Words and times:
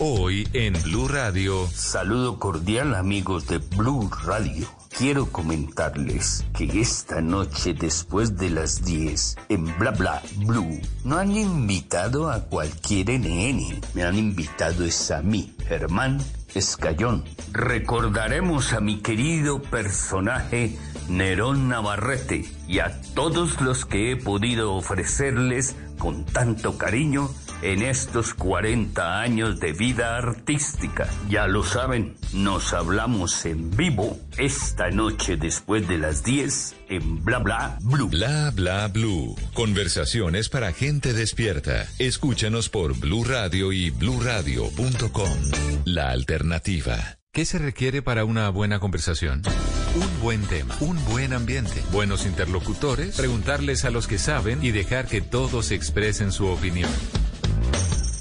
Hoy 0.00 0.46
en 0.52 0.80
Blue 0.84 1.08
Radio. 1.08 1.66
Saludo 1.74 2.38
cordial 2.38 2.94
amigos 2.94 3.48
de 3.48 3.58
Blue 3.58 4.08
Radio. 4.24 4.68
Quiero 4.96 5.26
comentarles 5.26 6.44
que 6.56 6.80
esta 6.80 7.20
noche 7.20 7.74
después 7.74 8.36
de 8.36 8.50
las 8.50 8.84
10 8.84 9.34
en 9.48 9.76
Bla 9.76 9.90
Bla 9.90 10.22
Blue 10.36 10.80
no 11.02 11.18
han 11.18 11.32
invitado 11.32 12.30
a 12.30 12.44
cualquier 12.44 13.10
NN. 13.18 13.80
Me 13.94 14.04
han 14.04 14.16
invitado 14.16 14.84
es 14.84 15.10
a 15.10 15.20
mí, 15.20 15.52
Germán 15.66 16.18
Escayón. 16.54 17.24
Recordaremos 17.50 18.74
a 18.74 18.80
mi 18.80 19.00
querido 19.00 19.60
personaje 19.60 20.78
Nerón 21.08 21.68
Navarrete 21.68 22.44
y 22.68 22.78
a 22.78 23.00
todos 23.16 23.60
los 23.60 23.84
que 23.84 24.12
he 24.12 24.16
podido 24.16 24.74
ofrecerles 24.74 25.74
con 25.98 26.24
tanto 26.24 26.78
cariño 26.78 27.30
en 27.62 27.82
estos 27.82 28.34
40 28.34 29.20
años 29.20 29.60
de 29.60 29.72
vida 29.72 30.16
artística. 30.16 31.08
Ya 31.28 31.46
lo 31.46 31.64
saben, 31.64 32.16
nos 32.32 32.72
hablamos 32.72 33.44
en 33.46 33.70
vivo 33.76 34.18
esta 34.36 34.90
noche 34.90 35.36
después 35.36 35.88
de 35.88 35.98
las 35.98 36.22
10 36.22 36.76
en 36.88 37.24
Bla 37.24 37.38
Bla 37.38 37.78
Blue. 37.82 38.08
Bla 38.08 38.50
Bla 38.54 38.88
Blue. 38.88 39.36
Conversaciones 39.54 40.48
para 40.48 40.72
gente 40.72 41.12
despierta. 41.12 41.86
Escúchanos 41.98 42.68
por 42.68 42.98
Blue 42.98 43.24
Radio 43.24 43.72
y 43.72 43.90
bluradio.com. 43.90 45.38
La 45.84 46.10
alternativa. 46.10 47.18
¿Qué 47.32 47.44
se 47.44 47.58
requiere 47.58 48.02
para 48.02 48.24
una 48.24 48.48
buena 48.48 48.80
conversación? 48.80 49.42
Un 49.94 50.20
buen 50.20 50.42
tema, 50.42 50.76
un 50.80 51.02
buen 51.04 51.32
ambiente, 51.32 51.82
buenos 51.92 52.26
interlocutores, 52.26 53.16
preguntarles 53.16 53.84
a 53.84 53.90
los 53.90 54.06
que 54.06 54.18
saben 54.18 54.62
y 54.62 54.70
dejar 54.70 55.06
que 55.06 55.20
todos 55.20 55.70
expresen 55.70 56.32
su 56.32 56.46
opinión. 56.46 56.90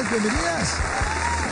Gracias, 0.00 0.22
bienvenidas. 0.22 0.74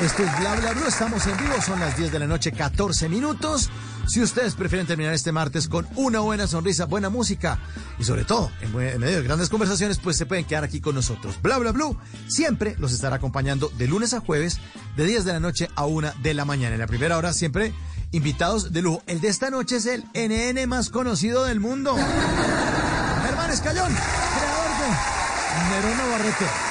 Esto 0.02 0.22
es 0.22 0.38
Bla 0.38 0.54
Bla 0.54 0.72
Blue, 0.72 0.86
estamos 0.86 1.26
en 1.26 1.36
vivo, 1.36 1.60
son 1.60 1.80
las 1.80 1.96
10 1.98 2.12
de 2.12 2.18
la 2.18 2.26
noche, 2.26 2.52
14 2.52 3.08
minutos. 3.10 3.68
Si 4.06 4.22
ustedes 4.22 4.54
prefieren 4.54 4.86
terminar 4.86 5.12
este 5.12 5.32
martes 5.32 5.68
con 5.68 5.86
una 5.96 6.20
buena 6.20 6.46
sonrisa, 6.46 6.86
buena 6.86 7.10
música 7.10 7.58
y 7.98 8.04
sobre 8.04 8.24
todo 8.24 8.50
en, 8.62 8.74
medio 8.74 9.16
de 9.16 9.22
grandes 9.22 9.50
conversaciones, 9.50 9.98
pues 9.98 10.16
se 10.16 10.24
pueden 10.24 10.46
quedar 10.46 10.64
aquí 10.64 10.80
con 10.80 10.94
nosotros. 10.94 11.38
Bla 11.42 11.58
Bla 11.58 11.72
Blue 11.72 11.98
siempre 12.26 12.74
los 12.78 12.92
estará 12.92 13.16
acompañando 13.16 13.70
de 13.76 13.86
lunes 13.86 14.14
a 14.14 14.20
jueves, 14.20 14.60
de 14.96 15.04
10 15.04 15.26
de 15.26 15.32
la 15.34 15.40
noche 15.40 15.68
a 15.74 15.84
1 15.84 16.12
de 16.22 16.32
la 16.32 16.46
mañana. 16.46 16.74
En 16.74 16.80
la 16.80 16.86
primera 16.86 17.18
hora 17.18 17.34
siempre 17.34 17.74
invitados 18.12 18.72
de 18.72 18.80
lujo. 18.80 19.02
El 19.06 19.20
de 19.20 19.28
esta 19.28 19.50
noche 19.50 19.76
es 19.76 19.86
el 19.86 20.04
NN 20.14 20.66
más 20.68 20.88
conocido 20.88 21.44
del 21.44 21.60
mundo. 21.60 21.94
Germán 21.96 23.50
Escayón, 23.50 23.92
creador 23.92 24.70
de 24.80 25.76
Nerón 25.76 25.98
Navarrete. 25.98 26.67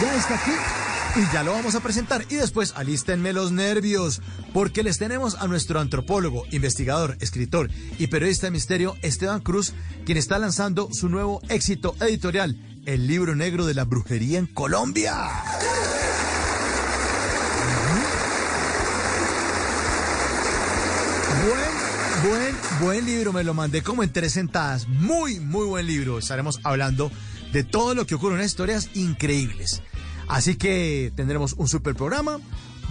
Ya 0.00 0.14
está 0.14 0.34
aquí 0.34 0.50
y 1.16 1.32
ya 1.32 1.42
lo 1.42 1.52
vamos 1.52 1.74
a 1.74 1.80
presentar. 1.80 2.26
Y 2.28 2.34
después 2.34 2.74
alístenme 2.76 3.32
los 3.32 3.50
nervios, 3.50 4.20
porque 4.52 4.82
les 4.82 4.98
tenemos 4.98 5.36
a 5.36 5.46
nuestro 5.46 5.80
antropólogo, 5.80 6.44
investigador, 6.50 7.16
escritor 7.20 7.70
y 7.98 8.08
periodista 8.08 8.48
de 8.48 8.50
misterio, 8.50 8.94
Esteban 9.00 9.40
Cruz, 9.40 9.72
quien 10.04 10.18
está 10.18 10.38
lanzando 10.38 10.90
su 10.92 11.08
nuevo 11.08 11.40
éxito 11.48 11.96
editorial, 12.00 12.56
el 12.84 13.06
libro 13.06 13.34
negro 13.34 13.64
de 13.64 13.72
la 13.72 13.84
brujería 13.84 14.38
en 14.38 14.46
Colombia. 14.46 15.14
Buen, 21.46 22.30
buen, 22.30 22.56
buen 22.80 23.06
libro, 23.06 23.32
me 23.32 23.44
lo 23.44 23.54
mandé 23.54 23.82
como 23.82 24.02
en 24.02 24.12
tres 24.12 24.34
sentadas. 24.34 24.88
Muy, 24.88 25.40
muy 25.40 25.64
buen 25.64 25.86
libro. 25.86 26.18
Estaremos 26.18 26.60
hablando 26.64 27.10
de 27.52 27.64
todo 27.64 27.94
lo 27.94 28.06
que 28.06 28.14
ocurre 28.14 28.34
unas 28.34 28.46
historias 28.46 28.90
increíbles. 28.94 29.82
Así 30.28 30.56
que 30.56 31.12
tendremos 31.14 31.52
un 31.54 31.68
super 31.68 31.94
programa. 31.94 32.38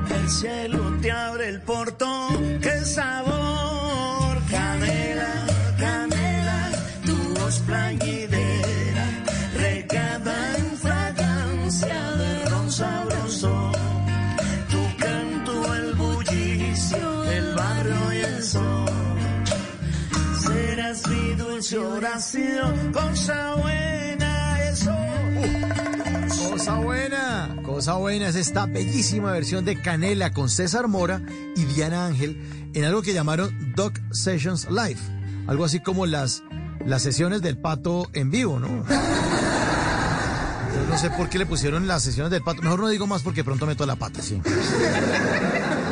El 0.09 0.29
cielo 0.29 0.97
te 1.01 1.11
abre 1.11 1.49
el 1.49 1.61
portón. 1.61 2.59
¡Qué 2.61 2.85
sabor! 2.85 4.37
Canela, 4.51 5.47
canela, 5.79 6.71
tu 7.03 7.39
voz 7.39 7.59
plañidera, 7.65 9.05
regada 9.55 10.57
en 10.57 10.77
fragancia 10.77 12.11
de 12.11 12.45
ron 12.49 12.71
sabroso. 12.71 13.71
Tu 14.69 14.97
canto, 14.97 15.73
el 15.73 15.95
bullicio 15.95 17.21
del 17.23 17.55
barrio 17.55 18.13
y 18.13 18.17
el 18.17 18.43
sol. 18.43 18.85
Serás 20.39 21.07
mi 21.07 21.33
dulce 21.33 21.79
oración, 21.79 22.91
cosa 22.93 23.55
buena, 23.55 24.61
eso. 24.69 24.95
Cosa 26.51 26.75
buena, 26.75 27.56
cosa 27.77 27.93
buena 27.93 28.27
es 28.27 28.35
esta 28.35 28.65
bellísima 28.65 29.31
versión 29.31 29.63
de 29.63 29.79
Canela 29.79 30.33
con 30.33 30.49
César 30.49 30.87
Mora 30.87 31.21
y 31.55 31.63
Diana 31.65 32.07
Ángel 32.07 32.71
en 32.73 32.83
algo 32.83 33.03
que 33.03 33.13
llamaron 33.13 33.75
Doc 33.75 33.99
Sessions 34.11 34.67
Live, 34.71 34.97
algo 35.45 35.63
así 35.63 35.79
como 35.79 36.07
las, 36.07 36.41
las 36.87 37.03
sesiones 37.03 37.43
del 37.43 37.59
pato 37.59 38.09
en 38.13 38.31
vivo, 38.31 38.59
¿no? 38.59 38.67
Yo 38.67 38.83
no 40.89 40.97
sé 40.97 41.11
por 41.11 41.29
qué 41.29 41.37
le 41.37 41.45
pusieron 41.45 41.85
las 41.85 42.01
sesiones 42.01 42.31
del 42.31 42.41
pato, 42.41 42.63
mejor 42.63 42.79
no 42.79 42.87
digo 42.87 43.05
más 43.05 43.21
porque 43.21 43.43
pronto 43.43 43.67
meto 43.67 43.85
la 43.85 43.95
pata, 43.95 44.23
sí. 44.23 44.41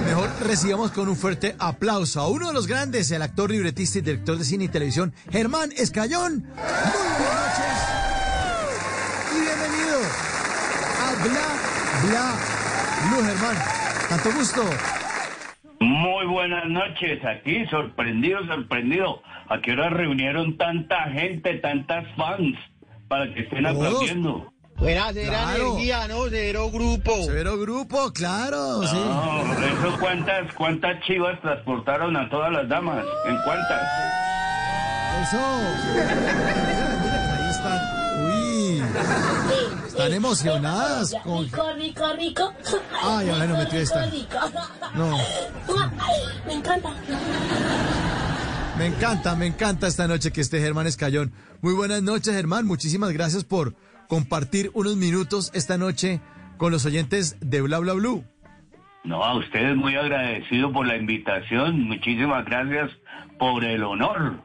Mejor 0.07 0.31
recibamos 0.41 0.89
con 0.89 1.07
un 1.07 1.15
fuerte 1.15 1.55
aplauso 1.59 2.19
a 2.19 2.27
uno 2.29 2.47
de 2.47 2.53
los 2.55 2.65
grandes, 2.65 3.11
el 3.11 3.21
actor, 3.21 3.51
libretista 3.51 3.99
y 3.99 4.01
director 4.01 4.39
de 4.39 4.43
cine 4.43 4.63
y 4.63 4.69
televisión, 4.69 5.13
Germán 5.29 5.71
Escayón. 5.77 6.33
Muy 6.33 6.41
buenas 6.49 7.29
noches 7.29 7.75
y 9.35 9.39
bienvenido 9.39 9.99
a 10.99 11.13
Bla 11.23 11.54
Bla 12.09 12.35
Blue, 13.09 13.23
Germán. 13.25 13.57
Tanto 14.09 14.31
gusto. 14.33 14.61
Muy 15.79 16.25
buenas 16.27 16.65
noches, 16.67 17.19
aquí 17.25 17.65
sorprendido, 17.69 18.45
sorprendido. 18.47 19.21
¿A 19.49 19.59
qué 19.61 19.73
hora 19.73 19.89
reunieron 19.89 20.57
tanta 20.57 21.03
gente, 21.11 21.55
tantas 21.55 22.05
fans 22.15 22.57
para 23.07 23.31
que 23.33 23.41
estén 23.41 23.63
Todos. 23.63 23.75
aplaudiendo? 23.87 24.51
Buena, 24.77 25.07
cero 25.13 25.31
Claro. 25.31 25.67
energía, 25.71 26.07
¿no? 26.07 26.15
Cero 26.29 26.69
grupo. 26.71 27.23
Severo 27.23 27.57
grupo, 27.57 28.11
claro, 28.13 28.83
sí. 28.83 28.95
No, 28.97 29.53
eso 29.53 29.97
cuántas, 29.99 30.53
cuántas 30.53 30.99
chivas 31.05 31.39
transportaron 31.41 32.15
a 32.17 32.29
todas 32.29 32.51
las 32.51 32.67
damas, 32.67 33.05
¿en 33.25 33.37
cuántas? 33.43 33.81
Eso. 35.23 35.39
Ahí 37.31 37.49
están. 37.51 37.79
Uy. 38.25 38.81
Están 39.95 40.11
emocionadas 40.11 41.15
con. 41.23 41.45
Rico, 41.45 41.63
rico, 41.77 42.03
rico. 42.19 42.53
Ay, 43.01 43.29
ahora 43.29 43.47
no 43.47 43.57
metió 43.57 43.79
esta. 43.79 44.05
No. 44.93 45.17
Me 46.45 46.53
encanta. 46.53 46.89
Me 48.77 48.85
encanta, 48.87 49.35
me 49.37 49.45
encanta 49.45 49.87
esta 49.87 50.05
noche 50.05 50.33
que 50.33 50.41
esté 50.41 50.59
Germán 50.59 50.85
Escayón. 50.85 51.31
Muy 51.61 51.73
buenas 51.73 52.03
noches, 52.03 52.33
Germán. 52.33 52.65
Muchísimas 52.65 53.13
gracias 53.13 53.45
por 53.45 53.73
compartir 54.09 54.69
unos 54.73 54.97
minutos 54.97 55.49
esta 55.53 55.77
noche 55.77 56.19
con 56.57 56.73
los 56.73 56.85
oyentes 56.85 57.37
de 57.39 57.61
Bla 57.61 57.79
Bla 57.79 57.93
Blue. 57.93 58.25
No, 59.05 59.23
a 59.23 59.37
ustedes 59.37 59.77
muy 59.77 59.95
agradecido 59.95 60.73
por 60.73 60.85
la 60.85 60.97
invitación. 60.97 61.83
Muchísimas 61.83 62.43
gracias 62.43 62.91
por 63.39 63.63
el 63.63 63.81
honor. 63.81 64.43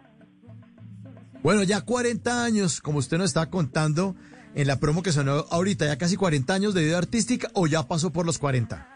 Bueno, 1.43 1.65
ya 1.65 1.81
40 1.81 2.45
años, 2.45 2.81
como 2.81 2.99
usted 3.01 3.19
nos 3.19 3.31
está 3.31 3.51
contando 3.51 4.15
en 4.55 4.67
la 4.67 4.77
promo 4.77 5.03
que 5.03 5.13
sonó 5.13 5.45
ahorita, 5.51 5.87
ya 5.87 5.99
casi 5.99 6.17
40 6.17 6.53
años 6.53 6.75
de 6.75 6.85
vida 6.85 6.99
artística 6.99 7.49
o 7.55 7.67
ya 7.67 7.87
pasó 7.87 8.13
por 8.13 8.27
los 8.27 8.39
40. 8.39 8.87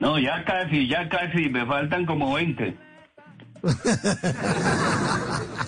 No, 0.00 0.18
ya 0.18 0.44
casi, 0.44 0.88
ya 0.88 1.08
casi, 1.08 1.48
me 1.48 1.66
faltan 1.66 2.06
como 2.06 2.34
20. 2.34 2.76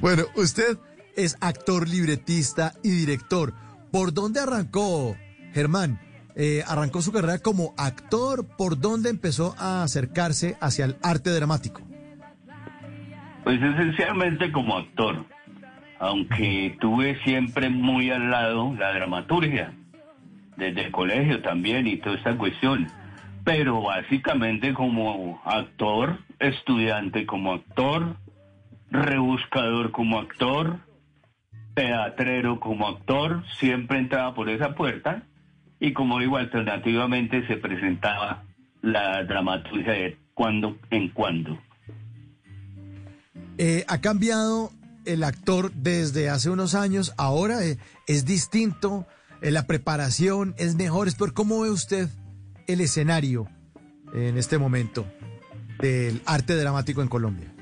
Bueno, 0.00 0.24
usted 0.34 0.78
es 1.16 1.36
actor, 1.40 1.88
libretista 1.88 2.74
y 2.82 2.90
director. 2.90 3.54
¿Por 3.90 4.12
dónde 4.12 4.40
arrancó, 4.40 5.16
Germán? 5.52 5.98
Eh, 6.34 6.62
¿Arrancó 6.66 7.00
su 7.00 7.12
carrera 7.12 7.38
como 7.38 7.74
actor? 7.78 8.46
¿Por 8.58 8.78
dónde 8.78 9.08
empezó 9.08 9.54
a 9.58 9.82
acercarse 9.82 10.56
hacia 10.60 10.84
el 10.84 10.96
arte 11.02 11.30
dramático? 11.30 11.80
Pues 13.42 13.60
esencialmente 13.62 14.52
como 14.52 14.76
actor, 14.76 15.24
aunque 15.98 16.76
tuve 16.80 17.18
siempre 17.22 17.70
muy 17.70 18.10
al 18.10 18.30
lado 18.30 18.74
la 18.78 18.92
dramaturgia, 18.92 19.72
desde 20.56 20.86
el 20.86 20.92
colegio 20.92 21.42
también 21.42 21.86
y 21.86 21.96
toda 21.98 22.16
esta 22.16 22.36
cuestión, 22.36 22.86
pero 23.44 23.82
básicamente 23.82 24.74
como 24.74 25.40
actor, 25.44 26.18
estudiante 26.38 27.26
como 27.26 27.54
actor, 27.54 28.16
rebuscador 28.90 29.90
como 29.92 30.18
actor, 30.18 30.78
teatrero 31.74 32.58
como 32.58 32.88
actor, 32.88 33.44
siempre 33.58 33.98
entraba 33.98 34.34
por 34.34 34.48
esa 34.48 34.74
puerta 34.74 35.22
y 35.78 35.92
como 35.92 36.18
digo, 36.18 36.36
alternativamente 36.36 37.46
se 37.46 37.56
presentaba 37.56 38.44
la 38.82 39.24
dramaturgia 39.24 39.92
de 39.92 40.16
cuando 40.34 40.76
en 40.90 41.08
cuando. 41.08 41.58
Eh, 43.58 43.84
¿Ha 43.88 44.00
cambiado 44.00 44.70
el 45.06 45.24
actor 45.24 45.72
desde 45.72 46.28
hace 46.28 46.50
unos 46.50 46.74
años? 46.74 47.14
Ahora 47.16 47.64
eh, 47.64 47.78
es 48.06 48.24
distinto, 48.26 49.06
eh, 49.42 49.50
la 49.50 49.66
preparación 49.66 50.54
es 50.58 50.76
mejor. 50.76 51.08
Es 51.08 51.14
por 51.14 51.32
cómo 51.32 51.60
ve 51.60 51.70
usted 51.70 52.08
el 52.66 52.80
escenario 52.80 53.48
en 54.14 54.36
este 54.38 54.58
momento 54.58 55.06
del 55.80 56.20
arte 56.26 56.56
dramático 56.56 57.02
en 57.02 57.08
Colombia. 57.08 57.52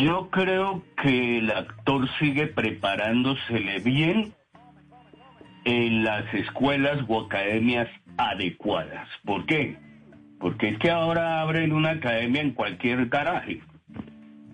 Yo 0.00 0.28
creo 0.30 0.82
que 1.02 1.38
el 1.38 1.50
actor 1.50 2.08
sigue 2.18 2.46
preparándosele 2.46 3.78
bien 3.80 4.34
en 5.64 6.04
las 6.04 6.32
escuelas 6.34 6.98
o 7.08 7.22
academias 7.22 7.88
adecuadas. 8.16 9.08
¿Por 9.24 9.46
qué? 9.46 9.76
Porque 10.40 10.70
es 10.70 10.78
que 10.78 10.90
ahora 10.90 11.40
abren 11.40 11.72
una 11.72 11.90
academia 11.90 12.42
en 12.42 12.52
cualquier 12.52 13.06
garaje. 13.06 13.60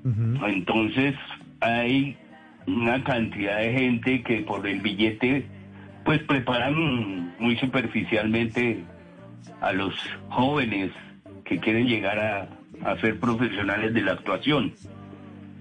Entonces 0.05 1.15
hay 1.61 2.17
una 2.67 3.03
cantidad 3.05 3.59
de 3.59 3.73
gente 3.73 4.23
que 4.23 4.41
por 4.41 4.67
el 4.67 4.81
billete 4.81 5.47
pues 6.05 6.23
preparan 6.23 7.35
muy 7.39 7.57
superficialmente 7.57 8.85
a 9.61 9.73
los 9.73 9.95
jóvenes 10.29 10.93
que 11.45 11.59
quieren 11.61 11.87
llegar 11.87 12.19
a, 12.19 12.49
ser 13.01 13.19
profesionales 13.19 13.95
de 13.95 14.03
la 14.03 14.13
actuación. 14.13 14.75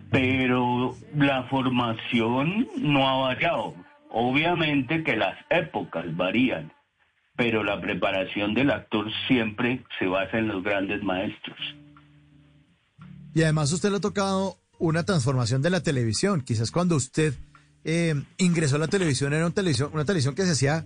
Pero 0.09 0.95
la 1.15 1.43
formación 1.43 2.67
no 2.77 3.07
ha 3.07 3.27
variado. 3.27 3.75
Obviamente 4.11 5.03
que 5.03 5.15
las 5.15 5.37
épocas 5.49 6.05
varían, 6.15 6.73
pero 7.35 7.63
la 7.63 7.79
preparación 7.79 8.53
del 8.53 8.71
actor 8.71 9.09
siempre 9.27 9.83
se 9.99 10.07
basa 10.07 10.37
en 10.37 10.49
los 10.49 10.63
grandes 10.63 11.01
maestros. 11.01 11.57
Y 13.33 13.41
además 13.41 13.71
usted 13.71 13.89
le 13.89 13.97
ha 13.97 14.01
tocado 14.01 14.57
una 14.83 15.03
transformación 15.03 15.61
de 15.61 15.69
la 15.69 15.81
televisión. 15.81 16.41
Quizás 16.41 16.69
cuando 16.69 16.97
usted 16.97 17.33
eh, 17.85 18.21
ingresó 18.37 18.75
a 18.75 18.79
la 18.79 18.89
televisión 18.89 19.31
era 19.31 19.45
una 19.45 19.55
televisión, 19.55 19.89
una 19.93 20.03
televisión 20.03 20.35
que 20.35 20.43
se 20.43 20.51
hacía 20.51 20.85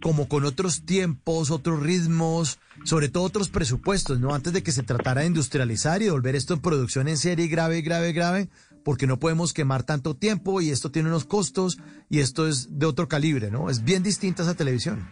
como 0.00 0.28
con 0.28 0.46
otros 0.46 0.86
tiempos, 0.86 1.50
otros 1.50 1.80
ritmos, 1.80 2.58
sobre 2.84 3.10
todo 3.10 3.24
otros 3.24 3.50
presupuestos, 3.50 4.18
¿no? 4.18 4.34
Antes 4.34 4.54
de 4.54 4.62
que 4.62 4.72
se 4.72 4.82
tratara 4.82 5.20
de 5.20 5.26
industrializar 5.26 6.00
y 6.00 6.08
volver 6.08 6.36
esto 6.36 6.54
en 6.54 6.60
producción 6.60 7.06
en 7.06 7.18
serie 7.18 7.46
grave, 7.48 7.82
grave, 7.82 8.12
grave, 8.12 8.48
porque 8.82 9.06
no 9.06 9.18
podemos 9.18 9.52
quemar 9.52 9.82
tanto 9.82 10.14
tiempo 10.14 10.62
y 10.62 10.70
esto 10.70 10.90
tiene 10.90 11.10
unos 11.10 11.26
costos 11.26 11.78
y 12.08 12.20
esto 12.20 12.48
es 12.48 12.78
de 12.78 12.86
otro 12.86 13.08
calibre, 13.08 13.50
¿no? 13.50 13.68
Es 13.68 13.84
bien 13.84 14.02
distinta 14.02 14.42
esa 14.42 14.54
televisión. 14.54 15.06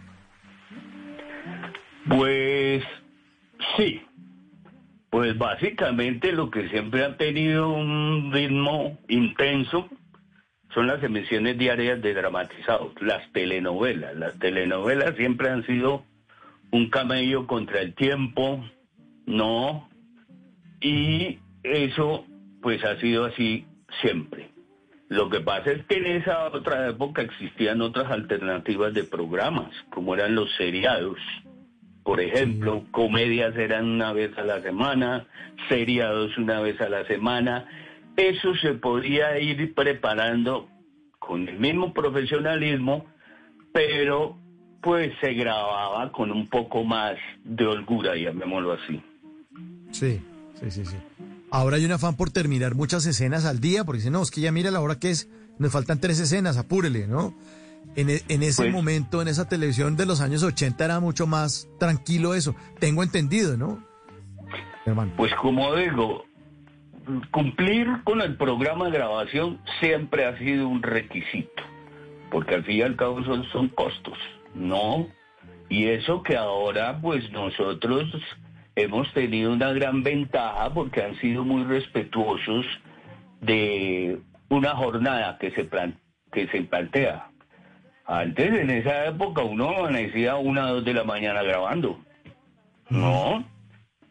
Pues 2.08 2.82
sí, 3.76 4.00
Pues 5.12 5.36
básicamente 5.36 6.32
lo 6.32 6.50
que 6.50 6.70
siempre 6.70 7.04
ha 7.04 7.18
tenido 7.18 7.68
un 7.68 8.32
ritmo 8.32 8.98
intenso 9.08 9.86
son 10.72 10.86
las 10.86 11.02
emisiones 11.02 11.58
diarias 11.58 12.00
de 12.00 12.14
dramatizados, 12.14 12.94
las 13.02 13.30
telenovelas. 13.32 14.16
Las 14.16 14.38
telenovelas 14.38 15.14
siempre 15.16 15.50
han 15.50 15.66
sido 15.66 16.06
un 16.70 16.88
camello 16.88 17.46
contra 17.46 17.82
el 17.82 17.94
tiempo, 17.94 18.64
¿no? 19.26 19.86
Y 20.80 21.40
eso 21.62 22.24
pues 22.62 22.82
ha 22.82 22.98
sido 22.98 23.26
así 23.26 23.66
siempre. 24.00 24.48
Lo 25.10 25.28
que 25.28 25.40
pasa 25.40 25.72
es 25.72 25.84
que 25.84 25.98
en 25.98 26.06
esa 26.06 26.46
otra 26.46 26.88
época 26.88 27.20
existían 27.20 27.82
otras 27.82 28.10
alternativas 28.10 28.94
de 28.94 29.04
programas, 29.04 29.74
como 29.90 30.14
eran 30.14 30.34
los 30.34 30.50
seriados. 30.56 31.18
Por 32.04 32.20
ejemplo, 32.20 32.84
comedias 32.90 33.56
eran 33.56 33.86
una 33.86 34.12
vez 34.12 34.36
a 34.36 34.42
la 34.42 34.60
semana, 34.62 35.26
seriados 35.68 36.36
una 36.36 36.60
vez 36.60 36.80
a 36.80 36.88
la 36.88 37.06
semana. 37.06 37.66
Eso 38.16 38.54
se 38.56 38.74
podía 38.74 39.38
ir 39.38 39.74
preparando 39.74 40.68
con 41.18 41.48
el 41.48 41.58
mismo 41.58 41.92
profesionalismo, 41.94 43.06
pero 43.72 44.36
pues 44.82 45.12
se 45.20 45.32
grababa 45.34 46.10
con 46.10 46.32
un 46.32 46.48
poco 46.48 46.82
más 46.82 47.14
de 47.44 47.64
holgura, 47.64 48.16
llamémoslo 48.16 48.72
así. 48.72 49.00
Sí, 49.92 50.20
sí, 50.60 50.70
sí, 50.70 50.84
sí. 50.84 50.96
Ahora 51.50 51.76
hay 51.76 51.84
un 51.84 51.92
afán 51.92 52.16
por 52.16 52.30
terminar 52.30 52.74
muchas 52.74 53.06
escenas 53.06 53.44
al 53.44 53.60
día, 53.60 53.84
porque 53.84 53.98
dicen, 53.98 54.14
no, 54.14 54.22
es 54.22 54.30
que 54.30 54.40
ya 54.40 54.50
mira 54.50 54.70
la 54.70 54.80
hora 54.80 54.98
que 54.98 55.10
es, 55.10 55.28
nos 55.58 55.70
faltan 55.70 56.00
tres 56.00 56.18
escenas, 56.18 56.56
apúrele, 56.56 57.06
¿no? 57.06 57.34
En, 57.94 58.08
e- 58.10 58.22
en 58.28 58.42
ese 58.42 58.62
Pues- 58.62 58.72
momento, 58.72 59.20
en 59.20 59.28
esa 59.28 59.48
televisión 59.48 59.96
de 59.96 60.06
los 60.06 60.20
años 60.20 60.42
80 60.42 60.84
era 60.84 61.00
mucho 61.00 61.26
más 61.26 61.68
tranquilo 61.78 62.34
eso. 62.34 62.54
Tengo 62.78 63.02
entendido, 63.02 63.56
¿no? 63.56 63.84
Hermano. 64.86 65.12
Pues 65.16 65.32
como 65.34 65.74
digo, 65.76 66.24
cumplir 67.30 67.86
con 68.04 68.20
el 68.20 68.36
programa 68.36 68.86
de 68.86 68.92
grabación 68.92 69.60
siempre 69.80 70.24
ha 70.24 70.38
sido 70.38 70.68
un 70.68 70.82
requisito, 70.82 71.62
porque 72.30 72.54
al 72.54 72.64
fin 72.64 72.76
y 72.78 72.82
al 72.82 72.96
cabo 72.96 73.22
son, 73.24 73.44
son 73.52 73.68
costos, 73.68 74.16
¿no? 74.54 75.06
Y 75.68 75.86
eso 75.86 76.22
que 76.22 76.36
ahora 76.36 76.98
pues 77.00 77.30
nosotros 77.32 78.04
hemos 78.76 79.12
tenido 79.14 79.52
una 79.52 79.72
gran 79.72 80.02
ventaja 80.02 80.72
porque 80.72 81.02
han 81.02 81.18
sido 81.20 81.44
muy 81.44 81.64
respetuosos 81.64 82.64
de 83.40 84.18
una 84.48 84.74
jornada 84.76 85.38
que 85.38 85.50
se, 85.52 85.64
plan- 85.64 85.98
que 86.32 86.46
se 86.48 86.62
plantea. 86.62 87.28
Antes, 88.06 88.52
en 88.52 88.70
esa 88.70 89.06
época, 89.06 89.42
uno 89.42 89.70
amanecía 89.70 90.32
a 90.32 90.36
una 90.38 90.70
o 90.70 90.74
dos 90.76 90.84
de 90.84 90.94
la 90.94 91.04
mañana 91.04 91.42
grabando, 91.42 92.00
¿no? 92.88 93.44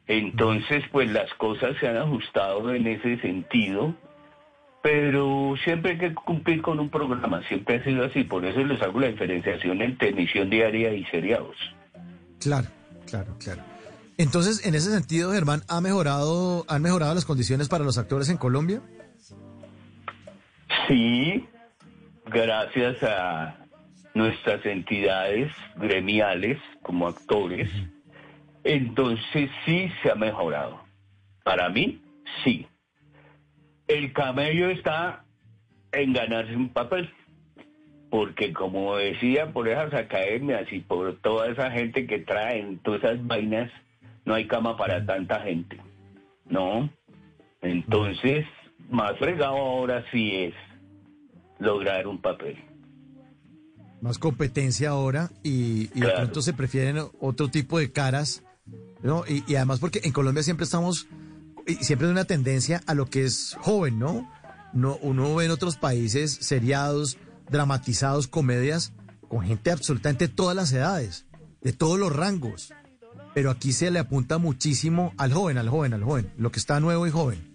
Entonces, 0.07 0.83
pues 0.91 1.09
las 1.11 1.33
cosas 1.35 1.75
se 1.79 1.87
han 1.87 1.97
ajustado 1.97 2.73
en 2.73 2.87
ese 2.87 3.19
sentido, 3.19 3.93
pero 4.81 5.55
siempre 5.63 5.91
hay 5.91 5.97
que 5.97 6.13
cumplir 6.13 6.61
con 6.61 6.79
un 6.79 6.89
programa, 6.89 7.41
siempre 7.47 7.77
ha 7.77 7.83
sido 7.83 8.05
así, 8.05 8.23
por 8.23 8.43
eso 8.45 8.63
les 8.63 8.81
hago 8.81 8.99
la 8.99 9.07
diferenciación 9.07 9.81
entre 9.81 10.09
emisión 10.09 10.49
diaria 10.49 10.93
y 10.93 11.05
seriados. 11.05 11.55
Claro, 12.39 12.67
claro, 13.05 13.35
claro. 13.39 13.61
Entonces, 14.17 14.65
en 14.65 14.75
ese 14.75 14.91
sentido, 14.91 15.31
Germán, 15.31 15.61
¿ha 15.67 15.81
mejorado, 15.81 16.65
¿han 16.67 16.81
mejorado 16.81 17.13
las 17.13 17.25
condiciones 17.25 17.69
para 17.69 17.83
los 17.83 17.97
actores 17.97 18.29
en 18.29 18.37
Colombia? 18.37 18.81
Sí, 20.87 21.47
gracias 22.25 23.01
a 23.03 23.60
nuestras 24.13 24.65
entidades 24.65 25.51
gremiales 25.77 26.57
como 26.81 27.07
actores, 27.07 27.69
entonces 28.63 29.49
sí 29.65 29.91
se 30.01 30.11
ha 30.11 30.15
mejorado. 30.15 30.81
Para 31.43 31.69
mí, 31.69 32.01
sí. 32.43 32.67
El 33.87 34.13
camello 34.13 34.69
está 34.69 35.25
en 35.91 36.13
ganarse 36.13 36.55
un 36.55 36.69
papel, 36.69 37.09
porque 38.09 38.53
como 38.53 38.95
decía 38.95 39.51
por 39.51 39.67
esas 39.67 39.93
academias 39.93 40.71
y 40.71 40.79
por 40.79 41.17
toda 41.17 41.49
esa 41.49 41.71
gente 41.71 42.05
que 42.05 42.19
traen 42.19 42.79
todas 42.79 43.03
esas 43.03 43.25
vainas, 43.25 43.71
no 44.25 44.35
hay 44.35 44.45
cama 44.47 44.77
para 44.77 45.05
tanta 45.05 45.41
gente, 45.41 45.77
¿no? 46.45 46.89
Entonces, 47.61 48.45
más 48.89 49.17
fregado 49.17 49.57
ahora 49.57 50.03
sí 50.11 50.35
es 50.35 50.53
lograr 51.59 52.07
un 52.07 52.19
papel. 52.19 52.57
Más 54.01 54.17
competencia 54.17 54.89
ahora 54.89 55.29
y, 55.43 55.89
y 55.93 56.01
de 56.01 56.11
pronto 56.11 56.41
se 56.41 56.53
prefieren 56.53 56.97
otro 57.19 57.49
tipo 57.49 57.77
de 57.77 57.91
caras, 57.91 58.43
¿no? 59.03 59.23
Y, 59.27 59.43
y 59.47 59.55
además 59.55 59.79
porque 59.79 60.01
en 60.03 60.11
Colombia 60.11 60.43
siempre 60.43 60.63
estamos, 60.63 61.07
y 61.67 61.75
siempre 61.75 62.07
hay 62.07 62.11
una 62.11 62.25
tendencia 62.25 62.81
a 62.87 62.95
lo 62.95 63.05
que 63.05 63.25
es 63.25 63.55
joven, 63.61 63.99
¿no? 63.99 64.27
no 64.73 64.97
uno 65.01 65.35
ve 65.35 65.45
en 65.45 65.51
otros 65.51 65.77
países 65.77 66.33
seriados, 66.33 67.17
dramatizados, 67.49 68.27
comedias, 68.27 68.93
con 69.27 69.41
gente 69.45 69.69
de 69.69 69.73
absolutamente 69.73 70.27
todas 70.27 70.55
las 70.55 70.71
edades, 70.73 71.27
de 71.61 71.73
todos 71.73 71.99
los 71.99 72.15
rangos. 72.15 72.73
Pero 73.33 73.49
aquí 73.49 73.71
se 73.71 73.91
le 73.91 73.99
apunta 73.99 74.37
muchísimo 74.37 75.13
al 75.17 75.33
joven, 75.33 75.57
al 75.57 75.69
joven, 75.69 75.93
al 75.93 76.03
joven, 76.03 76.31
lo 76.37 76.51
que 76.51 76.59
está 76.59 76.79
nuevo 76.79 77.07
y 77.07 77.11
joven. 77.11 77.51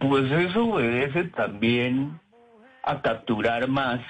Pues 0.00 0.30
eso 0.32 0.64
obedece 0.64 1.24
también 1.36 2.20
a 2.82 3.00
capturar 3.02 3.68
más 3.68 4.00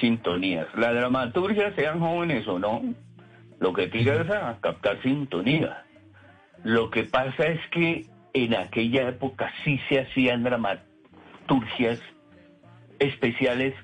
sintonías. 0.00 0.66
La 0.76 0.92
dramaturgia, 0.92 1.74
sean 1.74 2.00
jóvenes 2.00 2.46
o 2.48 2.58
no, 2.58 2.82
lo 3.60 3.72
que 3.72 3.88
tira 3.88 4.22
es 4.22 4.30
a 4.30 4.58
captar 4.60 5.00
sintonía. 5.02 5.84
Lo 6.62 6.90
que 6.90 7.04
pasa 7.04 7.46
es 7.46 7.60
que 7.70 8.06
en 8.32 8.54
aquella 8.54 9.08
época 9.08 9.52
sí 9.64 9.80
se 9.88 10.00
hacían 10.00 10.42
dramaturgias 10.42 12.00
especiales 12.98 13.74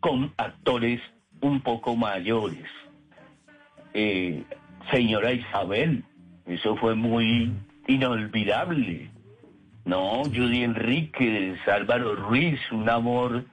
con 0.00 0.32
actores 0.36 1.00
un 1.40 1.60
poco 1.60 1.96
mayores. 1.96 2.68
Eh, 3.94 4.42
señora 4.90 5.32
Isabel, 5.32 6.04
eso 6.46 6.76
fue 6.76 6.94
muy 6.94 7.52
inolvidable. 7.86 9.10
No, 9.84 10.22
Judy 10.24 10.62
Enríquez, 10.62 11.58
Álvaro 11.66 12.14
Ruiz, 12.14 12.60
un 12.70 12.88
amor 12.88 13.44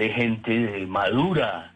de 0.00 0.08
gente 0.08 0.86
madura. 0.86 1.74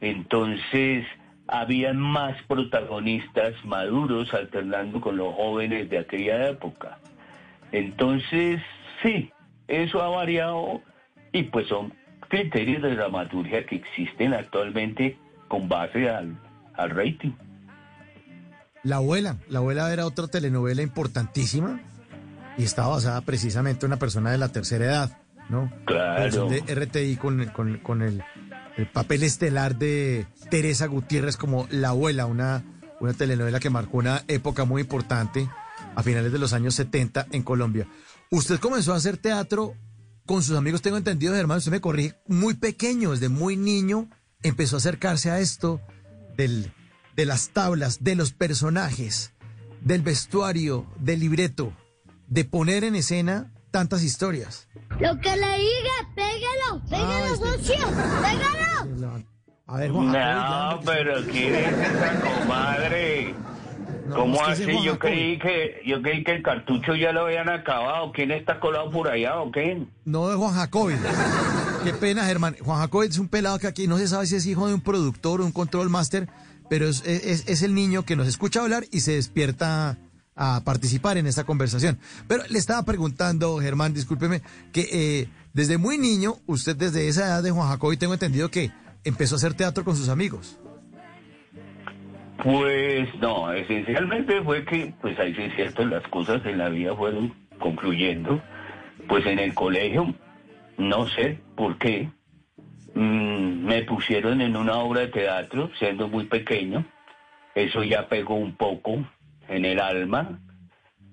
Entonces, 0.00 1.04
habían 1.46 1.98
más 1.98 2.34
protagonistas 2.48 3.52
maduros 3.66 4.32
alternando 4.32 4.98
con 4.98 5.18
los 5.18 5.34
jóvenes 5.34 5.90
de 5.90 5.98
aquella 5.98 6.48
época. 6.48 6.98
Entonces, 7.72 8.62
sí, 9.02 9.30
eso 9.68 10.00
ha 10.00 10.08
variado 10.08 10.80
y 11.32 11.42
pues 11.42 11.68
son 11.68 11.92
criterios 12.30 12.80
de 12.80 12.96
dramaturgia 12.96 13.66
que 13.66 13.76
existen 13.76 14.32
actualmente 14.32 15.18
con 15.48 15.68
base 15.68 16.08
al, 16.08 16.34
al 16.76 16.90
rating. 16.90 17.32
La 18.84 18.96
abuela, 18.96 19.36
la 19.50 19.58
abuela 19.58 19.92
era 19.92 20.06
otra 20.06 20.28
telenovela 20.28 20.80
importantísima 20.80 21.78
y 22.56 22.62
estaba 22.62 22.94
basada 22.94 23.20
precisamente 23.20 23.84
en 23.84 23.92
una 23.92 23.98
persona 23.98 24.30
de 24.30 24.38
la 24.38 24.48
tercera 24.48 24.86
edad, 24.86 25.18
¿no? 25.48 25.72
Claro. 25.86 26.22
Versión 26.22 26.48
de 26.48 26.74
RTI 26.74 27.16
con, 27.16 27.44
con- 27.46 27.78
con 27.78 28.02
el, 28.02 28.22
el 28.76 28.86
papel 28.90 29.22
estelar 29.22 29.76
de 29.76 30.26
Teresa 30.50 30.86
Gutiérrez 30.86 31.36
como 31.36 31.66
la 31.70 31.88
abuela, 31.90 32.26
una, 32.26 32.64
una 33.00 33.12
telenovela 33.12 33.60
que 33.60 33.70
marcó 33.70 33.98
una 33.98 34.22
época 34.28 34.64
muy 34.64 34.82
importante 34.82 35.48
a 35.94 36.02
finales 36.02 36.32
de 36.32 36.38
los 36.38 36.52
años 36.52 36.74
70 36.74 37.26
en 37.32 37.42
Colombia. 37.42 37.86
Usted 38.30 38.58
comenzó 38.58 38.92
a 38.92 38.96
hacer 38.96 39.16
teatro 39.16 39.74
con 40.26 40.42
sus 40.42 40.56
amigos, 40.56 40.82
tengo 40.82 40.96
entendido, 40.96 41.34
hermano, 41.36 41.58
usted 41.58 41.70
me 41.70 41.80
corrige, 41.80 42.16
muy 42.26 42.54
pequeño, 42.54 43.12
desde 43.12 43.28
muy 43.28 43.56
niño, 43.56 44.08
empezó 44.42 44.76
a 44.76 44.78
acercarse 44.78 45.30
a 45.30 45.38
esto 45.38 45.80
del, 46.36 46.72
de 47.14 47.26
las 47.26 47.50
tablas, 47.50 48.02
de 48.02 48.16
los 48.16 48.32
personajes, 48.32 49.32
del 49.82 50.02
vestuario, 50.02 50.84
del 50.98 51.20
libreto, 51.20 51.72
de 52.26 52.44
poner 52.44 52.82
en 52.82 52.96
escena 52.96 53.52
tantas 53.76 54.02
historias. 54.02 54.68
Lo 54.98 55.18
que 55.20 55.36
le 55.36 55.58
diga, 55.58 55.96
pégalo, 56.14 56.82
pégalo, 56.88 57.36
socio, 57.36 57.86
pégalo. 58.22 59.22
A 59.66 59.76
ver, 59.78 59.90
Juan 59.90 60.12
No, 60.12 60.80
pero 60.84 61.12
¿quién 61.30 61.54
es 61.56 61.72
esa 61.72 62.20
comadre? 62.20 63.34
¿Cómo 64.14 64.36
es 64.48 64.58
que 64.60 64.64
así? 64.72 64.84
Yo 64.84 64.98
creí 64.98 65.38
que 65.38 65.82
yo 65.84 66.00
creí 66.00 66.24
que 66.24 66.36
el 66.36 66.42
cartucho 66.42 66.94
ya 66.94 67.12
lo 67.12 67.26
habían 67.26 67.50
acabado. 67.50 68.12
¿Quién 68.12 68.30
está 68.30 68.60
colado 68.60 68.90
por 68.90 69.08
allá 69.08 69.40
o 69.40 69.50
qué? 69.52 69.84
No 70.06 70.28
de 70.28 70.36
Juan 70.36 70.54
Jacobi. 70.54 70.94
Qué 71.84 71.92
pena, 71.92 72.24
Germán. 72.24 72.56
Juan 72.64 72.78
Jacobi 72.78 73.08
es 73.08 73.18
un 73.18 73.28
pelado 73.28 73.58
que 73.58 73.66
aquí 73.66 73.86
no 73.88 73.98
se 73.98 74.08
sabe 74.08 74.26
si 74.26 74.36
es 74.36 74.46
hijo 74.46 74.66
de 74.68 74.74
un 74.74 74.80
productor 74.80 75.40
o 75.40 75.44
un 75.44 75.52
control 75.52 75.90
master, 75.90 76.28
pero 76.70 76.88
es, 76.88 77.02
es- 77.04 77.46
es 77.48 77.62
el 77.62 77.74
niño 77.74 78.04
que 78.04 78.16
nos 78.16 78.26
escucha 78.28 78.62
hablar 78.62 78.84
y 78.92 79.00
se 79.00 79.12
despierta 79.12 79.98
a 80.36 80.62
participar 80.64 81.16
en 81.16 81.26
esta 81.26 81.44
conversación. 81.44 81.98
Pero 82.28 82.44
le 82.48 82.58
estaba 82.58 82.84
preguntando, 82.84 83.58
Germán, 83.58 83.94
discúlpeme, 83.94 84.42
que 84.72 84.88
eh, 84.92 85.28
desde 85.54 85.78
muy 85.78 85.96
niño, 85.96 86.34
usted 86.46 86.76
desde 86.76 87.08
esa 87.08 87.24
edad 87.26 87.42
de 87.42 87.50
Juan 87.50 87.68
Jacobi, 87.68 87.96
tengo 87.96 88.12
entendido 88.12 88.50
que 88.50 88.70
empezó 89.04 89.34
a 89.34 89.38
hacer 89.38 89.54
teatro 89.54 89.82
con 89.84 89.96
sus 89.96 90.10
amigos. 90.10 90.60
Pues 92.44 93.08
no, 93.20 93.50
esencialmente 93.52 94.42
fue 94.42 94.64
que, 94.66 94.92
pues 95.00 95.18
ahí 95.18 95.34
sí 95.34 95.42
es 95.42 95.54
cierto, 95.56 95.84
las 95.86 96.06
cosas 96.08 96.44
en 96.44 96.58
la 96.58 96.68
vida 96.68 96.94
fueron 96.94 97.34
concluyendo. 97.58 98.42
Pues 99.08 99.24
en 99.24 99.38
el 99.38 99.54
colegio, 99.54 100.14
no 100.76 101.08
sé 101.08 101.40
por 101.56 101.78
qué, 101.78 102.10
mm, 102.94 103.64
me 103.64 103.82
pusieron 103.84 104.42
en 104.42 104.56
una 104.56 104.76
obra 104.76 105.00
de 105.02 105.08
teatro 105.08 105.70
siendo 105.78 106.08
muy 106.08 106.26
pequeño. 106.26 106.84
Eso 107.54 107.82
ya 107.82 108.06
pegó 108.08 108.34
un 108.34 108.54
poco 108.54 109.06
en 109.48 109.64
el 109.64 109.80
alma. 109.80 110.40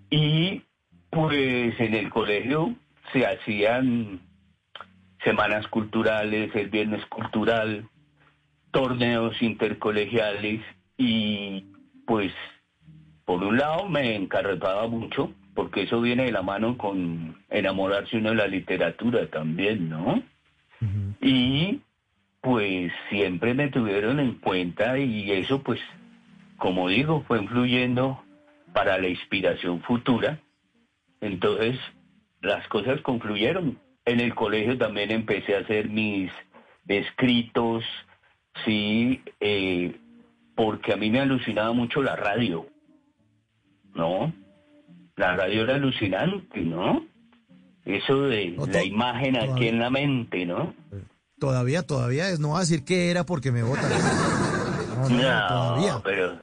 Y 0.09 0.61
pues 1.09 1.79
en 1.79 1.93
el 1.93 2.09
colegio 2.09 2.75
se 3.11 3.25
hacían 3.25 4.21
semanas 5.23 5.67
culturales, 5.67 6.53
el 6.55 6.69
viernes 6.69 7.05
cultural, 7.05 7.87
torneos 8.71 9.41
intercolegiales 9.41 10.61
y 10.97 11.65
pues 12.05 12.33
por 13.25 13.43
un 13.43 13.57
lado 13.57 13.87
me 13.87 14.15
encarretaba 14.15 14.87
mucho 14.87 15.31
porque 15.53 15.83
eso 15.83 16.01
viene 16.01 16.25
de 16.25 16.31
la 16.31 16.41
mano 16.41 16.77
con 16.77 17.37
enamorarse 17.49 18.17
uno 18.17 18.29
de 18.29 18.35
la 18.35 18.47
literatura 18.47 19.27
también, 19.27 19.89
¿no? 19.89 20.21
Y 21.21 21.79
pues 22.41 22.91
siempre 23.09 23.53
me 23.53 23.69
tuvieron 23.69 24.19
en 24.19 24.33
cuenta 24.35 24.97
y 24.97 25.31
eso 25.31 25.61
pues 25.61 25.79
como 26.63 26.87
digo 26.87 27.25
fue 27.27 27.39
influyendo 27.39 28.23
para 28.73 28.97
la 28.97 29.09
inspiración 29.09 29.81
futura. 29.81 30.39
Entonces 31.19 31.77
las 32.41 32.65
cosas 32.69 33.01
concluyeron. 33.01 33.77
En 34.05 34.21
el 34.21 34.33
colegio 34.33 34.77
también 34.77 35.11
empecé 35.11 35.57
a 35.57 35.59
hacer 35.59 35.89
mis 35.89 36.31
escritos, 36.87 37.83
sí, 38.63 39.21
eh, 39.41 39.99
porque 40.55 40.93
a 40.93 40.95
mí 40.95 41.09
me 41.09 41.19
alucinaba 41.19 41.73
mucho 41.73 42.01
la 42.01 42.15
radio, 42.15 42.65
¿no? 43.93 44.33
La 45.17 45.35
radio 45.35 45.63
era 45.63 45.75
alucinante, 45.75 46.61
¿no? 46.61 47.05
Eso 47.83 48.21
de 48.21 48.55
la 48.71 48.83
imagen 48.85 49.35
aquí 49.35 49.67
en 49.67 49.79
la 49.79 49.89
mente, 49.89 50.45
¿no? 50.45 50.73
Todavía, 51.39 51.83
todavía 51.83 52.29
es, 52.29 52.39
no 52.39 52.51
va 52.51 52.59
a 52.59 52.61
decir 52.61 52.85
qué 52.85 53.11
era 53.11 53.25
porque 53.25 53.51
me 53.51 53.63
votan. 53.63 53.91
No, 54.93 55.09
no, 55.09 55.15
No, 55.17 55.47
todavía. 55.47 56.01
pero, 56.03 56.39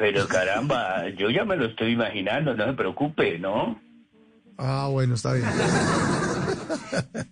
pero 0.00 0.26
caramba, 0.26 1.10
yo 1.10 1.28
ya 1.28 1.44
me 1.44 1.56
lo 1.56 1.66
estoy 1.66 1.92
imaginando, 1.92 2.54
no 2.54 2.64
se 2.64 2.72
preocupe, 2.72 3.38
¿no? 3.38 3.78
Ah, 4.56 4.88
bueno, 4.90 5.14
está 5.14 5.34
bien. 5.34 5.46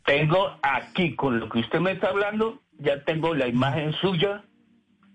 Tengo 0.04 0.50
aquí, 0.62 1.16
con 1.16 1.40
lo 1.40 1.48
que 1.48 1.60
usted 1.60 1.80
me 1.80 1.92
está 1.92 2.08
hablando, 2.08 2.60
ya 2.78 3.02
tengo 3.04 3.34
la 3.34 3.48
imagen 3.48 3.94
suya 3.94 4.44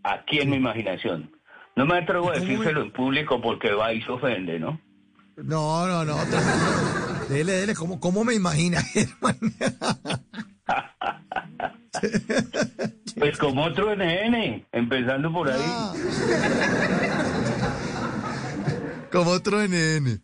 aquí 0.02 0.40
en 0.40 0.50
mi 0.50 0.56
imaginación. 0.56 1.32
No 1.76 1.86
me 1.86 2.00
atrevo 2.00 2.32
a 2.32 2.40
decírselo 2.40 2.82
en 2.82 2.92
público 2.92 3.40
porque 3.40 3.72
va 3.72 3.94
y 3.94 4.02
se 4.02 4.12
ofende, 4.12 4.60
¿no? 4.60 4.82
No, 5.38 5.86
no, 5.86 6.04
no. 6.06 6.16
Dele, 7.30 7.52
dele, 7.52 7.76
¿cómo, 7.76 8.00
cómo 8.00 8.24
me 8.24 8.34
imagina, 8.34 8.82
hermano? 8.96 9.38
Pues 13.24 13.38
como 13.38 13.64
otro 13.64 13.96
NN, 13.96 14.66
empezando 14.74 15.32
por 15.32 15.50
ahí. 15.50 15.62
Como 19.14 19.32
otro 19.32 19.66
NN. 19.66 20.22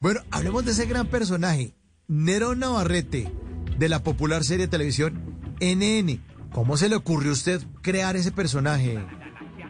Bueno, 0.00 0.22
hablemos 0.32 0.64
de 0.64 0.72
ese 0.72 0.86
gran 0.86 1.06
personaje, 1.06 1.76
Nero 2.08 2.56
Navarrete, 2.56 3.30
de 3.78 3.88
la 3.88 4.02
popular 4.02 4.42
serie 4.42 4.66
de 4.66 4.72
televisión 4.72 5.22
NN. 5.60 6.20
¿Cómo 6.50 6.76
se 6.76 6.88
le 6.88 6.96
ocurrió 6.96 7.30
a 7.30 7.34
usted 7.34 7.62
crear 7.80 8.16
ese 8.16 8.32
personaje, 8.32 8.98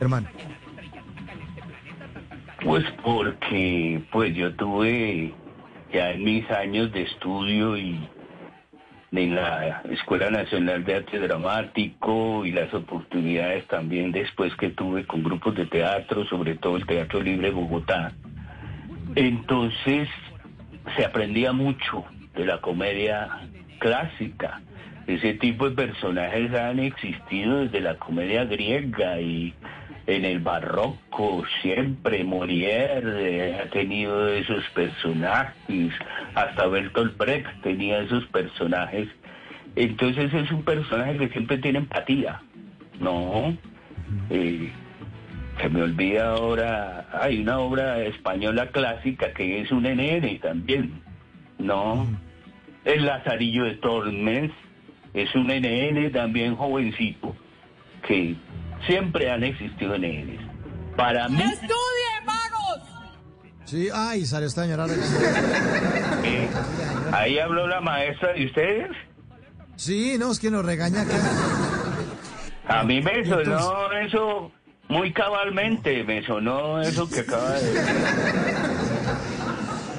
hermano? 0.00 0.30
Pues 2.64 2.86
porque 3.04 4.02
pues 4.10 4.34
yo 4.34 4.56
tuve 4.56 5.34
ya 5.92 6.12
en 6.12 6.24
mis 6.24 6.50
años 6.50 6.90
de 6.92 7.02
estudio 7.02 7.76
y 7.76 8.08
en 9.20 9.35
la 9.35 9.83
Escuela 9.90 10.31
Nacional 10.31 10.85
de 10.85 10.96
Arte 10.96 11.18
Dramático 11.18 12.46
y 12.46 12.53
las 12.53 12.72
oportunidades 12.72 13.66
también 13.66 14.11
después 14.11 14.55
que 14.57 14.70
tuve 14.70 15.07
con 15.07 15.22
grupos 15.22 15.55
de 15.55 15.66
teatro, 15.66 16.25
sobre 16.27 16.55
todo 16.55 16.77
el 16.77 16.87
Teatro 16.87 17.20
Libre 17.20 17.51
Bogotá. 17.51 18.12
Entonces 19.14 20.09
se 20.96 21.05
aprendía 21.05 21.53
mucho 21.53 22.05
de 22.35 22.46
la 22.46 22.61
comedia 22.62 23.29
clásica. 23.79 24.62
Ese 25.07 25.35
tipo 25.35 25.68
de 25.68 25.77
personajes 25.77 26.55
han 26.55 26.79
existido 26.79 27.64
desde 27.64 27.81
la 27.81 27.96
comedia 27.96 28.44
griega 28.44 29.20
y 29.20 29.53
en 30.06 30.24
el 30.24 30.40
barroco 30.40 31.44
siempre 31.60 32.24
Molière 32.24 33.02
eh, 33.04 33.60
ha 33.60 33.70
tenido 33.70 34.28
esos 34.28 34.64
personajes, 34.70 35.92
hasta 36.34 36.66
Bertolt 36.66 37.16
Brecht 37.16 37.62
tenía 37.62 38.00
esos 38.00 38.24
personajes. 38.26 39.08
Entonces 39.76 40.32
es 40.34 40.50
un 40.50 40.64
personaje 40.64 41.16
que 41.18 41.28
siempre 41.28 41.58
tiene 41.58 41.78
empatía, 41.78 42.42
¿no? 43.00 43.56
Eh, 44.28 44.70
se 45.60 45.68
me 45.68 45.82
olvida 45.82 46.32
ahora, 46.32 47.08
hay 47.12 47.40
una 47.40 47.58
obra 47.58 48.00
española 48.00 48.68
clásica 48.68 49.32
que 49.32 49.60
es 49.60 49.70
un 49.70 49.84
NN 49.84 50.38
también, 50.40 51.00
¿no? 51.58 52.06
El 52.84 53.06
Lazarillo 53.06 53.64
de 53.64 53.74
Tormes 53.76 54.50
es 55.14 55.34
un 55.34 55.46
NN 55.46 56.10
también 56.10 56.56
jovencito, 56.56 57.36
que 58.06 58.34
siempre 58.87 59.31
han 59.31 59.45
existido 59.45 59.97
NNs. 59.99 60.40
Para 60.97 61.29
mí, 61.29 61.40
¡Estudien, 61.42 62.27
vagos! 62.27 62.81
Sí, 63.64 63.88
ay, 63.92 64.27
salió 64.27 64.49
esta 64.49 64.62
señora. 64.64 64.87
eh, 66.25 66.49
ahí 67.12 67.38
habló 67.38 67.66
la 67.66 67.81
maestra 67.81 68.33
de 68.35 68.47
ustedes. 68.47 68.90
Sí, 69.77 70.16
no, 70.18 70.31
es 70.33 70.38
que 70.38 70.51
nos 70.51 70.64
regaña 70.64 71.03
acá. 71.03 71.14
A 72.68 72.83
mí 72.85 73.01
me 73.01 73.21
Entonces- 73.21 73.47
sonó 73.49 73.92
eso 73.92 74.53
muy 74.88 75.12
cabalmente, 75.12 76.05
me 76.05 76.25
sonó 76.27 76.81
eso 76.83 77.09
que 77.09 77.21
acaba 77.21 77.51
de 77.53 77.73
decir. 77.73 77.95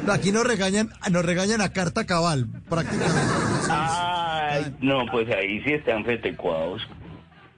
No, 0.06 0.14
Aquí 0.14 0.32
nos 0.32 0.46
regañan, 0.46 0.90
nos 1.12 1.26
regañan 1.26 1.62
a 1.62 1.72
carta 1.72 2.06
cabal, 2.06 2.48
prácticamente. 2.70 3.22
Ay, 3.70 4.76
no, 4.82 5.06
pues 5.12 5.28
ahí 5.30 5.62
sí 5.64 5.74
están 5.74 6.04
retecuados. 6.04 6.82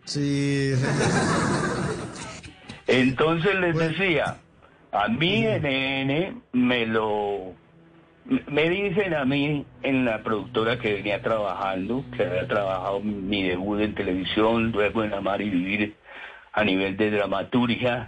Sí, 0.05 0.73
Entonces 2.87 3.55
les 3.55 3.75
decía, 3.75 4.37
a 4.91 5.07
mí 5.07 5.43
NN 5.45 6.41
me 6.53 6.85
lo... 6.85 7.53
Me 8.47 8.69
dicen 8.69 9.13
a 9.13 9.25
mí 9.25 9.65
en 9.83 10.05
la 10.05 10.23
productora 10.23 10.79
que 10.79 10.93
venía 10.93 11.21
trabajando, 11.21 12.03
que 12.15 12.23
había 12.23 12.47
trabajado 12.47 12.99
mi 12.99 13.43
debut 13.43 13.81
en 13.81 13.93
televisión, 13.93 14.71
luego 14.71 15.03
en 15.03 15.13
Amar 15.13 15.41
y 15.41 15.49
Vivir 15.49 15.95
a 16.53 16.63
nivel 16.63 16.97
de 16.97 17.11
dramaturgia. 17.11 18.07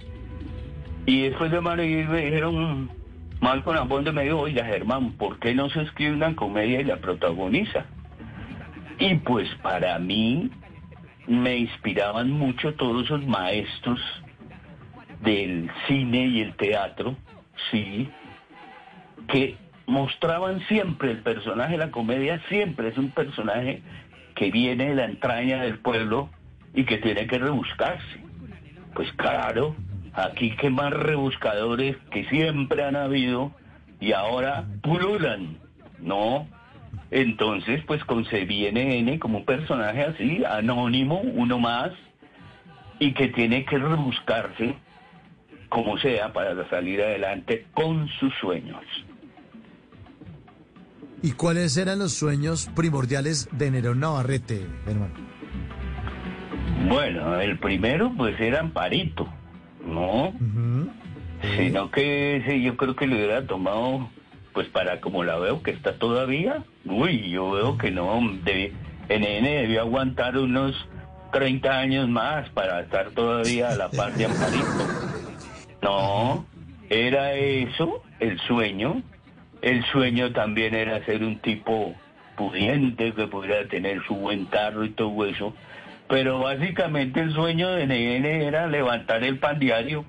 Y 1.05 1.29
después 1.29 1.51
de 1.51 1.57
Amar 1.57 1.79
y 1.79 1.87
Vivir 1.87 2.09
me 2.09 2.25
dijeron, 2.25 2.89
Malcolm 3.41 3.77
Aponte 3.77 4.11
me 4.11 4.23
dijo, 4.23 4.39
oiga 4.39 4.65
Germán, 4.65 5.13
¿por 5.13 5.39
qué 5.39 5.53
no 5.53 5.69
se 5.69 5.81
escribe 5.81 6.13
una 6.13 6.35
comedia 6.35 6.81
y 6.81 6.85
la 6.85 6.97
protagoniza? 6.97 7.85
Y 8.99 9.15
pues 9.15 9.47
para 9.61 9.99
mí 9.99 10.49
me 11.27 11.57
inspiraban 11.57 12.31
mucho 12.31 12.73
todos 12.75 13.05
esos 13.05 13.25
maestros 13.27 13.99
del 15.21 15.69
cine 15.87 16.27
y 16.27 16.41
el 16.41 16.55
teatro, 16.55 17.15
sí, 17.71 18.09
que 19.27 19.57
mostraban 19.85 20.61
siempre 20.67 21.11
el 21.11 21.19
personaje 21.19 21.73
de 21.73 21.77
la 21.77 21.91
comedia, 21.91 22.41
siempre 22.49 22.89
es 22.89 22.97
un 22.97 23.11
personaje 23.11 23.81
que 24.35 24.51
viene 24.51 24.89
de 24.89 24.95
la 24.95 25.05
entraña 25.05 25.63
del 25.63 25.79
pueblo 25.79 26.29
y 26.73 26.85
que 26.85 26.97
tiene 26.97 27.27
que 27.27 27.39
rebuscarse. 27.39 28.21
Pues 28.93 29.11
claro, 29.13 29.75
aquí 30.13 30.55
que 30.55 30.69
más 30.69 30.91
rebuscadores 30.91 31.97
que 32.11 32.25
siempre 32.25 32.83
han 32.83 32.95
habido 32.95 33.51
y 33.99 34.11
ahora 34.11 34.65
pululan, 34.81 35.57
¿no? 35.99 36.47
Entonces, 37.09 37.83
pues 37.87 38.03
concebí 38.03 38.69
NN 38.69 39.17
como 39.19 39.39
un 39.39 39.45
personaje 39.45 40.03
así, 40.03 40.43
anónimo, 40.43 41.21
uno 41.21 41.59
más, 41.59 41.91
y 42.99 43.13
que 43.13 43.29
tiene 43.29 43.65
que 43.65 43.77
rebuscarse 43.77 44.75
como 45.69 45.97
sea 45.97 46.33
para 46.33 46.67
salir 46.69 47.01
adelante 47.01 47.65
con 47.73 48.07
sus 48.19 48.33
sueños. 48.41 48.83
¿Y 51.21 51.31
cuáles 51.31 51.75
eran 51.77 51.99
los 51.99 52.13
sueños 52.13 52.69
primordiales 52.75 53.49
de 53.51 53.71
Nerón 53.71 53.99
Navarrete, 53.99 54.65
hermano? 54.85 55.13
Bueno, 56.87 57.39
el 57.39 57.57
primero 57.57 58.13
pues 58.15 58.39
era 58.39 58.59
Amparito, 58.59 59.27
¿no? 59.85 60.33
Sino 61.57 61.89
que 61.91 62.37
ese 62.37 62.61
yo 62.61 62.77
creo 62.77 62.95
que 62.95 63.07
le 63.07 63.15
hubiera 63.15 63.45
tomado, 63.45 64.09
pues 64.57 64.69
para 64.69 64.99
como 65.01 65.23
la 65.23 65.37
veo 65.37 65.61
que 65.61 65.69
está 65.69 65.99
todavía, 65.99 66.63
uy, 66.83 67.29
yo 67.29 67.51
veo 67.51 67.77
que 67.77 67.91
no, 67.91 68.19
de, 68.43 68.73
NN 69.07 69.43
debió 69.43 69.81
aguantar 69.81 70.35
unos 70.35 70.73
30 71.31 71.77
años 71.77 72.09
más 72.09 72.49
para 72.49 72.79
estar 72.79 73.11
todavía 73.11 73.69
a 73.69 73.75
la 73.75 73.87
par 73.91 74.13
de 74.13 74.25
Amparito. 74.25 74.65
No, 75.83 76.43
era 76.89 77.33
eso, 77.33 78.01
el 78.19 78.39
sueño. 78.47 79.03
El 79.61 79.85
sueño 79.91 80.31
también 80.31 80.73
era 80.73 81.05
ser 81.05 81.23
un 81.23 81.37
tipo 81.37 81.93
pudiente 82.35 83.13
que 83.13 83.27
pudiera 83.27 83.67
tener 83.67 84.03
su 84.07 84.15
buen 84.15 84.45
carro 84.45 84.85
y 84.85 84.89
todo 84.89 85.23
eso. 85.27 85.53
Pero 86.09 86.39
básicamente 86.39 87.19
el 87.19 87.31
sueño 87.31 87.69
de 87.69 87.85
NN 87.85 88.25
era 88.25 88.65
levantar 88.65 89.23
el 89.23 89.37
pan 89.37 89.59
diario. 89.59 90.03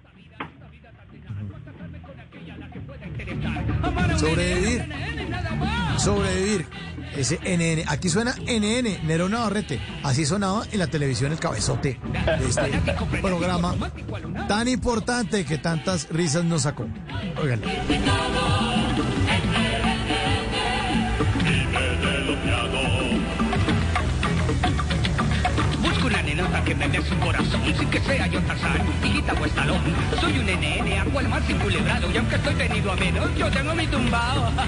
Sobrevivir. 4.18 4.88
Sobrevivir. 5.98 6.66
Ese 7.16 7.38
NN. 7.42 7.88
Aquí 7.88 8.08
suena 8.08 8.34
NN, 8.46 9.06
Nerón 9.06 9.32
Navarrete. 9.32 9.80
Así 10.04 10.24
sonaba 10.24 10.64
en 10.70 10.78
la 10.78 10.86
televisión 10.86 11.32
el 11.32 11.40
cabezote 11.40 11.98
de 12.38 12.48
este 12.48 13.20
programa 13.20 13.74
tan 14.46 14.68
importante 14.68 15.44
que 15.44 15.58
tantas 15.58 16.08
risas 16.10 16.44
nos 16.44 16.62
sacó. 16.62 16.86
Que 26.68 26.74
dé 26.74 27.02
su 27.02 27.18
corazón 27.18 27.62
sin 27.78 27.88
que 27.88 28.00
sea 28.00 28.26
yo 28.26 28.42
Tarzán, 28.42 28.82
Tirita 29.02 29.32
o 29.32 29.46
Estalón. 29.46 29.80
Soy 30.20 30.38
un 30.38 30.46
NN, 30.46 30.98
hago 30.98 31.20
el 31.20 31.28
más 31.28 31.48
inculebrado 31.48 32.10
y 32.12 32.16
aunque 32.18 32.36
estoy 32.36 32.54
venido 32.54 32.92
a 32.92 32.96
menos, 32.96 33.34
yo 33.36 33.50
tengo 33.50 33.74
mi 33.74 33.86
tumbao. 33.86 34.52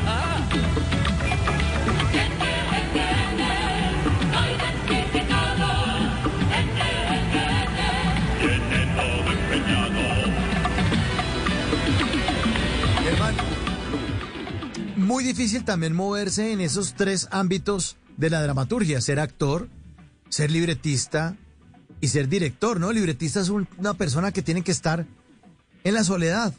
Muy 14.97 15.25
difícil 15.25 15.65
también 15.65 15.93
moverse 15.93 16.53
en 16.53 16.61
esos 16.61 16.95
tres 16.95 17.29
ámbitos 17.33 17.97
de 18.17 18.31
la 18.31 18.41
dramaturgia, 18.43 19.01
ser 19.01 19.19
actor, 19.19 19.69
ser 20.29 20.51
libretista 20.53 21.37
y 22.01 22.09
ser 22.09 22.29
director, 22.29 22.81
¿no? 22.81 22.93
Libretista 22.93 23.41
es 23.41 23.49
un- 23.49 23.69
una 23.79 23.95
persona 23.95 24.33
que 24.33 24.43
tiene 24.43 24.63
que 24.63 24.73
estar 24.73 25.07
en 25.85 25.95
la 25.95 26.05
soledad 26.05 26.55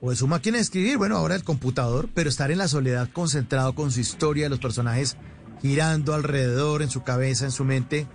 o 0.00 0.10
en 0.10 0.16
su 0.16 0.26
máquina 0.26 0.56
de 0.56 0.62
escribir, 0.62 0.96
bueno, 0.98 1.16
ahora 1.16 1.34
el 1.34 1.44
computador, 1.44 2.08
pero 2.14 2.28
estar 2.30 2.50
en 2.50 2.58
la 2.58 2.68
soledad 2.68 3.08
concentrado 3.12 3.74
con 3.74 3.90
su 3.92 4.00
historia, 4.00 4.48
los 4.48 4.58
personajes 4.60 5.16
girando 5.60 6.14
alrededor, 6.14 6.82
en 6.82 6.88
su 6.90 7.02
cabeza, 7.02 7.44
en 7.44 7.50
su 7.52 7.64
mente, 7.64 8.06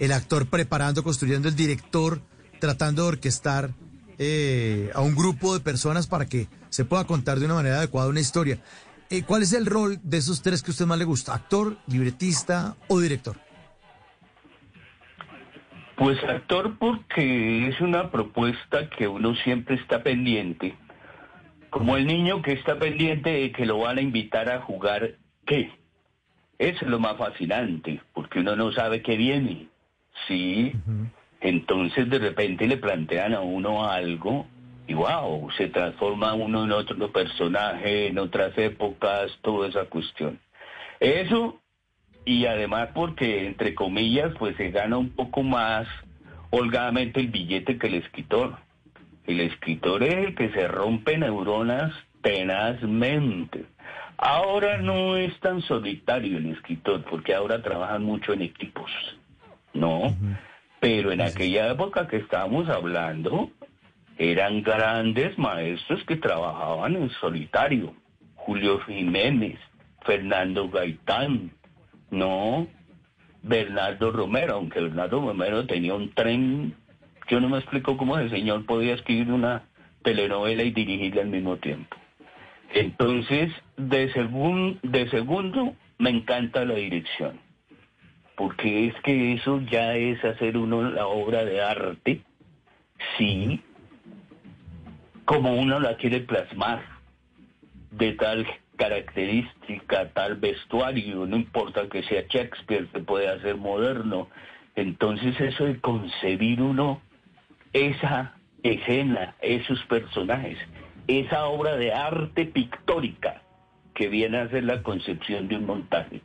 el 0.00 0.12
actor 0.12 0.46
preparando, 0.46 1.02
construyendo, 1.04 1.48
el 1.48 1.54
director 1.56 2.20
tratando 2.60 3.02
de 3.02 3.08
orquestar 3.08 3.74
eh, 4.18 4.90
a 4.94 5.00
un 5.00 5.14
grupo 5.14 5.54
de 5.54 5.60
personas 5.60 6.06
para 6.06 6.26
que 6.26 6.48
se 6.70 6.84
pueda 6.84 7.04
contar 7.04 7.38
de 7.40 7.46
una 7.46 7.54
manera 7.54 7.78
adecuada 7.78 8.08
una 8.08 8.20
historia. 8.20 8.62
Eh, 9.10 9.22
¿Cuál 9.22 9.42
es 9.42 9.52
el 9.52 9.66
rol 9.66 10.00
de 10.02 10.16
esos 10.18 10.40
tres 10.40 10.62
que 10.62 10.70
a 10.70 10.72
usted 10.72 10.86
más 10.86 10.98
le 10.98 11.04
gusta? 11.04 11.34
¿Actor, 11.34 11.76
libretista 11.88 12.76
o 12.88 13.00
director? 13.00 13.36
Pues 15.96 16.22
actor 16.24 16.76
porque 16.78 17.68
es 17.68 17.80
una 17.80 18.10
propuesta 18.10 18.90
que 18.90 19.06
uno 19.06 19.34
siempre 19.36 19.76
está 19.76 20.02
pendiente. 20.02 20.74
Como 21.70 21.96
el 21.96 22.06
niño 22.06 22.42
que 22.42 22.52
está 22.52 22.78
pendiente 22.78 23.30
de 23.30 23.52
que 23.52 23.66
lo 23.66 23.78
van 23.78 23.98
a 23.98 24.02
invitar 24.02 24.48
a 24.50 24.60
jugar, 24.60 25.12
¿qué? 25.46 25.70
Eso 26.58 26.84
es 26.84 26.90
lo 26.90 26.98
más 26.98 27.16
fascinante, 27.16 28.00
porque 28.12 28.40
uno 28.40 28.56
no 28.56 28.72
sabe 28.72 29.02
qué 29.02 29.16
viene. 29.16 29.68
Sí, 30.26 30.72
entonces 31.40 32.08
de 32.08 32.18
repente 32.18 32.66
le 32.66 32.76
plantean 32.76 33.34
a 33.34 33.40
uno 33.40 33.88
algo 33.88 34.46
y 34.86 34.94
wow, 34.94 35.50
se 35.56 35.68
transforma 35.68 36.34
uno 36.34 36.64
en 36.64 36.72
otro 36.72 37.10
personaje, 37.10 38.08
en 38.08 38.18
otras 38.18 38.56
épocas, 38.56 39.36
toda 39.42 39.68
esa 39.68 39.84
cuestión. 39.86 40.38
Eso 41.00 41.60
y 42.24 42.46
además 42.46 42.90
porque 42.94 43.46
entre 43.46 43.74
comillas 43.74 44.32
pues 44.38 44.56
se 44.56 44.70
gana 44.70 44.96
un 44.96 45.10
poco 45.10 45.42
más 45.42 45.86
holgadamente 46.50 47.20
el 47.20 47.28
billete 47.28 47.78
que 47.78 47.88
el 47.88 47.94
escritor. 47.94 48.56
El 49.26 49.40
escritor 49.40 50.02
es 50.02 50.14
el 50.14 50.34
que 50.34 50.50
se 50.50 50.68
rompe 50.68 51.16
neuronas 51.18 51.92
tenazmente. 52.22 53.64
Ahora 54.16 54.78
no 54.78 55.16
es 55.16 55.38
tan 55.40 55.60
solitario 55.62 56.38
el 56.38 56.52
escritor 56.52 57.04
porque 57.04 57.34
ahora 57.34 57.62
trabajan 57.62 58.04
mucho 58.04 58.32
en 58.32 58.42
equipos, 58.42 58.90
¿no? 59.72 60.14
Pero 60.80 61.12
en 61.12 61.20
aquella 61.20 61.70
época 61.70 62.06
que 62.06 62.18
estábamos 62.18 62.68
hablando 62.68 63.50
eran 64.16 64.62
grandes 64.62 65.36
maestros 65.38 66.04
que 66.04 66.16
trabajaban 66.16 66.94
en 66.94 67.10
solitario. 67.10 67.94
Julio 68.36 68.78
Jiménez, 68.80 69.58
Fernando 70.04 70.68
Gaitán, 70.68 71.50
no, 72.14 72.66
Bernardo 73.42 74.10
Romero, 74.10 74.54
aunque 74.54 74.80
Bernardo 74.80 75.20
Romero 75.20 75.66
tenía 75.66 75.94
un 75.94 76.10
tren, 76.14 76.74
yo 77.28 77.40
no 77.40 77.48
me 77.48 77.58
explico 77.58 77.96
cómo 77.96 78.18
ese 78.18 78.36
señor 78.36 78.64
podía 78.66 78.94
escribir 78.94 79.30
una 79.30 79.64
telenovela 80.02 80.62
y 80.62 80.70
dirigirla 80.70 81.22
al 81.22 81.28
mismo 81.28 81.56
tiempo. 81.58 81.96
Entonces, 82.72 83.52
de, 83.76 84.06
de 84.82 85.10
segundo, 85.10 85.74
me 85.98 86.10
encanta 86.10 86.64
la 86.64 86.74
dirección, 86.74 87.38
porque 88.36 88.88
es 88.88 88.94
que 89.02 89.34
eso 89.34 89.60
ya 89.70 89.94
es 89.94 90.24
hacer 90.24 90.56
uno 90.56 90.90
la 90.90 91.06
obra 91.06 91.44
de 91.44 91.62
arte, 91.62 92.22
sí, 93.16 93.60
como 95.24 95.54
uno 95.54 95.80
la 95.80 95.96
quiere 95.96 96.20
plasmar 96.20 96.82
de 97.90 98.12
tal 98.12 98.46
característica, 98.76 100.10
tal 100.10 100.36
vestuario, 100.36 101.26
no 101.26 101.36
importa 101.36 101.88
que 101.88 102.02
sea 102.02 102.24
Shakespeare, 102.28 102.88
se 102.92 103.00
puede 103.00 103.28
hacer 103.28 103.56
moderno. 103.56 104.28
Entonces 104.74 105.40
eso 105.40 105.64
de 105.64 105.80
concebir 105.80 106.60
uno 106.60 107.00
esa 107.72 108.34
escena, 108.62 109.34
esos 109.40 109.82
personajes, 109.84 110.58
esa 111.06 111.46
obra 111.46 111.76
de 111.76 111.92
arte 111.92 112.46
pictórica 112.46 113.42
que 113.94 114.08
viene 114.08 114.38
a 114.38 114.48
ser 114.48 114.64
la 114.64 114.82
concepción 114.82 115.48
de 115.48 115.56
un 115.56 115.66
montaje. 115.66 116.20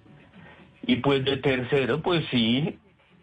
Y 0.83 0.97
pues 0.97 1.23
de 1.25 1.37
tercero, 1.37 2.01
pues 2.01 2.25
sí, 2.31 2.79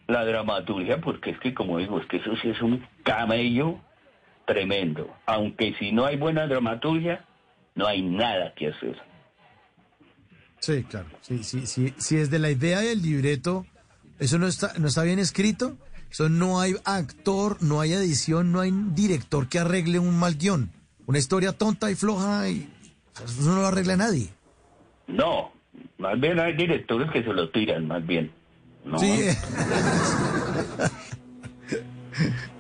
la 0.07 0.25
dramaturgia, 0.25 1.01
porque 1.01 1.31
es 1.31 1.39
que 1.41 1.55
como 1.55 1.79
digo, 1.79 1.99
es 1.99 2.07
que 2.07 2.19
eso 2.19 2.37
sí 2.37 2.51
es 2.51 2.63
un 2.63 2.87
camello 3.03 3.81
tremendo. 4.45 5.13
Aunque 5.27 5.75
si 5.75 5.93
no 5.93 6.05
hay 6.05 6.17
buena 6.17 6.47
dramaturgia, 6.47 7.25
no 7.75 7.87
hay 7.87 8.03
nada 8.03 8.55
que 8.55 8.69
hacer. 8.69 8.97
Sí, 10.61 10.85
claro. 10.85 11.07
Sí, 11.21 11.45
sí, 11.45 11.67
sí. 11.67 11.95
Si 11.99 12.17
desde 12.17 12.39
la 12.39 12.51
idea 12.51 12.81
del 12.81 13.03
libreto 13.03 13.67
eso 14.19 14.39
no 14.39 14.47
está, 14.47 14.73
no 14.79 14.89
está 14.89 15.03
bien 15.03 15.19
escrito, 15.19 15.77
eso 16.11 16.29
no 16.29 16.61
hay 16.61 16.75
actor, 16.85 17.63
no 17.63 17.81
hay 17.81 17.93
edición, 17.93 18.53
no 18.53 18.61
hay 18.61 18.73
director 18.73 19.49
que 19.49 19.59
arregle 19.59 19.99
un 19.99 20.19
mal 20.19 20.37
guion. 20.37 20.71
Una 21.07 21.19
historia 21.19 21.53
tonta 21.53 21.91
y 21.91 21.95
floja 21.95 22.49
y 22.49 22.69
eso 23.23 23.43
no 23.43 23.57
lo 23.57 23.67
arregla 23.67 23.97
nadie. 23.97 24.31
No, 25.07 25.53
más 25.99 26.19
bien 26.19 26.41
hay 26.41 26.57
directores 26.57 27.11
que 27.11 27.23
se 27.23 27.33
lo 27.33 27.51
tiran, 27.51 27.87
más 27.87 28.05
bien. 28.07 28.33
¿no? 28.85 28.99
Sí. 28.99 29.07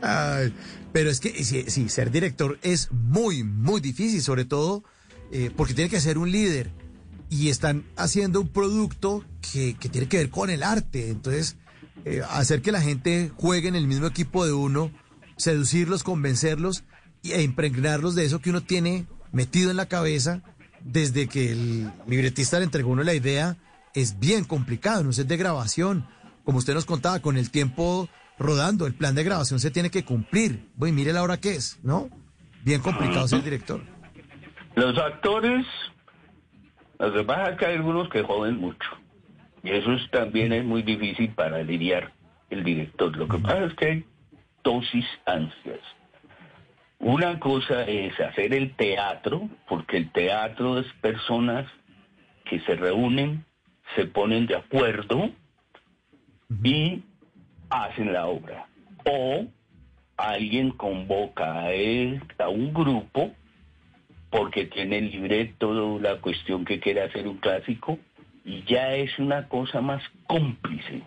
Ay, 0.03 0.53
pero 0.93 1.09
es 1.11 1.21
que 1.21 1.43
sí, 1.43 1.65
sí, 1.69 1.89
ser 1.89 2.11
director 2.11 2.59
es 2.63 2.93
muy, 2.93 3.43
muy 3.43 3.81
difícil, 3.81 4.21
sobre 4.21 4.45
todo 4.45 4.85
eh, 5.33 5.51
porque 5.57 5.73
tiene 5.75 5.89
que 5.89 6.01
ser 6.01 6.19
un 6.19 6.31
líder 6.31 6.71
y 7.29 7.49
están 7.49 7.85
haciendo 7.97 8.41
un 8.41 8.49
producto 8.49 9.25
que, 9.53 9.75
que 9.75 9.89
tiene 9.89 10.09
que 10.09 10.19
ver 10.19 10.31
con 10.31 10.51
el 10.51 10.63
arte. 10.63 11.11
Entonces, 11.11 11.57
eh, 12.05 12.23
hacer 12.31 12.63
que 12.63 12.73
la 12.73 12.81
gente 12.81 13.33
juegue 13.37 13.69
en 13.69 13.75
el 13.75 13.87
mismo 13.87 14.07
equipo 14.07 14.47
de 14.47 14.53
uno, 14.53 14.91
seducirlos, 15.37 16.03
convencerlos 16.03 16.85
e 17.25 17.43
impregnarlos 17.43 18.15
de 18.15 18.25
eso 18.25 18.41
que 18.41 18.51
uno 18.51 18.63
tiene 18.63 19.07
metido 19.33 19.71
en 19.71 19.77
la 19.77 19.87
cabeza 19.87 20.43
desde 20.87 21.27
que 21.27 21.51
el 21.51 21.91
libretista 22.07 22.59
le 22.59 22.65
entregó 22.65 22.91
uno 22.91 23.03
la 23.03 23.15
idea, 23.15 23.57
es 23.95 24.19
bien 24.21 24.45
complicado, 24.45 25.03
no 25.03 25.11
es 25.11 25.27
de 25.27 25.37
grabación. 25.37 26.07
Como 26.45 26.59
usted 26.59 26.75
nos 26.75 26.85
contaba, 26.85 27.21
con 27.21 27.37
el 27.37 27.51
tiempo 27.51 28.09
rodando, 28.39 28.87
el 28.87 28.95
plan 28.95 29.15
de 29.15 29.25
grabación 29.25 29.59
se 29.59 29.71
tiene 29.71 29.91
que 29.91 30.05
cumplir. 30.05 30.69
Bueno, 30.77 30.95
mire 30.95 31.13
la 31.13 31.23
hora 31.23 31.39
que 31.39 31.57
es, 31.57 31.79
¿no? 31.83 32.09
Bien 32.63 32.81
complicado 32.81 33.27
ser 33.27 33.43
director. 33.43 33.83
Los 34.77 34.97
actores, 34.99 35.67
lo 36.99 37.13
que 37.13 37.25
pasa 37.25 37.51
es 37.51 37.59
que 37.59 37.67
hay 37.67 37.75
algunos 37.77 38.09
que 38.09 38.23
joden 38.23 38.57
mucho. 38.59 38.89
Y 39.63 39.71
eso 39.71 39.93
es- 39.93 40.11
también 40.11 40.53
es 40.53 40.65
muy 40.65 40.83
difícil 40.83 41.31
para 41.31 41.63
lidiar 41.63 42.13
el 42.51 42.63
director. 42.63 43.17
Lo 43.17 43.29
que 43.29 43.39
pasa 43.39 43.65
es 43.65 43.75
que 43.75 43.87
hay 43.87 44.05
dosis 44.63 45.07
ansias. 45.27 45.81
Una 46.99 47.39
cosa 47.39 47.83
es 47.83 48.19
hacer 48.21 48.55
el 48.55 48.75
teatro, 48.77 49.49
porque 49.69 49.99
el 49.99 50.11
teatro 50.13 50.79
es 50.79 50.87
personas 51.01 51.67
que 52.45 52.61
se 52.61 52.75
reúnen, 52.75 53.45
se 53.95 54.07
ponen 54.07 54.47
de 54.47 54.57
acuerdo 54.57 55.31
y 56.63 57.03
hacen 57.71 58.13
la 58.13 58.27
obra. 58.27 58.67
O 59.05 59.47
alguien 60.17 60.71
convoca 60.71 61.61
a, 61.61 61.73
él, 61.73 62.23
a 62.39 62.49
un 62.49 62.73
grupo 62.73 63.33
porque 64.31 64.67
tiene 64.67 65.01
libre 65.01 65.55
toda 65.59 66.01
la 66.01 66.21
cuestión 66.21 66.65
que 66.65 66.81
quiere 66.81 67.03
hacer 67.03 67.29
un 67.29 67.39
clásico 67.39 67.99
y 68.45 68.63
ya 68.65 68.95
es 68.95 69.19
una 69.19 69.49
cosa 69.49 69.81
más 69.81 70.03
cómplice. 70.27 71.03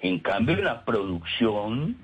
En 0.00 0.18
cambio, 0.18 0.56
la 0.56 0.84
producción 0.84 1.96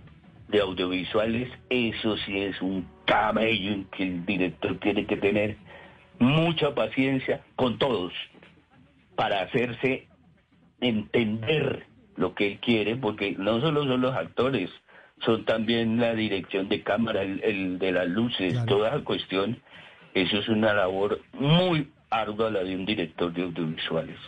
de 0.49 0.61
audiovisuales, 0.61 1.51
eso 1.69 2.17
sí 2.19 2.39
es 2.39 2.61
un 2.63 2.87
camello 3.05 3.73
en 3.73 3.85
que 3.87 4.03
el 4.05 4.25
director 4.25 4.79
tiene 4.79 5.07
que 5.07 5.17
tener 5.17 5.57
mucha 6.19 6.75
paciencia 6.75 7.43
con 7.57 7.79
todos 7.79 8.13
para 9.15 9.43
hacerse 9.43 10.07
entender 10.81 11.87
lo 12.17 12.35
que 12.35 12.53
él 12.53 12.59
quiere, 12.61 12.97
porque 12.97 13.35
no 13.39 13.61
solo 13.61 13.85
son 13.85 14.01
los 14.01 14.15
actores, 14.15 14.71
son 15.25 15.45
también 15.45 16.01
la 16.01 16.15
dirección 16.15 16.69
de 16.69 16.83
cámara, 16.83 17.23
el, 17.23 17.79
de 17.79 17.93
las 17.93 18.09
luces, 18.09 18.65
toda 18.67 18.97
la 18.97 19.05
cuestión. 19.05 19.61
Eso 20.15 20.39
es 20.39 20.49
una 20.49 20.73
labor 20.73 21.21
muy 21.33 21.91
ardua 22.11 22.51
la 22.51 22.61
de 22.61 22.75
un 22.75 22.87
director 22.87 23.33
de 23.33 23.43
audiovisuales. 23.43 24.19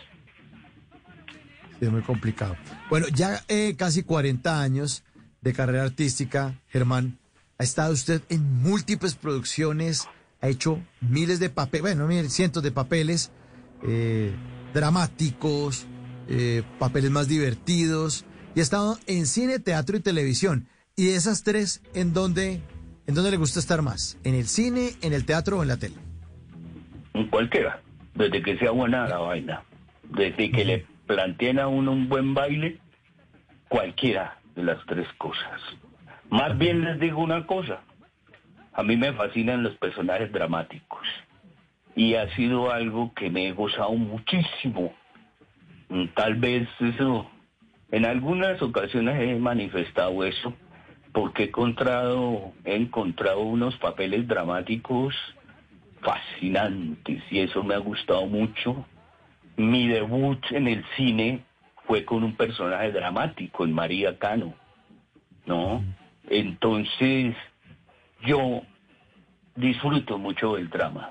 Es 1.80 1.90
muy 1.90 2.02
complicado. 2.02 2.56
Bueno, 2.90 3.06
ya 3.08 3.42
eh, 3.48 3.74
casi 3.76 4.02
40 4.02 4.60
años 4.60 5.02
de 5.40 5.52
carrera 5.52 5.84
artística, 5.84 6.54
Germán. 6.68 7.18
Ha 7.58 7.62
estado 7.62 7.92
usted 7.92 8.22
en 8.28 8.62
múltiples 8.62 9.14
producciones, 9.14 10.08
ha 10.40 10.48
hecho 10.48 10.80
miles 11.00 11.40
de 11.40 11.50
papeles, 11.50 11.82
bueno, 11.82 12.08
cientos 12.28 12.62
de 12.62 12.72
papeles 12.72 13.30
eh, 13.82 14.32
dramáticos, 14.72 15.86
eh, 16.28 16.62
papeles 16.78 17.10
más 17.10 17.28
divertidos, 17.28 18.24
y 18.54 18.60
ha 18.60 18.62
estado 18.62 18.98
en 19.06 19.26
cine, 19.26 19.58
teatro 19.58 19.96
y 19.96 20.00
televisión. 20.00 20.68
Y 20.96 21.10
esas 21.10 21.42
tres, 21.42 21.82
¿en 21.94 22.12
dónde, 22.12 22.62
¿en 23.10 23.16
dónde 23.16 23.32
le 23.32 23.38
gusta 23.38 23.58
estar 23.58 23.82
más? 23.82 24.16
¿En 24.22 24.36
el 24.36 24.46
cine, 24.46 24.90
en 25.02 25.12
el 25.12 25.26
teatro 25.26 25.58
o 25.58 25.62
en 25.62 25.68
la 25.68 25.76
tele? 25.76 25.96
En 27.12 27.26
cualquiera, 27.26 27.80
desde 28.14 28.40
que 28.40 28.56
sea 28.56 28.70
buena 28.70 29.08
la 29.08 29.18
vaina, 29.18 29.64
desde 30.04 30.52
que 30.52 30.64
le 30.64 30.86
planteen 31.08 31.58
a 31.58 31.66
uno 31.66 31.90
un 31.90 32.08
buen 32.08 32.34
baile, 32.34 32.78
cualquiera 33.68 34.38
de 34.54 34.62
las 34.62 34.78
tres 34.86 35.08
cosas. 35.18 35.60
Más 36.28 36.56
bien 36.56 36.84
les 36.84 37.00
digo 37.00 37.20
una 37.20 37.48
cosa, 37.48 37.80
a 38.74 38.84
mí 38.84 38.96
me 38.96 39.12
fascinan 39.12 39.64
los 39.64 39.74
personajes 39.78 40.30
dramáticos 40.30 41.04
y 41.96 42.14
ha 42.14 42.32
sido 42.36 42.70
algo 42.70 43.12
que 43.14 43.28
me 43.28 43.48
he 43.48 43.52
gozado 43.52 43.92
muchísimo. 43.94 44.94
Tal 46.14 46.36
vez 46.36 46.68
eso, 46.78 47.28
en 47.90 48.06
algunas 48.06 48.62
ocasiones 48.62 49.20
he 49.20 49.34
manifestado 49.34 50.22
eso, 50.22 50.54
porque 51.12 51.44
he 51.44 51.46
encontrado, 51.46 52.52
he 52.64 52.76
encontrado 52.76 53.40
unos 53.40 53.76
papeles 53.76 54.26
dramáticos 54.26 55.14
fascinantes 56.00 57.22
y 57.30 57.40
eso 57.40 57.62
me 57.62 57.74
ha 57.74 57.78
gustado 57.78 58.26
mucho. 58.26 58.86
Mi 59.56 59.88
debut 59.88 60.40
en 60.50 60.68
el 60.68 60.84
cine 60.96 61.44
fue 61.86 62.04
con 62.04 62.22
un 62.22 62.36
personaje 62.36 62.92
dramático, 62.92 63.64
en 63.64 63.72
María 63.72 64.18
Cano, 64.18 64.54
¿no? 65.46 65.84
Entonces, 66.28 67.34
yo 68.24 68.62
disfruto 69.56 70.16
mucho 70.16 70.54
del 70.54 70.70
drama. 70.70 71.10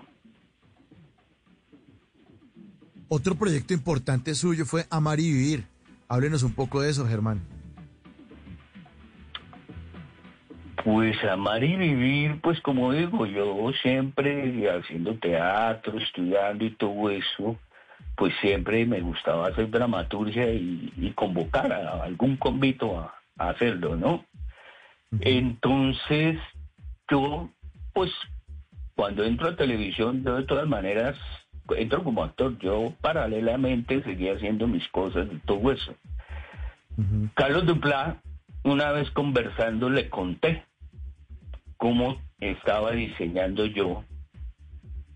Otro 3.10 3.36
proyecto 3.36 3.74
importante 3.74 4.36
suyo 4.36 4.66
fue 4.66 4.86
Amar 4.90 5.20
y 5.20 5.32
Vivir. 5.32 5.66
Háblenos 6.08 6.44
un 6.44 6.54
poco 6.54 6.82
de 6.82 6.92
eso, 6.92 7.08
Germán. 7.08 7.59
Pues 10.84 11.22
amar 11.26 11.64
y 11.64 11.76
vivir, 11.76 12.40
pues 12.42 12.62
como 12.62 12.94
digo, 12.94 13.26
yo 13.26 13.72
siempre 13.82 14.70
haciendo 14.70 15.16
teatro, 15.16 15.98
estudiando 15.98 16.64
y 16.64 16.72
todo 16.72 17.10
eso, 17.10 17.58
pues 18.16 18.34
siempre 18.40 18.86
me 18.86 19.02
gustaba 19.02 19.48
hacer 19.48 19.70
dramaturgia 19.70 20.52
y, 20.54 21.12
convocar 21.16 21.72
a 21.74 22.04
algún 22.04 22.38
convito 22.38 22.98
a, 22.98 23.14
hacerlo, 23.38 23.96
¿no? 23.96 24.26
Entonces, 25.22 26.38
yo, 27.10 27.50
pues, 27.94 28.12
cuando 28.96 29.24
entro 29.24 29.48
a 29.48 29.56
televisión, 29.56 30.24
de 30.24 30.44
todas 30.44 30.68
maneras, 30.68 31.18
entro 31.78 32.04
como 32.04 32.24
actor, 32.24 32.58
yo 32.60 32.94
paralelamente 33.02 34.04
seguía 34.04 34.34
haciendo 34.34 34.68
mis 34.68 34.88
cosas 34.90 35.28
y 35.32 35.38
todo 35.40 35.72
eso. 35.72 35.94
Carlos 37.34 37.66
Duplá, 37.66 38.22
una 38.64 38.92
vez 38.92 39.10
conversando, 39.12 39.90
le 39.90 40.10
conté 40.10 40.66
cómo 41.80 42.22
estaba 42.42 42.92
diseñando 42.92 43.66
yo 43.66 44.04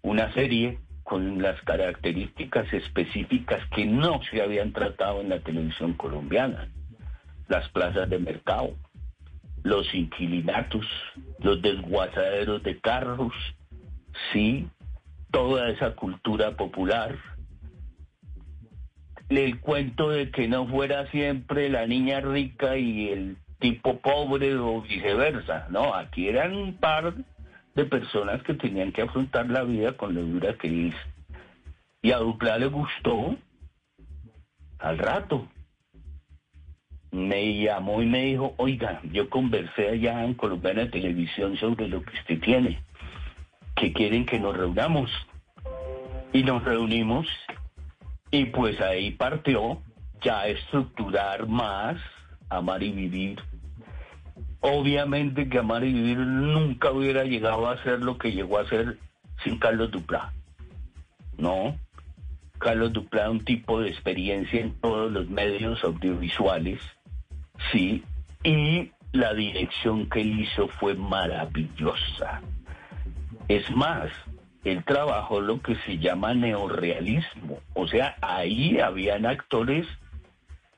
una 0.01 0.33
serie 0.33 0.79
con 1.03 1.41
las 1.41 1.61
características 1.63 2.71
específicas 2.73 3.59
que 3.75 3.85
no 3.85 4.21
se 4.31 4.41
habían 4.41 4.71
tratado 4.71 5.19
en 5.19 5.29
la 5.29 5.39
televisión 5.41 5.93
colombiana. 5.93 6.69
Las 7.49 7.67
plazas 7.69 8.09
de 8.09 8.17
mercado, 8.17 8.73
los 9.63 9.93
inquilinatos, 9.93 10.85
los 11.39 11.61
desguazaderos 11.61 12.63
de 12.63 12.79
carros, 12.79 13.33
sí, 14.31 14.69
toda 15.31 15.69
esa 15.69 15.95
cultura 15.95 16.55
popular. 16.55 17.17
El 19.27 19.59
cuento 19.59 20.09
de 20.09 20.31
que 20.31 20.47
no 20.47 20.65
fuera 20.67 21.11
siempre 21.11 21.67
la 21.67 21.85
niña 21.87 22.21
rica 22.21 22.77
y 22.77 23.09
el 23.09 23.37
tipo 23.63 23.97
pobre 23.99 24.57
o 24.57 24.81
viceversa, 24.81 25.67
no, 25.69 25.95
aquí 25.95 26.27
eran 26.27 26.53
un 26.53 26.73
par 26.73 27.13
de 27.75 27.85
personas 27.85 28.43
que 28.43 28.55
tenían 28.55 28.91
que 28.91 29.03
afrontar 29.03 29.49
la 29.49 29.63
vida 29.63 29.93
con 29.93 30.13
lo 30.13 30.21
dura 30.21 30.57
que 30.57 30.89
es. 30.89 30.95
Y 32.01 32.11
a 32.11 32.17
Ducla 32.17 32.57
le 32.57 32.65
gustó 32.65 33.37
al 34.79 34.97
rato. 34.97 35.47
Me 37.11 37.57
llamó 37.57 38.01
y 38.01 38.05
me 38.05 38.25
dijo, 38.25 38.53
oiga, 38.57 38.99
yo 39.13 39.29
conversé 39.29 39.91
allá 39.91 40.25
en 40.25 40.33
Colombiana 40.33 40.91
Televisión 40.91 41.55
sobre 41.55 41.87
lo 41.87 42.01
que 42.01 42.17
usted 42.17 42.41
tiene, 42.41 42.83
que 43.77 43.93
quieren 43.93 44.25
que 44.25 44.39
nos 44.39 44.57
reunamos. 44.57 45.09
Y 46.33 46.43
nos 46.43 46.65
reunimos 46.65 47.27
y 48.29 48.43
pues 48.47 48.81
ahí 48.81 49.11
partió 49.11 49.81
ya 50.21 50.47
estructurar 50.47 51.47
más, 51.47 51.95
amar 52.49 52.83
y 52.83 52.91
vivir 52.91 53.52
Obviamente 54.65 55.49
que 55.49 55.59
Amar 55.59 55.83
y 55.83 55.91
Vivir 55.91 56.19
nunca 56.19 56.89
hubiera 56.89 57.25
llegado 57.25 57.67
a 57.67 57.83
ser 57.83 57.99
lo 57.99 58.17
que 58.17 58.31
llegó 58.31 58.59
a 58.59 58.69
ser 58.69 58.97
sin 59.43 59.59
Carlos 59.59 59.91
Duplá. 59.91 60.31
No. 61.37 61.75
Carlos 62.59 62.93
Duplá, 62.93 63.29
un 63.29 63.43
tipo 63.43 63.81
de 63.81 63.89
experiencia 63.89 64.61
en 64.61 64.73
todos 64.79 65.11
los 65.11 65.29
medios 65.29 65.83
audiovisuales, 65.83 66.79
sí, 67.73 68.05
y 68.41 68.89
la 69.11 69.33
dirección 69.33 70.09
que 70.09 70.21
él 70.21 70.39
hizo 70.39 70.69
fue 70.69 70.93
maravillosa. 70.93 72.41
Es 73.49 73.69
más, 73.69 74.13
él 74.63 74.85
trabajó 74.85 75.41
lo 75.41 75.61
que 75.61 75.75
se 75.85 75.97
llama 75.97 76.33
neorealismo, 76.35 77.59
o 77.73 77.85
sea, 77.85 78.15
ahí 78.21 78.79
habían 78.79 79.25
actores 79.25 79.85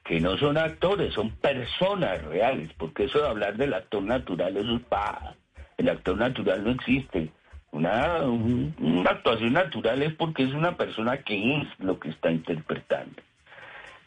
que 0.06 0.22
no 0.22 0.38
son 0.38 0.58
actores, 0.58 1.14
son 1.16 1.32
personas 1.32 2.24
reales, 2.26 2.70
porque 2.78 3.06
eso 3.06 3.20
de 3.20 3.28
hablar 3.28 3.58
del 3.58 3.74
actor 3.74 4.04
natural, 4.04 4.56
eso 4.56 4.76
es 4.76 4.84
paja. 4.84 5.36
El 5.78 5.90
actor 5.90 6.16
natural 6.16 6.64
no 6.64 6.70
existe. 6.70 7.32
Una, 7.72 8.22
una 8.22 9.10
actuación 9.10 9.54
natural 9.54 10.04
es 10.04 10.14
porque 10.14 10.44
es 10.44 10.54
una 10.54 10.78
persona 10.78 11.18
que 11.18 11.58
es 11.58 11.68
lo 11.80 12.00
que 12.00 12.10
está 12.10 12.32
interpretando. 12.32 13.22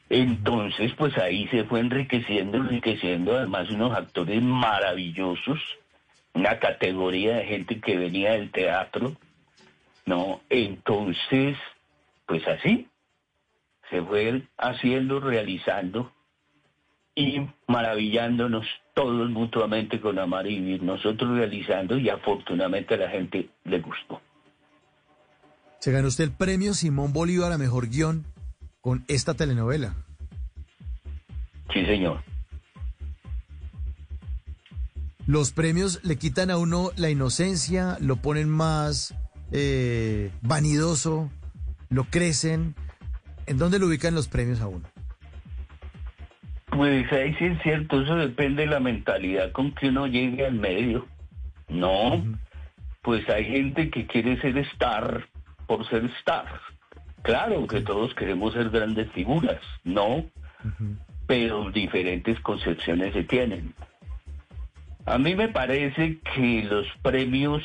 Entonces, 0.09 0.93
pues 0.97 1.19
ahí 1.19 1.49
se 1.49 1.65
fue 1.65 1.81
enriqueciendo, 1.81 2.59
enriqueciendo 2.59 3.37
además 3.37 3.69
unos 3.69 3.95
actores 3.95 4.41
maravillosos, 4.41 5.61
una 6.33 6.61
categoría 6.61 7.39
de 7.39 7.45
gente 7.45 7.81
que 7.81 7.99
venía 7.99 8.33
del 8.33 8.53
teatro, 8.53 9.17
¿no? 10.07 10.41
Entonces, 10.49 11.59
pues 12.25 12.47
así, 12.47 12.87
se 13.91 14.03
fue 14.03 14.43
haciendo, 14.57 15.21
realizando 15.21 16.13
y 17.15 17.41
maravillándonos 17.67 18.65
todos 18.95 19.31
mutuamente 19.31 20.01
con 20.01 20.19
Amar 20.19 20.47
y 20.47 20.61
Vivir, 20.61 20.83
nosotros 20.83 21.37
realizando 21.37 21.99
y 21.99 22.09
afortunadamente 22.09 22.95
a 22.95 22.99
la 22.99 23.11
gente 23.11 23.49
le 23.65 23.81
gustó. 23.81 24.21
Se 25.81 25.93
ganó 25.93 26.09
usted 26.09 26.25
el 26.25 26.33
premio 26.33 26.75
Simón 26.75 27.13
Bolívar 27.13 27.53
a 27.53 27.59
Mejor 27.59 27.89
Guión 27.89 28.25
con 28.81 29.05
esta 29.09 29.35
telenovela. 29.35 29.95
Sí, 31.73 31.85
señor. 31.87 32.23
Los 35.27 35.53
premios 35.53 36.01
le 36.05 36.17
quitan 36.17 36.51
a 36.51 36.57
uno 36.57 36.91
la 36.97 37.11
inocencia, 37.11 37.99
lo 38.01 38.17
ponen 38.17 38.49
más 38.49 39.15
eh, 39.53 40.31
vanidoso, 40.41 41.31
lo 41.91 42.05
crecen. 42.05 42.75
¿En 43.49 43.57
dónde 43.57 43.79
lo 43.79 43.87
ubican 43.87 44.15
los 44.15 44.29
premios 44.29 44.61
a 44.61 44.69
uno? 44.69 44.85
Pues 46.67 47.11
ahí 47.11 47.35
sí 47.39 47.47
es 47.47 47.63
cierto, 47.63 48.03
eso 48.03 48.15
depende 48.17 48.63
de 48.63 48.69
la 48.69 48.79
mentalidad 48.79 49.53
con 49.53 49.73
que 49.73 49.89
uno 49.89 50.07
llegue 50.07 50.45
al 50.45 50.55
medio. 50.55 51.07
No, 51.69 52.23
pues 53.01 53.27
hay 53.31 53.47
gente 53.47 53.89
que 53.89 54.07
quiere 54.07 54.39
ser 54.43 54.59
star 54.59 55.29
por 55.67 55.89
ser 55.89 56.05
star. 56.21 56.61
Claro 57.23 57.67
que 57.67 57.81
todos 57.81 58.15
queremos 58.15 58.53
ser 58.53 58.69
grandes 58.69 59.11
figuras, 59.13 59.61
no, 59.83 60.27
pero 61.27 61.71
diferentes 61.71 62.39
concepciones 62.41 63.15
se 63.15 63.25
tienen. 63.25 63.73
A 65.07 65.17
mí 65.17 65.35
me 65.35 65.49
parece 65.49 66.19
que 66.35 66.67
los 66.71 66.87
premios, 67.01 67.65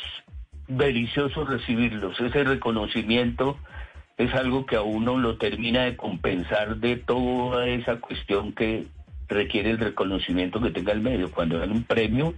deliciosos 0.70 1.50
recibirlos, 1.50 2.20
ese 2.22 2.46
reconocimiento 2.46 3.58
es 4.18 4.34
algo 4.34 4.66
que 4.66 4.76
a 4.76 4.82
uno 4.82 5.18
lo 5.18 5.38
termina 5.38 5.84
de 5.84 5.96
compensar 5.96 6.78
de 6.78 6.98
toda 6.98 7.68
esa 7.68 7.98
cuestión 7.98 8.54
que 8.54 8.86
requiere 9.28 9.72
el 9.72 9.80
reconocimiento 9.80 10.62
que 10.62 10.72
tenga 10.72 10.92
el 10.92 11.02
medio. 11.02 11.32
Cuando 11.32 11.58
dan 11.58 11.72
un 11.72 11.84
premio 11.84 12.34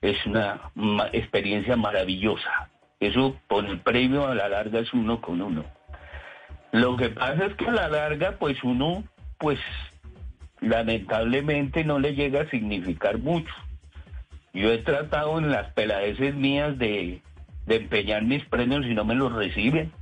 es 0.00 0.24
una 0.26 0.60
experiencia 1.12 1.76
maravillosa. 1.76 2.70
Eso 3.00 3.36
con 3.48 3.66
el 3.66 3.80
premio 3.80 4.26
a 4.26 4.34
la 4.34 4.48
larga 4.48 4.80
es 4.80 4.92
uno 4.92 5.20
con 5.20 5.42
uno. 5.42 5.64
Lo 6.72 6.96
que 6.96 7.10
pasa 7.10 7.46
es 7.46 7.54
que 7.54 7.66
a 7.66 7.72
la 7.72 7.88
larga 7.88 8.36
pues 8.38 8.62
uno 8.64 9.04
pues 9.38 9.58
lamentablemente 10.60 11.84
no 11.84 11.98
le 11.98 12.14
llega 12.14 12.42
a 12.42 12.50
significar 12.50 13.18
mucho. 13.18 13.52
Yo 14.52 14.72
he 14.72 14.78
tratado 14.78 15.38
en 15.38 15.50
las 15.50 15.72
peladeces 15.72 16.34
mías 16.34 16.78
de, 16.78 17.20
de 17.66 17.76
empeñar 17.76 18.22
mis 18.22 18.44
premios 18.46 18.86
y 18.86 18.94
no 18.94 19.04
me 19.04 19.14
los 19.14 19.32
reciben. 19.32 19.92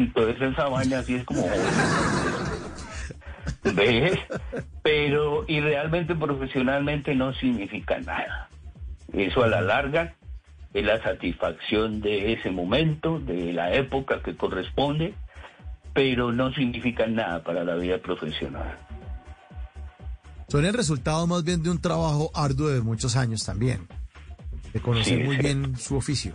Entonces 0.00 0.40
esa 0.40 0.68
vaina 0.68 0.98
así 0.98 1.16
es 1.16 1.24
como... 1.24 1.48
¿Ves? 3.74 4.18
Pero, 4.82 5.44
y 5.46 5.60
realmente 5.60 6.14
profesionalmente 6.14 7.14
no 7.14 7.34
significa 7.34 7.98
nada. 7.98 8.48
Eso 9.12 9.42
a 9.42 9.48
la 9.48 9.60
larga 9.60 10.14
es 10.74 10.84
la 10.84 11.02
satisfacción 11.02 12.00
de 12.00 12.34
ese 12.34 12.50
momento, 12.50 13.18
de 13.18 13.52
la 13.52 13.72
época 13.74 14.22
que 14.22 14.36
corresponde, 14.36 15.14
pero 15.92 16.32
no 16.32 16.52
significa 16.52 17.06
nada 17.06 17.42
para 17.42 17.64
la 17.64 17.74
vida 17.74 17.98
profesional. 17.98 18.76
Son 20.48 20.64
el 20.64 20.72
resultado 20.72 21.26
más 21.26 21.44
bien 21.44 21.62
de 21.62 21.70
un 21.70 21.80
trabajo 21.80 22.30
arduo 22.34 22.68
de 22.68 22.80
muchos 22.80 23.16
años 23.16 23.44
también. 23.44 23.86
De 24.72 24.80
conocer 24.80 25.18
Sí, 25.18 25.24
muy 25.24 25.36
bien 25.36 25.76
su 25.76 25.96
oficio. 25.96 26.32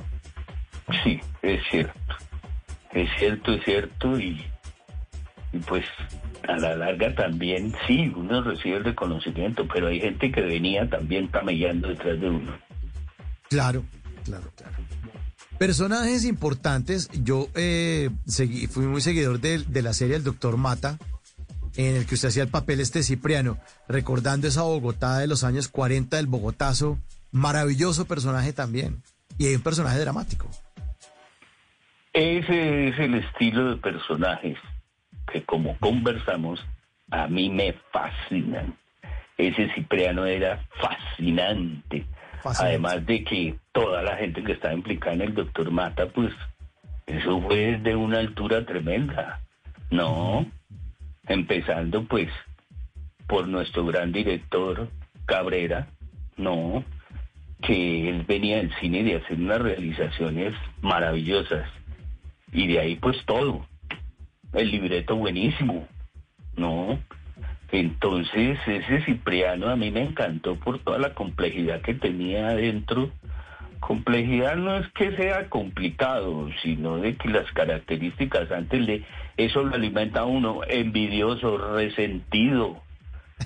Sí, 1.04 1.19
es 1.41 1.62
cierto. 1.69 1.93
Es 2.93 3.10
cierto, 3.17 3.53
es 3.53 3.63
cierto, 3.65 4.19
y, 4.19 4.43
pues 5.67 5.86
a 6.47 6.58
la 6.58 6.75
larga 6.75 7.15
también 7.15 7.73
sí, 7.88 8.12
uno 8.15 8.41
recibe 8.43 8.77
el 8.77 8.84
reconocimiento, 8.84 9.67
pero 9.71 9.88
hay 9.88 9.99
gente 9.99 10.32
que 10.32 10.41
venía 10.41 10.88
también 10.89 11.27
camellando 11.27 11.88
detrás 11.88 12.19
de 12.19 12.29
uno. 12.29 12.51
Claro, 13.49 13.84
claro, 14.25 14.51
claro. 14.56 14.73
Personajes 15.58 16.25
importantes. 16.25 17.10
Yo 17.23 17.47
eh, 17.56 18.10
seguí- 18.25 18.67
fui 18.67 18.86
muy 18.88 19.01
seguidor 19.01 19.39
de, 19.39 19.60
de 19.60 19.82
la 19.82 19.93
serie 19.93 20.15
El 20.15 20.23
Doctor 20.23 20.58
Mata, 20.58 20.97
en 21.75 21.95
el 21.95 22.06
que 22.06 22.15
usted 22.15 22.27
hacía 22.29 22.43
el 22.43 22.49
papel 22.49 22.79
este 22.79 23.01
Cipriano, 23.03 23.58
recordando 23.88 24.47
esa 24.47 24.63
Bogotá 24.63 25.17
de 25.19 25.27
los 25.27 25.43
años 25.43 25.67
40 25.69 26.17
del 26.17 26.27
Bogotazo. 26.27 26.99
Maravilloso 27.32 28.06
personaje 28.06 28.53
también. 28.53 29.01
Y 29.38 29.47
hay 29.47 29.56
un 29.56 29.62
personaje 29.62 29.97
dramático. 29.99 30.47
Ese 32.13 32.89
es 32.89 32.99
el 32.99 33.15
estilo 33.15 33.71
de 33.71 33.78
personajes 33.78 34.58
que 35.32 35.43
como 35.43 35.78
conversamos, 35.80 36.63
a 37.10 37.28
mí 37.28 37.49
me 37.49 37.73
fascinan. 37.91 38.78
Ese 39.38 39.73
Cipriano 39.73 40.26
era 40.26 40.63
fascinante. 40.80 42.06
Fascinante. 42.41 42.67
Además 42.67 43.06
de 43.06 43.23
que 43.23 43.56
toda 43.71 44.04
la 44.04 44.17
gente 44.17 44.43
que 44.43 44.52
estaba 44.52 44.73
implicada 44.73 45.15
en 45.15 45.21
el 45.21 45.34
doctor 45.34 45.71
Mata, 45.71 46.08
pues 46.08 46.32
eso 47.08 47.41
fue 47.41 47.78
de 47.78 47.95
una 47.95 48.19
altura 48.19 48.65
tremenda. 48.65 49.41
No, 49.89 50.45
empezando 51.28 52.04
pues 52.04 52.30
por 53.28 53.47
nuestro 53.47 53.86
gran 53.86 54.12
director 54.12 54.89
Cabrera, 55.26 55.88
no, 56.38 56.84
que 57.62 58.10
él 58.10 58.23
venía 58.28 58.58
del 58.58 58.73
cine 58.76 59.04
de 59.04 59.15
hacer 59.15 59.38
unas 59.38 59.62
realizaciones 59.62 60.54
maravillosas. 60.82 61.67
Y 62.53 62.67
de 62.67 62.79
ahí 62.79 62.95
pues 62.95 63.17
todo. 63.25 63.65
El 64.53 64.69
libreto 64.69 65.15
buenísimo, 65.15 65.87
¿no? 66.55 66.99
Entonces 67.71 68.59
ese 68.67 69.03
Cipriano 69.03 69.67
a 69.69 69.75
mí 69.75 69.89
me 69.89 70.03
encantó 70.03 70.55
por 70.57 70.77
toda 70.79 70.99
la 70.99 71.15
complejidad 71.15 71.81
que 71.81 71.95
tenía 71.95 72.49
adentro. 72.49 73.09
Complejidad 73.79 74.55
no 74.57 74.77
es 74.77 74.87
que 74.93 75.15
sea 75.17 75.49
complicado, 75.49 76.49
sino 76.61 76.97
de 76.97 77.15
que 77.15 77.29
las 77.29 77.51
características 77.51 78.51
antes 78.51 78.85
de 78.85 79.03
eso 79.37 79.63
lo 79.63 79.73
alimenta 79.73 80.21
a 80.21 80.25
uno 80.25 80.61
envidioso, 80.67 81.57
resentido, 81.73 82.79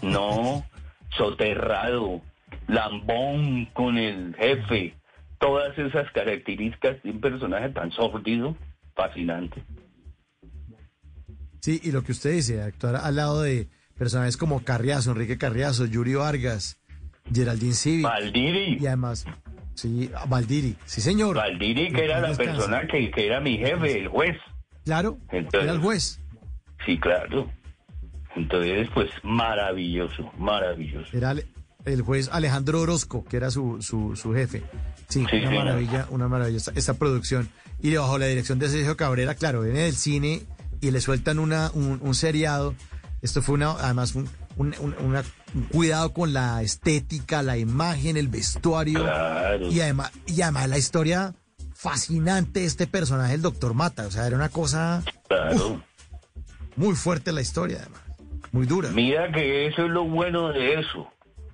no 0.01 0.65
soterrado, 1.17 2.21
lambón 2.67 3.67
con 3.67 3.97
el 3.97 4.35
jefe, 4.35 4.93
todas 5.39 5.77
esas 5.79 6.11
características 6.11 7.01
de 7.01 7.11
un 7.11 7.21
personaje 7.21 7.69
tan 7.69 7.91
sórdido, 7.91 8.57
fascinante. 8.97 9.63
Sí, 11.61 11.79
y 11.83 11.91
lo 11.91 12.03
que 12.03 12.11
usted 12.11 12.31
dice, 12.31 12.61
actuar 12.61 12.95
al 12.97 13.15
lado 13.15 13.41
de 13.41 13.67
personajes 13.97 14.37
como 14.37 14.63
Carriazo, 14.63 15.11
Enrique 15.11 15.37
Carriazo, 15.37 15.85
Yuri 15.85 16.15
Vargas, 16.15 16.77
Geraldine 17.33 17.73
Civi. 17.73 18.03
Valdiri. 18.03 18.77
Y 18.79 18.87
además, 18.87 19.25
sí, 19.73 20.09
Valdiri, 20.27 20.75
sí 20.85 21.01
señor. 21.01 21.35
Valdiri, 21.35 21.91
que 21.91 22.05
era 22.05 22.19
la 22.21 22.29
Descansa. 22.29 22.53
persona 22.53 22.87
que, 22.87 23.11
que 23.11 23.25
era 23.25 23.39
mi 23.39 23.57
jefe, 23.57 23.99
el 23.99 24.07
juez. 24.07 24.37
Claro, 24.85 25.17
Entonces- 25.31 25.63
era 25.63 25.71
el 25.73 25.79
juez. 25.79 26.21
Sí, 26.85 26.97
claro. 26.99 27.49
Entonces, 28.35 28.87
pues 28.93 29.09
maravilloso, 29.23 30.31
maravilloso. 30.37 31.17
Era 31.17 31.35
el, 31.87 32.01
juez 32.01 32.29
Alejandro 32.31 32.81
Orozco, 32.81 33.23
que 33.25 33.37
era 33.37 33.49
su, 33.51 33.81
su, 33.81 34.15
su 34.15 34.33
jefe. 34.33 34.63
Sí, 35.09 35.25
Sí, 35.29 35.37
una 35.37 35.51
maravilla, 35.51 36.07
una 36.09 36.27
maravilla 36.27 36.57
esta, 36.57 36.71
esta 36.75 36.93
producción. 36.95 37.49
Y 37.81 37.95
bajo 37.95 38.17
la 38.17 38.25
dirección 38.27 38.59
de 38.59 38.69
Sergio 38.69 38.97
Cabrera, 38.97 39.35
claro, 39.35 39.61
viene 39.61 39.81
del 39.81 39.95
cine 39.95 40.41
y 40.81 40.91
le 40.91 40.99
sueltan 41.01 41.39
una, 41.39 41.71
un, 41.73 41.99
un 42.01 42.15
seriado. 42.15 42.73
Esto 43.21 43.41
fue 43.41 43.55
una, 43.55 43.71
además 43.71 44.15
un, 44.15 44.29
un, 44.57 44.75
una- 44.99 45.23
un 45.55 45.63
cuidado 45.63 46.11
con 46.13 46.33
la 46.33 46.61
estética, 46.61 47.41
la 47.41 47.57
imagen, 47.57 48.17
el 48.17 48.27
vestuario. 48.27 48.99
Claro. 49.01 49.67
Y 49.71 49.79
además, 49.81 50.11
y 50.25 50.41
además 50.41 50.67
la 50.69 50.77
historia 50.77 51.33
fascinante 51.73 52.61
de 52.61 52.65
este 52.65 52.87
personaje, 52.87 53.33
el 53.33 53.41
doctor 53.41 53.73
Mata. 53.73 54.07
O 54.07 54.11
sea, 54.11 54.27
era 54.27 54.35
una 54.35 54.49
cosa 54.49 55.03
Claro. 55.29 55.81
muy 56.75 56.95
fuerte 56.95 57.31
la 57.31 57.41
historia, 57.41 57.77
además. 57.81 58.01
Muy 58.51 58.65
dura. 58.65 58.89
Mira 58.91 59.31
que 59.31 59.67
eso 59.67 59.83
es 59.85 59.89
lo 59.91 60.03
bueno 60.05 60.49
de 60.49 60.79
eso, 60.79 61.07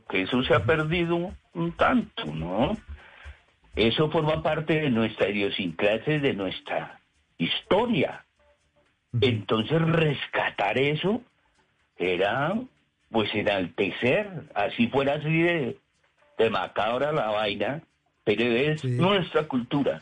que 0.09 0.23
eso 0.23 0.43
se 0.43 0.53
ha 0.53 0.63
perdido 0.65 1.33
un 1.53 1.71
tanto, 1.73 2.25
¿no? 2.25 2.77
Eso 3.75 4.09
forma 4.11 4.43
parte 4.43 4.81
de 4.81 4.89
nuestra 4.89 5.29
idiosincrasia, 5.29 6.19
de 6.19 6.33
nuestra 6.33 6.99
historia. 7.37 8.25
Entonces 9.19 9.81
rescatar 9.81 10.77
eso 10.77 11.21
era 11.97 12.55
pues 13.11 13.33
enaltecer, 13.35 14.27
así 14.55 14.87
fuera 14.87 15.13
así 15.13 15.41
de, 15.41 15.77
de 16.37 16.49
macabra 16.49 17.11
la 17.11 17.29
vaina, 17.29 17.83
pero 18.23 18.43
es 18.43 18.83
nuestra 18.83 19.47
cultura. 19.47 20.01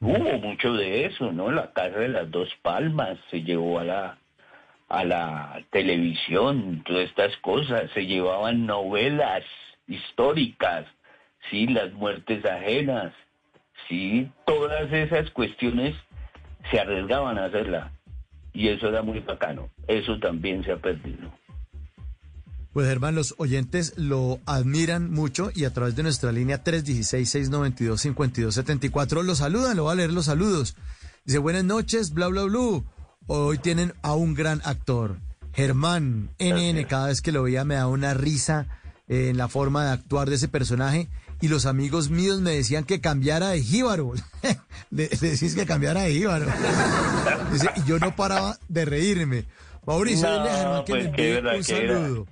Hubo 0.00 0.38
mucho 0.38 0.74
de 0.74 1.06
eso, 1.06 1.32
¿no? 1.32 1.50
La 1.50 1.72
Casa 1.72 1.98
de 1.98 2.08
las 2.08 2.30
Dos 2.30 2.50
Palmas 2.60 3.18
se 3.30 3.42
llevó 3.42 3.78
a 3.78 3.84
la, 3.84 4.18
a 4.98 5.04
la 5.04 5.64
televisión, 5.70 6.82
todas 6.84 7.04
estas 7.04 7.36
cosas, 7.38 7.90
se 7.94 8.06
llevaban 8.06 8.66
novelas 8.66 9.44
históricas, 9.86 10.86
sí, 11.50 11.66
las 11.66 11.92
muertes 11.92 12.42
ajenas, 12.44 13.12
sí, 13.88 14.30
todas 14.46 14.92
esas 14.92 15.30
cuestiones 15.30 15.94
se 16.70 16.78
arriesgaban 16.80 17.38
a 17.38 17.46
hacerla. 17.46 17.92
Y 18.52 18.68
eso 18.68 18.88
era 18.88 19.02
muy 19.02 19.20
bacano. 19.20 19.70
Eso 19.88 20.20
también 20.20 20.62
se 20.64 20.72
ha 20.72 20.76
perdido. 20.76 21.32
Pues 22.72 22.86
Germán, 22.88 23.14
los 23.14 23.34
oyentes 23.38 23.96
lo 23.96 24.40
admiran 24.46 25.10
mucho 25.10 25.50
y 25.54 25.64
a 25.64 25.72
través 25.72 25.96
de 25.96 26.02
nuestra 26.02 26.32
línea 26.32 26.62
316-692-5274 26.64 29.22
lo 29.22 29.36
saludan, 29.36 29.76
lo 29.76 29.84
va 29.84 29.92
a 29.92 29.94
leer 29.94 30.12
los 30.12 30.24
saludos. 30.24 30.76
Dice, 31.24 31.38
buenas 31.38 31.62
noches, 31.64 32.12
bla, 32.12 32.26
bla, 32.28 32.42
bla. 32.42 32.82
Hoy 33.26 33.58
tienen 33.58 33.94
a 34.02 34.14
un 34.14 34.34
gran 34.34 34.60
actor, 34.64 35.16
Germán 35.54 36.30
NN. 36.38 36.84
Cada 36.84 37.06
vez 37.08 37.22
que 37.22 37.32
lo 37.32 37.42
veía 37.44 37.64
me 37.64 37.74
da 37.76 37.86
una 37.86 38.12
risa 38.14 38.66
eh, 39.08 39.28
en 39.30 39.38
la 39.38 39.48
forma 39.48 39.84
de 39.86 39.92
actuar 39.92 40.28
de 40.28 40.36
ese 40.36 40.48
personaje 40.48 41.08
y 41.40 41.48
los 41.48 41.66
amigos 41.66 42.10
míos 42.10 42.40
me 42.40 42.50
decían 42.52 42.84
que 42.84 43.00
cambiara 43.00 43.48
de 43.50 43.62
jíbaro. 43.62 44.12
le, 44.90 45.08
le 45.08 45.30
decís 45.30 45.54
que 45.54 45.64
cambiara 45.66 46.02
de 46.02 46.12
jíbaro. 46.12 46.46
Dice, 47.52 47.70
y 47.76 47.84
yo 47.88 47.98
no 47.98 48.14
paraba 48.14 48.58
de 48.68 48.84
reírme. 48.84 49.44
Mauricio, 49.86 50.28
No, 50.28 50.44
Germán 50.46 50.84
que 50.84 50.92
pues, 50.92 51.04
le 51.04 51.12
qué 51.12 51.38
envíe 51.38 51.56
un 51.56 51.64
saludo. 51.64 52.26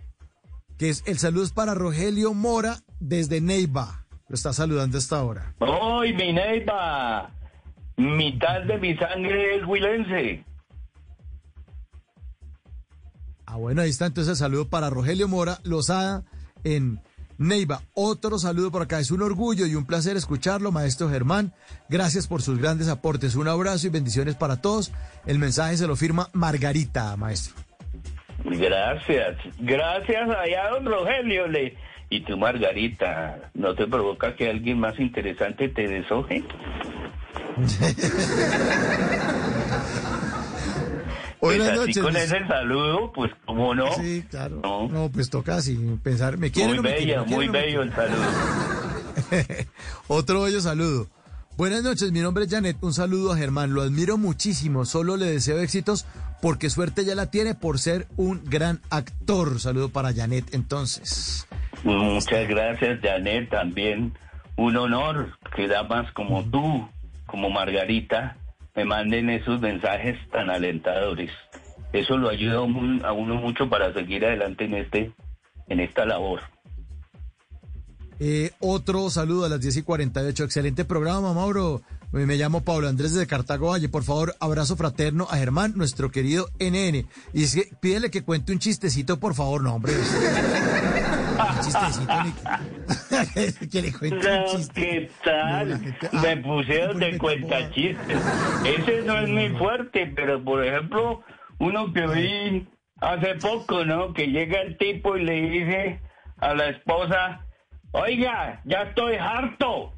que 0.78 0.88
es 0.90 1.02
el 1.06 1.18
saludo 1.18 1.44
es 1.44 1.52
para 1.52 1.74
Rogelio 1.74 2.34
Mora 2.34 2.78
desde 3.00 3.40
Neiva. 3.40 4.04
Lo 4.28 4.34
está 4.34 4.52
saludando 4.52 4.96
hasta 4.98 5.16
ahora. 5.18 5.54
¡Ay, 5.60 6.12
mi 6.14 6.32
neiva! 6.32 7.30
Mitad 7.98 8.62
de 8.62 8.78
mi 8.78 8.96
sangre 8.96 9.56
es 9.56 9.66
huilense. 9.66 10.44
Ah, 13.52 13.56
bueno, 13.56 13.82
ahí 13.82 13.90
está 13.90 14.06
entonces 14.06 14.30
el 14.30 14.36
saludo 14.36 14.70
para 14.70 14.88
Rogelio 14.88 15.28
Mora 15.28 15.58
Lozada 15.62 16.22
en 16.64 17.00
Neiva. 17.36 17.82
Otro 17.92 18.38
saludo 18.38 18.72
por 18.72 18.80
acá. 18.80 18.98
Es 18.98 19.10
un 19.10 19.20
orgullo 19.20 19.66
y 19.66 19.74
un 19.74 19.84
placer 19.84 20.16
escucharlo, 20.16 20.72
maestro 20.72 21.10
Germán. 21.10 21.52
Gracias 21.90 22.26
por 22.26 22.40
sus 22.40 22.58
grandes 22.58 22.88
aportes. 22.88 23.36
Un 23.36 23.48
abrazo 23.48 23.88
y 23.88 23.90
bendiciones 23.90 24.36
para 24.36 24.62
todos. 24.62 24.90
El 25.26 25.38
mensaje 25.38 25.76
se 25.76 25.86
lo 25.86 25.96
firma 25.96 26.30
Margarita, 26.32 27.14
maestro. 27.18 27.62
Gracias, 28.42 29.36
gracias 29.58 30.30
allá, 30.30 30.70
don 30.70 30.86
Rogelio. 30.86 31.46
Le... 31.46 31.76
Y 32.08 32.22
tú, 32.22 32.38
Margarita, 32.38 33.50
¿no 33.52 33.74
te 33.74 33.86
provoca 33.86 34.34
que 34.34 34.48
alguien 34.48 34.80
más 34.80 34.98
interesante 34.98 35.68
te 35.68 35.88
deshoje? 35.88 36.42
Pues 41.42 41.58
Buenas 41.58 41.76
noches. 41.76 41.98
con 41.98 42.16
ese 42.16 42.46
saludo, 42.46 43.10
pues, 43.12 43.32
¿cómo 43.44 43.74
no? 43.74 43.92
Sí, 43.94 44.24
claro. 44.30 44.60
No. 44.62 44.86
No, 44.86 45.10
pues 45.10 45.28
toca 45.28 45.56
así 45.56 45.74
pensar. 46.00 46.38
¿Me 46.38 46.52
quiere 46.52 46.68
Muy 46.68 46.76
no 46.76 46.82
bello, 46.84 47.20
¿Me 47.22 47.26
quiere 47.26 47.36
muy 47.36 47.46
no 47.46 47.52
bello 47.52 47.82
el 47.82 47.92
saludo. 47.92 48.22
Otro 50.06 50.42
bello 50.42 50.60
saludo. 50.60 51.08
Buenas 51.56 51.82
noches, 51.82 52.12
mi 52.12 52.20
nombre 52.20 52.44
es 52.44 52.50
Janet. 52.52 52.76
Un 52.80 52.94
saludo 52.94 53.32
a 53.32 53.36
Germán. 53.36 53.74
Lo 53.74 53.82
admiro 53.82 54.18
muchísimo. 54.18 54.84
Solo 54.84 55.16
le 55.16 55.26
deseo 55.26 55.58
éxitos 55.58 56.06
porque 56.40 56.70
suerte 56.70 57.04
ya 57.04 57.16
la 57.16 57.32
tiene 57.32 57.56
por 57.56 57.80
ser 57.80 58.06
un 58.16 58.44
gran 58.44 58.80
actor. 58.90 59.58
Saludo 59.58 59.88
para 59.88 60.14
Janet 60.14 60.54
entonces. 60.54 61.48
Muchas 61.82 62.46
gracias, 62.46 63.00
Janet. 63.02 63.50
También 63.50 64.12
un 64.54 64.76
honor 64.76 65.36
que 65.56 65.66
damas 65.66 66.12
como 66.12 66.44
tú, 66.44 66.88
como 67.26 67.50
Margarita, 67.50 68.36
me 68.74 68.84
manden 68.84 69.30
esos 69.30 69.60
mensajes 69.60 70.16
tan 70.30 70.50
alentadores. 70.50 71.30
Eso 71.92 72.16
lo 72.16 72.30
ayuda 72.30 72.56
a 72.56 72.60
un- 72.62 73.04
a 73.04 73.12
uno 73.12 73.34
mucho 73.36 73.68
para 73.68 73.92
seguir 73.92 74.24
adelante 74.24 74.64
en 74.64 74.74
este, 74.74 75.12
en 75.68 75.80
esta 75.80 76.06
labor. 76.06 76.40
Eh, 78.18 78.52
otro 78.60 79.10
saludo 79.10 79.44
a 79.46 79.48
las 79.48 79.60
10 79.60 79.78
y 79.78 79.82
48. 79.82 80.44
Excelente 80.44 80.84
programa, 80.84 81.32
Mauro. 81.34 81.82
Me 82.12 82.26
me 82.26 82.36
llamo 82.36 82.62
Pablo 82.62 82.88
Andrés 82.88 83.14
de 83.14 83.26
Cartago 83.26 83.68
Valle. 83.70 83.88
Por 83.88 84.04
favor, 84.04 84.34
abrazo 84.38 84.76
fraterno 84.76 85.26
a 85.30 85.36
Germán, 85.38 85.72
nuestro 85.76 86.10
querido 86.10 86.46
NN. 86.58 87.06
Y 87.32 87.44
es 87.44 87.54
que 87.54 87.68
pídele 87.80 88.10
que 88.10 88.22
cuente 88.22 88.52
un 88.52 88.58
chistecito, 88.58 89.18
por 89.18 89.34
favor. 89.34 89.62
No, 89.62 89.74
hombre. 89.74 89.94
Chistecito. 91.62 92.12
que 93.70 93.82
le 93.82 93.92
cuente 93.92 94.16
un 94.16 94.22
No, 94.22 94.46
chiste. 94.46 94.80
¿Qué 94.80 95.10
tal? 95.24 95.68
No, 95.70 95.78
gente- 95.78 96.08
Me 96.12 96.30
ah, 96.30 96.42
pusieron 96.42 96.98
de 96.98 97.18
cuenta 97.18 97.70
chistes. 97.70 98.20
Ese 98.64 99.02
no 99.02 99.18
es 99.18 99.28
muy 99.28 99.48
fuerte, 99.50 100.12
pero 100.14 100.42
por 100.42 100.64
ejemplo, 100.64 101.22
uno 101.58 101.92
que 101.92 102.06
vi 102.06 102.68
hace 103.00 103.34
poco, 103.36 103.84
¿no? 103.84 104.12
Que 104.14 104.26
llega 104.28 104.60
el 104.62 104.76
tipo 104.78 105.16
y 105.16 105.24
le 105.24 105.40
dice 105.42 106.00
a 106.38 106.54
la 106.54 106.68
esposa, 106.70 107.46
oiga, 107.92 108.60
ya 108.64 108.82
estoy 108.82 109.16
harto. 109.16 109.92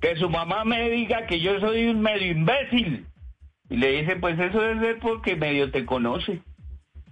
Que 0.00 0.16
su 0.16 0.30
mamá 0.30 0.64
me 0.64 0.88
diga 0.88 1.26
que 1.26 1.40
yo 1.40 1.60
soy 1.60 1.86
un 1.88 2.00
medio 2.00 2.30
imbécil. 2.32 3.06
Y 3.68 3.76
le 3.76 4.00
dice, 4.00 4.16
pues 4.16 4.38
eso 4.38 4.60
debe 4.60 4.80
ser 4.80 4.98
porque 4.98 5.36
medio 5.36 5.70
te 5.70 5.84
conoce. 5.86 6.40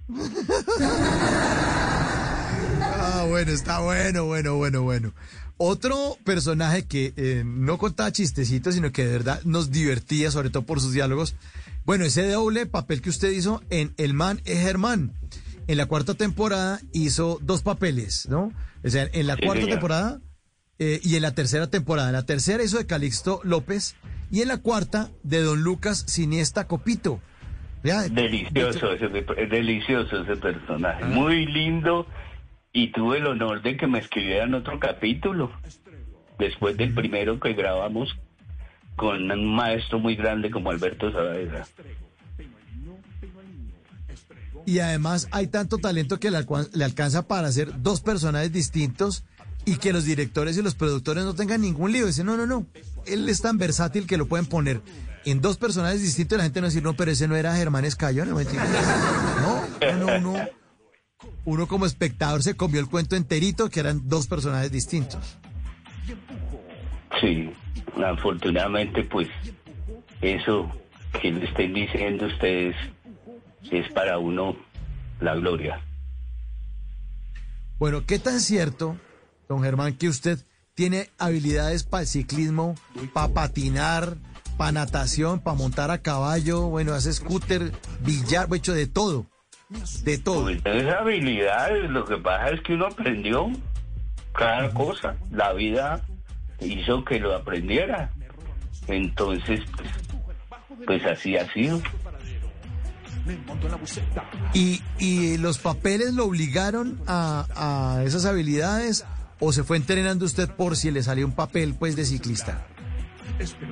Ah, 3.10 3.24
bueno, 3.28 3.52
está 3.52 3.80
bueno, 3.80 4.24
bueno, 4.26 4.56
bueno, 4.56 4.82
bueno. 4.82 5.12
Otro 5.56 6.16
personaje 6.24 6.84
que 6.86 7.12
eh, 7.16 7.42
no 7.44 7.78
contaba 7.78 8.12
chistecitos, 8.12 8.74
sino 8.74 8.92
que 8.92 9.04
de 9.04 9.12
verdad 9.12 9.40
nos 9.44 9.70
divertía, 9.70 10.30
sobre 10.30 10.50
todo 10.50 10.62
por 10.64 10.80
sus 10.80 10.92
diálogos. 10.92 11.34
Bueno, 11.84 12.04
ese 12.04 12.28
doble 12.28 12.66
papel 12.66 13.00
que 13.02 13.10
usted 13.10 13.30
hizo 13.30 13.62
en 13.70 13.92
El 13.96 14.14
Man 14.14 14.40
es 14.44 14.60
Germán. 14.60 15.12
En 15.66 15.76
la 15.78 15.86
cuarta 15.86 16.14
temporada 16.14 16.80
hizo 16.92 17.38
dos 17.42 17.62
papeles, 17.62 18.28
¿no? 18.28 18.52
O 18.84 18.88
sea, 18.88 19.08
en 19.12 19.26
la 19.26 19.34
Sí, 19.36 19.42
cuarta 19.42 19.62
señor. 19.62 19.70
temporada 19.78 20.20
eh, 20.78 21.00
y 21.02 21.16
en 21.16 21.22
la 21.22 21.34
tercera 21.34 21.66
temporada. 21.68 22.08
En 22.08 22.14
la 22.14 22.24
tercera 22.26 22.62
hizo 22.62 22.78
de 22.78 22.86
Calixto 22.86 23.40
López 23.42 23.96
y 24.30 24.42
en 24.42 24.48
la 24.48 24.58
cuarta 24.58 25.10
de 25.24 25.40
Don 25.42 25.62
Lucas 25.62 26.04
Siniesta 26.06 26.66
Copito. 26.68 27.20
Delicioso, 27.82 28.92
ese, 28.92 29.06
es 29.36 29.50
delicioso 29.50 30.22
ese 30.22 30.36
personaje, 30.36 31.04
Ah. 31.04 31.08
muy 31.08 31.46
lindo 31.46 32.06
y 32.72 32.92
tuve 32.92 33.18
el 33.18 33.26
honor 33.26 33.62
de 33.62 33.76
que 33.76 33.86
me 33.86 33.98
escribieran 33.98 34.54
otro 34.54 34.78
capítulo 34.78 35.50
después 36.38 36.76
del 36.76 36.94
primero 36.94 37.40
que 37.40 37.54
grabamos 37.54 38.16
con 38.96 39.30
un 39.30 39.54
maestro 39.54 39.98
muy 39.98 40.16
grande 40.16 40.50
como 40.50 40.70
Alberto 40.70 41.10
Saavedra. 41.12 41.66
Y 44.66 44.80
además 44.80 45.28
hay 45.30 45.46
tanto 45.46 45.78
talento 45.78 46.20
que 46.20 46.30
le, 46.30 46.44
alcanza 46.84 47.26
para 47.26 47.48
hacer 47.48 47.80
dos 47.80 48.00
personajes 48.00 48.52
distintos 48.52 49.24
y 49.64 49.76
que 49.76 49.92
los 49.92 50.04
directores 50.04 50.58
y 50.58 50.62
los 50.62 50.74
productores 50.74 51.24
no 51.24 51.34
tengan 51.34 51.62
ningún 51.62 51.92
lío. 51.92 52.06
Dicen, 52.06 52.26
no, 52.26 52.36
no, 52.36 52.46
no. 52.46 52.66
Él 53.06 53.28
es 53.28 53.40
tan 53.40 53.56
versátil 53.56 54.06
que 54.06 54.18
lo 54.18 54.26
pueden 54.26 54.46
poner 54.46 54.82
en 55.24 55.40
dos 55.40 55.56
personajes 55.56 56.02
distintos 56.02 56.36
y 56.36 56.38
la 56.38 56.44
gente 56.44 56.60
no 56.60 56.66
dice, 56.66 56.82
no, 56.82 56.94
pero 56.94 57.10
ese 57.10 57.28
no 57.28 57.36
era 57.36 57.56
Germán 57.56 57.84
Escayón. 57.84 58.28
No, 59.40 59.62
no, 59.80 59.96
no, 59.96 60.18
no, 60.18 60.48
uno 61.48 61.66
como 61.66 61.86
espectador 61.86 62.42
se 62.42 62.56
comió 62.56 62.78
el 62.78 62.88
cuento 62.88 63.16
enterito 63.16 63.70
que 63.70 63.80
eran 63.80 64.06
dos 64.06 64.26
personajes 64.26 64.70
distintos. 64.70 65.38
Sí, 67.22 67.50
afortunadamente 68.04 69.02
pues 69.04 69.28
eso 70.20 70.70
que 71.20 71.32
le 71.32 71.46
estén 71.46 71.72
diciendo 71.72 72.26
ustedes 72.26 72.76
es 73.70 73.90
para 73.92 74.18
uno 74.18 74.56
la 75.20 75.36
gloria. 75.36 75.80
Bueno, 77.78 78.04
¿qué 78.04 78.18
tan 78.18 78.40
cierto, 78.40 78.98
don 79.48 79.62
Germán, 79.62 79.94
que 79.94 80.08
usted 80.08 80.38
tiene 80.74 81.08
habilidades 81.18 81.82
para 81.82 82.02
el 82.02 82.08
ciclismo, 82.08 82.74
para 83.14 83.32
patinar, 83.32 84.18
para 84.58 84.72
natación, 84.72 85.40
para 85.40 85.56
montar 85.56 85.90
a 85.90 86.02
caballo, 86.02 86.66
bueno, 86.66 86.92
hace 86.92 87.10
scooter, 87.14 87.72
billar, 88.04 88.48
hecho 88.54 88.74
de 88.74 88.86
todo, 88.86 89.26
de 90.02 90.18
todo. 90.18 90.48
Esa 90.48 90.98
habilidad, 90.98 91.70
lo 91.88 92.04
que 92.04 92.16
pasa 92.16 92.50
es 92.50 92.60
que 92.62 92.74
uno 92.74 92.86
aprendió 92.86 93.50
cada 94.32 94.70
cosa. 94.72 95.16
La 95.30 95.52
vida 95.52 96.00
hizo 96.60 97.04
que 97.04 97.20
lo 97.20 97.34
aprendiera. 97.34 98.10
Entonces, 98.86 99.60
pues, 99.76 99.90
pues 100.86 101.04
así 101.04 101.36
ha 101.36 101.50
sido. 101.52 101.80
¿Y, 104.54 104.80
y 104.98 105.36
los 105.36 105.58
papeles 105.58 106.14
lo 106.14 106.24
obligaron 106.24 106.98
a, 107.06 107.98
a 107.98 108.04
esas 108.04 108.24
habilidades 108.24 109.04
o 109.38 109.52
se 109.52 109.64
fue 109.64 109.76
entrenando 109.76 110.24
usted 110.24 110.48
por 110.48 110.76
si 110.76 110.90
le 110.90 111.02
salió 111.02 111.26
un 111.26 111.34
papel 111.34 111.74
pues 111.78 111.94
de 111.94 112.04
ciclista? 112.06 112.66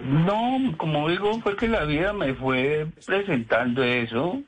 No, 0.04 0.76
como 0.76 1.08
digo, 1.08 1.40
fue 1.40 1.56
que 1.56 1.68
la 1.68 1.84
vida 1.84 2.12
me 2.12 2.34
fue 2.34 2.86
presentando 3.06 3.82
eso. 3.82 4.42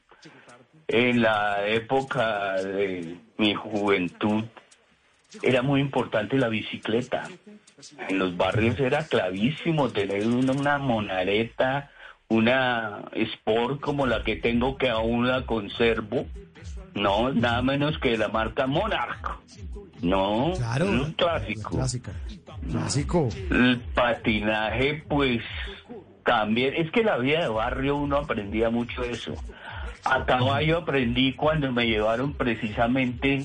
En 0.89 1.20
la 1.20 1.66
época 1.66 2.55
de 2.55 3.18
mi 3.36 3.55
juventud 3.55 4.45
era 5.43 5.61
muy 5.62 5.80
importante 5.80 6.39
la 6.39 6.49
bicicleta. 6.49 7.24
En 8.09 8.18
los 8.18 8.36
barrios 8.36 8.80
era 8.80 9.07
clavísimo 9.07 9.91
tener 9.91 10.26
una, 10.26 10.53
una 10.53 10.78
monareta, 10.78 11.91
una 12.28 13.05
Sport 13.12 13.80
como 13.80 14.07
la 14.07 14.24
que 14.24 14.36
tengo 14.36 14.76
que 14.78 14.89
aún 14.89 15.28
la 15.28 15.45
conservo. 15.45 16.26
No, 16.95 17.32
nada 17.32 17.61
menos 17.62 17.99
que 17.99 18.16
la 18.16 18.28
marca 18.28 18.66
Monarch. 18.66 19.39
No, 20.01 20.53
Claro. 20.57 20.86
un 20.86 21.12
clásico. 21.12 21.70
Clásica. 21.70 22.12
Clásico. 22.70 23.28
El 23.51 23.78
patinaje, 23.95 25.05
pues 25.09 25.43
también, 26.24 26.74
es 26.74 26.91
que 26.91 27.05
la 27.05 27.18
vida 27.18 27.41
de 27.43 27.49
barrio 27.49 27.97
uno 27.97 28.16
aprendía 28.16 28.70
mucho 28.70 29.03
eso. 29.05 29.34
A 30.11 30.25
caballo 30.25 30.79
aprendí 30.79 31.35
cuando 31.35 31.71
me 31.71 31.87
llevaron 31.87 32.33
precisamente 32.33 33.45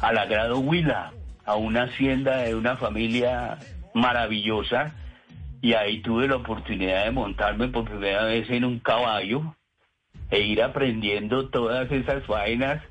al 0.00 0.16
Agrado 0.16 0.58
Huila, 0.58 1.12
a 1.44 1.56
una 1.56 1.84
hacienda 1.84 2.38
de 2.38 2.54
una 2.54 2.76
familia 2.76 3.58
maravillosa, 3.92 4.94
y 5.60 5.74
ahí 5.74 6.00
tuve 6.00 6.26
la 6.26 6.36
oportunidad 6.36 7.04
de 7.04 7.10
montarme 7.10 7.68
por 7.68 7.84
primera 7.84 8.24
vez 8.24 8.48
en 8.48 8.64
un 8.64 8.78
caballo 8.78 9.54
e 10.30 10.40
ir 10.40 10.62
aprendiendo 10.62 11.50
todas 11.50 11.90
esas 11.92 12.26
vainas 12.26 12.82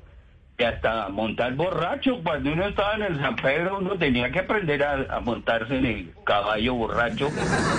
y 0.60 0.64
hasta 0.64 1.08
montar 1.08 1.54
borracho. 1.54 2.22
Cuando 2.22 2.52
uno 2.52 2.68
estaba 2.68 2.94
en 2.96 3.02
el 3.02 3.20
San 3.20 3.36
Pedro, 3.36 3.78
uno 3.78 3.96
tenía 3.96 4.30
que 4.30 4.40
aprender 4.40 4.82
a, 4.84 5.20
montarse 5.20 5.78
en 5.78 5.86
el 5.86 6.14
caballo 6.24 6.74
borracho. 6.74 7.30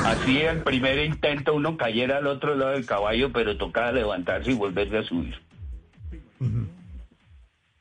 Así 0.06 0.42
el 0.42 0.64
primer 0.64 0.98
intento 1.06 1.54
uno 1.54 1.78
cayera 1.78 2.18
al 2.18 2.28
otro 2.28 2.56
lado 2.56 2.72
del 2.72 2.86
caballo, 2.86 3.32
pero 3.32 3.56
tocaba 3.58 3.92
levantarse 3.92 4.52
y 4.52 4.56
volverse 4.56 4.98
a 4.98 5.04
subir. 5.04 5.36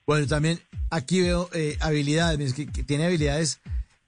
Bueno, 0.06 0.26
también 0.26 0.60
aquí 0.90 1.22
veo 1.22 1.48
eh, 1.54 1.76
habilidades, 1.80 2.52
que 2.52 2.66
tiene 2.66 3.06
habilidades 3.06 3.60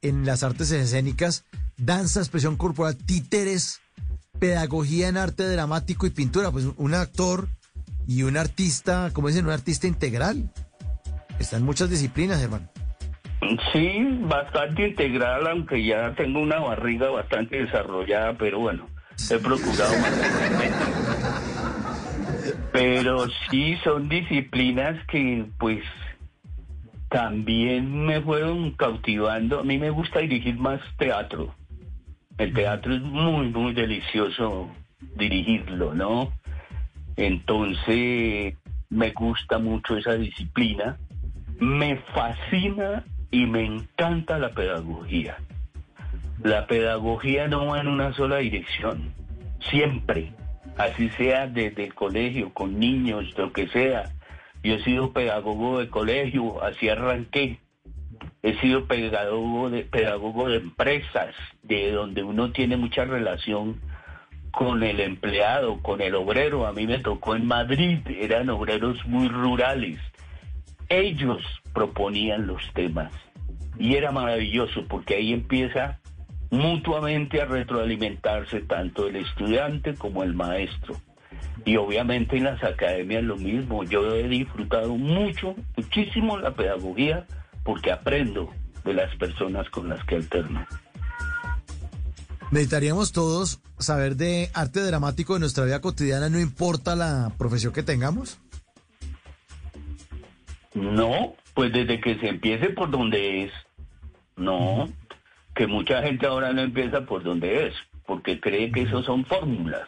en 0.02 0.26
las 0.26 0.42
artes 0.42 0.70
escénicas, 0.72 1.44
danza, 1.78 2.20
expresión 2.20 2.56
corporal, 2.56 2.96
títeres, 2.96 3.80
pedagogía 4.38 5.08
en 5.08 5.16
arte 5.16 5.48
dramático 5.48 6.06
y 6.06 6.10
pintura. 6.10 6.50
Pues 6.50 6.66
un 6.76 6.92
actor 6.92 7.48
y 8.06 8.24
un 8.24 8.36
artista, 8.36 9.10
como 9.14 9.28
dicen, 9.28 9.46
un 9.46 9.52
artista 9.52 9.86
integral. 9.86 10.50
Está 11.42 11.56
en 11.56 11.64
muchas 11.64 11.90
disciplinas, 11.90 12.40
hermano. 12.40 12.68
Sí, 13.72 13.98
bastante 14.20 14.86
integral, 14.86 15.44
aunque 15.48 15.84
ya 15.84 16.14
tengo 16.14 16.38
una 16.38 16.60
barriga 16.60 17.10
bastante 17.10 17.64
desarrollada, 17.64 18.34
pero 18.38 18.60
bueno, 18.60 18.86
he 19.28 19.38
procurado 19.38 19.92
mantenerme. 19.98 20.70
Pero 22.70 23.26
sí, 23.50 23.76
son 23.82 24.08
disciplinas 24.08 25.04
que 25.08 25.44
pues 25.58 25.82
también 27.08 28.06
me 28.06 28.20
fueron 28.20 28.70
cautivando. 28.74 29.58
A 29.58 29.64
mí 29.64 29.78
me 29.78 29.90
gusta 29.90 30.20
dirigir 30.20 30.56
más 30.56 30.80
teatro. 30.96 31.52
El 32.38 32.54
teatro 32.54 32.94
es 32.94 33.02
muy, 33.02 33.48
muy 33.48 33.74
delicioso 33.74 34.70
dirigirlo, 35.16 35.92
¿no? 35.92 36.32
Entonces, 37.16 38.54
me 38.90 39.10
gusta 39.10 39.58
mucho 39.58 39.96
esa 39.96 40.14
disciplina. 40.14 40.96
Me 41.62 41.94
fascina 42.12 43.04
y 43.30 43.46
me 43.46 43.64
encanta 43.64 44.36
la 44.36 44.50
pedagogía. 44.50 45.38
La 46.42 46.66
pedagogía 46.66 47.46
no 47.46 47.66
va 47.66 47.80
en 47.80 47.86
una 47.86 48.12
sola 48.14 48.38
dirección, 48.38 49.14
siempre, 49.70 50.32
así 50.76 51.08
sea 51.10 51.46
desde 51.46 51.84
el 51.84 51.94
colegio, 51.94 52.52
con 52.52 52.80
niños, 52.80 53.32
lo 53.38 53.52
que 53.52 53.68
sea. 53.68 54.10
Yo 54.64 54.74
he 54.74 54.82
sido 54.82 55.12
pedagogo 55.12 55.78
de 55.78 55.88
colegio, 55.88 56.60
así 56.64 56.88
arranqué. 56.88 57.60
He 58.42 58.58
sido 58.58 58.88
pedagogo 58.88 59.70
de, 59.70 59.84
pedagogo 59.84 60.48
de 60.48 60.56
empresas, 60.56 61.32
de 61.62 61.92
donde 61.92 62.24
uno 62.24 62.50
tiene 62.50 62.76
mucha 62.76 63.04
relación 63.04 63.80
con 64.50 64.82
el 64.82 64.98
empleado, 64.98 65.80
con 65.80 66.00
el 66.00 66.16
obrero. 66.16 66.66
A 66.66 66.72
mí 66.72 66.88
me 66.88 66.98
tocó 66.98 67.36
en 67.36 67.46
Madrid, 67.46 68.00
eran 68.18 68.50
obreros 68.50 69.06
muy 69.06 69.28
rurales. 69.28 70.00
Ellos 70.92 71.40
proponían 71.72 72.46
los 72.46 72.60
temas 72.74 73.10
y 73.78 73.94
era 73.94 74.12
maravilloso 74.12 74.84
porque 74.90 75.14
ahí 75.14 75.32
empieza 75.32 76.00
mutuamente 76.50 77.40
a 77.40 77.46
retroalimentarse 77.46 78.60
tanto 78.60 79.06
el 79.06 79.16
estudiante 79.16 79.94
como 79.94 80.22
el 80.22 80.34
maestro. 80.34 80.94
Y 81.64 81.76
obviamente 81.76 82.36
en 82.36 82.44
las 82.44 82.62
academias 82.62 83.24
lo 83.24 83.36
mismo. 83.36 83.84
Yo 83.84 84.14
he 84.14 84.28
disfrutado 84.28 84.94
mucho, 84.94 85.54
muchísimo 85.78 86.36
la 86.36 86.54
pedagogía 86.54 87.26
porque 87.64 87.90
aprendo 87.90 88.50
de 88.84 88.92
las 88.92 89.16
personas 89.16 89.70
con 89.70 89.88
las 89.88 90.04
que 90.04 90.16
alterno. 90.16 90.66
Necesitaríamos 92.50 93.12
todos 93.12 93.60
saber 93.78 94.16
de 94.16 94.50
arte 94.52 94.80
dramático 94.80 95.32
de 95.32 95.40
nuestra 95.40 95.64
vida 95.64 95.80
cotidiana, 95.80 96.28
no 96.28 96.38
importa 96.38 96.94
la 96.96 97.32
profesión 97.38 97.72
que 97.72 97.82
tengamos. 97.82 98.38
No, 100.74 101.34
pues 101.54 101.72
desde 101.72 102.00
que 102.00 102.16
se 102.16 102.28
empiece 102.28 102.70
por 102.70 102.90
donde 102.90 103.44
es. 103.44 103.52
No, 104.36 104.88
que 105.54 105.66
mucha 105.66 106.02
gente 106.02 106.26
ahora 106.26 106.52
no 106.52 106.62
empieza 106.62 107.04
por 107.04 107.22
donde 107.22 107.66
es, 107.66 107.74
porque 108.06 108.40
cree 108.40 108.72
que 108.72 108.82
eso 108.82 109.02
son 109.02 109.24
fórmulas. 109.24 109.86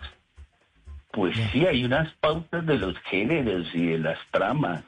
Pues 1.11 1.37
sí, 1.53 1.65
hay 1.67 1.85
unas 1.85 2.13
pautas 2.15 2.67
de 2.67 2.77
los 2.77 2.99
géneros 3.01 3.69
y 3.73 3.87
de 3.87 3.99
las 3.99 4.19
tramas, 4.31 4.83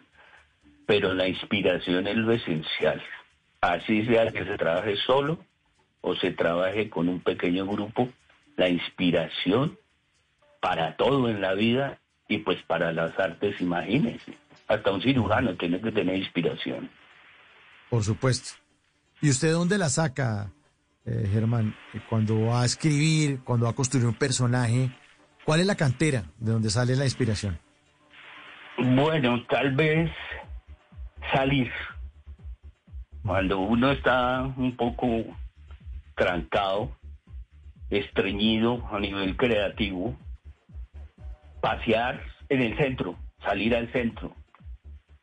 pero 0.84 1.14
la 1.14 1.28
inspiración 1.28 2.06
es 2.06 2.16
lo 2.16 2.32
esencial. 2.32 3.02
Así 3.60 4.04
sea 4.06 4.30
que 4.32 4.44
se 4.44 4.58
trabaje 4.58 4.96
solo 4.96 5.38
o 6.00 6.14
se 6.16 6.32
trabaje 6.32 6.90
con 6.90 7.08
un 7.08 7.20
pequeño 7.20 7.66
grupo, 7.66 8.08
la 8.56 8.68
inspiración 8.68 9.78
para 10.60 10.96
todo 10.96 11.28
en 11.28 11.40
la 11.40 11.54
vida 11.54 11.98
y 12.28 12.38
pues 12.38 12.60
para 12.62 12.92
las 12.92 13.18
artes, 13.18 13.60
imagínense. 13.60 14.36
Hasta 14.68 14.90
un 14.92 15.00
cirujano 15.00 15.54
tiene 15.56 15.80
que 15.80 15.92
tener 15.92 16.16
inspiración. 16.16 16.90
Por 17.90 18.02
supuesto. 18.02 18.58
¿Y 19.20 19.30
usted 19.30 19.52
dónde 19.52 19.78
la 19.78 19.88
saca, 19.88 20.50
eh, 21.04 21.28
Germán? 21.32 21.74
Cuando 22.08 22.46
va 22.46 22.62
a 22.62 22.64
escribir, 22.64 23.40
cuando 23.44 23.66
va 23.66 23.72
a 23.72 23.74
construir 23.74 24.06
un 24.06 24.14
personaje, 24.14 24.90
¿cuál 25.44 25.60
es 25.60 25.66
la 25.66 25.76
cantera 25.76 26.24
de 26.38 26.52
donde 26.52 26.70
sale 26.70 26.96
la 26.96 27.04
inspiración? 27.04 27.58
Bueno, 28.78 29.42
tal 29.48 29.74
vez 29.74 30.10
salir. 31.32 31.70
Cuando 33.24 33.60
uno 33.60 33.90
está 33.90 34.42
un 34.56 34.76
poco 34.76 35.24
trancado, 36.14 36.96
estreñido 37.90 38.86
a 38.92 39.00
nivel 39.00 39.36
creativo, 39.36 40.16
pasear 41.60 42.22
en 42.48 42.62
el 42.62 42.76
centro, 42.76 43.16
salir 43.42 43.74
al 43.74 43.90
centro. 43.92 44.34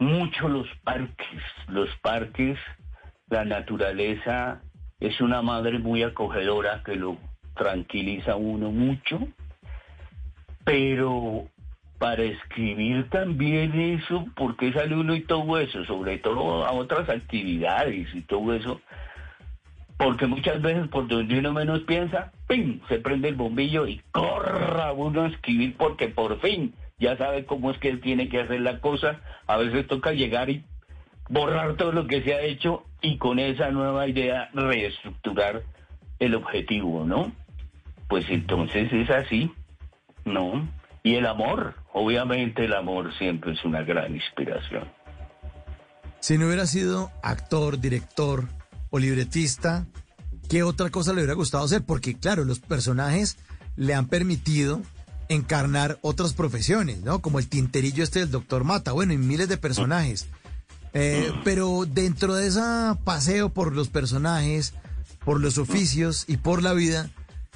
Mucho 0.04 0.50
los 0.50 0.68
parques, 0.84 1.42
los 1.70 1.90
parques, 2.02 2.60
la 3.30 3.46
naturaleza 3.46 4.62
es 5.00 5.22
una 5.22 5.42
madre 5.42 5.80
muy 5.80 6.04
acogedora 6.04 6.84
que 6.84 6.98
lo 6.98 7.18
tranquiliza 7.56 8.36
uno 8.36 8.70
mucho, 8.70 9.26
pero 10.66 11.48
para 12.00 12.22
escribir 12.22 13.10
también 13.12 13.80
eso, 13.80 14.26
porque 14.36 14.74
sale 14.74 14.94
uno 14.94 15.16
y 15.16 15.22
todo 15.22 15.58
eso, 15.58 15.86
sobre 15.86 16.18
todo 16.18 16.66
a 16.66 16.74
otras 16.74 17.08
actividades 17.08 18.14
y 18.14 18.24
todo 18.24 18.54
eso, 18.54 18.82
porque 19.96 20.28
muchas 20.28 20.62
veces 20.62 20.90
por 20.90 21.08
donde 21.08 21.40
uno 21.40 21.54
menos 21.54 21.80
piensa, 21.84 22.34
¡pim! 22.50 22.82
se 22.90 23.00
prende 23.00 23.30
el 23.30 23.36
bombillo 23.36 23.88
y 23.88 24.02
corra 24.12 24.92
uno 24.92 25.22
a 25.22 25.28
escribir 25.28 25.78
porque 25.78 26.10
por 26.10 26.42
fin 26.42 26.74
ya 27.00 27.18
sabe 27.18 27.46
cómo 27.46 27.72
es 27.72 27.78
que 27.80 27.90
él 27.90 28.02
tiene 28.02 28.30
que 28.30 28.42
hacer 28.42 28.62
la 28.62 28.80
cosa. 28.80 29.20
A 29.48 29.58
veces 29.58 29.88
toca 29.88 30.12
llegar 30.12 30.50
y 30.50 30.64
borrar 31.30 31.76
todo 31.76 31.92
lo 31.92 32.08
que 32.08 32.22
se 32.24 32.34
ha 32.34 32.42
hecho 32.42 32.84
y 33.02 33.18
con 33.18 33.40
esa 33.40 33.72
nueva 33.72 34.08
idea 34.08 34.50
reestructurar 34.54 35.64
el 36.20 36.36
objetivo, 36.36 37.06
¿no? 37.06 37.32
Pues 38.08 38.26
entonces 38.30 38.92
es 38.92 39.10
así, 39.10 39.52
¿no? 40.26 40.68
Y 41.04 41.16
el 41.16 41.26
amor, 41.26 41.76
obviamente 41.92 42.66
el 42.66 42.74
amor 42.74 43.14
siempre 43.18 43.54
es 43.54 43.64
una 43.66 43.82
gran 43.82 44.16
inspiración. 44.16 44.88
Si 46.20 46.38
no 46.38 46.46
hubiera 46.46 46.66
sido 46.66 47.12
actor, 47.22 47.80
director 47.80 48.48
o 48.90 49.00
libretista, 49.00 49.86
¿qué 50.50 50.64
otra 50.64 50.90
cosa 50.90 51.12
le 51.12 51.18
hubiera 51.18 51.34
gustado 51.34 51.66
hacer? 51.66 51.84
Porque 51.86 52.18
claro, 52.18 52.46
los 52.46 52.60
personajes 52.60 53.38
le 53.76 53.94
han 53.94 54.08
permitido 54.08 54.82
encarnar 55.34 55.98
otras 56.02 56.34
profesiones, 56.34 57.02
¿no? 57.02 57.20
Como 57.20 57.40
el 57.40 57.50
tinterillo 57.50 58.04
este 58.04 58.20
del 58.20 58.32
doctor 58.32 58.64
Mata, 58.64 58.92
bueno, 58.92 59.14
y 59.14 59.18
miles 59.18 59.50
de 59.50 59.58
personajes. 59.58 60.30
Eh, 60.94 61.32
pero 61.44 61.86
dentro 61.88 62.36
de 62.36 62.48
ese 62.48 62.62
paseo 63.04 63.50
por 63.50 63.74
los 63.74 63.90
personajes, 63.90 64.76
por 65.26 65.42
los 65.42 65.58
oficios 65.58 66.26
y 66.28 66.38
por 66.38 66.62
la 66.62 66.74
vida, 66.74 67.10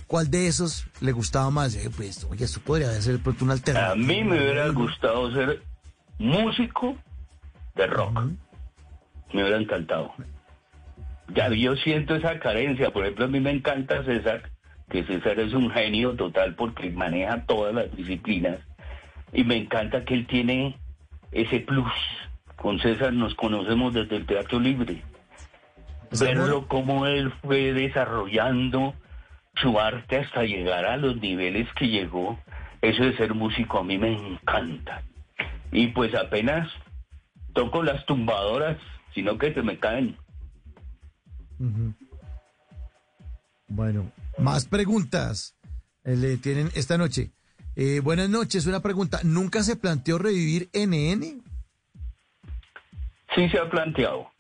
¿cuál 0.08 0.32
de 0.32 0.48
esos 0.48 0.88
le 1.02 1.12
gustaba 1.12 1.52
más? 1.52 1.76
Eh, 1.76 1.90
pues, 1.96 2.26
oye, 2.30 2.46
esto 2.46 2.60
podría 2.62 2.90
ser 3.02 3.20
pronto 3.20 3.46
una 3.46 3.54
alternativa. 3.54 3.92
A 3.92 3.96
mí 3.96 4.24
me 4.24 4.38
hubiera 4.38 4.68
gustado 4.70 5.32
ser 5.34 5.62
músico 6.18 6.98
de 7.76 7.88
rock. 7.88 8.20
Me 9.34 9.44
hubiera 9.44 9.60
encantado. 9.60 10.14
Ya 11.36 11.50
yo 11.50 11.76
siento 11.76 12.16
esa 12.16 12.40
carencia. 12.40 12.92
Por 12.92 13.04
ejemplo, 13.04 13.26
a 13.26 13.28
mí 13.28 13.40
me 13.40 13.52
encanta 13.52 14.04
César, 14.06 14.50
que 14.90 15.04
César 15.04 15.40
es 15.40 15.54
un 15.54 15.70
genio 15.70 16.16
total 16.16 16.56
porque 16.56 16.90
maneja 16.90 17.46
todas 17.46 17.74
las 17.74 17.96
disciplinas. 17.96 18.60
Y 19.34 19.44
me 19.44 19.58
encanta 19.58 20.06
que 20.06 20.14
él 20.14 20.28
tiene 20.28 20.78
ese 21.32 21.60
plus. 21.60 21.92
Con 22.56 22.80
César 22.80 23.14
nos 23.14 23.36
conocemos 23.36 23.94
desde 23.94 24.16
el 24.16 24.26
Teatro 24.26 24.60
Libre. 24.60 25.04
Verlo 26.20 26.68
cómo 26.68 27.06
él 27.06 27.32
fue 27.42 27.74
desarrollando 27.74 28.96
su 29.56 29.80
arte 29.80 30.18
hasta 30.18 30.44
llegar 30.44 30.86
a 30.86 30.98
los 30.98 31.18
niveles 31.18 31.68
que 31.74 31.90
llegó. 31.90 32.40
Eso 32.82 33.04
de 33.04 33.18
ser 33.18 33.34
músico 33.34 33.80
a 33.80 33.84
mí 33.84 33.98
me 33.98 34.14
encanta. 34.14 35.04
Y 35.72 35.88
pues 35.88 36.16
apenas 36.16 36.70
toco 37.54 37.84
las 37.84 38.06
tumbadoras, 38.06 38.78
sino 39.14 39.38
que 39.38 39.54
se 39.54 39.62
me 39.62 39.78
caen. 39.78 40.16
Bueno, 43.68 44.12
más 44.38 44.66
preguntas 44.66 45.56
eh, 46.04 46.16
le 46.16 46.38
tienen 46.38 46.70
esta 46.76 46.98
noche. 46.98 47.32
Eh, 47.76 48.00
buenas 48.00 48.30
noches, 48.30 48.66
una 48.66 48.82
pregunta. 48.82 49.20
¿Nunca 49.24 49.64
se 49.64 49.76
planteó 49.76 50.18
revivir 50.18 50.70
NN? 50.74 51.44
Sí 53.36 53.50
se 53.50 53.60
ha 53.60 53.70
planteado. 53.70 54.32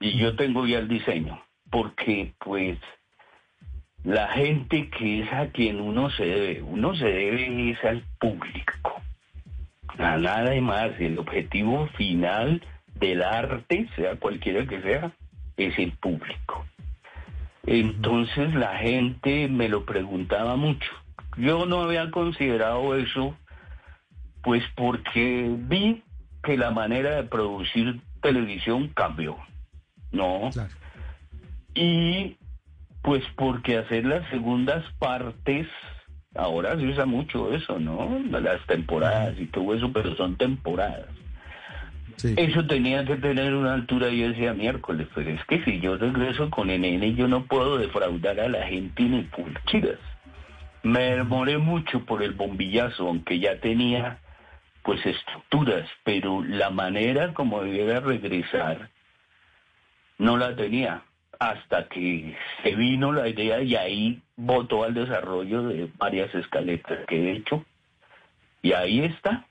Y 0.00 0.18
yo 0.18 0.36
tengo 0.36 0.66
ya 0.66 0.78
el 0.78 0.88
diseño. 0.88 1.40
Porque 1.70 2.34
pues 2.38 2.78
la 4.04 4.28
gente 4.28 4.90
que 4.90 5.22
es 5.22 5.32
a 5.32 5.48
quien 5.50 5.80
uno 5.80 6.10
se 6.10 6.24
debe, 6.24 6.62
uno 6.62 6.94
se 6.96 7.04
debe 7.04 7.70
es 7.70 7.84
al 7.84 8.04
público. 8.18 9.00
A 9.98 10.16
nada 10.16 10.60
más. 10.60 10.98
El 10.98 11.18
objetivo 11.18 11.86
final 11.96 12.62
del 12.94 13.22
arte, 13.22 13.88
sea 13.96 14.16
cualquiera 14.16 14.66
que 14.66 14.82
sea, 14.82 15.14
es 15.56 15.78
el 15.78 15.92
público. 15.92 16.66
Entonces 17.66 18.54
la 18.54 18.78
gente 18.78 19.48
me 19.48 19.68
lo 19.68 19.84
preguntaba 19.84 20.56
mucho. 20.56 20.90
Yo 21.36 21.66
no 21.66 21.82
había 21.82 22.10
considerado 22.10 22.96
eso, 22.96 23.36
pues 24.42 24.62
porque 24.74 25.54
vi 25.56 26.02
que 26.42 26.56
la 26.56 26.70
manera 26.70 27.16
de 27.16 27.24
producir 27.24 28.00
televisión 28.22 28.88
cambió, 28.88 29.36
¿no? 30.10 30.50
Y 31.74 32.36
pues 33.02 33.22
porque 33.36 33.78
hacer 33.78 34.04
las 34.04 34.28
segundas 34.30 34.84
partes, 34.98 35.66
ahora 36.34 36.76
se 36.76 36.86
usa 36.86 37.06
mucho 37.06 37.52
eso, 37.52 37.78
¿no? 37.78 38.18
Las 38.30 38.64
temporadas 38.66 39.38
y 39.38 39.46
todo 39.46 39.74
eso, 39.74 39.92
pero 39.92 40.16
son 40.16 40.36
temporadas. 40.36 41.08
Eso 42.24 42.66
tenía 42.66 43.04
que 43.04 43.16
tener 43.16 43.54
una 43.54 43.74
altura, 43.74 44.08
yo 44.10 44.28
decía 44.28 44.52
miércoles, 44.52 45.08
pero 45.14 45.30
es 45.30 45.44
que 45.44 45.62
si 45.64 45.80
yo 45.80 45.96
regreso 45.96 46.50
con 46.50 46.68
NN 46.68 47.16
yo 47.16 47.28
no 47.28 47.44
puedo 47.44 47.78
defraudar 47.78 48.40
a 48.40 48.48
la 48.48 48.66
gente 48.66 49.02
ni 49.02 49.22
pulquidas. 49.22 49.98
Me 50.82 51.16
demoré 51.16 51.58
mucho 51.58 52.04
por 52.04 52.22
el 52.22 52.32
bombillazo, 52.32 53.08
aunque 53.08 53.38
ya 53.38 53.60
tenía 53.60 54.18
pues 54.82 55.04
estructuras, 55.04 55.88
pero 56.04 56.42
la 56.42 56.70
manera 56.70 57.34
como 57.34 57.62
debiera 57.62 58.00
regresar 58.00 58.90
no 60.18 60.36
la 60.36 60.54
tenía 60.56 61.02
hasta 61.38 61.88
que 61.88 62.36
se 62.62 62.74
vino 62.74 63.12
la 63.12 63.26
idea 63.28 63.62
y 63.62 63.74
ahí 63.74 64.22
votó 64.36 64.84
al 64.84 64.94
desarrollo 64.94 65.62
de 65.62 65.88
varias 65.96 66.34
escaletas 66.34 67.06
que 67.06 67.16
he 67.16 67.32
hecho. 67.32 67.64
Y 68.62 68.72
ahí 68.72 69.00
está, 69.00 69.46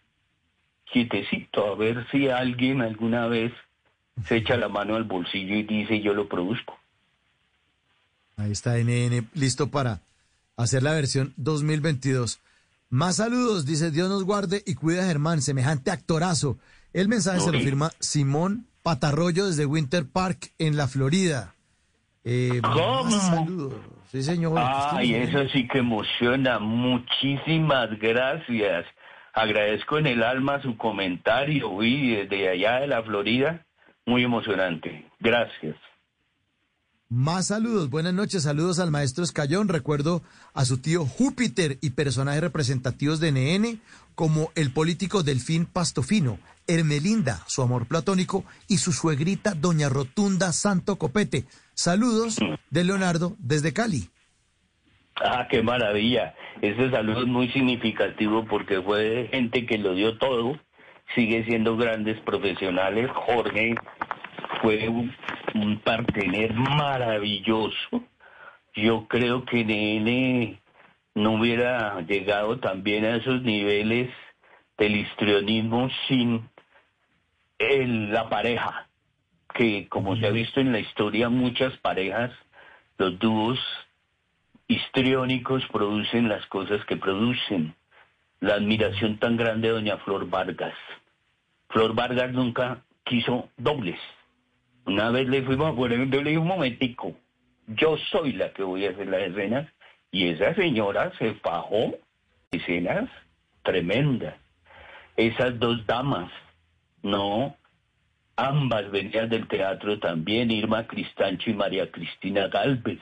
quietecito, 0.91 1.67
a 1.67 1.75
ver 1.75 2.07
si 2.11 2.29
alguien 2.29 2.81
alguna 2.81 3.27
vez 3.27 3.51
se 4.25 4.37
echa 4.37 4.57
la 4.57 4.69
mano 4.69 4.95
al 4.95 5.03
bolsillo 5.03 5.55
y 5.55 5.63
dice 5.63 6.01
yo 6.01 6.13
lo 6.13 6.27
produzco. 6.27 6.77
Ahí 8.37 8.51
está 8.51 8.77
NN, 8.77 9.27
listo 9.33 9.69
para 9.69 9.99
hacer 10.55 10.83
la 10.83 10.93
versión 10.93 11.33
2022. 11.37 12.39
Más 12.89 13.17
saludos, 13.17 13.65
dice 13.65 13.91
Dios 13.91 14.09
nos 14.09 14.23
guarde 14.23 14.63
y 14.65 14.75
cuida 14.75 15.03
a 15.03 15.07
Germán, 15.07 15.41
semejante 15.41 15.91
actorazo. 15.91 16.57
El 16.93 17.07
mensaje 17.07 17.39
se 17.39 17.51
lo 17.51 17.59
firma 17.59 17.91
Simón 17.99 18.65
Patarroyo 18.81 19.45
desde 19.45 19.65
Winter 19.65 20.05
Park 20.07 20.51
en 20.57 20.75
la 20.75 20.87
Florida. 20.87 21.53
Eh, 22.23 22.61
¿Cómo? 22.63 23.11
Saludos. 23.11 23.75
Sí, 24.11 24.23
señor. 24.23 24.57
Ay, 24.57 25.13
eso 25.13 25.47
sí 25.49 25.67
que 25.67 25.79
emociona. 25.79 26.57
Muchísimas 26.59 27.89
gracias. 27.99 28.85
Agradezco 29.39 29.97
en 29.97 30.07
el 30.07 30.21
alma 30.21 30.61
su 30.61 30.75
comentario, 30.75 31.69
uy, 31.69 32.13
desde 32.13 32.49
allá 32.49 32.81
de 32.81 32.87
la 32.87 33.01
Florida, 33.01 33.65
muy 34.05 34.25
emocionante. 34.25 35.09
Gracias. 35.17 35.77
Más 37.07 37.47
saludos, 37.47 37.89
buenas 37.89 38.13
noches, 38.13 38.43
saludos 38.43 38.79
al 38.79 38.91
maestro 38.91 39.23
Escayón, 39.23 39.69
recuerdo 39.69 40.21
a 40.53 40.65
su 40.65 40.79
tío 40.79 41.05
Júpiter 41.05 41.77
y 41.79 41.91
personajes 41.91 42.41
representativos 42.41 43.21
de 43.21 43.31
NN 43.31 43.81
como 44.13 44.51
el 44.55 44.73
político 44.73 45.23
Delfín 45.23 45.65
Pastofino, 45.65 46.37
Hermelinda, 46.67 47.41
su 47.47 47.61
amor 47.61 47.87
platónico, 47.87 48.43
y 48.67 48.79
su 48.79 48.91
suegrita 48.91 49.53
Doña 49.53 49.87
Rotunda 49.87 50.51
Santo 50.51 50.97
Copete. 50.97 51.45
Saludos 51.73 52.35
de 52.69 52.83
Leonardo 52.83 53.37
desde 53.39 53.71
Cali. 53.71 54.09
Ah, 55.21 55.47
qué 55.49 55.61
maravilla. 55.61 56.33
Ese 56.61 56.89
saludo 56.91 57.21
es 57.21 57.27
muy 57.27 57.49
significativo 57.49 58.45
porque 58.45 58.81
fue 58.81 59.27
gente 59.31 59.65
que 59.65 59.77
lo 59.77 59.93
dio 59.93 60.17
todo. 60.17 60.57
Sigue 61.15 61.43
siendo 61.45 61.75
grandes 61.75 62.19
profesionales. 62.21 63.09
Jorge 63.11 63.75
fue 64.61 64.87
un, 64.87 65.13
un 65.55 65.79
partener 65.79 66.53
maravilloso. 66.53 68.03
Yo 68.75 69.07
creo 69.07 69.43
que 69.45 69.63
NN 69.65 70.59
no 71.15 71.33
hubiera 71.33 71.99
llegado 72.01 72.59
también 72.59 73.03
a 73.05 73.15
esos 73.17 73.41
niveles 73.41 74.09
del 74.77 74.95
histrionismo 74.95 75.89
sin 76.07 76.47
el- 77.57 78.13
la 78.13 78.29
pareja, 78.29 78.87
que 79.53 79.87
como 79.89 80.15
se 80.15 80.27
ha 80.27 80.31
visto 80.31 80.61
en 80.61 80.71
la 80.71 80.79
historia, 80.79 81.27
muchas 81.27 81.75
parejas, 81.77 82.31
los 82.97 83.19
dúos 83.19 83.59
histriónicos 84.69 85.65
producen 85.71 86.29
las 86.29 86.45
cosas 86.45 86.85
que 86.85 86.95
producen. 86.95 87.75
La 88.39 88.53
admiración 88.53 89.17
tan 89.19 89.35
grande 89.35 89.67
de 89.67 89.73
doña 89.73 89.97
Flor 89.97 90.29
Vargas. 90.29 90.75
Flor 91.67 91.93
Vargas 91.93 92.31
nunca 92.31 92.85
quiso 93.03 93.49
dobles. 93.57 93.99
Una 94.85 95.09
vez 95.09 95.27
le 95.27 95.43
fuimos 95.43 95.73
a 95.73 95.75
poner, 95.75 96.09
yo 96.09 96.21
le 96.21 96.29
dije 96.29 96.37
un 96.37 96.47
momentico, 96.47 97.13
yo 97.67 97.97
soy 98.11 98.33
la 98.33 98.53
que 98.53 98.63
voy 98.63 98.85
a 98.85 98.91
hacer 98.91 99.07
las 99.07 99.21
escenas, 99.23 99.67
y 100.11 100.29
esa 100.29 100.55
señora 100.55 101.11
se 101.19 101.33
fajó 101.35 101.95
escenas 102.51 103.09
tremendas. 103.63 104.35
Esas 105.17 105.59
dos 105.59 105.85
damas, 105.85 106.31
no, 107.03 107.55
ambas 108.37 108.89
venían 108.89 109.29
del 109.29 109.47
teatro 109.47 109.99
también, 109.99 110.49
Irma 110.49 110.87
Cristancho 110.87 111.49
y 111.49 111.53
María 111.53 111.91
Cristina 111.91 112.47
Galvez. 112.47 112.99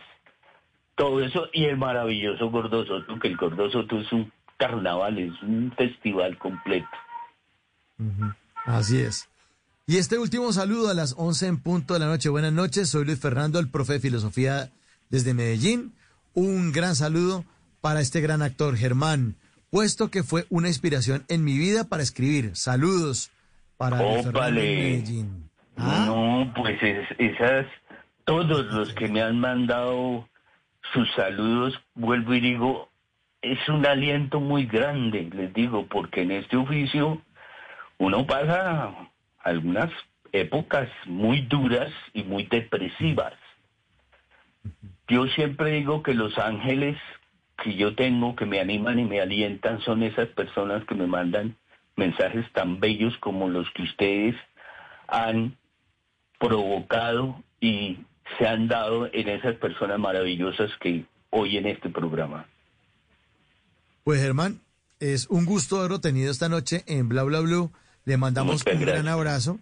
Todo 0.98 1.24
eso, 1.24 1.48
y 1.54 1.66
el 1.66 1.78
maravilloso 1.78 2.50
Gordo 2.50 2.84
Soto, 2.86 3.20
que 3.20 3.28
el 3.30 3.38
Gordo 3.38 3.70
Soto 3.70 4.00
es 4.00 4.12
un 4.12 4.32
carnaval, 4.58 5.20
es 5.20 5.32
un 5.44 5.72
festival 5.78 6.38
completo. 6.40 6.88
Así 8.66 9.00
es. 9.00 9.30
Y 9.86 9.98
este 9.98 10.18
último 10.18 10.52
saludo 10.52 10.90
a 10.90 10.94
las 10.94 11.14
11 11.18 11.48
en 11.48 11.58
punto 11.60 11.94
de 11.94 12.00
la 12.02 12.08
noche. 12.08 12.30
Buenas 12.30 12.52
noches, 12.52 12.90
soy 12.90 13.06
Luis 13.06 13.20
Fernando, 13.20 13.60
el 13.60 13.70
profe 13.70 13.94
de 13.94 14.00
filosofía 14.00 14.72
desde 15.10 15.34
Medellín. 15.34 15.94
Un 16.34 16.72
gran 16.72 16.96
saludo 16.96 17.46
para 17.80 18.02
este 18.02 18.20
gran 18.20 18.42
actor, 18.42 18.76
Germán, 18.76 19.36
puesto 19.70 20.10
que 20.10 20.24
fue 20.24 20.46
una 20.50 20.68
inspiración 20.68 21.24
en 21.30 21.44
mi 21.44 21.58
vida 21.58 21.84
para 21.86 22.04
escribir. 22.04 22.56
Saludos 22.56 23.32
para 23.78 23.98
Luis 24.02 24.16
Fernando 24.26 24.40
Ópale. 24.40 24.62
Medellín. 24.62 25.50
No, 25.78 26.52
pues 26.56 26.82
es- 26.82 27.08
esas, 27.20 27.68
todos 28.26 28.66
los 28.74 28.94
que 28.94 29.08
me 29.08 29.22
han 29.22 29.40
mandado 29.40 30.28
sus 30.94 31.12
saludos, 31.14 31.80
vuelvo 31.96 32.34
y 32.34 32.40
digo, 32.40 32.90
es 33.42 33.68
un 33.70 33.86
aliento 33.86 34.40
muy 34.40 34.66
grande, 34.66 35.30
les 35.34 35.54
digo, 35.54 35.86
porque 35.88 36.22
en 36.22 36.32
este 36.32 36.58
oficio 36.58 37.22
uno 37.98 38.26
pasa 38.26 38.94
algunas 39.40 39.92
épocas 40.32 40.90
muy 41.06 41.42
duras 41.42 41.92
y 42.14 42.24
muy 42.24 42.44
depresivas. 42.44 43.34
Yo 45.08 45.26
siempre 45.28 45.72
digo 45.72 46.04
que 46.04 46.14
los 46.14 46.38
ángeles 46.38 46.98
que 47.64 47.76
yo 47.76 47.96
tengo, 47.96 48.36
que 48.36 48.46
me 48.46 48.60
animan 48.60 49.00
y 49.00 49.06
me 49.06 49.22
alientan, 49.22 49.82
son 49.82 50.04
esas 50.04 50.28
personas 50.30 50.84
que 50.86 50.96
me 50.96 51.08
mandan 51.08 51.56
mensajes 51.96 52.46
tan 52.54 52.80
bellos 52.80 53.18
como 53.18 53.50
los 53.50 53.70
que 53.72 53.84
ustedes 53.84 54.36
han 55.08 55.58
provocado 56.40 57.42
y 57.60 58.00
se 58.38 58.48
han 58.48 58.68
dado 58.68 59.10
en 59.14 59.30
esas 59.30 59.56
personas 59.56 60.00
maravillosas 60.00 60.72
que 60.82 61.06
hoy 61.30 61.58
en 61.58 61.68
este 61.68 61.90
programa. 61.90 62.48
Pues 64.04 64.22
Germán, 64.22 64.62
es 65.00 65.28
un 65.28 65.46
gusto 65.46 65.80
haberlo 65.80 66.00
tenido 66.00 66.32
esta 66.32 66.50
noche 66.50 66.84
en 66.88 67.10
Bla 67.10 67.24
Bla 67.24 67.40
Blue. 67.42 67.72
Le 68.06 68.18
mandamos 68.18 68.64
Muchas 68.64 68.74
un 68.76 68.82
gran 68.82 69.08
abrazo, 69.08 69.60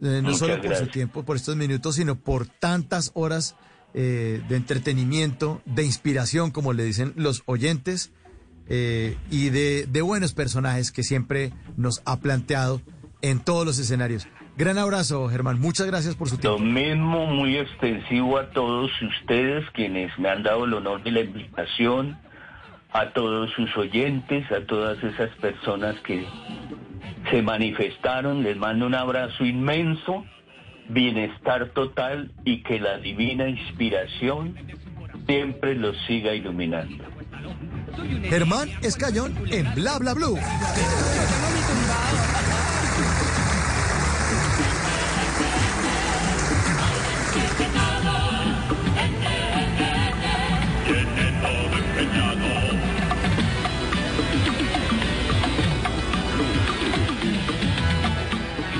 eh, 0.00 0.20
no 0.22 0.22
Muchas 0.22 0.38
solo 0.38 0.60
por 0.60 0.76
su 0.76 0.86
tiempo, 0.88 1.24
por 1.24 1.36
estos 1.36 1.56
minutos, 1.56 1.94
sino 1.94 2.16
por 2.16 2.46
tantas 2.46 3.12
horas 3.14 3.54
eh, 3.94 4.42
de 4.48 4.56
entretenimiento, 4.56 5.62
de 5.64 5.84
inspiración, 5.84 6.50
como 6.50 6.72
le 6.72 6.84
dicen 6.84 7.12
los 7.16 7.42
oyentes, 7.46 8.10
eh, 8.68 9.16
y 9.30 9.50
de, 9.50 9.86
de 9.86 10.02
buenos 10.02 10.34
personajes 10.34 10.90
que 10.90 11.04
siempre 11.04 11.52
nos 11.76 12.02
ha 12.04 12.18
planteado 12.18 12.82
en 13.22 13.38
todos 13.38 13.64
los 13.64 13.78
escenarios. 13.78 14.26
Gran 14.56 14.78
abrazo, 14.78 15.28
Germán. 15.28 15.60
Muchas 15.60 15.86
gracias 15.86 16.14
por 16.14 16.28
su 16.30 16.36
Lo 16.36 16.40
tiempo. 16.40 16.58
mismo 16.60 17.26
muy 17.26 17.58
extensivo 17.58 18.38
a 18.38 18.50
todos 18.50 18.90
ustedes 19.02 19.68
quienes 19.72 20.18
me 20.18 20.30
han 20.30 20.42
dado 20.42 20.64
el 20.64 20.72
honor 20.74 21.02
de 21.02 21.10
la 21.10 21.20
invitación, 21.20 22.18
a 22.92 23.10
todos 23.12 23.50
sus 23.52 23.76
oyentes, 23.76 24.50
a 24.50 24.64
todas 24.66 25.02
esas 25.04 25.28
personas 25.36 25.94
que 26.00 26.26
se 27.30 27.42
manifestaron. 27.42 28.42
Les 28.42 28.56
mando 28.56 28.86
un 28.86 28.94
abrazo 28.94 29.44
inmenso, 29.44 30.24
bienestar 30.88 31.68
total 31.74 32.32
y 32.44 32.62
que 32.62 32.80
la 32.80 32.96
divina 32.96 33.48
inspiración 33.48 34.56
siempre 35.26 35.74
los 35.74 35.94
siga 36.06 36.32
iluminando. 36.34 37.04
Germán 38.24 38.70
Escayón 38.82 39.34
en 39.50 39.74
Bla 39.74 39.98
Bla 39.98 40.14
Blue. 40.14 40.38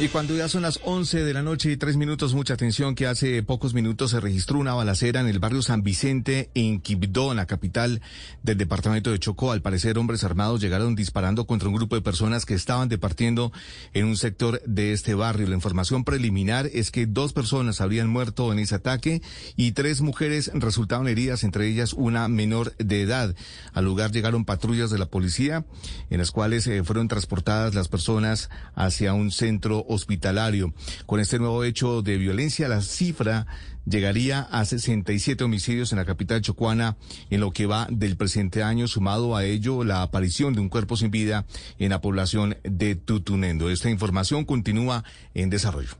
Y 0.00 0.08
cuando 0.08 0.34
ya 0.34 0.48
son 0.48 0.62
las 0.62 0.80
11 0.82 1.24
de 1.24 1.34
la 1.34 1.42
noche 1.42 1.70
y 1.70 1.76
tres 1.76 1.98
minutos, 1.98 2.32
mucha 2.32 2.54
atención 2.54 2.94
que 2.94 3.06
hace 3.06 3.42
pocos 3.42 3.74
minutos 3.74 4.12
se 4.12 4.20
registró 4.20 4.58
una 4.58 4.72
balacera 4.72 5.20
en 5.20 5.28
el 5.28 5.40
barrio 5.40 5.60
San 5.60 5.82
Vicente 5.82 6.48
en 6.54 6.80
Quibdó, 6.80 7.32
en 7.32 7.36
la 7.36 7.44
capital 7.44 8.00
del 8.42 8.56
departamento 8.56 9.10
de 9.10 9.18
Chocó. 9.18 9.52
Al 9.52 9.60
parecer, 9.60 9.98
hombres 9.98 10.24
armados 10.24 10.62
llegaron 10.62 10.94
disparando 10.94 11.46
contra 11.46 11.68
un 11.68 11.74
grupo 11.74 11.96
de 11.96 12.00
personas 12.00 12.46
que 12.46 12.54
estaban 12.54 12.88
departiendo 12.88 13.52
en 13.92 14.06
un 14.06 14.16
sector 14.16 14.62
de 14.64 14.94
este 14.94 15.12
barrio. 15.12 15.46
La 15.48 15.54
información 15.54 16.02
preliminar 16.02 16.66
es 16.72 16.90
que 16.90 17.04
dos 17.04 17.34
personas 17.34 17.82
habrían 17.82 18.08
muerto 18.08 18.54
en 18.54 18.58
ese 18.58 18.76
ataque 18.76 19.20
y 19.54 19.72
tres 19.72 20.00
mujeres 20.00 20.50
resultaron 20.54 21.08
heridas, 21.08 21.44
entre 21.44 21.68
ellas 21.68 21.92
una 21.92 22.26
menor 22.28 22.74
de 22.78 23.02
edad. 23.02 23.36
Al 23.74 23.84
lugar 23.84 24.12
llegaron 24.12 24.46
patrullas 24.46 24.90
de 24.90 24.98
la 24.98 25.10
policía, 25.10 25.66
en 26.08 26.16
las 26.16 26.30
cuales 26.30 26.66
eh, 26.68 26.82
fueron 26.84 27.06
transportadas 27.06 27.74
las 27.74 27.88
personas 27.88 28.48
hacia 28.74 29.12
un 29.12 29.30
centro 29.30 29.84
hospitalario. 29.90 30.72
Con 31.06 31.20
este 31.20 31.38
nuevo 31.38 31.64
hecho 31.64 32.02
de 32.02 32.16
violencia, 32.16 32.68
la 32.68 32.80
cifra 32.80 33.46
llegaría 33.86 34.40
a 34.40 34.64
67 34.64 35.42
homicidios 35.44 35.92
en 35.92 35.98
la 35.98 36.04
capital 36.04 36.40
chocuana 36.40 36.96
en 37.30 37.40
lo 37.40 37.50
que 37.50 37.66
va 37.66 37.86
del 37.90 38.16
presente 38.16 38.62
año, 38.62 38.86
sumado 38.86 39.36
a 39.36 39.44
ello 39.44 39.84
la 39.84 40.02
aparición 40.02 40.54
de 40.54 40.60
un 40.60 40.68
cuerpo 40.68 40.96
sin 40.96 41.10
vida 41.10 41.46
en 41.78 41.90
la 41.90 42.00
población 42.00 42.56
de 42.62 42.94
Tutunendo. 42.94 43.70
Esta 43.70 43.90
información 43.90 44.44
continúa 44.44 45.04
en 45.34 45.50
desarrollo. 45.50 45.96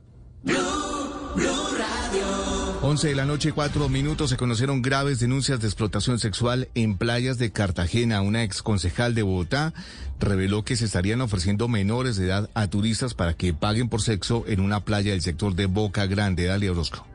11 2.83 3.09
de 3.09 3.15
la 3.15 3.25
noche, 3.27 3.51
cuatro 3.51 3.89
minutos, 3.89 4.31
se 4.31 4.37
conocieron 4.37 4.81
graves 4.81 5.19
denuncias 5.19 5.59
de 5.59 5.67
explotación 5.67 6.17
sexual 6.17 6.67
en 6.73 6.97
playas 6.97 7.37
de 7.37 7.51
Cartagena. 7.51 8.23
Una 8.23 8.43
ex 8.43 8.63
concejal 8.63 9.13
de 9.13 9.21
Bogotá 9.21 9.71
reveló 10.19 10.63
que 10.65 10.75
se 10.75 10.85
estarían 10.85 11.21
ofreciendo 11.21 11.67
menores 11.67 12.15
de 12.15 12.25
edad 12.25 12.49
a 12.55 12.67
turistas 12.67 13.13
para 13.13 13.35
que 13.35 13.53
paguen 13.53 13.87
por 13.87 14.01
sexo 14.01 14.45
en 14.47 14.61
una 14.61 14.83
playa 14.83 15.11
del 15.11 15.21
sector 15.21 15.53
de 15.53 15.67
Boca 15.67 16.07
Grande. 16.07 16.45
Dale, 16.45 16.71
Orozco. 16.71 17.10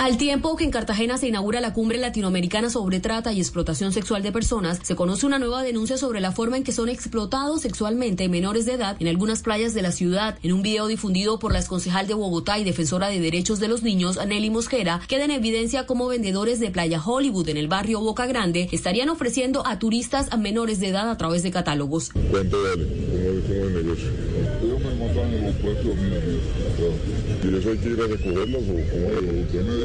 Al 0.00 0.16
tiempo 0.16 0.56
que 0.56 0.64
en 0.64 0.70
Cartagena 0.70 1.18
se 1.18 1.28
inaugura 1.28 1.60
la 1.60 1.74
cumbre 1.74 1.98
latinoamericana 1.98 2.70
sobre 2.70 3.00
trata 3.00 3.34
y 3.34 3.38
explotación 3.38 3.92
sexual 3.92 4.22
de 4.22 4.32
personas, 4.32 4.80
se 4.82 4.96
conoce 4.96 5.26
una 5.26 5.38
nueva 5.38 5.62
denuncia 5.62 5.98
sobre 5.98 6.22
la 6.22 6.32
forma 6.32 6.56
en 6.56 6.64
que 6.64 6.72
son 6.72 6.88
explotados 6.88 7.60
sexualmente 7.60 8.26
menores 8.30 8.64
de 8.64 8.72
edad 8.72 8.96
en 8.98 9.08
algunas 9.08 9.42
playas 9.42 9.74
de 9.74 9.82
la 9.82 9.92
ciudad. 9.92 10.38
En 10.42 10.54
un 10.54 10.62
video 10.62 10.86
difundido 10.86 11.38
por 11.38 11.52
la 11.52 11.58
exconcejal 11.58 12.06
de 12.06 12.14
Bogotá 12.14 12.58
y 12.58 12.64
defensora 12.64 13.08
de 13.08 13.20
derechos 13.20 13.60
de 13.60 13.68
los 13.68 13.82
niños, 13.82 14.18
Nelly 14.26 14.48
Mosquera, 14.48 15.02
queda 15.06 15.26
en 15.26 15.32
evidencia 15.32 15.84
cómo 15.84 16.06
vendedores 16.06 16.60
de 16.60 16.70
Playa 16.70 17.02
Hollywood 17.04 17.50
en 17.50 17.58
el 17.58 17.68
barrio 17.68 18.00
Boca 18.00 18.24
Grande 18.24 18.70
estarían 18.72 19.10
ofreciendo 19.10 19.66
a 19.66 19.78
turistas 19.78 20.28
a 20.30 20.38
menores 20.38 20.80
de 20.80 20.88
edad 20.88 21.10
a 21.10 21.18
través 21.18 21.42
de 21.42 21.50
catálogos. 21.50 22.08
Precios 25.54 25.96
míos. 25.96 26.22
¿Y 27.42 27.56
eso 27.56 27.70
hay 27.70 27.78
que 27.78 27.88
ir 27.88 28.00
a 28.00 28.06
recogerlos 28.06 28.62
o 28.62 28.74
cómo? 28.90 29.08
Usted 29.42 29.64
me 29.64 29.80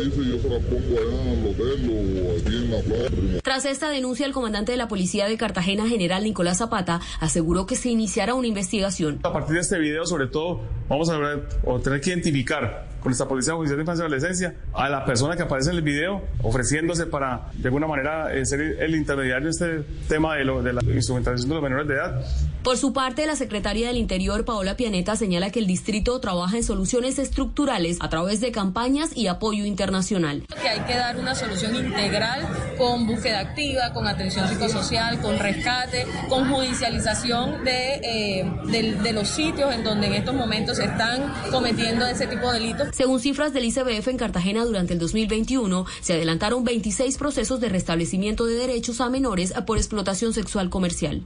tras 3.41 3.65
esta 3.65 3.89
denuncia, 3.89 4.25
el 4.25 4.33
comandante 4.33 4.71
de 4.71 4.77
la 4.77 4.87
policía 4.87 5.27
de 5.27 5.37
Cartagena, 5.37 5.87
general 5.87 6.23
Nicolás 6.23 6.57
Zapata, 6.57 7.01
aseguró 7.19 7.65
que 7.65 7.75
se 7.75 7.89
iniciará 7.89 8.33
una 8.33 8.47
investigación. 8.47 9.19
A 9.23 9.31
partir 9.31 9.55
de 9.55 9.61
este 9.61 9.79
video, 9.79 10.05
sobre 10.05 10.27
todo, 10.27 10.61
vamos 10.89 11.09
a 11.09 11.17
ver, 11.17 11.47
o 11.63 11.79
tener 11.79 12.01
que 12.01 12.09
identificar 12.09 12.87
con 13.05 13.11
esta 13.11 13.27
Policía 13.27 13.53
Judicial 13.53 13.77
de 13.77 13.83
Infancia 13.83 14.01
y 14.01 14.07
Adolescencia 14.07 14.55
a 14.73 14.89
la 14.89 15.05
persona 15.05 15.35
que 15.35 15.43
aparece 15.43 15.69
en 15.69 15.75
el 15.75 15.83
video 15.83 16.23
ofreciéndose 16.41 17.05
para 17.05 17.51
de 17.53 17.67
alguna 17.67 17.85
manera 17.85 18.33
eh, 18.33 18.43
ser 18.47 18.59
el 18.61 18.95
intermediario 18.95 19.43
en 19.43 19.49
este 19.51 19.81
tema 20.09 20.35
de, 20.35 20.43
lo, 20.43 20.63
de 20.63 20.73
la 20.73 20.81
instrumentalización 20.81 21.49
de 21.49 21.53
los 21.53 21.63
menores 21.63 21.87
de 21.87 21.93
edad. 21.93 22.25
Por 22.63 22.77
su 22.77 22.93
parte, 22.93 23.27
la 23.27 23.35
secretaria 23.35 23.89
del 23.89 23.97
Interior, 23.97 24.43
Paola 24.43 24.75
Pianeta, 24.75 25.15
señala 25.15 25.51
que 25.51 25.59
el 25.59 25.67
distrito 25.67 26.19
trabaja 26.19 26.57
en 26.57 26.63
soluciones 26.63 27.19
estructurales 27.19 27.99
a 28.01 28.09
través 28.09 28.41
de 28.41 28.51
campañas 28.51 29.15
y 29.15 29.27
apoyo 29.27 29.65
internacional. 29.65 30.41
Que 30.59 30.67
hay 30.67 30.79
que 30.79 30.95
dar 30.95 31.15
una 31.17 31.35
solución 31.35 31.75
integral 31.75 32.41
con 32.75 33.05
búsqueda 33.05 33.41
activa, 33.41 33.93
con 33.93 34.07
atención 34.07 34.47
psicosocial, 34.47 35.21
con 35.21 35.37
rescate, 35.37 36.07
con 36.27 36.51
judicialización 36.51 37.63
de, 37.63 37.99
eh, 38.01 38.51
de, 38.65 38.93
de 38.95 39.13
los 39.13 39.27
sitios 39.29 39.71
en 39.71 39.83
donde 39.83 40.07
en 40.07 40.13
estos 40.13 40.33
momentos 40.33 40.77
se 40.77 40.85
están 40.85 41.31
cometiendo 41.51 42.07
ese 42.07 42.25
tipo 42.25 42.51
de 42.51 42.59
delitos. 42.59 42.94
Según 42.95 43.19
cifras 43.19 43.51
del 43.51 43.65
ICBF 43.65 44.07
en 44.07 44.17
Cartagena 44.17 44.63
durante 44.63 44.93
el 44.93 44.99
2021, 44.99 45.85
se 45.99 46.13
adelantaron 46.13 46.63
26 46.63 47.17
procesos 47.17 47.59
de 47.59 47.67
restablecimiento 47.67 48.45
de 48.45 48.53
derechos 48.53 49.01
a 49.01 49.09
menores 49.09 49.53
por 49.67 49.77
explotación 49.77 50.31
sexual 50.31 50.69
comercial. 50.69 51.21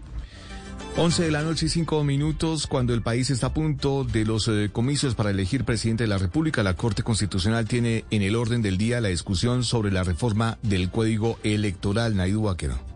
11 0.97 1.25
de 1.25 1.31
la 1.31 1.43
noche 1.43 1.67
y 1.67 1.69
5 1.69 2.03
minutos, 2.03 2.65
cuando 2.65 2.95
el 2.95 3.03
país 3.03 3.29
está 3.29 3.47
a 3.47 3.53
punto 3.53 4.03
de 4.03 4.25
los 4.25 4.47
eh, 4.47 4.71
comicios 4.73 5.13
para 5.13 5.29
elegir 5.29 5.63
presidente 5.63 6.05
de 6.05 6.07
la 6.07 6.17
República, 6.17 6.63
la 6.63 6.75
Corte 6.75 7.03
Constitucional 7.03 7.67
tiene 7.67 8.03
en 8.09 8.23
el 8.23 8.35
orden 8.35 8.63
del 8.63 8.79
día 8.79 8.99
la 8.99 9.09
discusión 9.09 9.63
sobre 9.63 9.91
la 9.91 10.03
reforma 10.03 10.57
del 10.63 10.89
Código 10.89 11.37
Electoral. 11.43 12.15
Naidu 12.15 12.41
Vaquero. 12.41 12.88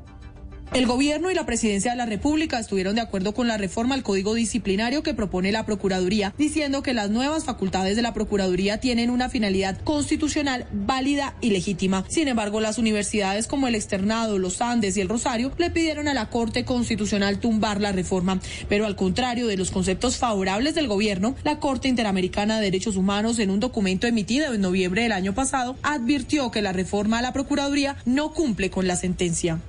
El 0.73 0.87
gobierno 0.87 1.29
y 1.29 1.35
la 1.35 1.45
presidencia 1.45 1.91
de 1.91 1.97
la 1.97 2.07
República 2.07 2.57
estuvieron 2.57 2.95
de 2.95 3.01
acuerdo 3.01 3.35
con 3.35 3.47
la 3.47 3.59
reforma 3.59 3.93
al 3.93 4.01
Código 4.01 4.33
Disciplinario 4.33 5.03
que 5.03 5.13
propone 5.13 5.51
la 5.51 5.67
Procuraduría, 5.67 6.33
diciendo 6.35 6.81
que 6.81 6.95
las 6.95 7.11
nuevas 7.11 7.45
facultades 7.45 7.95
de 7.95 8.01
la 8.01 8.15
Procuraduría 8.15 8.79
tienen 8.79 9.11
una 9.11 9.29
finalidad 9.29 9.79
constitucional 9.83 10.65
válida 10.71 11.35
y 11.41 11.51
legítima. 11.51 12.05
Sin 12.07 12.27
embargo, 12.27 12.59
las 12.59 12.79
universidades 12.79 13.45
como 13.45 13.67
el 13.67 13.75
Externado, 13.75 14.39
los 14.39 14.61
Andes 14.61 14.97
y 14.97 15.01
el 15.01 15.09
Rosario 15.09 15.51
le 15.59 15.69
pidieron 15.69 16.07
a 16.07 16.15
la 16.15 16.31
Corte 16.31 16.65
Constitucional 16.65 17.37
tumbar 17.37 17.79
la 17.79 17.91
reforma. 17.91 18.41
Pero 18.67 18.87
al 18.87 18.95
contrario 18.95 19.45
de 19.45 19.57
los 19.57 19.69
conceptos 19.69 20.17
favorables 20.17 20.73
del 20.73 20.87
gobierno, 20.87 21.35
la 21.43 21.59
Corte 21.59 21.87
Interamericana 21.87 22.55
de 22.55 22.63
Derechos 22.63 22.95
Humanos, 22.95 23.37
en 23.37 23.51
un 23.51 23.59
documento 23.59 24.07
emitido 24.07 24.51
en 24.51 24.61
noviembre 24.61 25.03
del 25.03 25.11
año 25.11 25.35
pasado, 25.35 25.75
advirtió 25.83 26.49
que 26.49 26.63
la 26.63 26.73
reforma 26.73 27.19
a 27.19 27.21
la 27.21 27.31
Procuraduría 27.31 27.95
no 28.05 28.33
cumple 28.33 28.71
con 28.71 28.87
la 28.87 28.95
sentencia. 28.95 29.59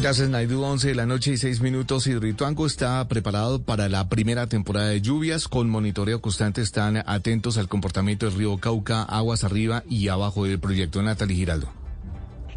Gracias, 0.00 0.28
Naidu. 0.28 0.62
11 0.62 0.88
de 0.88 0.94
la 0.94 1.06
noche 1.06 1.32
y 1.32 1.36
6 1.36 1.60
minutos. 1.62 2.06
Hidroituango 2.06 2.66
está 2.66 3.06
preparado 3.08 3.62
para 3.62 3.88
la 3.88 4.08
primera 4.08 4.46
temporada 4.46 4.88
de 4.88 5.00
lluvias. 5.00 5.48
Con 5.48 5.70
monitoreo 5.70 6.20
constante 6.20 6.60
están 6.60 7.02
atentos 7.06 7.56
al 7.56 7.68
comportamiento 7.68 8.26
del 8.26 8.36
río 8.36 8.56
Cauca, 8.58 9.02
aguas 9.02 9.42
arriba 9.42 9.82
y 9.88 10.08
abajo 10.08 10.44
del 10.44 10.60
proyecto. 10.60 11.02
Natalie 11.02 11.36
Giraldo. 11.36 11.85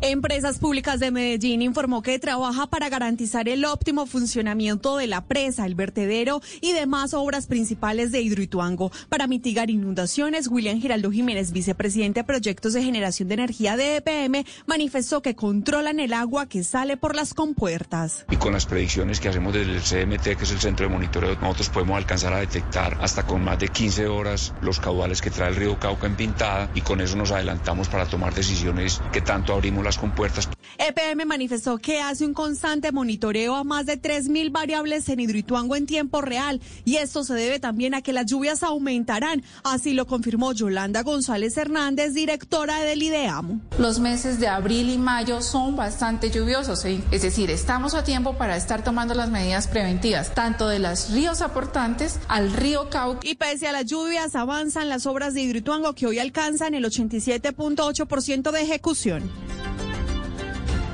Empresas 0.02 0.60
Públicas 0.60 1.02
de 1.02 1.12
Medellín 1.12 1.62
informó 1.62 2.02
que 2.02 2.18
trabaja 2.20 2.68
para 2.68 2.88
garantizar 2.88 3.50
el 3.50 3.66
óptimo 3.66 4.06
funcionamiento 4.06 4.95
de 4.95 5.08
la 5.08 5.26
presa, 5.26 5.66
el 5.66 5.76
vertedero 5.76 6.41
y 6.62 6.72
demás 6.72 7.14
obras 7.14 7.47
principales 7.47 8.14
de 8.14 8.22
Hidroituango. 8.22 8.93
Para 9.10 9.28
mitigar 9.28 9.70
inundaciones, 9.70 10.47
William 10.47 10.80
Giraldo 10.80 11.12
Jiménez, 11.12 11.52
vicepresidente 11.52 12.22
de 12.22 12.24
Proyectos 12.24 12.72
de 12.72 12.82
Generación 12.82 13.28
de 13.28 13.34
Energía 13.34 13.76
de 13.76 13.97
EPM, 13.97 14.45
manifestó 14.68 15.22
que 15.22 15.36
controlan 15.36 16.00
el 16.00 16.14
agua 16.14 16.47
que 16.47 16.64
sale 16.64 16.95
por 16.95 17.14
las 17.14 17.34
compuertas. 17.34 18.26
Y 18.32 18.38
con 18.38 18.54
las 18.54 18.66
predicciones 18.66 19.20
que 19.20 19.28
hacemos 19.28 19.54
desde 19.54 19.74
el 19.74 19.82
CMT, 19.82 20.38
que 20.38 20.45
es 20.45 20.52
el 20.52 20.60
centro 20.62 20.88
de 20.88 20.93
monitoreo, 20.93 21.36
nosotros 21.41 21.70
podemos 21.70 21.97
alcanzar 21.97 22.32
a 22.32 22.39
detectar 22.39 22.97
hasta 23.02 23.28
con 23.28 23.43
más 23.43 23.60
de 23.60 23.68
15 23.68 24.08
horas 24.08 24.54
los 24.62 24.80
caudales 24.80 25.22
que 25.22 25.30
trae 25.30 25.50
el 25.50 25.58
río 25.58 25.78
Cauca 25.78 26.08
en 26.08 26.16
Pintada 26.16 26.72
y 26.74 26.80
con 26.82 27.02
eso 27.02 27.18
nos 27.18 27.32
adelantamos 27.32 27.89
para 27.89 28.06
tomar 28.06 28.34
decisiones 28.34 29.02
que 29.12 29.20
tanto 29.20 29.54
abrimos 29.54 29.84
la 29.84 29.88
las 29.89 29.97
compuertas. 29.97 30.47
EPM 30.77 31.25
manifestó 31.25 31.79
que 31.79 31.99
hace 31.99 32.25
un 32.25 32.33
constante 32.33 32.91
monitoreo 32.91 33.55
a 33.55 33.63
más 33.63 33.87
de 33.87 33.99
3.000 33.99 34.51
variables 34.51 35.09
en 35.09 35.19
Hidroituango 35.19 35.75
en 35.75 35.87
tiempo 35.87 36.21
real 36.21 36.61
y 36.85 36.97
esto 36.97 37.23
se 37.23 37.33
debe 37.33 37.59
también 37.59 37.95
a 37.95 38.01
que 38.01 38.13
las 38.13 38.27
lluvias 38.27 38.61
aumentarán. 38.61 39.43
Así 39.63 39.93
lo 39.93 40.05
confirmó 40.05 40.53
Yolanda 40.53 41.01
González 41.01 41.57
Hernández, 41.57 42.13
directora 42.13 42.81
del 42.81 43.01
IDEAMO. 43.01 43.61
Los 43.79 43.99
meses 43.99 44.39
de 44.39 44.47
abril 44.47 44.89
y 44.89 44.97
mayo 44.99 45.41
son 45.41 45.75
bastante 45.75 46.29
lluviosos, 46.29 46.85
es 46.85 47.21
decir, 47.21 47.49
estamos 47.49 47.95
a 47.95 48.03
tiempo 48.03 48.37
para 48.37 48.55
estar 48.55 48.83
tomando 48.83 49.15
las 49.15 49.29
medidas 49.29 49.67
preventivas, 49.67 50.35
tanto 50.35 50.69
de 50.69 50.77
los 50.77 51.09
ríos 51.09 51.41
aportantes 51.41 52.19
al 52.27 52.53
río 52.53 52.89
Cauca. 52.89 53.27
Y 53.27 53.35
pese 53.35 53.67
a 53.67 53.71
las 53.71 53.85
lluvias, 53.85 54.35
avanzan 54.35 54.87
las 54.87 55.07
obras 55.07 55.33
de 55.33 55.41
Hidroituango 55.41 55.95
que 55.95 56.05
hoy 56.05 56.19
alcanzan 56.19 56.75
el 56.75 56.85
87.8% 56.85 58.51
de 58.51 58.61
ejecución. 58.61 59.31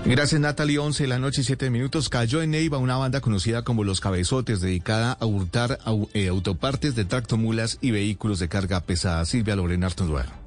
Gracias 0.07 0.39
Natalie, 0.39 0.77
11 0.77 1.03
de 1.03 1.09
la 1.09 1.17
noche 1.17 1.41
y 1.41 1.43
7 1.45 1.71
minutos. 1.71 2.09
Cayó 2.09 2.43
en 2.43 2.51
Neiva 2.51 2.77
una 2.77 2.95
banda 2.95 3.21
conocida 3.21 3.63
como 3.63 3.83
Los 3.83 4.01
Cabezotes, 4.01 4.61
dedicada 4.61 5.17
a 5.19 5.25
hurtar 5.25 5.79
eh, 6.13 6.27
autopartes 6.27 6.93
de 6.93 7.05
tractomulas 7.05 7.79
y 7.81 7.89
vehículos 7.89 8.37
de 8.37 8.47
carga 8.47 8.81
pesada. 8.81 9.25
Silvia 9.25 9.55
Lorena 9.55 9.87
Artonduero. 9.87 10.44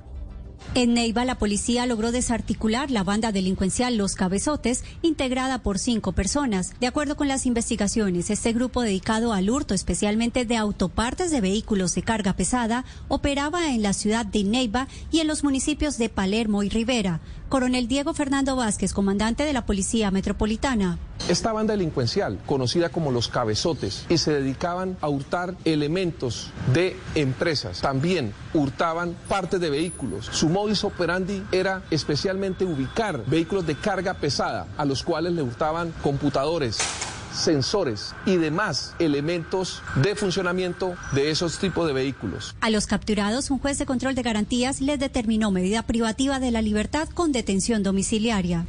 En 0.75 0.95
Neiva, 0.95 1.25
la 1.25 1.39
policía 1.39 1.87
logró 1.87 2.13
desarticular 2.13 2.91
la 2.91 3.03
banda 3.03 3.33
delincuencial 3.33 3.97
Los 3.97 4.15
Cabezotes, 4.15 4.85
integrada 5.03 5.63
por 5.63 5.79
cinco 5.79 6.13
personas. 6.13 6.75
De 6.79 6.87
acuerdo 6.87 7.17
con 7.17 7.27
las 7.27 7.47
investigaciones, 7.47 8.31
este 8.31 8.53
grupo 8.53 8.83
dedicado 8.83 9.33
al 9.33 9.51
hurto 9.51 9.75
especialmente 9.75 10.45
de 10.45 10.57
autopartes 10.57 11.31
de 11.31 11.41
vehículos 11.41 11.95
de 11.95 12.03
carga 12.03 12.35
pesada 12.35 12.85
operaba 13.09 13.73
en 13.73 13.83
la 13.83 13.95
ciudad 13.95 14.27
de 14.27 14.45
Neiva 14.45 14.89
y 15.11 15.21
en 15.21 15.27
los 15.27 15.43
municipios 15.43 15.97
de 15.97 16.11
Palermo 16.11 16.63
y 16.63 16.69
Rivera. 16.69 17.21
Coronel 17.49 17.89
Diego 17.89 18.13
Fernando 18.13 18.55
Vázquez, 18.55 18.93
comandante 18.93 19.45
de 19.45 19.55
la 19.55 19.65
Policía 19.65 20.11
Metropolitana. 20.11 20.99
Esta 21.29 21.53
banda 21.53 21.75
delincuencial, 21.75 22.39
conocida 22.47 22.89
como 22.89 23.11
los 23.11 23.29
cabezotes, 23.29 24.07
y 24.09 24.19
se 24.19 24.33
dedicaban 24.33 24.97
a 25.01 25.09
hurtar 25.09 25.55
elementos 25.65 26.51
de 26.73 26.97
empresas. 27.15 27.81
También 27.81 28.33
hurtaban 28.55 29.15
partes 29.29 29.61
de 29.61 29.69
vehículos. 29.69 30.27
Su 30.33 30.49
modus 30.49 30.85
operandi 30.85 31.43
era 31.53 31.83
especialmente 31.91 32.65
ubicar 32.65 33.25
vehículos 33.27 33.67
de 33.67 33.75
carga 33.75 34.15
pesada, 34.15 34.67
a 34.79 34.85
los 34.85 35.03
cuales 35.03 35.33
le 35.35 35.43
hurtaban 35.43 35.93
computadores, 36.03 36.79
sensores 37.33 38.15
y 38.25 38.37
demás 38.37 38.95
elementos 38.99 39.83
de 39.97 40.15
funcionamiento 40.17 40.95
de 41.13 41.31
esos 41.31 41.59
tipos 41.59 41.87
de 41.87 41.93
vehículos. 41.93 42.55
A 42.61 42.71
los 42.71 42.87
capturados, 42.87 43.51
un 43.51 43.59
juez 43.59 43.79
de 43.79 43.87
control 43.87 44.15
de 44.15 44.23
garantías 44.23 44.81
les 44.81 44.99
determinó 44.99 45.51
medida 45.51 45.83
privativa 45.83 46.41
de 46.41 46.51
la 46.51 46.63
libertad 46.63 47.09
con 47.09 47.33
detención 47.33 47.83
domiciliaria. 47.83 48.67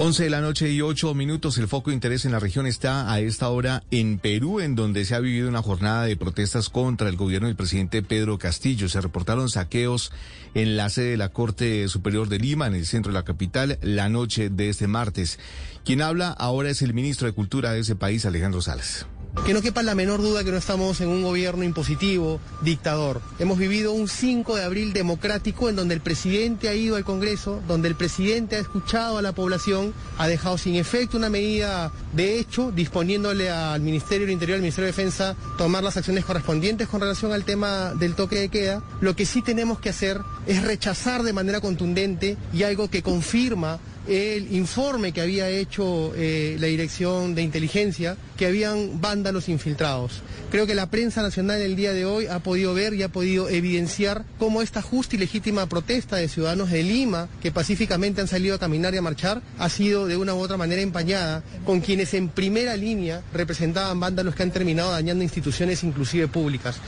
11 0.00 0.22
de 0.22 0.30
la 0.30 0.40
noche 0.40 0.70
y 0.70 0.80
8 0.80 1.12
minutos. 1.12 1.58
El 1.58 1.66
foco 1.66 1.90
de 1.90 1.94
interés 1.94 2.24
en 2.24 2.30
la 2.30 2.38
región 2.38 2.68
está 2.68 3.12
a 3.12 3.18
esta 3.18 3.48
hora 3.48 3.82
en 3.90 4.20
Perú, 4.20 4.60
en 4.60 4.76
donde 4.76 5.04
se 5.04 5.16
ha 5.16 5.18
vivido 5.18 5.48
una 5.48 5.60
jornada 5.60 6.04
de 6.04 6.16
protestas 6.16 6.68
contra 6.68 7.08
el 7.08 7.16
gobierno 7.16 7.48
del 7.48 7.56
presidente 7.56 8.00
Pedro 8.04 8.38
Castillo. 8.38 8.88
Se 8.88 9.00
reportaron 9.00 9.50
saqueos 9.50 10.12
en 10.54 10.76
la 10.76 10.88
sede 10.88 11.10
de 11.10 11.16
la 11.16 11.30
Corte 11.30 11.88
Superior 11.88 12.28
de 12.28 12.38
Lima, 12.38 12.68
en 12.68 12.76
el 12.76 12.86
centro 12.86 13.10
de 13.10 13.18
la 13.18 13.24
capital, 13.24 13.76
la 13.82 14.08
noche 14.08 14.50
de 14.50 14.68
este 14.68 14.86
martes. 14.86 15.40
Quien 15.84 16.00
habla 16.00 16.30
ahora 16.30 16.70
es 16.70 16.80
el 16.80 16.94
ministro 16.94 17.26
de 17.26 17.32
Cultura 17.32 17.72
de 17.72 17.80
ese 17.80 17.96
país, 17.96 18.24
Alejandro 18.24 18.62
Salas. 18.62 19.08
Que 19.44 19.54
no 19.54 19.62
quepa 19.62 19.82
la 19.82 19.94
menor 19.94 20.20
duda 20.20 20.44
que 20.44 20.50
no 20.50 20.58
estamos 20.58 21.00
en 21.00 21.08
un 21.08 21.22
gobierno 21.22 21.64
impositivo, 21.64 22.40
dictador. 22.60 23.22
Hemos 23.38 23.58
vivido 23.58 23.92
un 23.92 24.08
5 24.08 24.56
de 24.56 24.64
abril 24.64 24.92
democrático 24.92 25.68
en 25.68 25.76
donde 25.76 25.94
el 25.94 26.00
presidente 26.00 26.68
ha 26.68 26.74
ido 26.74 26.96
al 26.96 27.04
Congreso, 27.04 27.62
donde 27.66 27.88
el 27.88 27.94
presidente 27.94 28.56
ha 28.56 28.60
escuchado 28.60 29.16
a 29.16 29.22
la 29.22 29.32
población, 29.32 29.94
ha 30.18 30.28
dejado 30.28 30.58
sin 30.58 30.76
efecto 30.76 31.16
una 31.16 31.30
medida 31.30 31.92
de 32.12 32.38
hecho, 32.38 32.70
disponiéndole 32.72 33.50
al 33.50 33.80
Ministerio 33.80 34.26
del 34.26 34.32
Interior, 34.32 34.56
al 34.56 34.62
Ministerio 34.62 34.86
de 34.86 34.92
Defensa, 34.92 35.36
tomar 35.56 35.82
las 35.82 35.96
acciones 35.96 36.24
correspondientes 36.24 36.88
con 36.88 37.00
relación 37.00 37.32
al 37.32 37.44
tema 37.44 37.94
del 37.94 38.14
toque 38.14 38.40
de 38.40 38.48
queda. 38.48 38.82
Lo 39.00 39.16
que 39.16 39.26
sí 39.26 39.40
tenemos 39.42 39.78
que 39.78 39.90
hacer 39.90 40.20
es 40.46 40.62
rechazar 40.62 41.22
de 41.22 41.32
manera 41.32 41.60
contundente 41.60 42.36
y 42.52 42.64
algo 42.64 42.88
que 42.88 43.02
confirma 43.02 43.78
el 44.08 44.54
informe 44.54 45.12
que 45.12 45.20
había 45.20 45.48
hecho 45.50 46.12
eh, 46.16 46.56
la 46.58 46.66
Dirección 46.66 47.34
de 47.34 47.42
Inteligencia, 47.42 48.16
que 48.36 48.46
habían 48.46 49.00
vándalos 49.00 49.48
infiltrados. 49.48 50.22
Creo 50.50 50.66
que 50.66 50.74
la 50.74 50.90
prensa 50.90 51.20
nacional 51.22 51.60
el 51.60 51.76
día 51.76 51.92
de 51.92 52.06
hoy 52.06 52.26
ha 52.26 52.38
podido 52.38 52.72
ver 52.72 52.94
y 52.94 53.02
ha 53.02 53.10
podido 53.10 53.48
evidenciar 53.48 54.24
cómo 54.38 54.62
esta 54.62 54.80
justa 54.80 55.16
y 55.16 55.18
legítima 55.18 55.66
protesta 55.66 56.16
de 56.16 56.28
ciudadanos 56.28 56.70
de 56.70 56.82
Lima, 56.82 57.28
que 57.42 57.52
pacíficamente 57.52 58.20
han 58.20 58.28
salido 58.28 58.54
a 58.54 58.58
caminar 58.58 58.94
y 58.94 58.98
a 58.98 59.02
marchar, 59.02 59.42
ha 59.58 59.68
sido 59.68 60.06
de 60.06 60.16
una 60.16 60.34
u 60.34 60.38
otra 60.38 60.56
manera 60.56 60.80
empañada 60.80 61.42
con 61.66 61.80
quienes 61.80 62.14
en 62.14 62.28
primera 62.28 62.76
línea 62.76 63.22
representaban 63.34 64.00
vándalos 64.00 64.34
que 64.34 64.42
han 64.42 64.52
terminado 64.52 64.90
dañando 64.90 65.22
instituciones 65.22 65.84
inclusive 65.84 66.28
públicas. 66.28 66.80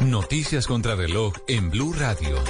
Noticias 0.00 0.66
contra 0.66 0.96
reloj 0.96 1.34
en 1.46 1.70
Blue 1.70 1.92
Radio. 1.92 2.42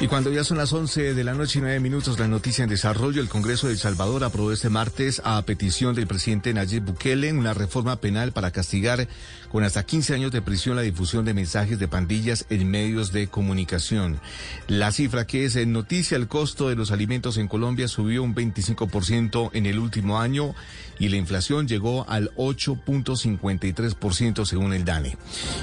Y 0.00 0.08
cuando 0.08 0.32
ya 0.32 0.42
son 0.42 0.58
las 0.58 0.72
11 0.72 1.14
de 1.14 1.24
la 1.24 1.34
noche 1.34 1.60
y 1.60 1.62
9 1.62 1.78
minutos, 1.78 2.18
la 2.18 2.26
noticia 2.26 2.64
en 2.64 2.68
desarrollo, 2.68 3.22
el 3.22 3.28
Congreso 3.28 3.68
de 3.68 3.74
El 3.74 3.78
Salvador 3.78 4.24
aprobó 4.24 4.50
este 4.50 4.68
martes 4.68 5.22
a 5.24 5.40
petición 5.42 5.94
del 5.94 6.08
presidente 6.08 6.52
Nayib 6.52 6.84
Bukele 6.84 7.32
una 7.32 7.54
reforma 7.54 7.96
penal 7.96 8.32
para 8.32 8.50
castigar 8.50 9.06
con 9.54 9.62
hasta 9.62 9.86
15 9.86 10.14
años 10.14 10.32
de 10.32 10.42
prisión 10.42 10.74
la 10.74 10.82
difusión 10.82 11.24
de 11.24 11.32
mensajes 11.32 11.78
de 11.78 11.86
pandillas 11.86 12.44
en 12.50 12.68
medios 12.68 13.12
de 13.12 13.28
comunicación. 13.28 14.18
La 14.66 14.90
cifra 14.90 15.28
que 15.28 15.44
es 15.44 15.54
en 15.54 15.70
noticia, 15.70 16.16
el 16.16 16.26
costo 16.26 16.68
de 16.68 16.74
los 16.74 16.90
alimentos 16.90 17.38
en 17.38 17.46
Colombia 17.46 17.86
subió 17.86 18.24
un 18.24 18.34
25% 18.34 19.50
en 19.52 19.66
el 19.66 19.78
último 19.78 20.18
año 20.18 20.56
y 20.98 21.08
la 21.08 21.18
inflación 21.18 21.68
llegó 21.68 22.04
al 22.08 22.34
8.53% 22.34 24.44
según 24.44 24.72
el 24.72 24.84
DANE. 24.84 25.16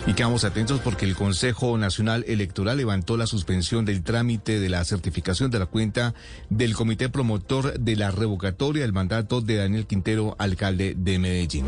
Y 0.08 0.14
quedamos 0.14 0.46
atentos 0.46 0.80
porque 0.80 1.06
el 1.06 1.16
Consejo 1.16 1.78
Nacional 1.78 2.24
Electoral 2.30 2.78
levantó 2.78 3.18
la 3.18 3.28
suspensión 3.28 3.84
del 3.84 4.04
trámite 4.04 4.62
de 4.62 4.70
la 4.70 4.86
certificación 4.86 5.52
de 5.52 5.60
la 5.60 5.66
cuenta 5.66 6.14
del 6.50 6.76
comité 6.76 7.10
promotor 7.10 7.78
de 7.78 7.98
la 7.98 8.12
revocatoria 8.12 8.84
del 8.84 8.94
mandato 8.94 9.42
de 9.42 9.58
Daniel 9.58 9.86
Quintero, 9.86 10.38
alcalde 10.40 10.96
de 10.98 11.20
Medellín. 11.20 11.66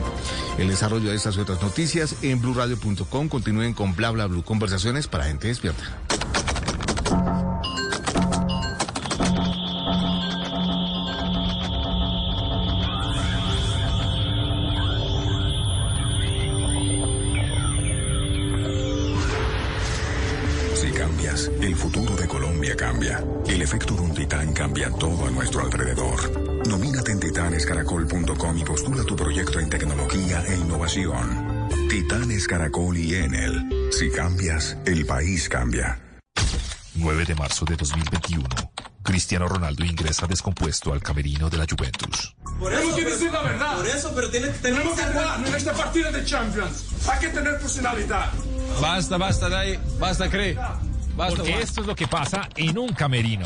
El 0.58 0.70
desarrollo 0.70 1.10
de 1.10 1.18
estas 1.18 1.36
y 1.36 1.42
otras 1.42 1.62
noticias 1.62 2.13
en 2.22 2.42
blurradio.com. 2.42 3.30
Continúen 3.30 3.74
con 3.74 3.96
bla 3.96 4.12
bla 4.12 4.28
blue 4.28 4.44
conversaciones 4.44 5.08
para 5.08 5.26
gente 5.26 5.48
despierta. 5.48 5.84
el 21.62 21.76
futuro 21.76 22.16
de 22.16 22.28
Colombia 22.28 22.76
cambia. 22.76 23.24
El 23.48 23.62
efecto 23.62 23.96
de 23.96 24.02
un 24.02 24.14
titán 24.14 24.54
cambia 24.54 24.90
todo 24.92 25.26
a 25.26 25.32
nuestro 25.32 25.62
alrededor. 25.62 26.68
Nomínate 26.68 27.12
en 27.12 27.20
titanescaracol.com 27.20 28.58
y 28.58 28.64
postula 28.64 29.04
tu 29.04 29.16
proyecto 29.16 29.60
en 29.60 29.70
tecnología 29.70 30.44
e 30.48 30.56
innovación. 30.56 31.53
Titanes 31.94 32.48
Caracol 32.48 32.98
y 32.98 33.14
Enel. 33.14 33.70
Si 33.92 34.10
cambias, 34.10 34.76
el 34.84 35.06
país 35.06 35.48
cambia. 35.48 36.00
9 36.96 37.24
de 37.24 37.36
marzo 37.36 37.66
de 37.66 37.76
2021. 37.76 38.48
Cristiano 39.04 39.48
Ronaldo 39.48 39.86
ingresa 39.86 40.26
descompuesto 40.26 40.92
al 40.92 41.04
camerino 41.04 41.52
de 41.52 41.58
la 41.58 41.68
Juventus. 41.70 42.36
Por 42.58 42.74
eso, 42.74 42.96
que 42.96 43.06
decir 43.06 43.32
la 43.32 43.44
verdad. 43.44 43.76
Por 43.76 43.86
eso, 43.86 44.12
pero 44.16 44.28
tiene, 44.32 44.48
tenemos 44.48 44.98
que 44.98 45.04
jugar 45.04 45.48
en 45.48 45.54
esta 45.54 45.74
partida 45.74 46.12
de 46.12 46.26
Champions. 46.26 47.08
Hay 47.08 47.20
que 47.20 47.28
tener 47.28 47.60
personalidad. 47.60 48.32
Basta, 48.82 49.18
basta, 49.18 49.48
Dai. 49.48 49.80
Basta, 50.00 50.28
cree. 50.32 50.58
Porque 51.16 51.62
esto 51.62 51.82
es 51.82 51.88
lo 51.88 51.96
que 51.96 52.08
pasa 52.08 52.50
en 52.56 52.78
un 52.78 52.94
camerino. 52.94 53.46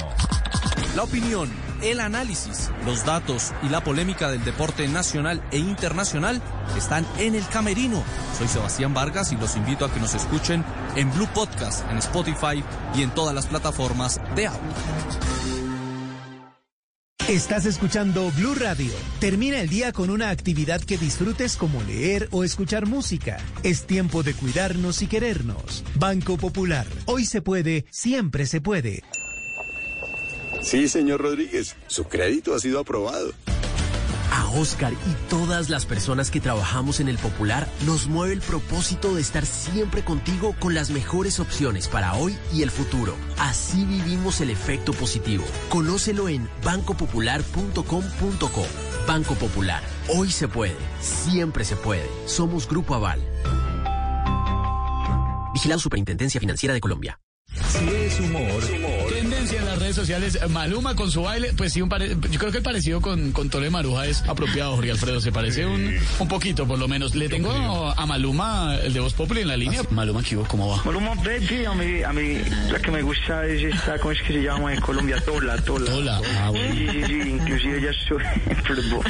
La 0.96 1.04
opinión, 1.04 1.50
el 1.82 2.00
análisis, 2.00 2.72
los 2.86 3.06
datos 3.06 3.52
y 3.64 3.70
la 3.70 3.84
polémica 3.84 4.30
del 4.30 4.44
deporte 4.44 4.88
nacional 4.88 5.44
e 5.52 5.58
internacional 5.58 6.42
están 6.76 7.06
en 7.20 7.36
el 7.36 7.48
camerino. 7.48 8.04
Soy 8.38 8.48
Sebastián 8.48 8.94
Vargas 8.94 9.32
y 9.32 9.36
los 9.36 9.56
invito 9.56 9.86
a 9.86 9.94
que 9.94 10.00
nos 10.00 10.14
escuchen 10.16 10.64
en 10.96 11.12
Blue 11.14 11.28
Podcast, 11.34 11.90
en 11.92 11.98
Spotify 11.98 12.64
y 12.96 13.04
en 13.04 13.12
todas 13.12 13.36
las 13.36 13.48
plataformas 13.48 14.20
de 14.36 14.48
audio. 14.48 15.57
Estás 17.28 17.66
escuchando 17.66 18.32
Blue 18.38 18.56
Radio. 18.56 18.94
Termina 19.20 19.60
el 19.60 19.68
día 19.68 19.92
con 19.92 20.10
una 20.10 20.30
actividad 20.30 20.80
que 20.80 20.98
disfrutes 20.98 21.58
como 21.58 21.84
leer 21.84 22.30
o 22.32 22.46
escuchar 22.46 22.88
música. 22.88 23.38
Es 23.64 23.86
tiempo 23.86 24.24
de 24.24 24.34
cuidarnos 24.34 25.02
y 25.02 25.08
querernos. 25.08 25.84
Banco 25.96 26.38
Popular. 26.38 26.88
Hoy 27.06 27.26
se 27.26 27.42
puede, 27.42 27.86
siempre 27.92 28.46
se 28.46 28.62
puede. 28.62 29.04
Sí, 30.62 30.88
señor 30.88 31.20
Rodríguez. 31.20 31.76
Su 31.88 32.06
crédito 32.06 32.56
ha 32.56 32.60
sido 32.60 32.80
aprobado. 32.80 33.34
A 34.32 34.48
Oscar 34.50 34.94
y 34.94 35.30
todas 35.30 35.70
las 35.70 35.86
personas 35.86 36.32
que 36.32 36.42
trabajamos 36.42 37.00
en 37.00 37.08
el 37.08 37.18
Popular 37.18 37.68
nos 37.86 38.08
mueve 38.08 38.34
el 38.34 38.42
propósito 38.42 39.16
de 39.16 39.22
estar 39.22 39.46
siempre 39.46 40.04
contigo 40.04 40.56
con 40.60 40.74
las 40.74 40.90
mejores 40.90 41.40
opciones 41.40 41.88
para 41.88 42.16
hoy 42.16 42.36
y 42.54 42.64
el 42.64 42.72
futuro. 42.72 43.16
Así 43.38 43.86
vivimos 43.86 44.42
el 44.42 44.50
efecto 44.50 44.94
positivo. 44.94 45.46
Conócelo 45.70 46.30
en 46.30 46.50
bancopopular.com.co. 46.64 48.66
Banco 49.08 49.36
Popular. 49.36 49.84
Hoy 50.10 50.32
se 50.32 50.48
puede. 50.48 50.76
Siempre 51.00 51.64
se 51.64 51.76
puede. 51.76 52.10
Somos 52.26 52.68
Grupo 52.68 52.96
Aval. 52.96 53.22
Vigilado 55.54 55.80
Superintendencia 55.80 56.40
Financiera 56.40 56.74
de 56.74 56.82
Colombia. 56.82 57.20
Si 57.70 57.90
es 57.90 58.20
humor. 58.20 58.64
Redes 59.88 59.96
sociales. 59.96 60.38
Maluma 60.50 60.96
con 60.96 61.10
su 61.10 61.22
baile. 61.22 61.54
Pues 61.56 61.72
sí, 61.72 61.82
un 61.82 61.88
pare- 61.88 62.10
yo 62.30 62.40
creo 62.40 62.52
que 62.52 62.58
el 62.58 62.64
parecido 62.64 63.00
con, 63.00 63.32
con 63.32 63.50
Tole 63.50 63.70
Maruja 63.70 64.06
es 64.06 64.22
apropiado, 64.28 64.76
Jorge 64.76 64.92
Alfredo. 64.92 65.22
Se 65.22 65.32
parece 65.32 65.66
un, 65.66 65.98
un 66.20 66.28
poquito, 66.28 66.68
por 66.68 66.78
lo 66.78 66.90
menos. 66.90 67.16
Le 67.16 67.30
tengo 67.30 67.94
a 67.96 68.06
Maluma, 68.06 68.76
el 68.84 68.92
de 68.92 69.00
Voz 69.00 69.14
Populi, 69.14 69.42
en 69.42 69.48
la 69.48 69.56
línea. 69.56 69.82
Maluma, 69.92 70.22
¿qué? 70.24 70.36
¿cómo 70.50 70.68
va? 70.68 70.84
Maluma 70.84 71.14
Baby, 71.16 71.64
a 71.66 71.74
mí, 71.74 72.04
a 72.04 72.12
mí 72.12 72.38
la 72.70 72.80
que 72.80 72.92
me 72.92 73.02
gusta 73.02 73.46
es 73.46 73.64
esta, 73.64 73.98
¿cómo 74.00 74.12
es 74.12 74.22
que 74.24 74.34
se 74.34 74.42
llama 74.44 74.74
en 74.74 74.82
Colombia? 74.82 75.22
Tola, 75.26 75.56
Tola. 75.62 75.90
Tola, 75.90 76.22
ah, 76.42 76.50
bueno. 76.50 76.76
Sí, 76.76 76.88
sí, 76.92 77.04
sí, 77.06 77.30
inclusive 77.30 77.82
ya 77.82 77.90
estoy, 77.92 78.24
perdón. 78.68 79.02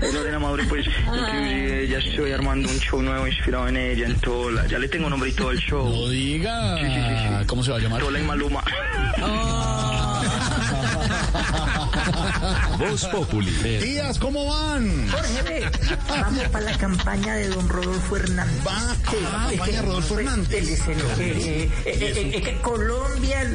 Es 0.00 0.14
Lorena 0.14 0.38
Maduro, 0.38 0.64
pues, 0.70 0.86
inclusive 0.86 1.86
ya 1.88 1.98
estoy 1.98 2.32
armando 2.32 2.68
un 2.70 2.78
show 2.80 3.02
nuevo 3.02 3.26
inspirado 3.26 3.68
en 3.68 3.76
ella, 3.76 4.06
en 4.06 4.18
Tola. 4.20 4.66
Ya 4.66 4.78
le 4.78 4.88
tengo 4.88 5.10
nombre 5.10 5.28
y 5.28 5.32
todo 5.34 5.50
el 5.50 5.58
show. 5.58 5.86
No 5.86 6.08
diga. 6.08 6.78
Sí, 6.78 6.86
sí, 6.86 6.92
sí, 6.94 7.38
sí. 7.40 7.46
¿Cómo 7.46 7.62
se 7.62 7.70
va 7.70 7.76
a 7.76 7.80
llamar? 7.80 8.00
Tola 8.00 8.18
y 8.18 8.22
Maluma. 8.22 8.64
Voz 12.78 13.06
Populi. 13.06 13.50
Díaz, 13.78 14.18
¿cómo 14.18 14.46
van? 14.46 15.08
Jorge, 15.10 15.70
vamos 16.08 16.48
para 16.48 16.64
la 16.64 16.78
campaña 16.78 17.34
de 17.34 17.48
don 17.48 17.68
Rodolfo 17.68 18.16
Hernández. 18.16 18.66
Va, 18.66 18.96
la 19.22 19.48
campaña 19.48 19.80
de 19.80 19.82
Rodolfo 19.82 20.18
Hernández. 20.18 20.68
Es 20.68 20.82
que, 20.82 20.92
eh, 20.92 21.70
eh, 21.84 21.86
eh, 21.86 22.32
es 22.34 22.42
que 22.42 22.60
Colombia 22.62 23.46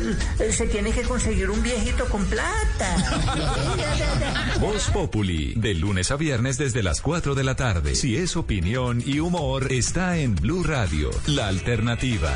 se 0.51 0.67
tiene 0.67 0.91
que 0.91 1.01
conseguir 1.03 1.49
un 1.49 1.61
viejito 1.63 2.05
con 2.05 2.25
plata. 2.25 2.95
Voz 4.59 4.89
Populi, 4.89 5.53
de 5.55 5.73
lunes 5.73 6.11
a 6.11 6.15
viernes 6.15 6.57
desde 6.57 6.83
las 6.83 7.01
4 7.01 7.35
de 7.35 7.43
la 7.43 7.55
tarde. 7.55 7.95
Si 7.95 8.17
es 8.17 8.35
opinión 8.35 9.01
y 9.05 9.19
humor, 9.19 9.71
está 9.71 10.17
en 10.17 10.35
Blue 10.35 10.63
Radio, 10.63 11.09
la 11.27 11.47
alternativa. 11.47 12.35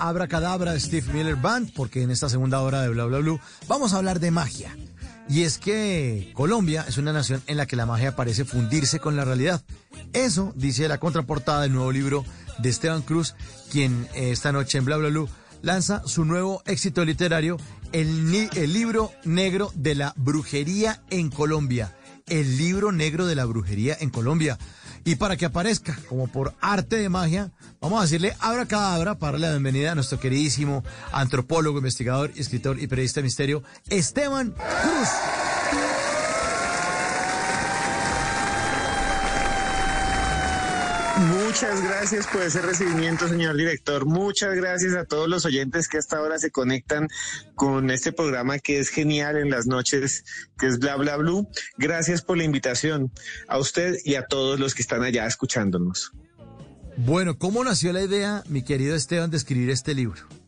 Abra 0.00 0.28
cadabra 0.28 0.72
de 0.72 0.80
Steve 0.80 1.12
Miller 1.12 1.36
Band, 1.36 1.74
porque 1.74 2.02
en 2.02 2.10
esta 2.10 2.30
segunda 2.30 2.62
hora 2.62 2.80
de 2.80 2.88
Bla 2.88 3.04
Bla 3.04 3.18
Blue 3.18 3.38
vamos 3.68 3.92
a 3.92 3.98
hablar 3.98 4.18
de 4.18 4.30
magia. 4.30 4.74
Y 5.28 5.42
es 5.42 5.58
que 5.58 6.32
Colombia 6.32 6.86
es 6.88 6.96
una 6.96 7.12
nación 7.12 7.42
en 7.46 7.58
la 7.58 7.66
que 7.66 7.76
la 7.76 7.84
magia 7.84 8.16
parece 8.16 8.46
fundirse 8.46 8.98
con 8.98 9.14
la 9.14 9.26
realidad. 9.26 9.62
Eso 10.14 10.54
dice 10.56 10.88
la 10.88 10.96
contraportada 10.96 11.60
del 11.60 11.74
nuevo 11.74 11.92
libro 11.92 12.24
de 12.58 12.70
Esteban 12.70 13.02
Cruz, 13.02 13.34
quien 13.70 14.08
eh, 14.14 14.30
esta 14.30 14.52
noche 14.52 14.78
en 14.78 14.86
Bla 14.86 14.96
Bla 14.96 15.10
Blue 15.10 15.28
lanza 15.60 16.02
su 16.06 16.24
nuevo 16.24 16.62
éxito 16.64 17.04
literario, 17.04 17.58
el 17.92 18.32
libro 18.72 19.12
negro 19.24 19.70
de 19.74 19.94
la 19.94 20.14
brujería 20.16 21.02
en 21.10 21.28
Colombia. 21.28 21.94
El 22.26 22.56
libro 22.56 22.90
negro 22.90 23.26
de 23.26 23.34
la 23.34 23.44
brujería 23.44 23.98
en 24.00 24.08
Colombia. 24.08 24.58
Y 25.04 25.16
para 25.16 25.36
que 25.36 25.46
aparezca 25.46 25.98
como 26.08 26.28
por 26.28 26.54
arte 26.60 26.96
de 26.96 27.08
magia, 27.08 27.50
vamos 27.80 27.98
a 27.98 28.02
decirle 28.02 28.34
abracadabra 28.38 29.16
para 29.16 29.32
darle 29.32 29.46
la 29.46 29.52
bienvenida 29.54 29.92
a 29.92 29.94
nuestro 29.94 30.20
queridísimo 30.20 30.84
antropólogo, 31.12 31.78
investigador, 31.78 32.32
escritor 32.36 32.78
y 32.80 32.86
periodista 32.86 33.20
de 33.20 33.24
misterio, 33.24 33.62
Esteban 33.88 34.50
Cruz. 34.50 35.08
Muchas 41.60 41.82
gracias 41.82 42.26
por 42.26 42.40
ese 42.40 42.62
recibimiento, 42.62 43.28
señor 43.28 43.54
director. 43.54 44.06
Muchas 44.06 44.54
gracias 44.54 44.94
a 44.94 45.04
todos 45.04 45.28
los 45.28 45.44
oyentes 45.44 45.88
que 45.88 45.98
hasta 45.98 46.16
ahora 46.16 46.38
se 46.38 46.50
conectan 46.50 47.08
con 47.54 47.90
este 47.90 48.12
programa 48.12 48.58
que 48.58 48.78
es 48.78 48.88
genial 48.88 49.36
en 49.36 49.50
las 49.50 49.66
noches, 49.66 50.24
que 50.58 50.68
es 50.68 50.78
Bla 50.78 50.96
Bla 50.96 51.18
Blue. 51.18 51.46
Gracias 51.76 52.22
por 52.22 52.38
la 52.38 52.44
invitación 52.44 53.12
a 53.46 53.58
usted 53.58 53.96
y 54.06 54.14
a 54.14 54.24
todos 54.24 54.58
los 54.58 54.74
que 54.74 54.80
están 54.80 55.02
allá 55.02 55.26
escuchándonos. 55.26 56.12
Bueno, 56.96 57.36
¿cómo 57.36 57.62
nació 57.62 57.92
la 57.92 58.00
idea, 58.00 58.42
mi 58.48 58.62
querido 58.62 58.96
Esteban, 58.96 59.30
de 59.30 59.36
escribir 59.36 59.68
este 59.68 59.92
libro? 59.92 60.39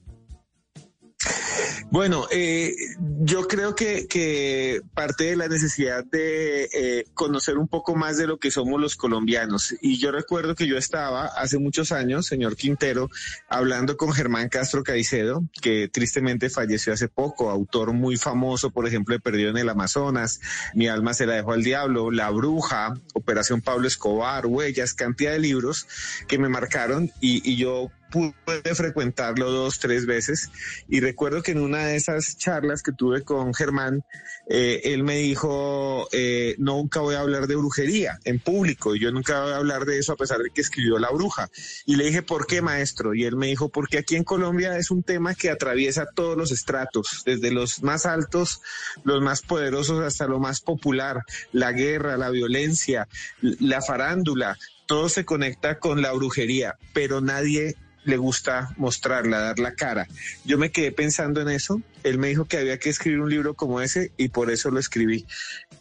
Bueno, 1.90 2.26
eh, 2.30 2.74
yo 3.20 3.46
creo 3.46 3.74
que, 3.74 4.80
parte 4.94 5.24
de 5.24 5.36
la 5.36 5.48
necesidad 5.48 6.04
de 6.04 6.68
eh, 6.72 7.04
conocer 7.14 7.58
un 7.58 7.68
poco 7.68 7.94
más 7.94 8.16
de 8.16 8.26
lo 8.26 8.38
que 8.38 8.50
somos 8.50 8.80
los 8.80 8.96
colombianos. 8.96 9.74
Y 9.80 9.98
yo 9.98 10.10
recuerdo 10.10 10.54
que 10.54 10.66
yo 10.66 10.78
estaba 10.78 11.26
hace 11.26 11.58
muchos 11.58 11.92
años, 11.92 12.26
señor 12.26 12.56
Quintero, 12.56 13.10
hablando 13.48 13.96
con 13.96 14.12
Germán 14.12 14.48
Castro 14.48 14.82
Caicedo, 14.82 15.44
que 15.60 15.88
tristemente 15.88 16.50
falleció 16.50 16.92
hace 16.92 17.08
poco, 17.08 17.50
autor 17.50 17.92
muy 17.92 18.16
famoso, 18.16 18.70
por 18.70 18.86
ejemplo, 18.86 19.14
de 19.14 19.20
Perdido 19.20 19.50
en 19.50 19.58
el 19.58 19.68
Amazonas, 19.68 20.40
Mi 20.74 20.88
alma 20.88 21.14
se 21.14 21.26
la 21.26 21.34
dejó 21.34 21.52
al 21.52 21.62
diablo, 21.62 22.10
La 22.10 22.30
Bruja, 22.30 22.94
Operación 23.14 23.60
Pablo 23.60 23.86
Escobar, 23.86 24.46
Huellas, 24.46 24.94
cantidad 24.94 25.32
de 25.32 25.38
libros 25.38 25.86
que 26.26 26.38
me 26.38 26.48
marcaron 26.48 27.10
y 27.20 27.56
yo 27.56 27.90
pude 28.12 28.74
frecuentarlo 28.74 29.50
dos, 29.50 29.80
tres 29.80 30.06
veces 30.06 30.50
y 30.88 31.00
recuerdo 31.00 31.42
que 31.42 31.52
en 31.52 31.60
una 31.60 31.86
de 31.86 31.96
esas 31.96 32.36
charlas 32.36 32.82
que 32.82 32.92
tuve 32.92 33.22
con 33.22 33.54
Germán, 33.54 34.04
eh, 34.48 34.80
él 34.84 35.02
me 35.02 35.16
dijo, 35.16 36.08
eh, 36.12 36.54
nunca 36.58 37.00
voy 37.00 37.14
a 37.14 37.20
hablar 37.20 37.46
de 37.46 37.56
brujería 37.56 38.18
en 38.24 38.38
público, 38.38 38.94
y 38.94 39.00
yo 39.00 39.10
nunca 39.10 39.42
voy 39.42 39.52
a 39.52 39.56
hablar 39.56 39.84
de 39.84 39.98
eso 39.98 40.12
a 40.12 40.16
pesar 40.16 40.38
de 40.38 40.50
que 40.50 40.60
escribió 40.60 40.98
La 40.98 41.10
Bruja. 41.10 41.48
Y 41.86 41.96
le 41.96 42.04
dije, 42.04 42.22
¿por 42.22 42.46
qué, 42.46 42.62
maestro? 42.62 43.14
Y 43.14 43.24
él 43.24 43.36
me 43.36 43.46
dijo, 43.48 43.68
porque 43.68 43.98
aquí 43.98 44.16
en 44.16 44.24
Colombia 44.24 44.76
es 44.76 44.90
un 44.90 45.02
tema 45.02 45.34
que 45.34 45.50
atraviesa 45.50 46.06
todos 46.06 46.36
los 46.36 46.52
estratos, 46.52 47.22
desde 47.24 47.50
los 47.50 47.82
más 47.82 48.06
altos, 48.06 48.60
los 49.04 49.22
más 49.22 49.42
poderosos, 49.42 50.04
hasta 50.04 50.26
lo 50.26 50.38
más 50.38 50.60
popular, 50.60 51.22
la 51.52 51.72
guerra, 51.72 52.16
la 52.16 52.30
violencia, 52.30 53.08
la 53.40 53.80
farándula, 53.80 54.58
todo 54.86 55.08
se 55.08 55.24
conecta 55.24 55.78
con 55.78 56.02
la 56.02 56.12
brujería, 56.12 56.76
pero 56.92 57.20
nadie 57.20 57.76
le 58.04 58.16
gusta 58.16 58.74
mostrarla, 58.76 59.40
dar 59.40 59.58
la 59.58 59.74
cara. 59.74 60.08
Yo 60.44 60.58
me 60.58 60.70
quedé 60.70 60.92
pensando 60.92 61.40
en 61.40 61.48
eso. 61.48 61.80
Él 62.02 62.18
me 62.18 62.28
dijo 62.28 62.44
que 62.44 62.58
había 62.58 62.78
que 62.78 62.90
escribir 62.90 63.20
un 63.20 63.30
libro 63.30 63.54
como 63.54 63.80
ese 63.80 64.12
y 64.16 64.28
por 64.28 64.50
eso 64.50 64.70
lo 64.70 64.80
escribí, 64.80 65.26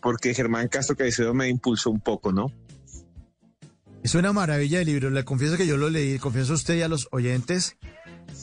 porque 0.01 0.34
Germán 0.34 0.67
Castro 0.67 0.95
Caicedo 0.95 1.34
me 1.34 1.49
impulsó 1.49 1.89
un 1.89 1.99
poco, 1.99 2.32
¿no? 2.32 2.51
Es 4.03 4.15
una 4.15 4.34
maravilla 4.34 4.80
de 4.80 4.86
libro. 4.86 5.09
Le 5.09 5.24
confieso 5.24 5.57
que 5.57 5.67
yo 5.67 5.78
lo 5.78 5.89
leí, 5.89 6.17
confieso 6.17 6.53
a 6.53 6.55
usted 6.55 6.76
y 6.76 6.82
a 6.82 6.88
los 6.88 7.07
oyentes 7.11 7.78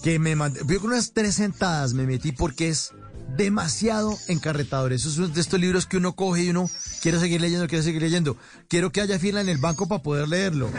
que 0.02 0.18
me 0.18 0.36
mandé. 0.36 0.60
Yo 0.66 0.80
con 0.80 0.90
unas 0.90 1.12
tres 1.12 1.34
sentadas 1.34 1.94
me 1.94 2.06
metí 2.06 2.32
porque 2.32 2.68
es 2.68 2.92
demasiado 3.36 4.16
encarretador. 4.28 4.92
Eso 4.92 5.08
es 5.08 5.18
uno 5.18 5.28
de 5.28 5.40
estos 5.40 5.60
libros 5.60 5.86
que 5.86 5.96
uno 5.96 6.14
coge 6.14 6.44
y 6.44 6.50
uno 6.50 6.70
quiere 7.02 7.18
seguir 7.18 7.40
leyendo, 7.40 7.66
quiere 7.66 7.82
seguir 7.82 8.02
leyendo. 8.02 8.36
Quiero 8.68 8.90
que 8.90 9.00
haya 9.00 9.18
fila 9.18 9.40
en 9.40 9.48
el 9.48 9.58
banco 9.58 9.88
para 9.88 10.02
poder 10.02 10.28
leerlo. 10.28 10.70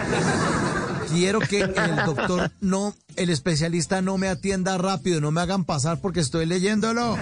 Quiero 1.11 1.39
que 1.39 1.61
el 1.61 1.95
doctor 2.05 2.51
no, 2.61 2.95
el 3.15 3.29
especialista 3.29 4.01
no 4.01 4.17
me 4.17 4.27
atienda 4.27 4.77
rápido, 4.77 5.21
no 5.21 5.31
me 5.31 5.41
hagan 5.41 5.65
pasar 5.65 5.99
porque 5.99 6.19
estoy 6.19 6.45
leyéndolo. 6.45 7.17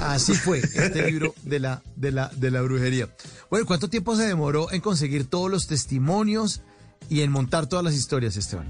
Así 0.00 0.34
fue 0.34 0.58
este 0.58 1.10
libro 1.10 1.34
de 1.44 1.60
la, 1.60 1.82
de 1.96 2.10
la, 2.10 2.28
de 2.34 2.50
la 2.50 2.60
brujería. 2.62 3.08
Bueno, 3.50 3.66
¿cuánto 3.66 3.88
tiempo 3.88 4.16
se 4.16 4.26
demoró 4.26 4.70
en 4.72 4.80
conseguir 4.80 5.26
todos 5.26 5.50
los 5.50 5.66
testimonios 5.68 6.62
y 7.08 7.20
en 7.20 7.30
montar 7.30 7.66
todas 7.66 7.84
las 7.84 7.94
historias, 7.94 8.36
Esteban? 8.36 8.68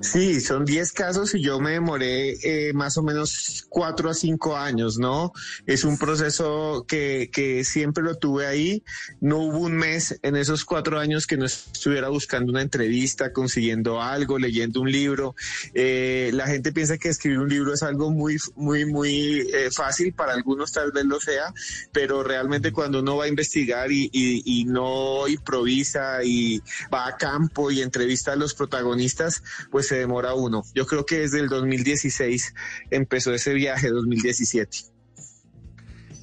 Sí, 0.00 0.40
son 0.40 0.64
10 0.64 0.92
casos 0.92 1.34
y 1.34 1.42
yo 1.42 1.60
me 1.60 1.72
demoré 1.72 2.36
eh, 2.42 2.72
más 2.72 2.96
o 2.96 3.02
menos 3.02 3.66
4 3.68 4.10
a 4.10 4.14
5 4.14 4.56
años, 4.56 4.98
¿no? 4.98 5.32
Es 5.66 5.84
un 5.84 5.98
proceso 5.98 6.84
que, 6.86 7.30
que 7.32 7.64
siempre 7.64 8.02
lo 8.02 8.16
tuve 8.16 8.46
ahí. 8.46 8.82
No 9.20 9.38
hubo 9.38 9.58
un 9.60 9.76
mes 9.76 10.18
en 10.22 10.36
esos 10.36 10.64
cuatro 10.64 10.98
años 10.98 11.26
que 11.26 11.36
no 11.36 11.44
estuviera 11.44 12.08
buscando 12.08 12.50
una 12.52 12.62
entrevista, 12.62 13.32
consiguiendo 13.32 14.02
algo, 14.02 14.38
leyendo 14.38 14.80
un 14.80 14.90
libro. 14.90 15.34
Eh, 15.74 16.30
la 16.34 16.46
gente 16.46 16.72
piensa 16.72 16.98
que 16.98 17.08
escribir 17.08 17.38
un 17.38 17.48
libro 17.48 17.72
es 17.72 17.82
algo 17.82 18.10
muy, 18.10 18.36
muy, 18.54 18.84
muy 18.84 19.48
eh, 19.52 19.70
fácil, 19.70 20.12
para 20.12 20.32
algunos 20.32 20.72
tal 20.72 20.92
vez 20.92 21.04
lo 21.04 21.20
sea, 21.20 21.52
pero 21.92 22.22
realmente 22.22 22.72
cuando 22.72 23.00
uno 23.00 23.16
va 23.16 23.24
a 23.24 23.28
investigar 23.28 23.90
y, 23.90 24.08
y, 24.12 24.60
y 24.60 24.64
no 24.64 25.28
improvisa 25.28 26.22
y 26.24 26.60
va 26.92 27.08
a 27.08 27.16
campo 27.16 27.70
y 27.70 27.82
entrevista 27.82 28.32
a 28.32 28.36
los 28.36 28.54
protagonistas, 28.54 29.25
pues 29.70 29.88
se 29.88 29.96
demora 29.96 30.34
uno. 30.34 30.62
Yo 30.74 30.86
creo 30.86 31.06
que 31.06 31.20
desde 31.20 31.40
el 31.40 31.48
2016 31.48 32.54
empezó 32.90 33.32
ese 33.32 33.54
viaje, 33.54 33.88
2017. 33.88 34.96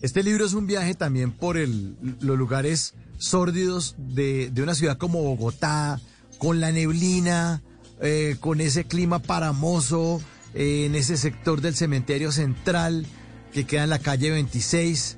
Este 0.03 0.21
libro 0.21 0.45
es 0.45 0.53
un 0.53 0.67
viaje 0.67 0.95
también 0.95 1.31
por 1.31 1.55
los 1.55 2.37
lugares 2.37 2.93
sórdidos 3.17 3.95
de, 3.97 4.51
una 4.61 4.75
ciudad 4.75 4.97
como 4.97 5.23
Bogotá, 5.23 6.01
con 6.39 6.59
la 6.59 6.73
neblina, 6.73 7.63
eh, 8.01 8.35
con 8.41 8.59
ese 8.59 8.83
clima 8.83 9.19
paramoso, 9.19 10.21
eh, 10.53 10.85
en 10.87 10.95
ese 10.95 11.15
sector 11.15 11.61
del 11.61 11.73
cementerio 11.73 12.33
central 12.33 13.05
que 13.53 13.65
queda 13.65 13.85
en 13.85 13.91
la 13.91 13.99
calle 13.99 14.31
26, 14.31 15.17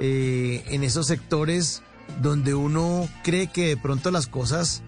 eh, 0.00 0.64
en 0.66 0.84
esos 0.84 1.06
sectores 1.06 1.82
donde 2.20 2.54
uno 2.54 3.08
cree 3.24 3.46
que 3.46 3.68
de 3.68 3.76
pronto 3.78 4.10
las 4.10 4.26
cosas 4.26 4.82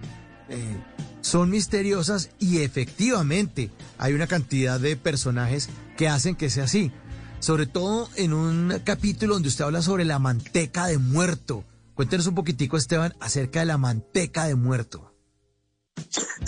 son 1.20 1.50
misteriosas 1.50 2.30
y 2.38 2.58
efectivamente 2.58 3.70
hay 3.98 4.14
una 4.14 4.26
cantidad 4.26 4.80
de 4.80 4.96
personajes 4.96 5.68
que 5.96 6.08
hacen 6.08 6.36
que 6.36 6.50
sea 6.50 6.64
así. 6.64 6.92
Sobre 7.40 7.66
todo 7.66 8.08
en 8.16 8.32
un 8.32 8.80
capítulo 8.84 9.34
donde 9.34 9.48
usted 9.48 9.64
habla 9.64 9.82
sobre 9.82 10.04
la 10.04 10.18
manteca 10.18 10.86
de 10.86 10.98
muerto. 10.98 11.64
Cuéntenos 11.94 12.26
un 12.26 12.34
poquitico, 12.34 12.76
Esteban, 12.76 13.14
acerca 13.20 13.60
de 13.60 13.66
la 13.66 13.78
manteca 13.78 14.46
de 14.46 14.54
muerto. 14.54 15.12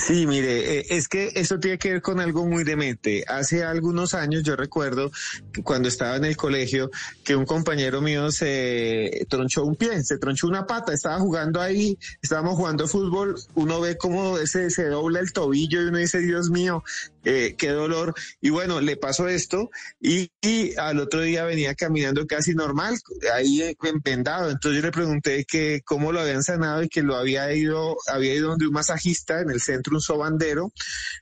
Sí, 0.01 0.27
mire, 0.27 0.79
eh, 0.79 0.87
es 0.89 1.09
que 1.09 1.31
eso 1.35 1.59
tiene 1.61 1.79
que 1.79 1.93
ver 1.93 2.03
con 2.03 2.21
algo 2.21 2.47
muy 2.47 2.65
demente. 2.65 3.23
Hace 3.29 3.65
algunos 3.65 4.15
años 4.15 4.43
yo 4.43 4.57
recuerdo 4.57 5.11
que 5.53 5.63
cuando 5.63 5.89
estaba 5.89 6.17
en 6.17 6.25
el 6.25 6.39
colegio 6.39 6.91
que 7.23 7.37
un 7.37 7.45
compañero 7.45 8.01
mío 8.01 8.33
se 8.33 9.27
tronchó 9.29 9.65
un 9.65 9.77
pie, 9.77 10.03
se 10.03 10.17
tronchó 10.17 10.47
una 10.47 10.67
pata, 10.67 10.95
estaba 10.95 11.19
jugando 11.19 11.61
ahí, 11.61 11.99
estábamos 12.23 12.55
jugando 12.55 12.89
fútbol, 12.89 13.37
uno 13.55 13.81
ve 13.81 13.99
cómo 13.99 14.39
ese 14.39 14.71
se 14.71 14.87
dobla 14.87 15.21
el 15.21 15.33
tobillo 15.33 15.83
y 15.83 15.89
uno 15.89 15.99
dice, 15.99 16.21
Dios 16.21 16.49
mío, 16.49 16.83
eh, 17.25 17.55
qué 17.59 17.69
dolor. 17.71 18.15
Y 18.41 18.51
bueno, 18.51 18.81
le 18.81 18.97
pasó 18.97 19.29
esto 19.29 19.71
y, 20.01 20.31
al 20.77 21.01
otro 21.01 21.21
día 21.23 21.45
venía 21.45 21.75
caminando 21.75 22.27
casi 22.27 22.55
normal, 22.55 22.99
ahí 23.35 23.77
vendado. 24.05 24.51
Entonces 24.51 24.81
yo 24.81 24.87
le 24.87 24.93
pregunté 24.93 25.45
que 25.45 25.83
cómo 25.85 26.13
lo 26.13 26.21
habían 26.21 26.43
sanado 26.43 26.83
y 26.83 26.89
que 26.89 27.03
lo 27.03 27.17
había 27.17 27.53
ido, 27.53 27.97
había 28.07 28.35
ido 28.35 28.51
donde 28.51 28.67
un 28.67 28.73
masajista 28.73 29.41
en 29.41 29.51
el 29.51 29.61
centro, 29.61 29.95
un 29.95 30.01
sobandero, 30.01 30.73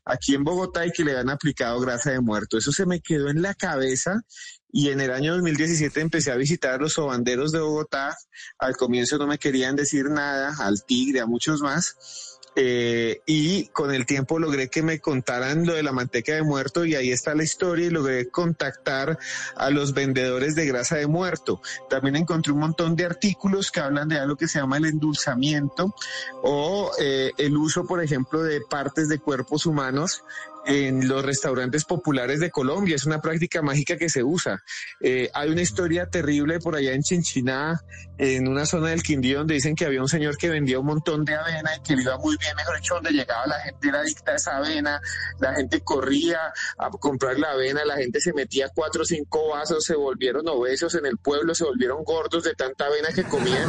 aquí 0.05 0.35
en 0.35 0.45
Bogotá 0.45 0.87
y 0.87 0.93
que 0.93 1.05
le 1.05 1.13
habían 1.13 1.31
aplicado 1.31 1.81
grasa 1.81 2.13
de 2.13 2.21
muerto. 2.21 2.59
Eso 2.59 2.73
se 2.73 2.87
me 2.87 3.01
quedó 3.01 3.29
en 3.29 3.43
la 3.43 3.55
cabeza 3.55 4.23
y 4.71 4.91
en 4.91 5.01
el 5.01 5.11
año 5.11 5.33
2017 5.35 6.01
empecé 6.01 6.31
a 6.31 6.37
visitar 6.37 6.81
los 6.81 6.93
sobanderos 6.95 7.53
de 7.53 7.61
Bogotá. 7.61 8.17
Al 8.59 8.77
comienzo 8.77 9.19
no 9.19 9.27
me 9.27 9.39
querían 9.39 9.77
decir 9.77 10.11
nada, 10.11 10.55
al 10.59 10.85
tigre, 10.85 11.21
a 11.21 11.27
muchos 11.27 11.61
más. 11.61 12.28
Eh, 12.61 13.23
y 13.25 13.69
con 13.69 13.95
el 13.95 14.05
tiempo 14.05 14.41
logré 14.41 14.69
que 14.69 14.83
me 14.83 14.99
contaran 14.99 15.65
lo 15.65 15.75
de 15.75 15.85
la 15.85 15.93
manteca 15.93 16.35
de 16.35 16.43
muerto 16.43 16.85
y 16.85 16.97
ahí 16.97 17.13
está 17.13 17.37
la 17.37 17.45
historia 17.45 17.87
y 17.87 17.91
logré 17.91 18.31
contactar 18.31 19.17
a 19.55 19.71
los 19.71 19.95
vendedores 19.95 20.57
de 20.57 20.67
grasa 20.67 20.97
de 20.97 21.07
muerto. 21.07 21.61
También 21.89 22.17
encontré 22.17 22.53
un 22.53 22.59
montón 22.59 22.97
de 22.97 23.05
artículos 23.05 23.71
que 23.71 23.79
hablan 23.79 24.09
de 24.09 24.19
algo 24.19 24.35
que 24.35 24.49
se 24.49 24.59
llama 24.59 24.79
el 24.79 24.87
endulzamiento 24.87 25.95
o 26.43 26.91
eh, 26.99 27.31
el 27.39 27.57
uso, 27.57 27.87
por 27.87 28.03
ejemplo, 28.03 28.43
de 28.43 28.61
partes 28.61 29.09
de 29.09 29.21
cuerpos 29.21 29.65
humanos 29.65 30.25
en 30.69 31.09
los 31.09 31.25
restaurantes 31.25 31.85
populares 31.85 32.41
de 32.41 32.51
Colombia. 32.51 32.95
Es 32.95 33.07
una 33.07 33.21
práctica 33.21 33.63
mágica 33.63 33.97
que 33.97 34.09
se 34.11 34.23
usa. 34.23 34.63
Eh, 35.01 35.31
hay 35.33 35.49
una 35.51 35.63
historia 35.63 36.11
terrible 36.11 36.61
por 36.61 36.77
allá 36.77 36.93
en 36.93 37.03
Chinchiná, 37.03 37.81
en 38.19 38.47
una 38.47 38.67
zona 38.67 38.91
del 38.91 39.03
Quindío, 39.03 39.39
donde 39.39 39.55
dicen 39.55 39.75
que 39.75 39.87
había 39.87 40.03
un 40.03 40.09
señor 40.09 40.37
que 40.37 40.51
vendía 40.51 40.79
un 40.79 40.87
montón 40.87 41.25
de 41.25 41.35
avena 41.35 41.75
y 41.75 41.81
que 41.81 41.95
iba 41.95 42.19
muy 42.19 42.37
bien, 42.37 42.55
mejor 42.55 42.77
dicho, 42.77 42.95
donde 42.95 43.11
llegaba 43.13 43.47
la 43.47 43.59
gente 43.61 43.89
era 43.89 44.01
adicta 44.01 44.33
a 44.33 44.37
esa 44.37 44.57
avena, 44.59 45.01
la 45.41 45.55
gente 45.55 45.81
corría 45.81 46.53
a 46.77 46.91
comprar 46.91 47.39
la 47.39 47.53
avena, 47.53 47.85
la 47.87 47.97
gente 47.97 48.21
se 48.21 48.33
metía 48.35 48.69
cuatro 48.75 49.03
o 49.03 49.07
cinco 49.07 49.49
vasos, 49.49 49.85
se 49.85 49.95
volvieron 49.95 50.47
obesos 50.49 50.95
en 50.97 51.07
el 51.07 51.17
pueblo, 51.17 51.55
se 51.55 51.65
volvieron 51.65 52.05
gordos 52.05 52.45
de 52.45 52.55
tanta 52.55 52.87
avena 52.87 53.09
que 53.15 53.25
comían. 53.25 53.69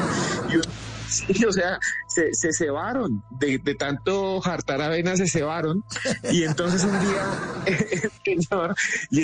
Y 0.51 0.57
un- 0.57 0.98
Sí, 1.19 1.43
o 1.45 1.51
sea, 1.51 1.79
se, 2.07 2.33
se 2.33 2.53
cebaron, 2.53 3.23
de, 3.39 3.57
de 3.57 3.75
tanto 3.75 4.39
jartar 4.41 4.81
avena 4.81 5.15
se 5.15 5.27
cebaron. 5.27 5.83
Y 6.31 6.43
entonces 6.43 6.83
un 6.83 6.99
día, 6.99 7.25
el 8.25 8.43
señor, 8.43 8.75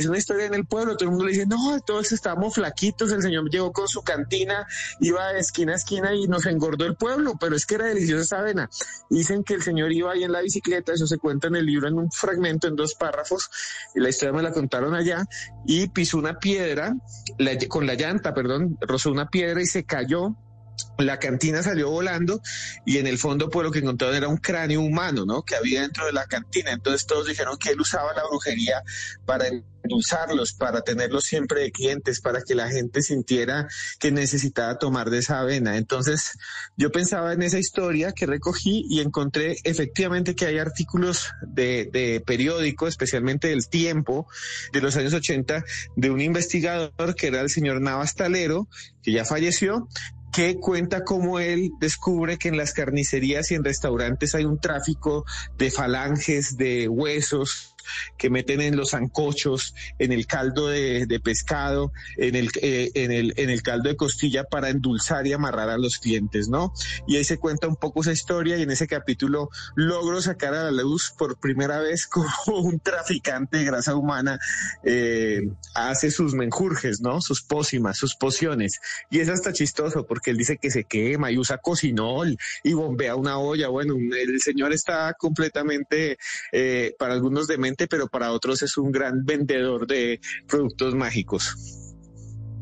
una 0.10 0.18
historia 0.18 0.46
en 0.48 0.56
el 0.56 0.66
pueblo, 0.66 0.96
todo 0.96 1.06
el 1.06 1.12
mundo 1.12 1.26
le 1.26 1.32
dice, 1.32 1.46
no, 1.46 1.80
todos 1.82 2.12
estábamos 2.12 2.56
flaquitos, 2.56 3.12
el 3.12 3.22
señor 3.22 3.50
llegó 3.50 3.72
con 3.72 3.88
su 3.88 4.02
cantina, 4.02 4.68
iba 5.00 5.34
de 5.34 5.40
esquina 5.40 5.74
a 5.74 5.76
esquina 5.76 6.14
y 6.14 6.28
nos 6.28 6.46
engordó 6.46 6.86
el 6.86 6.96
pueblo, 6.96 7.36
pero 7.40 7.56
es 7.56 7.66
que 7.66 7.76
era 7.76 7.86
deliciosa 7.86 8.24
esa 8.24 8.40
avena. 8.40 8.70
Dicen 9.10 9.44
que 9.44 9.54
el 9.54 9.62
señor 9.62 9.92
iba 9.92 10.12
ahí 10.12 10.24
en 10.24 10.32
la 10.32 10.42
bicicleta, 10.42 10.94
eso 10.94 11.08
se 11.08 11.18
cuenta 11.18 11.48
en 11.48 11.56
el 11.56 11.66
libro 11.66 11.88
en 11.88 11.96
un 11.96 12.12
fragmento, 12.12 12.68
en 12.68 12.76
dos 12.76 12.96
párrafos, 12.96 13.50
y 13.94 14.00
la 14.00 14.10
historia 14.10 14.34
me 14.34 14.42
la 14.42 14.52
contaron 14.52 14.96
allá, 14.96 15.24
y 15.66 15.88
pisó 15.90 16.18
una 16.18 16.40
piedra, 16.40 16.96
con 17.70 17.86
la 17.86 17.96
llanta, 17.96 18.34
perdón, 18.34 18.78
rozó 18.82 19.12
una 19.12 19.30
piedra 19.30 19.62
y 19.62 19.66
se 19.66 19.86
cayó 19.86 20.36
la 20.98 21.20
cantina 21.20 21.62
salió 21.62 21.90
volando 21.90 22.42
y 22.86 22.98
en 22.98 23.08
el 23.08 23.18
fondo 23.18 23.50
pues 23.50 23.66
lo 23.66 23.72
que 23.72 23.80
encontraron 23.80 24.16
era 24.16 24.28
un 24.28 24.38
cráneo 24.38 24.82
humano, 24.82 25.26
¿no? 25.26 25.44
Que 25.44 25.56
había 25.56 25.82
dentro 25.82 26.06
de 26.06 26.14
la 26.14 26.26
cantina. 26.26 26.72
Entonces 26.72 27.06
todos 27.06 27.28
dijeron 27.28 27.58
que 27.58 27.70
él 27.70 27.82
usaba 27.82 28.14
la 28.14 28.24
brujería 28.24 28.82
para 29.26 29.48
endulzarlos, 29.48 30.54
para 30.54 30.82
tenerlos 30.82 31.26
siempre 31.26 31.62
de 31.62 31.72
clientes, 31.72 32.22
para 32.22 32.42
que 32.42 32.56
la 32.56 32.70
gente 32.70 33.02
sintiera 33.02 33.68
que 34.00 34.12
necesitaba 34.12 34.78
tomar 34.78 35.10
de 35.10 35.20
esa 35.20 35.40
avena. 35.40 35.78
Entonces 35.78 36.38
yo 36.78 36.92
pensaba 36.92 37.34
en 37.34 37.44
esa 37.44 37.60
historia 37.60 38.12
que 38.12 38.26
recogí 38.26 38.86
y 38.90 39.02
encontré 39.02 39.58
efectivamente 39.64 40.36
que 40.36 40.46
hay 40.46 40.58
artículos 40.58 41.30
de, 41.42 41.90
de 41.92 42.22
periódico, 42.26 42.88
especialmente 42.88 43.50
del 43.50 43.68
tiempo 43.68 44.28
de 44.74 44.82
los 44.82 44.96
años 44.96 45.14
80, 45.14 45.64
de 45.96 46.10
un 46.10 46.22
investigador 46.22 47.16
que 47.16 47.28
era 47.28 47.42
el 47.42 47.50
señor 47.50 47.82
Navas 47.82 48.16
Talero, 48.16 48.68
que 49.04 49.12
ya 49.12 49.26
falleció, 49.26 49.88
que 50.36 50.60
cuenta 50.60 51.06
cómo 51.06 51.40
él 51.40 51.72
descubre 51.80 52.38
que 52.38 52.50
en 52.50 52.58
las 52.58 52.74
carnicerías 52.74 53.52
y 53.52 53.56
en 53.56 53.64
restaurantes 53.64 54.36
hay 54.36 54.44
un 54.44 54.60
tráfico 54.60 55.24
de 55.58 55.72
falanges, 55.72 56.58
de 56.58 56.90
huesos, 56.90 57.75
que 58.18 58.30
meten 58.30 58.62
en 58.62 58.76
los 58.76 58.94
ancochos, 58.94 59.74
en 60.00 60.12
el 60.12 60.28
caldo 60.28 60.68
de, 60.68 61.06
de 61.06 61.20
pescado, 61.20 61.92
en 62.18 62.36
el, 62.36 62.50
eh, 62.62 62.92
en, 62.94 63.12
el, 63.12 63.34
en 63.38 63.50
el 63.50 63.62
caldo 63.62 63.90
de 63.90 63.96
costilla 63.96 64.44
para 64.44 64.70
endulzar 64.70 65.28
y 65.28 65.34
amarrar 65.34 65.70
a 65.70 65.78
los 65.78 65.98
clientes, 65.98 66.48
¿no? 66.48 66.74
Y 67.08 67.18
ahí 67.18 67.24
se 67.24 67.38
cuenta 67.38 67.68
un 67.68 67.76
poco 67.76 68.02
esa 68.02 68.12
historia 68.12 68.58
y 68.58 68.64
en 68.64 68.72
ese 68.72 68.88
capítulo 68.88 69.50
logro 69.76 70.22
sacar 70.22 70.54
a 70.54 70.72
la 70.72 70.82
luz 70.84 71.14
por 71.18 71.40
primera 71.40 71.80
vez 71.80 72.08
cómo 72.08 72.60
un 72.60 72.80
traficante 72.80 73.58
de 73.58 73.66
grasa 73.66 73.96
humana 73.96 74.40
eh, 74.84 75.42
hace 75.74 76.12
sus 76.12 76.34
menjurjes, 76.34 77.02
¿no? 77.02 77.22
Sus 77.22 77.42
pócimas, 77.42 77.98
sus 77.98 78.16
pociones. 78.16 78.80
Y 79.10 79.20
es 79.20 79.30
hasta 79.30 79.54
chistoso 79.54 80.06
porque 80.06 80.32
él 80.32 80.38
dice 80.38 80.58
que 80.58 80.72
se 80.72 80.84
quema 80.84 81.32
y 81.32 81.38
usa 81.38 81.58
cocinol 81.58 82.38
y 82.64 82.74
bombea 82.74 83.16
una 83.16 83.38
olla. 83.38 83.68
Bueno, 83.68 83.96
el 83.96 84.42
señor 84.42 84.74
está 84.74 85.14
completamente, 85.14 86.18
eh, 86.52 86.96
para 86.98 87.14
algunos 87.14 87.48
pero 87.90 88.08
para 88.08 88.32
otros 88.32 88.62
es 88.62 88.78
un 88.78 88.92
gran 88.92 89.26
vendedor 89.26 89.88
de 89.88 90.20
productos 90.48 90.96
mágicos. 90.96 91.56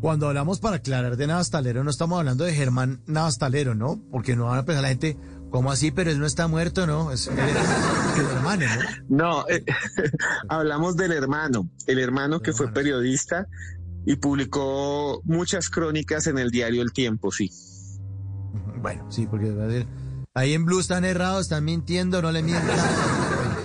Cuando 0.02 0.28
hablamos 0.28 0.60
para 0.60 0.78
aclarar 0.78 1.16
de 1.16 1.28
Navastalero, 1.28 1.84
no 1.84 1.90
estamos 1.90 2.20
hablando 2.20 2.44
de 2.44 2.54
Germán 2.54 3.02
Navastalero, 3.06 3.74
¿no? 3.74 4.04
Porque 4.12 4.36
no 4.36 4.48
van 4.48 4.60
a 4.60 4.66
pensar 4.66 4.82
la 4.82 4.90
gente, 4.90 5.16
¿cómo 5.50 5.72
así? 5.72 5.92
Pero 5.92 6.12
él 6.12 6.20
no 6.20 6.26
está 6.26 6.48
muerto, 6.48 6.86
¿no? 6.86 7.12
Es 7.12 7.28
él 7.28 7.40
es 7.40 8.20
el 8.20 8.26
hermano, 8.36 8.66
¿no? 9.08 9.18
No, 9.18 9.46
eh, 9.48 9.64
hablamos 10.50 10.98
del 10.98 11.14
hermano, 11.14 11.70
el 11.88 12.00
hermano 12.00 12.42
que 12.42 12.52
fue 12.52 12.74
periodista 12.74 13.48
y 14.06 14.18
publicó 14.18 15.22
muchas 15.24 15.70
crónicas 15.70 16.28
en 16.28 16.38
el 16.38 16.50
diario 16.50 16.82
El 16.82 16.92
Tiempo, 16.92 17.32
sí. 17.32 17.50
Bueno, 18.82 19.10
sí, 19.10 19.26
porque 19.26 19.86
ahí 20.34 20.54
en 20.54 20.66
Blue 20.66 20.82
están 20.82 21.06
errados, 21.06 21.44
están 21.44 21.64
mintiendo, 21.64 22.22
no 22.22 22.32
le 22.32 22.44
mientan. 22.44 22.78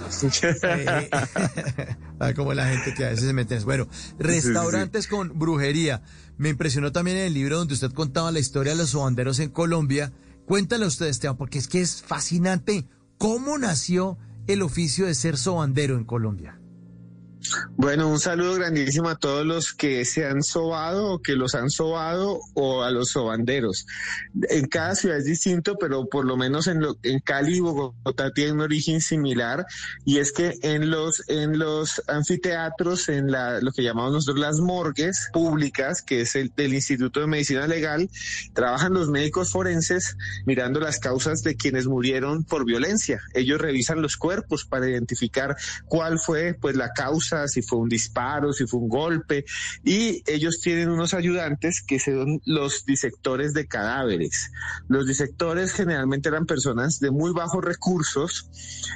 Ah, 2.21 2.35
como 2.35 2.53
la 2.53 2.67
gente 2.67 2.95
que 2.95 3.05
a 3.05 3.11
veces 3.11 3.27
se 3.27 3.33
mete 3.33 3.55
en 3.55 3.59
eso. 3.59 3.67
Bueno, 3.67 3.87
restaurantes 4.19 5.07
con 5.07 5.39
brujería. 5.39 6.03
Me 6.37 6.49
impresionó 6.49 6.91
también 6.91 7.17
en 7.17 7.27
el 7.27 7.35
libro 7.35 7.59
donde 7.59 7.75
usted 7.75 7.93
contaba 7.93 8.33
la 8.33 8.41
historia 8.41 8.73
de 8.73 8.79
los 8.79 8.91
sobanderos 8.91 9.39
en 9.39 9.51
Colombia. 9.51 10.13
Cuéntale 10.45 10.85
usted, 10.85 11.07
Esteban, 11.07 11.37
porque 11.37 11.59
es 11.59 11.69
que 11.69 11.81
es 11.81 12.03
fascinante 12.03 12.89
cómo 13.19 13.57
nació 13.57 14.19
el 14.49 14.63
oficio 14.63 15.07
de 15.07 15.15
ser 15.15 15.37
sobandero 15.37 15.97
en 15.97 16.05
Colombia. 16.05 16.58
Bueno, 17.77 18.09
un 18.09 18.19
saludo 18.19 18.55
grandísimo 18.55 19.09
a 19.09 19.17
todos 19.17 19.47
los 19.47 19.73
que 19.73 20.05
se 20.05 20.27
han 20.27 20.43
sobado 20.43 21.13
o 21.13 21.23
que 21.23 21.37
los 21.37 21.55
han 21.55 21.71
sobado 21.71 22.41
o 22.55 22.83
a 22.83 22.91
los 22.91 23.11
sobanderos. 23.11 23.87
En 24.51 24.67
cada 24.67 24.97
ciudad 24.97 25.19
es 25.19 25.25
distinto, 25.25 25.77
pero 25.79 26.07
por 26.07 26.25
lo 26.25 26.37
menos 26.37 26.67
en, 26.67 26.81
lo, 26.81 26.97
en 27.03 27.21
Cali 27.21 27.59
y 27.59 27.61
Bogotá 27.61 28.33
tiene 28.33 28.53
un 28.53 28.61
origen 28.61 29.01
similar 29.01 29.67
y 30.05 30.19
es 30.19 30.33
que 30.33 30.59
en 30.63 30.91
los, 30.91 31.29
en 31.29 31.59
los 31.59 32.03
anfiteatros, 32.09 33.09
en 33.09 33.31
la, 33.31 33.61
lo 33.61 33.71
que 33.71 33.83
llamamos 33.83 34.13
nosotros 34.13 34.41
las 34.41 34.59
morgues 34.59 35.29
públicas, 35.33 36.03
que 36.03 36.23
es 36.23 36.35
el 36.35 36.53
del 36.57 36.75
Instituto 36.75 37.21
de 37.21 37.29
Medicina 37.29 37.67
Legal, 37.69 38.11
trabajan 38.53 38.95
los 38.95 39.11
médicos 39.11 39.53
forenses 39.53 40.17
mirando 40.45 40.81
las 40.81 40.99
causas 40.99 41.43
de 41.43 41.57
quienes 41.57 41.87
murieron 41.87 42.43
por 42.43 42.65
violencia. 42.65 43.21
Ellos 43.35 43.61
revisan 43.61 44.03
los 44.03 44.17
cuerpos 44.17 44.65
para 44.65 44.89
identificar 44.89 45.57
cuál 45.87 46.19
fue 46.19 46.55
pues 46.55 46.75
la 46.75 46.93
causa 46.93 47.28
si 47.47 47.63
fue 47.63 47.79
un 47.79 47.89
disparo, 47.89 48.53
si 48.53 48.67
fue 48.67 48.81
un 48.81 48.89
golpe, 48.89 49.45
y 49.85 50.23
ellos 50.27 50.61
tienen 50.61 50.89
unos 50.89 51.15
ayudantes 51.15 51.83
que 51.83 51.99
son 51.99 52.41
los 52.45 52.85
disectores 52.85 53.55
de 53.55 53.67
cadáveres. 53.67 54.51
Los 54.89 55.07
disectores 55.07 55.73
generalmente 55.73 56.29
eran 56.29 56.47
personas 56.47 57.01
de 57.01 57.11
muy 57.11 57.33
bajos 57.33 57.65
recursos 57.65 58.51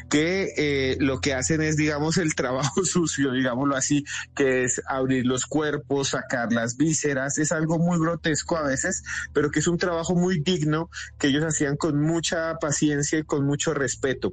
que 0.08 0.52
eh, 0.56 0.96
lo 1.00 1.20
que 1.20 1.34
hacen 1.34 1.62
es, 1.62 1.76
digamos, 1.76 2.18
el 2.18 2.34
trabajo 2.34 2.84
sucio, 2.84 3.32
digámoslo 3.32 3.76
así, 3.76 4.04
que 4.34 4.64
es 4.64 4.82
abrir 4.86 5.26
los 5.26 5.46
cuerpos, 5.46 6.08
sacar 6.08 6.52
las 6.52 6.76
vísceras, 6.76 7.38
es 7.38 7.52
algo 7.52 7.78
muy 7.78 7.98
grotesco 7.98 8.56
a 8.56 8.62
veces, 8.62 9.02
pero 9.32 9.50
que 9.50 9.60
es 9.60 9.66
un 9.66 9.78
trabajo 9.78 10.14
muy 10.14 10.40
digno 10.40 10.90
que 11.18 11.28
ellos 11.28 11.44
hacían 11.44 11.76
con 11.76 12.00
mucha 12.00 12.56
paciencia 12.60 13.18
y 13.18 13.24
con 13.24 13.44
mucho 13.44 13.74
respeto. 13.74 14.32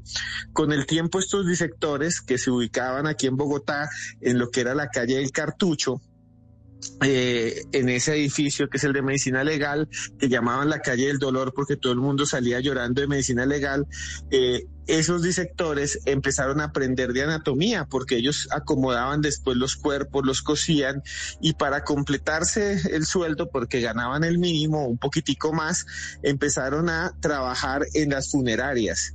Con 0.53 0.71
el 0.71 0.85
tiempo 0.85 1.19
estos 1.19 1.47
disectores 1.47 2.21
que 2.21 2.37
se 2.37 2.51
ubicaban 2.51 3.07
aquí 3.07 3.27
en 3.27 3.37
Bogotá 3.37 3.88
en 4.21 4.39
lo 4.39 4.49
que 4.49 4.61
era 4.61 4.75
la 4.75 4.89
calle 4.89 5.17
del 5.17 5.31
Cartucho, 5.31 6.01
eh, 7.01 7.63
en 7.73 7.89
ese 7.89 8.13
edificio 8.13 8.69
que 8.69 8.77
es 8.77 8.83
el 8.83 8.93
de 8.93 9.01
medicina 9.01 9.43
legal, 9.43 9.89
que 10.17 10.29
llamaban 10.29 10.69
la 10.69 10.79
calle 10.79 11.07
del 11.07 11.19
dolor 11.19 11.53
porque 11.53 11.75
todo 11.75 11.91
el 11.91 11.99
mundo 11.99 12.25
salía 12.25 12.59
llorando 12.59 13.01
de 13.01 13.07
medicina 13.07 13.45
legal, 13.45 13.85
eh, 14.31 14.65
esos 14.87 15.21
disectores 15.21 15.99
empezaron 16.05 16.61
a 16.61 16.65
aprender 16.65 17.13
de 17.13 17.23
anatomía 17.23 17.85
porque 17.85 18.15
ellos 18.17 18.47
acomodaban 18.51 19.21
después 19.21 19.57
los 19.57 19.75
cuerpos, 19.75 20.25
los 20.25 20.41
cosían 20.41 21.03
y 21.41 21.53
para 21.53 21.83
completarse 21.83 22.81
el 22.91 23.05
sueldo, 23.05 23.49
porque 23.49 23.81
ganaban 23.81 24.23
el 24.23 24.39
mínimo, 24.39 24.87
un 24.87 24.97
poquitico 24.97 25.53
más, 25.53 25.85
empezaron 26.23 26.89
a 26.89 27.13
trabajar 27.21 27.85
en 27.93 28.11
las 28.11 28.31
funerarias 28.31 29.13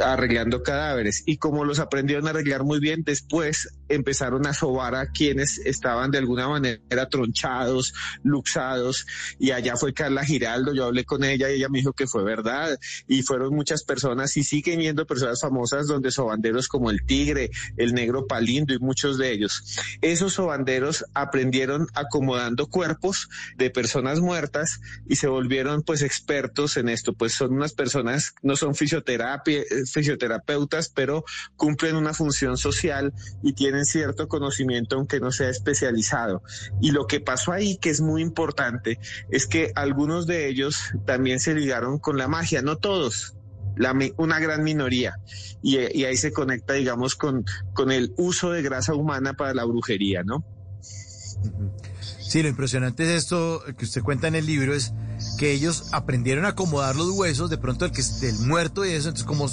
arreglando 0.00 0.62
cadáveres. 0.62 1.22
Y 1.26 1.38
como 1.38 1.64
los 1.64 1.78
aprendieron 1.78 2.26
a 2.26 2.30
arreglar 2.30 2.64
muy 2.64 2.80
bien, 2.80 3.02
después 3.04 3.68
empezaron 3.88 4.46
a 4.46 4.54
sobar 4.54 4.94
a 4.94 5.10
quienes 5.10 5.58
estaban 5.58 6.10
de 6.10 6.18
alguna 6.18 6.48
manera 6.48 7.08
tronchados, 7.08 7.94
luxados. 8.22 9.06
Y 9.38 9.50
allá 9.50 9.76
fue 9.76 9.94
Carla 9.94 10.24
Giraldo, 10.24 10.74
yo 10.74 10.86
hablé 10.86 11.04
con 11.04 11.24
ella 11.24 11.50
y 11.50 11.54
ella 11.54 11.68
me 11.68 11.78
dijo 11.78 11.92
que 11.92 12.06
fue 12.06 12.24
verdad. 12.24 12.78
Y 13.06 13.22
fueron 13.22 13.54
muchas 13.54 13.84
personas 13.84 14.36
y 14.36 14.44
siguen 14.44 14.80
yendo 14.80 15.06
personas 15.06 15.40
famosas 15.40 15.86
donde 15.86 16.10
sobanderos 16.10 16.68
como 16.68 16.90
el 16.90 17.04
Tigre, 17.04 17.50
el 17.76 17.94
Negro 17.94 18.26
Palindo 18.26 18.74
y 18.74 18.78
muchos 18.78 19.18
de 19.18 19.32
ellos. 19.32 19.78
Esos 20.00 20.34
sobanderos 20.34 21.04
aprendieron 21.14 21.86
acomodando 21.94 22.66
cuerpos 22.66 23.28
de 23.56 23.70
personas 23.70 24.20
muertas 24.20 24.80
y 25.08 25.16
se 25.16 25.28
volvieron 25.28 25.82
pues 25.82 26.02
expertos 26.02 26.76
en 26.76 26.88
esto, 26.88 27.12
pues 27.12 27.32
son 27.32 27.52
unas 27.52 27.72
personas, 27.72 28.34
no 28.42 28.56
son 28.56 28.74
fisioterapia, 28.74 29.62
fisioterapeutas, 29.92 30.88
pero 30.88 31.24
cumplen 31.56 31.96
una 31.96 32.14
función 32.14 32.56
social 32.56 33.12
y 33.42 33.52
tienen 33.52 33.84
cierto 33.84 34.28
conocimiento 34.28 34.96
aunque 34.96 35.20
no 35.20 35.32
sea 35.32 35.48
especializado. 35.48 36.42
Y 36.80 36.92
lo 36.92 37.06
que 37.06 37.20
pasó 37.20 37.52
ahí, 37.52 37.76
que 37.76 37.90
es 37.90 38.00
muy 38.00 38.22
importante, 38.22 38.98
es 39.30 39.46
que 39.46 39.72
algunos 39.74 40.26
de 40.26 40.48
ellos 40.48 40.76
también 41.06 41.40
se 41.40 41.54
ligaron 41.54 41.98
con 41.98 42.18
la 42.18 42.28
magia, 42.28 42.62
no 42.62 42.76
todos, 42.76 43.34
una 44.16 44.40
gran 44.40 44.62
minoría. 44.62 45.18
Y, 45.62 45.78
y, 45.78 46.04
ahí 46.04 46.16
se 46.16 46.32
conecta, 46.32 46.74
digamos, 46.74 47.14
con, 47.14 47.44
con 47.74 47.90
el 47.90 48.12
uso 48.16 48.50
de 48.50 48.62
grasa 48.62 48.94
humana 48.94 49.34
para 49.34 49.54
la 49.54 49.64
brujería, 49.64 50.22
¿no? 50.22 50.44
Sí, 52.20 52.42
lo 52.42 52.48
impresionante 52.48 53.04
de 53.04 53.16
esto 53.16 53.62
que 53.78 53.86
usted 53.86 54.02
cuenta 54.02 54.28
en 54.28 54.34
el 54.34 54.44
libro 54.44 54.74
es 54.74 54.92
que 55.38 55.52
ellos 55.52 55.88
aprendieron 55.92 56.44
a 56.44 56.48
acomodar 56.48 56.94
los 56.94 57.10
huesos, 57.10 57.48
de 57.48 57.58
pronto 57.58 57.86
el 57.86 57.92
que 57.92 58.02
del 58.20 58.38
muerto 58.40 58.84
y 58.84 58.90
eso, 58.90 59.08
entonces 59.08 59.26
como 59.26 59.48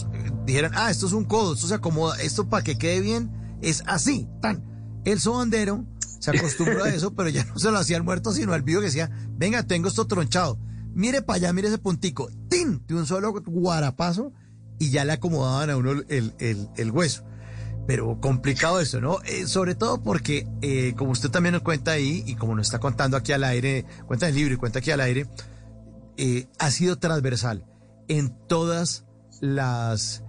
dijeran, 0.46 0.74
ah, 0.76 0.92
esto 0.92 1.08
es 1.08 1.14
un 1.14 1.24
codo, 1.24 1.54
esto 1.54 1.68
se 1.68 1.76
acomoda, 1.76 2.20
esto 2.22 2.50
para 2.50 2.64
que 2.64 2.78
quede 2.78 3.00
bien 3.00 3.32
es 3.62 3.82
así, 3.88 4.28
tan. 4.42 4.64
El 5.06 5.20
sobandero 5.20 5.86
se 6.20 6.32
acostumbró 6.32 6.84
a 6.84 6.90
eso, 6.90 7.14
pero 7.14 7.30
ya 7.30 7.46
no 7.46 7.58
se 7.58 7.72
lo 7.72 7.78
hacía 7.78 7.98
al 7.98 8.04
muerto, 8.04 8.34
sino 8.34 8.54
al 8.54 8.64
vivo 8.64 8.82
que 8.82 8.88
decía, 8.88 9.10
venga, 9.38 9.64
tengo 9.64 9.88
esto 9.88 10.06
tronchado, 10.06 10.60
mire 10.94 11.22
para 11.22 11.38
allá, 11.38 11.54
mire 11.54 11.70
ese 11.70 11.78
puntico, 11.78 12.30
tin, 12.50 12.86
de 12.88 12.96
un 12.96 13.06
solo 13.06 13.32
guarapazo 13.46 14.34
y 14.80 14.90
ya 14.90 15.06
le 15.06 15.14
acomodaban 15.14 15.70
a 15.70 15.78
uno 15.78 15.92
el, 16.10 16.34
el, 16.40 16.70
el 16.76 16.92
hueso. 16.92 17.24
Pero 17.88 18.20
complicado 18.20 18.80
eso, 18.80 19.00
¿no? 19.00 19.22
Eh, 19.26 19.46
sobre 19.48 19.76
todo 19.76 20.02
porque, 20.02 20.48
eh, 20.62 20.94
como 20.98 21.12
usted 21.12 21.30
también 21.30 21.54
nos 21.54 21.62
cuenta 21.62 21.92
ahí, 21.92 22.24
y 22.26 22.36
como 22.36 22.56
nos 22.56 22.68
está 22.68 22.80
contando 22.80 23.16
aquí 23.16 23.32
al 23.32 23.44
aire, 23.44 23.86
cuenta 24.08 24.28
en 24.28 24.32
el 24.32 24.40
libro 24.40 24.56
y 24.56 24.58
cuenta 24.58 24.80
aquí 24.80 24.92
al 24.92 25.02
aire, 25.02 25.28
eh, 26.18 26.48
ha 26.58 26.72
sido 26.72 26.98
transversal 26.98 27.66
en 28.08 28.36
todas 28.48 29.06
las 29.42 30.24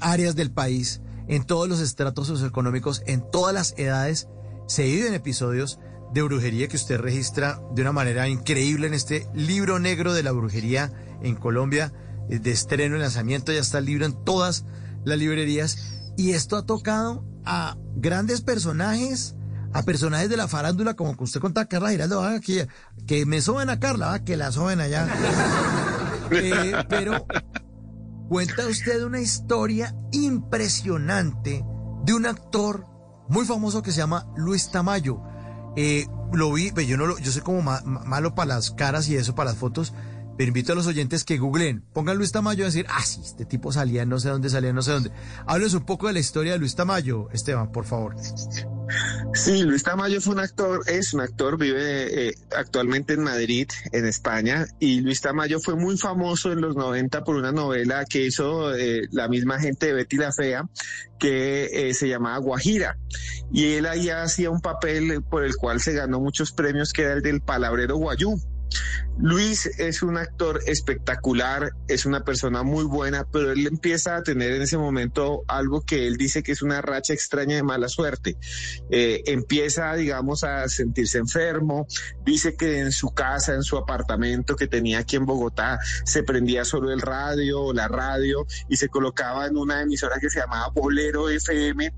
áreas 0.00 0.34
del 0.34 0.50
país, 0.50 1.02
en 1.28 1.44
todos 1.44 1.68
los 1.68 1.80
estratos 1.80 2.26
socioeconómicos, 2.26 3.02
en 3.06 3.30
todas 3.30 3.52
las 3.52 3.74
edades, 3.76 4.28
se 4.66 4.84
viven 4.84 5.12
episodios 5.12 5.78
de 6.14 6.22
brujería 6.22 6.66
que 6.66 6.76
usted 6.76 6.98
registra 6.98 7.60
de 7.74 7.82
una 7.82 7.92
manera 7.92 8.28
increíble 8.28 8.86
en 8.86 8.94
este 8.94 9.28
libro 9.34 9.78
negro 9.78 10.14
de 10.14 10.22
la 10.22 10.32
brujería 10.32 10.90
en 11.22 11.34
Colombia, 11.34 11.92
de 12.28 12.50
estreno 12.50 12.96
y 12.96 13.00
lanzamiento, 13.00 13.52
ya 13.52 13.60
está 13.60 13.78
el 13.78 13.84
libro 13.84 14.06
en 14.06 14.24
todas 14.24 14.64
las 15.06 15.18
librerías 15.18 15.78
y 16.18 16.32
esto 16.32 16.56
ha 16.56 16.66
tocado 16.66 17.24
a 17.44 17.76
grandes 17.94 18.40
personajes, 18.42 19.34
a 19.72 19.82
personajes 19.82 20.28
de 20.28 20.36
la 20.36 20.48
farándula, 20.48 20.94
como 20.94 21.16
que 21.16 21.24
usted 21.24 21.40
contaba 21.40 21.66
Carla 21.66 21.90
Giraldo, 21.90 22.22
ah, 22.22 22.40
que, 22.40 22.66
que 23.06 23.24
me 23.24 23.40
soben 23.40 23.70
a 23.70 23.78
Carla, 23.78 24.12
ah, 24.14 24.24
que 24.24 24.36
la 24.36 24.52
soben 24.52 24.80
allá. 24.80 25.08
Eh, 26.32 26.72
pero 26.88 27.24
cuenta 28.28 28.66
usted 28.66 29.00
una 29.04 29.20
historia 29.20 29.94
impresionante 30.10 31.64
de 32.04 32.14
un 32.14 32.26
actor 32.26 32.84
muy 33.28 33.44
famoso 33.44 33.80
que 33.80 33.92
se 33.92 33.98
llama 33.98 34.26
Luis 34.36 34.72
Tamayo. 34.72 35.20
Eh, 35.76 36.06
lo 36.32 36.52
vi, 36.52 36.72
pero 36.72 36.84
yo 36.86 36.96
no 36.96 37.06
lo, 37.06 37.16
yo 37.18 37.30
soy 37.30 37.42
como 37.42 37.62
ma- 37.62 37.80
malo 37.84 38.34
para 38.34 38.56
las 38.56 38.72
caras 38.72 39.08
y 39.08 39.14
eso, 39.16 39.36
para 39.36 39.50
las 39.50 39.58
fotos. 39.60 39.92
Pero 40.36 40.48
invito 40.48 40.72
a 40.72 40.76
los 40.76 40.86
oyentes 40.86 41.24
que 41.24 41.38
googleen, 41.38 41.82
pongan 41.92 42.18
Luis 42.18 42.32
Tamayo 42.32 42.64
a 42.64 42.66
decir, 42.66 42.86
ah, 42.88 43.02
sí, 43.04 43.20
este 43.24 43.44
tipo 43.44 43.72
salía, 43.72 44.04
no 44.04 44.20
sé 44.20 44.28
dónde, 44.28 44.50
salía, 44.50 44.72
no 44.72 44.82
sé 44.82 44.92
dónde. 44.92 45.10
Háblenos 45.46 45.74
un 45.74 45.86
poco 45.86 46.08
de 46.08 46.12
la 46.12 46.18
historia 46.18 46.52
de 46.52 46.58
Luis 46.58 46.74
Tamayo, 46.74 47.30
Esteban, 47.32 47.72
por 47.72 47.86
favor. 47.86 48.16
Sí, 49.34 49.62
Luis 49.64 49.82
Tamayo 49.82 50.20
fue 50.20 50.34
un 50.34 50.40
actor, 50.40 50.80
es 50.86 51.12
un 51.12 51.20
actor, 51.20 51.58
vive 51.58 52.28
eh, 52.28 52.34
actualmente 52.56 53.14
en 53.14 53.22
Madrid, 53.22 53.68
en 53.92 54.06
España, 54.06 54.66
y 54.78 55.00
Luis 55.00 55.20
Tamayo 55.20 55.58
fue 55.58 55.74
muy 55.74 55.96
famoso 55.96 56.52
en 56.52 56.60
los 56.60 56.76
90 56.76 57.24
por 57.24 57.36
una 57.36 57.52
novela 57.52 58.04
que 58.04 58.26
hizo 58.26 58.74
eh, 58.74 59.08
la 59.10 59.28
misma 59.28 59.58
gente 59.58 59.86
de 59.86 59.92
Betty 59.94 60.16
la 60.16 60.32
Fea, 60.32 60.68
que 61.18 61.88
eh, 61.88 61.94
se 61.94 62.08
llamaba 62.08 62.38
Guajira, 62.38 62.98
y 63.52 63.74
él 63.74 63.86
ahí 63.86 64.10
hacía 64.10 64.50
un 64.50 64.60
papel 64.60 65.22
por 65.22 65.44
el 65.44 65.56
cual 65.56 65.80
se 65.80 65.94
ganó 65.94 66.20
muchos 66.20 66.52
premios, 66.52 66.92
que 66.92 67.02
era 67.02 67.14
el 67.14 67.22
del 67.22 67.40
palabrero 67.40 67.96
guayú. 67.96 68.38
Luis 69.18 69.66
es 69.78 70.02
un 70.02 70.18
actor 70.18 70.60
espectacular, 70.66 71.70
es 71.88 72.04
una 72.04 72.22
persona 72.22 72.62
muy 72.62 72.84
buena, 72.84 73.24
pero 73.24 73.52
él 73.52 73.66
empieza 73.66 74.16
a 74.16 74.22
tener 74.22 74.52
en 74.52 74.62
ese 74.62 74.76
momento 74.76 75.42
algo 75.48 75.80
que 75.80 76.06
él 76.06 76.18
dice 76.18 76.42
que 76.42 76.52
es 76.52 76.60
una 76.60 76.82
racha 76.82 77.14
extraña 77.14 77.56
de 77.56 77.62
mala 77.62 77.88
suerte. 77.88 78.36
Eh, 78.90 79.22
empieza, 79.26 79.94
digamos, 79.94 80.44
a 80.44 80.68
sentirse 80.68 81.16
enfermo, 81.16 81.86
dice 82.26 82.56
que 82.56 82.80
en 82.80 82.92
su 82.92 83.10
casa, 83.10 83.54
en 83.54 83.62
su 83.62 83.78
apartamento 83.78 84.54
que 84.54 84.66
tenía 84.66 84.98
aquí 84.98 85.16
en 85.16 85.24
Bogotá, 85.24 85.78
se 86.04 86.22
prendía 86.22 86.66
solo 86.66 86.92
el 86.92 87.00
radio 87.00 87.62
o 87.62 87.72
la 87.72 87.88
radio 87.88 88.46
y 88.68 88.76
se 88.76 88.88
colocaba 88.88 89.46
en 89.46 89.56
una 89.56 89.80
emisora 89.80 90.18
que 90.20 90.28
se 90.28 90.40
llamaba 90.40 90.68
Bolero 90.74 91.30
FM 91.30 91.90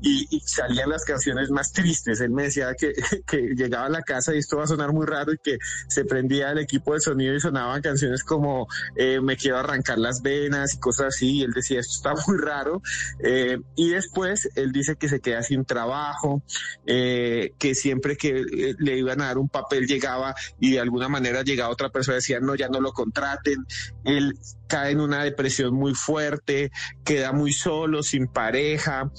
y, 0.00 0.40
salían 0.46 0.90
las 0.90 1.04
canciones 1.04 1.50
más 1.50 1.72
tristes. 1.72 2.20
Él 2.20 2.30
me 2.30 2.44
decía 2.44 2.74
que, 2.74 2.92
que 3.26 3.54
llegaba 3.54 3.86
a 3.86 3.90
la 3.90 4.02
casa 4.02 4.34
y 4.34 4.38
esto 4.38 4.56
va 4.56 4.64
a 4.64 4.66
sonar 4.66 4.92
muy 4.92 5.06
raro 5.06 5.32
y 5.32 5.38
que 5.38 5.58
se 5.88 6.04
prendía 6.12 6.50
el 6.50 6.58
equipo 6.58 6.92
de 6.92 7.00
sonido 7.00 7.34
y 7.34 7.40
sonaban 7.40 7.80
canciones 7.80 8.22
como 8.22 8.68
eh, 8.96 9.18
Me 9.22 9.38
quiero 9.38 9.56
arrancar 9.56 9.98
las 9.98 10.20
venas 10.20 10.74
y 10.74 10.78
cosas 10.78 11.06
así. 11.06 11.38
Y 11.38 11.42
él 11.42 11.52
decía, 11.52 11.80
esto 11.80 11.94
está 11.96 12.22
muy 12.30 12.36
raro. 12.38 12.82
Eh, 13.24 13.58
y 13.76 13.88
después 13.88 14.50
él 14.54 14.72
dice 14.72 14.96
que 14.96 15.08
se 15.08 15.20
queda 15.20 15.42
sin 15.42 15.64
trabajo, 15.64 16.42
eh, 16.84 17.54
que 17.58 17.74
siempre 17.74 18.18
que 18.18 18.44
le 18.78 18.98
iban 18.98 19.22
a 19.22 19.26
dar 19.28 19.38
un 19.38 19.48
papel 19.48 19.86
llegaba 19.86 20.34
y 20.60 20.72
de 20.72 20.80
alguna 20.80 21.08
manera 21.08 21.42
llegaba 21.42 21.72
otra 21.72 21.88
persona 21.88 22.16
y 22.16 22.20
decía, 22.20 22.40
no, 22.40 22.54
ya 22.56 22.68
no 22.68 22.82
lo 22.82 22.92
contraten. 22.92 23.64
Él 24.04 24.38
cae 24.68 24.92
en 24.92 25.00
una 25.00 25.24
depresión 25.24 25.72
muy 25.72 25.94
fuerte, 25.94 26.72
queda 27.04 27.32
muy 27.32 27.54
solo, 27.54 28.02
sin 28.02 28.26
pareja, 28.26 29.10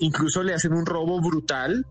incluso 0.00 0.42
le 0.42 0.52
hacen 0.52 0.74
un 0.74 0.84
robo 0.84 1.18
brutal 1.22 1.86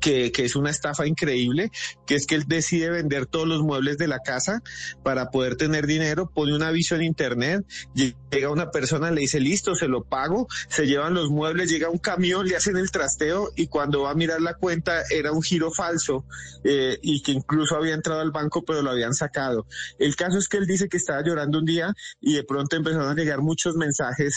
que, 0.00 0.32
que, 0.32 0.44
es 0.44 0.56
una 0.56 0.70
estafa 0.70 1.06
increíble, 1.06 1.70
que 2.06 2.14
es 2.14 2.26
que 2.26 2.34
él 2.34 2.44
decide 2.46 2.90
vender 2.90 3.26
todos 3.26 3.46
los 3.46 3.62
muebles 3.62 3.98
de 3.98 4.08
la 4.08 4.20
casa 4.20 4.62
para 5.02 5.30
poder 5.30 5.56
tener 5.56 5.86
dinero, 5.86 6.30
pone 6.32 6.54
un 6.54 6.62
aviso 6.62 6.94
en 6.94 7.02
internet, 7.02 7.64
llega 7.94 8.50
una 8.50 8.70
persona, 8.70 9.10
le 9.10 9.22
dice, 9.22 9.40
listo, 9.40 9.74
se 9.74 9.88
lo 9.88 10.04
pago, 10.04 10.48
se 10.68 10.86
llevan 10.86 11.14
los 11.14 11.30
muebles, 11.30 11.70
llega 11.70 11.90
un 11.90 11.98
camión, 11.98 12.46
le 12.46 12.56
hacen 12.56 12.76
el 12.76 12.90
trasteo 12.90 13.50
y 13.56 13.66
cuando 13.66 14.02
va 14.02 14.10
a 14.10 14.14
mirar 14.14 14.40
la 14.40 14.54
cuenta 14.54 15.02
era 15.10 15.32
un 15.32 15.42
giro 15.42 15.70
falso 15.70 16.24
eh, 16.64 16.98
y 17.02 17.22
que 17.22 17.32
incluso 17.32 17.76
había 17.76 17.94
entrado 17.94 18.20
al 18.20 18.30
banco 18.30 18.64
pero 18.64 18.82
lo 18.82 18.90
habían 18.90 19.14
sacado. 19.14 19.66
El 19.98 20.16
caso 20.16 20.38
es 20.38 20.48
que 20.48 20.56
él 20.56 20.66
dice 20.66 20.88
que 20.88 20.96
estaba 20.96 21.22
llorando 21.22 21.58
un 21.58 21.64
día 21.64 21.94
y 22.20 22.34
de 22.34 22.44
pronto 22.44 22.76
empezaron 22.76 23.08
a 23.08 23.14
llegar 23.14 23.40
muchos 23.40 23.76
mensajes 23.76 24.34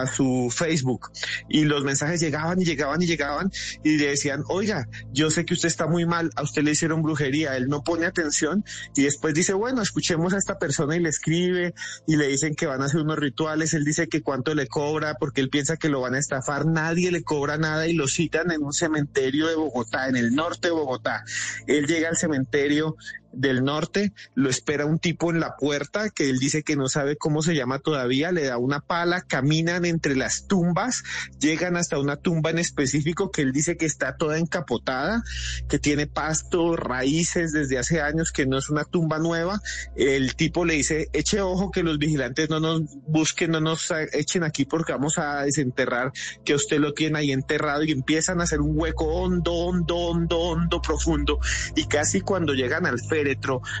a 0.00 0.06
su 0.06 0.52
Facebook 0.54 1.10
y 1.48 1.64
los 1.64 1.84
mensajes 1.84 2.20
llegaban 2.20 2.60
y 2.60 2.64
llegaban 2.64 3.02
y 3.02 3.06
llegaban 3.06 3.52
y 3.82 3.96
le 3.96 4.08
decían, 4.08 4.44
oiga, 4.48 4.88
yo 5.12 5.30
sé 5.30 5.44
que 5.44 5.54
usted 5.54 5.68
está 5.68 5.86
muy 5.86 6.06
mal, 6.06 6.30
a 6.36 6.42
usted 6.42 6.62
le 6.62 6.72
hicieron 6.72 7.02
brujería, 7.02 7.56
él 7.56 7.68
no 7.68 7.82
pone 7.82 8.06
atención 8.06 8.64
y 8.94 9.02
después 9.02 9.34
dice, 9.34 9.52
bueno, 9.54 9.82
escuchemos 9.82 10.34
a 10.34 10.38
esta 10.38 10.58
persona 10.58 10.96
y 10.96 11.00
le 11.00 11.08
escribe 11.08 11.74
y 12.06 12.16
le 12.16 12.28
dicen 12.28 12.54
que 12.54 12.66
van 12.66 12.82
a 12.82 12.86
hacer 12.86 13.00
unos 13.00 13.18
rituales, 13.18 13.74
él 13.74 13.84
dice 13.84 14.08
que 14.08 14.22
cuánto 14.22 14.54
le 14.54 14.66
cobra 14.66 15.14
porque 15.14 15.40
él 15.40 15.50
piensa 15.50 15.76
que 15.76 15.88
lo 15.88 16.00
van 16.00 16.14
a 16.14 16.18
estafar, 16.18 16.66
nadie 16.66 17.10
le 17.10 17.22
cobra 17.22 17.56
nada 17.58 17.86
y 17.86 17.94
lo 17.94 18.08
citan 18.08 18.50
en 18.50 18.62
un 18.62 18.72
cementerio 18.72 19.46
de 19.46 19.54
Bogotá, 19.54 20.08
en 20.08 20.16
el 20.16 20.34
norte 20.34 20.68
de 20.68 20.74
Bogotá. 20.74 21.24
Él 21.66 21.86
llega 21.86 22.08
al 22.08 22.16
cementerio 22.16 22.96
del 23.36 23.64
norte, 23.64 24.12
lo 24.34 24.50
espera 24.50 24.86
un 24.86 24.98
tipo 24.98 25.30
en 25.30 25.40
la 25.40 25.56
puerta 25.56 26.10
que 26.10 26.30
él 26.30 26.38
dice 26.38 26.62
que 26.62 26.76
no 26.76 26.88
sabe 26.88 27.16
cómo 27.16 27.42
se 27.42 27.54
llama 27.54 27.78
todavía, 27.78 28.32
le 28.32 28.44
da 28.44 28.58
una 28.58 28.80
pala, 28.80 29.22
caminan 29.22 29.84
entre 29.84 30.16
las 30.16 30.46
tumbas, 30.46 31.02
llegan 31.40 31.76
hasta 31.76 31.98
una 31.98 32.16
tumba 32.16 32.50
en 32.50 32.58
específico 32.58 33.30
que 33.30 33.42
él 33.42 33.52
dice 33.52 33.76
que 33.76 33.86
está 33.86 34.16
toda 34.16 34.38
encapotada, 34.38 35.22
que 35.68 35.78
tiene 35.78 36.06
pasto, 36.06 36.76
raíces 36.76 37.52
desde 37.52 37.78
hace 37.78 38.00
años, 38.00 38.32
que 38.32 38.46
no 38.46 38.58
es 38.58 38.70
una 38.70 38.84
tumba 38.84 39.18
nueva. 39.18 39.60
El 39.96 40.36
tipo 40.36 40.64
le 40.64 40.74
dice, 40.74 41.08
eche 41.12 41.40
ojo 41.40 41.70
que 41.70 41.82
los 41.82 41.98
vigilantes 41.98 42.50
no 42.50 42.60
nos 42.60 42.82
busquen, 43.06 43.52
no 43.52 43.60
nos 43.60 43.90
echen 44.12 44.44
aquí 44.44 44.64
porque 44.64 44.92
vamos 44.92 45.18
a 45.18 45.42
desenterrar 45.42 46.12
que 46.44 46.54
usted 46.54 46.78
lo 46.78 46.94
tiene 46.94 47.18
ahí 47.18 47.32
enterrado 47.32 47.84
y 47.84 47.92
empiezan 47.92 48.40
a 48.40 48.44
hacer 48.44 48.60
un 48.60 48.78
hueco 48.78 49.06
hondo, 49.06 49.52
hondo, 49.52 49.96
hondo, 49.96 50.38
hondo, 50.38 50.80
profundo 50.80 51.38
y 51.74 51.86
casi 51.86 52.20
cuando 52.20 52.54
llegan 52.54 52.86
al 52.86 53.00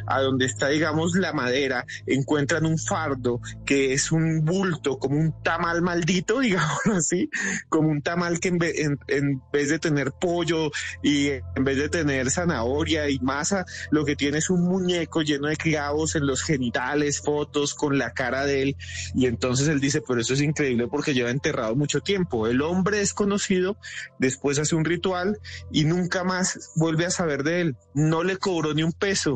a 0.06 0.20
donde 0.20 0.46
está, 0.46 0.68
digamos, 0.68 1.14
la 1.14 1.32
madera, 1.32 1.84
encuentran 2.06 2.66
un 2.66 2.78
fardo 2.78 3.40
que 3.64 3.92
es 3.92 4.12
un 4.12 4.44
bulto, 4.44 4.98
como 4.98 5.18
un 5.18 5.42
tamal 5.42 5.82
maldito, 5.82 6.40
digamos 6.40 6.86
así, 6.94 7.30
como 7.68 7.88
un 7.88 8.02
tamal 8.02 8.40
que 8.40 8.48
en, 8.48 8.58
ve, 8.58 8.72
en, 8.82 8.98
en, 9.08 9.42
vez 9.52 9.68
de 9.68 9.78
tener 9.78 10.12
pollo 10.12 10.70
y 11.02 11.28
en 11.28 11.64
vez 11.64 11.76
de 11.76 11.88
tener 11.88 12.30
zanahoria 12.30 13.08
y 13.08 13.18
masa, 13.18 13.64
lo 13.90 14.04
que 14.04 14.16
tiene 14.16 14.38
es 14.38 14.50
un 14.50 14.62
muñeco 14.62 15.22
lleno 15.22 15.48
de 15.48 15.56
clavos 15.56 16.14
en 16.14 16.26
los 16.26 16.42
genitales, 16.42 17.20
fotos 17.20 17.74
con 17.74 17.98
la 17.98 18.12
cara 18.12 18.44
de 18.46 18.62
él. 18.62 18.76
Y 19.14 19.26
entonces 19.26 19.68
él 19.68 19.80
dice, 19.80 20.02
pero 20.06 20.20
eso 20.20 20.34
es 20.34 20.40
increíble 20.40 20.88
porque 20.88 21.14
lleva 21.14 21.30
enterrado 21.30 21.74
mucho 21.76 22.00
tiempo. 22.00 22.46
El 22.46 22.62
hombre 22.62 23.00
es 23.00 23.14
conocido, 23.14 23.76
después 24.18 24.58
hace 24.58 24.74
un 24.74 24.84
ritual 24.84 25.38
y 25.70 25.84
nunca 25.84 26.24
más 26.24 26.72
vuelve 26.76 27.06
a 27.06 27.10
saber 27.10 27.42
de 27.42 27.60
él. 27.60 27.76
No 27.94 28.22
le 28.22 28.36
cobró 28.36 28.74
ni 28.74 28.82
un 28.82 28.92
peso 28.92 29.33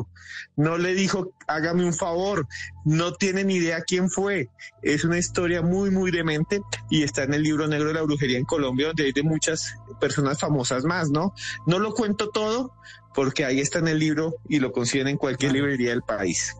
no 0.55 0.77
le 0.77 0.93
dijo 0.93 1.33
hágame 1.47 1.85
un 1.85 1.93
favor, 1.93 2.47
no 2.85 3.13
tiene 3.13 3.43
ni 3.43 3.55
idea 3.55 3.81
quién 3.81 4.09
fue. 4.09 4.49
Es 4.81 5.03
una 5.03 5.17
historia 5.17 5.61
muy, 5.61 5.89
muy 5.89 6.11
demente 6.11 6.61
y 6.89 7.03
está 7.03 7.23
en 7.23 7.33
el 7.33 7.43
libro 7.43 7.67
negro 7.67 7.87
de 7.87 7.95
la 7.95 8.03
brujería 8.03 8.37
en 8.37 8.45
Colombia, 8.45 8.87
donde 8.87 9.05
hay 9.05 9.11
de 9.11 9.23
muchas 9.23 9.75
personas 9.99 10.39
famosas 10.39 10.83
más, 10.85 11.09
¿no? 11.09 11.33
No 11.65 11.79
lo 11.79 11.93
cuento 11.93 12.29
todo 12.29 12.73
porque 13.13 13.45
ahí 13.45 13.59
está 13.59 13.79
en 13.79 13.87
el 13.87 13.99
libro 13.99 14.35
y 14.47 14.59
lo 14.59 14.71
consiguen 14.71 15.07
en 15.07 15.17
cualquier 15.17 15.53
librería 15.53 15.89
del 15.89 16.03
país. 16.03 16.55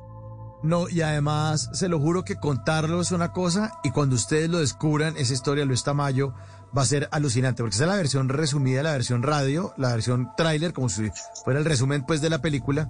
No, 0.61 0.89
y 0.89 1.01
además, 1.01 1.69
se 1.73 1.87
lo 1.87 1.99
juro 1.99 2.23
que 2.23 2.35
contarlo 2.35 2.99
es 2.99 3.11
una 3.11 3.31
cosa 3.31 3.71
y 3.83 3.91
cuando 3.91 4.15
ustedes 4.15 4.49
lo 4.49 4.59
descubran, 4.59 5.15
esa 5.15 5.33
historia 5.33 5.63
Luis 5.63 5.83
Tamayo 5.83 6.33
va 6.77 6.81
a 6.81 6.85
ser 6.85 7.07
alucinante, 7.11 7.63
porque 7.63 7.75
esa 7.75 7.85
es 7.85 7.89
la 7.89 7.95
versión 7.95 8.27
resumida, 8.27 8.83
la 8.83 8.91
versión 8.91 9.23
radio, 9.23 9.73
la 9.77 9.89
versión 9.89 10.29
tráiler, 10.35 10.73
como 10.73 10.89
si 10.89 11.09
fuera 11.45 11.59
el 11.59 11.65
resumen 11.65 12.05
pues 12.05 12.21
de 12.21 12.29
la 12.29 12.41
película, 12.41 12.89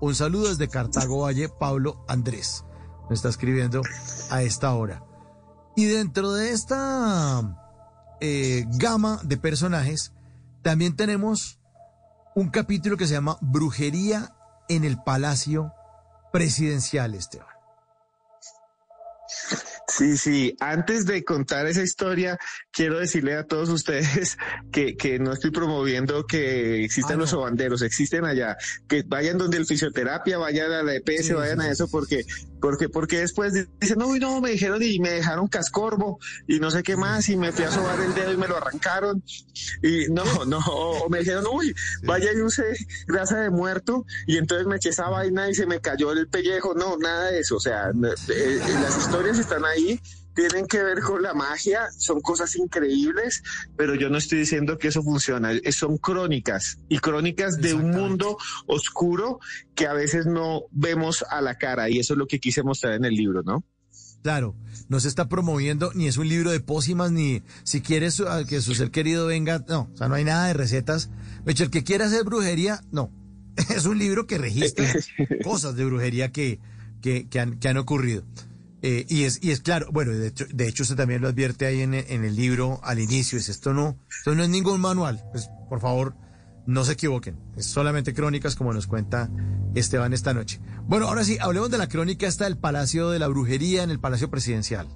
Un 0.00 0.14
saludo 0.14 0.48
desde 0.48 0.68
Cartago 0.68 1.20
Valle, 1.20 1.48
Pablo 1.48 2.04
Andrés. 2.08 2.64
Me 3.08 3.14
está 3.14 3.28
escribiendo 3.28 3.82
a 4.30 4.42
esta 4.42 4.72
hora. 4.74 5.04
Y 5.76 5.84
dentro 5.84 6.32
de 6.32 6.50
esta 6.50 7.58
eh, 8.20 8.64
gama 8.68 9.20
de 9.22 9.36
personajes, 9.36 10.12
también 10.62 10.96
tenemos 10.96 11.58
un 12.34 12.48
capítulo 12.48 12.96
que 12.96 13.06
se 13.06 13.14
llama 13.14 13.36
Brujería 13.40 14.34
en 14.68 14.84
el 14.84 15.02
Palacio 15.02 15.72
Presidencial, 16.32 17.14
Esteban. 17.14 17.46
Sí, 19.92 20.16
sí. 20.16 20.56
Antes 20.58 21.04
de 21.04 21.22
contar 21.22 21.66
esa 21.66 21.82
historia, 21.82 22.38
quiero 22.70 22.98
decirle 22.98 23.34
a 23.34 23.44
todos 23.44 23.68
ustedes 23.68 24.38
que, 24.72 24.96
que 24.96 25.18
no 25.18 25.32
estoy 25.32 25.50
promoviendo 25.50 26.26
que 26.26 26.82
existan 26.84 27.18
los 27.18 27.30
sobanderos, 27.30 27.82
existen 27.82 28.24
allá. 28.24 28.56
Que 28.88 29.02
vayan 29.02 29.36
donde 29.36 29.58
el 29.58 29.66
fisioterapia, 29.66 30.38
vayan 30.38 30.72
a 30.72 30.82
la 30.82 30.94
EPS, 30.94 31.26
Sí, 31.26 31.32
vayan 31.34 31.60
sí, 31.60 31.66
a 31.66 31.70
eso, 31.72 31.88
porque, 31.90 32.24
porque, 32.62 32.88
porque 32.88 33.18
después 33.18 33.52
dicen, 33.80 33.98
no, 33.98 34.06
uy, 34.06 34.20
no, 34.20 34.40
me 34.40 34.52
dijeron 34.52 34.80
y 34.82 35.00
me 35.00 35.10
dejaron 35.10 35.48
cascorbo 35.48 36.20
y 36.46 36.60
no 36.60 36.70
sé 36.70 36.84
qué 36.84 36.96
más, 36.96 37.28
y 37.28 37.36
me 37.36 37.50
fui 37.50 37.64
a 37.64 37.70
sobar 37.72 37.98
el 38.00 38.14
dedo 38.14 38.32
y 38.32 38.36
me 38.36 38.46
lo 38.46 38.56
arrancaron. 38.56 39.22
Y 39.82 40.06
no, 40.10 40.22
no, 40.46 40.58
o 40.60 41.08
me 41.10 41.18
dijeron, 41.18 41.44
uy, 41.52 41.74
vaya 42.04 42.32
y 42.32 42.40
use 42.40 42.62
grasa 43.08 43.40
de 43.40 43.50
muerto, 43.50 44.06
y 44.28 44.38
entonces 44.38 44.68
me 44.68 44.76
eché 44.76 44.90
esa 44.90 45.08
vaina 45.08 45.50
y 45.50 45.54
se 45.54 45.66
me 45.66 45.80
cayó 45.80 46.12
el 46.12 46.28
pellejo. 46.28 46.72
No, 46.74 46.96
nada 46.96 47.32
de 47.32 47.40
eso. 47.40 47.56
O 47.56 47.60
sea, 47.60 47.90
eh, 47.90 48.14
eh, 48.28 48.60
las 48.80 48.96
historias 48.96 49.40
están 49.40 49.64
ahí 49.64 50.00
tienen 50.34 50.66
que 50.66 50.82
ver 50.82 51.00
con 51.00 51.22
la 51.22 51.34
magia, 51.34 51.90
son 51.96 52.20
cosas 52.20 52.56
increíbles, 52.56 53.42
pero 53.76 53.94
yo 53.94 54.08
no 54.08 54.18
estoy 54.18 54.40
diciendo 54.40 54.78
que 54.78 54.88
eso 54.88 55.02
funciona, 55.02 55.52
son 55.70 55.98
crónicas 55.98 56.78
y 56.88 56.98
crónicas 56.98 57.60
de 57.60 57.74
un 57.74 57.90
mundo 57.90 58.38
oscuro 58.66 59.40
que 59.74 59.86
a 59.86 59.92
veces 59.92 60.26
no 60.26 60.62
vemos 60.70 61.24
a 61.30 61.40
la 61.40 61.56
cara 61.56 61.88
y 61.88 61.98
eso 61.98 62.14
es 62.14 62.18
lo 62.18 62.26
que 62.26 62.40
quise 62.40 62.62
mostrar 62.62 62.94
en 62.94 63.04
el 63.04 63.14
libro, 63.14 63.42
¿no? 63.42 63.64
Claro, 64.22 64.54
no 64.88 65.00
se 65.00 65.08
está 65.08 65.28
promoviendo, 65.28 65.90
ni 65.94 66.06
es 66.06 66.16
un 66.16 66.28
libro 66.28 66.52
de 66.52 66.60
pócimas, 66.60 67.10
ni 67.10 67.42
si 67.64 67.80
quieres 67.80 68.20
uh, 68.20 68.46
que 68.48 68.60
su 68.60 68.74
ser 68.74 68.92
querido 68.92 69.26
venga, 69.26 69.64
no, 69.68 69.90
o 69.92 69.96
sea, 69.96 70.08
no 70.08 70.14
hay 70.14 70.22
nada 70.22 70.46
de 70.46 70.54
recetas. 70.54 71.10
De 71.44 71.52
hecho, 71.52 71.64
el 71.64 71.70
que 71.70 71.82
quiera 71.82 72.06
hacer 72.06 72.24
brujería, 72.24 72.82
no. 72.92 73.10
Es 73.68 73.84
un 73.84 73.98
libro 73.98 74.26
que 74.26 74.38
registra 74.38 74.86
cosas 75.44 75.74
de 75.74 75.84
brujería 75.84 76.30
que, 76.30 76.60
que, 77.02 77.28
que 77.28 77.40
han, 77.40 77.58
que 77.58 77.68
han 77.68 77.76
ocurrido. 77.76 78.22
Eh, 78.82 79.06
y, 79.08 79.24
es, 79.24 79.38
y 79.42 79.52
es 79.52 79.60
claro, 79.60 79.86
bueno, 79.92 80.10
de 80.12 80.26
hecho, 80.26 80.44
de 80.52 80.66
hecho 80.66 80.82
usted 80.82 80.96
también 80.96 81.22
lo 81.22 81.28
advierte 81.28 81.66
ahí 81.66 81.82
en, 81.82 81.94
el- 81.94 82.34
libro 82.34 82.80
al 82.82 82.98
inicio, 82.98 83.38
es 83.38 83.48
esto 83.48 83.72
no, 83.72 83.96
esto 84.18 84.34
no 84.34 84.42
es 84.42 84.48
ningún 84.48 84.80
manual, 84.80 85.22
pues 85.30 85.48
por 85.68 85.80
favor, 85.80 86.16
no 86.66 86.84
se 86.84 86.94
equivoquen, 86.94 87.38
es 87.56 87.66
solamente 87.66 88.12
crónicas 88.12 88.56
como 88.56 88.72
nos 88.72 88.88
cuenta 88.88 89.30
Esteban 89.76 90.12
esta 90.12 90.34
noche. 90.34 90.60
Bueno, 90.84 91.06
ahora 91.06 91.22
sí, 91.22 91.38
hablemos 91.40 91.70
de 91.70 91.78
la 91.78 91.88
crónica 91.88 92.26
esta 92.26 92.44
del 92.44 92.58
Palacio 92.58 93.10
de 93.10 93.20
la 93.20 93.28
Brujería 93.28 93.84
en 93.84 93.90
el 93.90 94.00
Palacio 94.00 94.30
Presidencial. 94.30 94.88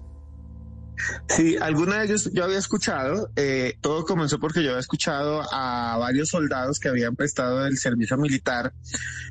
Sí, 1.29 1.57
alguna 1.61 1.99
de 1.99 2.07
ellos 2.07 2.31
yo 2.33 2.43
había 2.43 2.59
escuchado, 2.59 3.31
eh, 3.37 3.77
todo 3.83 4.05
comenzó 4.05 4.41
porque 4.41 4.63
yo 4.63 4.71
había 4.71 4.81
escuchado 4.81 5.43
a 5.53 5.97
varios 5.99 6.31
soldados 6.31 6.81
que 6.81 6.89
habían 6.89 7.15
prestado 7.15 7.67
el 7.67 7.77
servicio 7.77 8.17
militar 8.17 8.73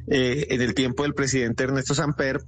eh, 0.08 0.46
en 0.50 0.62
el 0.62 0.76
tiempo 0.76 1.04
del 1.04 1.16
presidente 1.16 1.64
Ernesto 1.64 1.96
Samper, 1.96 2.46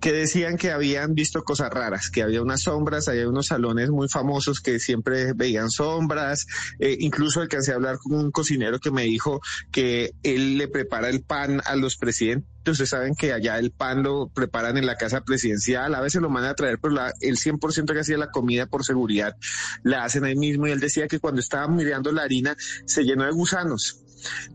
que 0.00 0.12
decían 0.12 0.56
que 0.56 0.70
habían 0.70 1.14
visto 1.14 1.42
cosas 1.44 1.70
raras, 1.70 2.10
que 2.10 2.22
había 2.22 2.42
unas 2.42 2.62
sombras, 2.62 3.08
había 3.08 3.28
unos 3.28 3.46
salones 3.46 3.90
muy 3.90 4.08
famosos 4.08 4.60
que 4.60 4.78
siempre 4.80 5.32
veían 5.34 5.70
sombras, 5.70 6.46
eh, 6.78 6.96
incluso 7.00 7.40
alcancé 7.40 7.72
a 7.72 7.74
hablar 7.76 7.98
con 7.98 8.14
un 8.14 8.30
cocinero 8.30 8.78
que 8.78 8.90
me 8.90 9.02
dijo 9.02 9.40
que 9.70 10.12
él 10.22 10.56
le 10.56 10.68
prepara 10.68 11.08
el 11.10 11.22
pan 11.22 11.60
a 11.64 11.76
los 11.76 11.96
presidentes. 11.96 12.48
Ustedes 12.66 12.90
saben 12.90 13.14
que 13.14 13.32
allá 13.32 13.58
el 13.58 13.70
pan 13.70 14.02
lo 14.02 14.28
preparan 14.28 14.76
en 14.76 14.86
la 14.86 14.96
casa 14.96 15.22
presidencial, 15.22 15.94
a 15.94 16.00
veces 16.00 16.20
lo 16.20 16.28
mandan 16.30 16.52
a 16.52 16.54
traer, 16.54 16.78
pero 16.80 16.94
la- 16.94 17.12
el 17.20 17.36
100% 17.38 17.94
que 17.94 18.00
hacía 18.00 18.18
la 18.18 18.30
comida 18.30 18.66
por 18.66 18.84
seguridad 18.84 19.36
la 19.82 20.04
hacen 20.04 20.24
ahí 20.24 20.36
mismo. 20.36 20.66
Y 20.66 20.70
él 20.70 20.80
decía 20.80 21.08
que 21.08 21.20
cuando 21.20 21.40
estaba 21.40 21.68
mirando 21.68 22.12
la 22.12 22.22
harina 22.22 22.56
se 22.86 23.04
llenó 23.04 23.24
de 23.24 23.32
gusanos 23.32 24.00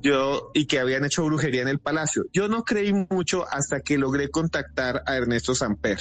yo 0.01 0.51
y 0.53 0.65
que 0.65 0.79
habían 0.79 1.05
hecho 1.05 1.25
brujería 1.25 1.61
en 1.61 1.67
el 1.67 1.79
palacio. 1.79 2.25
Yo 2.33 2.47
no 2.47 2.63
creí 2.63 2.93
mucho 2.93 3.45
hasta 3.49 3.81
que 3.81 3.97
logré 3.97 4.29
contactar 4.29 5.03
a 5.05 5.15
Ernesto 5.15 5.55
Samper. 5.55 5.99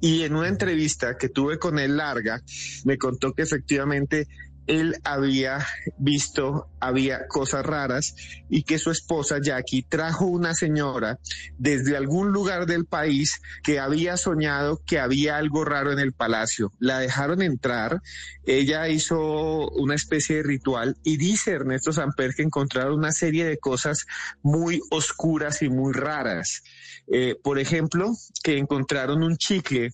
Y 0.00 0.22
en 0.22 0.36
una 0.36 0.48
entrevista 0.48 1.16
que 1.18 1.28
tuve 1.28 1.58
con 1.58 1.78
él 1.78 1.96
larga, 1.96 2.40
me 2.84 2.98
contó 2.98 3.32
que 3.32 3.42
efectivamente 3.42 4.28
él 4.68 4.96
había 5.02 5.66
visto, 5.96 6.68
había 6.78 7.26
cosas 7.26 7.64
raras 7.64 8.14
y 8.48 8.62
que 8.62 8.78
su 8.78 8.90
esposa 8.90 9.38
Jackie 9.42 9.82
trajo 9.82 10.26
una 10.26 10.54
señora 10.54 11.18
desde 11.56 11.96
algún 11.96 12.32
lugar 12.32 12.66
del 12.66 12.84
país 12.84 13.40
que 13.64 13.80
había 13.80 14.16
soñado 14.16 14.80
que 14.86 15.00
había 15.00 15.38
algo 15.38 15.64
raro 15.64 15.90
en 15.90 15.98
el 15.98 16.12
palacio. 16.12 16.72
La 16.78 17.00
dejaron 17.00 17.42
entrar, 17.42 18.02
ella 18.44 18.88
hizo 18.88 19.70
una 19.70 19.94
especie 19.94 20.36
de 20.36 20.42
ritual 20.42 20.96
y 21.02 21.16
dice 21.16 21.52
Ernesto 21.52 21.92
Samper 21.92 22.34
que 22.34 22.42
encontraron 22.42 22.98
una 22.98 23.12
serie 23.12 23.46
de 23.46 23.58
cosas 23.58 24.06
muy 24.42 24.80
oscuras 24.90 25.62
y 25.62 25.70
muy 25.70 25.94
raras. 25.94 26.62
Eh, 27.10 27.36
por 27.42 27.58
ejemplo, 27.58 28.12
que 28.42 28.58
encontraron 28.58 29.22
un 29.22 29.38
chicle 29.38 29.92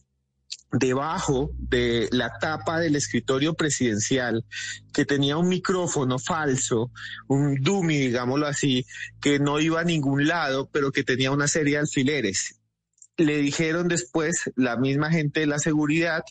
debajo 0.79 1.51
de 1.59 2.09
la 2.11 2.39
tapa 2.39 2.81
del 2.81 2.97
escritorio 2.97 3.55
presidencial 3.55 4.45
que 4.93 5.05
tenía 5.05 5.37
un 5.37 5.49
micrófono 5.49 6.19
falso, 6.19 6.91
un 7.29 7.55
dummy, 7.57 7.99
digámoslo 7.99 8.47
así, 8.47 8.85
que 9.21 9.39
no 9.39 9.61
iba 9.61 9.81
a 9.81 9.85
ningún 9.85 10.27
lado, 10.27 10.69
pero 10.73 10.91
que 10.91 11.05
tenía 11.05 11.31
una 11.31 11.49
serie 11.49 11.75
de 11.75 11.81
alfileres. 11.81 12.61
Le 13.16 13.39
dijeron 13.39 13.87
después 13.87 14.51
la 14.57 14.77
misma 14.77 15.11
gente 15.11 15.41
de 15.41 15.47
la 15.47 15.61
seguridad 15.61 16.25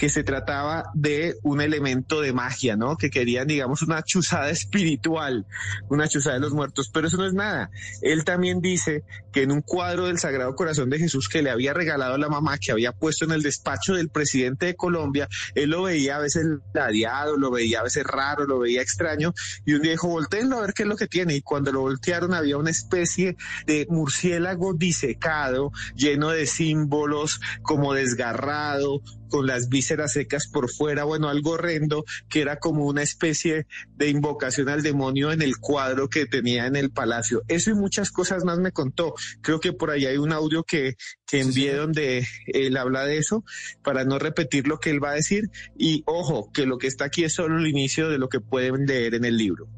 que 0.00 0.08
se 0.08 0.24
trataba 0.24 0.90
de 0.94 1.36
un 1.42 1.60
elemento 1.60 2.22
de 2.22 2.32
magia, 2.32 2.74
¿no? 2.74 2.96
Que 2.96 3.10
querían, 3.10 3.46
digamos, 3.46 3.82
una 3.82 4.02
chuzada 4.02 4.48
espiritual, 4.50 5.44
una 5.90 6.08
chuzada 6.08 6.36
de 6.36 6.40
los 6.40 6.54
muertos, 6.54 6.88
pero 6.88 7.06
eso 7.06 7.18
no 7.18 7.26
es 7.26 7.34
nada. 7.34 7.70
Él 8.00 8.24
también 8.24 8.62
dice 8.62 9.04
que 9.30 9.42
en 9.42 9.52
un 9.52 9.60
cuadro 9.60 10.06
del 10.06 10.18
Sagrado 10.18 10.54
Corazón 10.54 10.88
de 10.88 10.98
Jesús 10.98 11.28
que 11.28 11.42
le 11.42 11.50
había 11.50 11.74
regalado 11.74 12.16
la 12.16 12.30
mamá, 12.30 12.56
que 12.56 12.72
había 12.72 12.92
puesto 12.92 13.26
en 13.26 13.32
el 13.32 13.42
despacho 13.42 13.92
del 13.92 14.08
presidente 14.08 14.64
de 14.64 14.74
Colombia, 14.74 15.28
él 15.54 15.68
lo 15.68 15.82
veía 15.82 16.16
a 16.16 16.20
veces 16.20 16.46
ladeado, 16.72 17.36
lo 17.36 17.50
veía 17.50 17.80
a 17.80 17.82
veces 17.82 18.04
raro, 18.04 18.46
lo 18.46 18.58
veía 18.58 18.80
extraño, 18.80 19.34
y 19.66 19.74
un 19.74 19.82
día 19.82 19.92
dijo, 19.92 20.08
volteenlo 20.08 20.56
a 20.56 20.62
ver 20.62 20.72
qué 20.72 20.84
es 20.84 20.88
lo 20.88 20.96
que 20.96 21.08
tiene, 21.08 21.36
y 21.36 21.42
cuando 21.42 21.72
lo 21.72 21.80
voltearon 21.80 22.32
había 22.32 22.56
una 22.56 22.70
especie 22.70 23.36
de 23.66 23.86
murciélago 23.90 24.72
disecado, 24.72 25.72
lleno 25.94 26.30
de 26.30 26.46
símbolos, 26.46 27.42
como 27.60 27.92
desgarrado, 27.92 29.02
con 29.30 29.46
las 29.46 29.70
vísceras 29.70 30.12
secas 30.12 30.48
por 30.48 30.70
fuera, 30.70 31.04
bueno, 31.04 31.28
algo 31.28 31.52
horrendo, 31.52 32.04
que 32.28 32.42
era 32.42 32.56
como 32.58 32.84
una 32.86 33.02
especie 33.02 33.66
de 33.96 34.08
invocación 34.08 34.68
al 34.68 34.82
demonio 34.82 35.32
en 35.32 35.40
el 35.40 35.56
cuadro 35.56 36.08
que 36.08 36.26
tenía 36.26 36.66
en 36.66 36.76
el 36.76 36.90
palacio. 36.90 37.42
Eso 37.48 37.70
y 37.70 37.74
muchas 37.74 38.10
cosas 38.10 38.44
más 38.44 38.58
me 38.58 38.72
contó. 38.72 39.14
Creo 39.40 39.60
que 39.60 39.72
por 39.72 39.90
ahí 39.90 40.04
hay 40.04 40.18
un 40.18 40.32
audio 40.32 40.64
que, 40.64 40.96
que 41.26 41.40
envié 41.40 41.74
donde 41.74 42.26
él 42.46 42.76
habla 42.76 43.04
de 43.04 43.16
eso, 43.16 43.44
para 43.82 44.04
no 44.04 44.18
repetir 44.18 44.68
lo 44.68 44.78
que 44.78 44.90
él 44.90 45.02
va 45.02 45.12
a 45.12 45.14
decir. 45.14 45.50
Y 45.78 46.02
ojo, 46.06 46.50
que 46.52 46.66
lo 46.66 46.76
que 46.78 46.88
está 46.88 47.06
aquí 47.06 47.24
es 47.24 47.34
solo 47.34 47.58
el 47.58 47.66
inicio 47.66 48.10
de 48.10 48.18
lo 48.18 48.28
que 48.28 48.40
pueden 48.40 48.86
leer 48.86 49.14
en 49.14 49.24
el 49.24 49.36
libro. 49.36 49.68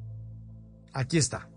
Aquí 0.92 1.18
está. 1.18 1.51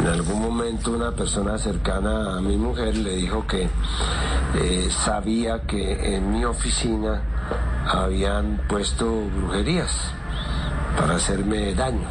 En 0.00 0.06
algún 0.06 0.40
momento 0.40 0.92
una 0.92 1.12
persona 1.12 1.58
cercana 1.58 2.38
a 2.38 2.40
mi 2.40 2.56
mujer 2.56 2.96
le 2.96 3.16
dijo 3.16 3.46
que 3.46 3.68
eh, 4.54 4.88
sabía 4.90 5.60
que 5.66 6.16
en 6.16 6.32
mi 6.32 6.42
oficina 6.44 7.20
habían 7.86 8.62
puesto 8.66 9.06
brujerías 9.36 9.94
para 10.98 11.16
hacerme 11.16 11.74
daño. 11.74 12.08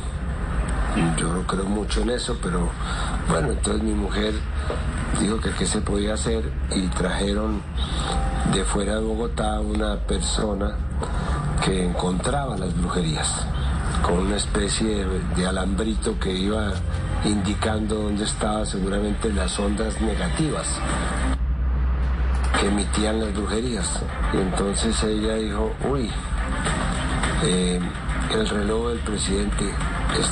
Yo 1.17 1.33
no 1.33 1.47
creo 1.47 1.65
mucho 1.65 2.01
en 2.01 2.11
eso, 2.11 2.37
pero 2.43 2.69
bueno, 3.27 3.53
entonces 3.53 3.81
mi 3.81 3.93
mujer 3.93 4.33
dijo 5.19 5.39
que 5.39 5.49
qué 5.51 5.65
se 5.65 5.81
podía 5.81 6.13
hacer 6.13 6.43
y 6.75 6.87
trajeron 6.89 7.61
de 8.53 8.63
fuera 8.65 8.95
de 8.95 9.01
Bogotá 9.01 9.61
una 9.61 9.95
persona 9.95 10.75
que 11.65 11.85
encontraba 11.87 12.55
las 12.55 12.75
brujerías 12.77 13.45
con 14.03 14.19
una 14.19 14.37
especie 14.37 15.05
de, 15.05 15.19
de 15.35 15.47
alambrito 15.47 16.19
que 16.19 16.31
iba 16.33 16.73
indicando 17.25 17.95
dónde 17.95 18.23
estaban 18.23 18.65
seguramente 18.65 19.31
las 19.33 19.59
ondas 19.59 19.99
negativas 20.01 20.79
que 22.59 22.67
emitían 22.67 23.19
las 23.19 23.33
brujerías. 23.33 24.01
Y 24.33 24.37
entonces 24.37 25.01
ella 25.03 25.35
dijo, 25.35 25.71
uy, 25.89 26.09
eh, 27.43 27.79
el 28.33 28.49
reloj 28.49 28.89
del 28.89 28.99
presidente 28.99 29.65
es 30.19 30.29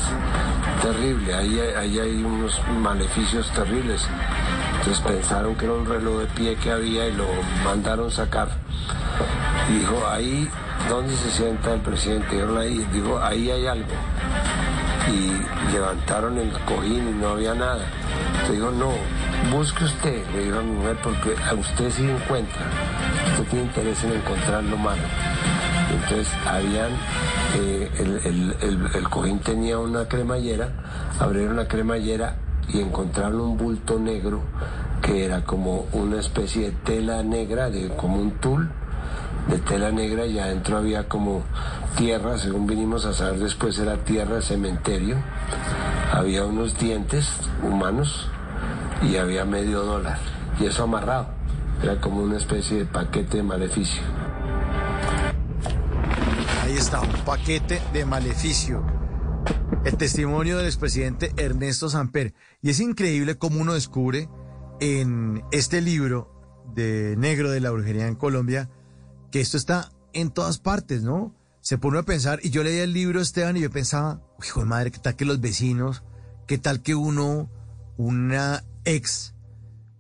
terrible, 0.81 1.33
ahí, 1.33 1.59
ahí 1.59 1.99
hay 1.99 2.23
unos 2.23 2.61
maleficios 2.81 3.49
terribles. 3.51 4.07
Entonces 4.79 4.99
pensaron 5.05 5.55
que 5.55 5.65
era 5.65 5.73
un 5.73 5.85
reloj 5.85 6.19
de 6.19 6.25
pie 6.27 6.55
que 6.55 6.71
había 6.71 7.07
y 7.07 7.13
lo 7.13 7.25
mandaron 7.63 8.11
sacar. 8.11 8.49
Y 9.69 9.79
dijo, 9.79 10.07
ahí, 10.07 10.49
¿dónde 10.89 11.15
se 11.15 11.31
sienta 11.31 11.73
el 11.73 11.81
presidente? 11.81 12.35
Dijeron 12.35 12.57
ahí, 12.57 12.87
dijo, 12.93 13.19
ahí 13.19 13.51
hay 13.51 13.67
algo. 13.67 13.93
Y 15.11 15.71
levantaron 15.73 16.37
el 16.37 16.51
cojín 16.65 17.07
y 17.09 17.11
no 17.21 17.29
había 17.29 17.53
nada. 17.53 17.85
Entonces 18.31 18.55
dijo, 18.55 18.71
no, 18.71 18.91
busque 19.55 19.85
usted, 19.85 20.23
le 20.33 20.45
dijo 20.45 20.59
a 20.59 20.61
mi 20.61 20.71
mujer, 20.71 20.97
porque 21.03 21.35
a 21.49 21.53
usted 21.53 21.89
sí 21.91 22.03
encuentra. 22.09 22.61
Usted 23.31 23.43
tiene 23.49 23.65
interés 23.65 24.03
en 24.03 24.13
encontrar 24.13 24.63
lo 24.63 24.77
malo. 24.77 25.01
Entonces 25.93 26.27
habían, 26.45 26.91
eh, 27.55 27.89
el- 27.99 28.87
el 28.93 29.09
cojín 29.09 29.39
tenía 29.39 29.79
una 29.79 30.05
cremallera, 30.07 30.69
abrieron 31.19 31.55
la 31.55 31.67
cremallera 31.67 32.35
y 32.69 32.81
encontraron 32.81 33.39
un 33.39 33.57
bulto 33.57 33.97
negro 33.97 34.41
que 35.01 35.23
era 35.25 35.43
como 35.45 35.85
una 35.93 36.19
especie 36.19 36.65
de 36.65 36.71
tela 36.83 37.23
negra, 37.23 37.69
de, 37.69 37.87
como 37.95 38.17
un 38.19 38.31
tul 38.31 38.69
de 39.47 39.57
tela 39.59 39.91
negra 39.91 40.25
y 40.25 40.37
adentro 40.39 40.77
había 40.77 41.07
como 41.07 41.43
tierra, 41.97 42.37
según 42.37 42.67
vinimos 42.67 43.05
a 43.05 43.13
saber 43.13 43.39
después 43.39 43.77
era 43.79 44.03
tierra 44.03 44.41
cementerio, 44.41 45.17
había 46.11 46.45
unos 46.45 46.77
dientes 46.77 47.27
humanos 47.63 48.29
y 49.01 49.17
había 49.17 49.45
medio 49.45 49.83
dólar 49.83 50.19
y 50.59 50.65
eso 50.65 50.83
amarrado, 50.83 51.27
era 51.81 51.99
como 51.99 52.21
una 52.21 52.37
especie 52.37 52.77
de 52.77 52.85
paquete 52.85 53.37
de 53.37 53.43
maleficio. 53.43 54.01
Ahí 56.63 56.75
está, 56.75 57.01
un 57.01 57.11
paquete 57.25 57.81
de 57.93 58.05
maleficio. 58.05 58.83
El 59.83 59.97
testimonio 59.97 60.57
del 60.57 60.65
expresidente 60.65 61.31
Ernesto 61.37 61.89
Samper. 61.89 62.33
Y 62.61 62.71
es 62.71 62.79
increíble 62.79 63.37
cómo 63.37 63.61
uno 63.61 63.73
descubre 63.73 64.27
en 64.81 65.43
este 65.51 65.81
libro 65.81 66.29
de 66.73 67.15
Negro 67.17 67.51
de 67.51 67.61
la 67.61 67.71
Brujería 67.71 68.07
en 68.07 68.15
Colombia 68.15 68.69
que 69.31 69.39
esto 69.39 69.57
está 69.57 69.91
en 70.13 70.31
todas 70.31 70.59
partes, 70.59 71.03
¿no? 71.03 71.36
Se 71.67 71.77
pone 71.77 71.99
a 71.99 72.03
pensar, 72.03 72.39
y 72.43 72.49
yo 72.49 72.63
leía 72.63 72.85
el 72.85 72.93
libro, 72.93 73.19
Esteban, 73.19 73.57
y 73.57 73.59
yo 73.59 73.69
pensaba, 73.69 74.21
hijo 74.41 74.61
de 74.61 74.67
madre, 74.67 74.89
¿qué 74.89 74.99
tal 74.99 75.17
que 75.17 75.25
los 75.25 75.41
vecinos? 75.41 76.01
¿Qué 76.47 76.57
tal 76.57 76.81
que 76.81 76.95
uno, 76.95 77.51
una 77.97 78.63
ex, 78.85 79.35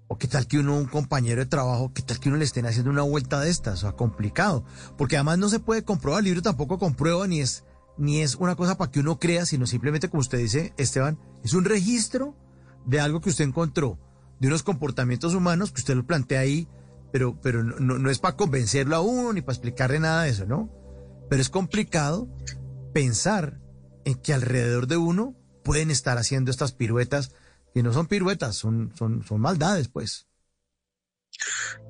o 0.07 0.17
qué 0.17 0.29
tal 0.29 0.47
que 0.47 0.59
uno, 0.59 0.77
un 0.77 0.85
compañero 0.85 1.41
de 1.41 1.45
trabajo, 1.45 1.91
qué 1.93 2.01
tal 2.03 2.21
que 2.21 2.29
uno 2.29 2.37
le 2.37 2.45
estén 2.45 2.67
haciendo 2.67 2.89
una 2.89 3.01
vuelta 3.01 3.41
de 3.41 3.49
estas? 3.49 3.79
O 3.79 3.81
sea, 3.81 3.91
complicado. 3.91 4.63
Porque 4.97 5.17
además 5.17 5.39
no 5.39 5.49
se 5.49 5.59
puede 5.59 5.83
comprobar, 5.83 6.19
el 6.19 6.27
libro 6.27 6.41
tampoco 6.41 6.79
comprueba, 6.79 7.27
ni 7.27 7.41
es, 7.41 7.65
ni 7.97 8.21
es 8.21 8.35
una 8.35 8.55
cosa 8.55 8.77
para 8.77 8.89
que 8.89 9.01
uno 9.01 9.19
crea, 9.19 9.45
sino 9.45 9.67
simplemente, 9.67 10.07
como 10.07 10.21
usted 10.21 10.37
dice, 10.37 10.73
Esteban, 10.77 11.19
es 11.43 11.51
un 11.51 11.65
registro 11.65 12.37
de 12.85 13.01
algo 13.01 13.19
que 13.19 13.29
usted 13.29 13.43
encontró, 13.43 13.99
de 14.39 14.47
unos 14.47 14.63
comportamientos 14.63 15.33
humanos 15.33 15.73
que 15.73 15.81
usted 15.81 15.97
lo 15.97 16.07
plantea 16.07 16.39
ahí, 16.39 16.69
pero, 17.11 17.37
pero 17.41 17.61
no, 17.61 17.99
no- 17.99 18.09
es 18.09 18.19
para 18.19 18.37
convencerlo 18.37 18.95
a 18.95 19.01
uno 19.01 19.33
ni 19.33 19.41
para 19.41 19.55
explicarle 19.55 19.99
nada 19.99 20.23
de 20.23 20.29
eso, 20.29 20.45
¿no? 20.45 20.86
Pero 21.29 21.41
es 21.41 21.49
complicado 21.49 22.27
pensar 22.93 23.59
en 24.05 24.15
que 24.15 24.33
alrededor 24.33 24.87
de 24.87 24.97
uno 24.97 25.35
pueden 25.63 25.91
estar 25.91 26.17
haciendo 26.17 26.51
estas 26.51 26.71
piruetas, 26.71 27.31
que 27.73 27.83
no 27.83 27.93
son 27.93 28.07
piruetas, 28.07 28.55
son, 28.55 28.93
son, 28.95 29.23
son 29.23 29.41
maldades, 29.41 29.89
pues. 29.89 30.27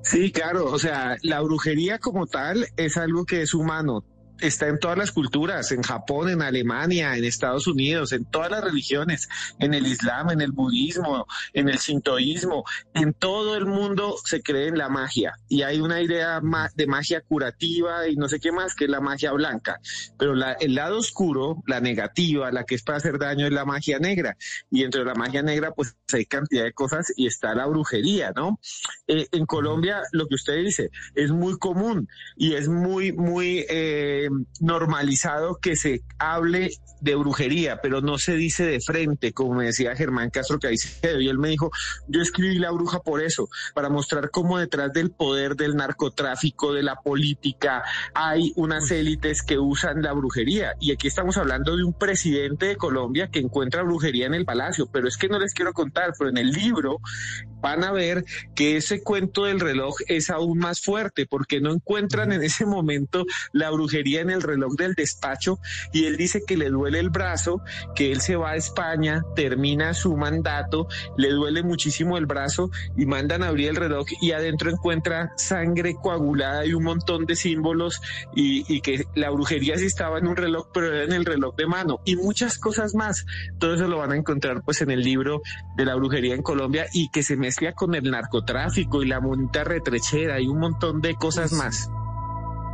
Sí, 0.02 0.32
claro, 0.32 0.66
o 0.66 0.78
sea, 0.78 1.16
la 1.22 1.40
brujería 1.40 1.98
como 1.98 2.26
tal 2.26 2.66
es 2.76 2.96
algo 2.96 3.24
que 3.24 3.42
es 3.42 3.54
humano. 3.54 4.04
Está 4.40 4.68
en 4.68 4.78
todas 4.78 4.96
las 4.96 5.10
culturas, 5.10 5.72
en 5.72 5.82
Japón, 5.82 6.28
en 6.28 6.42
Alemania, 6.42 7.16
en 7.16 7.24
Estados 7.24 7.66
Unidos, 7.66 8.12
en 8.12 8.24
todas 8.24 8.50
las 8.50 8.62
religiones, 8.62 9.28
en 9.58 9.74
el 9.74 9.86
Islam, 9.86 10.30
en 10.30 10.40
el 10.40 10.52
budismo, 10.52 11.26
en 11.52 11.68
el 11.68 11.78
sintoísmo, 11.78 12.64
en 12.94 13.14
todo 13.14 13.56
el 13.56 13.66
mundo 13.66 14.14
se 14.24 14.40
cree 14.42 14.68
en 14.68 14.78
la 14.78 14.88
magia. 14.88 15.38
Y 15.48 15.62
hay 15.62 15.80
una 15.80 16.00
idea 16.00 16.40
de 16.74 16.86
magia 16.86 17.20
curativa 17.22 18.06
y 18.08 18.16
no 18.16 18.28
sé 18.28 18.38
qué 18.38 18.52
más 18.52 18.74
que 18.74 18.84
es 18.84 18.90
la 18.90 19.00
magia 19.00 19.32
blanca, 19.32 19.80
pero 20.18 20.34
la- 20.34 20.52
el 20.52 20.74
lado 20.74 20.98
oscuro, 20.98 21.62
la 21.66 21.80
negativa, 21.80 22.50
la 22.52 22.64
que 22.64 22.76
es 22.76 22.82
para 22.82 22.98
hacer 22.98 23.18
daño 23.18 23.46
es 23.46 23.52
la 23.52 23.64
magia 23.64 23.98
negra. 23.98 24.36
Y 24.70 24.82
dentro 24.82 25.00
de 25.00 25.06
la 25.06 25.14
magia 25.14 25.42
negra 25.42 25.72
pues 25.72 25.96
hay 26.12 26.26
cantidad 26.26 26.64
de 26.64 26.72
cosas 26.72 27.12
y 27.16 27.26
está 27.26 27.54
la 27.54 27.66
brujería, 27.66 28.32
¿no? 28.36 28.60
Eh, 29.08 29.26
en 29.32 29.46
Colombia, 29.46 30.02
lo 30.12 30.26
que 30.28 30.36
usted 30.36 30.56
dice, 30.64 30.90
es 31.14 31.30
muy 31.32 31.58
común 31.58 32.08
y 32.36 32.54
es 32.54 32.68
muy, 32.68 33.12
muy 33.12 33.64
eh, 33.68 34.27
normalizado 34.60 35.56
que 35.56 35.76
se 35.76 36.02
hable 36.18 36.70
de 37.00 37.14
brujería, 37.14 37.80
pero 37.80 38.00
no 38.00 38.18
se 38.18 38.34
dice 38.34 38.64
de 38.64 38.80
frente, 38.80 39.32
como 39.32 39.54
me 39.54 39.66
decía 39.66 39.94
Germán 39.94 40.30
Castro 40.30 40.58
Caicedo, 40.58 41.20
y 41.20 41.28
él 41.28 41.38
me 41.38 41.48
dijo, 41.48 41.70
yo 42.08 42.20
escribí 42.20 42.58
La 42.58 42.70
Bruja 42.70 43.00
por 43.00 43.22
eso, 43.22 43.48
para 43.74 43.88
mostrar 43.88 44.30
cómo 44.30 44.58
detrás 44.58 44.92
del 44.92 45.10
poder 45.10 45.54
del 45.54 45.76
narcotráfico, 45.76 46.72
de 46.72 46.82
la 46.82 46.96
política, 46.96 47.82
hay 48.14 48.52
unas 48.56 48.90
élites 48.90 49.42
que 49.42 49.58
usan 49.58 50.02
la 50.02 50.12
brujería. 50.12 50.72
Y 50.80 50.92
aquí 50.92 51.08
estamos 51.08 51.36
hablando 51.36 51.76
de 51.76 51.84
un 51.84 51.92
presidente 51.92 52.66
de 52.66 52.76
Colombia 52.76 53.28
que 53.28 53.38
encuentra 53.38 53.82
brujería 53.82 54.26
en 54.26 54.34
el 54.34 54.44
palacio, 54.44 54.88
pero 54.90 55.08
es 55.08 55.16
que 55.16 55.28
no 55.28 55.38
les 55.38 55.54
quiero 55.54 55.72
contar, 55.72 56.12
pero 56.18 56.30
en 56.30 56.38
el 56.38 56.50
libro 56.50 57.00
van 57.60 57.84
a 57.84 57.92
ver 57.92 58.24
que 58.54 58.76
ese 58.76 59.02
cuento 59.02 59.44
del 59.44 59.60
reloj 59.60 59.96
es 60.06 60.30
aún 60.30 60.58
más 60.58 60.80
fuerte 60.80 61.26
porque 61.26 61.60
no 61.60 61.72
encuentran 61.72 62.32
en 62.32 62.42
ese 62.42 62.66
momento 62.66 63.24
la 63.52 63.70
brujería 63.70 64.17
en 64.20 64.30
el 64.30 64.42
reloj 64.42 64.74
del 64.74 64.94
despacho 64.94 65.58
y 65.92 66.06
él 66.06 66.16
dice 66.16 66.42
que 66.46 66.56
le 66.56 66.70
duele 66.70 66.98
el 66.98 67.10
brazo, 67.10 67.62
que 67.94 68.12
él 68.12 68.20
se 68.20 68.36
va 68.36 68.50
a 68.50 68.56
España, 68.56 69.22
termina 69.34 69.94
su 69.94 70.16
mandato, 70.16 70.88
le 71.16 71.30
duele 71.30 71.62
muchísimo 71.62 72.16
el 72.18 72.26
brazo 72.26 72.70
y 72.96 73.06
mandan 73.06 73.42
a 73.42 73.48
abrir 73.48 73.70
el 73.70 73.76
reloj 73.76 74.06
y 74.20 74.32
adentro 74.32 74.70
encuentra 74.70 75.32
sangre 75.36 75.94
coagulada 75.94 76.64
y 76.66 76.74
un 76.74 76.84
montón 76.84 77.26
de 77.26 77.36
símbolos 77.36 78.00
y, 78.34 78.64
y 78.72 78.80
que 78.80 79.04
la 79.14 79.30
brujería 79.30 79.76
sí 79.76 79.86
estaba 79.86 80.18
en 80.18 80.26
un 80.26 80.36
reloj, 80.36 80.68
pero 80.72 80.94
era 80.94 81.04
en 81.04 81.12
el 81.12 81.24
reloj 81.24 81.54
de 81.56 81.66
mano 81.66 82.00
y 82.04 82.16
muchas 82.16 82.58
cosas 82.58 82.94
más. 82.94 83.24
Todo 83.58 83.74
eso 83.74 83.88
lo 83.88 83.98
van 83.98 84.12
a 84.12 84.16
encontrar 84.16 84.62
pues 84.64 84.80
en 84.82 84.90
el 84.90 85.00
libro 85.00 85.42
de 85.76 85.84
la 85.84 85.94
brujería 85.94 86.34
en 86.34 86.42
Colombia 86.42 86.86
y 86.92 87.10
que 87.10 87.22
se 87.22 87.36
mezcla 87.36 87.72
con 87.72 87.94
el 87.94 88.10
narcotráfico 88.10 89.02
y 89.02 89.06
la 89.06 89.20
monita 89.20 89.64
retrechera 89.64 90.40
y 90.40 90.46
un 90.46 90.58
montón 90.58 91.00
de 91.00 91.14
cosas 91.14 91.52
más. 91.52 91.90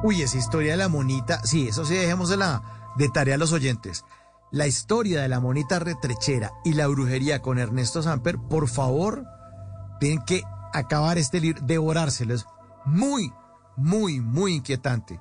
Uy, 0.05 0.21
esa 0.21 0.37
historia 0.37 0.73
de 0.73 0.77
la 0.77 0.91
monita, 0.91 1.41
sí, 1.45 1.67
eso 1.67 1.87
sí, 1.87 1.95
dejémosela 1.95 2.93
de 2.99 3.09
tarea 3.09 3.37
a 3.37 3.39
los 3.39 3.53
oyentes. 3.53 4.05
La 4.51 4.67
historia 4.67 5.23
de 5.23 5.31
la 5.31 5.41
monita 5.41 5.79
retrechera 5.79 6.53
y 6.63 6.75
la 6.75 6.89
brujería 6.89 7.41
con 7.41 7.59
Ernesto 7.59 8.03
Samper, 8.03 8.37
por 8.37 8.69
favor, 8.69 9.25
tienen 10.01 10.23
que 10.27 10.43
acabar 10.75 11.17
este 11.17 11.41
libro, 11.41 11.63
devorárselo. 11.65 12.35
Es 12.35 12.45
muy, 12.85 13.33
muy, 13.79 14.21
muy 14.21 14.57
inquietante. 14.57 15.19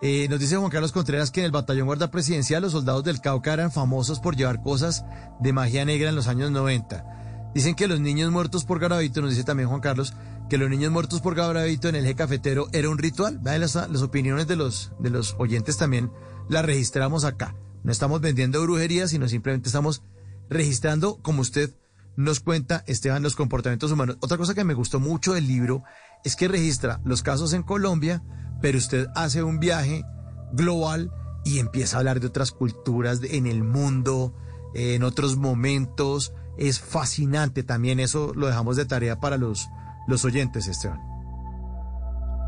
Eh, 0.00 0.28
nos 0.30 0.38
dice 0.38 0.58
Juan 0.58 0.70
Carlos 0.70 0.92
Contreras 0.92 1.32
que 1.32 1.40
en 1.40 1.46
el 1.46 1.50
batallón 1.50 1.86
guarda 1.86 2.12
presidencial 2.12 2.62
los 2.62 2.70
soldados 2.70 3.02
del 3.02 3.20
Cauca 3.20 3.52
eran 3.52 3.72
famosos 3.72 4.20
por 4.20 4.36
llevar 4.36 4.62
cosas 4.62 5.04
de 5.40 5.52
magia 5.52 5.84
negra 5.84 6.10
en 6.10 6.14
los 6.14 6.28
años 6.28 6.52
90. 6.52 7.23
Dicen 7.54 7.74
que 7.74 7.86
los 7.86 8.00
niños 8.00 8.32
muertos 8.32 8.64
por 8.64 8.80
Garavito, 8.80 9.20
nos 9.20 9.30
dice 9.30 9.44
también 9.44 9.68
Juan 9.68 9.80
Carlos, 9.80 10.12
que 10.50 10.58
los 10.58 10.68
niños 10.68 10.90
muertos 10.90 11.20
por 11.20 11.34
Garavito 11.34 11.88
en 11.88 11.94
el 11.94 12.04
eje 12.04 12.16
cafetero 12.16 12.66
era 12.72 12.90
un 12.90 12.98
ritual. 12.98 13.40
Las, 13.44 13.74
las 13.74 14.02
opiniones 14.02 14.46
de 14.46 14.56
los, 14.56 14.92
de 14.98 15.10
los 15.10 15.36
oyentes 15.38 15.76
también 15.76 16.10
las 16.48 16.64
registramos 16.64 17.24
acá. 17.24 17.54
No 17.84 17.92
estamos 17.92 18.20
vendiendo 18.20 18.62
brujería, 18.62 19.06
sino 19.08 19.28
simplemente 19.28 19.68
estamos 19.68 20.02
registrando, 20.50 21.18
como 21.22 21.42
usted 21.42 21.74
nos 22.16 22.40
cuenta, 22.40 22.84
Esteban, 22.86 23.22
los 23.22 23.36
comportamientos 23.36 23.90
humanos. 23.92 24.16
Otra 24.20 24.36
cosa 24.36 24.54
que 24.54 24.64
me 24.64 24.74
gustó 24.74 25.00
mucho 25.00 25.34
del 25.34 25.46
libro 25.46 25.82
es 26.24 26.36
que 26.36 26.48
registra 26.48 27.00
los 27.04 27.22
casos 27.22 27.52
en 27.52 27.62
Colombia, 27.62 28.22
pero 28.60 28.78
usted 28.78 29.06
hace 29.14 29.42
un 29.42 29.58
viaje 29.58 30.04
global 30.52 31.12
y 31.44 31.58
empieza 31.58 31.96
a 31.96 31.98
hablar 32.00 32.20
de 32.20 32.28
otras 32.28 32.52
culturas 32.52 33.20
en 33.22 33.46
el 33.46 33.62
mundo, 33.62 34.34
en 34.74 35.02
otros 35.02 35.36
momentos. 35.36 36.32
Es 36.58 36.80
fascinante 36.80 37.62
también, 37.62 38.00
eso 38.00 38.32
lo 38.34 38.46
dejamos 38.46 38.76
de 38.76 38.84
tarea 38.84 39.20
para 39.20 39.36
los, 39.36 39.68
los 40.06 40.24
oyentes, 40.24 40.68
Esteban. 40.68 41.00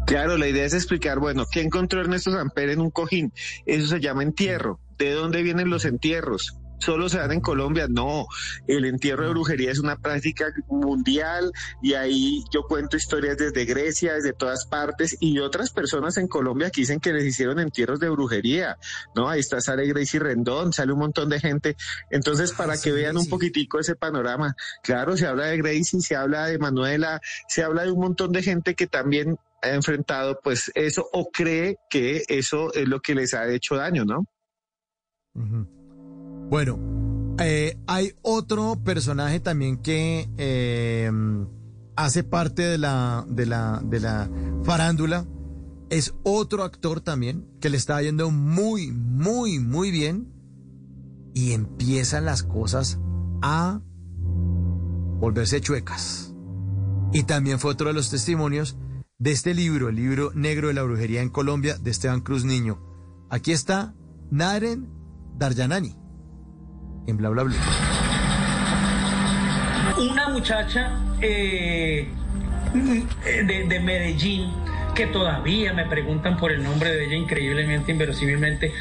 Claro, 0.07 0.39
la 0.39 0.47
idea 0.47 0.65
es 0.65 0.73
explicar, 0.73 1.19
bueno, 1.19 1.47
¿qué 1.51 1.62
encontró 1.62 2.01
Ernesto 2.01 2.31
Samper 2.31 2.70
en 2.70 2.81
un 2.81 2.91
cojín? 2.91 3.33
Eso 3.65 3.89
se 3.89 4.01
llama 4.01 4.23
entierro. 4.23 4.78
¿De 4.99 5.11
dónde 5.11 5.43
vienen 5.43 5.69
los 5.69 5.85
entierros? 5.85 6.57
¿Solo 6.78 7.09
se 7.09 7.19
dan 7.19 7.32
en 7.32 7.40
Colombia? 7.40 7.86
No, 7.89 8.27
el 8.66 8.85
entierro 8.85 9.24
de 9.24 9.31
brujería 9.31 9.70
es 9.70 9.78
una 9.78 9.97
práctica 9.97 10.53
mundial 10.69 11.51
y 11.82 11.94
ahí 11.94 12.44
yo 12.53 12.62
cuento 12.65 12.97
historias 12.97 13.39
desde 13.39 13.65
Grecia, 13.65 14.15
desde 14.15 14.32
todas 14.32 14.66
partes 14.66 15.16
y 15.20 15.39
otras 15.39 15.70
personas 15.70 16.16
en 16.16 16.28
Colombia 16.28 16.70
que 16.70 16.82
dicen 16.82 17.01
que 17.01 17.12
les 17.12 17.24
hicieron 17.24 17.59
entierros 17.61 17.98
de 17.98 18.09
brujería, 18.09 18.77
¿no? 19.15 19.28
Ahí 19.28 19.40
está, 19.40 19.61
sale 19.61 19.86
Gracie 19.86 20.20
Rendón, 20.20 20.73
sale 20.73 20.93
un 20.93 20.98
montón 20.98 21.28
de 21.28 21.40
gente. 21.40 21.77
Entonces, 22.11 22.53
para 22.53 22.77
que 22.77 22.93
vean 22.93 23.16
un 23.16 23.28
poquitico 23.28 23.78
ese 23.78 23.97
panorama, 23.97 24.55
claro, 24.82 25.16
se 25.16 25.27
habla 25.27 25.47
de 25.47 25.57
Gracie, 25.57 26.01
se 26.01 26.15
habla 26.15 26.47
de 26.47 26.59
Manuela, 26.59 27.20
se 27.48 27.62
habla 27.62 27.85
de 27.85 27.90
un 27.90 28.01
montón 28.01 28.32
de 28.32 28.43
gente 28.43 28.74
que 28.74 28.86
también 28.86 29.39
ha 29.62 29.70
enfrentado 29.70 30.39
pues 30.43 30.70
eso 30.74 31.09
o 31.12 31.31
cree 31.31 31.78
que 31.89 32.23
eso 32.28 32.73
es 32.74 32.86
lo 32.86 33.01
que 33.01 33.15
les 33.15 33.35
ha 33.35 33.48
hecho 33.48 33.77
daño, 33.77 34.05
¿no? 34.05 34.27
Bueno, 36.48 36.78
eh, 37.40 37.77
hay 37.86 38.12
otro 38.23 38.77
personaje 38.77 39.40
también 39.40 39.78
que 39.78 40.28
eh, 40.39 41.10
hace 41.97 42.23
parte 42.23 42.62
de 42.62 42.78
la, 42.78 43.27
de, 43.28 43.47
la, 43.47 43.82
de 43.85 44.01
la 44.01 44.31
farándula. 44.62 45.27
Es 45.90 46.14
otro 46.23 46.62
actor 46.62 47.01
también 47.01 47.47
que 47.60 47.68
le 47.68 47.77
está 47.77 48.01
yendo 48.01 48.31
muy, 48.31 48.93
muy, 48.93 49.59
muy 49.59 49.90
bien. 49.90 50.32
Y 51.35 51.52
empiezan 51.52 52.24
las 52.24 52.43
cosas 52.43 52.98
a 53.43 53.81
volverse 55.18 55.60
chuecas. 55.60 56.32
Y 57.12 57.24
también 57.24 57.59
fue 57.59 57.73
otro 57.73 57.89
de 57.89 57.93
los 57.93 58.09
testimonios 58.09 58.78
de 59.18 59.32
este 59.32 59.52
libro, 59.52 59.89
el 59.89 59.97
libro 59.97 60.32
Negro 60.35 60.68
de 60.68 60.74
la 60.74 60.82
Brujería 60.82 61.23
en 61.23 61.28
Colombia, 61.28 61.77
de 61.77 61.90
Esteban 61.90 62.20
Cruz 62.20 62.44
Niño. 62.44 62.81
Aquí 63.31 63.52
está 63.52 63.94
Naren 64.31 64.89
Daryanani 65.36 66.06
en 67.07 67.16
Bla 67.16 67.28
Bla 67.31 67.45
Bla. 67.45 67.57
una 69.99 70.28
muchacha 70.28 70.93
eh, 71.20 72.09
de, 72.74 73.66
de 73.69 73.81
Medellín 73.81 74.53
que 74.95 75.07
todavía 75.07 75.73
me 75.73 75.85
preguntan 75.85 76.37
por 76.39 76.53
el 76.53 76.62
nombre 76.62 76.91
de 76.91 77.05
ella 77.05 77.16
increíblemente, 77.16 77.93
inverosímilmente, 77.93 78.73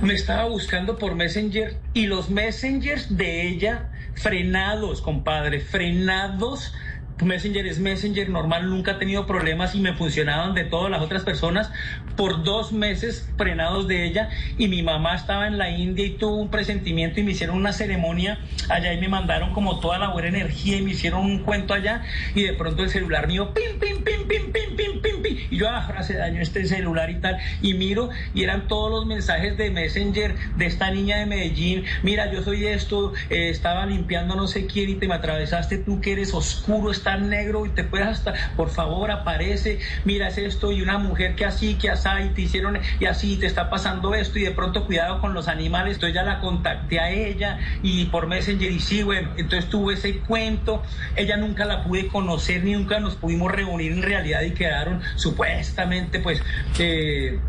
me 0.00 0.14
estaba 0.14 0.44
buscando 0.44 0.96
por 0.96 1.14
Messenger 1.14 1.76
y 1.92 2.06
los 2.06 2.30
messengers 2.30 3.16
de 3.16 3.48
ella 3.48 3.90
frenados, 4.14 5.00
compadre, 5.02 5.60
frenados. 5.60 6.72
Messenger 7.22 7.66
es 7.66 7.78
Messenger 7.78 8.28
normal, 8.28 8.68
nunca 8.68 8.92
ha 8.92 8.98
tenido 8.98 9.26
problemas 9.26 9.74
y 9.74 9.80
me 9.80 9.94
funcionaban 9.94 10.54
de 10.54 10.64
todas 10.64 10.90
las 10.90 11.02
otras 11.02 11.22
personas. 11.22 11.70
Por 12.16 12.44
dos 12.44 12.72
meses 12.72 13.28
frenados 13.36 13.88
de 13.88 14.04
ella 14.04 14.28
y 14.58 14.68
mi 14.68 14.82
mamá 14.82 15.14
estaba 15.14 15.46
en 15.46 15.58
la 15.58 15.70
India 15.70 16.04
y 16.04 16.10
tuvo 16.10 16.36
un 16.36 16.50
presentimiento 16.50 17.20
y 17.20 17.22
me 17.22 17.32
hicieron 17.32 17.56
una 17.56 17.72
ceremonia. 17.72 18.38
Allá 18.68 18.92
y 18.92 19.00
me 19.00 19.08
mandaron 19.08 19.52
como 19.52 19.80
toda 19.80 19.98
la 19.98 20.08
buena 20.08 20.28
energía 20.28 20.76
y 20.76 20.82
me 20.82 20.90
hicieron 20.90 21.24
un 21.24 21.40
cuento 21.40 21.74
allá 21.74 22.02
y 22.34 22.42
de 22.42 22.52
pronto 22.54 22.82
el 22.82 22.90
celular 22.90 23.26
mío 23.26 23.52
pim 23.54 23.78
pim 23.78 24.02
pim 24.04 24.26
pim 24.28 24.52
pim 24.52 24.76
pim 24.76 25.00
pim 25.02 25.22
pim 25.22 25.36
y 25.50 25.56
yo 25.56 25.68
ah, 25.68 25.94
hace 25.96 26.14
daño 26.14 26.40
este 26.40 26.64
celular 26.66 27.10
y 27.10 27.16
tal 27.16 27.38
y 27.62 27.74
miro 27.74 28.10
y 28.34 28.44
eran 28.44 28.68
todos 28.68 28.90
los 28.90 29.06
mensajes 29.06 29.56
de 29.56 29.70
Messenger 29.70 30.34
de 30.56 30.66
esta 30.66 30.90
niña 30.90 31.18
de 31.18 31.26
Medellín. 31.26 31.84
Mira 32.02 32.32
yo 32.32 32.42
soy 32.42 32.66
esto 32.66 33.12
eh, 33.28 33.50
estaba 33.50 33.86
limpiando 33.86 34.36
no 34.36 34.46
sé 34.46 34.66
quién 34.66 34.90
y 34.90 34.94
te 34.94 35.08
me 35.08 35.14
atravesaste 35.14 35.78
tú 35.78 36.00
que 36.00 36.12
eres 36.12 36.34
oscuro 36.34 36.90
negro 37.16 37.66
y 37.66 37.70
te 37.70 37.84
puedes 37.84 38.06
hasta 38.06 38.34
por 38.56 38.70
favor 38.70 39.10
aparece 39.10 39.78
mira 40.04 40.28
es 40.28 40.38
esto 40.38 40.72
y 40.72 40.82
una 40.82 40.98
mujer 40.98 41.34
que 41.34 41.44
así 41.44 41.76
que 41.76 41.90
así 41.90 42.08
te 42.34 42.42
hicieron 42.42 42.78
y 42.98 43.06
así 43.06 43.38
te 43.38 43.46
está 43.46 43.70
pasando 43.70 44.14
esto 44.14 44.38
y 44.38 44.42
de 44.42 44.50
pronto 44.50 44.86
cuidado 44.86 45.20
con 45.20 45.34
los 45.34 45.48
animales. 45.48 45.94
Entonces 45.94 46.14
ya 46.14 46.22
la 46.22 46.40
contacté 46.40 47.00
a 47.00 47.10
ella 47.10 47.58
y 47.82 48.06
por 48.06 48.26
Messenger 48.26 48.70
y 48.70 48.80
sí 48.80 49.02
bueno 49.02 49.30
entonces 49.36 49.70
tuve 49.70 49.94
ese 49.94 50.20
cuento. 50.20 50.82
Ella 51.16 51.36
nunca 51.36 51.64
la 51.64 51.82
pude 51.82 52.08
conocer 52.08 52.64
ni 52.64 52.72
nunca 52.72 53.00
nos 53.00 53.16
pudimos 53.16 53.50
reunir 53.52 53.92
en 53.92 54.02
realidad 54.02 54.42
y 54.42 54.52
quedaron 54.52 55.02
supuestamente 55.16 56.20
pues 56.20 56.42
eh, 56.78 57.40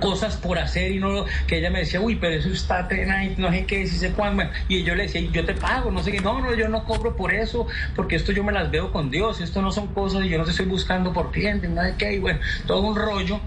cosas 0.00 0.36
por 0.36 0.58
hacer 0.58 0.92
y 0.92 0.98
no 0.98 1.24
que 1.46 1.58
ella 1.58 1.70
me 1.70 1.80
decía 1.80 2.00
uy 2.00 2.16
pero 2.16 2.34
eso 2.34 2.48
está 2.50 2.86
tenaz 2.88 3.38
no 3.38 3.50
sé 3.50 3.64
qué 3.64 3.86
si 3.86 3.96
sé 3.96 4.12
cuándo 4.12 4.44
y 4.68 4.82
yo 4.82 4.94
le 4.94 5.04
decía 5.04 5.20
yo 5.32 5.44
te 5.44 5.54
pago 5.54 5.90
no 5.90 6.02
sé 6.02 6.12
qué 6.12 6.20
no 6.20 6.40
no 6.40 6.54
yo 6.54 6.68
no 6.68 6.84
cobro 6.84 7.16
por 7.16 7.32
eso 7.32 7.66
porque 7.94 8.16
esto 8.16 8.32
yo 8.32 8.44
me 8.44 8.52
las 8.52 8.70
veo 8.70 8.92
con 8.92 9.10
Dios 9.10 9.40
esto 9.40 9.62
no 9.62 9.72
son 9.72 9.88
cosas 9.88 10.24
y 10.24 10.28
yo 10.28 10.38
no 10.38 10.44
te 10.44 10.50
estoy 10.50 10.66
buscando 10.66 11.12
por 11.12 11.30
clientes 11.30 11.70
no 11.70 11.82
sé 11.82 11.94
qué 11.96 12.14
y 12.14 12.18
bueno 12.18 12.40
todo 12.66 12.80
un 12.82 12.96
rollo 12.96 13.40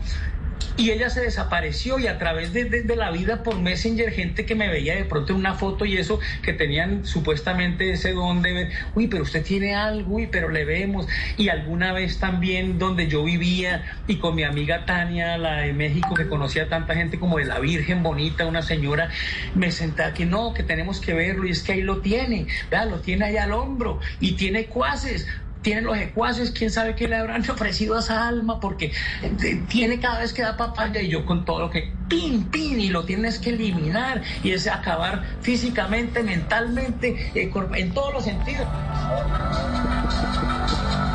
y 0.78 0.92
ella 0.92 1.10
se 1.10 1.22
desapareció 1.22 1.98
y 1.98 2.06
a 2.06 2.20
través 2.20 2.54
de, 2.54 2.96
la 2.96 3.12
vida 3.12 3.44
por 3.44 3.60
Messenger, 3.60 4.12
gente 4.12 4.46
que 4.46 4.56
me 4.56 4.70
veía 4.70 4.96
de 4.96 5.06
pronto 5.06 5.36
una 5.36 5.56
foto 5.56 5.86
y 5.86 5.98
eso, 5.98 6.20
que 6.44 6.54
tenían 6.54 7.06
supuestamente 7.06 7.92
ese 7.92 8.14
don 8.14 8.42
de 8.42 8.54
ver, 8.54 8.70
uy, 8.94 9.08
pero 9.08 9.24
usted 9.24 9.44
tiene 9.44 9.76
algo, 9.76 10.16
uy, 10.16 10.28
pero 10.28 10.50
le 10.50 10.66
vemos. 10.66 11.08
Y 11.36 11.50
alguna 11.50 11.94
vez 11.94 12.20
también 12.20 12.78
donde 12.78 13.08
yo 13.08 13.24
vivía 13.24 13.84
y 14.08 14.18
con 14.18 14.36
mi 14.36 14.44
amiga 14.44 14.86
Tania, 14.86 15.38
la 15.38 15.62
de 15.62 15.74
México, 15.74 16.14
que 16.14 16.28
conocía 16.28 16.64
a 16.64 16.70
tanta 16.70 16.94
gente 16.94 17.20
como 17.20 17.38
de 17.38 17.46
la 17.46 17.60
Virgen 17.60 18.04
Bonita, 18.04 18.46
una 18.46 18.62
señora, 18.62 19.10
me 19.56 19.72
senté 19.72 20.04
aquí, 20.04 20.26
no, 20.26 20.54
que 20.54 20.64
tenemos 20.64 21.02
que 21.02 21.14
verlo 21.14 21.48
y 21.48 21.52
es 21.52 21.64
que 21.64 21.74
ahí 21.74 21.82
lo 21.82 22.02
tiene, 22.02 22.48
vea, 22.70 22.86
lo 22.86 23.00
tiene 23.00 23.26
allá 23.26 23.44
al 23.44 23.54
hombro 23.54 24.00
y 24.20 24.34
tiene 24.34 24.66
cuaces 24.66 25.28
tiene 25.68 25.82
los 25.82 25.98
ecuaces, 25.98 26.52
quién 26.52 26.72
sabe 26.72 26.96
qué 26.96 27.10
le 27.10 27.18
habrán 27.18 27.42
ofrecido 27.52 27.98
a 27.98 28.00
esa 28.00 28.26
alma, 28.26 28.62
porque 28.62 28.94
eh, 29.22 29.64
tiene 29.68 30.00
cada 30.00 30.22
vez 30.22 30.32
que 30.32 30.42
da 30.42 30.56
papaya 30.56 31.02
y 31.02 31.10
yo 31.10 31.26
con 31.26 31.44
todo 31.44 31.60
lo 31.60 31.70
que 31.70 31.92
pin, 32.08 32.46
pin, 32.46 32.80
y 32.80 32.88
lo 32.88 33.04
tienes 33.04 33.38
que 33.38 33.50
eliminar, 33.50 34.24
y 34.44 34.52
es 34.52 34.66
acabar 34.66 35.26
físicamente, 35.42 36.24
mentalmente, 36.24 37.32
eh, 37.36 37.52
en 37.76 37.94
todos 37.94 38.14
los 38.14 38.24
sentidos. 38.24 38.66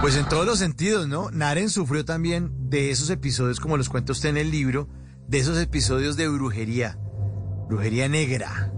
Pues 0.03 0.17
en 0.17 0.29
todos 0.29 0.45
los 0.45 0.59
sentidos, 0.59 1.09
¿no? 1.09 1.31
Naren 1.31 1.71
sufrió 1.71 2.05
también 2.05 2.53
de 2.69 2.91
esos 2.91 3.09
episodios, 3.09 3.59
como 3.59 3.79
los 3.79 3.89
cuenta 3.89 4.13
usted 4.13 4.29
en 4.29 4.37
el 4.37 4.51
libro, 4.51 4.87
de 5.29 5.39
esos 5.39 5.57
episodios 5.57 6.19
de 6.19 6.29
brujería, 6.29 6.99
brujería 7.71 8.07
negra. 8.07 8.71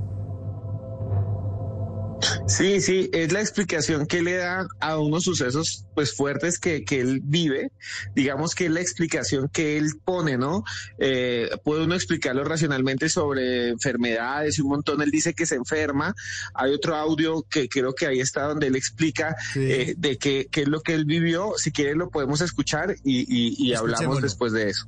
Sí, 2.46 2.80
sí, 2.80 3.10
es 3.12 3.32
la 3.32 3.40
explicación 3.40 4.06
que 4.06 4.22
le 4.22 4.36
da 4.36 4.66
a 4.80 4.98
unos 4.98 5.24
sucesos 5.24 5.84
pues 5.94 6.14
fuertes 6.14 6.58
que, 6.58 6.84
que 6.84 7.00
él 7.00 7.20
vive, 7.22 7.70
digamos 8.14 8.54
que 8.54 8.66
es 8.66 8.70
la 8.70 8.80
explicación 8.80 9.48
que 9.48 9.76
él 9.76 9.92
pone, 10.04 10.36
¿no? 10.38 10.64
Eh, 10.98 11.50
puede 11.64 11.84
uno 11.84 11.94
explicarlo 11.94 12.44
racionalmente 12.44 13.08
sobre 13.08 13.68
enfermedades 13.68 14.58
y 14.58 14.62
un 14.62 14.68
montón, 14.68 15.02
él 15.02 15.10
dice 15.10 15.34
que 15.34 15.46
se 15.46 15.54
enferma, 15.56 16.14
hay 16.54 16.72
otro 16.72 16.96
audio 16.96 17.42
que 17.48 17.68
creo 17.68 17.94
que 17.94 18.06
ahí 18.06 18.20
está 18.20 18.44
donde 18.44 18.66
él 18.68 18.76
explica 18.76 19.36
eh, 19.56 19.94
de 19.96 20.16
qué, 20.18 20.48
qué 20.50 20.62
es 20.62 20.68
lo 20.68 20.80
que 20.80 20.94
él 20.94 21.04
vivió, 21.04 21.52
si 21.56 21.72
quiere 21.72 21.94
lo 21.94 22.10
podemos 22.10 22.40
escuchar 22.40 22.96
y, 23.04 23.20
y- 23.28 23.54
y 23.58 23.74
hablamos 23.74 24.16
después 24.22 24.52
de 24.52 24.70
eso. 24.70 24.86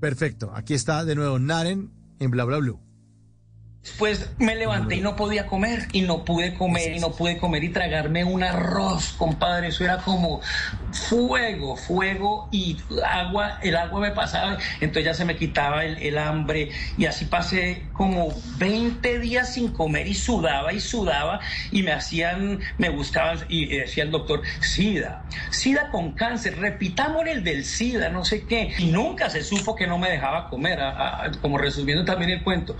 Perfecto, 0.00 0.52
aquí 0.54 0.74
está 0.74 1.04
de 1.04 1.14
nuevo 1.14 1.38
Naren 1.38 1.90
en 2.18 2.30
Bla 2.30 2.44
Bla 2.44 2.58
Blue. 2.58 2.80
Pues 3.98 4.30
me 4.38 4.56
levanté 4.56 4.96
y 4.96 5.00
no 5.00 5.16
podía 5.16 5.46
comer, 5.46 5.88
y 5.92 6.02
no 6.02 6.22
pude 6.22 6.52
comer, 6.54 6.96
y 6.96 7.00
no 7.00 7.12
pude 7.12 7.38
comer 7.38 7.64
y 7.64 7.70
tragarme 7.70 8.24
un 8.24 8.42
arroz, 8.42 9.14
compadre. 9.16 9.68
Eso 9.68 9.84
era 9.84 9.96
como 9.98 10.42
fuego, 10.92 11.76
fuego 11.76 12.48
y 12.52 12.76
agua. 13.06 13.58
El 13.62 13.76
agua 13.76 14.00
me 14.00 14.10
pasaba, 14.10 14.58
entonces 14.82 15.04
ya 15.04 15.14
se 15.14 15.24
me 15.24 15.36
quitaba 15.36 15.86
el, 15.86 15.96
el 15.96 16.18
hambre. 16.18 16.70
Y 16.98 17.06
así 17.06 17.24
pasé 17.24 17.86
como 17.94 18.28
20 18.58 19.18
días 19.18 19.54
sin 19.54 19.68
comer 19.72 20.06
y 20.06 20.14
sudaba 20.14 20.74
y 20.74 20.80
sudaba. 20.80 21.40
Y 21.70 21.82
me 21.82 21.92
hacían, 21.92 22.60
me 22.76 22.90
buscaban, 22.90 23.38
y 23.48 23.64
decía 23.78 24.04
el 24.04 24.10
doctor, 24.10 24.42
SIDA, 24.60 25.24
SIDA 25.50 25.88
con 25.90 26.12
cáncer, 26.12 26.58
repitamos 26.58 27.26
el 27.26 27.42
del 27.44 27.64
SIDA, 27.64 28.10
no 28.10 28.26
sé 28.26 28.44
qué. 28.44 28.74
Y 28.76 28.86
nunca 28.88 29.30
se 29.30 29.42
supo 29.42 29.74
que 29.74 29.86
no 29.86 29.96
me 29.96 30.10
dejaba 30.10 30.50
comer, 30.50 30.80
a- 30.80 31.24
a- 31.24 31.30
como 31.40 31.56
resumiendo 31.56 32.04
también 32.04 32.30
el 32.30 32.42
cuento. 32.42 32.76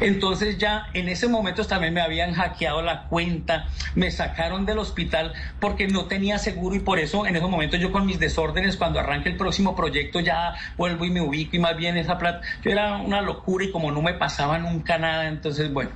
Entonces 0.00 0.39
ya 0.58 0.86
en 0.94 1.08
ese 1.08 1.28
momento 1.28 1.64
también 1.64 1.94
me 1.94 2.00
habían 2.00 2.32
hackeado 2.34 2.82
la 2.82 3.04
cuenta, 3.04 3.66
me 3.94 4.10
sacaron 4.10 4.66
del 4.66 4.78
hospital 4.78 5.32
porque 5.58 5.88
no 5.88 6.06
tenía 6.06 6.38
seguro 6.38 6.74
y 6.76 6.80
por 6.80 6.98
eso 6.98 7.26
en 7.26 7.36
esos 7.36 7.50
momentos 7.50 7.80
yo 7.80 7.92
con 7.92 8.06
mis 8.06 8.18
desórdenes 8.18 8.76
cuando 8.76 9.00
arranque 9.00 9.28
el 9.28 9.36
próximo 9.36 9.76
proyecto 9.76 10.20
ya 10.20 10.54
vuelvo 10.76 11.04
y 11.04 11.10
me 11.10 11.20
ubico 11.20 11.56
y 11.56 11.58
más 11.58 11.76
bien 11.76 11.96
esa 11.96 12.18
plata, 12.18 12.40
yo 12.62 12.70
era 12.70 12.96
una 12.96 13.20
locura 13.20 13.64
y 13.64 13.70
como 13.70 13.92
no 13.92 14.02
me 14.02 14.14
pasaba 14.14 14.58
nunca 14.58 14.98
nada, 14.98 15.28
entonces 15.28 15.72
bueno, 15.72 15.90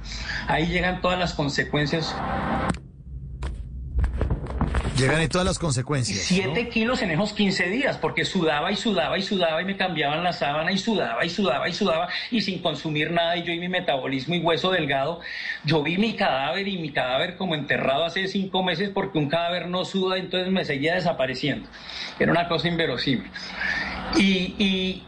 ahí 0.46 0.66
llegan 0.66 1.00
todas 1.00 1.18
las 1.18 1.34
consecuencias. 1.34 2.14
Llegan 4.96 5.16
ahí 5.16 5.28
todas 5.28 5.46
las 5.46 5.58
consecuencias. 5.58 6.20
Siete 6.20 6.68
kilos 6.68 7.02
en 7.02 7.10
esos 7.10 7.32
15 7.32 7.68
días, 7.68 7.98
porque 7.98 8.24
sudaba 8.24 8.70
y 8.70 8.76
sudaba 8.76 9.18
y 9.18 9.22
sudaba 9.22 9.60
y 9.60 9.64
me 9.64 9.76
cambiaban 9.76 10.22
la 10.22 10.32
sábana 10.32 10.70
y 10.70 10.78
sudaba 10.78 11.24
y 11.24 11.30
sudaba 11.30 11.68
y 11.68 11.72
sudaba 11.72 12.08
y 12.30 12.40
sin 12.42 12.60
consumir 12.60 13.10
nada 13.10 13.36
y 13.36 13.42
yo 13.42 13.52
y 13.52 13.58
mi 13.58 13.68
metabolismo 13.68 14.36
y 14.36 14.40
hueso 14.40 14.70
delgado. 14.70 15.20
Yo 15.64 15.82
vi 15.82 15.98
mi 15.98 16.14
cadáver 16.14 16.68
y 16.68 16.78
mi 16.78 16.90
cadáver 16.90 17.36
como 17.36 17.56
enterrado 17.56 18.04
hace 18.04 18.28
cinco 18.28 18.62
meses 18.62 18.90
porque 18.94 19.18
un 19.18 19.28
cadáver 19.28 19.66
no 19.68 19.84
suda, 19.84 20.16
entonces 20.16 20.52
me 20.52 20.64
seguía 20.64 20.94
desapareciendo. 20.94 21.68
Era 22.20 22.30
una 22.30 22.46
cosa 22.46 22.68
inverosímil. 22.68 23.30
Y, 24.16 24.54
y, 24.58 25.02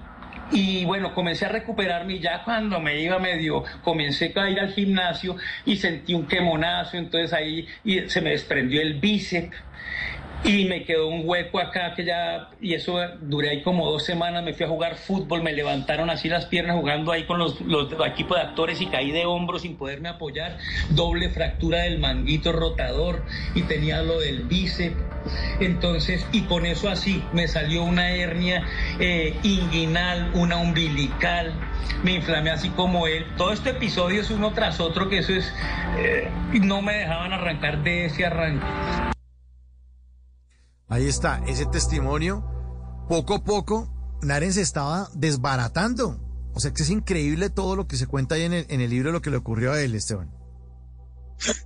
y 0.50 0.84
bueno, 0.84 1.14
comencé 1.14 1.46
a 1.46 1.48
recuperarme 1.48 2.14
y 2.14 2.20
ya 2.20 2.42
cuando 2.44 2.80
me 2.80 3.00
iba 3.00 3.18
medio, 3.18 3.64
comencé 3.82 4.32
a 4.36 4.50
ir 4.50 4.60
al 4.60 4.72
gimnasio 4.72 5.36
y 5.64 5.76
sentí 5.76 6.14
un 6.14 6.26
quemonazo, 6.26 6.96
entonces 6.96 7.32
ahí 7.32 7.66
y 7.84 8.08
se 8.08 8.20
me 8.20 8.30
desprendió 8.30 8.80
el 8.80 9.00
bíceps 9.00 9.56
y 10.46 10.64
me 10.66 10.84
quedó 10.84 11.08
un 11.08 11.22
hueco 11.24 11.58
acá 11.58 11.94
que 11.94 12.04
ya, 12.04 12.50
y 12.60 12.74
eso 12.74 12.98
duré 13.22 13.50
ahí 13.50 13.62
como 13.62 13.90
dos 13.90 14.04
semanas, 14.04 14.44
me 14.44 14.54
fui 14.54 14.64
a 14.64 14.68
jugar 14.68 14.96
fútbol, 14.96 15.42
me 15.42 15.52
levantaron 15.52 16.08
así 16.08 16.28
las 16.28 16.46
piernas 16.46 16.76
jugando 16.76 17.10
ahí 17.10 17.24
con 17.24 17.38
los, 17.38 17.60
los 17.62 17.92
equipos 18.06 18.36
de 18.36 18.44
actores 18.44 18.80
y 18.80 18.86
caí 18.86 19.10
de 19.10 19.26
hombros 19.26 19.62
sin 19.62 19.76
poderme 19.76 20.08
apoyar, 20.08 20.58
doble 20.90 21.30
fractura 21.30 21.80
del 21.80 21.98
manguito 21.98 22.52
rotador 22.52 23.24
y 23.56 23.62
tenía 23.62 24.02
lo 24.02 24.20
del 24.20 24.44
bíceps, 24.44 24.96
entonces, 25.58 26.24
y 26.30 26.42
con 26.42 26.64
eso 26.64 26.88
así, 26.88 27.22
me 27.32 27.48
salió 27.48 27.82
una 27.82 28.12
hernia 28.12 28.64
eh, 29.00 29.34
inguinal, 29.42 30.30
una 30.34 30.58
umbilical, 30.58 31.54
me 32.04 32.12
inflamé 32.12 32.50
así 32.50 32.68
como 32.70 33.08
él, 33.08 33.26
todo 33.36 33.52
este 33.52 33.70
episodio 33.70 34.20
es 34.20 34.30
uno 34.30 34.52
tras 34.52 34.78
otro 34.78 35.08
que 35.08 35.18
eso 35.18 35.32
es, 35.32 35.52
eh, 35.98 36.28
no 36.62 36.82
me 36.82 36.94
dejaban 36.94 37.32
arrancar 37.32 37.82
de 37.82 38.04
ese 38.04 38.24
arranque. 38.26 39.15
Ahí 40.88 41.06
está, 41.06 41.42
ese 41.46 41.66
testimonio. 41.66 42.44
Poco 43.08 43.34
a 43.34 43.44
poco, 43.44 44.18
Naren 44.22 44.52
se 44.52 44.62
estaba 44.62 45.08
desbaratando. 45.14 46.20
O 46.54 46.60
sea 46.60 46.72
que 46.72 46.82
es 46.82 46.90
increíble 46.90 47.50
todo 47.50 47.76
lo 47.76 47.86
que 47.86 47.96
se 47.96 48.06
cuenta 48.06 48.36
ahí 48.36 48.42
en 48.42 48.52
el, 48.52 48.66
en 48.68 48.80
el 48.80 48.90
libro, 48.90 49.12
lo 49.12 49.20
que 49.20 49.30
le 49.30 49.36
ocurrió 49.36 49.72
a 49.72 49.82
él, 49.82 49.94
Esteban. 49.94 50.30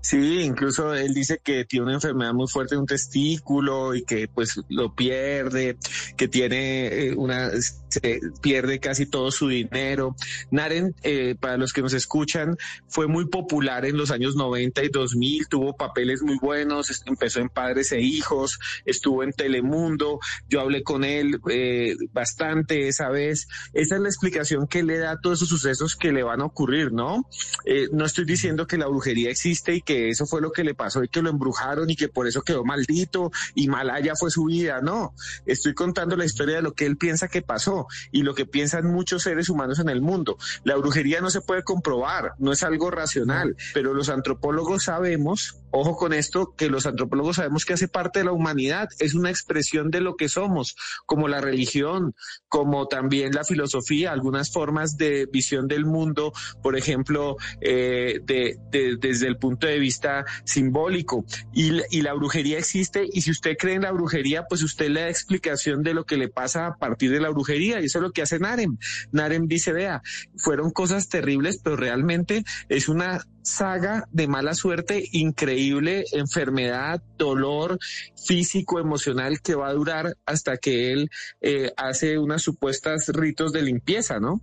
Sí, 0.00 0.40
incluso 0.40 0.94
él 0.94 1.14
dice 1.14 1.40
que 1.42 1.64
tiene 1.64 1.86
una 1.86 1.94
enfermedad 1.94 2.32
muy 2.32 2.48
fuerte 2.48 2.74
en 2.74 2.80
un 2.80 2.86
testículo 2.86 3.94
y 3.94 4.02
que 4.02 4.26
pues 4.26 4.60
lo 4.68 4.94
pierde, 4.94 5.78
que 6.16 6.28
tiene 6.28 6.86
eh, 6.86 7.14
una 7.16 7.50
se 7.90 8.20
pierde 8.40 8.80
casi 8.80 9.06
todo 9.06 9.30
su 9.30 9.48
dinero. 9.48 10.14
Naren, 10.50 10.94
eh, 11.02 11.34
para 11.38 11.56
los 11.56 11.72
que 11.72 11.82
nos 11.82 11.92
escuchan, 11.92 12.56
fue 12.88 13.06
muy 13.06 13.26
popular 13.26 13.84
en 13.84 13.96
los 13.96 14.10
años 14.10 14.36
90 14.36 14.84
y 14.84 14.88
2000, 14.88 15.48
tuvo 15.48 15.76
papeles 15.76 16.22
muy 16.22 16.38
buenos, 16.38 17.02
empezó 17.06 17.40
en 17.40 17.48
Padres 17.48 17.92
e 17.92 18.00
Hijos, 18.00 18.58
estuvo 18.84 19.22
en 19.22 19.32
Telemundo, 19.32 20.20
yo 20.48 20.60
hablé 20.60 20.82
con 20.82 21.04
él 21.04 21.40
eh, 21.50 21.96
bastante 22.12 22.88
esa 22.88 23.08
vez. 23.08 23.48
Esa 23.72 23.96
es 23.96 24.00
la 24.00 24.08
explicación 24.08 24.66
que 24.66 24.82
le 24.82 24.98
da 24.98 25.12
a 25.12 25.20
todos 25.20 25.38
esos 25.38 25.48
sucesos 25.48 25.96
que 25.96 26.12
le 26.12 26.22
van 26.22 26.40
a 26.40 26.44
ocurrir, 26.44 26.92
¿no? 26.92 27.26
Eh, 27.64 27.88
no 27.92 28.04
estoy 28.04 28.24
diciendo 28.24 28.66
que 28.66 28.78
la 28.78 28.86
brujería 28.86 29.30
existe 29.30 29.74
y 29.74 29.82
que 29.82 30.08
eso 30.08 30.26
fue 30.26 30.40
lo 30.40 30.52
que 30.52 30.64
le 30.64 30.74
pasó 30.74 31.02
y 31.02 31.08
que 31.08 31.22
lo 31.22 31.30
embrujaron 31.30 31.90
y 31.90 31.96
que 31.96 32.08
por 32.08 32.26
eso 32.26 32.42
quedó 32.42 32.64
maldito 32.64 33.32
y 33.54 33.68
Malaya 33.68 34.14
fue 34.14 34.30
su 34.30 34.44
vida, 34.44 34.80
no. 34.80 35.14
Estoy 35.46 35.74
contando 35.74 36.16
la 36.16 36.24
historia 36.24 36.56
de 36.56 36.62
lo 36.62 36.72
que 36.72 36.86
él 36.86 36.96
piensa 36.96 37.28
que 37.28 37.42
pasó 37.42 37.79
y 38.10 38.22
lo 38.22 38.34
que 38.34 38.46
piensan 38.46 38.86
muchos 38.86 39.22
seres 39.22 39.48
humanos 39.48 39.78
en 39.78 39.88
el 39.88 40.00
mundo. 40.00 40.36
La 40.64 40.76
brujería 40.76 41.20
no 41.20 41.30
se 41.30 41.40
puede 41.40 41.62
comprobar, 41.62 42.32
no 42.38 42.52
es 42.52 42.62
algo 42.62 42.90
racional, 42.90 43.56
pero 43.74 43.94
los 43.94 44.08
antropólogos 44.08 44.84
sabemos, 44.84 45.56
ojo 45.70 45.96
con 45.96 46.12
esto, 46.12 46.54
que 46.56 46.68
los 46.68 46.86
antropólogos 46.86 47.36
sabemos 47.36 47.64
que 47.64 47.74
hace 47.74 47.88
parte 47.88 48.20
de 48.20 48.24
la 48.26 48.32
humanidad, 48.32 48.88
es 48.98 49.14
una 49.14 49.30
expresión 49.30 49.90
de 49.90 50.00
lo 50.00 50.16
que 50.16 50.28
somos, 50.28 50.76
como 51.06 51.28
la 51.28 51.40
religión, 51.40 52.14
como 52.48 52.88
también 52.88 53.32
la 53.32 53.44
filosofía, 53.44 54.12
algunas 54.12 54.50
formas 54.52 54.96
de 54.96 55.26
visión 55.32 55.68
del 55.68 55.84
mundo, 55.84 56.32
por 56.62 56.76
ejemplo, 56.76 57.36
eh, 57.60 58.20
de- 58.24 58.56
de- 58.70 58.96
desde 58.96 59.26
el 59.28 59.36
punto 59.36 59.66
de 59.66 59.78
vista 59.78 60.24
simbólico. 60.44 61.24
Y, 61.52 61.70
la- 61.70 61.84
y 61.90 62.02
la 62.02 62.12
brujería 62.14 62.58
existe 62.58 63.06
y 63.12 63.22
si 63.22 63.30
usted 63.30 63.56
cree 63.58 63.74
en 63.74 63.82
la 63.82 63.92
brujería, 63.92 64.44
pues 64.48 64.62
usted 64.62 64.88
le 64.90 65.02
da 65.02 65.08
explicación 65.08 65.82
de 65.82 65.94
lo 65.94 66.04
que 66.04 66.16
le 66.16 66.28
pasa 66.28 66.66
a 66.66 66.76
partir 66.76 67.10
de 67.10 67.20
la 67.20 67.30
brujería 67.30 67.69
y 67.78 67.84
eso 67.84 67.98
es 67.98 68.02
lo 68.02 68.12
que 68.12 68.22
hace 68.22 68.38
Narem. 68.38 68.78
Narem 69.12 69.46
dice, 69.46 69.72
vea, 69.72 70.02
fueron 70.36 70.70
cosas 70.70 71.08
terribles, 71.08 71.60
pero 71.62 71.76
realmente 71.76 72.42
es 72.68 72.88
una 72.88 73.22
saga 73.42 74.06
de 74.10 74.28
mala 74.28 74.54
suerte 74.54 75.04
increíble, 75.12 76.04
enfermedad, 76.12 77.02
dolor 77.18 77.78
físico, 78.26 78.78
emocional 78.78 79.40
que 79.40 79.54
va 79.54 79.68
a 79.68 79.74
durar 79.74 80.16
hasta 80.26 80.56
que 80.56 80.92
él 80.92 81.10
eh, 81.40 81.72
hace 81.76 82.18
unas 82.18 82.42
supuestas 82.42 83.08
ritos 83.08 83.52
de 83.52 83.62
limpieza, 83.62 84.20
¿no? 84.20 84.40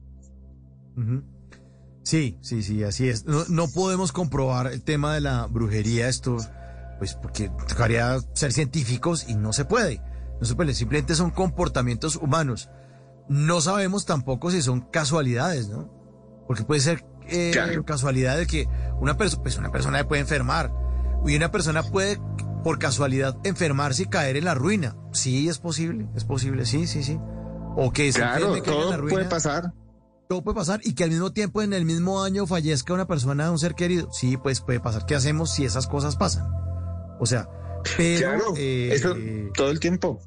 Sí, 2.03 2.37
sí, 2.41 2.63
sí, 2.63 2.83
así 2.83 3.09
es. 3.09 3.25
No, 3.25 3.43
no 3.49 3.67
podemos 3.67 4.11
comprobar 4.11 4.67
el 4.67 4.81
tema 4.81 5.13
de 5.13 5.21
la 5.21 5.45
brujería, 5.45 6.07
esto, 6.07 6.37
pues 6.99 7.15
porque 7.15 7.51
tocaría 7.67 8.17
ser 8.33 8.53
científicos 8.53 9.25
y 9.27 9.35
no 9.35 9.53
se 9.53 9.65
puede. 9.65 10.01
No 10.39 10.45
se 10.45 10.55
puede, 10.55 10.73
simplemente 10.73 11.15
son 11.15 11.31
comportamientos 11.31 12.15
humanos. 12.15 12.69
No 13.29 13.61
sabemos 13.61 14.05
tampoco 14.05 14.51
si 14.51 14.61
son 14.61 14.81
casualidades, 14.81 15.69
¿no? 15.69 15.89
Porque 16.47 16.63
puede 16.63 16.81
ser 16.81 17.05
eh, 17.27 17.49
Claro. 17.51 17.83
casualidad 17.83 18.37
de 18.37 18.47
que 18.47 18.67
una 18.99 19.17
persona, 19.17 19.43
pues 19.43 19.57
una 19.57 19.71
persona 19.71 20.07
puede 20.07 20.21
enfermar 20.21 20.71
y 21.25 21.35
una 21.35 21.51
persona 21.51 21.83
puede 21.83 22.19
por 22.63 22.79
casualidad 22.79 23.37
enfermarse 23.43 24.03
y 24.03 24.05
caer 24.07 24.37
en 24.37 24.45
la 24.45 24.53
ruina. 24.55 24.95
Sí, 25.11 25.49
es 25.49 25.59
posible, 25.59 26.07
es 26.15 26.23
posible, 26.23 26.65
sí, 26.65 26.87
sí, 26.87 27.03
sí. 27.03 27.19
O 27.75 27.91
que 27.91 28.11
se 28.11 28.19
Claro, 28.19 28.55
enferme, 28.55 28.61
caiga 28.61 28.77
en 28.81 28.85
la 28.85 28.91
todo 28.95 29.01
ruina. 29.01 29.15
puede 29.15 29.25
pasar. 29.29 29.73
Todo 30.29 30.43
puede 30.43 30.55
pasar 30.55 30.79
y 30.83 30.93
que 30.93 31.03
al 31.05 31.09
mismo 31.09 31.31
tiempo 31.31 31.61
en 31.61 31.73
el 31.73 31.85
mismo 31.85 32.21
año 32.23 32.45
fallezca 32.47 32.93
una 32.93 33.07
persona, 33.07 33.51
un 33.51 33.59
ser 33.59 33.75
querido. 33.75 34.09
Sí, 34.11 34.35
pues 34.37 34.61
puede 34.61 34.79
pasar. 34.79 35.05
¿Qué 35.05 35.15
hacemos 35.15 35.53
si 35.53 35.63
esas 35.65 35.87
cosas 35.87 36.15
pasan? 36.17 36.49
O 37.19 37.25
sea, 37.25 37.47
pero... 37.97 38.19
Claro, 38.19 38.53
eh, 38.57 38.89
eso 38.93 39.15
todo 39.53 39.69
el 39.69 39.79
tiempo. 39.79 40.19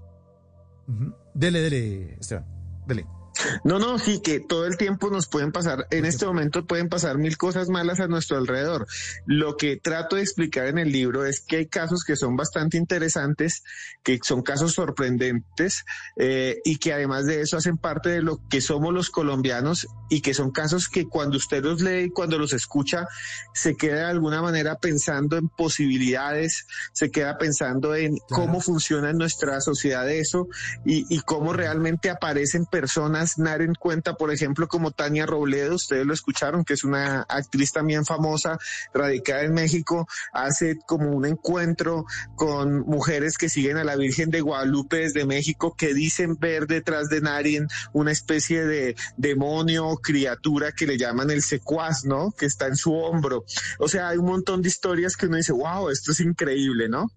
Dele, 1.34 1.60
dele, 1.60 2.14
Esteban, 2.18 2.44
dele. 2.90 3.19
No, 3.64 3.78
no, 3.78 3.98
sí, 3.98 4.20
que 4.20 4.40
todo 4.40 4.66
el 4.66 4.76
tiempo 4.76 5.10
nos 5.10 5.26
pueden 5.26 5.52
pasar, 5.52 5.86
en 5.90 6.04
este 6.04 6.26
momento 6.26 6.66
pueden 6.66 6.88
pasar 6.88 7.18
mil 7.18 7.36
cosas 7.36 7.68
malas 7.68 8.00
a 8.00 8.08
nuestro 8.08 8.36
alrededor. 8.36 8.86
Lo 9.26 9.56
que 9.56 9.76
trato 9.76 10.16
de 10.16 10.22
explicar 10.22 10.66
en 10.66 10.78
el 10.78 10.92
libro 10.92 11.24
es 11.24 11.40
que 11.40 11.56
hay 11.56 11.66
casos 11.66 12.04
que 12.04 12.16
son 12.16 12.36
bastante 12.36 12.76
interesantes, 12.76 13.62
que 14.02 14.18
son 14.22 14.42
casos 14.42 14.74
sorprendentes 14.74 15.84
eh, 16.16 16.60
y 16.64 16.76
que 16.76 16.92
además 16.92 17.26
de 17.26 17.40
eso 17.40 17.56
hacen 17.56 17.76
parte 17.76 18.10
de 18.10 18.22
lo 18.22 18.40
que 18.48 18.60
somos 18.60 18.92
los 18.92 19.10
colombianos 19.10 19.86
y 20.08 20.20
que 20.20 20.34
son 20.34 20.50
casos 20.50 20.88
que 20.88 21.06
cuando 21.06 21.36
usted 21.36 21.62
los 21.62 21.80
lee 21.80 22.06
y 22.06 22.10
cuando 22.10 22.38
los 22.38 22.52
escucha, 22.52 23.06
se 23.54 23.76
queda 23.76 23.96
de 23.96 24.10
alguna 24.10 24.42
manera 24.42 24.78
pensando 24.78 25.36
en 25.36 25.48
posibilidades, 25.48 26.66
se 26.92 27.10
queda 27.10 27.38
pensando 27.38 27.94
en 27.94 28.18
cómo 28.28 28.60
funciona 28.60 29.10
en 29.10 29.18
nuestra 29.18 29.60
sociedad 29.60 30.10
eso 30.10 30.48
y, 30.84 31.06
y 31.14 31.20
cómo 31.20 31.52
realmente 31.52 32.10
aparecen 32.10 32.66
personas, 32.66 33.29
Naren 33.38 33.74
cuenta, 33.74 34.14
por 34.14 34.32
ejemplo, 34.32 34.68
como 34.68 34.90
Tania 34.90 35.26
Robledo, 35.26 35.74
ustedes 35.74 36.06
lo 36.06 36.14
escucharon, 36.14 36.64
que 36.64 36.74
es 36.74 36.84
una 36.84 37.22
actriz 37.22 37.72
también 37.72 38.04
famosa, 38.04 38.58
radicada 38.92 39.42
en 39.42 39.54
México, 39.54 40.06
hace 40.32 40.78
como 40.86 41.10
un 41.10 41.26
encuentro 41.26 42.04
con 42.36 42.80
mujeres 42.80 43.38
que 43.38 43.48
siguen 43.48 43.76
a 43.76 43.84
la 43.84 43.96
Virgen 43.96 44.30
de 44.30 44.40
Guadalupe 44.40 44.98
desde 44.98 45.24
México, 45.24 45.74
que 45.76 45.94
dicen 45.94 46.36
ver 46.38 46.66
detrás 46.66 47.08
de 47.08 47.20
Naren 47.20 47.68
una 47.92 48.12
especie 48.12 48.64
de 48.64 48.96
demonio 49.16 49.86
o 49.88 49.98
criatura 49.98 50.72
que 50.72 50.86
le 50.86 50.98
llaman 50.98 51.30
el 51.30 51.42
secuaz, 51.42 52.04
¿no? 52.04 52.32
Que 52.32 52.46
está 52.46 52.66
en 52.66 52.76
su 52.76 52.92
hombro. 52.94 53.44
O 53.78 53.88
sea, 53.88 54.08
hay 54.08 54.18
un 54.18 54.26
montón 54.26 54.62
de 54.62 54.68
historias 54.68 55.16
que 55.16 55.26
uno 55.26 55.36
dice, 55.36 55.52
wow, 55.52 55.88
esto 55.90 56.12
es 56.12 56.20
increíble, 56.20 56.88
¿no? 56.88 57.10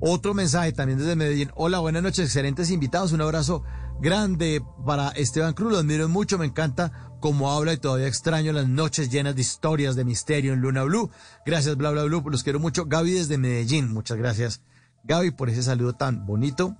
Otro 0.00 0.32
mensaje 0.34 0.72
también 0.72 0.98
desde 0.98 1.16
Medellín. 1.16 1.50
Hola, 1.56 1.80
buenas 1.80 2.02
noches, 2.02 2.26
excelentes 2.26 2.70
invitados. 2.70 3.12
Un 3.12 3.20
abrazo 3.20 3.64
grande 4.00 4.62
para 4.86 5.08
Esteban 5.10 5.54
Cruz. 5.54 5.72
Lo 5.72 5.78
admiro 5.78 6.08
mucho, 6.08 6.38
me 6.38 6.46
encanta 6.46 7.10
cómo 7.20 7.50
habla 7.50 7.72
y 7.72 7.78
todavía 7.78 8.06
extraño 8.06 8.52
las 8.52 8.68
noches 8.68 9.10
llenas 9.10 9.34
de 9.34 9.40
historias 9.40 9.96
de 9.96 10.04
misterio 10.04 10.52
en 10.52 10.60
Luna 10.60 10.84
Blue. 10.84 11.10
Gracias, 11.44 11.76
bla, 11.76 11.90
bla, 11.90 12.04
blue. 12.04 12.22
Los 12.30 12.44
quiero 12.44 12.60
mucho. 12.60 12.86
Gaby 12.86 13.12
desde 13.12 13.38
Medellín. 13.38 13.92
Muchas 13.92 14.18
gracias, 14.18 14.62
Gaby, 15.04 15.32
por 15.32 15.50
ese 15.50 15.62
saludo 15.62 15.94
tan 15.94 16.26
bonito. 16.26 16.76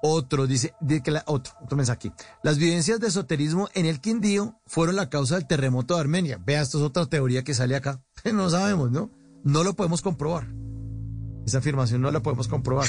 Otro 0.00 0.46
dice, 0.46 0.74
dice 0.80 1.02
que 1.02 1.16
otro 1.26 1.76
mensaje 1.76 2.08
aquí. 2.08 2.12
Las 2.42 2.58
vivencias 2.58 3.00
de 3.00 3.08
esoterismo 3.08 3.68
en 3.74 3.86
el 3.86 4.00
Quindío 4.00 4.60
fueron 4.66 4.96
la 4.96 5.10
causa 5.10 5.34
del 5.34 5.46
terremoto 5.46 5.94
de 5.94 6.00
Armenia. 6.00 6.40
Vea, 6.44 6.62
esto 6.62 6.78
es 6.78 6.84
otra 6.84 7.06
teoría 7.06 7.42
que 7.42 7.54
sale 7.54 7.76
acá. 7.76 8.00
No 8.32 8.50
sabemos, 8.50 8.90
¿no? 8.90 9.10
No 9.48 9.64
lo 9.64 9.72
podemos 9.72 10.02
comprobar. 10.02 10.46
Esa 11.46 11.58
afirmación 11.58 12.02
no 12.02 12.10
la 12.10 12.20
podemos 12.20 12.48
comprobar. 12.48 12.86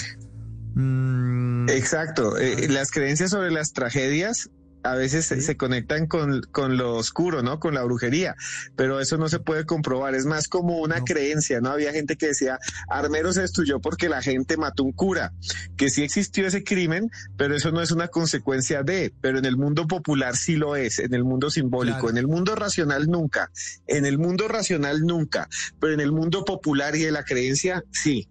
Mm, 0.76 1.69
Exacto. 1.69 2.38
Eh, 2.38 2.68
las 2.68 2.91
creencias 2.91 3.30
sobre 3.30 3.49
las 3.49 3.72
tragedias 3.72 4.49
a 4.84 4.96
veces 4.96 5.26
se- 5.26 5.42
se 5.42 5.58
conectan 5.58 6.08
con, 6.08 6.42
con 6.52 6.78
lo 6.78 6.96
oscuro, 6.96 7.42
¿no? 7.44 7.60
Con 7.60 7.74
la 7.74 7.84
brujería, 7.84 8.36
pero 8.76 9.00
eso 9.00 9.18
no 9.18 9.28
se 9.30 9.40
puede 9.40 9.66
comprobar. 9.66 10.16
Es 10.16 10.26
más 10.26 10.48
como 10.48 10.80
una 10.80 11.04
creencia, 11.04 11.60
¿no? 11.62 11.70
Había 11.70 11.92
gente 11.92 12.16
que 12.16 12.28
decía, 12.28 12.60
Armero 12.90 13.34
se 13.34 13.42
destruyó 13.42 13.80
porque 13.80 14.10
la 14.10 14.22
gente 14.22 14.58
mató 14.58 14.84
un 14.84 14.92
cura, 14.92 15.34
que 15.78 15.90
sí 15.90 16.04
existió 16.04 16.48
ese 16.48 16.64
crimen, 16.64 17.10
pero 17.38 17.56
eso 17.56 17.72
no 17.72 17.82
es 17.82 17.92
una 17.92 18.08
consecuencia 18.08 18.84
de, 18.84 19.14
pero 19.22 19.40
en 19.40 19.46
el 19.46 19.58
mundo 19.58 19.88
popular 19.88 20.36
sí 20.38 20.56
lo 20.56 20.76
es, 20.76 21.00
en 21.00 21.14
el 21.14 21.24
mundo 21.24 21.50
simbólico, 21.50 22.10
en 22.10 22.18
el 22.18 22.28
mundo 22.28 22.56
racional 22.56 23.08
nunca, 23.08 23.52
en 23.88 24.06
el 24.06 24.18
mundo 24.18 24.48
racional 24.48 25.02
nunca, 25.02 25.48
pero 25.80 25.94
en 25.94 26.00
el 26.00 26.12
mundo 26.12 26.46
popular 26.46 26.96
y 26.96 27.02
de 27.04 27.12
la 27.12 27.24
creencia 27.24 27.84
sí. 27.92 28.28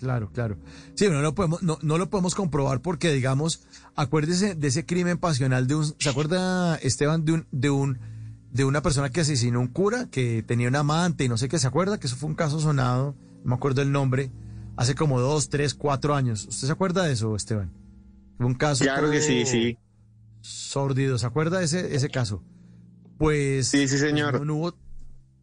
Claro, 0.00 0.30
claro. 0.32 0.56
Sí, 0.94 1.08
no 1.08 1.20
lo 1.20 1.34
podemos, 1.34 1.62
no, 1.62 1.78
no 1.82 1.98
lo 1.98 2.08
podemos 2.08 2.34
comprobar 2.34 2.80
porque, 2.80 3.12
digamos, 3.12 3.66
acuérdese 3.94 4.54
de 4.54 4.68
ese 4.68 4.86
crimen 4.86 5.18
pasional 5.18 5.66
de 5.66 5.74
un, 5.74 5.84
¿se 5.84 6.08
acuerda, 6.08 6.76
Esteban, 6.76 7.26
de 7.26 7.32
un, 7.32 7.46
de 7.52 7.68
un, 7.68 7.98
de 8.50 8.64
una 8.64 8.80
persona 8.80 9.10
que 9.10 9.20
asesinó 9.20 9.60
un 9.60 9.68
cura, 9.68 10.08
que 10.10 10.42
tenía 10.42 10.68
un 10.68 10.76
amante 10.76 11.24
y 11.24 11.28
no 11.28 11.36
sé 11.36 11.50
qué, 11.50 11.58
¿se 11.58 11.66
acuerda? 11.66 12.00
Que 12.00 12.06
eso 12.06 12.16
fue 12.16 12.30
un 12.30 12.34
caso 12.34 12.60
sonado, 12.60 13.14
no 13.44 13.50
me 13.50 13.54
acuerdo 13.54 13.82
el 13.82 13.92
nombre, 13.92 14.32
hace 14.76 14.94
como 14.94 15.20
dos, 15.20 15.50
tres, 15.50 15.74
cuatro 15.74 16.14
años. 16.14 16.46
¿Usted 16.48 16.66
se 16.66 16.72
acuerda 16.72 17.04
de 17.04 17.12
eso, 17.12 17.36
Esteban? 17.36 17.70
Fue 18.38 18.46
un 18.46 18.54
caso. 18.54 18.84
Claro 18.84 19.10
que 19.10 19.20
sí, 19.20 19.44
sí. 19.44 19.76
Sórdido, 20.40 21.18
¿se 21.18 21.26
acuerda 21.26 21.58
de 21.58 21.66
ese, 21.66 21.94
ese 21.94 22.08
caso? 22.08 22.42
Pues. 23.18 23.68
Sí, 23.68 23.86
sí, 23.86 23.98
señor. 23.98 24.38
No, 24.38 24.44
no 24.46 24.54
hubo, 24.54 24.78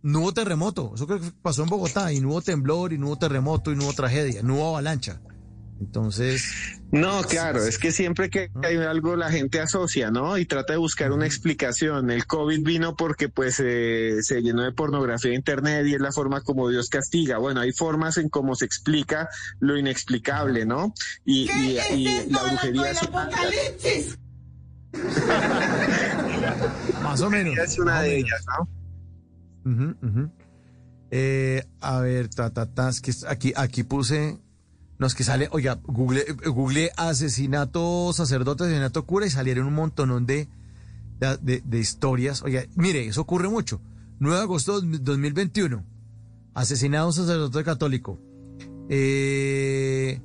no 0.07 0.21
hubo 0.21 0.33
terremoto. 0.33 0.91
Eso 0.95 1.07
creo 1.07 1.19
que 1.19 1.31
pasó 1.41 1.63
en 1.63 1.69
Bogotá. 1.69 2.11
Y 2.13 2.19
no 2.19 2.29
hubo 2.29 2.41
temblor, 2.41 2.93
y 2.93 2.97
no 2.97 3.07
hubo 3.07 3.17
terremoto, 3.17 3.71
y 3.71 3.75
no 3.75 3.85
hubo 3.85 3.93
tragedia. 3.93 4.41
No 4.43 4.55
hubo 4.55 4.69
avalancha. 4.69 5.19
Entonces, 5.79 6.43
No, 6.91 7.21
claro, 7.21 7.63
es 7.63 7.77
que 7.77 7.91
siempre 7.91 8.31
que 8.31 8.49
hay 8.63 8.77
algo 8.77 9.15
la 9.15 9.29
gente 9.29 9.59
asocia, 9.59 10.09
¿no? 10.09 10.39
Y 10.39 10.45
trata 10.47 10.73
de 10.73 10.79
buscar 10.79 11.11
una 11.11 11.27
explicación. 11.27 12.09
El 12.09 12.25
COVID 12.25 12.63
vino 12.63 12.95
porque 12.95 13.29
pues 13.29 13.61
eh, 13.63 14.23
se 14.23 14.41
llenó 14.41 14.63
de 14.63 14.71
pornografía 14.71 15.29
en 15.31 15.35
internet 15.37 15.85
y 15.85 15.93
es 15.93 16.01
la 16.01 16.11
forma 16.11 16.41
como 16.41 16.67
Dios 16.69 16.89
castiga. 16.89 17.37
Bueno, 17.37 17.59
hay 17.61 17.73
formas 17.73 18.17
en 18.17 18.29
cómo 18.29 18.55
se 18.55 18.65
explica 18.65 19.29
lo 19.59 19.77
inexplicable, 19.77 20.65
¿no? 20.65 20.93
Y, 21.25 21.47
y- 21.51 21.77
y 21.93 22.25
la 22.31 22.41
brujería 22.41 22.89
es 22.91 23.03
apocalipsis? 23.03 24.17
más 27.03 27.21
o 27.21 27.29
menos. 27.29 27.55
es 27.63 27.77
una 27.77 28.01
de 28.01 28.17
ellas, 28.17 28.43
¿no? 28.57 28.67
Eh, 31.09 31.63
a 31.79 31.99
ver, 32.01 32.29
ta, 32.29 32.51
ta, 32.51 32.65
ta, 32.65 32.91
que 33.01 33.13
aquí, 33.27 33.53
aquí 33.55 33.83
puse, 33.83 34.39
no 34.99 35.07
es 35.07 35.15
que 35.15 35.23
sale, 35.23 35.47
oiga, 35.51 35.79
Google, 35.83 36.25
Google 36.45 36.91
asesinato 36.97 38.11
sacerdote, 38.13 38.65
asesinato 38.65 39.05
cura 39.05 39.25
y 39.25 39.29
salieron 39.29 39.67
un 39.67 39.73
montonón 39.73 40.25
de, 40.25 40.49
de, 41.19 41.79
historias. 41.79 42.41
Oiga, 42.43 42.65
mire, 42.75 43.07
eso 43.07 43.21
ocurre 43.21 43.49
mucho. 43.49 43.81
9 44.19 44.37
de 44.37 44.43
agosto 44.43 44.81
de 44.81 44.97
2021, 44.97 45.85
asesinado 46.53 47.07
un 47.07 47.13
sacerdote 47.13 47.63
católico. 47.63 48.19
Eh, 48.89 50.19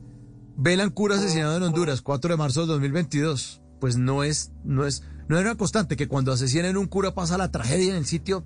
Velan 0.56 0.90
cura 0.90 1.16
asesinado 1.16 1.56
en 1.56 1.62
Honduras, 1.62 2.02
4 2.02 2.32
de 2.32 2.36
marzo 2.36 2.62
de 2.62 2.66
2022. 2.68 3.60
Pues 3.80 3.96
no 3.96 4.22
es, 4.22 4.52
no 4.64 4.86
es, 4.86 5.02
no 5.28 5.38
era 5.38 5.54
constante 5.56 5.96
que 5.96 6.08
cuando 6.08 6.32
asesinan 6.32 6.76
un 6.76 6.86
cura 6.86 7.14
pasa 7.14 7.36
la 7.36 7.50
tragedia 7.50 7.90
en 7.90 7.96
el 7.96 8.06
sitio, 8.06 8.44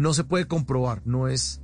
no 0.00 0.14
se 0.14 0.24
puede 0.24 0.46
comprobar, 0.46 1.02
no 1.04 1.28
es. 1.28 1.60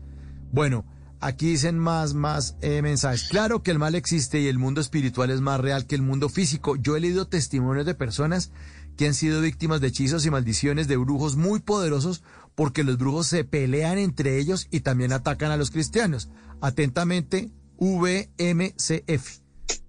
Bueno, 0.53 0.85
aquí 1.21 1.51
dicen 1.51 1.79
más, 1.79 2.15
más 2.15 2.57
eh, 2.61 2.83
mensajes. 2.83 3.29
Claro 3.29 3.63
que 3.63 3.71
el 3.71 3.79
mal 3.79 3.95
existe 3.95 4.41
y 4.41 4.49
el 4.49 4.59
mundo 4.59 4.81
espiritual 4.81 5.31
es 5.31 5.41
más 5.41 5.61
real 5.61 5.87
que 5.87 5.95
el 5.95 6.03
mundo 6.03 6.29
físico. 6.29 6.77
Yo 6.77 6.97
he 6.97 7.01
leído 7.01 7.27
testimonios 7.27 7.87
de 7.87 7.95
personas 7.95 8.53
que 8.97 9.07
han 9.07 9.15
sido 9.15 9.41
víctimas 9.41 9.81
de 9.81 9.89
hechizos 9.89 10.25
y 10.25 10.31
maldiciones 10.31 10.89
de 10.89 10.97
brujos 10.97 11.37
muy 11.37 11.61
poderosos 11.61 12.23
porque 12.55 12.85
los 12.85 12.99
brujos 12.99 13.27
se 13.27 13.45
pelean 13.45 13.99
entre 13.99 14.39
ellos 14.39 14.69
y 14.71 14.81
también 14.81 15.13
atacan 15.13 15.51
a 15.51 15.57
los 15.57 15.71
cristianos. 15.71 16.31
Atentamente, 16.61 17.51
VMCF. 17.79 19.41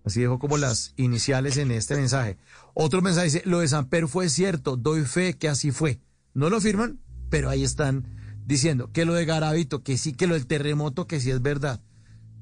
Así 0.04 0.22
dejo 0.22 0.40
como 0.40 0.58
las 0.58 0.94
iniciales 0.98 1.58
en 1.58 1.72
este 1.72 1.96
mensaje. 1.96 2.38
Otro 2.74 3.02
mensaje 3.02 3.26
dice, 3.26 3.42
lo 3.46 3.60
de 3.60 3.68
Samper 3.68 4.08
fue 4.08 4.30
cierto, 4.30 4.78
doy 4.78 5.04
fe 5.04 5.34
que 5.38 5.50
así 5.50 5.72
fue. 5.72 6.00
No 6.34 6.50
lo 6.50 6.62
firman, 6.62 7.00
pero 7.30 7.50
ahí 7.50 7.64
están 7.64 8.06
diciendo 8.48 8.92
que 8.92 9.06
lo 9.06 9.14
de 9.14 9.26
Garavito, 9.26 9.84
que 9.84 9.98
sí, 9.98 10.14
que 10.14 10.26
lo 10.26 10.34
del 10.34 10.48
terremoto, 10.48 11.06
que 11.06 11.20
sí 11.20 11.30
es 11.30 11.42
verdad. 11.44 11.82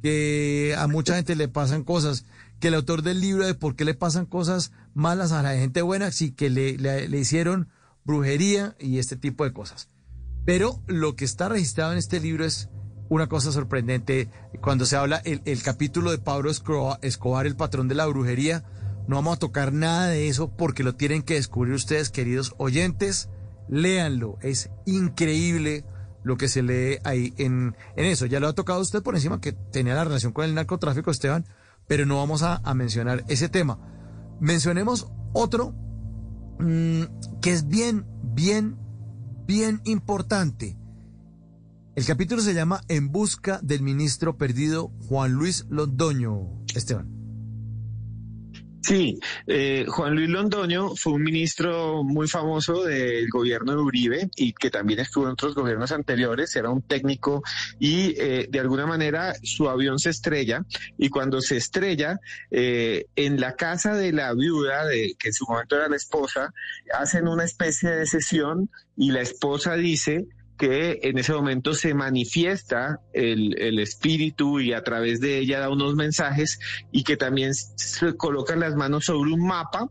Que 0.01 0.75
a 0.77 0.87
mucha 0.87 1.15
gente 1.15 1.35
le 1.35 1.47
pasan 1.47 1.83
cosas. 1.83 2.25
Que 2.59 2.69
el 2.69 2.75
autor 2.75 3.01
del 3.01 3.19
libro 3.19 3.45
de 3.45 3.55
por 3.55 3.75
qué 3.75 3.83
le 3.85 3.95
pasan 3.95 4.25
cosas 4.25 4.71
malas 4.93 5.31
a 5.31 5.41
la 5.43 5.55
gente 5.55 5.81
buena, 5.81 6.11
sí 6.11 6.31
que 6.31 6.49
le, 6.49 6.77
le- 6.77 7.09
le 7.09 7.19
hicieron 7.19 7.69
brujería 8.05 8.75
y 8.79 8.99
este 8.99 9.17
tipo 9.17 9.43
de 9.43 9.51
cosas. 9.51 9.89
Pero 10.45 10.81
lo 10.87 11.15
que 11.15 11.25
está 11.25 11.49
registrado 11.49 11.91
en 11.91 11.97
este 11.97 12.19
libro 12.19 12.45
es 12.45 12.69
una 13.09 13.27
cosa 13.27 13.51
sorprendente. 13.51 14.29
Cuando 14.61 14.85
se 14.85 14.95
habla 14.95 15.17
el, 15.25 15.41
el 15.45 15.61
capítulo 15.63 16.11
de 16.11 16.19
Pablo 16.19 16.51
Escobar, 16.51 16.99
Escobar, 17.01 17.47
el 17.47 17.55
patrón 17.55 17.87
de 17.87 17.95
la 17.95 18.05
brujería, 18.05 18.63
no 19.07 19.15
vamos 19.17 19.37
a 19.37 19.39
tocar 19.39 19.73
nada 19.73 20.07
de 20.07 20.27
eso 20.27 20.55
porque 20.55 20.83
lo 20.83 20.95
tienen 20.95 21.23
que 21.23 21.33
descubrir 21.35 21.73
ustedes, 21.73 22.09
queridos 22.11 22.53
oyentes. 22.57 23.29
Léanlo, 23.67 24.37
es 24.43 24.69
increíble 24.85 25.83
lo 26.25 26.37
que 26.37 26.49
se 26.49 26.63
lee 26.63 26.97
ahí 27.03 27.33
en, 27.37 27.77
en 27.95 28.05
eso. 28.05 28.25
Ya 28.25 28.39
lo 28.39 28.47
ha 28.47 28.53
tocado 28.53 28.81
usted 28.81 29.03
por 29.03 29.15
encima 29.15 29.39
que 29.39 29.53
tenía 29.53 29.93
la 29.93 30.03
relación 30.03 30.33
con 30.33 30.43
el 30.43 30.55
narcotráfico, 30.55 31.11
Esteban, 31.11 31.45
pero 31.87 32.05
no 32.07 32.17
vamos 32.17 32.41
a, 32.41 32.59
mencionar 32.73 33.23
ese 33.27 33.47
tema. 33.47 33.77
Mencionemos 34.39 35.07
otro 35.33 35.75
mm, 36.59 37.03
que 37.41 37.53
es 37.53 37.67
bien, 37.67 38.07
bien, 38.23 38.75
bien 39.45 39.81
importante. 39.85 40.77
El 41.95 42.05
capítulo 42.05 42.41
se 42.41 42.55
llama 42.55 42.81
En 42.87 43.11
busca 43.11 43.59
del 43.61 43.83
ministro 43.83 44.35
perdido 44.35 44.91
Juan 45.07 45.31
Luis 45.31 45.65
Londoño. 45.69 46.65
Esteban. 46.73 47.14
Sí, 48.85 49.19
eh, 49.47 49.85
Juan 49.87 50.13
Luis 50.13 50.29
Londoño 50.29 50.95
fue 50.95 51.13
un 51.13 51.23
ministro 51.23 52.03
muy 52.03 52.27
famoso 52.27 52.83
del 52.83 53.27
gobierno 53.29 53.71
de 53.71 53.81
Uribe 53.81 54.29
y 54.35 54.53
que 54.53 54.69
también 54.69 54.99
estuvo 54.99 55.25
en 55.25 55.31
otros 55.31 55.55
gobiernos 55.55 55.91
anteriores, 55.91 56.55
era 56.55 56.69
un 56.69 56.83
técnico 56.83 57.41
y 57.79 58.13
eh, 58.21 58.47
de 58.47 58.59
alguna 58.59 58.85
manera 58.85 59.33
su 59.41 59.67
avión 59.69 59.97
se 59.97 60.11
estrella 60.11 60.63
y 60.99 61.09
cuando 61.09 61.41
se 61.41 61.57
estrella 61.57 62.19
eh, 62.51 63.07
en 63.15 63.39
la 63.39 63.55
casa 63.55 63.95
de 63.95 64.11
la 64.11 64.35
viuda, 64.35 64.85
de, 64.85 65.15
que 65.17 65.29
en 65.29 65.33
su 65.33 65.45
momento 65.47 65.77
era 65.77 65.89
la 65.89 65.95
esposa, 65.95 66.53
hacen 66.93 67.27
una 67.27 67.45
especie 67.45 67.89
de 67.89 68.05
sesión 68.05 68.69
y 68.95 69.09
la 69.09 69.21
esposa 69.21 69.73
dice 69.73 70.27
que 70.57 70.99
en 71.03 71.17
ese 71.17 71.33
momento 71.33 71.73
se 71.73 71.93
manifiesta 71.93 72.99
el, 73.13 73.59
el 73.61 73.79
espíritu 73.79 74.59
y 74.59 74.73
a 74.73 74.83
través 74.83 75.19
de 75.19 75.37
ella 75.39 75.59
da 75.59 75.69
unos 75.69 75.95
mensajes 75.95 76.59
y 76.91 77.03
que 77.03 77.17
también 77.17 77.53
se 77.53 78.15
colocan 78.15 78.59
las 78.59 78.75
manos 78.75 79.05
sobre 79.05 79.31
un 79.33 79.45
mapa 79.45 79.89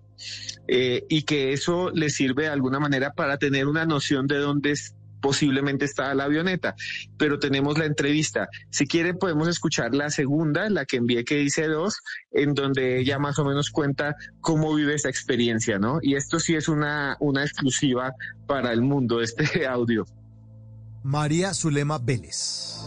eh, 0.67 1.05
y 1.09 1.23
que 1.23 1.53
eso 1.53 1.91
le 1.91 2.09
sirve 2.11 2.45
de 2.45 2.49
alguna 2.49 2.81
manera 2.81 3.13
para 3.13 3.37
tener 3.37 3.67
una 3.67 3.85
noción 3.85 4.27
de 4.27 4.39
dónde 4.39 4.71
es- 4.73 4.95
posiblemente 5.21 5.87
está 5.87 6.15
la 6.15 6.25
avioneta. 6.25 6.75
Pero 7.17 7.39
tenemos 7.39 7.79
la 7.79 7.87
entrevista. 7.87 8.47
Si 8.71 8.87
quieren 8.87 9.17
podemos 9.17 9.49
escuchar 9.49 9.95
la 9.95 10.11
segunda, 10.11 10.69
la 10.69 10.85
que 10.85 10.99
envié 10.99 11.25
que 11.25 11.37
dice 11.37 11.67
dos, 11.67 12.01
en 12.31 12.53
donde 12.53 13.01
ella 13.01 13.19
más 13.19 13.39
o 13.39 13.45
menos 13.47 13.71
cuenta 13.71 14.17
cómo 14.43 14.75
vive 14.75 14.93
esa 14.95 15.09
experiencia, 15.09 15.79
¿no? 15.79 15.99
Y 16.03 16.17
esto 16.17 16.39
sí 16.41 16.55
es 16.57 16.69
una, 16.69 17.17
una 17.21 17.43
exclusiva 17.43 18.13
para 18.47 18.71
el 18.75 18.83
mundo, 18.83 19.23
este 19.23 19.45
audio. 19.67 20.05
María 21.05 21.53
Zulema 21.53 21.99
Vélez. 21.99 22.81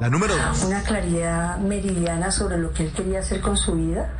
La 0.00 0.08
número 0.10 0.36
dos. 0.36 0.64
Una 0.64 0.82
claridad 0.82 1.56
meridiana 1.58 2.32
sobre 2.32 2.58
lo 2.58 2.72
que 2.72 2.86
él 2.86 2.92
quería 2.92 3.20
hacer 3.20 3.40
con 3.40 3.56
su 3.56 3.74
vida. 3.74 4.12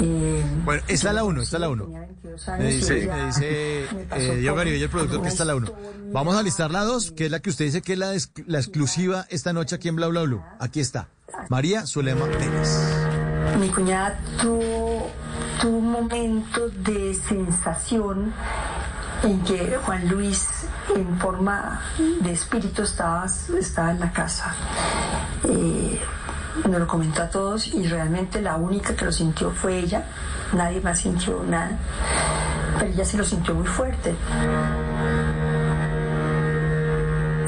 Eh, 0.00 0.44
Bueno, 0.64 0.82
esta 0.88 1.10
es 1.10 1.14
la 1.14 1.22
uno, 1.22 1.42
esta 1.42 1.58
es 1.58 1.60
la 1.60 1.68
uno. 1.68 1.84
tenía 1.84 2.00
22 2.00 2.48
Me 2.58 2.64
dice, 2.72 3.06
me 3.14 3.26
dice 3.26 3.84
eh, 4.16 4.36
Diego 4.40 4.56
Garibay, 4.56 4.82
el 4.82 4.88
productor, 4.88 5.22
que 5.22 5.28
está 5.28 5.44
la 5.44 5.54
uno. 5.54 5.72
Vamos 6.12 6.36
a 6.36 6.42
listar 6.42 6.72
la 6.72 6.82
dos, 6.82 7.12
que 7.12 7.26
es 7.26 7.30
la 7.30 7.38
que 7.38 7.50
usted 7.50 7.66
dice 7.66 7.82
que 7.82 7.92
es 7.92 7.98
la, 8.46 8.58
exclusiva 8.58 9.24
esta 9.30 9.52
noche 9.52 9.76
aquí 9.76 9.86
en 9.86 9.94
Bla 9.94 10.08
Bla 10.08 10.22
Blue. 10.22 10.42
Aquí 10.58 10.80
está. 10.80 11.06
María 11.50 11.86
Zulema 11.86 12.26
Vélez. 12.26 12.80
Mi 13.60 13.68
cuñada 13.68 14.18
tuvo, 14.40 15.08
tuvo 15.60 15.78
un 15.78 15.92
momento 15.92 16.68
de 16.68 17.14
sensación 17.14 18.32
en 19.22 19.40
que 19.42 19.78
Juan 19.84 20.08
Luis 20.08 20.66
en 20.94 21.18
forma 21.18 21.80
de 22.20 22.32
espíritu 22.32 22.82
estaba, 22.82 23.26
estaba 23.58 23.90
en 23.92 24.00
la 24.00 24.12
casa. 24.12 24.54
Eh, 25.44 26.00
nos 26.68 26.80
lo 26.80 26.86
comentó 26.86 27.22
a 27.22 27.28
todos 27.28 27.68
y 27.68 27.86
realmente 27.86 28.40
la 28.40 28.56
única 28.56 28.94
que 28.94 29.04
lo 29.04 29.12
sintió 29.12 29.50
fue 29.50 29.78
ella. 29.78 30.04
Nadie 30.52 30.80
más 30.80 31.00
sintió 31.00 31.42
nada. 31.48 31.78
Pero 32.78 32.92
ella 32.92 33.04
sí 33.04 33.16
lo 33.16 33.24
sintió 33.24 33.54
muy 33.54 33.66
fuerte. 33.66 34.14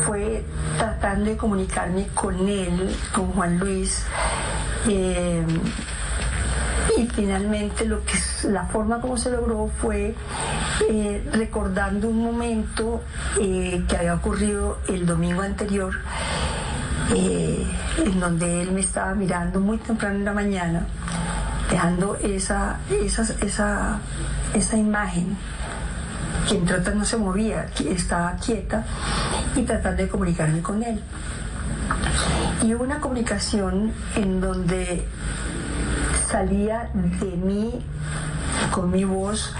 Fue 0.07 0.45
tratando 0.79 1.31
de 1.31 1.37
comunicarme 1.37 2.09
con 2.15 2.49
él, 2.49 2.97
con 3.13 3.33
Juan 3.33 3.59
Luis. 3.59 4.05
eh, 4.89 5.45
y 6.97 7.07
finalmente 7.07 7.85
lo 7.85 8.05
que 8.05 8.15
la 8.49 8.65
forma 8.67 9.01
como 9.01 9.17
se 9.17 9.31
logró 9.31 9.71
fue 9.81 10.15
eh, 10.89 11.29
recordando 11.33 12.09
un 12.09 12.23
momento 12.23 13.03
eh, 13.41 13.83
que 13.89 13.97
había 13.97 14.15
ocurrido 14.15 14.79
el 14.89 15.07
domingo 15.07 15.43
anterior 15.43 15.95
eh, 17.15 17.65
en 17.99 18.21
donde 18.21 18.63
él 18.63 18.73
me 18.73 18.81
estaba 18.81 19.15
mirando 19.15 19.61
muy 19.61 19.79
temprano 19.79 20.17
en 20.17 20.25
la 20.25 20.33
mañana 20.33 20.87
dejando 21.71 22.17
esa 22.17 22.79
esa, 22.91 23.23
esa, 23.41 23.99
esa 24.55 24.77
imagen 24.77 25.37
que 26.49 26.57
entre 26.57 26.77
otras 26.77 26.95
no 26.95 27.05
se 27.05 27.17
movía, 27.17 27.67
estaba 27.89 28.37
quieta 28.37 28.85
y 29.57 29.63
tratando 29.63 30.03
de 30.03 30.09
comunicarme 30.09 30.61
con 30.61 30.83
él. 30.83 31.01
Y 32.63 32.75
hubo 32.75 32.85
una 32.85 33.01
comunicación 33.01 33.93
en 34.17 34.41
donde 34.41 35.07
salía 36.35 36.91
de 36.93 37.37
mí 37.37 37.71
con 38.73 38.91
mi 38.91 39.05
voz, 39.05 39.55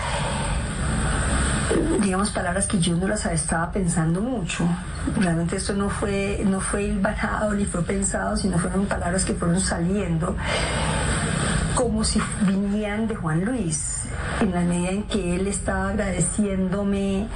digamos, 2.01 2.31
palabras 2.31 2.67
que 2.67 2.81
yo 2.81 2.97
no 2.97 3.07
las 3.07 3.25
estaba 3.27 3.71
pensando 3.71 4.21
mucho. 4.21 4.67
Realmente 5.17 5.55
esto 5.55 5.73
no 5.75 5.89
fue, 5.89 6.43
no 6.45 6.59
fue 6.59 6.83
hilvanado 6.83 7.53
ni 7.53 7.65
fue 7.65 7.83
pensado, 7.83 8.37
sino 8.37 8.59
fueron 8.59 8.87
palabras 8.87 9.25
que 9.25 9.35
fueron 9.35 9.61
saliendo 9.61 10.35
como 11.75 12.05
si 12.05 12.21
vinieran 12.43 13.07
de 13.09 13.15
Juan 13.17 13.45
Luis. 13.45 14.01
en 14.41 14.53
la 14.53 14.61
medida 14.61 14.91
en 14.91 15.03
que 15.05 15.35
él 15.37 15.47
estaba 15.49 15.89
agradeciéndome 15.91 17.27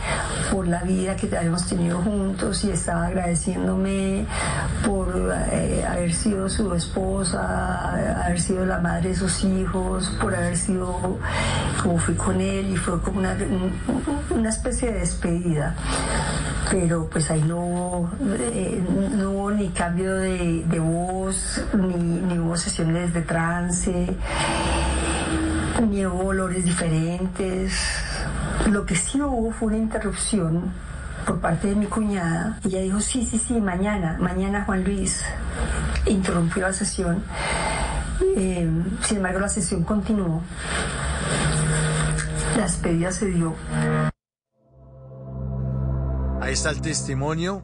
por 0.52 0.66
la 0.68 0.82
vida 0.82 1.16
que 1.16 1.34
habíamos 1.36 1.66
tenido 1.66 1.98
juntos 2.02 2.62
y 2.64 2.70
estaba 2.70 3.06
agradeciéndome 3.06 4.24
por 4.86 5.32
eh, 5.52 5.84
haber 5.88 6.14
sido 6.14 6.48
su 6.48 6.72
esposa, 6.74 8.24
haber 8.24 8.40
sido 8.40 8.64
la 8.64 8.78
madre 8.78 9.10
de 9.10 9.16
sus 9.16 9.42
hijos, 9.44 10.08
por 10.20 10.34
haber 10.34 10.56
sido 10.56 11.18
como 11.82 11.98
fui 11.98 12.14
con 12.14 12.40
él 12.40 12.70
y 12.70 12.76
fue 12.76 13.00
como 13.00 13.18
una, 13.20 13.32
un- 13.32 13.72
una 14.38 14.48
especie 14.50 14.92
de 14.92 15.00
despedida. 15.00 15.74
Pero 16.70 17.08
pues 17.10 17.30
ahí 17.30 17.42
no 17.42 17.56
hubo, 17.56 18.10
eh, 18.38 18.82
no 19.12 19.30
hubo 19.30 19.50
ni 19.50 19.68
cambio 19.70 20.14
de, 20.16 20.80
voz, 20.80 21.62
ni, 21.72 21.94
ni 21.94 22.38
hubo 22.38 22.56
sesiones 22.56 23.14
de 23.14 23.22
trance, 23.22 24.06
ni 25.88 26.04
hubo 26.04 26.26
olores 26.26 26.64
diferentes. 26.64 27.72
Lo 28.70 28.84
que 28.84 28.96
sí 28.96 29.20
hubo 29.20 29.50
fue 29.52 29.68
una 29.68 29.78
interrupción 29.78 30.72
por 31.26 31.40
parte 31.40 31.68
de 31.68 31.74
mi 31.74 31.86
cuñada. 31.86 32.58
Ella 32.64 32.80
dijo, 32.80 33.00
sí, 33.00 33.24
sí, 33.24 33.38
sí, 33.38 33.60
mañana, 33.60 34.16
mañana 34.18 34.64
Juan 34.64 34.84
Luis. 34.84 35.22
Interrumpió 36.06 36.62
la 36.62 36.72
sesión. 36.72 37.22
Eh, 38.36 38.68
sin 39.02 39.18
embargo, 39.18 39.40
la 39.40 39.48
sesión 39.48 39.84
continuó. 39.84 40.42
La 42.56 42.64
despedida 42.64 43.12
se 43.12 43.26
dio. 43.26 43.54
Ahí 46.40 46.52
está 46.52 46.70
el 46.70 46.80
testimonio 46.80 47.62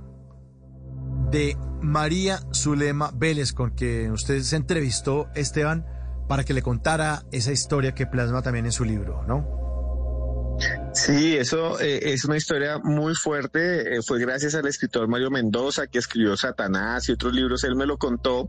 de 1.31 1.57
María 1.81 2.41
Zulema 2.53 3.11
Vélez, 3.15 3.53
con 3.53 3.71
que 3.71 4.11
usted 4.11 4.41
se 4.41 4.57
entrevistó, 4.57 5.29
Esteban, 5.35 5.87
para 6.29 6.45
que 6.45 6.55
le 6.55 6.63
contara 6.63 7.23
esa 7.31 7.53
historia 7.53 7.95
que 7.95 8.07
plasma 8.07 8.43
también 8.43 8.67
en 8.67 8.73
su 8.73 8.85
libro, 8.85 9.23
¿no? 9.27 10.57
Sí, 10.97 11.37
eso 11.37 11.81
eh, 11.81 12.13
es 12.13 12.25
una 12.25 12.37
historia 12.37 12.79
muy 12.79 13.17
fuerte. 13.17 13.97
eh, 13.97 14.03
fue 14.07 14.21
gracias 14.21 14.55
al 14.55 14.67
escritor 14.69 15.09
Mario 15.09 15.29
Mendoza 15.29 15.89
que 15.89 15.99
escribió 15.99 16.37
Satanás 16.37 17.09
y 17.09 17.13
otros 17.13 17.35
libros. 17.35 17.65
Él 17.65 17.75
me 17.75 17.85
lo 17.85 17.99
contó. 17.99 18.49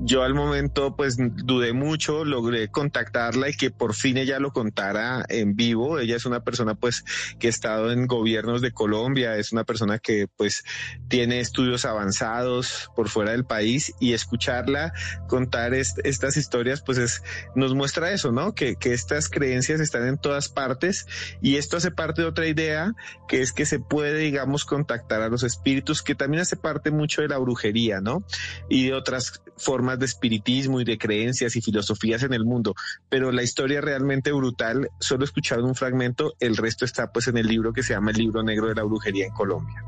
Yo 0.00 0.24
al 0.24 0.34
momento 0.34 0.96
pues 0.96 1.16
dudé 1.18 1.72
mucho, 1.72 2.24
logré 2.24 2.66
contactarla 2.68 3.48
y 3.48 3.54
que 3.54 3.70
por 3.70 3.94
fin 3.94 4.16
ella 4.16 4.40
lo 4.40 4.52
contara 4.52 5.24
en 5.28 5.54
vivo. 5.54 6.00
Ella 6.00 6.16
es 6.16 6.26
una 6.26 6.40
persona 6.42 6.74
pues 6.74 7.04
que 7.38 7.46
ha 7.46 7.50
estado 7.50 7.92
en 7.92 8.08
gobiernos 8.08 8.60
de 8.60 8.72
Colombia, 8.72 9.36
es 9.36 9.52
una 9.52 9.62
persona 9.62 10.00
que 10.00 10.26
pues 10.36 10.64
tiene 11.06 11.38
estudios 11.38 11.84
avanzados 11.84 12.90
por 12.96 13.08
fuera 13.08 13.30
del 13.30 13.44
país 13.44 13.94
y 14.00 14.14
escucharla 14.14 14.92
contar 15.28 15.74
est- 15.74 16.00
estas 16.04 16.36
historias 16.36 16.82
pues 16.82 16.98
es, 16.98 17.22
nos 17.54 17.74
muestra 17.76 18.10
eso, 18.10 18.32
¿no? 18.32 18.52
Que, 18.52 18.74
que 18.74 18.92
estas 18.94 19.28
creencias 19.28 19.78
están 19.80 20.08
en 20.08 20.18
todas 20.18 20.48
partes 20.48 21.06
y 21.40 21.56
esto 21.68 21.76
hace 21.76 21.90
parte 21.90 22.22
de 22.22 22.28
otra 22.28 22.46
idea 22.46 22.94
que 23.28 23.42
es 23.42 23.52
que 23.52 23.66
se 23.66 23.78
puede, 23.78 24.20
digamos, 24.20 24.64
contactar 24.64 25.20
a 25.20 25.28
los 25.28 25.42
espíritus, 25.42 26.02
que 26.02 26.14
también 26.14 26.40
hace 26.40 26.56
parte 26.56 26.90
mucho 26.90 27.20
de 27.20 27.28
la 27.28 27.36
brujería, 27.36 28.00
¿no? 28.00 28.22
Y 28.70 28.86
de 28.86 28.94
otras 28.94 29.42
formas 29.58 29.98
de 29.98 30.06
espiritismo 30.06 30.80
y 30.80 30.84
de 30.84 30.96
creencias 30.96 31.56
y 31.56 31.60
filosofías 31.60 32.22
en 32.22 32.32
el 32.32 32.46
mundo. 32.46 32.74
Pero 33.10 33.32
la 33.32 33.42
historia 33.42 33.82
realmente 33.82 34.32
brutal, 34.32 34.88
solo 34.98 35.24
escucharon 35.24 35.66
un 35.66 35.74
fragmento, 35.74 36.32
el 36.40 36.56
resto 36.56 36.86
está 36.86 37.12
pues 37.12 37.28
en 37.28 37.36
el 37.36 37.46
libro 37.46 37.74
que 37.74 37.82
se 37.82 37.92
llama 37.92 38.12
El 38.12 38.16
libro 38.16 38.42
negro 38.42 38.68
de 38.68 38.74
la 38.74 38.84
brujería 38.84 39.26
en 39.26 39.34
Colombia. 39.34 39.84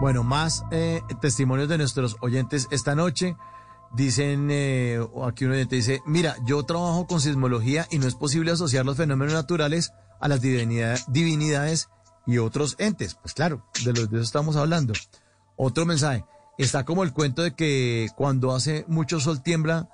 Bueno, 0.00 0.22
más 0.22 0.64
eh, 0.70 1.02
testimonios 1.20 1.68
de 1.68 1.78
nuestros 1.78 2.18
oyentes 2.20 2.68
esta 2.70 2.94
noche. 2.94 3.36
Dicen, 3.92 4.48
eh, 4.52 5.00
aquí 5.24 5.44
un 5.44 5.52
oyente 5.52 5.74
dice, 5.74 6.02
mira, 6.06 6.36
yo 6.44 6.62
trabajo 6.62 7.06
con 7.08 7.20
sismología 7.20 7.88
y 7.90 7.98
no 7.98 8.06
es 8.06 8.14
posible 8.14 8.52
asociar 8.52 8.84
los 8.84 8.96
fenómenos 8.96 9.34
naturales 9.34 9.92
a 10.20 10.28
las 10.28 10.40
divinidad- 10.40 11.00
divinidades 11.08 11.88
y 12.26 12.38
otros 12.38 12.76
entes. 12.78 13.14
Pues 13.14 13.34
claro, 13.34 13.64
de 13.84 13.92
los 13.92 14.10
de 14.10 14.16
eso 14.18 14.24
estamos 14.24 14.56
hablando. 14.56 14.92
Otro 15.56 15.86
mensaje, 15.86 16.24
está 16.58 16.84
como 16.84 17.02
el 17.04 17.12
cuento 17.12 17.42
de 17.42 17.54
que 17.54 18.08
cuando 18.16 18.54
hace 18.54 18.84
mucho 18.88 19.20
sol 19.20 19.42
tiembla 19.42 19.88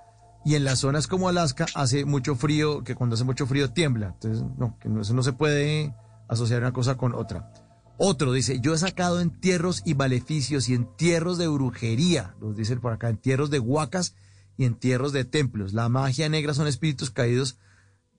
y 0.44 0.56
en 0.56 0.64
las 0.64 0.80
zonas 0.80 1.06
como 1.06 1.28
Alaska 1.28 1.66
hace 1.74 2.04
mucho 2.04 2.34
frío, 2.34 2.82
que 2.82 2.94
cuando 2.94 3.14
hace 3.14 3.24
mucho 3.24 3.46
frío 3.46 3.70
tiembla. 3.70 4.08
Entonces, 4.14 4.44
no, 4.58 4.76
que 4.78 4.88
eso 5.00 5.14
no 5.14 5.22
se 5.22 5.32
puede 5.32 5.94
asociar 6.28 6.60
una 6.62 6.72
cosa 6.72 6.96
con 6.96 7.14
otra. 7.14 7.52
Otro 7.98 8.32
dice, 8.32 8.58
yo 8.60 8.74
he 8.74 8.78
sacado 8.78 9.20
entierros 9.20 9.82
y 9.84 9.94
maleficios 9.94 10.68
y 10.68 10.74
entierros 10.74 11.38
de 11.38 11.46
brujería, 11.46 12.34
los 12.40 12.56
dicen 12.56 12.80
por 12.80 12.92
acá, 12.92 13.08
entierros 13.08 13.50
de 13.50 13.60
huacas 13.60 14.16
y 14.56 14.64
entierros 14.64 15.12
de 15.12 15.24
templos. 15.24 15.72
La 15.74 15.88
magia 15.88 16.28
negra 16.28 16.54
son 16.54 16.66
espíritus 16.66 17.10
caídos 17.10 17.58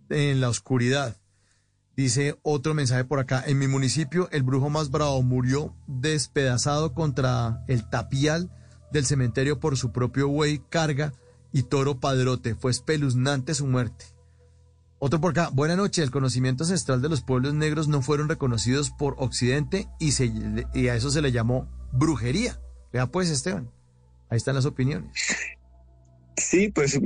en 0.09 0.39
la 0.39 0.47
oscuridad. 0.49 1.17
Dice 1.95 2.39
otro 2.41 2.73
mensaje 2.73 3.05
por 3.05 3.19
acá, 3.19 3.43
en 3.45 3.59
mi 3.59 3.67
municipio 3.67 4.27
el 4.31 4.41
brujo 4.41 4.69
más 4.69 4.89
bravo 4.89 5.21
murió 5.21 5.75
despedazado 5.85 6.93
contra 6.93 7.63
el 7.67 7.87
tapial 7.87 8.49
del 8.91 9.05
cementerio 9.05 9.59
por 9.59 9.77
su 9.77 9.91
propio 9.91 10.27
buey, 10.27 10.59
carga 10.69 11.13
y 11.51 11.63
toro 11.63 11.99
padrote. 11.99 12.55
Fue 12.55 12.71
espeluznante 12.71 13.53
su 13.53 13.67
muerte. 13.67 14.05
Otro 14.97 15.19
por 15.19 15.31
acá. 15.31 15.49
Buenas 15.51 15.77
noches. 15.77 16.03
El 16.03 16.11
conocimiento 16.11 16.63
ancestral 16.63 17.01
de 17.01 17.09
los 17.09 17.21
pueblos 17.21 17.53
negros 17.53 17.87
no 17.87 18.01
fueron 18.01 18.29
reconocidos 18.29 18.89
por 18.89 19.15
Occidente 19.17 19.87
y, 19.99 20.13
se, 20.13 20.31
y 20.73 20.87
a 20.87 20.95
eso 20.95 21.11
se 21.11 21.21
le 21.21 21.31
llamó 21.31 21.67
brujería. 21.91 22.59
Vea 22.91 23.07
pues, 23.07 23.29
Esteban. 23.29 23.69
Ahí 24.29 24.37
están 24.37 24.55
las 24.55 24.65
opiniones. 24.65 25.11
Sí, 26.37 26.69
pues 26.69 26.99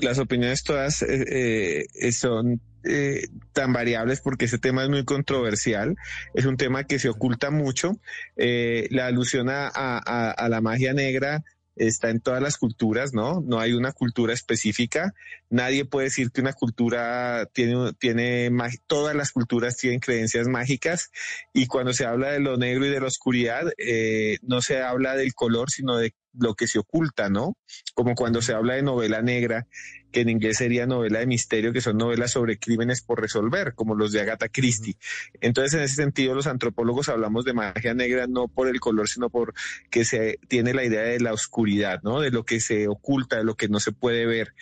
las 0.00 0.18
opiniones 0.18 0.64
todas 0.64 1.02
eh, 1.02 1.86
eh, 1.94 2.12
son 2.12 2.60
eh, 2.84 3.28
tan 3.52 3.72
variables 3.72 4.20
porque 4.20 4.46
ese 4.46 4.58
tema 4.58 4.82
es 4.82 4.88
muy 4.88 5.04
controversial, 5.04 5.96
es 6.34 6.46
un 6.46 6.56
tema 6.56 6.84
que 6.84 6.98
se 6.98 7.08
oculta 7.08 7.50
mucho. 7.50 7.98
Eh, 8.36 8.88
la 8.90 9.06
alusión 9.06 9.48
a, 9.50 10.48
la 10.48 10.60
magia 10.60 10.92
negra 10.92 11.44
está 11.76 12.10
en 12.10 12.20
todas 12.20 12.42
las 12.42 12.58
culturas, 12.58 13.14
¿no? 13.14 13.40
No 13.40 13.58
hay 13.60 13.72
una 13.72 13.92
cultura 13.92 14.34
específica. 14.34 15.14
Nadie 15.48 15.84
puede 15.84 16.06
decir 16.06 16.30
que 16.30 16.40
una 16.40 16.52
cultura 16.52 17.48
tiene, 17.52 17.92
tiene 17.94 18.50
todas 18.86 19.14
las 19.14 19.32
culturas 19.32 19.76
tienen 19.76 20.00
creencias 20.00 20.48
mágicas 20.48 21.10
y 21.52 21.66
cuando 21.66 21.92
se 21.92 22.04
habla 22.04 22.32
de 22.32 22.40
lo 22.40 22.56
negro 22.56 22.86
y 22.86 22.90
de 22.90 23.00
la 23.00 23.06
oscuridad, 23.06 23.72
eh, 23.78 24.38
no 24.42 24.60
se 24.60 24.82
habla 24.82 25.16
del 25.16 25.34
color, 25.34 25.70
sino 25.70 25.96
de 25.96 26.14
lo 26.34 26.54
que 26.54 26.66
se 26.66 26.78
oculta, 26.78 27.28
¿no? 27.28 27.56
Como 27.94 28.14
cuando 28.14 28.42
se 28.42 28.54
habla 28.54 28.74
de 28.74 28.82
novela 28.82 29.22
negra, 29.22 29.66
que 30.10 30.20
en 30.20 30.28
inglés 30.28 30.58
sería 30.58 30.86
novela 30.86 31.20
de 31.20 31.26
misterio, 31.26 31.72
que 31.72 31.80
son 31.80 31.96
novelas 31.96 32.32
sobre 32.32 32.58
crímenes 32.58 33.02
por 33.02 33.20
resolver, 33.20 33.74
como 33.74 33.94
los 33.94 34.12
de 34.12 34.20
Agatha 34.20 34.48
Christie. 34.48 34.96
Entonces, 35.40 35.74
en 35.74 35.80
ese 35.80 35.96
sentido, 35.96 36.34
los 36.34 36.46
antropólogos 36.46 37.08
hablamos 37.08 37.44
de 37.44 37.54
magia 37.54 37.94
negra 37.94 38.26
no 38.26 38.48
por 38.48 38.68
el 38.68 38.80
color, 38.80 39.08
sino 39.08 39.30
por 39.30 39.54
que 39.90 40.04
se 40.04 40.38
tiene 40.48 40.74
la 40.74 40.84
idea 40.84 41.02
de 41.02 41.20
la 41.20 41.32
oscuridad, 41.32 42.00
¿no? 42.02 42.20
De 42.20 42.30
lo 42.30 42.44
que 42.44 42.60
se 42.60 42.88
oculta, 42.88 43.36
de 43.36 43.44
lo 43.44 43.56
que 43.56 43.68
no 43.68 43.80
se 43.80 43.92
puede 43.92 44.26
ver, 44.26 44.54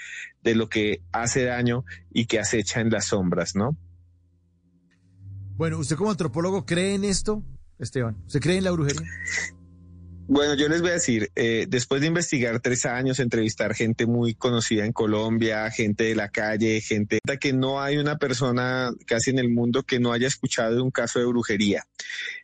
de 0.42 0.54
lo 0.54 0.68
que 0.68 1.02
hace 1.12 1.44
daño 1.44 1.84
y 2.12 2.26
que 2.26 2.38
acecha 2.38 2.80
en 2.80 2.90
las 2.90 3.06
sombras, 3.06 3.54
¿no? 3.56 3.76
Bueno, 5.56 5.78
¿usted 5.78 5.96
como 5.96 6.10
antropólogo 6.10 6.64
cree 6.64 6.94
en 6.94 7.04
esto, 7.04 7.44
Esteban? 7.78 8.16
¿Usted 8.26 8.40
cree 8.40 8.56
en 8.56 8.64
la 8.64 8.70
brujería? 8.70 9.02
Bueno, 10.32 10.54
yo 10.54 10.68
les 10.68 10.80
voy 10.80 10.90
a 10.90 10.92
decir, 10.92 11.32
eh, 11.34 11.66
después 11.68 12.00
de 12.00 12.06
investigar 12.06 12.60
tres 12.60 12.86
años, 12.86 13.18
entrevistar 13.18 13.74
gente 13.74 14.06
muy 14.06 14.36
conocida 14.36 14.86
en 14.86 14.92
Colombia, 14.92 15.68
gente 15.72 16.04
de 16.04 16.14
la 16.14 16.28
calle, 16.28 16.80
gente 16.82 17.18
que 17.40 17.52
no 17.52 17.80
hay 17.80 17.96
una 17.96 18.16
persona 18.16 18.92
casi 19.06 19.30
en 19.30 19.40
el 19.40 19.48
mundo 19.48 19.82
que 19.82 19.98
no 19.98 20.12
haya 20.12 20.28
escuchado 20.28 20.76
de 20.76 20.80
un 20.82 20.92
caso 20.92 21.18
de 21.18 21.24
brujería. 21.24 21.84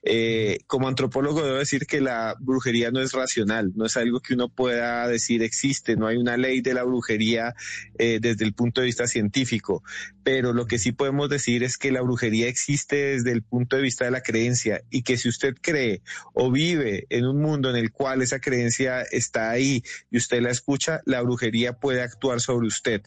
Eh, 0.02 0.58
como 0.66 0.88
antropólogo 0.88 1.44
debo 1.44 1.58
decir 1.58 1.86
que 1.86 2.00
la 2.00 2.34
brujería 2.40 2.90
no 2.90 3.00
es 3.00 3.12
racional, 3.12 3.72
no 3.76 3.86
es 3.86 3.96
algo 3.96 4.18
que 4.18 4.34
uno 4.34 4.48
pueda 4.48 5.06
decir 5.06 5.44
existe, 5.44 5.94
no 5.96 6.08
hay 6.08 6.16
una 6.16 6.36
ley 6.36 6.62
de 6.62 6.74
la 6.74 6.82
brujería 6.82 7.54
eh, 7.98 8.18
desde 8.20 8.44
el 8.44 8.52
punto 8.52 8.80
de 8.80 8.86
vista 8.86 9.06
científico, 9.06 9.84
pero 10.24 10.52
lo 10.52 10.66
que 10.66 10.78
sí 10.78 10.90
podemos 10.90 11.28
decir 11.28 11.62
es 11.62 11.78
que 11.78 11.92
la 11.92 12.02
brujería 12.02 12.48
existe 12.48 12.96
desde 12.96 13.30
el 13.30 13.42
punto 13.42 13.76
de 13.76 13.82
vista 13.82 14.04
de 14.04 14.10
la 14.10 14.22
creencia 14.22 14.82
y 14.90 15.02
que 15.02 15.16
si 15.16 15.28
usted 15.28 15.54
cree 15.60 16.02
o 16.34 16.50
vive 16.50 17.06
en 17.10 17.26
un 17.26 17.40
mundo 17.40 17.70
en 17.70 17.75
el 17.76 17.90
cual 17.92 18.22
esa 18.22 18.38
creencia 18.40 19.02
está 19.02 19.50
ahí 19.50 19.82
y 20.10 20.16
usted 20.18 20.40
la 20.42 20.50
escucha, 20.50 21.00
la 21.06 21.22
brujería 21.22 21.74
puede 21.74 22.02
actuar 22.02 22.40
sobre 22.40 22.66
usted, 22.68 23.02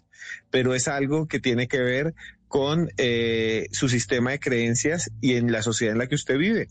pero 0.49 0.73
es 0.75 0.87
algo 0.87 1.27
que 1.27 1.39
tiene 1.39 1.67
que 1.67 1.79
ver 1.79 2.13
con 2.47 2.89
eh, 2.97 3.67
su 3.71 3.89
sistema 3.89 4.31
de 4.31 4.39
creencias 4.39 5.11
y 5.21 5.33
en 5.35 5.51
la 5.51 5.61
sociedad 5.61 5.93
en 5.93 5.99
la 5.99 6.07
que 6.07 6.15
usted 6.15 6.37
vive. 6.37 6.67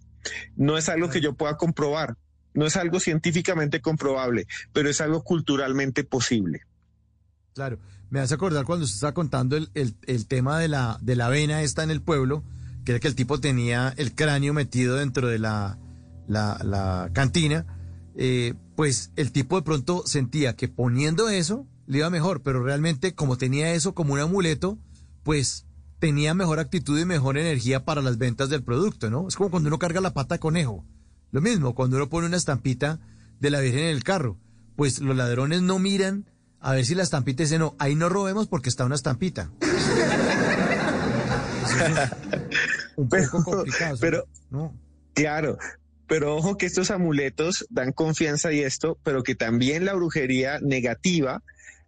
No 0.56 0.76
es 0.76 0.88
algo 0.88 1.08
que 1.10 1.20
yo 1.20 1.34
pueda 1.34 1.56
comprobar, 1.56 2.16
no 2.54 2.66
es 2.66 2.76
algo 2.76 2.98
científicamente 3.00 3.80
comprobable, 3.80 4.46
pero 4.72 4.88
es 4.90 5.00
algo 5.00 5.22
culturalmente 5.22 6.02
posible. 6.04 6.62
Claro. 7.54 7.78
Me 8.10 8.20
hace 8.20 8.34
acordar 8.34 8.64
cuando 8.64 8.84
usted 8.84 8.94
estaba 8.96 9.12
contando 9.12 9.56
el, 9.56 9.68
el- 9.74 9.94
el 10.06 10.26
tema 10.26 10.58
de 10.58 10.68
la, 10.68 10.98
de 11.02 11.14
la 11.14 11.28
vena 11.28 11.62
esta 11.62 11.82
en 11.82 11.90
el 11.90 12.00
pueblo, 12.00 12.42
que 12.84 12.92
era 12.92 13.00
que 13.00 13.08
el 13.08 13.14
tipo 13.14 13.38
tenía 13.38 13.92
el 13.98 14.14
cráneo 14.14 14.54
metido 14.54 14.96
dentro 14.96 15.28
de 15.28 15.38
la, 15.38 15.78
la, 16.26 16.58
la 16.64 17.10
cantina, 17.12 17.66
eh, 18.20 18.54
pues 18.74 19.12
el 19.14 19.30
tipo 19.30 19.54
de 19.56 19.62
pronto 19.62 20.02
sentía 20.04 20.56
que 20.56 20.66
poniendo 20.68 21.28
eso 21.28 21.68
le 21.86 21.98
iba 21.98 22.10
mejor, 22.10 22.42
pero 22.42 22.64
realmente 22.64 23.14
como 23.14 23.38
tenía 23.38 23.72
eso 23.72 23.94
como 23.94 24.14
un 24.14 24.20
amuleto, 24.20 24.76
pues 25.22 25.66
tenía 26.00 26.34
mejor 26.34 26.58
actitud 26.58 26.98
y 26.98 27.04
mejor 27.04 27.38
energía 27.38 27.84
para 27.84 28.02
las 28.02 28.18
ventas 28.18 28.50
del 28.50 28.64
producto, 28.64 29.08
¿no? 29.08 29.28
Es 29.28 29.36
como 29.36 29.50
cuando 29.50 29.68
uno 29.68 29.78
carga 29.78 30.00
la 30.00 30.14
pata 30.14 30.34
de 30.34 30.40
conejo. 30.40 30.84
Lo 31.30 31.40
mismo, 31.40 31.76
cuando 31.76 31.96
uno 31.96 32.08
pone 32.08 32.26
una 32.26 32.36
estampita 32.36 32.98
de 33.38 33.50
la 33.50 33.60
Virgen 33.60 33.84
en 33.84 33.96
el 33.96 34.02
carro, 34.02 34.36
pues 34.74 34.98
los 34.98 35.16
ladrones 35.16 35.62
no 35.62 35.78
miran 35.78 36.28
a 36.60 36.72
ver 36.72 36.84
si 36.84 36.96
la 36.96 37.04
estampita 37.04 37.44
dice, 37.44 37.60
no, 37.60 37.76
ahí 37.78 37.94
no 37.94 38.08
robemos 38.08 38.48
porque 38.48 38.68
está 38.68 38.84
una 38.84 38.96
estampita. 38.96 39.52
Un 42.96 43.08
poco 43.08 43.44
complicado. 43.44 43.96
Pero, 44.00 44.24
¿no? 44.50 44.74
claro, 45.14 45.56
pero 46.08 46.34
ojo 46.34 46.56
que 46.56 46.66
estos 46.66 46.90
amuletos 46.90 47.66
dan 47.70 47.92
confianza 47.92 48.52
y 48.52 48.60
esto, 48.60 48.98
pero 49.04 49.22
que 49.22 49.34
también 49.34 49.84
la 49.84 49.94
brujería 49.94 50.58
negativa 50.60 51.42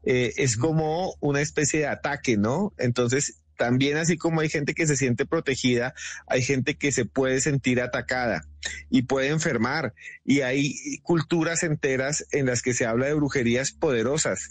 eh, 0.05 0.35
es 0.37 0.57
como 0.57 1.17
una 1.21 1.41
especie 1.41 1.81
de 1.81 1.87
ataque, 1.87 2.37
¿no? 2.37 2.73
Entonces, 2.79 3.41
también 3.61 3.99
así 3.99 4.17
como 4.17 4.41
hay 4.41 4.49
gente 4.49 4.73
que 4.73 4.87
se 4.87 4.97
siente 4.97 5.27
protegida, 5.27 5.93
hay 6.27 6.43
gente 6.43 6.77
que 6.77 6.93
se 6.93 7.05
puede 7.05 7.43
sentir 7.43 7.83
atacada 7.83 8.47
y 8.89 9.03
puede 9.03 9.29
enfermar. 9.29 9.93
Y 10.25 10.41
hay 10.41 10.99
culturas 11.03 11.63
enteras 11.63 12.27
en 12.33 12.47
las 12.47 12.63
que 12.63 12.73
se 12.73 12.87
habla 12.87 13.07
de 13.07 13.15
brujerías 13.15 13.73
poderosas. 13.73 14.49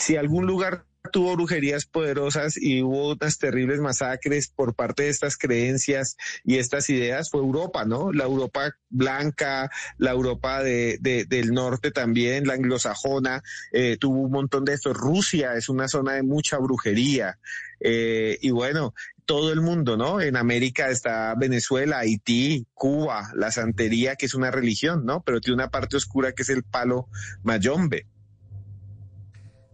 Si 0.00 0.16
algún 0.16 0.46
lugar 0.46 0.87
tuvo 1.12 1.34
brujerías 1.36 1.86
poderosas 1.86 2.56
y 2.60 2.82
hubo 2.82 3.12
unas 3.12 3.38
terribles 3.38 3.80
masacres 3.80 4.48
por 4.48 4.74
parte 4.74 5.04
de 5.04 5.08
estas 5.08 5.36
creencias 5.36 6.16
y 6.44 6.56
estas 6.58 6.90
ideas 6.90 7.30
fue 7.30 7.40
Europa, 7.40 7.84
¿no? 7.84 8.12
La 8.12 8.24
Europa 8.24 8.74
blanca, 8.90 9.70
la 9.96 10.10
Europa 10.10 10.62
de, 10.62 10.98
de- 11.00 11.24
del 11.24 11.52
norte 11.52 11.90
también, 11.90 12.46
la 12.46 12.54
anglosajona, 12.54 13.42
eh, 13.72 13.96
tuvo 13.98 14.20
un 14.22 14.32
montón 14.32 14.64
de 14.64 14.74
esto. 14.74 14.92
Rusia 14.92 15.54
es 15.54 15.68
una 15.68 15.88
zona 15.88 16.14
de 16.14 16.22
mucha 16.22 16.58
brujería. 16.58 17.38
Eh, 17.80 18.38
y 18.42 18.50
bueno, 18.50 18.92
todo 19.24 19.52
el 19.52 19.60
mundo, 19.60 19.96
¿no? 19.96 20.20
En 20.20 20.36
América 20.36 20.88
está 20.90 21.34
Venezuela, 21.36 21.98
Haití, 22.00 22.66
Cuba, 22.74 23.30
la 23.34 23.50
santería, 23.50 24.16
que 24.16 24.26
es 24.26 24.34
una 24.34 24.50
religión, 24.50 25.04
¿no? 25.06 25.22
Pero 25.22 25.40
tiene 25.40 25.54
una 25.56 25.70
parte 25.70 25.96
oscura 25.96 26.32
que 26.32 26.42
es 26.42 26.48
el 26.50 26.64
palo 26.64 27.08
mayombe. 27.42 28.06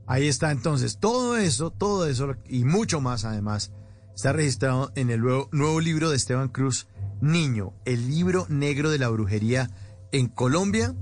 Ahí 0.06 0.28
está 0.28 0.51
entonces, 0.51 0.98
todo 0.98 1.36
eso, 1.36 1.70
todo 1.70 2.06
eso 2.06 2.35
y 2.47 2.64
mucho 2.64 3.01
más 3.01 3.24
además 3.24 3.72
está 4.14 4.32
registrado 4.32 4.93
en 4.94 5.10
el 5.10 5.20
nuevo, 5.20 5.81
libro 5.81 6.10
de 6.10 6.16
Esteban 6.16 6.48
Cruz, 6.48 6.86
Niño, 7.20 7.72
el 7.85 8.09
libro 8.09 8.47
negro 8.48 8.90
de 8.90 8.98
la 8.98 9.09
brujería 9.09 9.70
en 10.12 10.28
Colombia. 10.28 10.94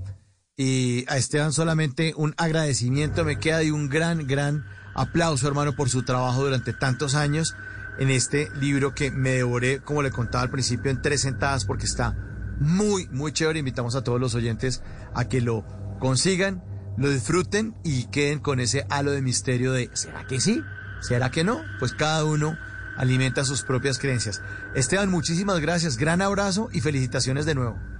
Y 0.57 1.05
a 1.09 1.16
Esteban 1.16 1.53
solamente 1.53 2.15
un 2.16 2.35
agradecimiento 2.37 3.24
me 3.24 3.39
queda 3.39 3.62
y 3.62 3.70
un 3.70 3.89
gran, 3.89 4.27
gran 4.27 4.65
aplauso, 4.95 5.49
hermano, 5.49 5.74
por 5.74 5.89
su 5.89 6.05
trabajo 6.05 6.45
durante 6.45 6.73
tantos 6.73 7.15
años 7.15 7.57
en 7.99 8.11
este 8.11 8.49
libro 8.61 8.95
que 8.95 9.11
me 9.11 9.31
devoré, 9.31 9.81
como 9.81 10.03
le 10.03 10.11
contaba 10.11 10.45
al 10.45 10.51
principio, 10.51 10.91
en 10.91 11.03
tres 11.03 11.23
sentadas 11.23 11.65
porque 11.65 11.87
está 11.87 12.16
muy, 12.61 13.09
muy 13.09 13.33
chévere. 13.33 13.59
Invitamos 13.59 13.97
a 13.97 14.05
todos 14.05 14.20
los 14.20 14.35
oyentes 14.35 14.83
a 15.15 15.27
que 15.27 15.41
lo 15.41 15.65
consigan, 15.99 16.62
lo 16.97 17.10
disfruten 17.10 17.74
y 17.85 18.05
queden 18.05 18.39
con 18.39 18.60
ese 18.60 18.86
halo 18.90 19.12
de 19.12 19.23
misterio 19.23 19.73
de 19.73 19.90
¿será 19.94 20.27
que 20.27 20.40
sí? 20.40 20.62
¿Será 21.01 21.31
que 21.31 21.44
no? 21.44 21.62
Pues 21.78 21.93
cada 21.94 22.24
uno 22.24 22.56
alimenta 22.97 23.44
sus 23.44 23.62
propias 23.62 23.98
creencias. 23.98 24.43
Esteban, 24.74 25.10
muchísimas 25.10 25.60
gracias, 25.60 25.97
gran 25.97 26.23
abrazo 26.23 26.69
y 26.73 26.81
felicitaciones 26.81 27.47
de 27.47 27.55
nuevo. 27.55 27.91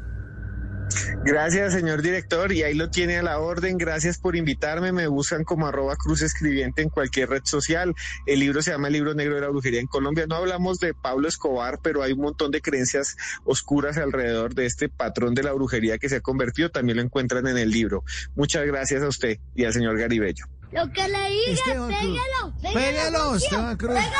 Gracias, 1.25 1.73
señor 1.73 2.03
director, 2.03 2.53
y 2.53 2.63
ahí 2.63 2.75
lo 2.75 2.91
tiene 2.91 3.19
a 3.19 3.23
la 3.23 3.39
orden. 3.39 3.79
Gracias 3.79 4.19
por 4.19 4.37
invitarme. 4.37 4.93
Me 4.93 5.07
buscan 5.07 5.45
como 5.45 5.67
arroba 5.67 5.97
cruz 5.97 6.23
escribiente 6.23 6.83
en 6.83 6.89
cualquier 6.89 7.31
red 7.31 7.43
social. 7.45 7.95
El 8.27 8.41
libro 8.41 8.63
se 8.63 8.71
llama 8.73 8.89
El 8.89 8.95
libro 8.95 9.15
negro 9.15 9.35
de 9.37 9.41
la 9.43 9.49
brujería 9.49 9.81
en 9.81 9.87
Colombia. 9.87 10.27
No 10.27 10.37
hablamos 10.37 10.79
de 10.79 10.95
Pablo 10.95 11.29
Escobar, 11.29 11.79
pero 11.83 12.03
hay 12.03 12.13
un 12.13 12.21
montón 12.21 12.51
de 12.51 12.61
creencias 12.61 13.17
oscuras 13.45 13.97
alrededor 13.99 14.55
de 14.55 14.67
este 14.67 14.89
patrón 14.89 15.35
de 15.35 15.43
la 15.43 15.53
brujería 15.53 15.99
que 15.99 16.09
se 16.09 16.17
ha 16.17 16.21
convertido. 16.21 16.71
También 16.71 16.97
lo 16.97 17.03
encuentran 17.03 17.47
en 17.47 17.59
el 17.59 17.71
libro. 17.71 18.05
Muchas 18.35 18.67
gracias 18.67 19.03
a 19.03 19.09
usted 19.09 19.39
y 19.55 19.65
al 19.65 19.73
señor 19.73 19.99
Garibello. 19.99 20.47
Lo 20.73 20.91
que 20.91 21.07
le 21.07 21.29
diga, 21.31 21.53
Esteban 21.53 21.89
Cruz. 21.89 22.01
pégalo, 22.01 22.55
pégalo, 22.63 22.75
Pégalo, 22.75 23.19
tío, 23.29 23.37
Esteban 23.37 23.77
Cruz. 23.77 23.95
pégalo. 23.95 24.13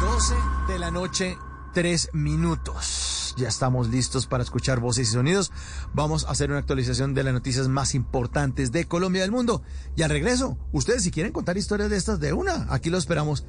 12 0.00 0.34
de 0.68 0.78
noche, 0.90 1.38
3 1.74 2.10
minutos. 2.12 3.34
Ya 3.36 3.48
estamos 3.48 3.88
listos 3.88 4.26
para 4.26 4.42
escuchar 4.42 4.80
voces 4.80 5.08
y 5.08 5.12
sonidos. 5.12 5.52
Vamos 5.94 6.24
a 6.24 6.30
hacer 6.30 6.50
una 6.50 6.58
actualización 6.58 7.14
de 7.14 7.22
las 7.22 7.32
noticias 7.32 7.68
más 7.68 7.94
importantes 7.94 8.72
de 8.72 8.86
Colombia 8.86 9.20
y 9.20 9.22
del 9.22 9.30
mundo. 9.30 9.62
Y 9.96 10.02
al 10.02 10.10
regreso, 10.10 10.58
ustedes 10.72 11.04
si 11.04 11.10
quieren 11.10 11.32
contar 11.32 11.56
historias 11.56 11.88
de 11.90 11.96
estas 11.96 12.20
de 12.20 12.32
una, 12.32 12.66
aquí 12.70 12.90
lo 12.90 12.98
esperamos 12.98 13.44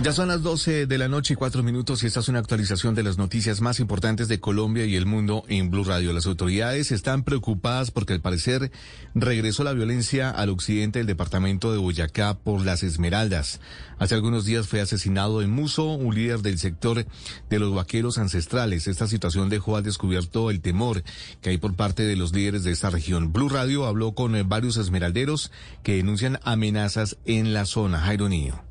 Ya 0.00 0.12
son 0.12 0.28
las 0.28 0.44
12 0.44 0.86
de 0.86 0.96
la 0.96 1.08
noche 1.08 1.34
y 1.34 1.36
cuatro 1.36 1.64
minutos 1.64 2.04
y 2.04 2.06
esta 2.06 2.20
es 2.20 2.28
una 2.28 2.38
actualización 2.38 2.94
de 2.94 3.02
las 3.02 3.18
noticias 3.18 3.60
más 3.60 3.80
importantes 3.80 4.28
de 4.28 4.38
Colombia 4.38 4.84
y 4.84 4.94
el 4.94 5.06
mundo 5.06 5.42
en 5.48 5.72
Blue 5.72 5.82
Radio. 5.82 6.12
Las 6.12 6.26
autoridades 6.26 6.92
están 6.92 7.24
preocupadas 7.24 7.90
porque 7.90 8.12
al 8.12 8.20
parecer 8.20 8.70
regresó 9.16 9.64
la 9.64 9.72
violencia 9.72 10.30
al 10.30 10.50
occidente 10.50 11.00
del 11.00 11.08
departamento 11.08 11.72
de 11.72 11.78
Boyacá 11.78 12.38
por 12.38 12.64
las 12.64 12.84
Esmeraldas. 12.84 13.60
Hace 13.98 14.14
algunos 14.14 14.44
días 14.44 14.68
fue 14.68 14.80
asesinado 14.80 15.42
en 15.42 15.50
Muso 15.50 15.86
un 15.86 16.14
líder 16.14 16.42
del 16.42 16.60
sector 16.60 17.04
de 17.50 17.58
los 17.58 17.74
vaqueros 17.74 18.18
ancestrales. 18.18 18.86
Esta 18.86 19.08
situación 19.08 19.48
dejó 19.48 19.76
al 19.76 19.82
descubierto 19.82 20.52
el 20.52 20.60
temor 20.60 21.02
que 21.40 21.50
hay 21.50 21.58
por 21.58 21.74
parte 21.74 22.04
de 22.04 22.14
los 22.14 22.32
líderes 22.32 22.62
de 22.62 22.70
esta 22.70 22.90
región. 22.90 23.32
Blue 23.32 23.48
Radio 23.48 23.84
habló 23.84 24.12
con 24.12 24.48
varios 24.48 24.76
esmeralderos 24.76 25.50
que 25.82 25.96
denuncian 25.96 26.38
amenazas 26.44 27.16
en 27.24 27.52
la 27.52 27.66
zona. 27.66 27.98
Jairo 27.98 28.28
Niño. 28.28 28.67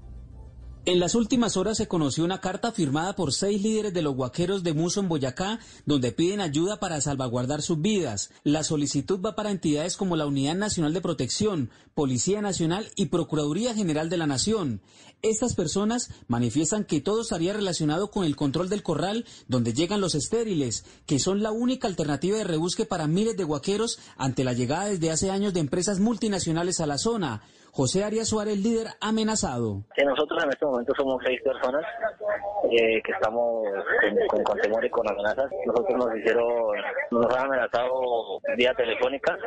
En 0.88 1.01
las 1.01 1.15
últimas 1.15 1.57
horas 1.57 1.76
se 1.76 1.89
conoció 1.89 2.23
una 2.23 2.39
carta 2.39 2.72
firmada 2.72 3.14
por 3.14 3.34
seis 3.34 3.61
líderes 3.61 3.93
de 3.93 4.01
los 4.01 4.15
guaqueros 4.15 4.64
de 4.64 4.73
Muso 4.73 5.01
en 5.01 5.09
Boyacá, 5.09 5.59
donde 5.85 6.14
piden 6.14 6.39
ayuda 6.39 6.80
para 6.80 7.01
salvaguardar 7.01 7.61
sus 7.61 7.81
vidas. 7.81 8.30
La 8.45 8.64
solicitud 8.64 9.19
va 9.19 9.35
para 9.35 9.51
entidades 9.51 9.97
como 9.97 10.15
la 10.15 10.26
Unidad 10.26 10.55
Nacional 10.55 10.93
de 10.93 11.01
Protección, 11.01 11.72
Policía 11.93 12.41
Nacional 12.41 12.89
y 12.95 13.07
Procuraduría 13.07 13.73
General 13.76 14.09
de 14.09 14.15
la 14.15 14.27
Nación. 14.27 14.80
Estas 15.22 15.55
personas 15.55 16.09
manifiestan 16.30 16.85
que 16.85 17.01
todo 17.01 17.23
estaría 17.23 17.51
relacionado 17.51 18.09
con 18.09 18.23
el 18.23 18.38
control 18.38 18.69
del 18.69 18.81
corral 18.81 19.26
donde 19.49 19.73
llegan 19.73 19.99
los 19.99 20.15
estériles, 20.15 20.85
que 21.05 21.19
son 21.19 21.43
la 21.43 21.51
única 21.51 21.89
alternativa 21.89 22.38
de 22.38 22.45
rebusque 22.45 22.85
para 22.85 23.07
miles 23.07 23.35
de 23.35 23.43
guaqueros 23.43 23.99
ante 24.15 24.45
la 24.45 24.53
llegada 24.53 24.85
desde 24.85 25.11
hace 25.11 25.31
años 25.31 25.53
de 25.53 25.59
empresas 25.59 25.99
multinacionales 25.99 26.80
a 26.80 26.88
la 26.88 26.97
zona. 26.97 27.43
José 27.78 28.04
Arias 28.04 28.28
Suárez, 28.28 28.58
líder 28.58 28.88
amenazado. 28.99 29.84
Que 29.95 30.04
nosotros 30.04 30.44
en 30.44 30.49
este 30.49 30.66
momento 30.66 30.94
somos 30.98 31.22
seis 31.24 31.40
personas 31.44 31.86
eh, 32.72 32.99
que 33.06 33.12
estamos 33.12 33.68
con, 34.02 34.28
con, 34.30 34.44
con 34.44 34.58
temor 34.62 34.84
y 34.84 34.90
con 34.90 35.08
amenazas. 35.08 35.45
Nosotros 35.64 35.95
nos 35.95 36.18
hicieron, 36.18 36.74
nos 37.12 37.36
han 37.36 37.45
amenazado 37.45 38.41
vía 38.58 38.74
telefónica, 38.74 39.38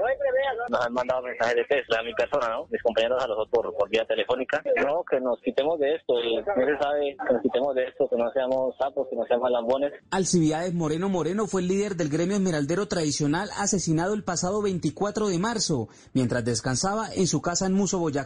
nos 0.68 0.86
han 0.86 0.92
mandado 0.92 1.22
mensajes 1.22 1.56
de 1.56 1.64
texto 1.64 1.98
a 1.98 2.04
mi 2.04 2.14
persona, 2.14 2.50
¿no? 2.50 2.68
Mis 2.70 2.80
compañeros 2.84 3.20
a 3.20 3.26
los 3.26 3.36
otros 3.36 3.48
por, 3.50 3.76
por 3.76 3.90
vía 3.90 4.04
telefónica. 4.04 4.62
No, 4.86 5.02
que 5.10 5.18
nos 5.18 5.40
quitemos 5.40 5.80
de 5.80 5.96
esto, 5.96 6.14
no 6.14 6.66
se 6.66 6.78
sabe 6.78 7.16
que 7.26 7.34
nos 7.34 7.42
quitemos 7.42 7.74
de 7.74 7.82
esto, 7.82 8.08
que 8.08 8.16
no 8.16 8.30
seamos 8.30 8.76
sapos, 8.78 9.08
que 9.10 9.16
no 9.16 9.24
seamos 9.26 9.50
lambones. 9.50 9.92
Alcibiades 10.12 10.72
Moreno 10.72 11.08
Moreno 11.08 11.48
fue 11.48 11.62
el 11.62 11.66
líder 11.66 11.96
del 11.96 12.08
gremio 12.08 12.36
esmeraldero 12.36 12.86
tradicional 12.86 13.50
asesinado 13.58 14.14
el 14.14 14.22
pasado 14.22 14.62
24 14.62 15.26
de 15.26 15.38
marzo, 15.40 15.88
mientras 16.14 16.44
descansaba 16.44 17.12
en 17.12 17.26
su 17.26 17.42
casa 17.42 17.66
en 17.66 17.72
Muso, 17.72 17.98
Boyacá, 17.98 18.19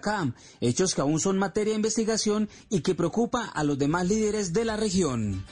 hechos 0.60 0.94
que 0.94 1.00
aún 1.00 1.20
son 1.20 1.38
materia 1.38 1.72
de 1.72 1.76
investigación 1.76 2.48
y 2.70 2.80
que 2.80 2.94
preocupa 2.94 3.44
a 3.44 3.64
los 3.64 3.78
demás 3.78 4.06
líderes 4.08 4.52
de 4.52 4.64
la 4.64 4.76
región. 4.76 5.44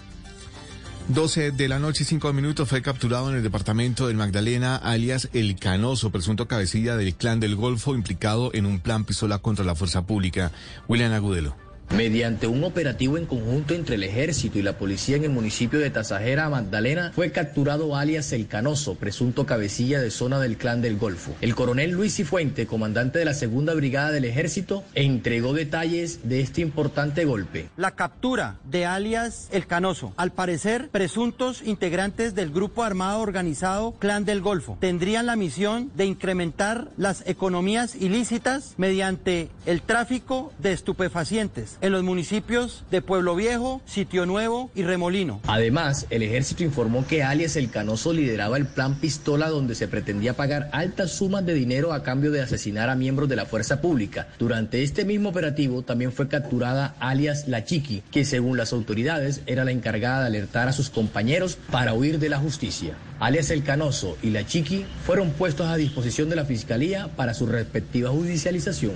12 1.08 1.50
de 1.50 1.68
la 1.68 1.78
noche 1.78 2.04
y 2.04 2.06
5 2.06 2.32
minutos 2.32 2.68
fue 2.68 2.80
capturado 2.80 3.28
en 3.28 3.36
el 3.36 3.42
departamento 3.42 4.06
del 4.06 4.16
Magdalena, 4.16 4.76
alias 4.76 5.28
El 5.32 5.56
Canoso, 5.58 6.10
presunto 6.10 6.46
cabecilla 6.46 6.96
del 6.96 7.14
clan 7.14 7.40
del 7.40 7.56
Golfo 7.56 7.94
implicado 7.94 8.50
en 8.54 8.66
un 8.66 8.78
plan 8.78 9.04
pistola 9.04 9.38
contra 9.38 9.64
la 9.64 9.74
fuerza 9.74 10.06
pública. 10.06 10.52
William 10.88 11.12
Agudelo. 11.12 11.71
Mediante 11.96 12.46
un 12.46 12.64
operativo 12.64 13.18
en 13.18 13.26
conjunto 13.26 13.74
entre 13.74 13.96
el 13.96 14.02
ejército 14.02 14.58
y 14.58 14.62
la 14.62 14.78
policía 14.78 15.16
en 15.16 15.24
el 15.24 15.30
municipio 15.30 15.78
de 15.78 15.90
Tasajera, 15.90 16.48
Magdalena, 16.48 17.12
fue 17.14 17.32
capturado 17.32 17.94
alias 17.94 18.32
El 18.32 18.48
Canoso, 18.48 18.94
presunto 18.94 19.44
cabecilla 19.44 20.00
de 20.00 20.10
zona 20.10 20.40
del 20.40 20.56
clan 20.56 20.80
del 20.80 20.96
Golfo. 20.96 21.36
El 21.42 21.54
coronel 21.54 21.90
Luis 21.90 22.14
Cifuente, 22.14 22.66
comandante 22.66 23.18
de 23.18 23.26
la 23.26 23.34
segunda 23.34 23.74
brigada 23.74 24.10
del 24.10 24.24
ejército, 24.24 24.84
entregó 24.94 25.52
detalles 25.52 26.20
de 26.26 26.40
este 26.40 26.62
importante 26.62 27.26
golpe. 27.26 27.68
La 27.76 27.90
captura 27.90 28.56
de 28.64 28.86
alias 28.86 29.48
El 29.52 29.66
Canoso, 29.66 30.14
al 30.16 30.32
parecer 30.32 30.88
presuntos 30.88 31.60
integrantes 31.62 32.34
del 32.34 32.52
grupo 32.52 32.84
armado 32.84 33.20
organizado 33.20 33.92
Clan 33.98 34.24
del 34.24 34.40
Golfo, 34.40 34.78
tendrían 34.80 35.26
la 35.26 35.36
misión 35.36 35.90
de 35.94 36.06
incrementar 36.06 36.88
las 36.96 37.22
economías 37.26 37.96
ilícitas 37.96 38.72
mediante 38.78 39.50
el 39.66 39.82
tráfico 39.82 40.54
de 40.58 40.72
estupefacientes 40.72 41.76
en 41.82 41.92
los 41.92 42.04
municipios 42.04 42.84
de 42.92 43.02
Pueblo 43.02 43.34
Viejo, 43.34 43.82
Sitio 43.86 44.24
Nuevo 44.24 44.70
y 44.74 44.84
Remolino. 44.84 45.40
Además, 45.48 46.06
el 46.10 46.22
ejército 46.22 46.62
informó 46.62 47.04
que 47.06 47.24
alias 47.24 47.56
El 47.56 47.70
Canoso 47.70 48.12
lideraba 48.12 48.56
el 48.56 48.66
plan 48.66 48.94
Pistola 48.94 49.50
donde 49.50 49.74
se 49.74 49.88
pretendía 49.88 50.34
pagar 50.34 50.70
altas 50.72 51.10
sumas 51.10 51.44
de 51.44 51.54
dinero 51.54 51.92
a 51.92 52.04
cambio 52.04 52.30
de 52.30 52.40
asesinar 52.40 52.88
a 52.88 52.94
miembros 52.94 53.28
de 53.28 53.34
la 53.34 53.46
fuerza 53.46 53.80
pública. 53.80 54.28
Durante 54.38 54.84
este 54.84 55.04
mismo 55.04 55.30
operativo 55.30 55.82
también 55.82 56.12
fue 56.12 56.28
capturada 56.28 56.94
alias 57.00 57.48
La 57.48 57.64
Chiqui, 57.64 58.04
que 58.12 58.24
según 58.24 58.56
las 58.56 58.72
autoridades 58.72 59.42
era 59.46 59.64
la 59.64 59.72
encargada 59.72 60.20
de 60.20 60.26
alertar 60.28 60.68
a 60.68 60.72
sus 60.72 60.88
compañeros 60.88 61.58
para 61.72 61.94
huir 61.94 62.20
de 62.20 62.28
la 62.28 62.38
justicia. 62.38 62.94
Alias 63.18 63.50
El 63.50 63.64
Canoso 63.64 64.16
y 64.22 64.30
La 64.30 64.46
Chiqui 64.46 64.86
fueron 65.04 65.30
puestos 65.30 65.66
a 65.66 65.76
disposición 65.76 66.28
de 66.28 66.36
la 66.36 66.44
Fiscalía 66.44 67.08
para 67.16 67.34
su 67.34 67.46
respectiva 67.46 68.10
judicialización. 68.10 68.92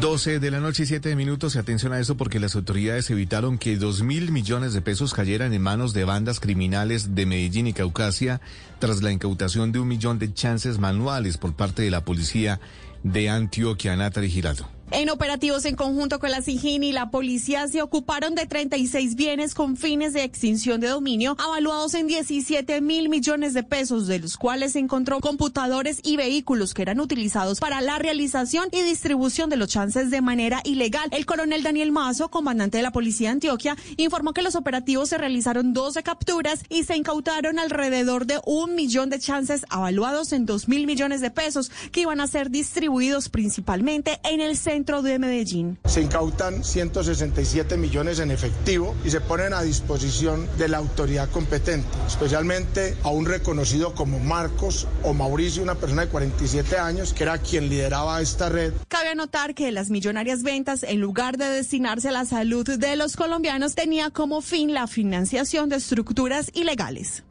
12 0.00 0.40
de 0.40 0.50
la 0.50 0.60
noche 0.60 0.84
y 0.84 0.86
7 0.86 1.14
minutos. 1.16 1.54
Y 1.54 1.58
atención 1.58 1.92
a 1.92 2.00
esto 2.00 2.16
porque 2.16 2.40
las 2.40 2.54
autoridades 2.54 3.10
evitaron 3.10 3.58
que 3.58 3.76
2 3.76 4.02
mil 4.02 4.32
millones 4.32 4.72
de 4.72 4.82
pesos 4.82 5.12
cayeran 5.12 5.52
en 5.52 5.62
manos 5.62 5.92
de 5.92 6.04
bandas 6.04 6.40
criminales 6.40 7.14
de 7.14 7.26
Medellín 7.26 7.66
y 7.66 7.72
Caucasia 7.72 8.40
tras 8.78 9.02
la 9.02 9.12
incautación 9.12 9.70
de 9.72 9.80
un 9.80 9.88
millón 9.88 10.18
de 10.18 10.32
chances 10.32 10.78
manuales 10.78 11.36
por 11.36 11.54
parte 11.54 11.82
de 11.82 11.90
la 11.90 12.04
policía 12.04 12.60
de 13.02 13.28
Antioquia, 13.28 13.96
Natalie 13.96 14.30
Giraldo. 14.30 14.81
En 14.94 15.08
operativos 15.08 15.64
en 15.64 15.74
conjunto 15.74 16.18
con 16.18 16.30
la 16.30 16.42
SIGIN 16.42 16.84
y 16.84 16.92
la 16.92 17.10
policía 17.10 17.66
se 17.66 17.80
ocuparon 17.80 18.34
de 18.34 18.44
36 18.44 19.14
bienes 19.14 19.54
con 19.54 19.78
fines 19.78 20.12
de 20.12 20.22
extinción 20.22 20.82
de 20.82 20.88
dominio, 20.88 21.34
avaluados 21.38 21.94
en 21.94 22.06
17 22.06 22.82
mil 22.82 23.08
millones 23.08 23.54
de 23.54 23.62
pesos, 23.62 24.06
de 24.06 24.18
los 24.18 24.36
cuales 24.36 24.72
se 24.72 24.80
encontró 24.80 25.20
computadores 25.20 26.00
y 26.02 26.18
vehículos 26.18 26.74
que 26.74 26.82
eran 26.82 27.00
utilizados 27.00 27.58
para 27.58 27.80
la 27.80 27.98
realización 27.98 28.68
y 28.70 28.82
distribución 28.82 29.48
de 29.48 29.56
los 29.56 29.68
chances 29.68 30.10
de 30.10 30.20
manera 30.20 30.60
ilegal. 30.62 31.08
El 31.10 31.24
coronel 31.24 31.62
Daniel 31.62 31.90
Mazo, 31.90 32.28
comandante 32.28 32.76
de 32.76 32.82
la 32.82 32.92
policía 32.92 33.28
de 33.28 33.32
Antioquia, 33.32 33.78
informó 33.96 34.34
que 34.34 34.42
los 34.42 34.56
operativos 34.56 35.08
se 35.08 35.16
realizaron 35.16 35.72
12 35.72 36.02
capturas 36.02 36.64
y 36.68 36.84
se 36.84 36.98
incautaron 36.98 37.58
alrededor 37.58 38.26
de 38.26 38.42
un 38.44 38.74
millón 38.74 39.08
de 39.08 39.18
chances 39.18 39.64
avaluados 39.70 40.34
en 40.34 40.44
2 40.44 40.68
mil 40.68 40.86
millones 40.86 41.22
de 41.22 41.30
pesos 41.30 41.70
que 41.92 42.02
iban 42.02 42.20
a 42.20 42.26
ser 42.26 42.50
distribuidos 42.50 43.30
principalmente 43.30 44.20
en 44.24 44.42
el 44.42 44.54
centro 44.58 44.81
de 44.82 45.18
Medellín. 45.18 45.78
Se 45.84 46.02
incautan 46.02 46.64
167 46.64 47.76
millones 47.76 48.18
en 48.18 48.32
efectivo 48.32 48.96
y 49.04 49.10
se 49.10 49.20
ponen 49.20 49.54
a 49.54 49.62
disposición 49.62 50.48
de 50.58 50.68
la 50.68 50.78
autoridad 50.78 51.30
competente, 51.30 51.86
especialmente 52.06 52.96
a 53.04 53.10
un 53.10 53.24
reconocido 53.24 53.94
como 53.94 54.18
Marcos 54.18 54.88
o 55.04 55.14
Mauricio, 55.14 55.62
una 55.62 55.76
persona 55.76 56.02
de 56.02 56.08
47 56.08 56.78
años, 56.78 57.14
que 57.14 57.22
era 57.22 57.38
quien 57.38 57.68
lideraba 57.68 58.20
esta 58.20 58.48
red. 58.48 58.72
Cabe 58.88 59.10
anotar 59.10 59.54
que 59.54 59.70
las 59.70 59.88
millonarias 59.88 60.42
ventas, 60.42 60.82
en 60.82 61.00
lugar 61.00 61.38
de 61.38 61.48
destinarse 61.48 62.08
a 62.08 62.12
la 62.12 62.24
salud 62.24 62.68
de 62.68 62.96
los 62.96 63.16
colombianos, 63.16 63.76
tenía 63.76 64.10
como 64.10 64.40
fin 64.40 64.74
la 64.74 64.88
financiación 64.88 65.68
de 65.68 65.76
estructuras 65.76 66.50
ilegales. 66.54 67.22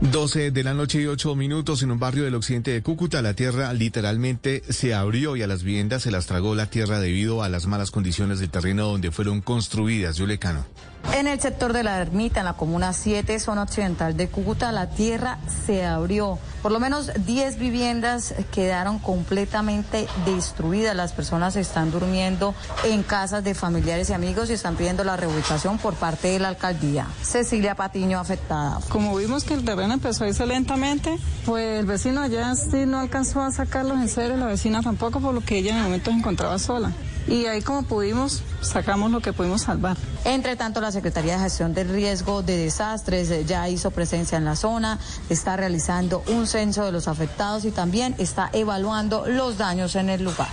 12 0.00 0.52
de 0.52 0.62
la 0.62 0.74
noche 0.74 1.02
y 1.02 1.06
8 1.06 1.34
minutos 1.34 1.82
en 1.82 1.90
un 1.90 1.98
barrio 1.98 2.22
del 2.22 2.36
occidente 2.36 2.70
de 2.70 2.82
Cúcuta, 2.82 3.20
la 3.20 3.34
tierra 3.34 3.72
literalmente 3.72 4.62
se 4.68 4.94
abrió 4.94 5.34
y 5.34 5.42
a 5.42 5.48
las 5.48 5.64
viviendas 5.64 6.02
se 6.02 6.12
las 6.12 6.26
tragó 6.26 6.54
la 6.54 6.66
tierra 6.66 7.00
debido 7.00 7.42
a 7.42 7.48
las 7.48 7.66
malas 7.66 7.90
condiciones 7.90 8.38
del 8.38 8.48
terreno 8.48 8.86
donde 8.86 9.10
fueron 9.10 9.40
construidas. 9.40 10.16
Yulecano. 10.16 10.64
En 11.14 11.26
el 11.26 11.40
sector 11.40 11.72
de 11.72 11.82
la 11.82 12.00
ermita, 12.00 12.40
en 12.40 12.46
la 12.46 12.52
comuna 12.52 12.92
7, 12.92 13.40
zona 13.40 13.62
occidental 13.62 14.16
de 14.16 14.28
Cúcuta, 14.28 14.70
la 14.72 14.90
tierra 14.90 15.38
se 15.66 15.84
abrió. 15.84 16.38
Por 16.62 16.70
lo 16.70 16.80
menos 16.80 17.10
10 17.24 17.58
viviendas 17.58 18.34
quedaron 18.52 18.98
completamente 18.98 20.06
destruidas. 20.26 20.94
Las 20.94 21.12
personas 21.12 21.56
están 21.56 21.90
durmiendo 21.90 22.54
en 22.84 23.02
casas 23.02 23.42
de 23.42 23.54
familiares 23.54 24.10
y 24.10 24.12
amigos 24.12 24.50
y 24.50 24.52
están 24.52 24.76
pidiendo 24.76 25.02
la 25.02 25.16
reubicación 25.16 25.78
por 25.78 25.94
parte 25.94 26.28
de 26.28 26.38
la 26.40 26.48
alcaldía. 26.48 27.06
Cecilia 27.22 27.74
Patiño 27.74 28.18
afectada. 28.18 28.78
Como 28.88 29.16
vimos 29.16 29.44
que 29.44 29.54
el 29.54 29.64
terreno 29.64 29.94
empezó 29.94 30.24
a 30.24 30.28
irse 30.28 30.46
lentamente, 30.46 31.18
pues 31.46 31.80
el 31.80 31.86
vecino 31.86 32.20
allá 32.20 32.54
sí 32.54 32.86
no 32.86 33.00
alcanzó 33.00 33.42
a 33.42 33.50
sacarlos 33.50 33.98
en 33.98 34.08
serio, 34.08 34.36
la 34.36 34.46
vecina 34.46 34.82
tampoco, 34.82 35.20
por 35.20 35.34
lo 35.34 35.40
que 35.40 35.58
ella 35.58 35.72
en 35.72 35.78
el 35.78 35.82
momento 35.84 36.10
se 36.10 36.16
encontraba 36.18 36.58
sola. 36.58 36.92
Y 37.28 37.44
ahí 37.46 37.60
como 37.60 37.82
pudimos, 37.82 38.42
sacamos 38.62 39.10
lo 39.10 39.20
que 39.20 39.32
pudimos 39.32 39.62
salvar. 39.62 39.96
Entre 40.24 40.56
tanto, 40.56 40.80
la 40.80 40.90
Secretaría 40.90 41.34
de 41.34 41.40
Gestión 41.40 41.74
del 41.74 41.88
Riesgo 41.90 42.42
de 42.42 42.56
Desastres 42.56 43.30
eh, 43.30 43.44
ya 43.46 43.68
hizo 43.68 43.90
presencia 43.90 44.38
en 44.38 44.46
la 44.46 44.56
zona, 44.56 44.98
está 45.28 45.56
realizando 45.56 46.22
un 46.28 46.46
censo 46.46 46.84
de 46.84 46.92
los 46.92 47.06
afectados 47.06 47.64
y 47.66 47.70
también 47.70 48.14
está 48.18 48.48
evaluando 48.52 49.26
los 49.26 49.58
daños 49.58 49.94
en 49.96 50.08
el 50.08 50.24
lugar. 50.24 50.48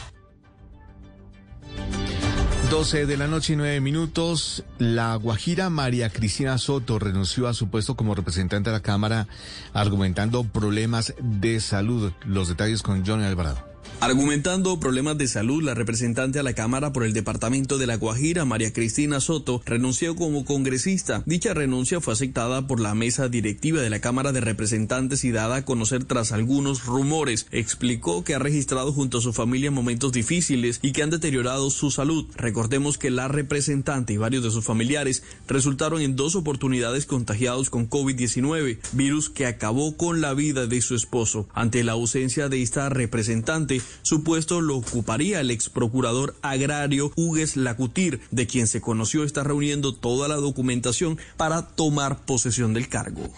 12 2.69 3.05
de 3.05 3.15
la 3.15 3.27
noche 3.27 3.53
y 3.53 3.55
9 3.55 3.79
minutos, 3.79 4.63
la 4.79 5.15
guajira 5.15 5.69
María 5.69 6.09
Cristina 6.09 6.57
Soto 6.57 6.99
renunció 6.99 7.47
a 7.47 7.53
su 7.53 7.69
puesto 7.69 7.95
como 7.95 8.15
representante 8.15 8.69
de 8.69 8.75
la 8.75 8.81
Cámara 8.81 9.27
argumentando 9.73 10.43
problemas 10.43 11.13
de 11.21 11.59
salud. 11.61 12.11
Los 12.25 12.49
detalles 12.49 12.81
con 12.81 13.05
Johnny 13.05 13.23
Alvarado. 13.23 13.74
Argumentando 14.01 14.79
problemas 14.79 15.17
de 15.17 15.27
salud, 15.27 15.63
la 15.63 15.73
representante 15.73 16.37
a 16.37 16.43
la 16.43 16.53
Cámara 16.53 16.91
por 16.91 17.05
el 17.05 17.13
Departamento 17.13 17.77
de 17.77 17.87
La 17.87 17.95
Guajira, 17.95 18.45
María 18.45 18.73
Cristina 18.73 19.19
Soto, 19.19 19.61
renunció 19.65 20.15
como 20.15 20.45
congresista. 20.45 21.23
Dicha 21.25 21.53
renuncia 21.53 22.01
fue 22.01 22.13
aceptada 22.13 22.67
por 22.67 22.79
la 22.81 22.93
mesa 22.93 23.29
directiva 23.29 23.81
de 23.81 23.89
la 23.89 24.01
Cámara 24.01 24.31
de 24.31 24.41
Representantes 24.41 25.23
y 25.23 25.31
dada 25.31 25.55
a 25.55 25.65
conocer 25.65 26.03
tras 26.03 26.33
algunos 26.33 26.85
rumores. 26.85 27.47
Explicó 27.51 28.23
que 28.23 28.35
ha 28.35 28.39
registrado 28.39 28.91
junto 28.91 29.19
a 29.19 29.21
su 29.21 29.33
familia 29.33 29.71
momentos 29.71 30.11
difíciles 30.11 30.79
y 30.83 30.91
que 30.91 31.01
han 31.01 31.09
deteriorado 31.09 31.69
su 31.71 31.89
salud. 31.89 32.27
Recordemos 32.35 32.97
que 32.97 33.09
la 33.09 33.29
representante 33.29 34.13
y 34.13 34.17
varios 34.17 34.43
de 34.43 34.51
sus 34.51 34.65
familiares 34.65 35.23
resultaron 35.47 36.01
en 36.01 36.15
dos 36.15 36.35
oportunidades 36.35 37.05
contagiados 37.05 37.69
con 37.69 37.89
COVID-19, 37.89 38.77
virus 38.91 39.29
que 39.29 39.45
acabó 39.45 39.95
con 39.95 40.21
la 40.21 40.33
vida 40.33 40.67
de 40.67 40.81
su 40.81 40.95
esposo. 40.95 41.47
Ante 41.53 41.83
la 41.83 41.93
ausencia 41.93 42.49
de 42.49 42.61
esta 42.61 42.89
representante, 42.89 43.81
su 44.01 44.23
puesto 44.23 44.61
lo 44.61 44.77
ocuparía 44.77 45.39
el 45.39 45.51
ex 45.51 45.69
procurador 45.69 46.35
agrario 46.41 47.11
Hugues 47.15 47.57
Lacutir, 47.57 48.21
de 48.31 48.47
quien 48.47 48.67
se 48.67 48.81
conoció 48.81 49.23
está 49.23 49.43
reuniendo 49.43 49.93
toda 49.93 50.27
la 50.27 50.35
documentación 50.35 51.17
para 51.37 51.67
tomar 51.67 52.25
posesión 52.25 52.73
del 52.73 52.89
cargo. 52.89 53.29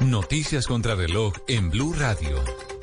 Noticias 0.00 0.66
contra 0.66 0.94
reloj 0.94 1.34
en 1.48 1.70
Blue 1.70 1.92
Radio. 1.92 2.75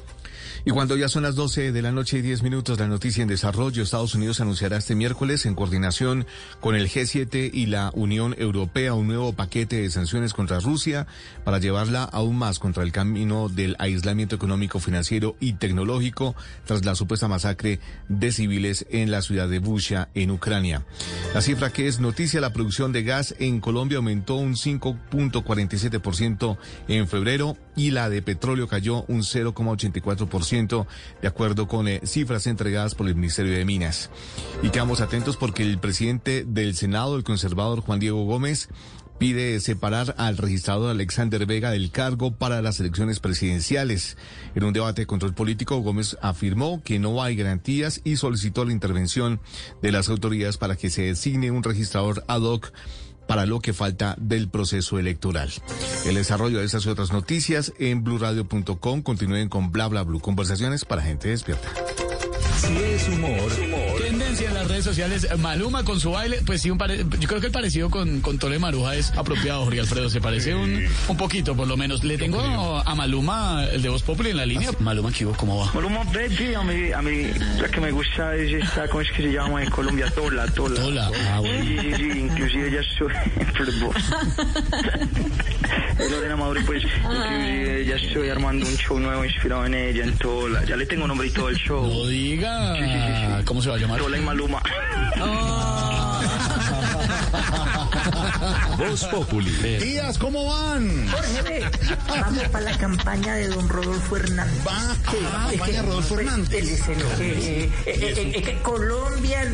Y 0.66 0.72
cuando 0.72 0.96
ya 0.96 1.10
son 1.10 1.24
las 1.24 1.36
12 1.36 1.74
de 1.74 1.82
la 1.82 1.92
noche 1.92 2.20
y 2.20 2.22
10 2.22 2.42
minutos, 2.42 2.80
la 2.80 2.88
noticia 2.88 3.22
en 3.22 3.28
desarrollo, 3.28 3.84
Estados 3.84 4.16
Unidos 4.16 4.40
anunciará 4.40 4.78
este 4.78 4.96
miércoles, 4.96 5.46
en 5.46 5.56
coordinación 5.56 6.26
con 6.62 6.78
el 6.78 6.88
G7 6.88 7.52
y 7.54 7.66
la 7.66 7.92
Unión 7.94 8.34
Europea, 8.38 8.94
un 8.94 9.08
nuevo 9.08 9.34
paquete 9.34 9.82
de 9.82 9.92
sanciones 9.92 10.34
contra 10.34 10.62
Rusia 10.62 11.06
para 11.44 11.60
llevarla 11.60 12.06
aún 12.06 12.38
más 12.38 12.60
contra 12.60 12.84
el 12.84 12.94
camino 12.94 13.50
del 13.50 13.76
aislamiento 13.78 14.38
económico, 14.38 14.80
financiero 14.80 15.36
y 15.42 15.52
tecnológico 15.52 16.34
tras 16.64 16.86
la 16.86 16.96
supuesta 16.96 17.28
masacre 17.28 17.82
de 18.08 18.32
civiles 18.32 18.86
en 18.90 19.12
la 19.12 19.22
ciudad 19.22 19.50
de 19.50 19.60
Busha, 19.60 20.08
en 20.14 20.32
Ucrania. 20.32 20.86
La 21.34 21.42
cifra 21.42 21.74
que 21.74 21.90
es 21.90 22.00
noticia, 22.00 22.40
la 22.40 22.54
producción 22.54 22.94
de 22.94 23.04
gas 23.04 23.36
en 23.38 23.60
Colombia 23.60 23.98
aumentó 23.98 24.36
un 24.36 24.54
5.47% 24.54 26.58
en 26.88 27.08
febrero 27.10 27.58
y 27.76 27.92
la 27.92 28.10
de 28.10 28.22
petróleo 28.22 28.70
cayó 28.70 29.04
un 29.10 29.24
0,84% 29.24 30.53
de 30.54 31.28
acuerdo 31.28 31.68
con 31.68 31.88
eh, 31.88 32.02
cifras 32.04 32.46
entregadas 32.46 32.94
por 32.94 33.08
el 33.08 33.16
Ministerio 33.16 33.54
de 33.54 33.66
Minas. 33.66 34.12
Y 34.62 34.70
quedamos 34.70 35.02
atentos 35.02 35.36
porque 35.36 35.64
el 35.64 35.80
presidente 35.80 36.46
del 36.46 36.76
Senado, 36.76 37.16
el 37.18 37.24
conservador 37.24 37.82
Juan 37.82 38.00
Diego 38.00 38.24
Gómez, 38.26 38.70
pide 39.18 39.60
separar 39.62 40.14
al 40.20 40.38
registrador 40.38 40.92
Alexander 40.92 41.46
Vega 41.48 41.72
del 41.72 41.90
cargo 41.90 42.36
para 42.36 42.62
las 42.62 42.80
elecciones 42.80 43.20
presidenciales. 43.20 44.16
En 44.54 44.64
un 44.64 44.74
debate 44.74 45.02
de 45.02 45.08
control 45.08 45.34
político, 45.34 45.78
Gómez 45.78 46.18
afirmó 46.22 46.84
que 46.84 47.00
no 47.00 47.24
hay 47.24 47.36
garantías 47.36 48.02
y 48.04 48.18
solicitó 48.18 48.64
la 48.64 48.74
intervención 48.74 49.40
de 49.82 49.92
las 49.92 50.10
autoridades 50.10 50.58
para 50.58 50.76
que 50.76 50.92
se 50.92 51.04
designe 51.04 51.50
un 51.50 51.64
registrador 51.64 52.24
ad 52.28 52.42
hoc 52.42 52.74
para 53.28 53.46
lo 53.46 53.60
que 53.60 53.74
falta 53.74 54.16
del 54.20 54.50
proceso 54.50 55.00
electoral. 55.00 55.52
El 56.06 56.16
desarrollo 56.16 56.60
de 56.60 56.66
estas 56.66 56.86
y 56.86 56.90
otras 56.90 57.12
noticias 57.12 57.74
en 57.80 58.04
blurradio.com. 58.04 59.02
Continúen 59.02 59.50
con 59.50 59.72
bla 59.72 59.88
bla 59.88 60.04
blue. 60.04 60.20
Conversaciones 60.20 60.86
para 60.86 61.02
gente 61.02 61.30
despierta. 61.30 61.70
Si 62.58 62.76
es 62.78 63.10
humor, 63.10 63.52
las 64.64 64.72
redes 64.72 64.86
sociales, 64.86 65.28
Maluma 65.40 65.84
con 65.84 66.00
su 66.00 66.12
baile, 66.12 66.40
pues 66.46 66.62
sí, 66.62 66.70
un 66.72 66.78
pare- 66.78 67.06
yo 67.20 67.28
creo 67.28 67.40
que 67.42 67.48
el 67.48 67.52
parecido 67.52 67.90
con, 67.90 68.22
con 68.22 68.38
Tole 68.40 68.60
Maruja 68.60 68.96
es 68.96 69.12
apropiado, 69.12 69.64
Jorge 69.66 69.80
Alfredo, 69.82 70.10
se 70.10 70.22
parece 70.22 70.56
un, 70.56 70.86
un 71.08 71.18
poquito 71.18 71.56
por 71.56 71.68
lo 71.68 71.76
menos. 71.78 72.04
Le 72.04 72.18
tengo 72.18 72.40
a 72.86 72.96
Maluma, 72.96 73.66
el 73.72 73.82
de 73.82 73.90
Voz 73.90 74.04
Populi 74.04 74.30
en 74.32 74.38
la 74.38 74.46
línea. 74.46 74.72
Maluma, 74.80 75.12
¿qué 75.12 75.26
hubo? 75.26 75.34
¿Cómo 75.36 75.58
va? 75.66 75.72
Maluma 75.74 76.04
Veggie, 76.12 76.56
a 76.56 76.62
mí, 76.64 76.92
a 76.92 77.02
mí 77.02 77.28
la 77.60 77.68
que 77.70 77.82
me 77.82 77.92
gusta 77.92 78.36
es 78.36 78.64
esta, 78.64 78.88
¿cómo 78.88 79.02
es 79.02 79.12
que 79.12 79.24
se 79.24 79.32
llama 79.34 79.64
en 79.64 79.70
Colombia? 79.70 80.10
Tola, 80.16 80.46
Tola. 80.48 80.76
Tola, 80.82 81.12
ah, 81.32 81.40
bueno. 81.40 81.64
Sí, 81.66 81.78
sí, 81.82 81.94
sí, 81.96 82.20
inclusive 82.20 82.72
ya 82.72 82.80
estoy, 82.80 83.14
perdón. 83.54 83.94
Eh, 86.00 86.10
Lorena 86.10 86.36
Mauri, 86.36 86.62
pues, 86.64 86.84
inclusive 86.84 87.86
ya 87.86 87.96
estoy 87.96 88.30
armando 88.30 88.66
un 88.66 88.76
show 88.78 89.00
nuevo 89.00 89.24
inspirado 89.26 89.66
en 89.66 89.74
ella, 89.76 90.04
en 90.04 90.18
Tola. 90.18 90.64
Ya 90.66 90.76
le 90.76 90.86
tengo 90.86 91.08
nombre 91.08 91.28
y 91.28 91.32
todo 91.32 91.50
el 91.50 91.56
show. 91.58 91.86
No 91.86 92.08
diga. 92.08 92.76
Sí, 92.76 92.82
sí, 92.84 92.90
sí, 92.90 93.38
sí. 93.40 93.46
¿Cómo 93.46 93.62
se 93.62 93.70
va 93.70 93.76
a 93.76 93.80
llamar? 93.80 94.00
Tola 94.00 94.18
y 94.18 94.22
Maluma. 94.22 94.53
Voz 98.78 99.06
Populi. 99.06 99.52
Días, 99.78 100.18
¿cómo 100.18 100.46
van? 100.46 101.08
Jorge, 101.10 101.42
ve, 101.44 101.66
vamos 102.10 102.44
para 102.50 102.66
la 102.72 102.78
campaña 102.78 103.36
de 103.36 103.48
don 103.50 103.70
Rodolfo 103.70 104.18
Hernández. 104.18 104.68
Va, 104.68 104.96
ah, 105.34 105.50
es 105.54 105.60
vaya 105.60 105.82
Rodolfo 105.84 106.16
pues, 106.16 106.28
Hernández. 106.28 106.54
él 106.62 106.70
es 106.70 106.88
el 106.88 106.96
que- 106.98 107.64
eh, 107.64 107.72
eh, 107.86 107.94
eh, 108.18 108.32
es 108.36 108.44
que 108.44 108.62
Colombia 108.62 109.48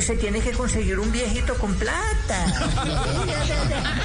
se 0.00 0.16
tiene 0.16 0.40
que 0.40 0.50
conseguir 0.52 0.98
un 0.98 1.10
viejito 1.12 1.54
con 1.54 1.74
plata. 1.74 2.46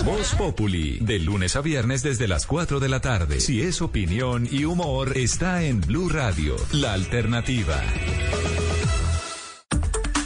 Voz 0.05 0.33
Populi, 0.35 0.99
de 1.01 1.19
lunes 1.19 1.55
a 1.55 1.61
viernes 1.61 2.03
desde 2.03 2.27
las 2.27 2.45
4 2.45 2.79
de 2.79 2.89
la 2.89 3.01
tarde. 3.01 3.39
Si 3.39 3.61
es 3.61 3.81
opinión 3.81 4.47
y 4.49 4.65
humor, 4.65 5.17
está 5.17 5.63
en 5.63 5.81
Blue 5.81 6.09
Radio, 6.09 6.55
la 6.71 6.93
alternativa. 6.93 7.81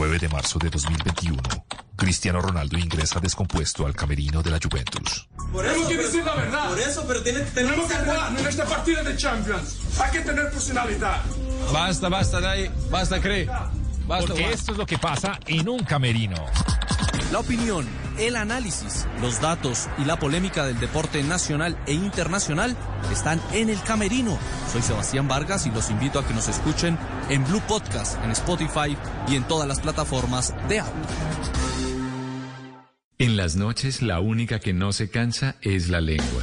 9 0.00 0.18
de 0.18 0.28
marzo 0.30 0.58
de 0.58 0.70
2021. 0.70 1.42
Cristiano 1.94 2.40
Ronaldo 2.40 2.78
ingresa 2.78 3.20
descompuesto 3.20 3.84
al 3.84 3.94
camerino 3.94 4.42
de 4.42 4.50
la 4.50 4.58
Juventus. 4.58 5.28
Por 5.52 5.66
eso 5.66 5.86
que 5.86 5.96
decir 5.98 6.24
la 6.24 6.34
verdad. 6.36 6.70
Por 6.70 6.78
eso, 6.80 7.04
pero 7.06 7.22
tiene, 7.22 7.40
tenemos 7.40 7.86
que 7.86 7.98
jugar 7.98 8.32
en 8.34 8.46
esta 8.46 8.64
partida 8.64 9.02
de 9.02 9.14
Champions. 9.14 9.76
Hay 10.00 10.10
que 10.10 10.20
tener 10.20 10.50
personalidad. 10.50 11.20
Basta, 11.70 12.08
basta, 12.08 12.40
Dai. 12.40 12.70
Basta, 12.90 13.20
cree. 13.20 13.44
Basta, 13.44 14.28
Porque 14.28 14.50
esto 14.50 14.72
es 14.72 14.78
lo 14.78 14.86
que 14.86 14.96
pasa 14.96 15.38
en 15.46 15.68
un 15.68 15.80
camerino. 15.80 16.46
La 17.30 17.40
opinión, 17.40 17.86
el 18.20 18.36
análisis, 18.36 19.06
los 19.20 19.40
datos 19.40 19.88
y 19.98 20.04
la 20.04 20.18
polémica 20.18 20.66
del 20.66 20.78
deporte 20.78 21.22
nacional 21.22 21.78
e 21.86 21.94
internacional 21.94 22.76
están 23.10 23.40
en 23.52 23.70
el 23.70 23.80
camerino. 23.82 24.38
Soy 24.70 24.82
Sebastián 24.82 25.26
Vargas 25.26 25.66
y 25.66 25.70
los 25.70 25.90
invito 25.90 26.18
a 26.18 26.26
que 26.26 26.34
nos 26.34 26.48
escuchen 26.48 26.98
en 27.30 27.44
Blue 27.44 27.62
Podcast, 27.66 28.22
en 28.22 28.30
Spotify 28.32 28.96
y 29.28 29.36
en 29.36 29.44
todas 29.44 29.66
las 29.66 29.80
plataformas 29.80 30.54
de 30.68 30.80
audio. 30.80 30.92
En 33.18 33.36
las 33.36 33.56
noches, 33.56 34.02
la 34.02 34.20
única 34.20 34.60
que 34.60 34.72
no 34.72 34.92
se 34.92 35.10
cansa 35.10 35.56
es 35.62 35.88
la 35.88 36.00
lengua. 36.00 36.42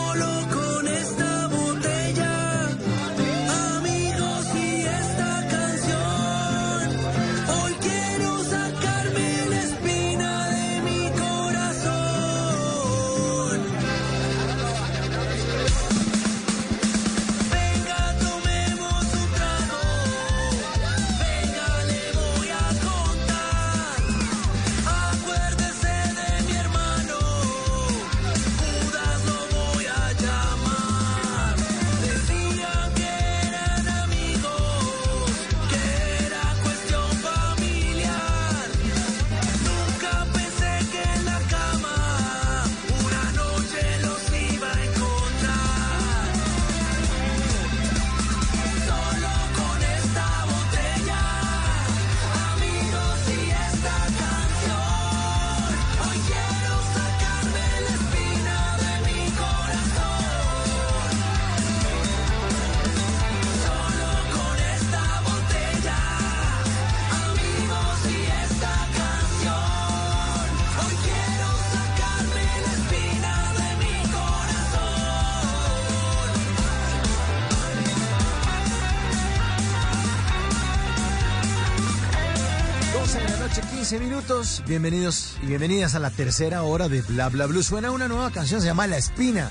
13 83.91 84.05
minutos. 84.05 84.63
Bienvenidos 84.65 85.35
y 85.43 85.47
bienvenidas 85.47 85.95
a 85.95 85.99
la 85.99 86.11
tercera 86.11 86.63
hora 86.63 86.87
de 86.87 87.01
Bla 87.01 87.27
Bla 87.27 87.45
Blue. 87.45 87.61
Suena 87.61 87.91
una 87.91 88.07
nueva 88.07 88.31
canción, 88.31 88.61
se 88.61 88.67
llama 88.67 88.87
La 88.87 88.95
Espina. 88.95 89.49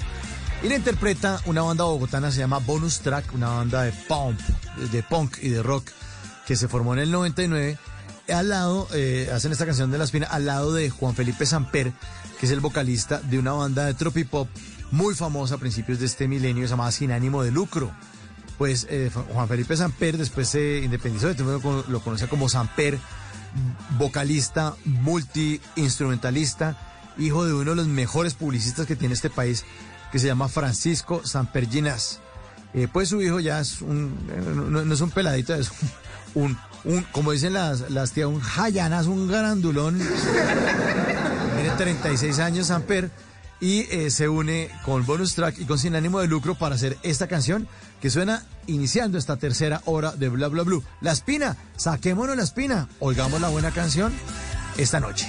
Y 0.62 0.68
la 0.70 0.76
interpreta 0.76 1.42
una 1.44 1.60
banda 1.60 1.84
bogotana, 1.84 2.30
se 2.30 2.38
llama 2.38 2.56
Bonus 2.56 3.00
Track, 3.00 3.34
una 3.34 3.50
banda 3.50 3.82
de 3.82 3.92
punk, 3.92 4.40
de 4.92 5.02
punk 5.02 5.36
y 5.42 5.50
de 5.50 5.62
rock 5.62 5.90
que 6.46 6.56
se 6.56 6.68
formó 6.68 6.94
en 6.94 7.00
el 7.00 7.10
99. 7.10 7.76
Al 8.32 8.48
lado, 8.48 8.88
eh, 8.94 9.30
hacen 9.30 9.52
esta 9.52 9.66
canción 9.66 9.90
de 9.90 9.98
La 9.98 10.04
Espina, 10.04 10.26
al 10.26 10.46
lado 10.46 10.72
de 10.72 10.88
Juan 10.88 11.14
Felipe 11.14 11.44
Samper, 11.44 11.92
que 12.38 12.46
es 12.46 12.52
el 12.52 12.60
vocalista 12.60 13.20
de 13.20 13.38
una 13.38 13.52
banda 13.52 13.84
de 13.84 13.92
tropipop 13.92 14.48
muy 14.90 15.14
famosa 15.14 15.56
a 15.56 15.58
principios 15.58 15.98
de 15.98 16.06
este 16.06 16.28
milenio, 16.28 16.64
llamada 16.64 16.92
Sin 16.92 17.12
Ánimo 17.12 17.42
de 17.42 17.50
Lucro 17.50 17.92
pues 18.56 18.86
eh, 18.90 19.10
Juan 19.32 19.48
Felipe 19.48 19.74
Samper 19.74 20.18
después 20.18 20.46
se 20.46 20.80
independizó, 20.80 21.32
lo, 21.32 21.84
lo 21.88 22.00
conocía 22.00 22.28
como 22.28 22.46
Samper 22.46 22.98
vocalista, 24.00 24.74
multi-instrumentalista, 24.86 26.76
hijo 27.18 27.44
de 27.44 27.52
uno 27.52 27.70
de 27.70 27.76
los 27.76 27.86
mejores 27.86 28.32
publicistas 28.34 28.86
que 28.86 28.96
tiene 28.96 29.14
este 29.14 29.28
país, 29.28 29.64
que 30.10 30.18
se 30.18 30.26
llama 30.26 30.48
Francisco 30.48 31.20
Samper 31.24 31.68
Ginás. 31.68 32.18
Eh, 32.72 32.88
pues 32.90 33.10
su 33.10 33.20
hijo 33.20 33.40
ya 33.40 33.60
es 33.60 33.82
un, 33.82 34.16
no, 34.70 34.92
es 34.92 35.00
un 35.02 35.10
peladito, 35.10 35.54
es 35.54 35.70
un, 36.34 36.56
un, 36.84 37.02
como 37.12 37.32
dicen 37.32 37.52
las, 37.52 37.90
las 37.90 38.12
tías, 38.12 38.26
un 38.28 38.40
jayanas, 38.40 39.06
un 39.06 39.28
grandulón. 39.28 39.98
Tiene 39.98 41.70
36 41.76 42.38
años 42.38 42.68
Samper 42.68 43.10
y 43.60 43.80
eh, 43.90 44.10
se 44.10 44.30
une 44.30 44.70
con 44.86 45.04
Bonus 45.04 45.34
Track 45.34 45.58
y 45.58 45.66
con 45.66 45.78
Sin 45.78 45.94
Ánimo 45.94 46.20
de 46.20 46.26
Lucro 46.26 46.54
para 46.54 46.74
hacer 46.74 46.96
esta 47.02 47.28
canción 47.28 47.68
que 48.00 48.10
suena 48.10 48.44
iniciando 48.66 49.18
esta 49.18 49.36
tercera 49.36 49.82
hora 49.84 50.12
de 50.12 50.28
Bla 50.28 50.48
Bla 50.48 50.62
Blue. 50.62 50.82
La 51.00 51.12
espina, 51.12 51.56
saquémonos 51.76 52.36
la 52.36 52.42
espina, 52.42 52.88
oigamos 52.98 53.40
la 53.40 53.48
buena 53.48 53.70
canción 53.70 54.12
esta 54.76 55.00
noche. 55.00 55.28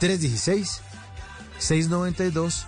316 0.00 0.80
692 1.62 2.66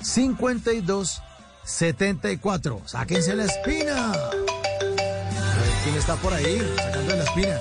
52 0.00 1.22
74. 1.64 2.82
Sáquense 2.86 3.34
la 3.34 3.44
espina. 3.44 4.12
A 4.12 4.30
ver 4.30 5.72
quién 5.84 5.96
está 5.96 6.14
por 6.16 6.32
ahí 6.32 6.58
sacando 6.76 7.16
la 7.16 7.24
espina. 7.24 7.58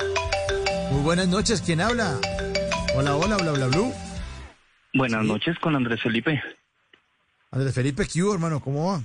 Muy 0.92 1.02
buenas 1.02 1.28
noches, 1.28 1.62
¿quién 1.62 1.82
habla? 1.82 2.18
Hola, 2.96 3.16
hola, 3.16 3.38
bla, 3.38 3.52
bla, 3.52 3.68
blue. 3.68 3.92
Buenas 4.94 5.26
noches 5.26 5.58
con 5.60 5.76
Andrés 5.76 6.02
Felipe. 6.02 6.42
Andrés 7.52 7.74
Felipe 7.74 8.06
Q, 8.08 8.34
hermano, 8.34 8.62
¿cómo 8.62 8.92
va? 8.92 9.04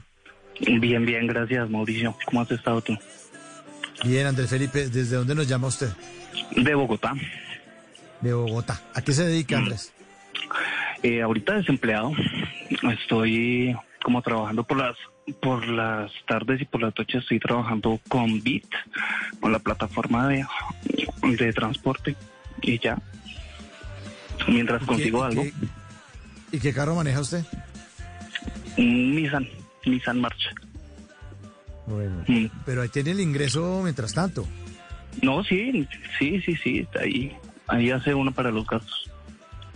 Bien, 0.60 1.04
bien, 1.04 1.26
gracias 1.26 1.68
Mauricio. 1.68 2.16
¿Cómo 2.26 2.42
has 2.42 2.50
estado 2.50 2.80
tú? 2.82 2.96
Bien, 4.04 4.26
Andrés 4.26 4.50
Felipe, 4.50 4.88
¿desde 4.88 5.16
dónde 5.16 5.34
nos 5.34 5.48
llama 5.48 5.68
usted? 5.68 5.88
De 6.56 6.74
Bogotá. 6.74 7.14
De 8.20 8.32
Bogotá. 8.32 8.80
¿A 8.94 9.02
qué 9.02 9.12
se 9.12 9.24
dedica, 9.24 9.58
Andrés? 9.58 9.92
Eh, 11.02 11.20
ahorita 11.22 11.54
desempleado. 11.54 12.12
Estoy 13.00 13.76
como 14.02 14.22
trabajando 14.22 14.64
por 14.64 14.78
las 14.78 14.96
por 15.40 15.66
las 15.68 16.10
tardes 16.26 16.60
y 16.60 16.64
por 16.64 16.82
las 16.82 16.92
noches 16.98 17.22
estoy 17.22 17.38
trabajando 17.38 18.00
con 18.08 18.42
Bit, 18.42 18.66
con 19.40 19.52
la 19.52 19.60
plataforma 19.60 20.26
de, 20.28 20.44
de 21.22 21.52
transporte 21.52 22.16
y 22.60 22.78
ya. 22.80 22.98
Mientras 24.48 24.82
¿Y 24.82 24.86
consigo 24.86 25.20
qué- 25.20 25.24
algo, 25.26 25.42
qué- 25.44 26.56
¿Y 26.56 26.60
qué 26.60 26.72
carro 26.74 26.94
maneja 26.96 27.20
usted? 27.20 27.44
Nissan, 28.76 29.48
Nissan 29.86 30.20
March. 30.20 30.42
Bueno, 31.86 32.24
Mm. 32.26 32.46
pero 32.64 32.82
ahí 32.82 32.88
tiene 32.88 33.12
el 33.12 33.20
ingreso 33.20 33.80
mientras 33.82 34.12
tanto. 34.14 34.46
No, 35.22 35.44
sí, 35.44 35.86
sí, 36.18 36.40
sí, 36.40 36.56
sí, 36.56 36.86
ahí, 37.00 37.32
ahí 37.68 37.90
hace 37.90 38.12
uno 38.14 38.32
para 38.32 38.50
los 38.50 38.66
gastos. 38.66 39.10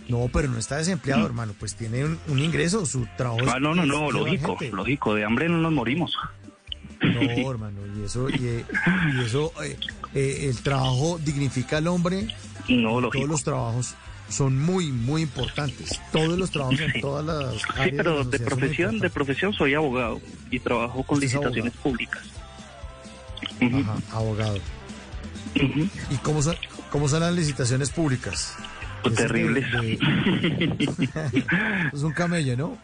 No, 0.09 0.29
pero 0.33 0.49
no 0.49 0.59
está 0.59 0.77
desempleado, 0.77 1.27
hermano. 1.27 1.55
Pues 1.59 1.75
tiene 1.75 2.05
un, 2.05 2.19
un 2.29 2.39
ingreso, 2.39 2.87
su 2.87 3.07
trabajo. 3.17 3.41
es- 3.43 3.49
Ah, 3.49 3.59
no, 3.61 3.75
no, 3.75 3.85
no, 3.87 4.11
lógico, 4.11 4.57
gente. 4.57 4.77
lógico, 4.77 5.15
de 5.15 5.25
hambre 5.25 5.49
no 5.49 5.59
nos 5.59 5.73
morimos. 5.73 6.13
No, 7.03 7.51
hermano, 7.51 7.81
y 7.99 8.05
eso, 8.05 8.29
y, 8.31 8.35
eh, 8.47 8.65
y 9.15 9.21
eso, 9.25 9.53
eh, 9.63 9.77
eh, 10.15 10.47
el 10.49 10.59
trabajo 10.63 11.19
dignifica 11.23 11.77
al 11.79 11.89
hombre. 11.89 12.27
No, 12.69 13.01
lógico. 13.01 13.19
Todos 13.25 13.29
los 13.31 13.45
trabajos 13.45 13.95
son 14.31 14.59
muy, 14.61 14.91
muy 14.93 15.23
importantes. 15.23 16.01
Todos 16.11 16.39
los 16.39 16.51
trabajos 16.51 16.81
en 16.81 17.01
todas 17.01 17.25
las 17.25 17.55
Sí, 17.63 17.93
pero 17.97 18.25
de 18.25 18.39
profesión, 18.41 18.99
de 18.99 19.11
profesión 19.11 19.53
soy 19.53 19.75
abogado 19.75 20.21
y 20.51 20.59
trabajo 20.61 21.03
con 21.03 21.21
licitaciones 21.21 21.73
públicas. 21.75 22.23
Ajá, 23.61 23.97
abogado. 24.13 24.59
¿Y 25.55 26.17
cómo 26.23 26.43
son, 26.43 26.57
cómo 26.91 27.09
son 27.09 27.21
las 27.21 27.35
licitaciones 27.35 27.91
públicas? 27.91 28.57
Pues 29.09 29.21
terribles. 29.21 29.67
es 31.93 32.03
un 32.03 32.13
camello, 32.13 32.57
¿no? 32.57 32.79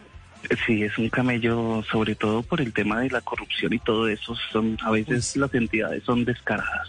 Sí, 0.66 0.82
es 0.82 0.99
un 0.99 1.09
camello, 1.09 1.82
sobre 1.90 2.15
todo 2.15 2.43
por 2.43 2.61
el 2.61 2.73
tema 2.73 3.01
de 3.01 3.11
la 3.11 3.20
corrupción 3.20 3.73
y 3.73 3.78
todo 3.78 4.09
eso. 4.09 4.35
Son 4.51 4.77
a 4.82 4.90
veces 4.90 5.36
las 5.36 5.53
entidades 5.55 6.03
son 6.05 6.24
descaradas. 6.24 6.89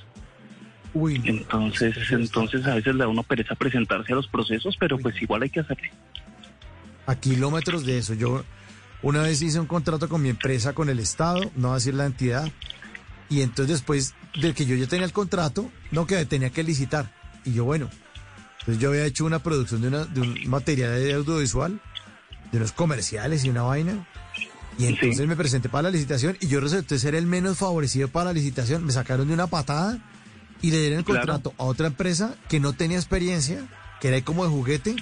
Uy, 0.93 1.21
entonces, 1.25 1.95
entonces 2.11 2.65
a 2.65 2.75
veces 2.75 2.93
le 2.93 3.03
da 3.03 3.07
uno 3.07 3.23
pereza 3.23 3.55
presentarse 3.55 4.13
a 4.13 4.15
los 4.15 4.27
procesos, 4.27 4.75
pero 4.79 4.97
pues 4.97 5.19
igual 5.21 5.43
hay 5.43 5.49
que 5.49 5.61
hacerle. 5.61 5.91
a 7.07 7.15
kilómetros 7.15 7.85
de 7.85 7.97
eso. 7.97 8.13
Yo 8.13 8.43
una 9.01 9.23
vez 9.23 9.41
hice 9.41 9.59
un 9.59 9.65
contrato 9.65 10.07
con 10.07 10.21
mi 10.21 10.29
empresa, 10.29 10.73
con 10.73 10.89
el 10.89 10.99
Estado, 10.99 11.41
no 11.55 11.69
voy 11.69 11.71
a 11.71 11.75
decir 11.75 11.95
la 11.95 12.05
entidad, 12.05 12.51
y 13.29 13.41
entonces 13.41 13.79
después 13.79 14.13
de 14.39 14.53
que 14.53 14.65
yo 14.65 14.75
ya 14.75 14.87
tenía 14.87 15.05
el 15.05 15.13
contrato, 15.13 15.69
no 15.91 16.05
que 16.05 16.23
tenía 16.25 16.51
que 16.51 16.63
licitar. 16.63 17.11
Y 17.43 17.53
yo, 17.53 17.65
bueno, 17.65 17.89
entonces 18.63 18.81
yo 18.81 18.89
había 18.89 19.05
hecho 19.05 19.25
una 19.25 19.39
producción 19.39 19.81
de, 19.81 19.89
una, 19.89 20.05
de 20.05 20.21
un 20.21 20.37
material 20.49 20.91
de 20.95 21.13
audiovisual, 21.13 21.81
de 22.51 22.57
unos 22.57 22.71
comerciales 22.71 23.43
y 23.43 23.49
una 23.49 23.63
vaina, 23.63 24.07
y 24.79 24.85
entonces 24.85 25.27
me 25.27 25.35
presenté 25.35 25.69
para 25.69 25.83
la 25.83 25.91
licitación 25.91 26.37
y 26.39 26.47
yo 26.47 26.59
resulté 26.59 26.97
ser 26.97 27.13
el 27.13 27.27
menos 27.27 27.57
favorecido 27.59 28.07
para 28.07 28.25
la 28.25 28.33
licitación. 28.33 28.83
Me 28.85 28.91
sacaron 28.91 29.27
de 29.27 29.33
una 29.33 29.47
patada 29.47 29.99
y 30.61 30.71
le 30.71 30.79
dieron 30.79 30.99
el 30.99 31.05
Claro. 31.05 31.19
contrato 31.19 31.53
a 31.57 31.63
otra 31.65 31.87
empresa 31.87 32.35
que 32.49 32.59
no 32.59 32.73
tenía 32.73 32.97
experiencia, 32.97 33.67
que 34.01 34.07
era 34.07 34.21
como 34.23 34.43
de 34.45 34.49
juguete, 34.49 34.95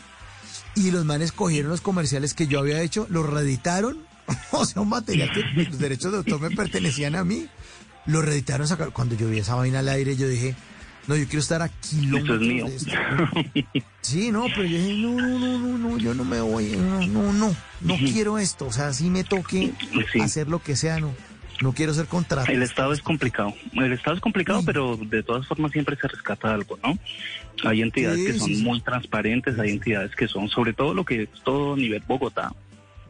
y 0.76 0.92
los 0.92 1.06
manes 1.06 1.32
cogieron 1.32 1.70
los 1.72 1.82
comerciales 1.82 2.34
que 2.34 2.48
yo 2.48 2.60
había 2.60 2.82
hecho, 2.82 3.06
los 3.10 3.30
reeditaron, 3.30 4.00
o 4.52 4.66
sea, 4.66 4.82
un 4.82 4.90
material 4.90 5.32
que 5.34 5.44
los 5.64 5.78
derechos 5.80 6.12
de 6.12 6.18
autor 6.20 6.42
me 6.42 6.50
pertenecían 6.56 7.16
a 7.16 7.24
mí, 7.24 7.48
lo 8.08 8.22
reeditaron, 8.22 8.68
sacaron. 8.68 8.92
Cuando 8.92 9.16
yo 9.16 9.30
vi 9.30 9.40
esa 9.40 9.56
vaina 9.56 9.80
al 9.80 9.90
aire, 9.90 10.16
yo 10.18 10.28
dije, 10.28 10.56
no, 11.08 11.16
yo 11.16 11.26
quiero 11.26 11.40
estar 11.40 11.62
a 11.62 11.70
kilómetros 11.70 12.40
mío. 12.42 12.66
de 12.66 12.76
esto. 12.76 12.92
Sí, 14.02 14.32
no, 14.32 14.46
pero 14.48 14.64
yo 14.64 14.78
dije, 14.78 14.94
no, 14.96 15.12
no, 15.16 15.38
no, 15.40 15.58
no, 15.60 15.78
no, 15.78 15.98
yo 16.00 16.14
no 16.16 16.26
me 16.26 16.42
voy, 16.42 16.76
no, 16.76 17.06
no, 17.08 17.32
no, 17.32 17.56
no 17.82 17.98
quiero 17.98 18.40
esto, 18.40 18.66
o 18.66 18.72
sea, 18.74 18.92
si 18.94 19.10
me 19.12 19.24
toque 19.24 19.74
hacer 20.22 20.48
lo 20.50 20.60
que 20.62 20.76
sea, 20.76 21.00
no, 21.00 21.14
no 21.62 21.72
quiero 21.72 21.94
ser 21.94 22.08
contratista. 22.08 22.52
El 22.52 22.64
Estado 22.64 22.94
es 22.94 23.02
complicado. 23.02 23.54
El 23.74 23.94
Estado 23.94 24.16
es 24.16 24.22
complicado, 24.22 24.64
pero 24.66 24.98
de 24.98 25.22
todas 25.22 25.46
formas 25.48 25.72
siempre 25.72 25.96
se 26.02 26.08
rescata 26.08 26.52
algo, 26.52 26.80
¿no? 26.84 26.98
Hay 27.64 27.84
entidades 27.84 28.20
Sí, 28.20 28.26
que 28.26 28.40
son 28.40 28.64
muy 28.64 28.82
transparentes, 28.82 29.60
hay 29.60 29.70
entidades 29.70 30.16
que 30.16 30.28
son, 30.28 30.50
sobre 30.50 30.74
todo 30.74 30.96
lo 30.96 31.06
que 31.06 31.24
es 31.24 31.30
todo 31.44 31.78
nivel 31.78 32.04
Bogotá, 32.08 32.52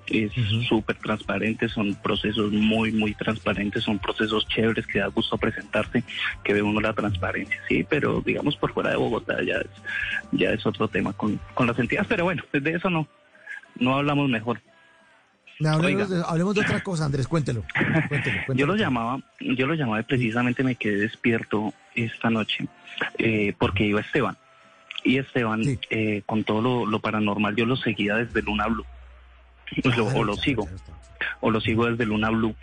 Es 0.07 0.31
súper 0.67 0.97
transparente, 0.97 1.69
son 1.69 1.95
procesos 1.95 2.51
muy, 2.51 2.91
muy 2.91 3.13
transparentes, 3.13 3.83
son 3.83 3.99
procesos 3.99 4.47
chéveres 4.47 4.85
que 4.87 4.99
da 4.99 5.07
gusto 5.07 5.37
presentarse, 5.37 6.03
que 6.43 6.53
ve 6.53 6.61
uno 6.61 6.81
la 6.81 6.93
transparencia, 6.93 7.57
sí, 7.67 7.85
pero 7.87 8.21
digamos 8.25 8.55
por 8.57 8.73
fuera 8.73 8.89
de 8.89 8.97
Bogotá 8.97 9.41
ya 9.43 9.55
es, 9.55 9.69
ya 10.31 10.51
es 10.51 10.65
otro 10.65 10.87
tema 10.87 11.13
con, 11.13 11.39
con 11.53 11.67
las 11.67 11.79
entidades, 11.79 12.07
pero 12.09 12.25
bueno, 12.25 12.43
de 12.51 12.71
eso 12.71 12.89
no, 12.89 13.07
no 13.79 13.95
hablamos 13.95 14.29
mejor. 14.29 14.59
No, 15.59 15.69
hablemos, 15.69 16.09
de, 16.09 16.23
hablemos 16.25 16.55
de 16.55 16.61
otra 16.61 16.81
cosa, 16.81 17.05
Andrés, 17.05 17.27
cuéntelo. 17.27 17.63
cuéntelo, 18.09 18.41
Yo 18.55 18.65
lo 18.65 18.75
llamaba, 18.75 19.19
yo 19.39 19.67
lo 19.67 19.75
llamaba 19.75 19.99
y 19.99 20.03
precisamente 20.03 20.63
me 20.63 20.75
quedé 20.75 20.97
despierto 20.97 21.73
esta 21.93 22.31
noche 22.31 22.67
eh, 23.19 23.53
porque 23.59 23.85
iba 23.85 24.01
Esteban. 24.01 24.37
Y 25.03 25.17
Esteban, 25.17 25.61
eh, 25.89 26.23
con 26.25 26.43
todo 26.43 26.61
lo, 26.61 26.85
lo 26.85 26.99
paranormal, 26.99 27.55
yo 27.55 27.65
lo 27.65 27.75
seguía 27.75 28.15
desde 28.15 28.41
Luna 28.41 28.67
Blue. 28.67 28.85
Lo- 29.83 30.05
o 30.07 30.23
lo 30.23 30.35
sigo. 30.35 30.67
O 31.39 31.51
lo 31.51 31.61
sigo 31.61 31.85
desde 31.87 32.05
Luna 32.05 32.29
Blue. 32.29 32.55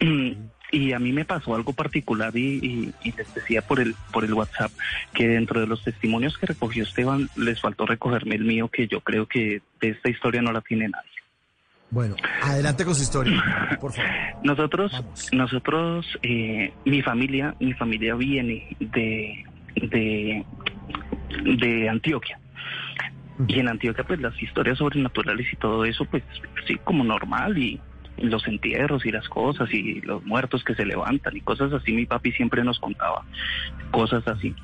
Y 0.72 0.92
a 0.92 1.00
mí 1.00 1.10
me 1.10 1.24
pasó 1.24 1.56
algo 1.56 1.72
particular 1.72 2.30
y, 2.36 2.60
y- 2.64 2.94
y 3.02 3.10
les 3.16 3.34
decía 3.34 3.60
por 3.60 3.80
el, 3.80 3.96
por 4.12 4.24
el 4.24 4.32
WhatsApp 4.34 4.70
que 5.12 5.26
dentro 5.26 5.58
de 5.60 5.66
los 5.66 5.82
testimonios 5.82 6.38
que 6.38 6.46
recogió 6.46 6.84
Esteban 6.84 7.28
les 7.34 7.60
faltó 7.60 7.86
recogerme 7.86 8.36
el 8.36 8.44
mío, 8.44 8.68
que 8.68 8.86
yo 8.86 9.00
creo 9.00 9.26
que 9.26 9.62
de 9.80 9.88
esta 9.88 10.08
historia 10.08 10.42
no 10.42 10.52
la 10.52 10.60
tiene 10.60 10.88
nadie. 10.88 11.10
Bueno, 11.90 12.14
adelante 12.40 12.84
con 12.84 12.94
su 12.94 13.02
historia, 13.02 13.42
por 13.80 13.92
favor. 13.92 14.10
Nosotros, 14.44 14.92
nosotros, 15.32 16.06
eh, 16.22 16.72
mi 16.84 17.02
familia, 17.02 17.52
mi 17.58 17.72
familia 17.72 18.14
viene 18.14 18.68
de, 18.78 19.44
de, 19.74 20.44
de 21.58 21.88
Antioquia. 21.88 22.38
Y 23.48 23.58
en 23.58 23.68
Antioquia, 23.68 24.04
pues 24.04 24.20
las 24.20 24.40
historias 24.40 24.78
sobrenaturales 24.78 25.52
y 25.52 25.56
todo 25.56 25.84
eso, 25.84 26.04
pues 26.04 26.22
sí, 26.66 26.76
como 26.84 27.04
normal 27.04 27.58
y 27.58 27.80
los 28.18 28.46
entierros 28.46 29.06
y 29.06 29.12
las 29.12 29.28
cosas 29.28 29.72
y 29.72 30.00
los 30.02 30.22
muertos 30.24 30.62
que 30.62 30.74
se 30.74 30.84
levantan 30.84 31.36
y 31.36 31.40
cosas 31.40 31.72
así, 31.72 31.92
mi 31.92 32.06
papi 32.06 32.32
siempre 32.32 32.62
nos 32.64 32.78
contaba 32.78 33.24
cosas 33.90 34.26
así. 34.28 34.54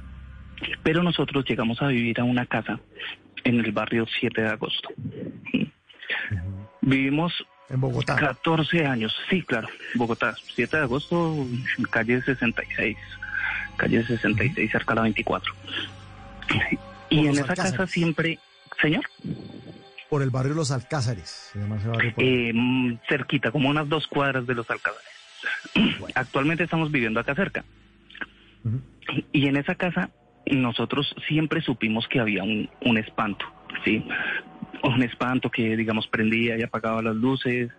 Pero 0.82 1.02
nosotros 1.02 1.44
llegamos 1.48 1.80
a 1.82 1.88
vivir 1.88 2.20
a 2.20 2.24
una 2.24 2.46
casa 2.46 2.80
en 3.44 3.60
el 3.60 3.72
barrio 3.72 4.06
7 4.20 4.42
de 4.42 4.48
agosto. 4.48 4.88
Vivimos 6.80 7.32
en 7.68 7.80
Bogotá. 7.80 8.16
14 8.16 8.86
años, 8.86 9.16
sí, 9.28 9.42
claro, 9.42 9.68
Bogotá, 9.94 10.34
7 10.54 10.76
de 10.76 10.82
agosto, 10.82 11.46
calle 11.90 12.22
66, 12.22 12.96
calle 13.76 14.04
66, 14.04 14.70
cerca 14.70 14.92
de 14.92 14.96
la 14.96 15.02
24. 15.02 15.52
Y 17.08 17.26
en 17.26 17.32
esa 17.32 17.54
casa 17.54 17.86
siempre, 17.86 18.38
señor, 18.80 19.04
Por 20.08 20.22
el 20.22 20.30
barrio 20.30 20.54
Los 20.54 20.70
Alcázares, 20.70 21.50
se 21.52 21.58
llama 21.58 21.76
ese 21.76 21.88
barrio. 21.88 22.14
por 22.14 22.24
ahí. 22.24 22.48
eh, 22.48 22.52
mm, 22.54 22.98
cerquita, 23.08 23.50
como 23.50 23.68
unas 23.68 23.88
dos 23.88 24.06
cuadras 24.06 24.46
de 24.46 24.54
los 24.54 24.68
alcázares. 24.70 25.08
Actualmente 26.14 26.64
estamos 26.64 26.90
viviendo 26.90 27.20
acá 27.20 27.34
cerca. 27.34 27.64
Y 29.32 29.46
en 29.46 29.56
esa 29.56 29.74
casa 29.76 30.10
nosotros 30.46 31.14
siempre 31.28 31.60
supimos 31.60 32.06
que 32.08 32.18
había 32.20 32.42
un, 32.42 32.68
un 32.84 32.98
espanto, 32.98 33.44
¿sí? 33.84 34.04
Un 34.82 35.02
espanto 35.02 35.50
que, 35.50 35.76
digamos, 35.76 36.06
prendía 36.08 36.58
y 36.58 36.62
apagaba 36.62 37.02
las 37.02 37.14
luces, 37.16 37.70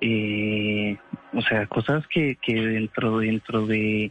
eh, 0.00 0.96
o 1.32 1.42
sea, 1.42 1.66
cosas 1.66 2.04
que, 2.08 2.36
que 2.40 2.54
dentro, 2.54 3.18
dentro 3.18 3.66
de, 3.66 4.10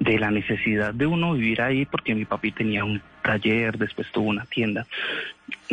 de 0.00 0.18
la 0.18 0.30
necesidad 0.30 0.92
de 0.92 1.06
uno 1.06 1.34
vivir 1.34 1.62
ahí, 1.62 1.84
porque 1.86 2.14
mi 2.14 2.24
papi 2.24 2.52
tenía 2.52 2.84
un 2.84 3.00
taller, 3.22 3.78
después 3.78 4.06
tuvo 4.12 4.28
una 4.28 4.44
tienda, 4.46 4.86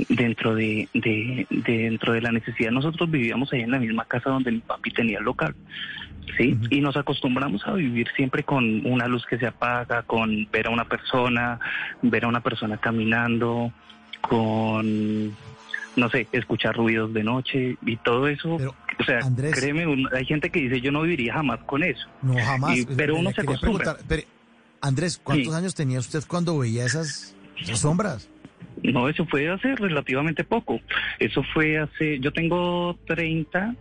dentro 0.09 0.55
de, 0.55 0.87
de, 0.93 1.45
de- 1.49 1.73
dentro 1.89 2.13
de 2.13 2.21
la 2.21 2.31
necesidad 2.31 2.71
nosotros 2.71 3.09
vivíamos 3.11 3.51
ahí 3.51 3.61
en 3.61 3.71
la 3.71 3.79
misma 3.79 4.05
casa 4.05 4.29
donde 4.29 4.51
mi 4.51 4.59
papi 4.59 4.91
tenía 4.91 5.17
el 5.19 5.25
local. 5.25 5.55
¿sí? 6.37 6.57
Y 6.69 6.79
nos 6.81 6.95
acostumbramos 6.95 7.67
a 7.67 7.73
vivir 7.73 8.07
siempre 8.15 8.43
con 8.43 8.85
una 8.85 9.07
luz 9.07 9.25
que 9.25 9.37
se 9.37 9.47
apaga, 9.47 10.03
con 10.03 10.47
ver 10.51 10.67
a 10.67 10.69
una 10.69 10.85
persona, 10.85 11.59
ver 12.01 12.23
a 12.25 12.27
una 12.29 12.39
persona 12.41 12.77
caminando, 12.77 13.73
con, 14.21 15.35
no 15.95 16.09
sé, 16.09 16.27
escuchar 16.31 16.75
ruidos 16.75 17.13
de 17.13 17.23
noche 17.23 17.77
y 17.85 17.97
todo 17.97 18.27
eso. 18.27 18.55
o 18.55 19.03
sea, 19.03 19.19
créeme, 19.51 19.87
un- 19.87 20.07
hay 20.13 20.25
gente 20.25 20.49
que 20.49 20.59
dice 20.61 20.79
yo 20.81 20.91
no 20.91 21.01
viviría 21.01 21.33
jamás 21.33 21.59
con 21.65 21.83
eso. 21.83 22.07
No, 22.21 22.35
jamás. 22.35 22.77
Y- 22.77 22.85
pero 22.85 23.15
uno 23.15 23.31
se 23.31 23.41
acostumbra. 23.41 23.97
pero, 24.07 24.23
Andrés, 24.81 25.19
¿cuántos 25.23 25.53
Sí. 25.53 25.59
años 25.59 25.75
tenía 25.75 25.99
usted 25.99 26.21
cuando 26.27 26.57
veía 26.57 26.85
esas, 26.85 27.35
esas 27.59 27.79
sombras? 27.79 28.29
No, 28.83 29.09
eso 29.09 29.25
fue 29.25 29.49
hace 29.49 29.75
relativamente 29.75 30.43
poco. 30.43 30.79
Eso 31.19 31.43
fue 31.53 31.77
hace, 31.79 32.19
yo 32.19 32.31
tengo 32.31 32.97
30, 33.05 33.75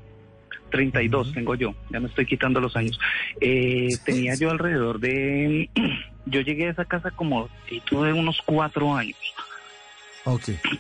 32 0.71 1.33
tengo 1.33 1.55
yo, 1.55 1.75
ya 1.91 2.01
me 2.01 2.09
estoy 2.09 2.27
quitando 2.27 2.61
los 2.61 2.77
años. 2.77 2.99
Eh, 3.41 3.89
tenía 4.05 4.35
yo 4.37 4.51
alrededor 4.51 5.01
de, 5.01 5.69
yo 6.27 6.41
llegué 6.43 6.69
a 6.69 6.71
esa 6.71 6.85
casa 6.85 7.11
como, 7.11 7.49
sí, 7.69 7.83
tuve 7.89 8.13
unos 8.13 8.41
cuatro 8.45 8.95
años. 8.95 9.17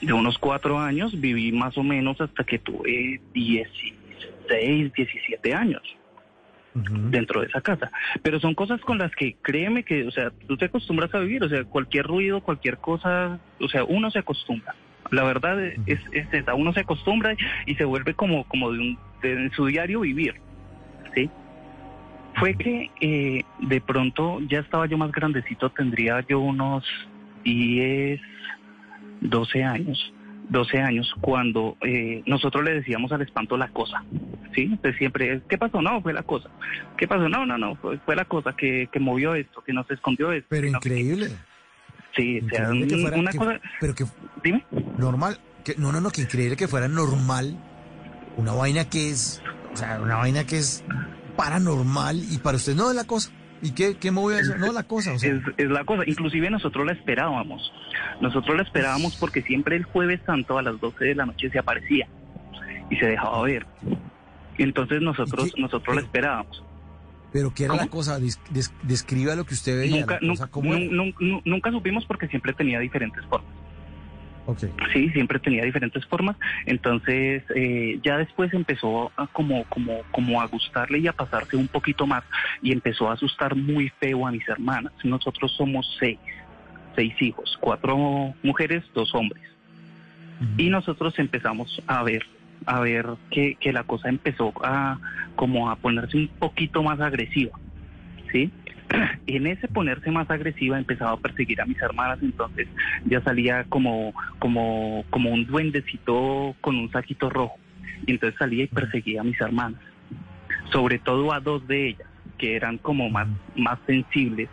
De 0.00 0.12
unos 0.12 0.38
cuatro 0.38 0.78
años 0.78 1.18
viví 1.20 1.52
más 1.52 1.76
o 1.78 1.82
menos 1.82 2.20
hasta 2.20 2.44
que 2.44 2.58
tuve 2.58 3.20
16, 3.32 4.92
17 4.92 5.54
años 5.54 5.82
dentro 6.74 7.40
de 7.40 7.48
esa 7.48 7.60
casa. 7.60 7.90
Pero 8.22 8.40
son 8.40 8.54
cosas 8.54 8.80
con 8.80 8.98
las 8.98 9.14
que 9.14 9.36
créeme 9.42 9.82
que, 9.82 10.06
o 10.06 10.10
sea, 10.10 10.30
tú 10.46 10.56
te 10.56 10.66
acostumbras 10.66 11.12
a 11.14 11.18
vivir, 11.18 11.42
o 11.42 11.48
sea, 11.48 11.64
cualquier 11.64 12.06
ruido, 12.06 12.40
cualquier 12.40 12.78
cosa, 12.78 13.38
o 13.60 13.68
sea, 13.68 13.84
uno 13.84 14.10
se 14.10 14.20
acostumbra. 14.20 14.74
La 15.10 15.24
verdad 15.24 15.60
es, 15.60 16.00
es 16.12 16.32
esa, 16.32 16.54
uno 16.54 16.72
se 16.72 16.80
acostumbra 16.80 17.34
y 17.66 17.74
se 17.74 17.84
vuelve 17.84 18.14
como, 18.14 18.44
como 18.44 18.70
de, 18.70 18.78
un, 18.78 18.98
de 19.22 19.50
su 19.56 19.66
diario 19.66 20.00
vivir, 20.00 20.34
¿sí? 21.14 21.28
Fue 22.36 22.54
que 22.54 22.90
eh, 23.00 23.42
de 23.58 23.80
pronto 23.80 24.38
ya 24.48 24.60
estaba 24.60 24.86
yo 24.86 24.96
más 24.96 25.10
grandecito, 25.10 25.70
tendría 25.70 26.24
yo 26.28 26.38
unos 26.38 26.84
10, 27.42 28.20
12 29.20 29.64
años, 29.64 30.12
12 30.48 30.78
años, 30.78 31.14
cuando 31.20 31.76
eh, 31.82 32.22
nosotros 32.26 32.64
le 32.64 32.74
decíamos 32.74 33.12
al 33.12 33.22
espanto 33.22 33.56
la 33.56 33.68
cosa, 33.68 34.02
¿sí? 34.54 34.62
Entonces 34.62 34.96
siempre, 34.98 35.42
¿qué 35.48 35.58
pasó? 35.58 35.80
No, 35.82 36.00
fue 36.02 36.12
la 36.12 36.22
cosa. 36.22 36.48
¿Qué 36.96 37.06
pasó? 37.06 37.28
No, 37.28 37.46
no, 37.46 37.56
no, 37.58 37.76
fue, 37.76 37.98
fue 37.98 38.16
la 38.16 38.24
cosa 38.24 38.54
que, 38.56 38.88
que 38.92 38.98
movió 39.00 39.34
esto, 39.34 39.62
que 39.62 39.72
nos 39.72 39.90
escondió 39.90 40.32
esto. 40.32 40.48
Pero 40.50 40.62
que 40.62 40.68
increíble. 40.88 41.28
Sí, 42.16 42.40
o 42.44 42.48
sea, 42.48 42.68
que 42.72 42.96
fuera- 42.96 43.16
una 43.18 43.32
cosa... 43.32 43.60
Pero 43.80 43.94
que 43.94 44.04
Dime. 44.42 44.64
normal, 44.98 45.38
que 45.64 45.74
no, 45.76 45.92
no, 45.92 46.00
no, 46.00 46.10
que 46.10 46.22
increíble 46.22 46.56
que 46.56 46.66
fuera 46.66 46.88
normal 46.88 47.56
una 48.36 48.52
vaina 48.52 48.84
que 48.88 49.10
es, 49.10 49.40
o 49.72 49.76
sea, 49.76 50.00
una 50.00 50.16
vaina 50.16 50.44
que 50.44 50.56
es 50.58 50.84
paranormal 51.36 52.16
y 52.32 52.38
para 52.38 52.56
usted 52.56 52.74
no 52.74 52.90
es 52.90 52.96
la 52.96 53.04
cosa. 53.04 53.30
¿Y 53.62 53.72
qué, 53.72 53.96
qué 53.96 54.10
movió 54.10 54.38
eso? 54.38 54.56
No 54.56 54.72
la 54.72 54.82
cosa, 54.84 55.12
o 55.12 55.18
sea. 55.18 55.32
Es, 55.32 55.42
es 55.58 55.70
la 55.70 55.84
cosa, 55.84 56.02
inclusive 56.06 56.48
nosotros 56.50 56.86
la 56.86 56.92
esperábamos. 56.92 57.72
Nosotros 58.20 58.56
la 58.56 58.62
esperábamos 58.62 59.16
porque 59.16 59.42
siempre 59.42 59.76
el 59.76 59.84
jueves 59.84 60.20
santo 60.24 60.56
a 60.58 60.62
las 60.62 60.80
12 60.80 61.04
de 61.04 61.14
la 61.14 61.26
noche 61.26 61.50
se 61.50 61.58
aparecía 61.58 62.08
y 62.90 62.96
se 62.96 63.06
dejaba 63.06 63.42
ver. 63.42 63.66
Y 64.56 64.62
entonces 64.62 65.00
nosotros 65.02 65.52
nosotros 65.58 65.94
la 65.96 66.02
esperábamos. 66.02 66.62
Pero 67.32 67.54
¿qué 67.54 67.64
era 67.66 67.76
la 67.76 67.86
cosa? 67.86 68.18
Des- 68.18 68.40
des- 68.50 68.72
describa 68.82 69.34
lo 69.36 69.44
que 69.44 69.54
usted 69.54 69.78
veía. 69.78 70.00
Nunca, 70.00 70.14
cosa, 70.18 70.26
nunca, 70.26 70.46
¿cómo 70.48 70.74
era? 70.74 70.84
nun- 70.86 71.14
nun- 71.20 71.42
nunca 71.44 71.70
supimos 71.70 72.04
porque 72.06 72.26
siempre 72.28 72.52
tenía 72.52 72.80
diferentes 72.80 73.24
formas. 73.26 73.50
Sí, 74.92 75.08
siempre 75.10 75.38
tenía 75.38 75.64
diferentes 75.64 76.04
formas. 76.06 76.36
Entonces, 76.66 77.42
eh, 77.54 77.98
ya 78.02 78.18
después 78.18 78.52
empezó 78.52 79.12
a 79.16 79.26
como, 79.26 79.64
como, 79.64 80.02
como 80.10 80.40
a 80.40 80.46
gustarle 80.46 80.98
y 80.98 81.06
a 81.06 81.12
pasarse 81.12 81.56
un 81.56 81.68
poquito 81.68 82.06
más 82.06 82.24
y 82.62 82.72
empezó 82.72 83.08
a 83.08 83.14
asustar 83.14 83.54
muy 83.54 83.88
feo 84.00 84.26
a 84.26 84.32
mis 84.32 84.48
hermanas. 84.48 84.92
Nosotros 85.04 85.52
somos 85.56 85.96
seis, 85.98 86.18
seis 86.96 87.14
hijos, 87.20 87.56
cuatro 87.60 88.34
mujeres, 88.42 88.84
dos 88.94 89.14
hombres. 89.14 89.42
Y 90.56 90.70
nosotros 90.70 91.18
empezamos 91.18 91.82
a 91.86 92.02
ver, 92.02 92.24
a 92.64 92.80
ver 92.80 93.06
que, 93.30 93.56
que 93.56 93.74
la 93.74 93.84
cosa 93.84 94.08
empezó 94.08 94.54
a 94.64 94.98
como 95.36 95.70
a 95.70 95.76
ponerse 95.76 96.16
un 96.16 96.28
poquito 96.28 96.82
más 96.82 96.98
agresiva, 96.98 97.58
¿sí? 98.32 98.50
En 99.26 99.46
ese 99.46 99.68
ponerse 99.68 100.10
más 100.10 100.30
agresiva 100.30 100.78
empezaba 100.78 101.12
a 101.12 101.16
perseguir 101.16 101.60
a 101.60 101.66
mis 101.66 101.80
hermanas, 101.80 102.18
entonces 102.22 102.68
ya 103.04 103.20
salía 103.22 103.64
como, 103.64 104.12
como, 104.38 105.04
como 105.10 105.30
un 105.30 105.46
duendecito 105.46 106.54
con 106.60 106.76
un 106.76 106.90
saquito 106.90 107.30
rojo. 107.30 107.58
Y 108.06 108.12
entonces 108.12 108.38
salía 108.38 108.64
y 108.64 108.68
perseguía 108.68 109.20
a 109.20 109.24
mis 109.24 109.40
hermanas, 109.40 109.80
sobre 110.72 110.98
todo 110.98 111.32
a 111.32 111.40
dos 111.40 111.66
de 111.68 111.88
ellas, 111.88 112.08
que 112.38 112.56
eran 112.56 112.78
como 112.78 113.10
más, 113.10 113.28
más 113.54 113.78
sensibles, 113.86 114.48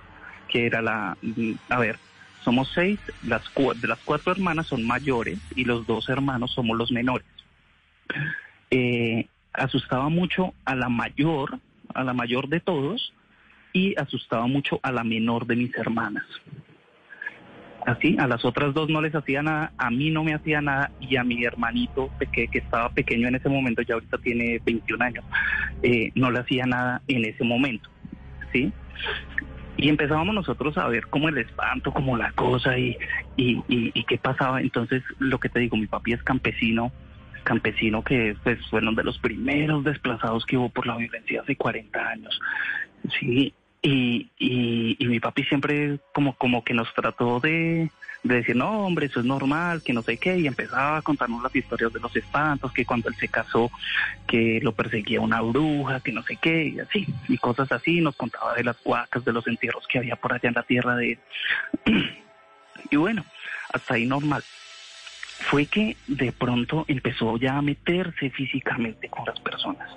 que 0.49 0.65
era 0.65 0.81
la, 0.81 1.17
a 1.69 1.79
ver, 1.79 1.97
somos 2.43 2.71
seis, 2.73 2.99
las 3.23 3.43
de 3.81 3.87
las 3.87 3.99
cuatro 3.99 4.31
hermanas 4.31 4.67
son 4.67 4.85
mayores 4.85 5.39
y 5.55 5.65
los 5.65 5.85
dos 5.87 6.07
hermanos 6.09 6.53
somos 6.53 6.77
los 6.77 6.91
menores. 6.91 7.27
Eh, 8.69 9.27
asustaba 9.53 10.09
mucho 10.09 10.53
a 10.65 10.75
la 10.75 10.89
mayor, 10.89 11.59
a 11.93 12.03
la 12.03 12.13
mayor 12.13 12.47
de 12.47 12.59
todos, 12.59 13.13
y 13.73 13.95
asustaba 13.99 14.47
mucho 14.47 14.79
a 14.83 14.91
la 14.91 15.03
menor 15.03 15.45
de 15.45 15.55
mis 15.55 15.75
hermanas. 15.75 16.25
Así, 17.85 18.17
a 18.19 18.27
las 18.27 18.43
otras 18.43 18.73
dos 18.73 18.89
no 18.89 19.01
les 19.01 19.15
hacía 19.15 19.41
nada, 19.41 19.71
a 19.77 19.89
mí 19.89 20.09
no 20.09 20.21
me 20.23 20.33
hacía 20.33 20.59
nada 20.59 20.91
y 20.99 21.15
a 21.15 21.23
mi 21.23 21.45
hermanito 21.45 22.09
que, 22.33 22.49
que 22.49 22.57
estaba 22.57 22.89
pequeño 22.89 23.29
en 23.29 23.35
ese 23.35 23.47
momento, 23.47 23.81
ya 23.81 23.93
ahorita 23.93 24.17
tiene 24.17 24.59
21 24.65 25.05
años, 25.05 25.23
eh, 25.83 26.11
no 26.13 26.29
le 26.29 26.39
hacía 26.39 26.65
nada 26.65 27.01
en 27.07 27.23
ese 27.23 27.45
momento, 27.45 27.89
¿sí? 28.51 28.73
Y 29.77 29.87
empezábamos 29.87 30.35
nosotros 30.35 30.77
a 30.77 30.87
ver 30.89 31.07
como 31.07 31.29
el 31.29 31.37
espanto, 31.37 31.93
como 31.93 32.17
la 32.17 32.31
cosa 32.31 32.77
y, 32.77 32.97
y, 33.37 33.63
y, 33.69 34.03
qué 34.03 34.17
pasaba. 34.17 34.59
Entonces, 34.59 35.03
lo 35.19 35.39
que 35.39 35.49
te 35.49 35.59
digo, 35.59 35.77
mi 35.77 35.85
papi 35.85 36.13
es 36.13 36.23
campesino, 36.23 36.91
campesino 37.47 38.03
que 38.03 38.35
pues 38.43 38.59
fueron 38.69 38.93
de 38.93 39.05
los 39.05 39.17
primeros 39.19 39.81
desplazados 39.85 40.45
que 40.45 40.57
hubo 40.57 40.67
por 40.67 40.85
la 40.85 40.97
violencia 40.97 41.39
hace 41.41 41.55
40 41.55 41.97
años. 41.97 42.37
Sí, 43.17 43.53
y, 43.81 44.29
y, 44.37 44.97
y 44.99 45.07
mi 45.07 45.21
papi 45.21 45.45
siempre 45.45 45.97
como, 46.13 46.35
como 46.35 46.65
que 46.65 46.73
nos 46.73 46.93
trató 46.93 47.39
de, 47.39 47.89
de 48.23 48.35
decir, 48.35 48.53
no, 48.53 48.85
hombre, 48.85 49.05
eso 49.05 49.21
es 49.21 49.25
normal, 49.25 49.81
que 49.81 49.93
no 49.93 50.01
sé 50.01 50.17
qué, 50.17 50.37
y 50.37 50.45
empezaba 50.45 50.97
a 50.97 51.01
contarnos 51.01 51.41
las 51.41 51.55
historias 51.55 51.93
de 51.93 52.01
los 52.01 52.13
espantos, 52.17 52.73
que 52.73 52.85
cuando 52.85 53.07
él 53.07 53.15
se 53.15 53.29
casó, 53.29 53.71
que 54.27 54.59
lo 54.61 54.73
perseguía 54.73 55.21
una 55.21 55.39
bruja, 55.39 56.01
que 56.01 56.11
no 56.11 56.23
sé 56.23 56.35
qué, 56.35 56.65
y 56.65 56.79
así, 56.81 57.07
y 57.29 57.37
cosas 57.37 57.71
así, 57.71 58.01
nos 58.01 58.17
contaba 58.17 58.55
de 58.55 58.65
las 58.65 58.75
huacas, 58.83 59.23
de 59.23 59.31
los 59.31 59.47
entierros 59.47 59.87
que 59.87 59.99
había 59.99 60.17
por 60.17 60.33
allá 60.33 60.49
en 60.49 60.55
la 60.55 60.63
tierra 60.63 60.97
de 60.97 61.11
él. 61.13 61.19
y 62.91 62.97
bueno, 62.97 63.23
hasta 63.71 63.93
ahí 63.93 64.05
normal. 64.05 64.43
Fue 65.39 65.65
que 65.67 65.95
de 66.07 66.31
pronto 66.31 66.85
empezó 66.87 67.37
ya 67.37 67.57
a 67.57 67.61
meterse 67.61 68.29
físicamente 68.31 69.07
con 69.09 69.25
las 69.25 69.39
personas. 69.39 69.89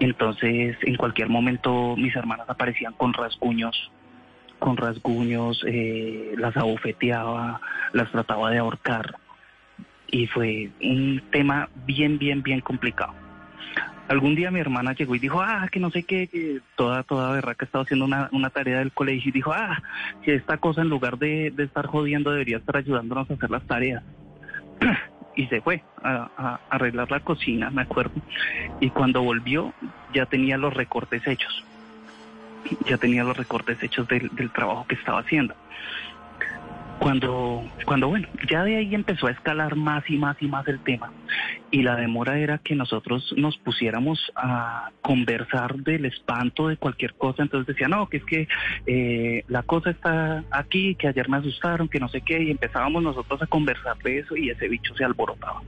Entonces, 0.00 0.76
en 0.82 0.96
cualquier 0.96 1.28
momento 1.28 1.94
mis 1.96 2.14
hermanas 2.16 2.48
aparecían 2.48 2.92
con 2.94 3.12
rasguños, 3.12 3.90
con 4.58 4.76
rasguños, 4.76 5.62
eh, 5.66 6.34
las 6.38 6.56
abofeteaba, 6.56 7.60
las 7.92 8.10
trataba 8.10 8.50
de 8.50 8.58
ahorcar. 8.58 9.16
Y 10.08 10.26
fue 10.26 10.70
un 10.82 11.22
tema 11.30 11.68
bien, 11.86 12.18
bien, 12.18 12.42
bien 12.42 12.60
complicado. 12.60 13.14
Algún 14.08 14.34
día 14.34 14.50
mi 14.50 14.60
hermana 14.60 14.92
llegó 14.92 15.14
y 15.14 15.18
dijo, 15.18 15.40
ah, 15.40 15.68
que 15.70 15.80
no 15.80 15.90
sé 15.90 16.02
qué, 16.02 16.26
que 16.26 16.60
toda, 16.76 17.02
toda 17.02 17.32
berraca 17.32 17.64
estaba 17.64 17.84
haciendo 17.84 18.04
una, 18.04 18.28
una 18.32 18.50
tarea 18.50 18.78
del 18.78 18.92
colegio 18.92 19.30
y 19.30 19.32
dijo, 19.32 19.52
ah, 19.52 19.82
si 20.24 20.32
esta 20.32 20.58
cosa 20.58 20.82
en 20.82 20.88
lugar 20.88 21.18
de, 21.18 21.50
de 21.50 21.64
estar 21.64 21.86
jodiendo 21.86 22.30
debería 22.30 22.58
estar 22.58 22.76
ayudándonos 22.76 23.30
a 23.30 23.34
hacer 23.34 23.50
las 23.50 23.66
tareas. 23.66 24.02
y 25.36 25.46
se 25.46 25.60
fue 25.60 25.82
a, 26.02 26.60
arreglar 26.70 27.10
la 27.10 27.20
cocina, 27.20 27.70
me 27.70 27.82
acuerdo. 27.82 28.12
Y 28.80 28.90
cuando 28.90 29.22
volvió 29.22 29.72
ya 30.12 30.26
tenía 30.26 30.56
los 30.56 30.74
recortes 30.74 31.26
hechos. 31.26 31.64
Ya 32.86 32.96
tenía 32.96 33.24
los 33.24 33.36
recortes 33.36 33.82
hechos 33.82 34.06
del, 34.08 34.28
del 34.34 34.50
trabajo 34.50 34.86
que 34.86 34.94
estaba 34.94 35.20
haciendo. 35.20 35.54
Cuando, 37.02 37.68
cuando, 37.84 38.06
bueno, 38.06 38.28
ya 38.48 38.62
de 38.62 38.76
ahí 38.76 38.94
empezó 38.94 39.26
a 39.26 39.32
escalar 39.32 39.74
más 39.74 40.08
y 40.08 40.18
más 40.18 40.40
y 40.40 40.46
más 40.46 40.68
el 40.68 40.78
tema. 40.84 41.12
Y 41.72 41.82
la 41.82 41.96
demora 41.96 42.38
era 42.38 42.58
que 42.58 42.76
nosotros 42.76 43.34
nos 43.36 43.56
pusiéramos 43.56 44.30
a 44.36 44.90
conversar 45.00 45.74
del 45.78 46.04
espanto 46.04 46.68
de 46.68 46.76
cualquier 46.76 47.14
cosa. 47.14 47.42
Entonces 47.42 47.66
decía, 47.74 47.88
no, 47.88 48.08
que 48.08 48.18
es 48.18 48.24
que 48.24 48.48
eh, 48.86 49.42
la 49.48 49.64
cosa 49.64 49.90
está 49.90 50.44
aquí, 50.52 50.94
que 50.94 51.08
ayer 51.08 51.28
me 51.28 51.38
asustaron, 51.38 51.88
que 51.88 51.98
no 51.98 52.08
sé 52.08 52.20
qué. 52.20 52.40
Y 52.40 52.52
empezábamos 52.52 53.02
nosotros 53.02 53.42
a 53.42 53.48
conversar 53.48 53.98
de 53.98 54.20
eso 54.20 54.36
y 54.36 54.50
ese 54.50 54.68
bicho 54.68 54.94
se 54.94 55.04
alborotaba. 55.04 55.60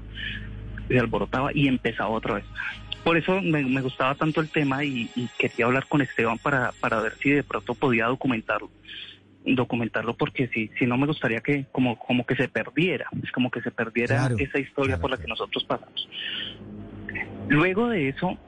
Se 0.86 1.01
alborotaba 1.01 1.51
y 1.52 1.66
empezaba 1.66 2.11
otra 2.11 2.35
vez. 2.35 2.44
Por 3.02 3.16
eso 3.16 3.43
me, 3.43 3.81
gustaba 3.81 4.15
tanto 4.15 4.40
el 4.40 4.51
tema 4.51 4.85
y, 4.85 5.11
y 5.16 5.28
quería 5.36 5.66
hablar 5.66 5.86
con 5.89 6.01
Esteban 6.01 6.39
para, 6.39 6.70
para 6.78 7.01
ver 7.01 7.15
si 7.20 7.31
de 7.31 7.43
pronto 7.43 7.74
podía 7.74 8.06
documentarlo 8.06 8.70
documentarlo 9.45 10.15
porque 10.15 10.49
si, 10.49 10.69
si 10.79 10.87
no 10.87 10.97
me 10.97 11.07
gustaría 11.07 11.41
que 11.41 11.66
como, 11.71 11.99
como 11.99 12.25
que 12.25 12.35
se 12.35 12.49
perdiera, 12.49 13.07
es 13.23 13.31
como 13.31 13.51
que 13.51 13.61
se 13.61 13.71
perdiera 13.71 14.16
Claro, 14.16 14.37
esa 14.39 14.59
historia 14.59 14.99
por 14.99 15.11
la 15.11 15.19
que 15.19 15.27
nosotros 15.27 15.65
pasamos. 15.65 16.09
Luego 17.49 17.89
de 17.89 18.09
eso, 18.09 18.39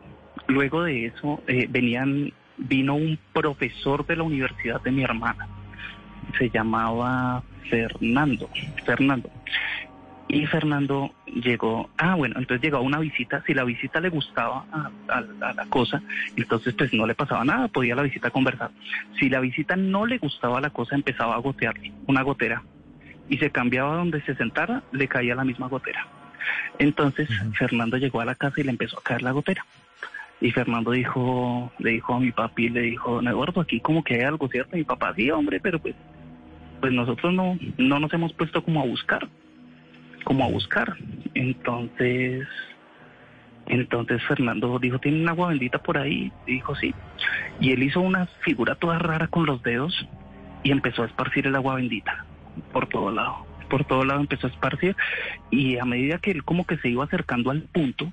luego 0.48 0.84
de 0.84 1.06
eso 1.06 1.42
eh, 1.46 1.66
venían, 1.68 2.32
vino 2.56 2.94
un 2.94 3.18
profesor 3.32 4.06
de 4.06 4.16
la 4.16 4.22
universidad 4.22 4.80
de 4.80 4.90
mi 4.90 5.02
hermana, 5.02 5.48
se 6.38 6.48
llamaba 6.50 7.42
Fernando, 7.68 8.48
Fernando. 8.84 9.30
Y 10.28 10.44
Fernando 10.46 11.12
llegó, 11.26 11.88
ah, 11.98 12.16
bueno, 12.16 12.34
entonces 12.38 12.60
llegó 12.64 12.78
a 12.78 12.80
una 12.80 12.98
visita, 12.98 13.42
si 13.46 13.54
la 13.54 13.62
visita 13.62 14.00
le 14.00 14.08
gustaba 14.08 14.64
a, 14.72 14.90
a- 15.08 15.48
a 15.48 15.52
la 15.54 15.66
cosa, 15.66 16.02
entonces 16.36 16.74
pues 16.74 16.92
no 16.92 17.06
le 17.06 17.14
pasaba 17.14 17.44
nada, 17.44 17.68
podía 17.68 17.94
la 17.94 18.02
visita 18.02 18.30
conversar. 18.30 18.70
Si 19.20 19.28
la 19.28 19.38
visita 19.38 19.76
no 19.76 20.04
le 20.04 20.18
gustaba 20.18 20.60
la 20.60 20.70
cosa, 20.70 20.96
empezaba 20.96 21.36
a 21.36 21.38
gotearle 21.38 21.92
una 22.08 22.22
gotera 22.22 22.62
y 23.28 23.38
se 23.38 23.50
cambiaba 23.50 23.96
donde 23.96 24.20
se 24.22 24.34
sentara, 24.34 24.82
le 24.90 25.06
caía 25.06 25.36
la 25.36 25.44
misma 25.44 25.68
gotera. 25.68 26.06
Entonces 26.78 27.28
Fernando 27.56 27.96
llegó 27.96 28.20
a 28.20 28.24
la 28.24 28.34
casa 28.34 28.60
y 28.60 28.64
le 28.64 28.70
empezó 28.70 28.98
a 28.98 29.02
caer 29.02 29.22
la 29.22 29.30
gotera. 29.32 29.64
Y 30.40 30.50
Fernando 30.50 30.90
dijo, 30.90 31.72
le 31.78 31.92
dijo 31.92 32.14
a 32.14 32.20
mi 32.20 32.30
papi, 32.32 32.68
le 32.68 32.80
dijo, 32.82 33.22
Eduardo, 33.22 33.60
aquí 33.60 33.80
como 33.80 34.02
que 34.04 34.14
hay 34.16 34.20
algo, 34.22 34.48
¿cierto? 34.48 34.76
Mi 34.76 34.84
papá, 34.84 35.14
sí, 35.14 35.30
hombre, 35.30 35.60
pero 35.60 35.78
pues, 35.78 35.94
pues 36.80 36.92
nosotros 36.92 37.32
no, 37.32 37.56
no 37.78 38.00
nos 38.00 38.12
hemos 38.12 38.32
puesto 38.34 38.62
como 38.62 38.80
a 38.82 38.84
buscar 38.84 39.26
como 40.26 40.44
a 40.44 40.48
buscar. 40.48 40.96
Entonces, 41.34 42.48
entonces 43.66 44.20
Fernando 44.26 44.76
dijo, 44.80 44.98
¿tiene 44.98 45.22
un 45.22 45.28
agua 45.28 45.50
bendita 45.50 45.78
por 45.78 45.98
ahí? 45.98 46.32
Dijo, 46.46 46.74
sí. 46.74 46.92
Y 47.60 47.70
él 47.70 47.84
hizo 47.84 48.00
una 48.00 48.26
figura 48.44 48.74
toda 48.74 48.98
rara 48.98 49.28
con 49.28 49.46
los 49.46 49.62
dedos 49.62 50.06
y 50.64 50.72
empezó 50.72 51.04
a 51.04 51.06
esparcir 51.06 51.46
el 51.46 51.54
agua 51.54 51.76
bendita 51.76 52.26
por 52.72 52.88
todo 52.88 53.12
lado. 53.12 53.46
Por 53.70 53.84
todo 53.84 54.04
lado 54.04 54.20
empezó 54.20 54.48
a 54.48 54.50
esparcir 54.50 54.96
y 55.52 55.78
a 55.78 55.84
medida 55.84 56.18
que 56.18 56.32
él 56.32 56.42
como 56.42 56.66
que 56.66 56.76
se 56.78 56.88
iba 56.88 57.04
acercando 57.04 57.52
al 57.52 57.62
punto, 57.62 58.12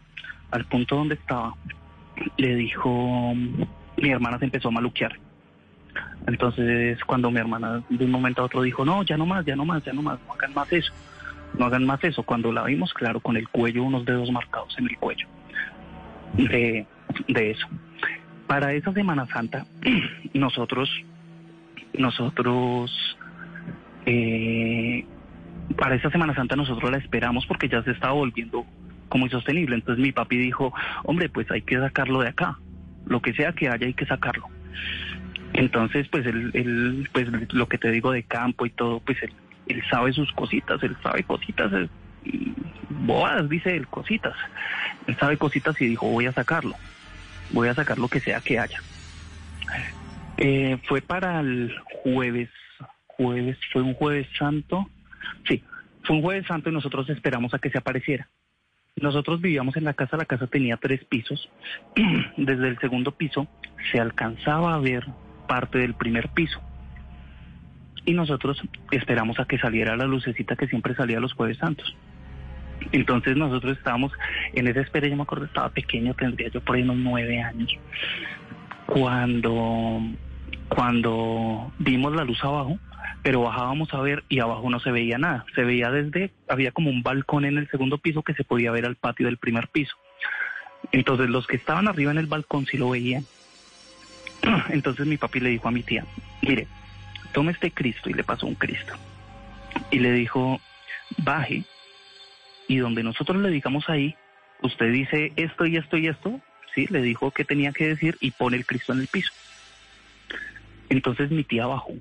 al 0.52 0.65
punto 0.65 0.95
donde 0.95 1.15
estaba, 1.15 1.56
le 2.38 2.56
dijo, 2.56 3.34
mi 3.98 4.10
hermana 4.11 4.38
se 4.38 4.45
empezó 4.45 4.68
a 4.68 4.72
maluquear. 4.72 5.18
Entonces, 6.27 7.03
cuando 7.06 7.31
mi 7.31 7.40
hermana 7.40 7.81
de 7.90 8.06
un 8.06 8.11
momento 8.11 8.44
a 8.44 8.45
otro 8.45 8.61
dijo, 8.61 8.85
no, 8.85 9.02
ya 9.02 9.18
no 9.18 9.26
más, 9.26 9.44
ya 9.45 9.56
no 9.56 9.65
más, 9.65 9.84
ya 9.84 9.94
no 9.94 10.03
más, 10.03 10.19
no 10.27 10.34
hagan 10.34 10.53
más 10.53 10.72
eso, 10.72 10.94
no 11.57 11.65
hagan 11.65 11.85
más 11.85 12.03
eso. 12.03 12.23
Cuando 12.23 12.51
la 12.51 12.63
vimos, 12.63 12.93
claro, 12.93 13.19
con 13.19 13.38
el 13.38 13.47
cuello, 13.49 13.84
unos 13.84 14.05
dedos 14.05 14.31
marcados 14.31 14.75
en 14.77 14.85
el 14.85 14.97
cuello 14.97 15.27
de, 16.34 16.85
de 17.27 17.51
eso. 17.51 17.67
Para 18.47 18.73
esa 18.73 18.93
Semana 18.93 19.27
Santa, 19.27 19.65
nosotros, 20.34 20.89
nosotros, 21.93 23.17
eh, 24.05 25.05
para 25.77 25.95
esa 25.95 26.09
Semana 26.09 26.35
Santa 26.35 26.55
nosotros 26.55 26.91
la 26.91 26.97
esperamos 26.97 27.45
porque 27.45 27.69
ya 27.69 27.84
se 27.84 27.91
estaba 27.91 28.13
volviendo 28.13 28.65
como 29.09 29.25
insostenible. 29.25 29.75
Entonces 29.75 30.03
mi 30.03 30.11
papi 30.11 30.38
dijo, 30.38 30.73
hombre, 31.03 31.30
pues 31.30 31.49
hay 31.51 31.61
que 31.61 31.77
sacarlo 31.77 32.21
de 32.21 32.30
acá. 32.30 32.57
Lo 33.05 33.21
que 33.21 33.34
sea 33.34 33.53
que 33.53 33.69
haya, 33.69 33.85
hay 33.85 33.93
que 33.93 34.05
sacarlo. 34.05 34.47
Entonces, 35.53 36.07
pues 36.09 36.25
él, 36.25 37.07
pues 37.11 37.27
lo 37.53 37.67
que 37.67 37.77
te 37.77 37.91
digo 37.91 38.11
de 38.11 38.23
campo 38.23 38.65
y 38.65 38.71
todo, 38.71 38.99
pues 39.01 39.21
él, 39.21 39.34
él 39.68 39.84
sabe 39.90 40.14
sus 40.14 40.31
cositas, 40.34 40.81
él 40.84 40.95
sabe 41.02 41.23
cositas, 41.23 41.72
eh, 41.73 41.90
bobadas, 42.90 43.50
dice 43.50 43.75
él, 43.75 43.88
cositas. 43.88 44.35
Él 45.08 45.17
sabe 45.17 45.38
cositas 45.38 45.80
y 45.82 45.88
dijo, 45.88 46.08
voy 46.08 46.25
a 46.25 46.33
sacarlo, 46.33 46.75
voy 47.51 47.67
a 47.67 47.75
sacar 47.75 47.98
lo 47.98 48.08
que 48.08 48.19
sea 48.19 48.42
que 48.42 48.59
haya. 48.59 48.82
Eh, 50.38 50.77
fue 50.88 51.01
para 51.01 51.40
el 51.40 51.74
jueves, 52.03 52.50
jueves, 53.08 53.58
fue 53.72 53.82
un 53.82 53.93
jueves 53.93 54.27
santo, 54.38 54.90
sí, 55.48 55.64
fue 56.03 56.17
un 56.17 56.22
jueves 56.22 56.45
santo 56.48 56.69
y 56.69 56.74
nosotros 56.74 57.09
esperamos 57.09 57.53
a 57.53 57.59
que 57.59 57.69
se 57.69 57.77
apareciera. 57.77 58.27
Nosotros 58.95 59.42
vivíamos 59.42 59.75
en 59.75 59.85
la 59.85 59.93
casa, 59.93 60.17
la 60.17 60.25
casa 60.25 60.48
tenía 60.48 60.77
tres 60.77 61.03
pisos. 61.06 61.50
Desde 62.38 62.67
el 62.67 62.77
segundo 62.80 63.11
piso 63.11 63.48
se 63.92 64.00
alcanzaba 64.00 64.75
a 64.75 64.80
ver 64.80 65.06
parte 65.48 65.80
del 65.80 65.95
primer 65.95 66.30
piso. 66.30 66.61
Y 68.06 68.14
nosotros 68.14 68.61
esperamos 68.91 69.40
a 69.40 69.45
que 69.45 69.57
saliera 69.57 69.95
la 69.95 70.06
lucecita 70.06 70.56
que 70.56 70.67
siempre 70.67 70.95
salía 70.95 71.19
los 71.19 71.33
jueves 71.33 71.57
santos. 71.57 71.95
Entonces 72.91 73.38
nosotros 73.38 73.77
estábamos 73.77 74.11
en 74.53 74.67
esa 74.67 74.82
espera, 74.82 75.07
yo 75.07 75.15
me 75.15 75.23
acuerdo, 75.23 75.45
estaba 75.45 75.69
pequeño, 75.69 76.14
tendría 76.14 76.49
yo 76.49 76.61
por 76.61 76.75
ahí 76.75 76.82
unos 76.82 76.98
nueve 76.98 77.41
años, 77.41 77.73
cuando, 78.85 80.01
cuando 80.67 81.72
vimos 81.80 82.14
la 82.14 82.25
luz 82.25 82.43
abajo, 82.43 82.77
pero 83.23 83.41
bajábamos 83.41 83.93
a 83.93 84.01
ver 84.01 84.23
y 84.27 84.40
abajo 84.40 84.69
no 84.69 84.80
se 84.80 84.91
veía 84.91 85.17
nada. 85.17 85.45
Se 85.56 85.64
veía 85.64 85.90
desde, 85.90 86.32
había 86.49 86.72
como 86.72 86.90
un 86.90 87.03
balcón 87.03 87.45
en 87.45 87.57
el 87.57 87.69
segundo 87.69 87.98
piso 87.98 88.22
que 88.22 88.33
se 88.33 88.43
podía 88.43 88.72
ver 88.72 88.85
al 88.85 88.95
patio 88.95 89.27
del 89.27 89.38
primer 89.38 89.69
piso. 89.69 89.95
Entonces 90.91 91.30
los 91.30 91.48
que 91.48 91.56
estaban 91.56 91.88
arriba 91.88 92.11
en 92.11 92.17
el 92.17 92.27
balcón 92.27 92.65
sí 92.65 92.77
lo 92.77 92.90
veían. 92.90 93.23
Entonces 94.69 95.07
mi 95.07 95.17
papi 95.17 95.40
le 95.40 95.49
dijo 95.49 95.69
a 95.69 95.72
mi 95.72 95.83
tía, 95.83 96.06
mire, 96.41 96.67
tome 97.33 97.51
este 97.51 97.71
Cristo 97.71 98.09
y 98.09 98.13
le 98.13 98.23
pasó 98.23 98.47
un 98.47 98.55
Cristo. 98.55 98.93
Y 99.91 99.99
le 99.99 100.11
dijo, 100.11 100.61
baje 101.17 101.63
y 102.67 102.77
donde 102.77 103.03
nosotros 103.03 103.41
le 103.41 103.49
digamos 103.49 103.89
ahí, 103.89 104.15
usted 104.61 104.91
dice 104.91 105.33
esto 105.35 105.65
y 105.65 105.77
esto 105.77 105.97
y 105.97 106.07
esto, 106.07 106.39
sí, 106.73 106.87
le 106.89 107.01
dijo 107.01 107.31
que 107.31 107.43
tenía 107.43 107.71
que 107.71 107.87
decir 107.87 108.17
y 108.21 108.31
pone 108.31 108.57
el 108.57 108.65
Cristo 108.65 108.93
en 108.93 108.99
el 108.99 109.07
piso. 109.07 109.31
Entonces 110.89 111.31
mi 111.31 111.43
tía 111.43 111.65
bajó. 111.65 111.93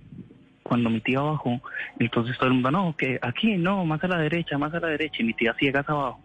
cuando 0.63 0.89
mi 0.91 1.01
tía 1.01 1.21
bajó, 1.21 1.61
entonces 1.99 2.37
todo 2.39 2.49
el 2.49 2.55
mundo, 2.55 2.71
no, 2.71 2.95
que 2.97 3.19
aquí, 3.21 3.57
no, 3.57 3.85
más 3.85 4.03
a 4.05 4.09
la 4.09 4.19
derecha, 4.19 4.57
más 4.59 4.73
a 4.73 4.81
la 4.81 4.89
derecha, 4.89 5.17
y 5.21 5.25
mi 5.25 5.35
tía 5.35 5.55
ciegas 5.55 5.89
abajo. 5.89 6.21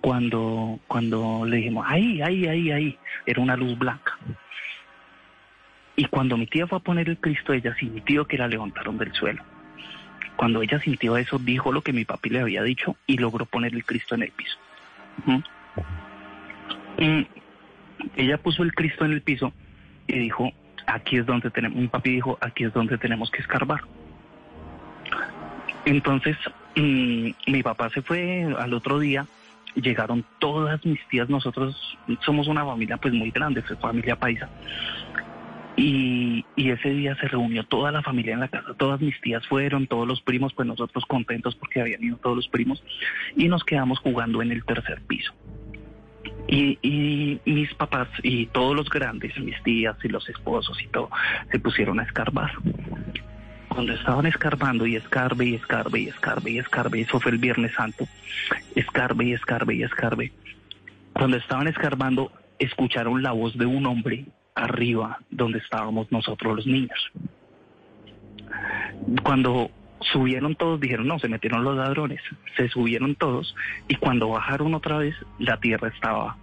Cuando, 0.00 0.80
cuando 0.86 1.44
le 1.46 1.58
dijimos, 1.58 1.86
ahí, 1.88 2.20
ahí, 2.20 2.46
ahí, 2.46 2.70
ahí, 2.70 2.98
era 3.26 3.40
una 3.40 3.56
luz 3.56 3.78
blanca. 3.78 4.18
Y 5.96 6.06
cuando 6.06 6.36
mi 6.36 6.46
tía 6.46 6.66
fue 6.66 6.78
a 6.78 6.82
poner 6.82 7.08
el 7.08 7.18
Cristo, 7.18 7.52
ella 7.52 7.74
sintió 7.76 8.26
que 8.26 8.38
la 8.38 8.48
levantaron 8.48 8.98
del 8.98 9.12
suelo. 9.12 9.42
Cuando 10.36 10.62
ella 10.62 10.80
sintió 10.80 11.16
eso, 11.16 11.38
dijo 11.38 11.72
lo 11.72 11.82
que 11.82 11.92
mi 11.92 12.04
papi 12.04 12.30
le 12.30 12.40
había 12.40 12.62
dicho 12.62 12.96
y 13.06 13.18
logró 13.18 13.46
poner 13.46 13.74
el 13.74 13.84
Cristo 13.84 14.16
en 14.16 14.22
el 14.22 14.32
piso. 14.32 14.58
Y 16.98 17.26
ella 18.16 18.38
puso 18.38 18.62
el 18.62 18.74
Cristo 18.74 19.04
en 19.04 19.12
el 19.12 19.22
piso 19.22 19.52
y 20.08 20.18
dijo, 20.18 20.52
aquí 20.86 21.18
es 21.18 21.26
donde 21.26 21.50
tenemos, 21.50 21.78
mi 21.78 21.88
papi 21.88 22.10
dijo, 22.10 22.38
aquí 22.40 22.64
es 22.64 22.72
donde 22.72 22.98
tenemos 22.98 23.30
que 23.30 23.40
escarbar. 23.40 23.82
Entonces, 25.84 26.36
mm, 26.76 27.30
mi 27.46 27.62
papá 27.62 27.90
se 27.90 28.02
fue 28.02 28.54
al 28.58 28.74
otro 28.74 28.98
día, 28.98 29.26
llegaron 29.74 30.24
todas 30.38 30.84
mis 30.84 31.00
tías, 31.08 31.28
nosotros 31.28 31.96
somos 32.24 32.48
una 32.48 32.64
familia 32.64 32.96
pues 32.96 33.14
muy 33.14 33.30
grande, 33.30 33.62
familia 33.62 34.16
paisa. 34.16 34.48
Y, 35.76 36.44
y 36.54 36.70
ese 36.70 36.90
día 36.90 37.16
se 37.16 37.26
reunió 37.26 37.64
toda 37.64 37.90
la 37.90 38.02
familia 38.02 38.34
en 38.34 38.40
la 38.40 38.48
casa, 38.48 38.74
todas 38.74 39.00
mis 39.00 39.20
tías 39.20 39.44
fueron, 39.48 39.88
todos 39.88 40.06
los 40.06 40.20
primos, 40.22 40.52
pues 40.54 40.68
nosotros 40.68 41.04
contentos 41.06 41.56
porque 41.56 41.80
habían 41.80 42.04
ido 42.04 42.16
todos 42.18 42.36
los 42.36 42.48
primos, 42.48 42.82
y 43.36 43.48
nos 43.48 43.64
quedamos 43.64 43.98
jugando 43.98 44.40
en 44.40 44.52
el 44.52 44.64
tercer 44.64 45.02
piso. 45.02 45.32
Y, 46.46 46.78
y 46.82 47.40
mis 47.50 47.74
papás 47.74 48.08
y 48.22 48.46
todos 48.46 48.76
los 48.76 48.88
grandes, 48.88 49.36
mis 49.38 49.60
tías 49.62 49.96
y 50.04 50.08
los 50.08 50.28
esposos 50.28 50.80
y 50.80 50.86
todo, 50.88 51.10
se 51.50 51.58
pusieron 51.58 51.98
a 51.98 52.04
escarbar. 52.04 52.52
Cuando 53.68 53.94
estaban 53.94 54.26
escarbando 54.26 54.86
y 54.86 54.94
escarbe 54.94 55.46
y 55.46 55.54
escarbe 55.54 56.02
y 56.02 56.08
escarbe 56.08 56.50
y 56.52 56.58
escarbe, 56.58 57.00
eso 57.00 57.18
fue 57.18 57.32
el 57.32 57.38
Viernes 57.38 57.72
Santo, 57.74 58.06
escarbe 58.76 59.24
y 59.24 59.32
escarbe 59.32 59.74
y 59.74 59.82
escarbe. 59.82 60.32
Cuando 61.12 61.36
estaban 61.38 61.66
escarbando, 61.66 62.30
escucharon 62.60 63.22
la 63.22 63.32
voz 63.32 63.58
de 63.58 63.66
un 63.66 63.86
hombre 63.86 64.26
arriba 64.54 65.18
donde 65.30 65.58
estábamos 65.58 66.10
nosotros 66.12 66.56
los 66.56 66.66
niños. 66.66 67.12
Cuando 69.22 69.70
subieron 70.12 70.54
todos, 70.54 70.80
dijeron, 70.80 71.06
no, 71.06 71.18
se 71.18 71.28
metieron 71.28 71.64
los 71.64 71.76
ladrones, 71.76 72.20
se 72.56 72.68
subieron 72.68 73.14
todos 73.14 73.54
y 73.88 73.96
cuando 73.96 74.28
bajaron 74.28 74.74
otra 74.74 74.98
vez, 74.98 75.14
la 75.38 75.58
tierra 75.58 75.88
estaba, 75.88 76.36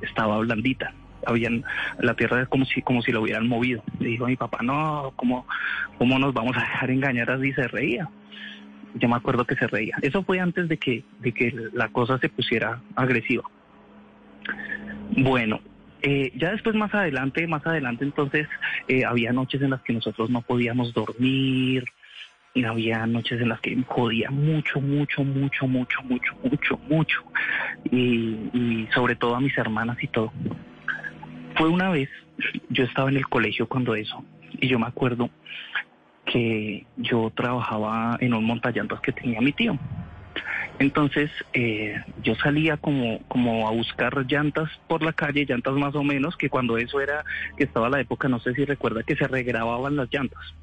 estaba 0.00 0.38
blandita. 0.38 0.92
Habían, 1.26 1.64
la 1.98 2.14
tierra 2.14 2.38
era 2.38 2.46
como 2.46 2.64
si, 2.64 2.80
como 2.80 3.02
si 3.02 3.12
lo 3.12 3.22
hubieran 3.22 3.48
movido. 3.48 3.82
Le 3.98 4.10
dijo 4.10 4.24
a 4.24 4.28
mi 4.28 4.36
papá, 4.36 4.60
no, 4.62 5.12
¿cómo, 5.16 5.46
¿cómo 5.98 6.18
nos 6.18 6.32
vamos 6.32 6.56
a 6.56 6.60
dejar 6.60 6.90
engañar 6.90 7.30
así? 7.30 7.52
Se 7.52 7.66
reía. 7.68 8.08
Yo 8.94 9.08
me 9.08 9.16
acuerdo 9.16 9.44
que 9.44 9.56
se 9.56 9.66
reía. 9.66 9.96
Eso 10.00 10.22
fue 10.22 10.40
antes 10.40 10.68
de 10.68 10.78
que, 10.78 11.04
de 11.20 11.32
que 11.32 11.52
la 11.72 11.88
cosa 11.88 12.18
se 12.18 12.28
pusiera 12.28 12.80
agresiva. 12.96 13.44
Bueno, 15.10 15.60
eh, 16.02 16.32
ya 16.36 16.52
después 16.52 16.74
más 16.76 16.94
adelante, 16.94 17.46
más 17.46 17.66
adelante 17.66 18.04
entonces 18.04 18.48
eh, 18.88 19.04
había 19.04 19.32
noches 19.32 19.62
en 19.62 19.70
las 19.70 19.82
que 19.82 19.92
nosotros 19.92 20.30
no 20.30 20.42
podíamos 20.42 20.92
dormir, 20.94 21.84
y 22.54 22.64
había 22.64 23.06
noches 23.06 23.40
en 23.40 23.50
las 23.50 23.60
que 23.60 23.76
jodía 23.86 24.30
mucho, 24.30 24.80
mucho, 24.80 25.22
mucho, 25.22 25.66
mucho, 25.66 26.02
mucho, 26.02 26.34
mucho, 26.42 26.78
mucho, 26.88 27.24
y, 27.90 28.50
y 28.52 28.88
sobre 28.94 29.16
todo 29.16 29.36
a 29.36 29.40
mis 29.40 29.56
hermanas 29.56 29.98
y 30.02 30.08
todo. 30.08 30.32
Fue 31.56 31.68
una 31.68 31.90
vez, 31.90 32.08
yo 32.68 32.84
estaba 32.84 33.10
en 33.10 33.16
el 33.16 33.28
colegio 33.28 33.68
cuando 33.68 33.94
eso, 33.94 34.24
y 34.60 34.68
yo 34.68 34.78
me 34.78 34.86
acuerdo 34.86 35.30
que 36.24 36.86
yo 36.96 37.30
trabajaba 37.34 38.16
en 38.20 38.34
un 38.34 38.44
montallantas 38.44 39.00
que 39.00 39.12
tenía 39.12 39.40
mi 39.40 39.52
tío. 39.52 39.78
Entonces 40.78 41.30
eh, 41.54 42.00
yo 42.22 42.36
salía 42.36 42.76
como, 42.76 43.20
como 43.28 43.66
a 43.66 43.72
buscar 43.72 44.24
llantas 44.26 44.70
por 44.86 45.02
la 45.02 45.12
calle, 45.12 45.44
llantas 45.44 45.74
más 45.74 45.94
o 45.94 46.04
menos, 46.04 46.36
que 46.36 46.48
cuando 46.48 46.78
eso 46.78 47.00
era, 47.00 47.24
que 47.56 47.64
estaba 47.64 47.88
la 47.88 48.00
época, 48.00 48.28
no 48.28 48.38
sé 48.38 48.54
si 48.54 48.64
recuerda 48.64 49.02
que 49.02 49.16
se 49.16 49.26
regrababan 49.26 49.96
las 49.96 50.08
llantas. 50.12 50.54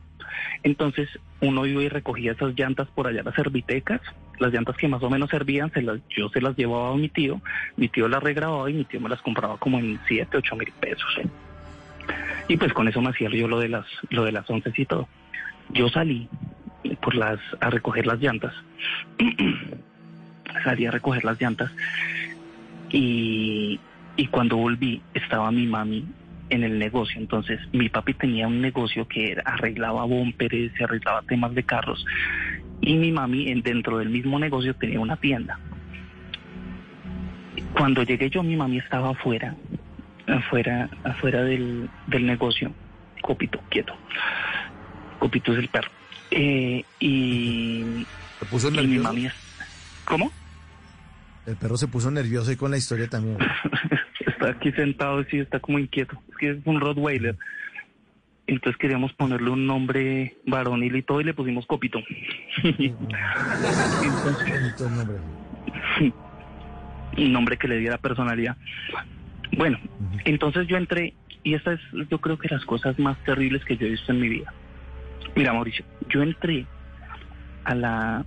Entonces 0.63 1.09
uno 1.41 1.65
iba 1.65 1.83
y 1.83 1.89
recogía 1.89 2.31
esas 2.31 2.57
llantas 2.57 2.87
por 2.89 3.07
allá, 3.07 3.23
las 3.23 3.35
servitecas, 3.35 4.01
las 4.39 4.53
llantas 4.53 4.77
que 4.77 4.87
más 4.87 5.03
o 5.03 5.09
menos 5.09 5.29
servían, 5.29 5.71
se 5.71 5.81
las, 5.81 5.99
yo 6.09 6.29
se 6.29 6.41
las 6.41 6.55
llevaba 6.55 6.91
a 6.91 6.95
mi 6.95 7.09
tío, 7.09 7.41
mi 7.75 7.89
tío 7.89 8.07
las 8.07 8.23
regrababa 8.23 8.69
y 8.69 8.73
mi 8.73 8.85
tío 8.85 9.01
me 9.01 9.09
las 9.09 9.21
compraba 9.21 9.57
como 9.57 9.79
en 9.79 9.99
7, 10.07 10.37
8 10.37 10.55
mil 10.55 10.71
pesos. 10.79 11.19
Y 12.47 12.57
pues 12.57 12.73
con 12.73 12.87
eso 12.87 13.01
me 13.01 13.09
hacía 13.09 13.29
yo 13.29 13.47
lo 13.47 13.59
de 13.59 13.69
las, 13.69 13.85
lo 14.09 14.23
de 14.23 14.31
las 14.31 14.49
once 14.49 14.71
y 14.75 14.85
todo. 14.85 15.09
Yo 15.69 15.89
salí 15.89 16.29
por 17.01 17.15
las, 17.15 17.39
a 17.59 17.69
recoger 17.69 18.05
las 18.05 18.19
llantas. 18.19 18.53
salí 20.63 20.85
a 20.85 20.91
recoger 20.91 21.23
las 21.23 21.39
llantas 21.39 21.71
y, 22.89 23.79
y 24.15 24.27
cuando 24.27 24.57
volví 24.57 25.01
estaba 25.13 25.51
mi 25.51 25.67
mami 25.67 26.05
en 26.49 26.63
el 26.63 26.79
negocio. 26.79 27.19
Entonces 27.19 27.59
mi 27.73 27.89
papi 27.89 28.13
tenía 28.13 28.47
un 28.47 28.61
negocio 28.61 29.07
que 29.07 29.35
arreglaba 29.43 30.05
bumperes, 30.05 30.71
se 30.77 30.83
arreglaba 30.83 31.21
temas 31.23 31.53
de 31.55 31.63
carros 31.63 32.05
y 32.81 32.95
mi 32.95 33.11
mami 33.11 33.49
en, 33.49 33.61
dentro 33.61 33.97
del 33.97 34.09
mismo 34.09 34.39
negocio 34.39 34.75
tenía 34.75 34.99
una 34.99 35.17
tienda. 35.17 35.59
Cuando 37.73 38.03
llegué 38.03 38.29
yo 38.29 38.43
mi 38.43 38.55
mami 38.55 38.77
estaba 38.77 39.11
afuera, 39.11 39.55
afuera, 40.27 40.89
afuera 41.03 41.43
del, 41.43 41.89
del 42.07 42.25
negocio. 42.25 42.71
Copito, 43.21 43.59
quieto. 43.69 43.95
Copito 45.19 45.53
es 45.53 45.59
el 45.59 45.67
perro. 45.69 45.89
Eh, 46.31 46.83
y, 46.99 48.05
¿Se 48.39 48.45
puso 48.45 48.69
y 48.69 48.87
mi 48.87 48.99
mami... 48.99 49.27
¿Cómo? 50.05 50.31
El 51.45 51.55
perro 51.57 51.77
se 51.77 51.87
puso 51.87 52.09
nervioso 52.11 52.51
y 52.51 52.55
con 52.55 52.71
la 52.71 52.77
historia 52.77 53.07
también. 53.07 53.37
está 54.25 54.49
aquí 54.49 54.71
sentado 54.71 55.21
y 55.21 55.25
sí 55.25 55.39
está 55.39 55.59
como 55.59 55.79
inquieto. 55.79 56.21
Es 56.29 56.37
que 56.37 56.49
es 56.51 56.57
un 56.65 56.79
Rottweiler. 56.79 57.37
Entonces 58.47 58.77
queríamos 58.77 59.13
ponerle 59.13 59.49
un 59.49 59.65
nombre 59.65 60.37
varonil 60.45 60.95
y 60.95 61.01
todo 61.01 61.19
y 61.21 61.23
le 61.23 61.33
pusimos 61.33 61.65
Copito. 61.65 61.99
Nombre. 64.79 65.17
un 67.17 67.31
nombre 67.31 67.57
que 67.57 67.67
le 67.67 67.77
diera 67.77 67.97
personalidad. 67.97 68.55
Bueno, 69.57 69.79
entonces 70.25 70.67
yo 70.67 70.77
entré 70.77 71.15
y 71.43 71.55
esta 71.55 71.73
es 71.73 71.79
yo 72.09 72.19
creo 72.19 72.37
que 72.37 72.49
las 72.49 72.63
cosas 72.65 72.99
más 72.99 73.17
terribles 73.23 73.63
que 73.65 73.77
yo 73.77 73.87
he 73.87 73.91
visto 73.91 74.11
en 74.11 74.19
mi 74.19 74.29
vida. 74.29 74.53
Mira, 75.35 75.53
Mauricio, 75.53 75.85
yo 76.09 76.21
entré 76.21 76.67
a 77.63 77.73
la 77.73 78.25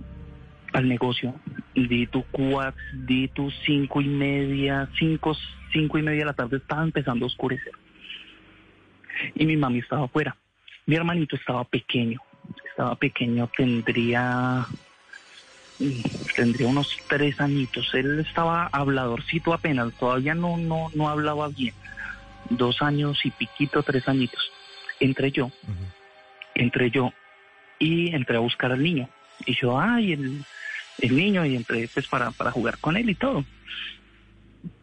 al 0.73 0.87
negocio, 0.87 1.33
di 1.73 2.07
tu 2.07 2.25
cuatro, 2.31 2.81
di 2.93 3.27
tu 3.29 3.51
cinco 3.65 4.01
y 4.01 4.07
media, 4.07 4.89
cinco, 4.97 5.35
cinco 5.71 5.97
y 5.97 6.01
media 6.01 6.19
de 6.19 6.25
la 6.25 6.33
tarde 6.33 6.57
estaba 6.57 6.83
empezando 6.83 7.25
a 7.25 7.27
oscurecer. 7.27 7.73
Y 9.35 9.45
mi 9.45 9.57
mami 9.57 9.79
estaba 9.79 10.05
afuera. 10.05 10.35
Mi 10.85 10.95
hermanito 10.95 11.35
estaba 11.35 11.63
pequeño, 11.65 12.19
estaba 12.67 12.95
pequeño, 12.95 13.49
tendría 13.55 14.65
mm, 15.79 16.01
tendría 16.35 16.67
unos 16.67 16.97
tres 17.07 17.39
añitos. 17.39 17.93
Él 17.93 18.19
estaba 18.19 18.67
habladorcito 18.71 19.53
apenas, 19.53 19.93
todavía 19.93 20.33
no, 20.33 20.57
no, 20.57 20.89
no 20.95 21.09
hablaba 21.09 21.49
bien. 21.49 21.75
Dos 22.49 22.81
años 22.81 23.23
y 23.23 23.31
piquito, 23.31 23.83
tres 23.83 24.07
añitos. 24.07 24.51
Entré 24.99 25.31
yo, 25.31 25.51
entré 26.55 26.89
yo 26.89 27.13
y 27.77 28.13
entré 28.13 28.37
a 28.37 28.39
buscar 28.39 28.71
al 28.71 28.81
niño. 28.81 29.07
Y 29.45 29.55
yo, 29.55 29.79
ay, 29.79 30.13
el, 30.13 30.43
el 31.01 31.15
niño, 31.15 31.45
y 31.45 31.55
entré 31.55 31.89
pues 31.93 32.07
para, 32.07 32.31
para 32.31 32.51
jugar 32.51 32.77
con 32.79 32.97
él 32.97 33.09
y 33.09 33.15
todo. 33.15 33.45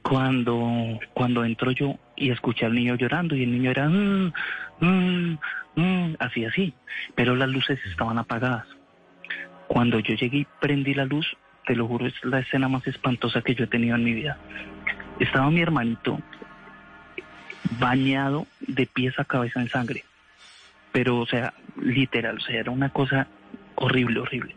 Cuando, 0.03 0.99
cuando 1.15 1.45
entro 1.45 1.71
yo 1.73 1.99
y 2.15 2.31
escuché 2.31 2.65
al 2.65 2.75
niño 2.75 2.95
llorando 2.95 3.35
y 3.35 3.43
el 3.43 3.51
niño 3.53 3.71
era 3.71 3.89
"Mm, 3.89 4.33
mm, 4.81 5.39
mm", 5.75 6.17
así 6.19 6.45
así, 6.45 6.75
pero 7.15 7.35
las 7.35 7.49
luces 7.49 7.79
estaban 7.87 8.19
apagadas. 8.19 8.67
Cuando 9.67 9.99
yo 9.99 10.15
llegué 10.15 10.39
y 10.39 10.47
prendí 10.61 10.95
la 10.95 11.05
luz, 11.05 11.27
te 11.67 11.75
lo 11.75 11.87
juro, 11.89 12.07
es 12.07 12.15
la 12.25 12.39
escena 12.39 12.69
más 12.69 12.87
espantosa 12.87 13.43
que 13.43 13.55
yo 13.55 13.65
he 13.65 13.67
tenido 13.67 13.97
en 13.97 14.05
mi 14.05 14.15
vida. 14.15 14.39
Estaba 15.19 15.51
mi 15.51 15.61
hermanito 15.61 16.21
bañado 17.81 18.47
de 18.61 18.87
pies 18.87 19.19
a 19.19 19.25
cabeza 19.25 19.61
en 19.61 19.69
sangre, 19.69 20.05
pero 20.93 21.19
o 21.19 21.27
sea, 21.27 21.53
literal, 21.81 22.37
o 22.37 22.41
sea, 22.41 22.61
era 22.61 22.71
una 22.71 22.91
cosa 22.91 23.27
horrible, 23.75 24.21
horrible. 24.21 24.55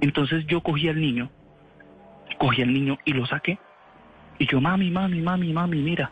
Entonces 0.00 0.46
yo 0.46 0.60
cogí 0.60 0.88
al 0.88 1.00
niño, 1.00 1.30
cogí 2.38 2.62
al 2.62 2.72
niño 2.72 2.98
y 3.04 3.12
lo 3.12 3.26
saqué. 3.26 3.58
Y 4.38 4.46
yo, 4.46 4.60
mami, 4.60 4.90
mami, 4.90 5.20
mami, 5.20 5.52
mami, 5.52 5.82
mira, 5.82 6.10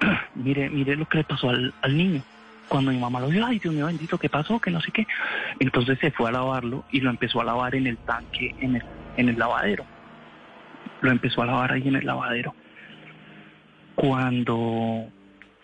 mire, 0.34 0.70
mire 0.70 0.96
lo 0.96 1.06
que 1.06 1.18
le 1.18 1.24
pasó 1.24 1.50
al, 1.50 1.74
al 1.82 1.96
niño. 1.96 2.22
Cuando 2.68 2.90
mi 2.90 2.98
mamá 2.98 3.20
lo 3.20 3.28
vio, 3.28 3.44
ay, 3.44 3.58
Dios 3.58 3.74
mío 3.74 3.86
bendito, 3.86 4.18
¿qué 4.18 4.28
pasó? 4.28 4.58
Que 4.60 4.70
no 4.70 4.80
sé 4.80 4.90
qué. 4.92 5.06
Entonces 5.60 5.98
se 6.00 6.10
fue 6.10 6.28
a 6.28 6.32
lavarlo 6.32 6.84
y 6.90 7.00
lo 7.00 7.10
empezó 7.10 7.40
a 7.40 7.44
lavar 7.44 7.74
en 7.74 7.86
el 7.86 7.98
tanque, 7.98 8.54
en 8.60 8.76
el, 8.76 8.82
en 9.16 9.28
el 9.28 9.38
lavadero. 9.38 9.84
Lo 11.00 11.10
empezó 11.10 11.42
a 11.42 11.46
lavar 11.46 11.72
ahí 11.72 11.86
en 11.86 11.96
el 11.96 12.06
lavadero. 12.06 12.54
Cuando, 13.94 15.06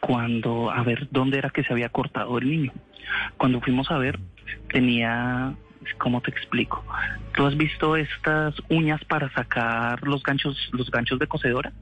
cuando, 0.00 0.70
a 0.70 0.82
ver, 0.82 1.08
¿dónde 1.10 1.38
era 1.38 1.50
que 1.50 1.64
se 1.64 1.72
había 1.72 1.88
cortado 1.88 2.36
el 2.38 2.50
niño? 2.50 2.72
Cuando 3.36 3.60
fuimos 3.60 3.90
a 3.90 3.98
ver, 3.98 4.18
tenía, 4.70 5.54
¿cómo 5.96 6.20
te 6.20 6.30
explico? 6.30 6.84
¿Tú 7.34 7.46
has 7.46 7.56
visto 7.56 7.96
estas 7.96 8.54
uñas 8.68 9.02
para 9.04 9.30
sacar 9.32 10.02
los 10.06 10.22
ganchos, 10.22 10.68
los 10.72 10.90
ganchos 10.90 11.18
de 11.18 11.26
cocedora? 11.26 11.72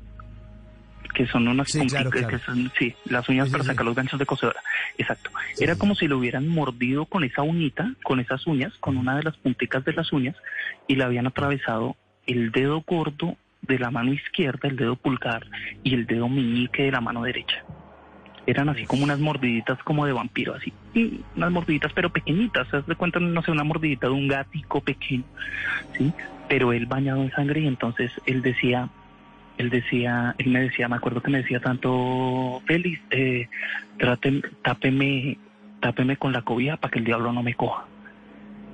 Que 1.15 1.27
son 1.27 1.49
unas 1.49 1.71
Sí, 1.71 1.79
punticas- 1.79 1.91
claro, 2.03 2.11
claro. 2.11 2.29
que 2.29 2.39
son, 2.45 2.73
sí, 2.79 2.95
las 3.07 3.27
uñas 3.29 3.47
sí, 3.47 3.53
para 3.53 3.65
sí. 3.65 3.69
sacar 3.71 3.87
los 3.87 3.95
ganchos 3.95 4.19
de 4.19 4.27
cocedora. 4.27 4.61
Exacto. 4.99 5.31
Era 5.59 5.77
como 5.77 5.95
si 5.95 6.09
lo 6.09 6.19
hubieran 6.19 6.47
mordido 6.47 7.07
con 7.07 7.25
esa 7.25 7.43
uñita, 7.43 7.91
con 8.03 8.21
esas 8.21 8.47
uñas, 8.47 8.73
con 8.81 8.99
una 8.99 9.17
de 9.17 9.23
las 9.23 9.37
punticas 9.39 9.85
de 9.85 9.95
las 9.95 10.13
uñas, 10.13 10.37
y 10.87 10.97
le 10.97 11.05
habían 11.05 11.27
atravesado 11.27 11.97
el 12.27 12.51
dedo 12.53 12.83
gordo 12.87 13.37
de 13.63 13.79
la 13.79 13.91
mano 13.91 14.13
izquierda, 14.13 14.69
el 14.69 14.77
dedo 14.77 14.97
pulgar, 14.97 15.47
y 15.83 15.95
el 15.95 16.07
dedo 16.07 16.29
meñique 16.29 16.83
de 16.83 16.93
la 16.93 17.01
mano 17.01 17.23
derecha. 17.23 17.65
Eran 18.47 18.69
así 18.69 18.87
como 18.87 19.03
unas 19.03 19.19
mordiditas 19.19 19.83
como 19.83 20.07
de 20.07 20.13
vampiro, 20.13 20.55
así. 20.55 20.73
Unas 21.35 21.51
mordiditas 21.51 21.93
pero 21.93 22.11
pequeñitas. 22.11 22.69
Se 22.69 22.81
de 22.83 22.95
cuenta, 22.95 23.19
no 23.19 23.43
sé, 23.43 23.51
una 23.51 23.65
mordidita 23.65 24.07
de 24.07 24.13
un 24.13 24.29
gatico 24.29 24.81
pequeño, 24.81 25.25
¿sí? 25.97 26.13
Pero 26.49 26.73
él 26.73 26.87
bañado 26.87 27.23
en 27.23 27.33
sangre 27.33 27.61
y 27.61 27.67
entonces 27.67 28.13
él 28.25 28.43
decía, 28.43 28.89
él 29.59 29.71
decía, 29.71 30.35
él 30.39 30.49
me 30.49 30.61
decía, 30.61 30.89
me 30.89 30.97
acuerdo 30.97 31.23
que 31.23 31.31
me 31.31 31.39
decía 31.39 31.59
tanto, 31.59 32.63
Félix, 32.67 33.01
eh, 33.11 33.49
tápeme, 34.63 35.39
tápeme 35.81 36.17
con 36.17 36.33
la 36.33 36.43
cobija 36.43 36.77
para 36.77 36.93
que 36.93 37.01
el 37.01 37.05
diablo 37.05 37.33
no 37.33 37.43
me 37.43 37.55
coja. 37.55 37.85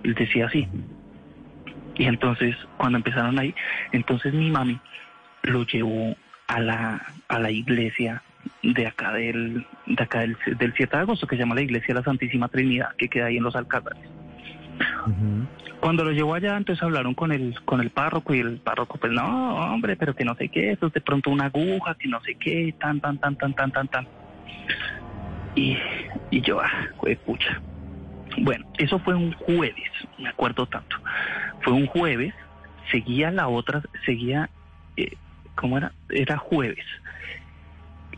Él 0.02 0.14
decía 0.14 0.46
así. 0.46 0.68
Y 1.94 2.04
entonces, 2.04 2.56
cuando 2.76 2.98
empezaron 2.98 3.38
ahí, 3.38 3.54
entonces 3.92 4.34
mi 4.34 4.50
mami 4.50 4.78
lo 5.42 5.64
llevó 5.64 6.14
a 6.46 6.60
la, 6.60 7.06
a 7.28 7.38
la 7.38 7.50
iglesia 7.50 8.22
de 8.62 8.86
acá 8.86 9.12
del, 9.12 9.66
de 9.86 10.02
acá 10.02 10.20
del, 10.20 10.36
del 10.58 10.72
7 10.74 10.96
de 10.96 11.02
agosto, 11.02 11.26
que 11.26 11.36
se 11.36 11.42
llama 11.42 11.54
la 11.54 11.62
iglesia 11.62 11.88
de 11.88 12.00
la 12.00 12.04
Santísima 12.04 12.48
Trinidad, 12.48 12.94
que 12.96 13.08
queda 13.08 13.26
ahí 13.26 13.36
en 13.36 13.44
los 13.44 13.56
Alcázares. 13.56 14.02
Cuando 15.80 16.04
lo 16.04 16.12
llevó 16.12 16.34
allá, 16.34 16.56
entonces 16.56 16.82
hablaron 16.82 17.14
con 17.14 17.32
el, 17.32 17.60
con 17.64 17.80
el 17.80 17.90
párroco 17.90 18.34
y 18.34 18.38
el 18.38 18.58
párroco, 18.58 18.98
pues 18.98 19.12
no, 19.12 19.56
hombre, 19.56 19.96
pero 19.96 20.14
que 20.14 20.24
no 20.24 20.34
sé 20.36 20.48
qué, 20.48 20.70
eso 20.70 20.86
es 20.86 20.92
de 20.92 21.00
pronto 21.00 21.30
una 21.30 21.46
aguja, 21.46 21.96
que 21.96 22.08
no 22.08 22.20
sé 22.22 22.36
qué, 22.36 22.74
tan, 22.78 23.00
tan, 23.00 23.18
tan, 23.18 23.36
tan, 23.36 23.52
tan, 23.54 23.72
tan, 23.72 23.88
tan. 23.88 24.08
Y, 25.56 25.76
y 26.30 26.40
yo, 26.40 26.60
ah, 26.60 26.70
jue 26.96 27.16
pucha. 27.16 27.60
Bueno, 28.38 28.64
eso 28.78 28.98
fue 29.00 29.14
un 29.14 29.32
jueves, 29.32 29.90
me 30.18 30.28
acuerdo 30.28 30.66
tanto. 30.66 30.96
Fue 31.62 31.72
un 31.72 31.86
jueves, 31.86 32.32
seguía 32.90 33.30
la 33.30 33.48
otra, 33.48 33.82
seguía, 34.06 34.50
eh, 34.96 35.16
¿cómo 35.56 35.78
era? 35.78 35.92
Era 36.08 36.38
jueves. 36.38 36.84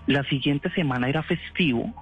La 0.06 0.22
siguiente 0.24 0.70
semana 0.70 1.08
era 1.08 1.22
festivo, 1.22 1.92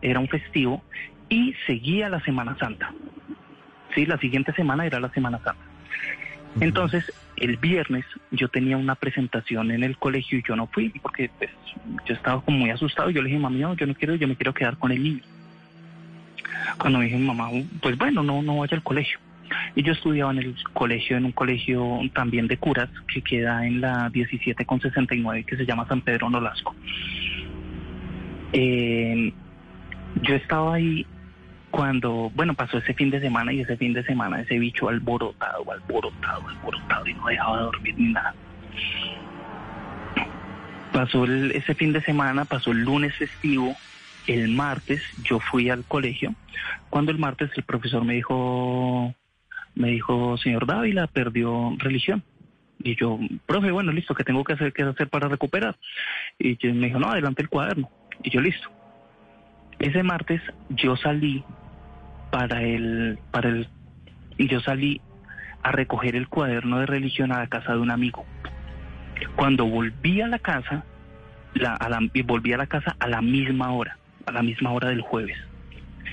era 0.00 0.18
un 0.18 0.28
festivo, 0.28 0.82
y 1.28 1.54
seguía 1.66 2.08
la 2.08 2.20
Semana 2.20 2.56
Santa. 2.58 2.92
Sí, 3.94 4.06
la 4.06 4.18
siguiente 4.18 4.52
semana 4.52 4.86
era 4.86 5.00
la 5.00 5.10
Semana 5.10 5.38
Santa. 5.38 5.62
Entonces, 6.60 7.10
el 7.36 7.56
viernes 7.56 8.04
yo 8.30 8.48
tenía 8.48 8.76
una 8.76 8.94
presentación 8.94 9.70
en 9.70 9.82
el 9.82 9.96
colegio 9.96 10.38
y 10.38 10.42
yo 10.46 10.54
no 10.54 10.66
fui 10.66 10.90
porque 10.90 11.30
pues, 11.38 11.50
yo 12.04 12.14
estaba 12.14 12.42
como 12.42 12.58
muy 12.58 12.70
asustado. 12.70 13.10
Yo 13.10 13.22
le 13.22 13.28
dije, 13.28 13.40
mami, 13.40 13.60
no, 13.60 13.74
yo 13.74 13.86
no 13.86 13.94
quiero, 13.94 14.14
yo 14.16 14.28
me 14.28 14.36
quiero 14.36 14.52
quedar 14.52 14.76
con 14.76 14.92
el 14.92 15.02
niño. 15.02 15.22
Cuando 16.78 16.98
me 16.98 17.06
dije, 17.06 17.18
mamá, 17.18 17.48
pues 17.80 17.96
bueno, 17.96 18.22
no, 18.22 18.42
no 18.42 18.58
vaya 18.58 18.76
al 18.76 18.82
colegio. 18.82 19.18
Y 19.74 19.82
yo 19.82 19.92
estudiaba 19.92 20.32
en 20.32 20.38
el 20.38 20.54
colegio, 20.72 21.16
en 21.16 21.26
un 21.26 21.32
colegio 21.32 22.00
también 22.14 22.46
de 22.48 22.56
curas 22.56 22.88
que 23.12 23.22
queda 23.22 23.66
en 23.66 23.80
la 23.80 24.08
17 24.10 24.64
con 24.64 24.80
69 24.80 25.44
que 25.44 25.56
se 25.56 25.66
llama 25.66 25.86
San 25.86 26.00
Pedro 26.00 26.30
Nolasco. 26.30 26.74
Eh, 28.52 29.32
yo 30.22 30.34
estaba 30.34 30.74
ahí 30.74 31.06
cuando, 31.70 32.30
bueno, 32.34 32.54
pasó 32.54 32.78
ese 32.78 32.92
fin 32.94 33.10
de 33.10 33.20
semana 33.20 33.52
y 33.52 33.60
ese 33.60 33.76
fin 33.78 33.94
de 33.94 34.04
semana 34.04 34.42
ese 34.42 34.58
bicho 34.58 34.88
alborotado, 34.88 35.64
alborotado, 35.72 36.46
alborotado 36.48 37.06
y 37.06 37.14
no 37.14 37.26
dejaba 37.26 37.56
de 37.58 37.62
dormir 37.64 37.94
ni 37.96 38.12
nada. 38.12 38.34
Pasó 40.92 41.24
el- 41.24 41.52
ese 41.52 41.74
fin 41.74 41.92
de 41.94 42.02
semana, 42.02 42.44
pasó 42.44 42.72
el 42.72 42.84
lunes 42.84 43.16
festivo, 43.16 43.74
el 44.26 44.48
martes 44.48 45.00
yo 45.24 45.40
fui 45.40 45.70
al 45.70 45.84
colegio, 45.84 46.34
cuando 46.90 47.10
el 47.10 47.18
martes 47.18 47.50
el 47.56 47.62
profesor 47.62 48.04
me 48.04 48.14
dijo, 48.14 49.14
me 49.74 49.88
dijo, 49.88 50.36
señor 50.36 50.66
Dávila, 50.66 51.06
perdió 51.06 51.74
religión. 51.78 52.22
Y 52.84 52.96
yo, 52.96 53.18
profe, 53.46 53.70
bueno, 53.70 53.92
listo, 53.92 54.14
¿qué 54.14 54.24
tengo 54.24 54.44
que 54.44 54.52
hacer, 54.54 54.72
qué 54.72 54.82
hacer 54.82 55.08
para 55.08 55.28
recuperar? 55.28 55.76
Y 56.38 56.58
me 56.72 56.88
dijo, 56.88 56.98
no, 56.98 57.10
adelante 57.10 57.40
el 57.40 57.48
cuaderno. 57.48 57.88
Y 58.22 58.30
yo, 58.30 58.40
listo. 58.40 58.68
Ese 59.78 60.02
martes 60.02 60.40
yo 60.68 60.96
salí 60.96 61.44
para 62.30 62.62
el, 62.62 63.18
para 63.30 63.48
el, 63.48 63.68
yo 64.38 64.60
salí 64.60 65.00
a 65.62 65.72
recoger 65.72 66.16
el 66.16 66.28
cuaderno 66.28 66.78
de 66.78 66.86
religión 66.86 67.32
a 67.32 67.38
la 67.38 67.46
casa 67.46 67.72
de 67.72 67.78
un 67.78 67.90
amigo. 67.90 68.24
Cuando 69.36 69.66
volví 69.66 70.20
a 70.20 70.28
la 70.28 70.38
casa, 70.38 70.84
la, 71.54 71.78
volví 72.24 72.52
a 72.52 72.56
la 72.56 72.66
casa 72.66 72.96
a 72.98 73.08
la 73.08 73.22
misma 73.22 73.72
hora, 73.72 73.98
a 74.26 74.32
la 74.32 74.42
misma 74.42 74.72
hora 74.72 74.88
del 74.88 75.00
jueves. 75.00 75.36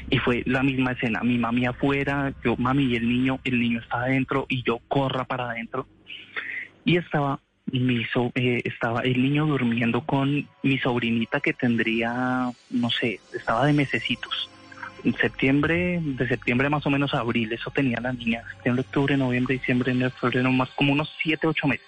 Y 0.09 0.17
fue 0.17 0.43
la 0.45 0.63
misma 0.63 0.91
escena, 0.91 1.21
mi 1.21 1.37
mami 1.37 1.65
afuera, 1.65 2.33
yo 2.43 2.55
mami 2.57 2.83
y 2.83 2.95
el 2.95 3.07
niño, 3.07 3.39
el 3.43 3.59
niño 3.59 3.79
está 3.79 4.01
adentro 4.01 4.45
y 4.49 4.63
yo 4.63 4.79
corra 4.87 5.25
para 5.25 5.51
adentro. 5.51 5.87
Y 6.85 6.97
estaba 6.97 7.39
mi 7.71 8.05
eh, 8.35 8.61
estaba 8.65 9.01
el 9.01 9.21
niño 9.21 9.45
durmiendo 9.45 10.01
con 10.01 10.47
mi 10.63 10.77
sobrinita 10.79 11.39
que 11.39 11.53
tendría, 11.53 12.51
no 12.69 12.89
sé, 12.89 13.19
estaba 13.33 13.65
de 13.65 13.73
mesecitos. 13.73 14.49
En 15.03 15.15
septiembre, 15.15 15.99
de 16.01 16.27
septiembre 16.27 16.69
más 16.69 16.85
o 16.85 16.89
menos 16.89 17.13
a 17.13 17.19
abril, 17.19 17.53
eso 17.53 17.71
tenía 17.71 17.99
la 18.01 18.11
niña. 18.11 18.43
Septiembre, 18.55 18.81
octubre, 18.81 19.17
noviembre, 19.17 19.55
diciembre, 19.55 19.91
enero, 19.91 20.11
febrero, 20.11 20.51
más 20.51 20.69
como 20.71 20.91
unos 20.91 21.15
siete, 21.21 21.47
ocho 21.47 21.67
meses 21.67 21.87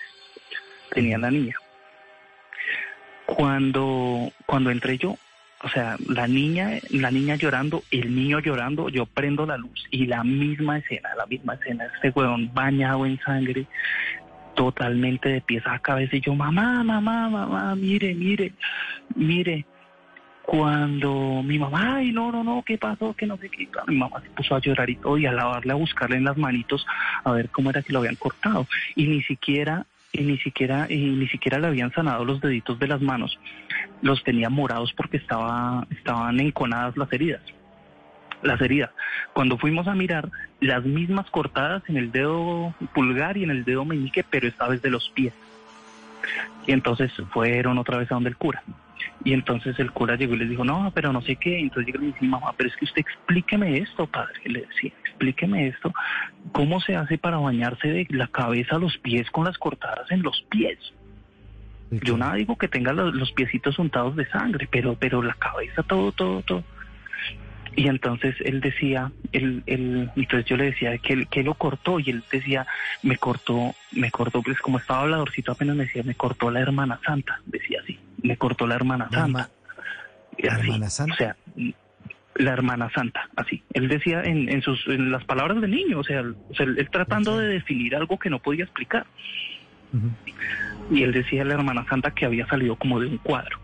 tenía 0.91 1.17
la 1.17 1.31
niña. 1.31 1.55
Cuando, 3.25 4.31
cuando 4.45 4.69
entré 4.69 4.97
yo, 4.97 5.17
o 5.63 5.69
sea, 5.69 5.95
la 6.07 6.27
niña, 6.27 6.79
la 6.89 7.11
niña 7.11 7.35
llorando, 7.35 7.83
el 7.91 8.13
niño 8.15 8.39
llorando, 8.39 8.89
yo 8.89 9.05
prendo 9.05 9.45
la 9.45 9.57
luz 9.57 9.87
y 9.89 10.07
la 10.07 10.23
misma 10.23 10.79
escena, 10.79 11.09
la 11.15 11.25
misma 11.25 11.53
escena, 11.53 11.85
este 11.95 12.09
huevón 12.09 12.51
bañado 12.53 13.05
en 13.05 13.19
sangre, 13.19 13.67
totalmente 14.55 15.29
de 15.29 15.41
pies 15.41 15.63
a 15.65 15.79
cabeza 15.79 16.15
y 16.15 16.21
yo, 16.21 16.35
mamá, 16.35 16.83
mamá, 16.83 17.29
mamá, 17.29 17.75
mire, 17.75 18.13
mire, 18.13 18.53
mire. 19.15 19.65
Cuando 20.43 21.41
mi 21.43 21.57
mamá, 21.57 21.97
ay, 21.97 22.11
no, 22.11 22.31
no, 22.31 22.43
no, 22.43 22.63
¿qué 22.65 22.77
pasó? 22.77 23.13
Que 23.13 23.25
no 23.25 23.37
sé 23.37 23.49
qué. 23.49 23.69
Mi 23.87 23.95
mamá 23.95 24.19
se 24.21 24.29
puso 24.31 24.55
a 24.55 24.59
llorar 24.59 24.89
y 24.89 24.95
todo 24.95 25.17
y 25.17 25.25
a 25.25 25.31
lavarle, 25.31 25.71
a 25.71 25.75
buscarle 25.75 26.17
en 26.17 26.25
las 26.25 26.35
manitos 26.35 26.85
a 27.23 27.31
ver 27.31 27.49
cómo 27.49 27.69
era 27.69 27.81
que 27.81 27.93
lo 27.93 27.99
habían 27.99 28.15
cortado. 28.15 28.67
Y 28.95 29.05
ni 29.07 29.21
siquiera, 29.21 29.85
y 30.11 30.23
ni 30.23 30.37
siquiera, 30.39 30.87
y 30.89 30.97
ni 30.97 31.27
siquiera 31.27 31.59
le 31.59 31.67
habían 31.67 31.93
sanado 31.93 32.25
los 32.25 32.41
deditos 32.41 32.77
de 32.79 32.87
las 32.87 33.01
manos. 33.01 33.39
Los 34.01 34.23
tenía 34.23 34.49
morados 34.49 34.91
porque 34.93 35.17
estaba, 35.17 35.87
estaban 35.89 36.39
enconadas 36.39 36.97
las 36.97 37.13
heridas 37.13 37.41
las 38.43 38.61
heridas. 38.61 38.91
Cuando 39.33 39.57
fuimos 39.57 39.87
a 39.87 39.95
mirar, 39.95 40.29
las 40.59 40.83
mismas 40.83 41.29
cortadas 41.29 41.83
en 41.87 41.97
el 41.97 42.11
dedo 42.11 42.73
pulgar 42.93 43.37
y 43.37 43.43
en 43.43 43.51
el 43.51 43.63
dedo 43.63 43.85
meñique, 43.85 44.23
pero 44.23 44.47
esta 44.47 44.67
vez 44.67 44.81
de 44.81 44.89
los 44.89 45.09
pies. 45.09 45.33
Y 46.67 46.71
entonces 46.71 47.11
fueron 47.31 47.77
otra 47.77 47.97
vez 47.97 48.11
a 48.11 48.15
donde 48.15 48.29
el 48.29 48.37
cura. 48.37 48.63
Y 49.23 49.33
entonces 49.33 49.77
el 49.79 49.91
cura 49.91 50.15
llegó 50.15 50.35
y 50.35 50.39
les 50.39 50.49
dijo, 50.49 50.63
no, 50.63 50.91
pero 50.93 51.13
no 51.13 51.21
sé 51.21 51.35
qué. 51.35 51.59
Entonces 51.59 51.91
llegó 51.91 52.03
y 52.03 52.11
dice, 52.11 52.25
mamá, 52.25 52.53
pero 52.57 52.69
es 52.69 52.75
que 52.75 52.85
usted 52.85 53.01
explíqueme 53.01 53.77
esto, 53.77 54.07
padre. 54.07 54.39
Le 54.45 54.61
decía, 54.61 54.91
explíqueme 55.05 55.67
esto. 55.67 55.93
¿Cómo 56.51 56.81
se 56.81 56.95
hace 56.95 57.17
para 57.17 57.37
bañarse 57.37 57.87
de 57.87 58.07
la 58.09 58.27
cabeza 58.27 58.75
a 58.75 58.79
los 58.79 58.97
pies 58.97 59.29
con 59.31 59.45
las 59.45 59.57
cortadas 59.57 60.09
en 60.11 60.21
los 60.21 60.43
pies? 60.49 60.77
Yo 61.91 62.17
nada 62.17 62.35
digo 62.35 62.57
que 62.57 62.67
tenga 62.67 62.93
los, 62.93 63.13
los 63.13 63.31
piecitos 63.33 63.77
untados 63.77 64.15
de 64.15 64.25
sangre, 64.27 64.67
pero, 64.71 64.95
pero 64.95 65.21
la 65.21 65.33
cabeza, 65.33 65.83
todo, 65.83 66.11
todo, 66.11 66.41
todo. 66.41 66.63
Y 67.75 67.87
entonces 67.87 68.35
él 68.43 68.59
decía, 68.59 69.11
él, 69.31 69.63
él, 69.65 70.09
entonces 70.15 70.45
yo 70.45 70.57
le 70.57 70.65
decía 70.65 70.97
que, 70.97 71.13
él- 71.13 71.27
que 71.27 71.41
lo 71.43 71.53
cortó 71.53 71.99
y 71.99 72.09
él 72.09 72.23
decía, 72.31 72.67
me 73.01 73.17
cortó, 73.17 73.73
me 73.93 74.11
cortó, 74.11 74.41
pues 74.41 74.59
como 74.59 74.77
estaba 74.77 75.01
habladorcito 75.03 75.53
apenas 75.53 75.75
me 75.77 75.85
decía, 75.85 76.03
me 76.03 76.15
cortó 76.15 76.51
la 76.51 76.59
hermana 76.59 76.99
santa, 77.05 77.39
decía 77.45 77.79
así, 77.83 77.97
me 78.23 78.35
cortó 78.37 78.67
la 78.67 78.75
hermana 78.75 79.05
santa. 79.09 79.49
Y 80.37 80.47
así, 80.47 80.67
O 81.13 81.15
sea, 81.17 81.35
la 82.35 82.51
hermana 82.51 82.89
santa, 82.93 83.29
así. 83.35 83.63
Él 83.73 83.87
decía 83.87 84.21
en, 84.23 84.49
en 84.49 84.61
sus, 84.61 84.85
en 84.87 85.11
las 85.11 85.23
palabras 85.25 85.61
del 85.61 85.71
niño, 85.71 85.99
o 85.99 86.03
sea, 86.03 86.19
él, 86.19 86.35
tratando 86.91 87.37
de 87.37 87.47
definir 87.47 87.95
algo 87.95 88.17
que 88.19 88.29
no 88.29 88.39
podía 88.39 88.63
explicar. 88.65 89.05
Y 90.89 91.03
él 91.03 91.11
decía 91.13 91.43
la 91.45 91.53
hermana 91.53 91.85
santa 91.89 92.11
que 92.11 92.25
había 92.25 92.47
salido 92.47 92.75
como 92.75 92.99
de 92.99 93.07
un 93.07 93.17
cuadro. 93.17 93.59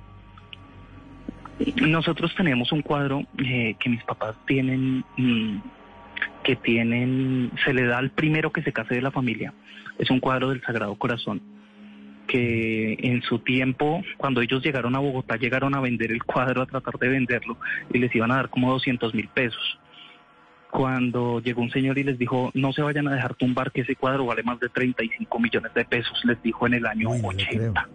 Nosotros 1.60 2.34
tenemos 2.36 2.72
un 2.72 2.82
cuadro 2.82 3.24
eh, 3.44 3.76
que 3.80 3.90
mis 3.90 4.04
papás 4.04 4.36
tienen, 4.46 5.04
mm, 5.18 5.58
que 6.44 6.56
tienen, 6.56 7.52
se 7.66 7.74
le 7.74 7.86
da 7.86 7.98
al 7.98 8.12
primero 8.12 8.52
que 8.52 8.62
se 8.62 8.72
case 8.72 8.96
de 8.96 9.02
la 9.02 9.12
familia. 9.12 9.54
Es 9.98 10.12
un 10.12 10.20
cuadro 10.20 10.50
del 10.50 10.62
Sagrado 10.62 10.96
Corazón, 10.96 11.42
que 12.28 12.98
en 13.00 13.24
su 13.24 13.40
tiempo, 13.40 14.04
cuando 14.18 14.42
ellos 14.42 14.64
llegaron 14.64 14.96
a 14.96 15.00
Bogotá, 15.00 15.38
llegaron 15.38 15.74
a 15.74 15.82
vender 15.82 16.12
el 16.12 16.24
cuadro, 16.24 16.62
a 16.62 16.68
tratar 16.68 17.00
de 17.00 17.10
venderlo, 17.10 17.58
y 17.92 17.98
les 17.98 18.14
iban 18.14 18.32
a 18.32 18.36
dar 18.36 18.50
como 18.50 18.72
200 18.72 19.14
mil 19.14 19.28
pesos. 19.30 19.80
cuando 20.70 21.40
llegó 21.40 21.62
un 21.62 21.72
señor 21.72 21.98
y 21.98 22.04
les 22.04 22.20
dijo, 22.20 22.52
no 22.54 22.74
se 22.74 22.82
vayan 22.82 23.08
a 23.08 23.16
dejar 23.16 23.36
tumbar 23.36 23.72
que 23.72 23.82
ese 23.82 23.96
cuadro 23.96 24.26
vale 24.26 24.44
más 24.44 24.60
de 24.60 24.68
35 24.68 25.40
millones 25.40 25.74
de 25.74 25.86
pesos, 25.86 26.22
les 26.26 26.40
dijo 26.44 26.68
en 26.68 26.74
el 26.76 26.86
año 26.86 27.10
80. 27.10 27.88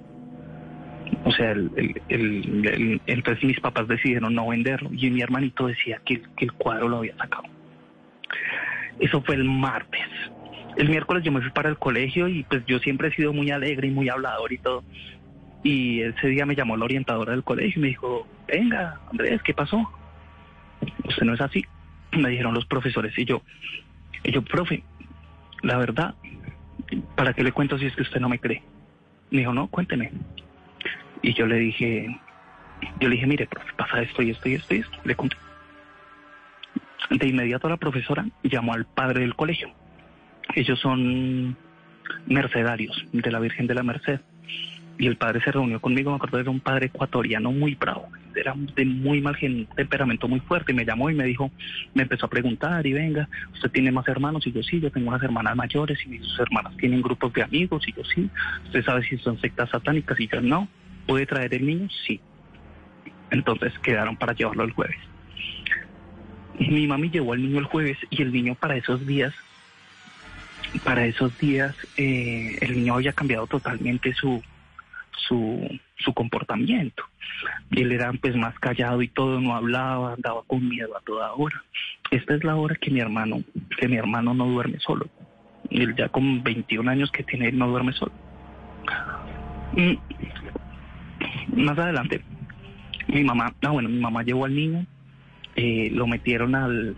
O 1.24 1.30
sea, 1.30 1.52
el, 1.52 1.70
el- 2.08 2.66
el- 2.66 3.00
entonces 3.06 3.44
mis 3.44 3.60
papás 3.60 3.86
decidieron 3.86 4.34
no 4.34 4.48
venderlo 4.48 4.90
y 4.92 5.10
mi 5.10 5.20
hermanito 5.22 5.66
decía 5.66 6.00
que, 6.04 6.14
el- 6.14 6.28
que 6.36 6.44
el 6.46 6.52
cuadro 6.52 6.88
lo 6.88 6.98
había 6.98 7.16
sacado. 7.16 7.44
Eso 8.98 9.22
fue 9.22 9.36
el 9.36 9.44
martes. 9.44 10.00
El 10.76 10.88
miércoles 10.88 11.22
yo 11.22 11.32
me 11.32 11.40
fui 11.40 11.50
para 11.50 11.68
el 11.68 11.78
colegio 11.78 12.28
y 12.28 12.42
pues 12.44 12.64
yo 12.66 12.78
siempre 12.78 13.08
he 13.08 13.12
sido 13.12 13.32
muy 13.32 13.50
alegre 13.50 13.88
y 13.88 13.90
muy 13.90 14.08
hablador 14.08 14.52
y 14.52 14.58
todo. 14.58 14.82
Y 15.62 16.00
ese 16.02 16.28
día 16.28 16.46
me 16.46 16.56
llamó 16.56 16.76
la 16.76 16.84
orientadora 16.86 17.32
del 17.32 17.44
colegio 17.44 17.78
y 17.78 17.82
me 17.82 17.88
dijo, 17.88 18.26
venga, 18.48 19.00
Andrés, 19.10 19.42
¿qué 19.42 19.54
pasó? 19.54 19.88
Usted 21.04 21.22
no 21.24 21.34
es 21.34 21.40
así. 21.40 21.64
Me 22.12 22.30
dijeron 22.30 22.54
los 22.54 22.66
profesores 22.66 23.16
y 23.16 23.24
yo, 23.24 23.42
y 24.24 24.32
yo, 24.32 24.42
profe, 24.42 24.82
la 25.62 25.78
verdad, 25.78 26.14
¿para 27.14 27.32
qué 27.32 27.42
le 27.42 27.52
cuento 27.52 27.78
si 27.78 27.86
es 27.86 27.94
que 27.96 28.02
usted 28.02 28.20
no 28.20 28.28
me 28.28 28.38
cree? 28.38 28.62
Me 29.30 29.40
dijo, 29.40 29.52
no, 29.54 29.68
cuénteme. 29.68 30.10
Y 31.22 31.34
yo 31.34 31.46
le 31.46 31.56
dije, 31.56 32.20
yo 33.00 33.08
le 33.08 33.14
dije, 33.14 33.26
mire, 33.26 33.46
profe, 33.46 33.72
pasa 33.76 34.02
esto 34.02 34.22
y 34.22 34.30
esto 34.30 34.48
y 34.48 34.54
esto 34.54 34.74
y 34.74 34.78
esto. 34.78 34.98
Le 35.04 35.14
conté. 35.14 35.36
De 37.10 37.28
inmediato 37.28 37.68
la 37.68 37.76
profesora 37.76 38.24
llamó 38.42 38.74
al 38.74 38.84
padre 38.86 39.20
del 39.20 39.34
colegio. 39.34 39.70
Ellos 40.54 40.78
son 40.80 41.56
mercedarios 42.26 43.04
de 43.12 43.30
la 43.30 43.38
Virgen 43.38 43.66
de 43.66 43.74
la 43.74 43.82
Merced. 43.82 44.20
Y 44.98 45.06
el 45.06 45.16
padre 45.16 45.40
se 45.42 45.50
reunió 45.50 45.80
conmigo, 45.80 46.10
me 46.10 46.16
acuerdo, 46.16 46.38
era 46.38 46.50
un 46.50 46.60
padre 46.60 46.86
ecuatoriano 46.86 47.50
muy 47.50 47.74
bravo, 47.74 48.08
era 48.36 48.54
de 48.76 48.84
muy 48.84 49.20
mal 49.22 49.34
gen- 49.34 49.66
temperamento, 49.74 50.28
muy 50.28 50.40
fuerte. 50.40 50.72
Y 50.72 50.74
me 50.74 50.84
llamó 50.84 51.08
y 51.10 51.14
me 51.14 51.24
dijo, 51.24 51.50
me 51.94 52.02
empezó 52.02 52.26
a 52.26 52.30
preguntar, 52.30 52.86
y 52.86 52.92
venga, 52.92 53.28
¿usted 53.54 53.70
tiene 53.70 53.90
más 53.90 54.06
hermanos? 54.06 54.46
Y 54.46 54.52
yo 54.52 54.62
sí, 54.62 54.80
yo 54.80 54.90
tengo 54.92 55.08
unas 55.08 55.22
hermanas 55.22 55.56
mayores 55.56 55.98
y 56.06 56.18
sus 56.18 56.38
hermanas 56.40 56.76
tienen 56.76 57.00
grupos 57.00 57.32
de 57.32 57.42
amigos. 57.42 57.88
Y 57.88 57.94
yo 57.94 58.04
sí, 58.04 58.28
¿usted 58.64 58.84
sabe 58.84 59.02
si 59.04 59.16
son 59.18 59.40
sectas 59.40 59.70
satánicas? 59.70 60.20
Y 60.20 60.28
yo 60.28 60.40
no, 60.42 60.68
¿puede 61.06 61.26
traer 61.26 61.54
el 61.54 61.66
niño? 61.66 61.88
Sí. 62.06 62.20
Entonces 63.30 63.72
quedaron 63.80 64.16
para 64.16 64.34
llevarlo 64.34 64.64
el 64.64 64.72
jueves. 64.72 64.98
Mi 66.58 66.86
mami 66.86 67.10
llevó 67.10 67.32
al 67.32 67.42
niño 67.42 67.58
el 67.58 67.64
jueves 67.64 67.96
y 68.10 68.22
el 68.22 68.32
niño 68.32 68.54
para 68.54 68.76
esos 68.76 69.06
días, 69.06 69.32
para 70.84 71.06
esos 71.06 71.36
días, 71.38 71.74
eh, 71.96 72.58
el 72.60 72.74
niño 72.74 72.94
había 72.94 73.12
cambiado 73.12 73.46
totalmente 73.46 74.12
su, 74.14 74.42
su, 75.16 75.80
su 75.96 76.14
comportamiento. 76.14 77.04
Y 77.70 77.82
él 77.82 77.92
era 77.92 78.12
pues 78.12 78.36
más 78.36 78.58
callado 78.58 79.02
y 79.02 79.08
todo, 79.08 79.40
no 79.40 79.54
hablaba, 79.54 80.14
andaba 80.14 80.42
con 80.46 80.68
miedo 80.68 80.96
a 80.96 81.00
toda 81.00 81.32
hora. 81.32 81.62
Esta 82.10 82.34
es 82.34 82.44
la 82.44 82.56
hora 82.56 82.76
que 82.76 82.90
mi 82.90 83.00
hermano, 83.00 83.42
que 83.78 83.88
mi 83.88 83.96
hermano 83.96 84.34
no 84.34 84.46
duerme 84.46 84.78
solo. 84.80 85.08
Él 85.70 85.94
ya 85.96 86.08
con 86.08 86.42
21 86.42 86.90
años 86.90 87.10
que 87.10 87.22
tiene, 87.22 87.48
él 87.48 87.58
no 87.58 87.68
duerme 87.68 87.92
solo. 87.92 88.12
Más 91.54 91.78
adelante, 91.78 92.22
mi 93.08 93.24
mamá, 93.24 93.54
ah 93.62 93.70
bueno, 93.70 93.88
mi 93.88 93.98
mamá 93.98 94.22
llevó 94.22 94.44
al 94.44 94.54
niño, 94.54 94.86
eh, 95.56 95.90
lo 95.92 96.06
metieron 96.06 96.54
al, 96.54 96.96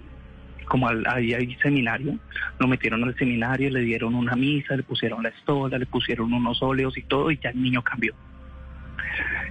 como 0.67 0.89
al, 0.89 1.05
ahí 1.07 1.35
hay 1.35 1.55
seminario, 1.57 2.19
lo 2.59 2.67
metieron 2.67 3.05
al 3.05 3.17
seminario, 3.17 3.71
le 3.71 3.81
dieron 3.81 4.15
una 4.15 4.35
misa, 4.35 4.77
le 4.77 4.83
pusieron 4.83 5.23
la 5.23 5.31
estola, 5.31 5.79
le 5.79 5.87
pusieron 5.87 6.33
unos 6.33 6.63
óleos 6.63 6.97
y 6.97 7.03
todo, 7.03 7.31
y 7.31 7.39
ya 7.39 7.51
el 7.51 7.63
niño 7.63 7.83
cambió. 7.83 8.15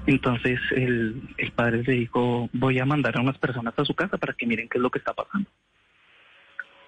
Entonces 0.06 0.60
el, 0.72 1.22
el 1.38 1.52
padre 1.52 1.84
le 1.84 1.94
dijo, 1.94 2.50
voy 2.52 2.80
a 2.80 2.86
mandar 2.86 3.18
a 3.18 3.22
unas 3.22 3.38
personas 3.38 3.74
a 3.78 3.86
su 3.86 3.94
casa 3.94 4.18
para 4.18 4.34
que 4.34 4.45
miren 4.45 4.68
qué 4.68 4.78
es 4.78 4.82
lo 4.82 4.90
que 4.90 5.00
está 5.00 5.14
pasando. 5.14 5.50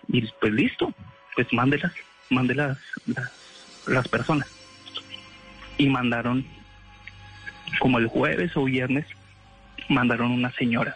Y 0.07 0.21
pues 0.39 0.53
listo, 0.53 0.93
pues 1.35 1.51
mándelas, 1.53 1.93
mándelas 2.29 2.77
las, 3.07 3.85
las 3.87 4.07
personas. 4.07 4.49
Y 5.77 5.89
mandaron, 5.89 6.45
como 7.79 7.99
el 7.99 8.07
jueves 8.07 8.55
o 8.55 8.63
viernes, 8.65 9.05
mandaron 9.89 10.31
unas 10.31 10.53
señoras 10.55 10.95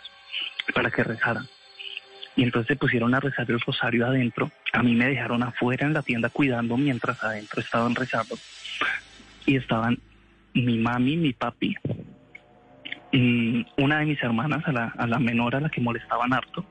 para 0.74 0.90
que 0.92 1.04
rezaran. 1.04 1.48
Y 2.36 2.44
entonces 2.44 2.68
se 2.68 2.76
pusieron 2.76 3.14
a 3.14 3.20
rezar 3.20 3.50
el 3.52 3.60
rosario 3.60 4.06
adentro. 4.06 4.50
A 4.72 4.82
mí 4.82 4.96
me 4.96 5.08
dejaron 5.08 5.44
afuera 5.44 5.86
en 5.86 5.94
la 5.94 6.02
tienda 6.04 6.30
cuidando 6.30 6.78
mientras 6.78 7.22
adentro 7.24 7.62
estaban 7.62 7.96
rezando. 7.96 8.38
Y 9.46 9.58
estaban 9.58 9.98
mi 10.54 10.78
mami, 10.78 11.18
mi 11.18 11.34
papi, 11.34 11.76
mm, 13.12 13.62
una 13.78 14.00
de 14.00 14.06
mis 14.06 14.22
hermanas, 14.24 14.66
a 14.68 14.72
la, 14.72 14.94
a 14.98 15.08
la 15.08 15.20
menor 15.20 15.56
a 15.56 15.60
la 15.60 15.70
que 15.70 15.82
molestaban 15.82 16.34
harto, 16.34 16.66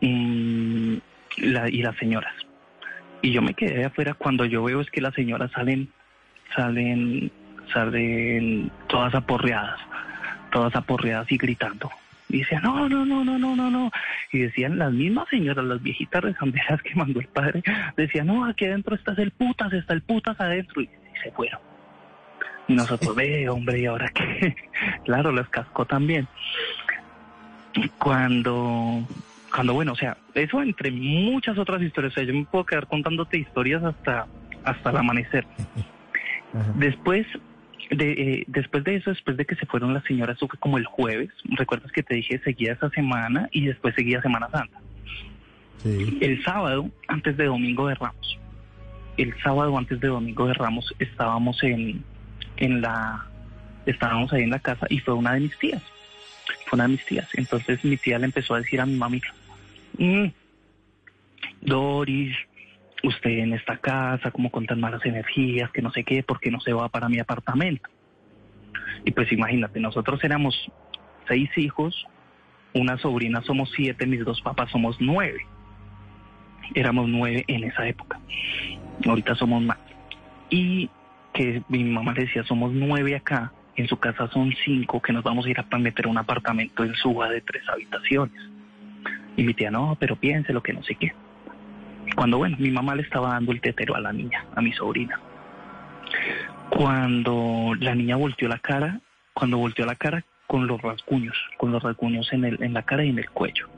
mm, 0.00 0.96
la- 1.38 1.68
y 1.68 1.82
las 1.82 1.96
señoras. 1.96 2.34
Y 3.22 3.32
yo 3.32 3.42
me 3.42 3.54
quedé 3.54 3.84
afuera 3.84 4.14
cuando 4.14 4.44
yo 4.44 4.62
veo 4.62 4.80
es 4.80 4.90
que 4.90 5.00
las 5.00 5.14
señoras 5.14 5.50
salen, 5.52 5.88
salen, 6.54 7.30
salen 7.72 8.70
todas 8.88 9.14
aporreadas, 9.14 9.80
todas 10.50 10.74
aporreadas 10.74 11.30
y 11.30 11.36
gritando. 11.36 11.90
Y 12.30 12.40
decían, 12.40 12.62
no, 12.62 12.88
no, 12.88 13.06
no, 13.06 13.24
no, 13.24 13.38
no, 13.38 13.56
no, 13.56 13.70
no. 13.70 13.90
Y 14.32 14.40
decían 14.40 14.78
las 14.78 14.92
mismas 14.92 15.28
señoras, 15.28 15.64
las 15.64 15.82
viejitas 15.82 16.22
rezanderas 16.22 16.82
que 16.82 16.94
mandó 16.94 17.20
el 17.20 17.28
padre, 17.28 17.62
decían, 17.96 18.26
no, 18.26 18.44
aquí 18.44 18.66
adentro 18.66 18.94
está 18.94 19.12
el 19.12 19.30
putas, 19.30 19.72
está 19.72 19.94
el 19.94 20.02
putas 20.02 20.38
adentro. 20.38 20.82
Y, 20.82 20.84
y 20.84 21.18
se 21.22 21.30
fueron. 21.30 21.60
Y 22.68 22.74
nosotros, 22.74 23.16
ve, 23.16 23.48
hombre, 23.48 23.80
¿y 23.80 23.86
ahora 23.86 24.10
qué? 24.10 24.54
claro, 25.04 25.32
las 25.32 25.48
cascó 25.48 25.86
también. 25.86 26.28
Cuando, 27.96 29.06
cuando, 29.54 29.72
bueno, 29.72 29.92
o 29.92 29.96
sea, 29.96 30.18
eso 30.34 30.60
entre 30.62 30.90
muchas 30.90 31.56
otras 31.56 31.80
historias, 31.80 32.12
o 32.12 32.14
sea, 32.14 32.24
yo 32.24 32.34
me 32.34 32.44
puedo 32.44 32.66
quedar 32.66 32.86
contándote 32.86 33.38
historias 33.38 33.82
hasta, 33.82 34.26
hasta 34.64 34.90
el 34.90 34.96
amanecer. 34.98 35.46
Después 36.74 37.26
de, 37.90 38.12
eh, 38.12 38.44
después 38.46 38.84
de 38.84 38.96
eso, 38.96 39.10
después 39.10 39.36
de 39.36 39.44
que 39.44 39.54
se 39.54 39.66
fueron 39.66 39.94
las 39.94 40.04
señoras, 40.04 40.36
eso 40.36 40.48
fue 40.48 40.58
como 40.58 40.78
el 40.78 40.84
jueves. 40.84 41.30
Recuerdas 41.44 41.90
que 41.92 42.02
te 42.02 42.14
dije 42.14 42.40
seguía 42.44 42.72
esa 42.72 42.90
semana 42.90 43.48
y 43.52 43.66
después 43.66 43.94
seguía 43.94 44.22
Semana 44.22 44.48
Santa. 44.50 44.80
El 45.84 46.42
sábado, 46.44 46.90
antes 47.06 47.36
de 47.36 47.44
Domingo 47.44 47.86
de 47.86 47.94
Ramos, 47.94 48.38
el 49.16 49.34
sábado 49.42 49.76
antes 49.78 50.00
de 50.00 50.08
Domingo 50.08 50.46
de 50.46 50.54
Ramos 50.54 50.92
estábamos 50.98 51.62
en, 51.62 52.02
en 52.56 52.80
la, 52.80 53.24
estábamos 53.86 54.32
ahí 54.32 54.42
en 54.42 54.50
la 54.50 54.58
casa 54.58 54.86
y 54.90 54.98
fue 54.98 55.14
una 55.14 55.34
de 55.34 55.40
mis 55.40 55.58
tías. 55.58 55.82
Fue 56.66 56.76
una 56.76 56.84
de 56.84 56.90
mis 56.90 57.04
tías. 57.06 57.28
Entonces 57.34 57.84
mi 57.84 57.96
tía 57.96 58.18
le 58.18 58.26
empezó 58.26 58.54
a 58.54 58.58
decir 58.58 58.80
a 58.80 58.86
mi 58.86 58.96
mami, 58.96 59.22
"Mm, 59.98 60.26
Doris, 61.62 62.36
usted 63.02 63.30
en 63.30 63.54
esta 63.54 63.76
casa, 63.78 64.30
como 64.30 64.50
con 64.50 64.66
tan 64.66 64.80
malas 64.80 65.04
energías, 65.04 65.70
que 65.70 65.82
no 65.82 65.90
sé 65.92 66.04
qué, 66.04 66.22
¿por 66.22 66.40
qué 66.40 66.50
no 66.50 66.60
se 66.60 66.72
va 66.72 66.88
para 66.88 67.08
mi 67.08 67.18
apartamento? 67.18 67.88
Y 69.04 69.12
pues 69.12 69.30
imagínate, 69.32 69.80
nosotros 69.80 70.22
éramos 70.24 70.54
seis 71.26 71.50
hijos, 71.56 72.06
una 72.74 72.98
sobrina 72.98 73.42
somos 73.42 73.70
siete, 73.74 74.06
mis 74.06 74.24
dos 74.24 74.40
papás 74.40 74.70
somos 74.70 74.96
nueve. 75.00 75.40
Éramos 76.74 77.08
nueve 77.08 77.44
en 77.46 77.64
esa 77.64 77.86
época. 77.86 78.20
Ahorita 79.06 79.34
somos 79.34 79.62
más. 79.62 79.78
Y 80.50 80.90
que 81.32 81.62
mi 81.68 81.84
mamá 81.84 82.14
decía, 82.14 82.44
somos 82.44 82.72
nueve 82.72 83.14
acá, 83.14 83.52
en 83.76 83.86
su 83.86 83.96
casa 83.98 84.28
son 84.28 84.52
cinco, 84.64 85.00
que 85.00 85.12
nos 85.12 85.22
vamos 85.22 85.46
a 85.46 85.50
ir 85.50 85.56
a 85.58 85.78
meter 85.78 86.08
un 86.08 86.18
apartamento 86.18 86.84
en 86.84 86.94
Suba 86.94 87.28
de 87.28 87.40
tres 87.40 87.62
habitaciones. 87.68 88.42
Y 89.36 89.44
mi 89.44 89.54
tía, 89.54 89.70
no, 89.70 89.96
pero 90.00 90.16
piense 90.16 90.52
lo 90.52 90.62
que 90.62 90.72
no 90.72 90.82
sé 90.82 90.96
qué. 90.96 91.12
Cuando, 92.16 92.38
bueno, 92.38 92.56
mi 92.58 92.70
mamá 92.70 92.94
le 92.94 93.02
estaba 93.02 93.30
dando 93.30 93.52
el 93.52 93.60
tetero 93.60 93.94
a 93.94 94.00
la 94.00 94.12
niña, 94.12 94.44
a 94.54 94.60
mi 94.60 94.72
sobrina. 94.72 95.20
Cuando 96.70 97.72
la 97.78 97.94
niña 97.94 98.16
volteó 98.16 98.48
la 98.48 98.58
cara, 98.58 99.00
cuando 99.34 99.58
volteó 99.58 99.86
la 99.86 99.94
cara 99.94 100.24
con 100.46 100.66
los 100.66 100.80
rasguños, 100.80 101.36
con 101.56 101.72
los 101.72 101.82
rasguños 101.82 102.32
en, 102.32 102.44
el, 102.44 102.62
en 102.62 102.72
la 102.74 102.82
cara 102.82 103.04
y 103.04 103.10
en 103.10 103.18
el 103.18 103.30
cuello. 103.30 103.68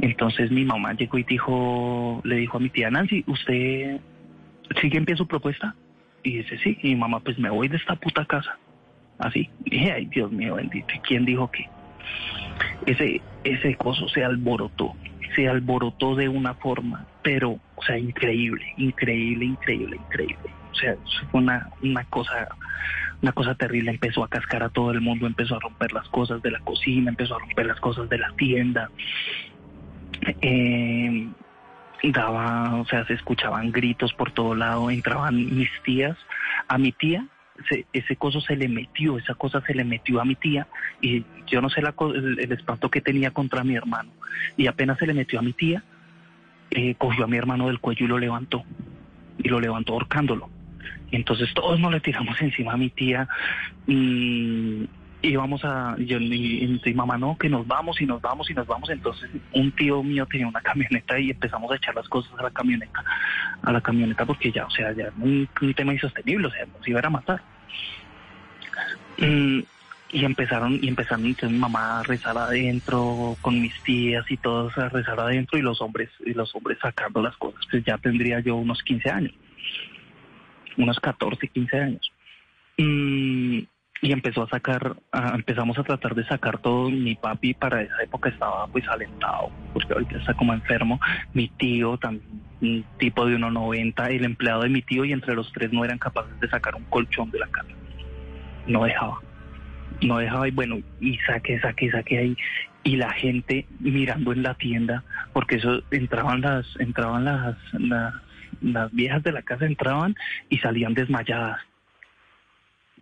Entonces 0.00 0.50
mi 0.50 0.64
mamá 0.64 0.94
llegó 0.94 1.18
y 1.18 1.24
dijo, 1.24 2.20
le 2.24 2.36
dijo 2.36 2.56
a 2.56 2.60
mi 2.60 2.70
tía 2.70 2.90
Nancy, 2.90 3.22
¿usted 3.26 4.00
sigue 4.80 4.98
en 4.98 5.04
pie 5.04 5.16
su 5.16 5.26
propuesta? 5.26 5.74
Y 6.22 6.38
dice, 6.38 6.58
sí. 6.58 6.78
Y 6.82 6.88
mi 6.90 6.96
mamá, 6.96 7.20
pues 7.20 7.38
me 7.38 7.50
voy 7.50 7.68
de 7.68 7.76
esta 7.76 7.96
puta 7.96 8.24
casa. 8.24 8.58
Así. 9.18 9.48
Dije, 9.60 9.92
ay, 9.92 10.06
Dios 10.06 10.30
mío 10.32 10.54
bendito. 10.54 10.94
¿Y 10.94 10.98
quién 11.00 11.24
dijo 11.24 11.50
que? 11.50 11.68
Ese, 12.86 13.20
ese 13.44 13.74
coso 13.76 14.08
se 14.08 14.24
alborotó. 14.24 14.94
Se 15.34 15.48
alborotó 15.48 16.14
de 16.16 16.28
una 16.28 16.54
forma, 16.54 17.06
pero, 17.22 17.58
o 17.76 17.82
sea, 17.82 17.98
increíble, 17.98 18.64
increíble, 18.76 19.44
increíble, 19.44 19.96
increíble. 19.96 20.50
O 20.72 20.74
sea, 20.74 20.96
fue 21.30 21.40
una, 21.40 21.68
una 21.82 22.04
cosa, 22.04 22.48
una 23.22 23.32
cosa 23.32 23.54
terrible. 23.54 23.90
Empezó 23.90 24.24
a 24.24 24.28
cascar 24.28 24.62
a 24.62 24.68
todo 24.68 24.90
el 24.90 25.00
mundo, 25.00 25.26
empezó 25.26 25.56
a 25.56 25.60
romper 25.60 25.92
las 25.92 26.08
cosas 26.08 26.42
de 26.42 26.50
la 26.50 26.60
cocina, 26.60 27.10
empezó 27.10 27.36
a 27.36 27.40
romper 27.40 27.66
las 27.66 27.80
cosas 27.80 28.08
de 28.08 28.18
la 28.18 28.30
tienda. 28.36 28.90
Eh, 30.40 31.28
daba, 32.02 32.76
o 32.76 32.86
sea, 32.86 33.04
se 33.06 33.14
escuchaban 33.14 33.72
gritos 33.72 34.12
por 34.14 34.32
todo 34.32 34.54
lado, 34.54 34.90
entraban 34.90 35.36
mis 35.56 35.70
tías, 35.84 36.16
a 36.68 36.78
mi 36.78 36.92
tía 36.92 37.26
se- 37.68 37.86
ese 37.92 38.16
coso 38.16 38.40
se 38.40 38.56
le 38.56 38.68
metió, 38.68 39.18
esa 39.18 39.34
cosa 39.34 39.60
se 39.62 39.74
le 39.74 39.84
metió 39.84 40.20
a 40.20 40.24
mi 40.24 40.34
tía 40.36 40.66
y 41.00 41.24
yo 41.46 41.60
no 41.60 41.68
sé 41.70 41.82
la 41.82 41.94
el, 42.14 42.38
el 42.38 42.52
espanto 42.52 42.90
que 42.90 43.00
tenía 43.00 43.30
contra 43.30 43.64
mi 43.64 43.74
hermano. 43.76 44.10
Y 44.56 44.66
apenas 44.66 44.98
se 44.98 45.06
le 45.06 45.14
metió 45.14 45.38
a 45.38 45.42
mi 45.42 45.52
tía, 45.52 45.82
eh, 46.70 46.94
cogió 46.96 47.24
a 47.24 47.28
mi 47.28 47.36
hermano 47.36 47.66
del 47.66 47.80
cuello 47.80 48.04
y 48.04 48.08
lo 48.08 48.18
levantó. 48.18 48.64
Y 49.38 49.48
lo 49.48 49.60
levantó 49.60 49.94
ahorcándolo. 49.94 50.50
Y 51.10 51.16
entonces 51.16 51.52
todos 51.54 51.80
nos 51.80 51.92
le 51.92 52.00
tiramos 52.00 52.40
encima 52.40 52.72
a 52.74 52.76
mi 52.76 52.90
tía. 52.90 53.28
Y 53.86 54.86
íbamos 55.22 55.64
a. 55.64 55.96
Yo, 55.98 56.18
y, 56.18 56.80
y 56.84 56.94
mamá, 56.94 57.18
no, 57.18 57.36
que 57.36 57.48
nos 57.48 57.66
vamos 57.66 58.00
y 58.00 58.06
nos 58.06 58.20
vamos 58.20 58.50
y 58.50 58.54
nos 58.54 58.66
vamos. 58.66 58.90
Entonces 58.90 59.30
un 59.52 59.72
tío 59.72 60.02
mío 60.02 60.26
tenía 60.26 60.48
una 60.48 60.60
camioneta 60.60 61.18
y 61.18 61.30
empezamos 61.30 61.70
a 61.72 61.76
echar 61.76 61.94
las 61.94 62.08
cosas 62.08 62.32
a 62.38 62.42
la 62.42 62.50
camioneta. 62.50 63.04
A 63.62 63.72
la 63.72 63.80
camioneta 63.80 64.24
porque 64.24 64.52
ya, 64.52 64.66
o 64.66 64.70
sea, 64.70 64.92
ya 64.92 65.04
era 65.04 65.12
un, 65.18 65.48
un 65.60 65.74
tema 65.74 65.92
insostenible, 65.92 66.46
o 66.46 66.50
sea, 66.50 66.66
nos 66.66 66.86
iba 66.86 67.00
a 67.00 67.10
matar. 67.10 67.42
Mm, 69.18 69.60
y 70.12 70.24
empezaron 70.24 70.78
y 70.82 70.88
empezaron 70.88 71.26
entonces 71.26 71.52
mi 71.52 71.58
mamá 71.58 72.00
a 72.00 72.02
rezar 72.02 72.36
adentro 72.36 73.36
con 73.40 73.60
mis 73.60 73.80
tías 73.82 74.28
y 74.28 74.36
todos 74.36 74.76
a 74.76 74.88
rezar 74.88 75.20
adentro 75.20 75.58
y 75.58 75.62
los 75.62 75.80
hombres 75.80 76.10
y 76.24 76.32
los 76.34 76.52
hombres 76.54 76.78
sacando 76.82 77.22
las 77.22 77.36
cosas 77.36 77.60
pues 77.70 77.84
ya 77.84 77.96
tendría 77.98 78.40
yo 78.40 78.56
unos 78.56 78.82
15 78.82 79.08
años 79.08 79.32
unos 80.76 80.98
14 80.98 81.46
15 81.46 81.78
años 81.78 82.12
Mm, 82.80 83.60
y 84.02 84.12
empezó 84.12 84.42
a 84.42 84.48
sacar 84.48 84.96
empezamos 85.34 85.78
a 85.78 85.84
tratar 85.84 86.14
de 86.14 86.24
sacar 86.24 86.58
todo. 86.58 86.90
Mi 86.90 87.14
papi 87.14 87.54
para 87.54 87.82
esa 87.82 88.02
época 88.02 88.28
estaba 88.30 88.66
pues 88.68 88.86
alentado 88.88 89.50
porque 89.72 89.92
ahorita 89.92 90.18
está 90.18 90.34
como 90.34 90.54
enfermo. 90.54 91.00
Mi 91.34 91.48
tío 91.48 91.96
también 91.98 92.42
un 92.62 92.84
tipo 92.98 93.24
de 93.26 93.36
1.90 93.36 94.10
el 94.10 94.24
empleado 94.24 94.62
de 94.62 94.68
mi 94.68 94.82
tío 94.82 95.04
y 95.04 95.12
entre 95.12 95.34
los 95.34 95.50
tres 95.52 95.72
no 95.72 95.84
eran 95.84 95.98
capaces 95.98 96.38
de 96.40 96.48
sacar 96.48 96.74
un 96.74 96.84
colchón 96.84 97.30
de 97.30 97.38
la 97.38 97.46
casa. 97.48 97.70
No 98.66 98.84
dejaba 98.84 99.18
no 100.02 100.18
dejaba 100.18 100.48
y 100.48 100.50
bueno, 100.50 100.80
y 101.00 101.18
saqué, 101.18 101.60
saqué, 101.60 101.90
saqué 101.90 102.18
ahí. 102.18 102.36
Y 102.82 102.96
la 102.96 103.10
gente 103.10 103.66
mirando 103.78 104.32
en 104.32 104.42
la 104.42 104.54
tienda, 104.54 105.04
porque 105.32 105.56
eso 105.56 105.82
entraban 105.90 106.40
las, 106.40 106.66
entraban 106.78 107.24
las, 107.24 107.56
las, 107.74 108.14
las 108.62 108.92
viejas 108.92 109.22
de 109.22 109.32
la 109.32 109.42
casa 109.42 109.66
entraban 109.66 110.14
y 110.48 110.58
salían 110.58 110.94
desmayadas. 110.94 111.60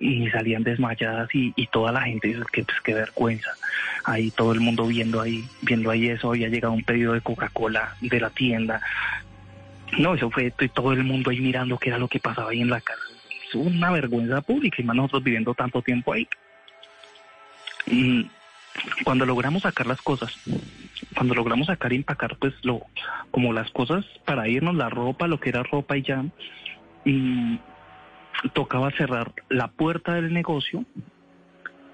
Y 0.01 0.28
salían 0.31 0.62
desmayadas 0.62 1.28
y, 1.35 1.52
y 1.57 1.67
toda 1.67 1.93
la 1.93 2.02
gente 2.02 2.28
dice 2.28 2.41
que 2.52 2.62
pues 2.62 2.81
qué 2.83 2.94
vergüenza. 2.94 3.51
Ahí 4.05 4.31
todo 4.31 4.52
el 4.52 4.60
mundo 4.60 4.86
viendo 4.86 5.20
ahí, 5.20 5.44
viendo 5.62 5.91
ahí 5.91 6.09
eso, 6.09 6.31
había 6.31 6.49
llegado 6.49 6.73
un 6.73 6.85
pedido 6.85 7.12
de 7.12 7.20
Coca-Cola 7.20 7.97
de 8.01 8.20
la 8.20 8.31
tienda. 8.31 8.81
No, 9.99 10.15
eso 10.15 10.31
fue 10.31 10.51
todo 10.51 10.93
el 10.93 11.05
mundo 11.05 11.31
ahí 11.31 11.41
mirando 11.41 11.78
qué 11.78 11.89
era 11.89 11.99
lo 11.99 12.09
que 12.09 12.20
pasaba 12.20 12.51
ahí 12.51 12.60
en 12.60 12.70
la 12.70 12.81
casa. 12.81 13.01
Es 13.49 13.55
una 13.55 13.91
vergüenza 13.91 14.41
pública 14.43 14.77
y 14.78 14.85
más 14.85 14.97
nosotros 14.97 15.25
viviendo 15.25 15.55
tanto 15.55 15.83
tiempo 15.83 16.12
ahí. 16.12 16.28
Mm, 17.86 18.23
cuando 19.05 19.27
logramos 19.27 19.62
sacar 19.62 19.86
las 19.86 20.01
cosas, 20.02 20.33
cuando 21.15 21.35
logramos 21.35 21.67
sacar 21.67 21.93
y 21.93 21.97
empacar, 21.97 22.36
pues 22.36 22.55
lo, 22.62 22.83
como 23.31 23.52
las 23.52 23.70
cosas 23.70 24.05
para 24.25 24.49
irnos, 24.49 24.75
la 24.75 24.89
ropa, 24.89 25.27
lo 25.27 25.41
que 25.41 25.49
era 25.49 25.62
ropa 25.62 25.97
y 25.97 26.02
ya, 26.02 26.25
mm, 27.05 27.57
tocaba 28.52 28.91
cerrar 28.92 29.33
la 29.49 29.68
puerta 29.68 30.15
del 30.15 30.33
negocio, 30.33 30.84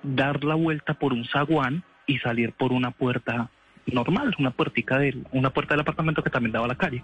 dar 0.03 0.45
la 0.45 0.55
vuelta 0.55 0.95
por 0.95 1.13
un 1.13 1.25
zaguán 1.25 1.83
y 2.07 2.19
salir 2.19 2.53
por 2.53 2.73
una 2.73 2.91
puerta 2.91 3.51
normal, 3.87 4.35
una 4.39 4.51
puertica 4.51 4.99
del, 4.99 5.27
una 5.33 5.51
puerta 5.51 5.75
del 5.75 5.81
apartamento 5.81 6.23
que 6.23 6.31
también 6.31 6.53
daba 6.53 6.67
a 6.67 6.69
la 6.69 6.75
calle. 6.77 7.03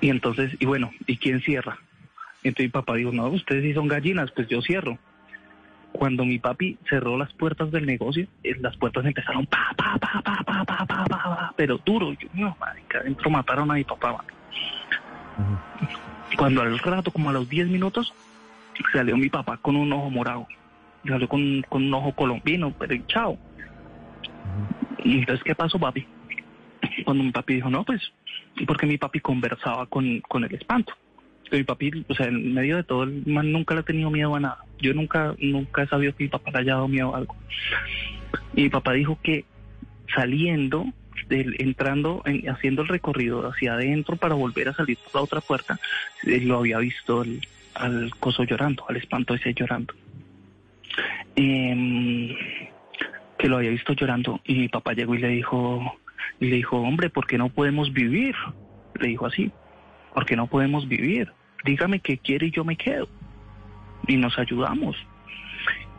Y 0.00 0.10
entonces, 0.10 0.52
y 0.58 0.66
bueno, 0.66 0.90
¿y 1.06 1.16
quién 1.16 1.40
cierra? 1.40 1.78
Entonces 2.42 2.66
mi 2.66 2.72
papá 2.72 2.94
dijo, 2.94 3.12
no, 3.12 3.26
ustedes 3.28 3.62
sí 3.62 3.72
son 3.72 3.88
gallinas, 3.88 4.30
pues 4.32 4.48
yo 4.48 4.60
cierro 4.60 4.98
cuando 5.94 6.24
mi 6.24 6.40
papi 6.40 6.76
cerró 6.90 7.16
las 7.16 7.32
puertas 7.34 7.70
del 7.70 7.86
negocio, 7.86 8.26
eh, 8.42 8.56
las 8.60 8.76
puertas 8.76 9.04
empezaron 9.04 9.46
pa, 9.46 9.72
pa, 9.76 9.96
pa, 9.96 10.20
pa, 10.24 10.42
pa, 10.44 10.64
pa, 10.64 10.86
pa, 10.86 11.04
pa, 11.06 11.54
pero 11.56 11.78
duro. 11.86 12.12
Yo, 12.14 12.28
no, 12.34 12.56
marica, 12.58 12.98
adentro 12.98 13.30
mataron 13.30 13.70
a 13.70 13.74
mi 13.74 13.84
papá. 13.84 14.24
Cuando 16.36 16.62
al 16.62 16.78
rato, 16.78 17.10
como 17.10 17.30
a 17.30 17.32
los 17.32 17.48
10 17.48 17.68
minutos, 17.68 18.12
salió 18.92 19.16
mi 19.16 19.28
papá 19.28 19.56
con 19.58 19.76
un 19.76 19.92
ojo 19.92 20.10
morado. 20.10 20.46
Salió 21.06 21.28
con, 21.28 21.62
con 21.68 21.84
un 21.84 21.94
ojo 21.94 22.12
colombiano, 22.12 22.72
pero 22.78 22.96
chao. 23.06 23.38
Entonces, 24.98 25.44
¿qué 25.44 25.54
pasó, 25.54 25.78
papi? 25.78 26.06
Cuando 27.04 27.24
mi 27.24 27.30
papi 27.30 27.54
dijo, 27.54 27.70
no, 27.70 27.84
pues, 27.84 28.12
porque 28.66 28.86
mi 28.86 28.98
papi 28.98 29.20
conversaba 29.20 29.86
con, 29.86 30.20
con 30.20 30.44
el 30.44 30.54
espanto 30.54 30.94
que 31.50 31.58
mi 31.58 31.64
papi, 31.64 32.04
o 32.08 32.14
sea, 32.14 32.26
en 32.26 32.54
medio 32.54 32.76
de 32.76 32.84
todo, 32.84 33.04
el 33.04 33.22
man 33.26 33.52
nunca 33.52 33.74
le 33.74 33.80
ha 33.80 33.84
tenido 33.84 34.10
miedo 34.10 34.34
a 34.34 34.40
nada. 34.40 34.64
Yo 34.78 34.94
nunca, 34.94 35.34
nunca 35.38 35.82
he 35.82 35.86
sabido 35.86 36.14
que 36.14 36.24
mi 36.24 36.30
papá 36.30 36.50
le 36.50 36.58
haya 36.60 36.74
dado 36.74 36.88
miedo 36.88 37.14
a 37.14 37.18
algo. 37.18 37.36
Y 38.54 38.62
mi 38.62 38.68
papá 38.68 38.92
dijo 38.92 39.18
que 39.22 39.44
saliendo, 40.14 40.86
entrando, 41.30 42.22
en- 42.24 42.48
haciendo 42.48 42.82
el 42.82 42.88
recorrido 42.88 43.46
hacia 43.48 43.74
adentro 43.74 44.16
para 44.16 44.34
volver 44.34 44.68
a 44.68 44.74
salir 44.74 44.98
por 44.98 45.14
la 45.14 45.22
otra 45.22 45.40
puerta, 45.40 45.78
él 46.22 46.48
lo 46.48 46.58
había 46.58 46.78
visto 46.78 47.24
al, 47.74 48.10
coso 48.20 48.44
llorando, 48.44 48.84
al 48.88 48.96
espanto 48.96 49.34
ese 49.34 49.54
llorando. 49.54 49.94
Em, 51.36 52.34
que 53.38 53.48
lo 53.48 53.56
había 53.56 53.70
visto 53.70 53.92
llorando 53.94 54.40
y 54.44 54.54
mi 54.54 54.68
papá 54.68 54.92
llegó 54.92 55.14
y 55.14 55.18
le 55.18 55.28
dijo, 55.28 55.98
y 56.40 56.46
le 56.46 56.56
dijo, 56.56 56.78
hombre, 56.78 57.10
¿por 57.10 57.26
qué 57.26 57.36
no 57.36 57.48
podemos 57.48 57.92
vivir? 57.92 58.34
Le 59.00 59.08
dijo 59.08 59.26
así 59.26 59.50
porque 60.14 60.36
no 60.36 60.46
podemos 60.46 60.88
vivir. 60.88 61.30
Dígame 61.64 61.98
qué 61.98 62.18
quiere 62.18 62.46
y 62.46 62.50
yo 62.52 62.64
me 62.64 62.76
quedo. 62.76 63.08
Y 64.06 64.16
nos 64.16 64.38
ayudamos. 64.38 64.96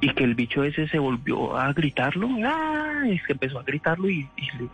Y 0.01 0.09
que 0.09 0.23
el 0.23 0.35
bicho 0.35 0.63
ese 0.63 0.87
se 0.87 0.99
volvió 0.99 1.57
a 1.57 1.71
gritarlo, 1.73 2.27
y 2.27 3.17
se 3.19 3.31
empezó 3.31 3.59
a 3.59 3.63
gritarlo 3.63 4.09
y, 4.09 4.27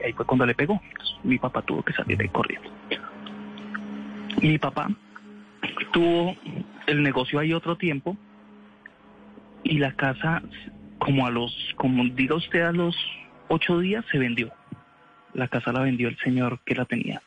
ahí 0.04 0.14
fue 0.14 0.26
cuando 0.26 0.46
le 0.46 0.56
pegó. 0.56 0.82
Mi 1.24 1.38
papá 1.38 1.62
tuvo 1.62 1.84
que 1.84 1.94
salir 1.94 2.20
ahí 2.20 2.30
corriendo. 2.30 2.70
Mi 4.42 4.58
papá 4.58 4.90
tuvo 5.92 6.36
el 6.88 7.04
negocio 7.04 7.40
ahí 7.40 7.54
otro 7.54 7.78
tiempo 7.78 8.18
y 9.64 9.78
la 9.78 9.94
casa, 9.94 10.42
como 10.98 11.28
a 11.28 11.32
los, 11.32 11.56
como 11.76 12.04
diga 12.06 12.36
usted, 12.36 12.62
a 12.62 12.72
los 12.72 12.96
ocho 13.48 13.80
días 13.80 14.04
se 14.12 14.18
vendió. 14.18 14.52
La 15.34 15.48
casa 15.48 15.72
la 15.72 15.82
vendió 15.82 16.08
el 16.08 16.18
señor 16.18 16.60
que 16.66 16.76
la 16.76 16.86
tenía 16.86 17.22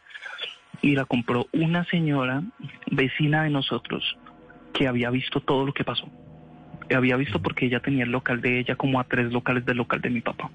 y 0.83 0.95
la 0.95 1.05
compró 1.05 1.47
una 1.53 1.85
señora 1.85 2.43
vecina 2.91 3.45
de 3.45 3.51
nosotros 3.51 4.19
que 4.73 4.89
había 4.89 5.11
visto 5.11 5.41
todo 5.41 5.65
lo 5.65 5.73
que 5.73 5.85
pasó. 5.85 6.09
Había 6.95 7.17
visto 7.17 7.41
porque 7.41 7.67
ella 7.67 7.81
tenía 7.81 8.05
el 8.05 8.11
local 8.11 8.41
de 8.41 8.59
ella 8.61 8.77
como 8.77 9.01
a 9.01 9.05
tres 9.05 9.33
locales 9.33 9.65
del 9.65 9.79
local 9.79 10.01
de 10.01 10.11
mi 10.11 10.21
papá. 10.21 10.51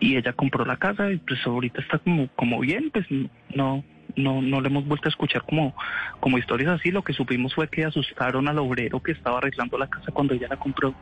Y 0.00 0.16
ella 0.16 0.32
compró 0.32 0.64
la 0.64 0.76
casa 0.76 1.10
y 1.10 1.18
pues 1.18 1.46
ahorita 1.46 1.80
está 1.80 1.98
como, 1.98 2.28
como 2.28 2.60
bien, 2.60 2.90
pues 2.90 3.06
no, 3.54 3.84
no, 4.16 4.42
no 4.42 4.60
le 4.60 4.68
hemos 4.68 4.86
vuelto 4.86 5.08
a 5.08 5.10
escuchar 5.10 5.42
como, 5.42 5.74
como 6.20 6.38
historias 6.38 6.80
así. 6.80 6.90
Lo 6.90 7.02
que 7.02 7.12
supimos 7.12 7.54
fue 7.54 7.68
que 7.68 7.84
asustaron 7.84 8.48
al 8.48 8.58
obrero 8.58 9.02
que 9.02 9.12
estaba 9.12 9.38
arreglando 9.38 9.78
la 9.78 9.88
casa 9.88 10.12
cuando 10.12 10.34
ella 10.34 10.48
la 10.48 10.56
compró. 10.56 10.94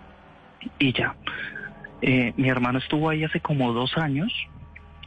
Y 0.79 0.93
ya. 0.93 1.15
Eh, 2.03 2.33
mi 2.37 2.49
hermano 2.49 2.79
estuvo 2.79 3.11
ahí 3.11 3.25
hace 3.25 3.41
como 3.41 3.73
dos 3.73 3.97
años 3.99 4.33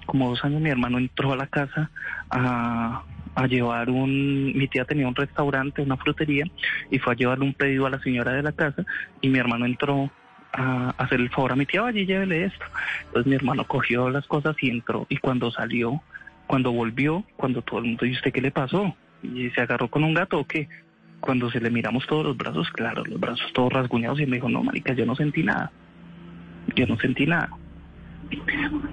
como 0.05 0.29
dos 0.29 0.43
años 0.43 0.61
mi 0.61 0.69
hermano 0.69 0.97
entró 0.97 1.33
a 1.33 1.35
la 1.35 1.47
casa 1.47 1.89
a, 2.29 3.03
a 3.35 3.47
llevar 3.47 3.89
un, 3.89 4.53
mi 4.55 4.67
tía 4.67 4.85
tenía 4.85 5.07
un 5.07 5.15
restaurante, 5.15 5.81
una 5.81 5.97
frutería, 5.97 6.45
y 6.91 6.99
fue 6.99 7.13
a 7.13 7.15
llevarle 7.15 7.45
un 7.45 7.53
pedido 7.53 7.85
a 7.85 7.89
la 7.89 7.99
señora 7.99 8.33
de 8.33 8.43
la 8.43 8.51
casa, 8.51 8.85
y 9.21 9.29
mi 9.29 9.39
hermano 9.39 9.65
entró 9.65 10.11
a 10.53 10.91
hacer 10.97 11.19
el 11.19 11.29
favor 11.29 11.53
a 11.53 11.55
mi 11.55 11.65
tía, 11.65 11.81
vaya 11.81 11.99
y 11.99 12.05
llévele 12.05 12.45
esto. 12.45 12.65
Entonces 13.07 13.27
mi 13.27 13.35
hermano 13.35 13.65
cogió 13.65 14.09
las 14.09 14.27
cosas 14.27 14.55
y 14.61 14.69
entró, 14.69 15.05
y 15.09 15.17
cuando 15.17 15.51
salió, 15.51 16.01
cuando 16.47 16.71
volvió, 16.71 17.23
cuando 17.35 17.61
todo 17.61 17.79
el 17.79 17.85
mundo, 17.85 18.05
¿y 18.05 18.11
usted 18.11 18.31
qué 18.31 18.41
le 18.41 18.51
pasó? 18.51 18.95
¿Y 19.23 19.49
se 19.51 19.61
agarró 19.61 19.89
con 19.89 20.03
un 20.03 20.13
gato 20.13 20.39
o 20.39 20.45
qué? 20.45 20.67
Cuando 21.19 21.49
se 21.49 21.61
le 21.61 21.69
miramos 21.69 22.05
todos 22.05 22.25
los 22.25 22.37
brazos, 22.37 22.69
claro, 22.71 23.03
los 23.05 23.19
brazos 23.19 23.51
todos 23.53 23.71
rasguñados, 23.73 24.19
y 24.19 24.25
me 24.25 24.35
dijo, 24.35 24.49
no, 24.49 24.63
marica, 24.63 24.93
yo 24.93 25.05
no 25.05 25.15
sentí 25.15 25.41
nada. 25.41 25.71
Yo 26.75 26.85
no 26.87 26.97
sentí 26.97 27.25
nada 27.25 27.49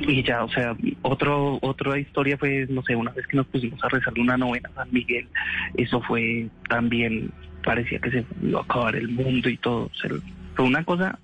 y 0.00 0.22
ya, 0.22 0.44
o 0.44 0.48
sea, 0.50 0.76
otro, 1.02 1.58
otra 1.62 1.98
historia 1.98 2.36
fue, 2.38 2.66
no 2.68 2.82
sé, 2.82 2.96
una 2.96 3.12
vez 3.12 3.26
que 3.26 3.36
nos 3.36 3.46
pusimos 3.46 3.82
a 3.84 3.88
rezar 3.88 4.12
una 4.18 4.36
novena 4.36 4.70
a 4.72 4.84
San 4.84 4.92
Miguel, 4.92 5.28
eso 5.76 6.00
fue 6.02 6.48
también, 6.68 7.30
parecía 7.64 7.98
que 7.98 8.10
se 8.10 8.24
iba 8.42 8.60
a 8.60 8.62
acabar 8.62 8.96
el 8.96 9.08
mundo 9.08 9.48
y 9.48 9.56
todo, 9.56 9.84
o 9.84 9.94
sea, 9.94 10.10
fue 10.54 10.64
una 10.64 10.84
cosa 10.84 11.18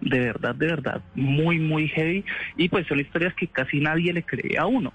de 0.00 0.20
verdad, 0.20 0.54
de 0.54 0.66
verdad, 0.66 1.00
muy, 1.14 1.58
muy 1.58 1.88
heavy, 1.88 2.24
y 2.56 2.68
pues 2.68 2.86
son 2.86 3.00
historias 3.00 3.34
que 3.34 3.48
casi 3.48 3.80
nadie 3.80 4.12
le 4.12 4.22
cree 4.22 4.58
a 4.58 4.66
uno. 4.66 4.92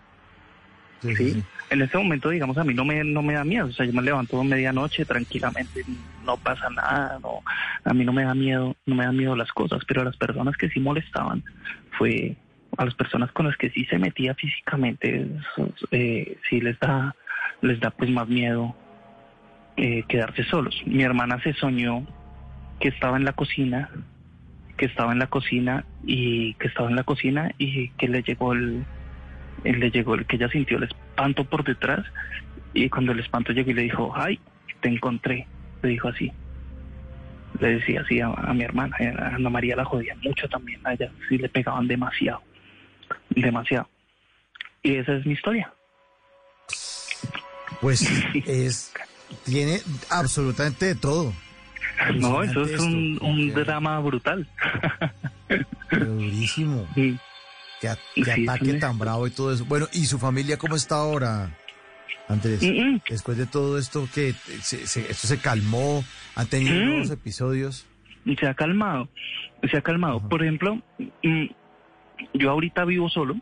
Sí, 1.02 1.44
En 1.72 1.82
ese 1.82 1.98
momento, 1.98 2.30
digamos, 2.30 2.58
a 2.60 2.64
mí 2.64 2.76
no 2.76 2.86
me, 2.86 3.04
no 3.04 3.24
me 3.24 3.34
da 3.34 3.44
miedo, 3.44 3.66
o 3.66 3.72
sea, 3.72 3.88
yo 3.88 3.94
me 3.94 4.04
levanto 4.04 4.40
a 4.40 4.44
medianoche 4.44 5.04
tranquilamente, 5.04 5.84
no 6.24 6.38
pasa 6.38 6.70
nada, 6.70 7.18
no, 7.24 7.42
a 7.84 7.94
mí 7.94 8.06
no 8.06 8.14
me 8.14 8.24
da 8.24 8.36
miedo, 8.36 8.76
no 8.86 8.96
me 8.96 9.06
da 9.06 9.12
miedo 9.12 9.36
las 9.36 9.52
cosas, 9.52 9.82
pero 9.88 10.02
a 10.02 10.06
las 10.06 10.18
personas 10.18 10.56
que 10.58 10.70
sí 10.70 10.80
molestaban 10.80 11.44
fue 11.98 12.36
a 12.78 12.86
las 12.86 12.96
personas 12.96 13.32
con 13.32 13.48
las 13.48 13.58
que 13.58 13.70
sí 13.70 13.86
se 13.86 14.00
metía 14.00 14.34
físicamente, 14.36 15.28
eh, 15.92 16.38
sí 16.50 16.62
les 16.62 16.80
da, 16.80 17.16
les 17.62 17.80
da 17.80 17.92
pues 17.92 18.10
más 18.10 18.28
miedo 18.28 18.76
eh, 19.78 20.04
quedarse 20.08 20.44
solos. 20.46 20.82
Mi 20.86 21.04
hermana 21.04 21.42
se 21.42 21.54
soñó 21.54 22.06
que 22.80 22.90
estaba 22.90 23.18
en 23.18 23.26
la 23.26 23.34
cocina, 23.34 23.90
que 24.78 24.86
estaba 24.86 25.12
en 25.12 25.20
la 25.20 25.28
cocina 25.28 25.86
y 26.04 26.56
que 26.56 26.68
estaba 26.68 26.90
en 26.90 26.96
la 26.96 27.04
cocina 27.04 27.52
y 27.58 27.90
que 27.90 28.08
le 28.08 28.24
llegó 28.24 28.54
el, 28.54 28.84
le 29.64 29.92
llegó 29.92 30.16
el 30.16 30.26
que 30.26 30.38
ella 30.38 30.50
sintió 30.50 30.78
el 30.78 30.84
espanto 30.84 31.44
por 31.46 31.64
detrás 31.64 32.06
y 32.74 32.90
cuando 32.90 33.12
el 33.12 33.20
espanto 33.20 33.54
llegó 33.54 33.72
y 33.72 33.76
le 33.76 33.84
dijo, 33.84 34.14
ay, 34.16 34.40
te 34.82 34.90
encontré, 34.90 35.48
le 35.84 35.90
dijo 35.90 36.08
así. 36.08 36.32
Le 37.60 37.76
decía 37.76 38.02
así 38.02 38.20
a, 38.22 38.28
a 38.28 38.54
mi 38.54 38.64
hermana, 38.64 38.96
a 39.00 39.36
Ana 39.36 39.50
María 39.50 39.76
la 39.76 39.86
jodía 39.86 40.16
mucho 40.24 40.48
también, 40.48 40.80
a 40.86 40.94
ella 40.94 41.12
sí 41.28 41.38
le 41.38 41.50
pegaban 41.50 41.88
demasiado, 41.88 42.42
demasiado. 43.30 43.88
Y 44.84 44.96
esa 44.96 45.14
es 45.14 45.26
mi 45.26 45.34
historia. 45.34 45.72
Pues 47.82 48.02
es, 48.46 48.92
tiene 49.46 49.80
absolutamente 50.10 50.86
de 50.88 50.96
todo. 50.96 51.34
No, 52.16 52.42
eso 52.42 52.64
es 52.64 52.80
un, 52.80 53.54
drama 53.54 54.00
brutal. 54.00 54.48
pero 55.90 56.06
durísimo. 56.16 56.88
Sí, 56.96 57.18
ataque 57.82 58.72
sí. 58.74 58.80
tan 58.80 58.98
bravo 58.98 59.28
y 59.28 59.32
todo 59.32 59.54
eso. 59.54 59.66
Bueno, 59.66 59.88
¿y 59.94 60.06
su 60.06 60.18
familia 60.18 60.58
cómo 60.58 60.76
está 60.76 60.96
ahora, 60.96 61.56
Andrés? 62.28 62.62
Mm, 62.64 62.98
Después 63.10 63.38
de 63.38 63.46
todo 63.46 63.78
esto, 63.78 64.08
que 64.14 64.34
se, 64.62 64.88
se- 64.88 65.12
esto 65.12 65.28
se 65.28 65.38
calmó, 65.40 66.04
han 66.36 66.48
tenido 66.48 66.74
Mm. 66.76 66.86
nuevos 66.88 67.12
episodios. 67.12 67.86
se 68.40 68.48
ha 68.48 68.54
calmado, 68.54 69.10
se 69.70 69.78
ha 69.78 69.82
calmado. 69.82 70.28
Por 70.28 70.42
ejemplo, 70.44 70.82
mm, 71.24 71.46
yo 72.34 72.52
ahorita 72.52 72.86
vivo 72.86 73.10
solo, 73.10 73.36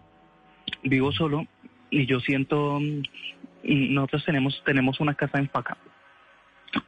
vivo 0.83 1.11
solo 1.11 1.45
y 1.90 2.06
yo 2.06 2.19
siento, 2.19 2.80
mm, 2.80 3.93
nosotros 3.93 4.25
tenemos 4.25 4.61
tenemos 4.66 4.99
una 4.99 5.14
casa 5.14 5.40
en 5.40 5.48
Paca, 5.48 5.77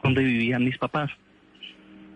donde 0.04 0.24
vivían 0.24 0.64
mis 0.64 0.78
papás. 0.78 1.12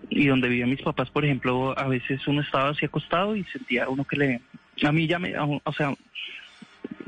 Y 0.07 0.27
donde 0.27 0.49
vivían 0.49 0.69
mis 0.69 0.83
papás, 0.83 1.09
por 1.09 1.25
ejemplo, 1.25 1.77
a 1.77 1.87
veces 1.87 2.27
uno 2.27 2.41
estaba 2.41 2.69
así 2.69 2.85
acostado 2.85 3.35
y 3.35 3.43
sentía 3.45 3.89
uno 3.89 4.05
que 4.05 4.17
le... 4.17 4.41
A 4.83 4.91
mí 4.91 5.07
ya 5.07 5.17
me... 5.17 5.33
O 5.37 5.73
sea, 5.73 5.95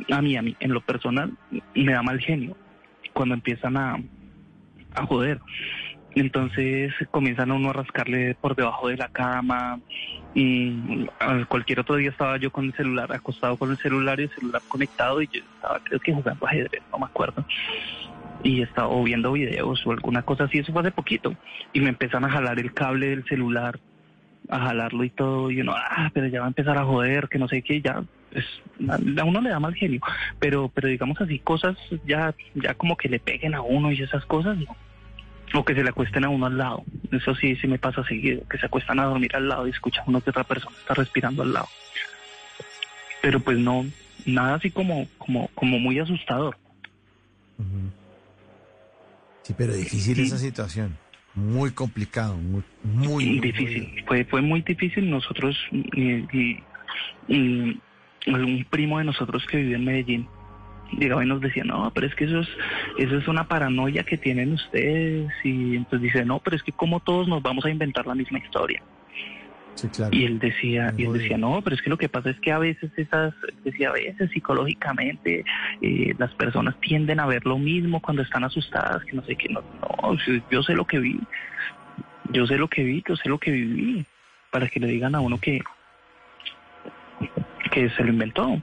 a 0.10 0.22
mí, 0.22 0.36
a 0.36 0.42
mí, 0.42 0.56
en 0.60 0.74
lo 0.74 0.82
personal, 0.82 1.32
me 1.76 1.94
da 1.94 2.02
mal 2.02 2.20
genio 2.20 2.58
cuando 3.14 3.36
empiezan 3.36 3.78
a, 3.78 3.98
a 4.96 5.06
joder. 5.06 5.40
Entonces 6.16 6.94
comienzan 7.12 7.52
a 7.52 7.54
uno 7.54 7.70
a 7.70 7.74
rascarle 7.74 8.36
por 8.36 8.56
debajo 8.56 8.88
de 8.88 8.98
la 8.98 9.10
cama. 9.10 9.80
Y 10.40 11.08
cualquier 11.48 11.80
otro 11.80 11.96
día 11.96 12.12
estaba 12.12 12.38
yo 12.38 12.52
con 12.52 12.66
el 12.66 12.74
celular, 12.74 13.12
acostado 13.12 13.58
con 13.58 13.72
el 13.72 13.78
celular 13.78 14.20
y 14.20 14.24
el 14.24 14.30
celular 14.30 14.62
conectado 14.68 15.20
y 15.20 15.28
yo 15.34 15.42
estaba 15.56 15.80
creo 15.80 16.00
que 16.00 16.14
jugando 16.14 16.46
ajedrez, 16.46 16.84
no 16.92 17.00
me 17.00 17.06
acuerdo. 17.06 17.44
Y 18.44 18.62
estaba 18.62 19.02
viendo 19.02 19.32
videos 19.32 19.82
o 19.88 19.92
alguna 19.94 20.22
cosa 20.22 20.44
así, 20.44 20.60
eso 20.60 20.72
fue 20.72 20.84
hace 20.84 20.92
poquito. 20.92 21.34
Y 21.74 21.82
me 21.82 21.90
empiezan 21.90 22.24
a 22.24 22.30
jalar 22.30 22.60
el 22.60 22.72
cable 22.72 23.08
del 23.08 23.26
celular, 23.26 23.80
a 24.48 24.60
jalarlo 24.60 25.04
y 25.06 25.10
todo. 25.10 25.50
Y 25.50 25.62
uno, 25.62 25.74
ah, 25.76 26.12
pero 26.14 26.28
ya 26.28 26.42
va 26.42 26.46
a 26.46 26.50
empezar 26.50 26.78
a 26.78 26.86
joder, 26.86 27.30
que 27.30 27.40
no 27.40 27.48
sé 27.48 27.64
qué, 27.64 27.82
ya. 27.82 27.94
a 27.94 29.22
a 29.22 29.26
uno 29.26 29.42
le 29.42 29.50
da 29.50 29.60
mal 29.60 29.74
genio. 29.74 30.02
Pero, 30.38 30.70
pero 30.70 30.88
digamos 30.88 31.20
así, 31.20 31.40
cosas 31.40 31.76
ya, 32.06 32.36
ya 32.54 32.76
como 32.76 32.96
que 32.96 33.10
le 33.10 33.18
peguen 33.18 33.56
a 33.56 33.62
uno 33.62 33.92
y 33.92 34.04
esas 34.04 34.24
cosas, 34.28 34.56
no. 34.56 34.76
O 35.54 35.64
que 35.64 35.74
se 35.74 35.84
le 35.84 35.90
acuesten 35.90 36.26
a 36.26 36.30
uno 36.30 36.46
al 36.46 36.58
lado. 36.58 36.84
Eso 37.12 37.34
sí, 37.36 37.56
sí 37.56 37.68
me 37.68 37.80
pasa 37.80 38.04
seguido. 38.04 38.42
Que 38.50 38.58
se 38.58 38.66
acuestan 38.66 39.00
a 39.00 39.06
dormir 39.06 39.36
al 39.36 39.48
lado 39.48 39.66
y 39.68 39.72
escuchan 39.72 40.04
uno 40.08 40.22
que 40.22 40.30
otra 40.30 40.44
persona 40.44 40.76
está 40.80 40.94
respirando 40.94 41.44
al 41.44 41.54
lado. 41.54 41.68
Pero 43.22 43.40
pues 43.40 43.58
no, 43.58 43.86
nada 44.26 44.56
así 44.56 44.70
como, 44.72 45.08
como, 45.18 45.48
como 45.56 45.80
muy 45.80 46.00
asustador. 46.00 46.58
Sí, 49.44 49.54
pero 49.58 49.74
difícil 49.74 50.20
esa 50.20 50.38
situación. 50.38 50.98
Muy 51.34 51.72
complicado, 51.72 52.36
muy, 52.38 52.64
muy, 52.84 53.08
muy 53.08 53.40
difícil. 53.40 54.04
Fue, 54.06 54.26
fue 54.26 54.42
muy 54.42 54.62
difícil. 54.62 55.10
Nosotros, 55.10 55.56
y, 55.72 56.26
y- 56.38 56.64
y 57.28 57.80
un 58.28 58.66
primo 58.70 58.98
de 58.98 59.06
nosotros 59.06 59.46
que 59.46 59.58
vive 59.58 59.76
en 59.76 59.86
Medellín, 59.86 60.28
llegaba 60.92 61.24
y 61.24 61.28
nos 61.28 61.42
decía, 61.42 61.64
no, 61.64 61.92
pero 61.94 62.08
es 62.08 62.16
que 62.16 62.26
eso 62.26 62.40
es, 62.40 62.50
eso 62.98 63.18
es 63.18 63.28
una 63.28 63.48
paranoia 63.48 64.04
que 64.04 64.18
tienen 64.18 64.54
ustedes. 64.54 65.32
Y 65.44 65.76
entonces 65.76 66.02
dice, 66.02 66.26
no, 66.26 66.40
pero 66.40 66.56
es 66.56 66.64
que 66.64 66.72
como 66.72 67.00
todos 67.00 67.28
nos 67.28 67.42
vamos 67.42 67.66
a 67.66 67.70
inventar 67.70 68.06
la 68.08 68.16
misma 68.16 68.40
historia. 68.40 68.82
Sí, 69.76 69.88
claro. 69.90 70.16
Y 70.16 70.26
él 70.26 70.40
decía, 70.40 70.92
y 70.98 71.04
él 71.04 71.14
decía, 71.14 71.38
no, 71.38 71.62
pero 71.62 71.76
es 71.76 71.82
que 71.84 71.90
lo 71.92 71.98
que 71.98 72.10
pasa 72.10 72.32
es 72.32 72.40
que 72.40 72.52
a 72.52 72.58
veces 72.58 72.92
esas, 72.98 73.34
decía, 73.64 73.90
a 73.90 73.94
veces 73.94 74.32
psicológicamente 74.32 75.46
eh, 75.82 76.16
las 76.18 76.34
personas 76.34 76.76
tienden 76.80 77.20
a 77.20 77.28
ver 77.28 77.46
lo 77.46 77.60
mismo 77.60 78.02
cuando 78.02 78.24
están 78.24 78.44
asustadas, 78.44 79.04
que 79.06 79.16
no 79.16 79.24
sé 79.24 79.36
qué, 79.36 79.50
no, 79.50 79.62
no, 79.62 80.18
yo 80.50 80.64
sé 80.64 80.74
lo 80.74 80.86
que 80.86 80.98
vi, 80.98 81.20
yo 82.32 82.48
sé 82.48 82.58
lo 82.58 82.68
que 82.68 82.84
vi, 82.84 83.04
yo 83.08 83.16
sé 83.18 83.30
lo 83.30 83.38
que 83.38 83.52
viví, 83.52 84.04
para 84.52 84.68
que 84.68 84.80
le 84.80 84.88
digan 84.88 85.14
a 85.14 85.20
uno 85.20 85.38
que, 85.40 85.62
que 87.72 87.90
se 87.92 88.04
lo 88.04 88.10
inventó. 88.10 88.60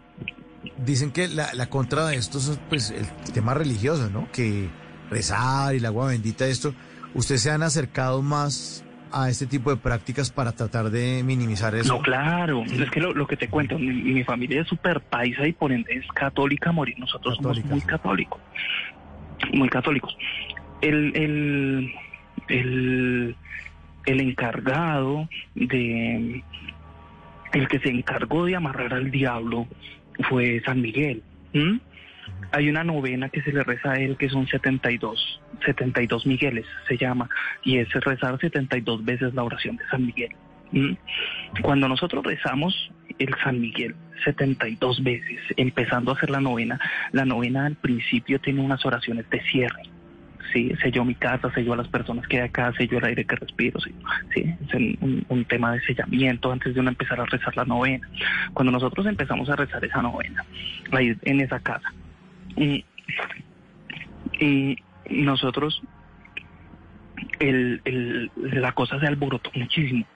Dicen 0.79 1.11
que 1.11 1.29
la, 1.29 1.53
la 1.55 1.67
contra 1.69 2.07
de 2.07 2.17
esto 2.17 2.39
es 2.39 2.59
pues 2.69 2.91
el 2.91 3.07
tema 3.33 3.55
religioso, 3.55 4.11
¿no? 4.11 4.29
Que 4.33 4.69
rezar 5.11 5.75
y 5.75 5.79
el 5.79 5.87
agua 5.87 6.09
bendita, 6.09 6.47
esto. 6.47 6.75
¿Ustedes 7.15 7.43
se 7.43 7.51
han 7.51 7.63
acercado 7.63 8.23
más 8.23 8.85
a 9.13 9.31
este 9.31 9.47
tipo 9.47 9.71
de 9.71 9.77
prácticas 9.77 10.31
para 10.31 10.53
tratar 10.53 10.91
de 10.91 11.23
minimizar 11.23 11.75
eso? 11.75 11.95
No, 11.95 12.03
claro, 12.03 12.65
es 12.65 12.91
que 12.91 13.01
lo, 13.01 13.13
lo 13.15 13.27
que 13.27 13.37
te 13.37 13.49
cuento, 13.49 13.79
mi, 13.79 13.93
mi 13.93 14.25
familia 14.25 14.63
es 14.63 14.69
súper 14.69 15.01
paisa 15.01 15.47
y 15.47 15.53
por 15.53 15.71
ende 15.71 15.95
es 15.95 16.07
católica 16.09 16.73
morir, 16.73 16.99
nosotros 16.99 17.37
somos 17.37 17.65
muy 17.65 17.81
católicos, 17.83 18.41
muy 19.53 19.69
católicos. 19.69 20.17
El, 20.81 21.15
el, 21.17 21.95
el, 22.49 23.37
el 24.07 24.21
encargado 24.21 25.29
de, 25.55 26.43
el 27.53 27.69
que 27.69 27.79
se 27.79 27.91
encargó 27.91 28.47
de 28.47 28.57
amarrar 28.57 28.95
al 28.95 29.13
diablo 29.13 29.69
fue 30.29 30.61
San 30.65 30.81
Miguel. 30.81 31.23
Hay 32.53 32.69
una 32.69 32.85
novena 32.85 33.29
que 33.29 33.43
se 33.43 33.53
le 33.53 33.63
reza 33.65 33.93
a 33.93 33.97
él 33.97 34.17
que 34.17 34.29
son 34.29 34.47
72, 34.47 35.41
72 35.65 36.27
Migueles 36.27 36.67
se 36.89 36.97
llama, 36.97 37.29
y 37.65 37.79
es 37.79 37.93
rezar 37.93 38.39
72 38.39 39.05
veces 39.05 39.35
la 39.35 39.43
oración 39.43 39.77
de 39.77 39.87
San 39.89 40.07
Miguel. 40.07 40.31
Cuando 41.63 41.89
nosotros 41.89 42.25
rezamos 42.25 42.91
el 43.19 43.35
San 43.43 43.61
Miguel 43.61 43.95
72 44.25 45.03
veces, 45.03 45.41
empezando 45.57 46.11
a 46.11 46.15
hacer 46.15 46.31
la 46.31 46.41
novena, 46.41 46.81
la 47.13 47.25
novena 47.25 47.67
al 47.67 47.77
principio 47.77 48.41
tiene 48.41 48.61
unas 48.61 48.85
oraciones 48.85 49.29
de 49.31 49.41
cierre. 49.43 49.83
Sí, 50.53 50.73
selló 50.81 51.05
mi 51.05 51.15
casa, 51.17 51.51
selló 51.53 51.73
a 51.73 51.77
las 51.77 51.89
personas 51.89 52.27
que 52.29 52.37
hay 52.41 52.49
acá, 52.49 52.73
selló 52.77 52.99
el 52.99 53.05
aire 53.07 53.25
que 53.25 53.35
respiro, 53.37 53.81
sí, 53.81 53.93
sí, 54.33 54.45
es 54.61 54.75
un, 54.75 55.25
un- 55.29 55.45
tema 55.47 55.73
de 55.73 55.81
sellamiento 55.81 56.53
antes 56.53 56.75
de 56.75 56.81
uno 56.81 56.91
empezar 56.91 57.21
a 57.21 57.25
rezar 57.27 57.57
la 57.57 57.65
novena. 57.65 58.09
Cuando 58.53 58.71
nosotros 58.71 59.07
empezamos 59.07 59.49
a 59.49 59.57
rezar 59.57 59.85
esa 59.85 60.01
novena, 60.03 60.45
ahí 60.93 61.15
en 61.23 61.41
esa 61.41 61.59
casa, 61.61 61.93
y, 62.57 62.85
y 64.39 64.77
nosotros, 65.11 65.81
el, 67.39 67.81
el- 67.85 68.33
la 68.37 68.73
cosa 68.73 68.99
se 69.01 69.07
alborotó 69.07 69.51
muchísimo, 69.55 70.07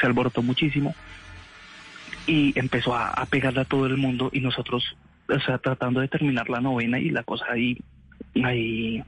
se 0.00 0.06
alborotó 0.06 0.42
muchísimo 0.42 0.96
y 2.26 2.58
empezó 2.58 2.94
a, 2.94 3.08
a 3.10 3.26
pegarle 3.26 3.60
a 3.60 3.64
todo 3.64 3.86
el 3.86 3.96
mundo 3.96 4.30
y 4.32 4.40
nosotros, 4.40 4.84
o 5.28 5.40
sea, 5.40 5.58
tratando 5.58 6.00
de 6.00 6.08
terminar 6.08 6.48
la 6.48 6.60
novena 6.60 6.98
y 6.98 7.10
la 7.10 7.22
cosa 7.22 7.44
ahí, 7.50 7.78
ahí, 8.42 9.02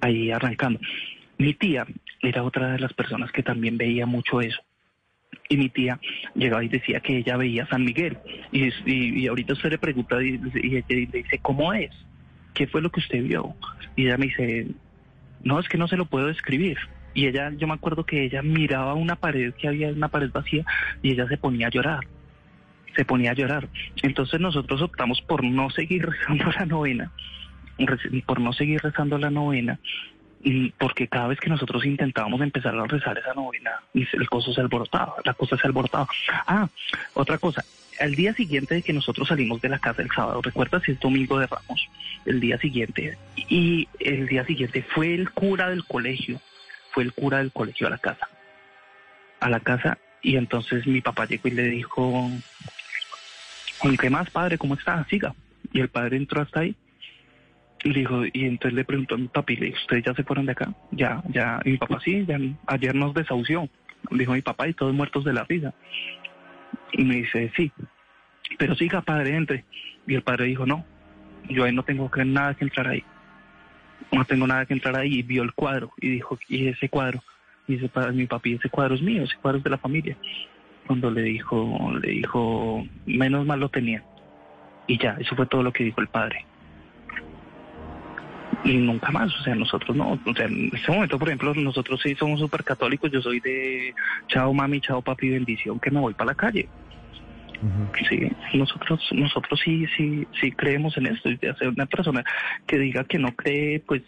ahí 0.00 0.30
arrancando. 0.30 0.80
Mi 1.38 1.54
tía 1.54 1.86
era 2.20 2.42
otra 2.42 2.72
de 2.72 2.78
las 2.78 2.92
personas 2.92 3.32
que 3.32 3.42
también 3.42 3.76
veía 3.76 4.06
mucho 4.06 4.40
eso. 4.40 4.60
Y 5.48 5.56
mi 5.56 5.68
tía 5.68 5.98
llegaba 6.34 6.64
y 6.64 6.68
decía 6.68 7.00
que 7.00 7.18
ella 7.18 7.36
veía 7.36 7.66
San 7.66 7.84
Miguel. 7.84 8.18
Y, 8.52 8.70
y, 8.86 9.26
ahorita 9.26 9.54
usted 9.54 9.70
le 9.70 9.78
pregunta 9.78 10.22
y, 10.22 10.38
le 10.38 10.84
dice, 10.88 11.38
¿cómo 11.40 11.72
es? 11.72 11.90
¿Qué 12.54 12.66
fue 12.66 12.82
lo 12.82 12.90
que 12.90 13.00
usted 13.00 13.22
vio? 13.22 13.54
Y 13.96 14.06
ella 14.06 14.18
me 14.18 14.26
dice, 14.26 14.68
no, 15.42 15.58
es 15.58 15.68
que 15.68 15.78
no 15.78 15.88
se 15.88 15.96
lo 15.96 16.06
puedo 16.06 16.26
describir. 16.26 16.78
Y 17.14 17.26
ella, 17.26 17.50
yo 17.56 17.66
me 17.66 17.74
acuerdo 17.74 18.06
que 18.06 18.24
ella 18.24 18.42
miraba 18.42 18.94
una 18.94 19.16
pared, 19.16 19.52
que 19.54 19.68
había 19.68 19.88
una 19.88 20.08
pared 20.08 20.30
vacía, 20.32 20.64
y 21.02 21.12
ella 21.12 21.26
se 21.28 21.36
ponía 21.36 21.66
a 21.66 21.70
llorar. 21.70 22.06
Se 22.96 23.04
ponía 23.04 23.32
a 23.32 23.34
llorar. 23.34 23.68
Entonces 24.02 24.40
nosotros 24.40 24.80
optamos 24.82 25.20
por 25.22 25.44
no 25.44 25.70
seguir 25.70 26.06
rezando 26.06 26.50
la 26.58 26.66
novena, 26.66 27.12
por 28.26 28.40
no 28.40 28.52
seguir 28.52 28.80
rezando 28.82 29.18
la 29.18 29.30
novena, 29.30 29.78
y 30.44 30.70
porque 30.70 31.06
cada 31.06 31.28
vez 31.28 31.38
que 31.38 31.48
nosotros 31.48 31.84
intentábamos 31.84 32.40
empezar 32.40 32.76
a 32.76 32.86
rezar 32.86 33.16
esa 33.18 33.34
novena, 33.34 33.70
el 33.94 34.28
coso 34.28 34.52
se 34.52 34.60
alborotaba, 34.60 35.14
la 35.24 35.34
cosa 35.34 35.56
se 35.56 35.66
alborotaba. 35.66 36.08
Ah, 36.46 36.68
otra 37.14 37.38
cosa, 37.38 37.64
al 38.00 38.14
día 38.14 38.34
siguiente 38.34 38.74
de 38.74 38.82
que 38.82 38.92
nosotros 38.92 39.28
salimos 39.28 39.60
de 39.60 39.68
la 39.68 39.78
casa 39.78 40.02
el 40.02 40.10
sábado, 40.10 40.42
recuerdas 40.42 40.82
si 40.82 40.92
es 40.92 41.00
domingo 41.00 41.38
de 41.38 41.46
Ramos, 41.46 41.88
el 42.26 42.40
día 42.40 42.58
siguiente, 42.58 43.16
y 43.36 43.88
el 44.00 44.26
día 44.26 44.44
siguiente 44.44 44.82
fue 44.82 45.14
el 45.14 45.30
cura 45.30 45.70
del 45.70 45.84
colegio, 45.84 46.40
fue 46.90 47.04
el 47.04 47.12
cura 47.12 47.38
del 47.38 47.52
colegio 47.52 47.86
a 47.86 47.90
la 47.90 47.98
casa, 47.98 48.28
a 49.38 49.48
la 49.48 49.60
casa, 49.60 49.98
y 50.22 50.36
entonces 50.36 50.86
mi 50.86 51.00
papá 51.00 51.26
llegó 51.26 51.48
y 51.48 51.52
le 51.52 51.64
dijo, 51.64 52.30
¿qué 54.00 54.10
más 54.10 54.30
padre? 54.30 54.58
¿Cómo 54.58 54.74
está? 54.74 55.04
Siga. 55.08 55.34
Y 55.72 55.80
el 55.80 55.88
padre 55.88 56.16
entró 56.16 56.42
hasta 56.42 56.60
ahí 56.60 56.76
le 57.90 58.00
dijo, 58.00 58.24
y 58.32 58.44
entonces 58.44 58.74
le 58.74 58.84
preguntó 58.84 59.14
a 59.14 59.18
mi 59.18 59.28
papi, 59.28 59.56
le 59.56 59.66
dijo, 59.66 59.78
¿ustedes 59.78 60.04
ya 60.04 60.14
se 60.14 60.22
fueron 60.24 60.46
de 60.46 60.52
acá? 60.52 60.72
Ya, 60.92 61.22
ya, 61.28 61.60
y 61.64 61.70
mi 61.72 61.78
papá 61.78 61.98
sí, 62.04 62.24
ya, 62.26 62.38
ayer 62.66 62.94
nos 62.94 63.14
desahució, 63.14 63.68
dijo 64.10 64.32
mi 64.32 64.42
papá 64.42 64.68
y 64.68 64.74
todos 64.74 64.94
muertos 64.94 65.24
de 65.24 65.32
la 65.32 65.44
risa. 65.44 65.74
Y 66.92 67.04
me 67.04 67.16
dice, 67.16 67.50
sí, 67.56 67.72
pero 68.58 68.74
siga 68.74 69.00
padre, 69.00 69.36
entre. 69.36 69.64
Y 70.06 70.14
el 70.14 70.22
padre 70.22 70.46
dijo, 70.46 70.66
no, 70.66 70.84
yo 71.48 71.64
ahí 71.64 71.74
no 71.74 71.82
tengo 71.82 72.10
que, 72.10 72.24
nada 72.24 72.54
que 72.54 72.64
entrar 72.64 72.88
ahí. 72.88 73.02
No 74.10 74.24
tengo 74.24 74.46
nada 74.46 74.66
que 74.66 74.74
entrar 74.74 74.96
ahí. 74.96 75.18
Y 75.18 75.22
vio 75.22 75.42
el 75.42 75.52
cuadro 75.54 75.92
y 76.00 76.08
dijo, 76.08 76.38
y 76.48 76.68
ese 76.68 76.88
cuadro. 76.88 77.22
Y 77.66 77.74
dice, 77.74 77.88
"Pa- 77.88 78.10
mi 78.10 78.26
papi, 78.26 78.54
ese 78.54 78.68
cuadro 78.68 78.94
es 78.94 79.02
mío, 79.02 79.22
ese 79.22 79.36
cuadro 79.40 79.58
es 79.58 79.64
de 79.64 79.70
la 79.70 79.78
familia. 79.78 80.16
Cuando 80.86 81.10
le 81.10 81.22
dijo, 81.22 81.92
le 82.02 82.10
dijo, 82.10 82.84
menos 83.06 83.46
mal 83.46 83.60
lo 83.60 83.68
tenía. 83.68 84.02
Y 84.86 84.98
ya, 84.98 85.16
eso 85.18 85.36
fue 85.36 85.46
todo 85.46 85.62
lo 85.62 85.72
que 85.72 85.84
dijo 85.84 86.00
el 86.00 86.08
padre. 86.08 86.44
Y 88.64 88.76
nunca 88.76 89.10
más, 89.10 89.34
o 89.40 89.42
sea, 89.42 89.54
nosotros 89.54 89.96
no, 89.96 90.18
o 90.24 90.34
sea, 90.34 90.46
en 90.46 90.70
este 90.72 90.92
momento, 90.92 91.18
por 91.18 91.28
ejemplo, 91.28 91.52
nosotros 91.54 92.00
sí 92.02 92.14
somos 92.14 92.38
súper 92.38 92.62
católicos, 92.62 93.10
yo 93.10 93.20
soy 93.20 93.40
de 93.40 93.92
chao 94.28 94.54
mami, 94.54 94.80
chao 94.80 95.02
papi, 95.02 95.30
bendición, 95.30 95.80
que 95.80 95.90
me 95.90 96.00
voy 96.00 96.14
para 96.14 96.30
la 96.30 96.34
calle. 96.34 96.68
Sí, 98.08 98.28
nosotros, 98.54 99.00
nosotros 99.12 99.60
sí, 99.64 99.86
sí, 99.96 100.26
sí 100.40 100.50
creemos 100.50 100.96
en 100.96 101.06
esto. 101.06 101.30
Y 101.30 101.36
de 101.36 101.50
hacer 101.50 101.68
una 101.68 101.86
persona 101.86 102.24
que 102.66 102.78
diga 102.78 103.04
que 103.04 103.18
no 103.18 103.34
cree, 103.36 103.80
pues, 103.80 104.02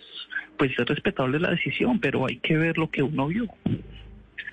pues 0.58 0.72
es 0.76 0.86
respetable 0.86 1.38
la 1.38 1.50
decisión, 1.50 2.00
pero 2.00 2.26
hay 2.26 2.38
que 2.38 2.56
ver 2.56 2.78
lo 2.78 2.90
que 2.90 3.02
uno 3.02 3.28
vio. 3.28 3.46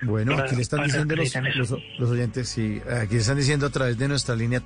Bueno, 0.03 0.37
aquí 0.37 0.55
le 0.55 0.61
están 0.61 0.83
diciendo 0.83 1.15
los, 1.15 1.71
oyentes, 2.11 2.49
sí, 2.49 2.79
aquí 3.01 3.15
le 3.15 3.21
están 3.21 3.37
diciendo 3.37 3.67
a 3.67 3.69
través 3.69 3.97
de 3.97 4.07
nuestra 4.07 4.35
línea 4.35 4.59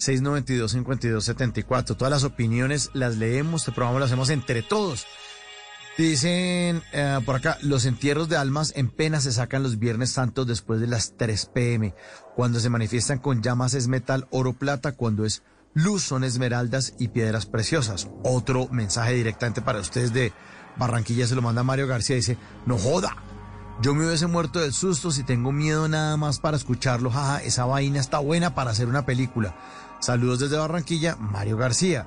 316-692-5274. 0.00 1.96
Todas 1.96 2.10
las 2.10 2.24
opiniones 2.24 2.90
las 2.92 3.16
leemos, 3.16 3.62
este 3.62 3.72
programa 3.72 3.98
lo 4.00 4.06
hacemos 4.06 4.30
entre 4.30 4.62
todos. 4.62 5.06
Dicen 5.98 6.82
eh, 6.92 7.20
por 7.26 7.36
acá, 7.36 7.58
los 7.62 7.84
entierros 7.84 8.28
de 8.28 8.36
almas 8.36 8.72
en 8.74 8.88
pena 8.88 9.20
se 9.20 9.32
sacan 9.32 9.62
los 9.62 9.78
viernes 9.78 10.10
santos 10.10 10.46
después 10.46 10.80
de 10.80 10.86
las 10.86 11.16
3 11.16 11.50
pm. 11.52 11.94
Cuando 12.34 12.58
se 12.58 12.70
manifiestan 12.70 13.18
con 13.18 13.42
llamas 13.42 13.74
es 13.74 13.86
metal, 13.88 14.26
oro, 14.30 14.54
plata. 14.54 14.92
Cuando 14.92 15.26
es 15.26 15.42
luz 15.74 16.02
son 16.02 16.24
esmeraldas 16.24 16.94
y 16.98 17.08
piedras 17.08 17.44
preciosas. 17.46 18.08
Otro 18.22 18.68
mensaje 18.68 19.12
directamente 19.14 19.60
para 19.60 19.80
ustedes 19.80 20.12
de 20.14 20.32
Barranquilla 20.76 21.26
se 21.26 21.34
lo 21.34 21.42
manda 21.42 21.62
Mario 21.62 21.86
García. 21.86 22.16
Dice, 22.16 22.38
no 22.64 22.78
joda. 22.78 23.16
Yo 23.82 23.94
me 23.94 24.06
hubiese 24.06 24.26
muerto 24.26 24.60
del 24.60 24.72
susto 24.72 25.10
si 25.10 25.22
tengo 25.22 25.52
miedo 25.52 25.88
nada 25.88 26.16
más 26.16 26.38
para 26.38 26.56
escucharlo. 26.56 27.10
Jaja, 27.10 27.42
esa 27.42 27.64
vaina 27.64 27.98
está 27.98 28.18
buena 28.18 28.54
para 28.54 28.70
hacer 28.70 28.88
una 28.88 29.06
película. 29.06 29.54
Saludos 30.00 30.40
desde 30.40 30.56
Barranquilla, 30.56 31.16
Mario 31.16 31.56
García. 31.56 32.06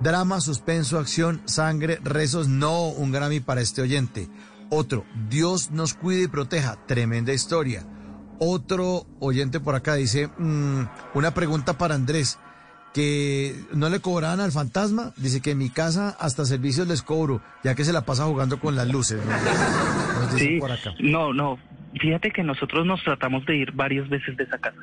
Drama, 0.00 0.40
suspenso, 0.40 0.98
acción, 0.98 1.42
sangre, 1.46 1.98
rezos, 2.02 2.48
no 2.48 2.88
un 2.88 3.12
Grammy 3.12 3.40
para 3.40 3.60
este 3.60 3.82
oyente. 3.82 4.28
Otro, 4.70 5.04
Dios 5.28 5.70
nos 5.70 5.94
cuide 5.94 6.24
y 6.24 6.28
proteja, 6.28 6.76
tremenda 6.86 7.32
historia. 7.32 7.84
Otro 8.38 9.06
oyente 9.20 9.60
por 9.60 9.74
acá 9.74 9.94
dice, 9.94 10.28
mm, 10.38 10.82
una 11.14 11.32
pregunta 11.32 11.78
para 11.78 11.94
Andrés, 11.94 12.38
que 12.92 13.54
no 13.72 13.88
le 13.88 14.00
cobraban 14.00 14.40
al 14.40 14.52
fantasma, 14.52 15.12
dice 15.16 15.40
que 15.40 15.50
en 15.50 15.58
mi 15.58 15.70
casa 15.70 16.16
hasta 16.18 16.44
servicios 16.44 16.86
les 16.88 17.02
cobro, 17.02 17.42
ya 17.64 17.74
que 17.74 17.84
se 17.84 17.92
la 17.92 18.02
pasa 18.02 18.24
jugando 18.24 18.60
con 18.60 18.76
las 18.76 18.88
luces. 18.88 19.20
Sí, 20.36 20.58
por 20.58 20.72
acá. 20.72 20.94
no, 21.00 21.32
no. 21.32 21.58
Fíjate 22.00 22.30
que 22.30 22.42
nosotros 22.42 22.86
nos 22.86 23.02
tratamos 23.02 23.44
de 23.46 23.56
ir 23.56 23.72
varias 23.72 24.08
veces 24.08 24.36
de 24.36 24.44
esa 24.44 24.58
casa. 24.58 24.78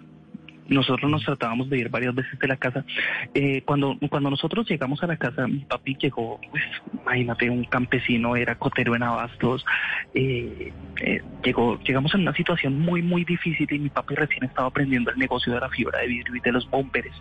Nosotros 0.67 1.09
nos 1.09 1.24
tratábamos 1.24 1.69
de 1.69 1.80
ir 1.80 1.90
varias 1.90 2.16
veces 2.16 2.38
de 2.40 2.48
la 2.48 2.58
casa. 2.58 2.85
Eh, 3.33 3.61
cuando, 3.66 3.98
cuando 4.09 4.30
nosotros 4.30 4.67
llegamos 4.69 5.01
a 5.03 5.08
la 5.08 5.17
casa, 5.17 5.48
mi 5.48 5.59
papi 5.59 5.95
llegó, 6.00 6.40
pues, 6.51 6.64
imagínate, 6.93 7.50
un 7.50 7.66
campesino, 7.66 8.35
era 8.35 8.56
cotero 8.56 8.95
en 8.95 9.03
Abastos. 9.03 9.66
eh, 10.14 10.72
eh, 11.01 11.22
llegó, 11.43 11.80
llegamos 11.83 12.14
en 12.14 12.22
una 12.22 12.33
situación 12.33 12.80
muy, 12.80 13.01
muy 13.01 13.25
difícil 13.25 13.67
y 13.72 13.80
mi 13.80 13.90
papi 13.90 14.16
recién 14.16 14.43
estaba 14.43 14.67
aprendiendo 14.67 15.11
el 15.11 15.17
negocio 15.17 15.53
de 15.53 15.59
la 15.59 15.69
fibra 15.69 16.00
de 16.00 16.08
vidrio 16.08 16.35
y 16.35 16.40
de 16.40 16.51
los 16.51 16.69
bumperes. 16.69 17.14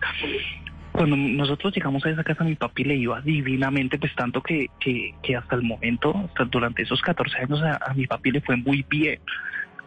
Cuando 0.92 1.16
nosotros 1.16 1.74
llegamos 1.74 2.04
a 2.04 2.10
esa 2.10 2.22
casa, 2.22 2.44
mi 2.44 2.54
papi 2.54 2.84
le 2.84 2.96
iba 2.96 3.20
divinamente, 3.22 3.98
pues 3.98 4.14
tanto 4.14 4.42
que, 4.42 4.66
que, 4.78 5.14
que 5.22 5.36
hasta 5.36 5.56
el 5.56 5.62
momento, 5.62 6.14
hasta 6.28 6.44
durante 6.44 6.82
esos 6.82 7.00
14 7.00 7.38
años, 7.38 7.62
a 7.62 7.94
mi 7.94 8.06
papi 8.06 8.30
le 8.30 8.40
fue 8.42 8.56
muy 8.56 8.84
bien, 8.88 9.18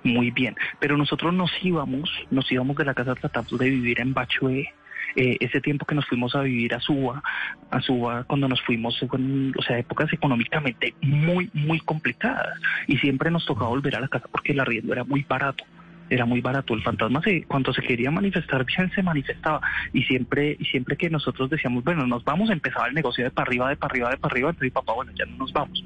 muy 0.05 0.31
bien. 0.31 0.55
Pero 0.79 0.97
nosotros 0.97 1.33
nos 1.33 1.51
íbamos, 1.61 2.09
nos 2.31 2.49
íbamos 2.51 2.77
de 2.77 2.85
la 2.85 2.93
casa, 2.93 3.15
tratamos 3.15 3.57
de 3.57 3.69
vivir 3.69 3.99
en 3.99 4.13
Bachué. 4.13 4.69
Eh, 5.17 5.37
ese 5.39 5.61
tiempo 5.61 5.85
que 5.85 5.95
nos 5.95 6.05
fuimos 6.07 6.35
a 6.35 6.41
vivir 6.41 6.73
a 6.73 6.79
Suba, 6.81 7.23
a 7.71 7.81
Suba 7.81 8.25
cuando 8.25 8.49
nos 8.49 8.61
fuimos, 8.61 8.99
fueron, 8.99 9.53
o 9.57 9.61
sea, 9.61 9.77
épocas 9.79 10.11
económicamente 10.11 10.93
muy, 11.01 11.49
muy 11.53 11.79
complicadas. 11.79 12.59
Y 12.87 12.97
siempre 12.97 13.31
nos 13.31 13.45
tocaba 13.45 13.69
volver 13.69 13.95
a 13.95 14.01
la 14.01 14.07
casa 14.07 14.27
porque 14.29 14.51
el 14.51 14.59
arriendo 14.59 14.93
era 14.93 15.03
muy 15.03 15.23
barato 15.27 15.63
era 16.07 16.23
muy 16.25 16.39
barato. 16.39 16.75
El 16.75 16.83
fantasma 16.83 17.19
se, 17.23 17.43
cuando 17.45 17.73
se 17.73 17.81
quería 17.81 18.11
manifestar 18.11 18.63
bien 18.63 18.91
se 18.93 19.01
manifestaba 19.01 19.59
y 19.91 20.03
siempre 20.03 20.55
y 20.59 20.65
siempre 20.65 20.97
que 20.97 21.09
nosotros 21.09 21.49
decíamos 21.49 21.83
bueno 21.83 22.05
nos 22.05 22.23
vamos 22.23 22.51
empezaba 22.51 22.87
el 22.87 22.93
negocio 22.93 23.23
de 23.23 23.31
para 23.31 23.47
arriba 23.47 23.69
de 23.69 23.75
para 23.75 23.91
arriba 23.91 24.09
de 24.11 24.17
para 24.17 24.31
arriba 24.31 24.49
entonces 24.51 24.71
papá 24.71 24.93
bueno 24.93 25.11
ya 25.15 25.25
no 25.25 25.37
nos 25.37 25.51
vamos 25.51 25.83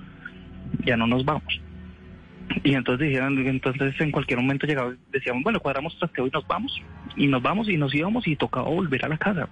ya 0.86 0.98
no 0.98 1.08
nos 1.08 1.24
vamos 1.24 1.62
y 2.64 2.74
entonces 2.74 3.08
dijeron 3.10 3.38
entonces 3.48 3.94
en 4.00 4.12
cualquier 4.12 4.40
momento 4.40 4.66
llegaba 4.68 4.94
decíamos 5.12 5.44
bueno 5.44 5.60
cuadramos 5.60 5.98
trasteo 6.00 6.28
y 6.28 6.32
nos 6.32 6.46
vamos 6.48 6.82
y 7.16 7.28
nos 7.28 7.42
vamos 7.42 7.70
y 7.70 7.78
nos 7.78 7.94
íbamos 7.94 8.28
y 8.28 8.36
tocaba 8.36 8.70
volver 8.70 9.06
a 9.06 9.10
la 9.10 9.18
casa 9.18 9.48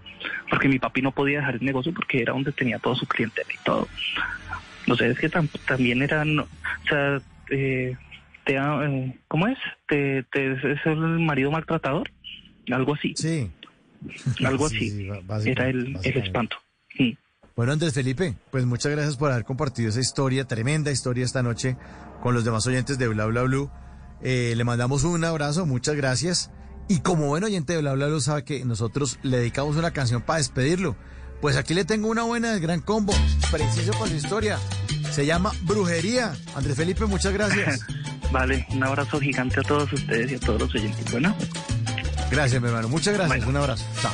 porque 0.49 0.67
mi 0.67 0.79
papi 0.79 1.01
no 1.01 1.11
podía 1.11 1.39
dejar 1.39 1.55
el 1.55 1.63
negocio 1.65 1.93
porque 1.93 2.21
era 2.21 2.33
donde 2.33 2.51
tenía 2.51 2.79
todo 2.79 2.95
su 2.95 3.05
clientela 3.05 3.49
y 3.53 3.63
todo 3.63 3.87
no 4.87 4.95
sé 4.95 5.09
es 5.09 5.19
que 5.19 5.29
tam- 5.29 5.49
también 5.67 6.01
eran 6.01 6.39
o 6.39 6.47
sea 6.89 7.21
eh, 7.51 7.95
te, 8.45 8.55
eh, 8.55 9.17
¿cómo 9.27 9.47
es? 9.47 9.57
¿Te, 9.87 10.23
te, 10.31 10.53
¿Es 10.53 10.85
el 10.85 10.97
marido 10.97 11.51
maltratador? 11.51 12.09
Algo 12.71 12.93
así. 12.95 13.13
Sí. 13.17 13.51
Algo 14.45 14.69
Sí, 14.69 14.75
así. 14.77 14.89
sí, 15.43 15.49
Era 15.49 15.67
el, 15.67 15.97
el 16.01 16.17
espanto. 16.17 16.55
Bueno, 17.57 17.73
Andrés 17.73 17.93
Felipe, 17.93 18.35
pues 18.51 18.65
muchas 18.65 18.91
gracias 18.91 19.17
por 19.17 19.31
haber 19.31 19.43
compartido 19.43 19.89
esa 19.89 19.99
historia, 19.99 20.45
tremenda 20.45 20.91
historia 20.91 21.25
esta 21.25 21.41
noche 21.43 21.75
con 22.21 22.33
los 22.33 22.43
demás 22.45 22.65
oyentes 22.67 22.97
de 22.97 23.07
Bla 23.07 23.25
Bla 23.25 23.43
Blue. 23.43 23.69
Eh, 24.21 24.53
le 24.55 24.63
mandamos 24.63 25.03
un 25.03 25.23
abrazo, 25.23 25.65
muchas 25.65 25.95
gracias. 25.95 26.51
Y 26.87 26.99
como 26.99 27.27
buen 27.27 27.43
oyente 27.43 27.73
de 27.73 27.79
Bla 27.79 27.93
Bla 27.93 28.07
Blue 28.07 28.21
sabe 28.21 28.43
que 28.43 28.63
nosotros 28.65 29.19
le 29.23 29.37
dedicamos 29.37 29.75
una 29.75 29.91
canción 29.91 30.21
para 30.21 30.37
despedirlo. 30.37 30.95
Pues 31.41 31.55
aquí 31.55 31.73
le 31.73 31.85
tengo 31.85 32.07
una 32.07 32.23
buena 32.23 32.51
del 32.51 32.61
Gran 32.61 32.81
Combo, 32.81 33.13
preciso 33.51 33.93
con 33.97 34.09
su 34.09 34.15
historia. 34.15 34.57
Se 35.11 35.25
llama 35.25 35.51
Brujería. 35.63 36.33
Andrés 36.55 36.75
Felipe, 36.75 37.05
muchas 37.05 37.33
gracias. 37.33 37.81
Vale, 38.31 38.65
un 38.71 38.83
abrazo 38.83 39.19
gigante 39.19 39.59
a 39.59 39.63
todos 39.63 39.91
ustedes 39.93 40.31
y 40.31 40.35
a 40.35 40.39
todos 40.39 40.61
los 40.61 40.75
oyentes. 40.75 41.11
Bueno. 41.11 41.35
Gracias, 42.29 42.61
mi 42.61 42.67
hermano. 42.67 42.89
Muchas 42.89 43.13
gracias. 43.13 43.45
Un 43.45 43.55
abrazo. 43.55 43.85
Chao. 44.01 44.11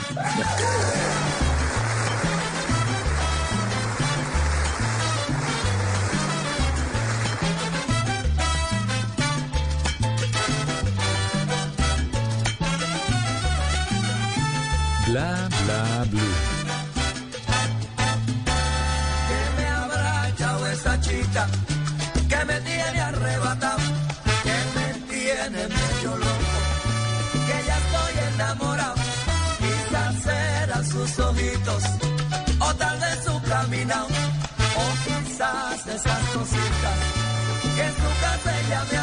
Bla 15.14 15.48
bla 15.48 16.06
blue. 16.10 16.36
que 19.30 19.42
me 19.58 19.68
habrá 19.68 20.30
echado 20.30 20.68
esa 20.70 21.00
chica 21.02 21.48
que 22.28 22.46
me 22.46 22.60
tiene 22.62 23.00
arrebatado, 23.00 23.84
que 24.42 24.58
me 24.76 24.88
tiene 25.14 25.68
medio 25.68 26.18
loco, 26.18 26.58
que 27.46 27.58
ya 27.68 27.78
estoy 27.84 28.14
enamorado. 28.34 28.96
Quizás 29.60 30.26
eran 30.64 30.84
sus 30.84 31.20
ojitos, 31.20 31.84
o 32.60 32.74
tal 32.74 33.00
vez 33.00 33.20
su 33.24 33.42
caminado, 33.44 34.08
o 34.82 34.86
quizás 35.06 35.88
esas 35.96 36.24
cositas 36.34 36.98
que 37.76 37.84
en 37.84 37.96
su 38.02 38.10
casa 38.24 38.60
ella 38.62 38.84
me 38.92 38.98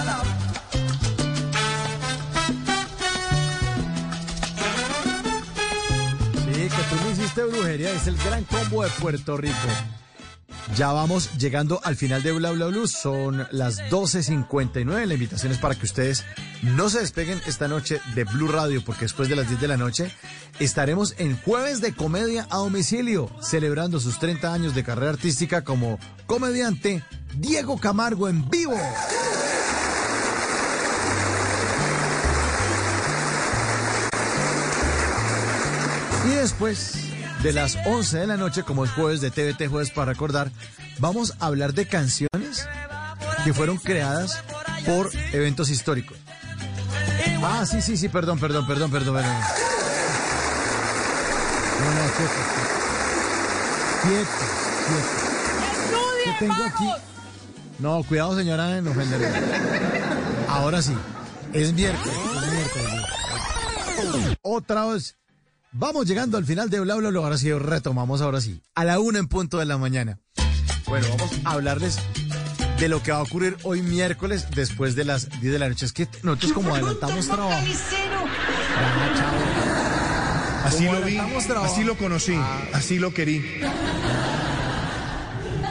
hiciste 7.31 7.45
brujería, 7.45 7.93
es 7.93 8.09
el 8.09 8.17
gran 8.17 8.43
combo 8.45 8.83
de 8.83 8.91
Puerto 8.91 9.37
Rico. 9.37 9.55
Ya 10.75 10.91
vamos 10.91 11.31
llegando 11.39 11.81
al 11.85 11.95
final 11.95 12.25
de 12.25 12.33
Bla 12.33 12.51
Bla 12.51 12.67
Blue, 12.67 12.89
son 12.89 13.47
las 13.53 13.79
12.59, 13.83 15.07
la 15.07 15.15
invitación 15.15 15.53
es 15.53 15.59
para 15.59 15.77
que 15.77 15.87
ustedes 15.87 16.25
no 16.63 16.89
se 16.91 16.99
despeguen 16.99 17.41
esta 17.47 17.69
noche 17.69 18.01
de 18.17 18.25
Blue 18.25 18.49
Radio, 18.49 18.83
porque 18.85 19.03
después 19.03 19.29
de 19.29 19.37
las 19.37 19.47
10 19.49 19.61
de 19.61 19.69
la 19.69 19.77
noche 19.77 20.11
estaremos 20.59 21.15
en 21.19 21.37
Jueves 21.37 21.81
de 21.81 21.95
Comedia 21.95 22.49
a 22.51 22.57
Domicilio, 22.57 23.31
celebrando 23.41 24.01
sus 24.01 24.19
30 24.19 24.53
años 24.53 24.75
de 24.75 24.83
carrera 24.83 25.13
artística 25.13 25.63
como 25.63 26.01
comediante 26.27 27.05
Diego 27.37 27.79
Camargo 27.79 28.29
en 28.29 28.49
vivo. 28.51 28.77
Y 36.27 36.35
después 36.35 37.10
de 37.43 37.53
las 37.55 37.79
11 37.87 38.19
de 38.19 38.27
la 38.27 38.37
noche, 38.37 38.63
como 38.65 38.85
es 38.85 38.91
jueves 38.91 39.21
de 39.21 39.31
TVT 39.31 39.69
Jueves 39.69 39.91
para 39.91 40.13
recordar, 40.13 40.51
vamos 40.99 41.35
a 41.41 41.47
hablar 41.47 41.73
de 41.73 41.87
canciones 41.87 42.69
que 43.45 43.55
fueron 43.55 43.79
creadas 43.79 44.43
por 44.85 45.11
eventos 45.33 45.71
históricos. 45.71 46.19
Ah, 47.43 47.65
sí, 47.65 47.81
sí, 47.81 47.97
sí, 47.97 48.09
perdón, 48.11 48.39
perdón, 48.39 48.67
perdón, 48.67 48.91
perdón, 48.91 49.15
perdón. 49.15 49.35
No, 51.81 51.95
no, 51.95 52.03
quieto, 52.17 52.33
quieto, 54.03 54.31
quieto. 54.87 55.21
¿Qué 56.25 56.33
tengo 56.39 56.65
aquí? 56.65 56.91
No, 57.79 58.03
cuidado, 58.05 58.37
señora, 58.37 58.81
no 58.83 58.91
ofenderme. 58.91 59.27
Ahora 60.49 60.83
sí, 60.83 60.95
es 61.55 61.73
miércoles, 61.73 62.15
es 62.43 62.53
miércoles. 62.53 64.37
Otra 64.43 64.85
vez. 64.87 65.20
Vamos 65.73 66.07
llegando 66.07 66.37
al 66.37 66.45
final 66.45 66.69
de 66.69 66.81
Bla 66.81 66.97
Bla 66.97 67.11
Bla. 67.11 67.21
Ahora 67.21 67.39
sí, 67.39 67.53
retomamos 67.53 68.21
ahora 68.21 68.41
sí. 68.41 68.61
A 68.75 68.85
la 68.85 68.99
una 68.99 69.21
en 69.21 69.29
punto 69.29 69.59
de 69.59 69.67
la 69.67 69.79
mañana. 69.79 70.19
Bueno, 70.87 71.07
vamos 71.11 71.31
a 71.45 71.53
hablarles 71.53 71.99
de 72.79 72.89
lo 72.89 73.03
que 73.03 73.13
va 73.13 73.19
a 73.19 73.23
ocurrir 73.23 73.57
hoy 73.63 73.81
miércoles 73.81 74.47
después 74.55 74.97
de 74.97 75.05
las 75.05 75.29
10 75.41 75.53
de 75.53 75.59
la 75.61 75.69
noche. 75.69 75.87
Es 75.87 75.93
que 75.93 76.09
nosotros 76.25 76.53
como 76.53 76.75
adelantamos 76.75 77.29
trabajo. 77.29 77.65
Así 80.65 80.85
lo 80.87 81.01
vi, 81.03 81.17
trabajo. 81.47 81.67
así 81.67 81.85
lo 81.85 81.97
conocí, 81.97 82.37
así 82.73 82.99
lo 82.99 83.15
querí. 83.15 83.45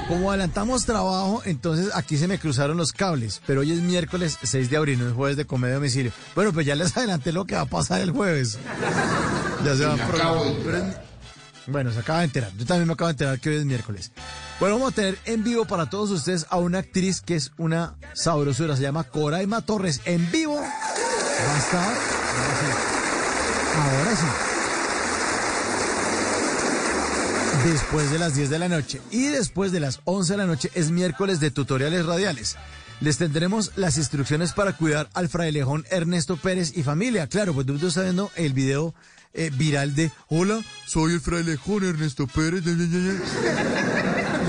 Como 0.09 0.31
adelantamos 0.31 0.85
trabajo, 0.85 1.43
entonces 1.45 1.91
aquí 1.93 2.17
se 2.17 2.27
me 2.27 2.39
cruzaron 2.39 2.77
los 2.77 2.93
cables. 2.93 3.43
Pero 3.45 3.61
hoy 3.61 3.71
es 3.71 3.79
miércoles 3.79 4.39
6 4.41 4.71
de 4.71 4.77
abril, 4.77 4.97
no 4.97 5.07
es 5.07 5.13
jueves 5.13 5.37
de 5.37 5.45
comedia 5.45 5.75
domicilio. 5.75 6.11
Bueno, 6.33 6.51
pues 6.51 6.65
ya 6.65 6.73
les 6.73 6.97
adelanté 6.97 7.31
lo 7.31 7.45
que 7.45 7.53
va 7.53 7.61
a 7.61 7.65
pasar 7.65 8.01
el 8.01 8.09
jueves. 8.09 8.57
Ya 9.63 9.75
se 9.75 9.85
va 9.85 9.93
a 9.93 10.93
Bueno, 11.67 11.91
se 11.91 11.99
acaba 11.99 12.19
de 12.19 12.25
enterar. 12.25 12.51
Yo 12.57 12.65
también 12.65 12.87
me 12.87 12.93
acabo 12.93 13.09
de 13.09 13.11
enterar 13.11 13.39
que 13.39 13.49
hoy 13.49 13.57
es 13.57 13.65
miércoles. 13.65 14.11
Bueno, 14.59 14.77
vamos 14.77 14.93
a 14.93 14.95
tener 14.95 15.19
en 15.25 15.43
vivo 15.43 15.65
para 15.65 15.91
todos 15.91 16.09
ustedes 16.09 16.47
a 16.49 16.57
una 16.57 16.79
actriz 16.79 17.21
que 17.21 17.35
es 17.35 17.51
una 17.59 17.95
sabrosura. 18.13 18.75
Se 18.75 18.81
llama 18.81 19.03
Coraima 19.03 19.61
Torres. 19.61 20.01
En 20.05 20.31
vivo 20.31 20.55
va 20.55 21.55
a 21.55 21.59
estar. 21.59 21.87
Ahora 21.87 22.55
sí. 22.57 22.65
Ahora 23.77 24.15
sí. 24.15 24.48
Después 27.65 28.09
de 28.09 28.19
las 28.19 28.35
10 28.35 28.49
de 28.49 28.59
la 28.59 28.69
noche 28.69 29.01
y 29.11 29.27
después 29.27 29.71
de 29.71 29.81
las 29.81 29.99
11 30.05 30.33
de 30.33 30.37
la 30.37 30.45
noche 30.45 30.71
es 30.75 30.91
miércoles 30.91 31.39
de 31.39 31.51
tutoriales 31.51 32.05
radiales. 32.05 32.55
Les 33.01 33.17
tendremos 33.17 33.73
las 33.75 33.97
instrucciones 33.97 34.53
para 34.53 34.73
cuidar 34.73 35.09
al 35.13 35.29
frailejón 35.29 35.85
Ernesto 35.89 36.37
Pérez 36.37 36.77
y 36.77 36.83
familia. 36.83 37.27
Claro, 37.27 37.53
pues 37.53 37.67
tú 37.67 37.73
estás 37.75 38.03
viendo 38.03 38.31
el 38.35 38.53
video 38.53 38.93
eh, 39.33 39.51
viral 39.53 39.93
de 39.93 40.11
Hola, 40.27 40.61
soy 40.85 41.13
el 41.13 41.21
frailejón 41.21 41.83
Ernesto 41.83 42.27
Pérez. 42.27 42.63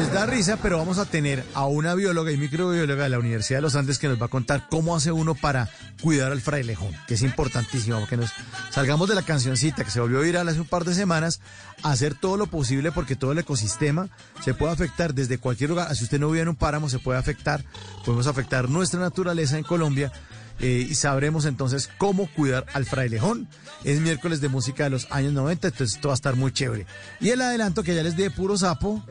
Ya, 0.00 0.14
ya, 0.14 0.14
ya, 0.14 0.14
ya". 0.14 0.14
Les 0.14 0.14
da 0.14 0.24
risa, 0.24 0.56
pero 0.56 0.78
vamos 0.78 0.96
a 0.96 1.04
tener 1.04 1.44
a 1.52 1.66
una 1.66 1.94
bióloga 1.94 2.32
y 2.32 2.36
microbióloga 2.38 3.04
de 3.04 3.10
la 3.10 3.18
Universidad 3.18 3.58
de 3.58 3.62
los 3.62 3.76
Andes 3.76 3.98
que 3.98 4.08
nos 4.08 4.20
va 4.20 4.26
a 4.26 4.28
contar 4.28 4.66
cómo 4.70 4.96
hace 4.96 5.12
uno 5.12 5.34
para 5.34 5.68
cuidar 6.00 6.32
al 6.32 6.40
frailejón, 6.40 6.92
que 7.06 7.14
es 7.14 7.22
importantísimo, 7.22 8.00
porque 8.00 8.16
nos 8.16 8.30
salgamos 8.70 9.10
de 9.10 9.14
la 9.14 9.22
cancioncita 9.22 9.84
que 9.84 9.90
se 9.90 10.00
volvió 10.00 10.20
viral 10.20 10.48
hace 10.48 10.60
un 10.60 10.66
par 10.66 10.84
de 10.84 10.94
semanas, 10.94 11.40
hacer 11.82 12.14
todo 12.14 12.38
lo 12.38 12.46
posible 12.46 12.92
porque 12.92 13.14
todo 13.14 13.32
el 13.32 13.38
ecosistema 13.40 14.08
se 14.42 14.54
puede 14.54 14.72
afectar 14.72 15.12
desde 15.12 15.36
cualquier 15.36 15.68
lugar. 15.68 15.94
Si 15.94 16.04
usted 16.04 16.18
no 16.18 16.30
vive 16.30 16.42
en 16.42 16.48
un 16.48 16.56
páramo, 16.56 16.88
se 16.88 16.98
puede 16.98 17.18
afectar, 17.18 17.62
podemos 18.04 18.26
afectar 18.26 18.70
nuestra 18.70 19.00
naturaleza 19.00 19.58
en 19.58 19.64
Colombia. 19.64 20.12
Eh, 20.60 20.86
y 20.88 20.94
sabremos 20.94 21.46
entonces 21.46 21.88
cómo 21.98 22.28
cuidar 22.32 22.66
al 22.74 22.84
frailejón. 22.84 23.48
Es 23.84 24.00
miércoles 24.00 24.40
de 24.40 24.48
música 24.48 24.84
de 24.84 24.90
los 24.90 25.06
años 25.10 25.32
90, 25.32 25.68
entonces 25.68 25.96
esto 25.96 26.08
va 26.08 26.14
a 26.14 26.16
estar 26.16 26.36
muy 26.36 26.52
chévere. 26.52 26.86
Y 27.20 27.30
el 27.30 27.40
adelanto 27.40 27.82
que 27.82 27.94
ya 27.94 28.02
les 28.02 28.16
de 28.16 28.30
puro 28.30 28.58
sapo, 28.58 29.02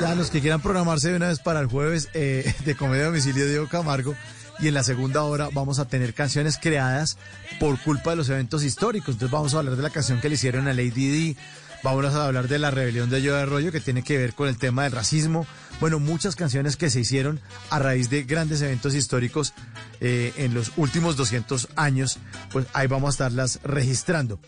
ya 0.00 0.14
los 0.14 0.30
que 0.30 0.40
quieran 0.40 0.60
programarse 0.60 1.10
de 1.10 1.16
una 1.16 1.28
vez 1.28 1.38
para 1.38 1.60
el 1.60 1.66
jueves 1.66 2.08
eh, 2.14 2.52
de 2.64 2.74
Comedia 2.74 3.06
Domicilio 3.06 3.46
Diego 3.46 3.68
Camargo. 3.68 4.14
Y 4.60 4.66
en 4.66 4.74
la 4.74 4.82
segunda 4.82 5.22
hora 5.22 5.50
vamos 5.52 5.78
a 5.78 5.86
tener 5.86 6.14
canciones 6.14 6.58
creadas 6.60 7.16
por 7.60 7.78
culpa 7.80 8.10
de 8.10 8.16
los 8.16 8.28
eventos 8.28 8.64
históricos. 8.64 9.14
Entonces 9.14 9.30
vamos 9.30 9.54
a 9.54 9.58
hablar 9.58 9.76
de 9.76 9.82
la 9.82 9.90
canción 9.90 10.20
que 10.20 10.28
le 10.28 10.34
hicieron 10.34 10.66
a 10.66 10.72
Lady 10.72 10.90
Di. 10.90 11.36
Vamos 11.84 12.06
a 12.06 12.26
hablar 12.26 12.48
de 12.48 12.58
la 12.58 12.72
rebelión 12.72 13.08
de 13.08 13.22
Yo 13.22 13.36
de 13.36 13.42
Arroyo 13.42 13.70
que 13.70 13.80
tiene 13.80 14.02
que 14.02 14.18
ver 14.18 14.34
con 14.34 14.48
el 14.48 14.58
tema 14.58 14.82
del 14.82 14.92
racismo. 14.92 15.46
Bueno, 15.80 15.98
muchas 16.00 16.34
canciones 16.36 16.76
que 16.76 16.90
se 16.90 17.00
hicieron 17.00 17.40
a 17.70 17.78
raíz 17.78 18.10
de 18.10 18.24
grandes 18.24 18.60
eventos 18.62 18.94
históricos 18.94 19.54
eh, 20.00 20.32
en 20.36 20.54
los 20.54 20.72
últimos 20.76 21.16
200 21.16 21.68
años. 21.76 22.18
Pues 22.52 22.66
ahí 22.72 22.86
vamos 22.86 23.08
a 23.08 23.10
estarlas 23.10 23.60
registrando. 23.62 24.40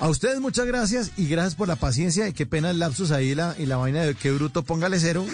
A 0.00 0.08
ustedes 0.08 0.40
muchas 0.40 0.66
gracias 0.66 1.12
y 1.16 1.28
gracias 1.28 1.54
por 1.54 1.68
la 1.68 1.76
paciencia 1.76 2.26
y 2.26 2.32
qué 2.32 2.46
pena 2.46 2.70
el 2.70 2.80
lapsus 2.80 3.12
ahí 3.12 3.34
la, 3.36 3.54
y 3.58 3.66
la 3.66 3.76
vaina 3.76 4.02
de 4.02 4.14
qué 4.16 4.32
bruto, 4.32 4.64
póngale 4.64 4.98
cero. 4.98 5.24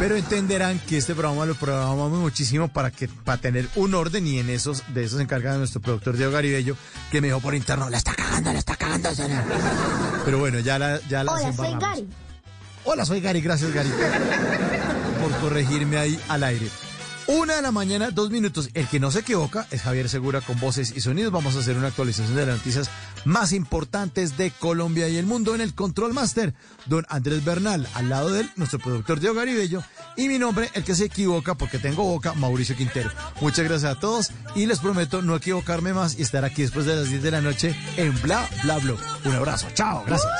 Pero 0.00 0.16
entenderán 0.16 0.78
que 0.80 0.96
este 0.96 1.14
programa 1.14 1.44
lo 1.44 1.54
programamos 1.54 2.18
muchísimo 2.18 2.68
para 2.68 2.90
que 2.90 3.08
para 3.08 3.40
tener 3.40 3.68
un 3.74 3.94
orden 3.94 4.26
y 4.26 4.38
en 4.38 4.48
esos 4.48 4.82
de 4.94 5.04
esos 5.04 5.16
se 5.18 5.22
encarga 5.24 5.56
nuestro 5.56 5.80
productor 5.80 6.16
Diego 6.16 6.30
Garibello 6.32 6.76
que 7.10 7.20
me 7.20 7.28
dijo 7.28 7.40
por 7.40 7.54
interno, 7.54 7.90
la 7.90 7.98
está 7.98 8.14
cagando, 8.14 8.52
la 8.52 8.58
está 8.60 8.76
cagando. 8.76 9.12
señor". 9.14 9.42
Pero 10.24 10.38
bueno, 10.38 10.60
ya 10.60 10.78
la 10.78 11.00
ya 11.08 11.24
la 11.24 11.32
Hola, 11.32 11.52
soy. 11.52 11.74
Gary. 11.80 12.08
Hola, 12.90 13.04
soy 13.04 13.20
Gary, 13.20 13.42
gracias 13.42 13.70
Gary 13.74 13.90
por 15.20 15.30
corregirme 15.40 15.98
ahí 15.98 16.18
al 16.26 16.42
aire. 16.42 16.70
Una 17.26 17.56
de 17.56 17.60
la 17.60 17.70
mañana, 17.70 18.10
dos 18.10 18.30
minutos. 18.30 18.70
El 18.72 18.88
que 18.88 18.98
no 18.98 19.10
se 19.10 19.18
equivoca 19.18 19.66
es 19.70 19.82
Javier 19.82 20.08
Segura 20.08 20.40
con 20.40 20.58
voces 20.58 20.94
y 20.96 21.02
sonidos. 21.02 21.30
Vamos 21.30 21.54
a 21.54 21.58
hacer 21.58 21.76
una 21.76 21.88
actualización 21.88 22.34
de 22.34 22.46
las 22.46 22.56
noticias 22.56 22.88
más 23.26 23.52
importantes 23.52 24.38
de 24.38 24.50
Colombia 24.52 25.06
y 25.06 25.18
el 25.18 25.26
mundo 25.26 25.54
en 25.54 25.60
el 25.60 25.74
Control 25.74 26.14
Master. 26.14 26.54
Don 26.86 27.04
Andrés 27.10 27.44
Bernal, 27.44 27.86
al 27.92 28.08
lado 28.08 28.30
de 28.30 28.40
él, 28.40 28.50
nuestro 28.56 28.78
productor 28.78 29.20
Diego 29.20 29.34
Garibello. 29.34 29.82
Y 30.16 30.28
mi 30.28 30.38
nombre, 30.38 30.70
el 30.72 30.82
que 30.82 30.94
se 30.94 31.04
equivoca 31.04 31.56
porque 31.56 31.78
tengo 31.78 32.04
boca, 32.04 32.32
Mauricio 32.32 32.74
Quintero. 32.74 33.10
Muchas 33.42 33.66
gracias 33.66 33.98
a 33.98 34.00
todos 34.00 34.30
y 34.54 34.64
les 34.64 34.78
prometo 34.78 35.20
no 35.20 35.36
equivocarme 35.36 35.92
más 35.92 36.18
y 36.18 36.22
estar 36.22 36.46
aquí 36.46 36.62
después 36.62 36.86
de 36.86 36.96
las 36.96 37.10
10 37.10 37.22
de 37.22 37.30
la 37.32 37.42
noche 37.42 37.76
en 37.98 38.18
Bla 38.22 38.48
Bla. 38.62 38.78
Un 39.26 39.34
abrazo, 39.34 39.66
chao, 39.74 40.04
gracias. 40.06 40.32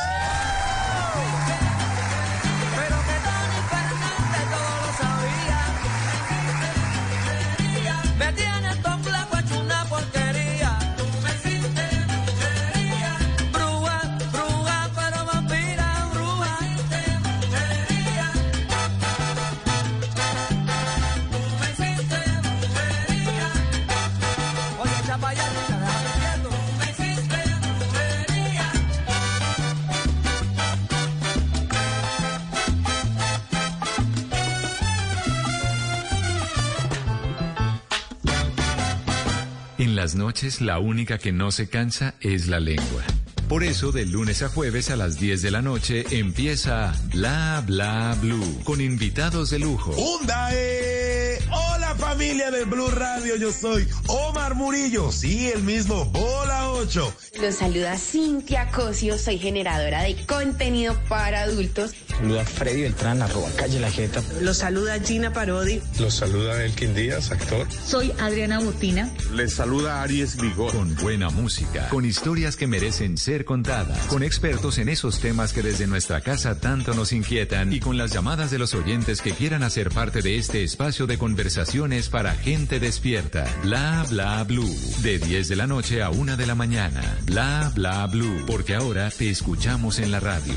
Las 39.98 40.14
noches 40.14 40.60
la 40.60 40.78
única 40.78 41.18
que 41.18 41.32
no 41.32 41.50
se 41.50 41.68
cansa 41.68 42.14
es 42.20 42.46
la 42.46 42.60
lengua. 42.60 43.02
Por 43.48 43.64
eso, 43.64 43.90
de 43.90 44.06
lunes 44.06 44.44
a 44.44 44.48
jueves 44.48 44.90
a 44.90 44.96
las 44.96 45.18
10 45.18 45.42
de 45.42 45.50
la 45.50 45.60
noche 45.60 46.04
empieza 46.12 46.94
Bla 47.12 47.64
Bla 47.66 48.16
Blue 48.22 48.60
con 48.62 48.80
invitados 48.80 49.50
de 49.50 49.58
lujo. 49.58 49.90
¡Onda! 49.90 50.50
eh! 50.52 51.40
Hola 51.50 51.96
familia 51.96 52.52
de 52.52 52.64
Blue 52.64 52.90
Radio, 52.90 53.34
yo 53.36 53.50
soy 53.50 53.88
Omar 54.06 54.54
Murillo, 54.54 55.10
sí, 55.10 55.48
el 55.48 55.64
mismo, 55.64 56.04
Bola 56.04 56.70
8. 56.70 57.14
Los 57.40 57.56
saluda 57.56 57.98
Cintia 57.98 58.70
Cosio, 58.70 59.18
soy 59.18 59.38
generadora 59.38 60.02
de 60.02 60.14
contenido 60.26 60.94
para 61.08 61.42
adultos. 61.42 61.92
Saluda 62.18 62.44
Freddy 62.44 62.82
Beltrán, 62.82 63.22
arroba 63.22 63.48
calle 63.56 63.78
la 63.78 63.92
jeta. 63.92 64.20
Los 64.40 64.58
saluda 64.58 64.98
Gina 64.98 65.32
Parodi. 65.32 65.80
Los 66.00 66.14
saluda 66.14 66.64
Elkin 66.64 66.92
Díaz, 66.92 67.30
actor. 67.30 67.64
Soy 67.70 68.12
Adriana 68.18 68.58
Butina. 68.58 69.08
Les 69.34 69.54
saluda 69.54 70.02
Aries 70.02 70.36
Vigor. 70.36 70.72
Con 70.72 70.96
buena 70.96 71.30
música, 71.30 71.88
con 71.90 72.04
historias 72.04 72.56
que 72.56 72.66
merecen 72.66 73.18
ser 73.18 73.44
contadas, 73.44 74.08
con 74.08 74.24
expertos 74.24 74.78
en 74.78 74.88
esos 74.88 75.20
temas 75.20 75.52
que 75.52 75.62
desde 75.62 75.86
nuestra 75.86 76.20
casa 76.20 76.58
tanto 76.58 76.92
nos 76.92 77.12
inquietan 77.12 77.72
y 77.72 77.78
con 77.78 77.96
las 77.96 78.12
llamadas 78.12 78.50
de 78.50 78.58
los 78.58 78.74
oyentes 78.74 79.22
que 79.22 79.30
quieran 79.30 79.62
hacer 79.62 79.90
parte 79.90 80.20
de 80.20 80.38
este 80.38 80.64
espacio 80.64 81.06
de 81.06 81.18
conversaciones 81.18 82.08
para 82.08 82.34
gente 82.34 82.80
despierta. 82.80 83.46
Bla 83.62 84.04
bla 84.10 84.42
blue. 84.42 84.76
De 85.02 85.20
10 85.20 85.46
de 85.46 85.54
la 85.54 85.68
noche 85.68 86.02
a 86.02 86.10
1 86.10 86.36
de 86.36 86.46
la 86.46 86.56
mañana. 86.56 87.16
Bla 87.26 87.70
bla 87.76 88.04
blue. 88.08 88.44
Porque 88.44 88.74
ahora 88.74 89.08
te 89.10 89.30
escuchamos 89.30 90.00
en 90.00 90.10
la 90.10 90.18
radio. 90.18 90.54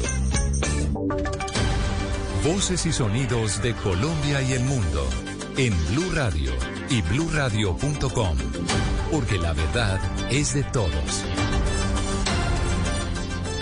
Voces 2.43 2.87
y 2.87 2.91
sonidos 2.91 3.61
de 3.61 3.75
Colombia 3.75 4.41
y 4.41 4.53
el 4.53 4.63
mundo 4.63 5.07
en 5.57 5.75
Blue 5.91 6.11
Radio 6.11 6.51
y 6.89 7.03
bluradio.com, 7.03 8.37
porque 9.11 9.37
la 9.37 9.53
verdad 9.53 9.99
es 10.31 10.55
de 10.55 10.63
todos. 10.63 11.23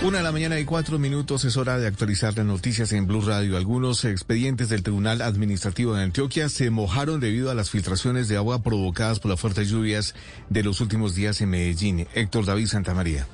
Una 0.02 0.18
de 0.18 0.24
la 0.24 0.32
mañana 0.32 0.58
y 0.58 0.64
cuatro 0.64 0.98
minutos 0.98 1.44
es 1.44 1.58
hora 1.58 1.78
de 1.78 1.86
actualizar 1.86 2.34
las 2.38 2.46
noticias 2.46 2.90
en 2.92 3.06
Blue 3.06 3.20
Radio. 3.20 3.58
Algunos 3.58 4.06
expedientes 4.06 4.70
del 4.70 4.82
Tribunal 4.82 5.20
Administrativo 5.20 5.92
de 5.92 6.04
Antioquia 6.04 6.48
se 6.48 6.70
mojaron 6.70 7.20
debido 7.20 7.50
a 7.50 7.54
las 7.54 7.68
filtraciones 7.68 8.28
de 8.28 8.38
agua 8.38 8.62
provocadas 8.62 9.20
por 9.20 9.30
las 9.30 9.40
fuertes 9.40 9.68
lluvias 9.68 10.14
de 10.48 10.62
los 10.62 10.80
últimos 10.80 11.14
días 11.14 11.42
en 11.42 11.50
Medellín. 11.50 12.06
Héctor 12.14 12.46
David 12.46 12.68
Santamaría. 12.68 13.26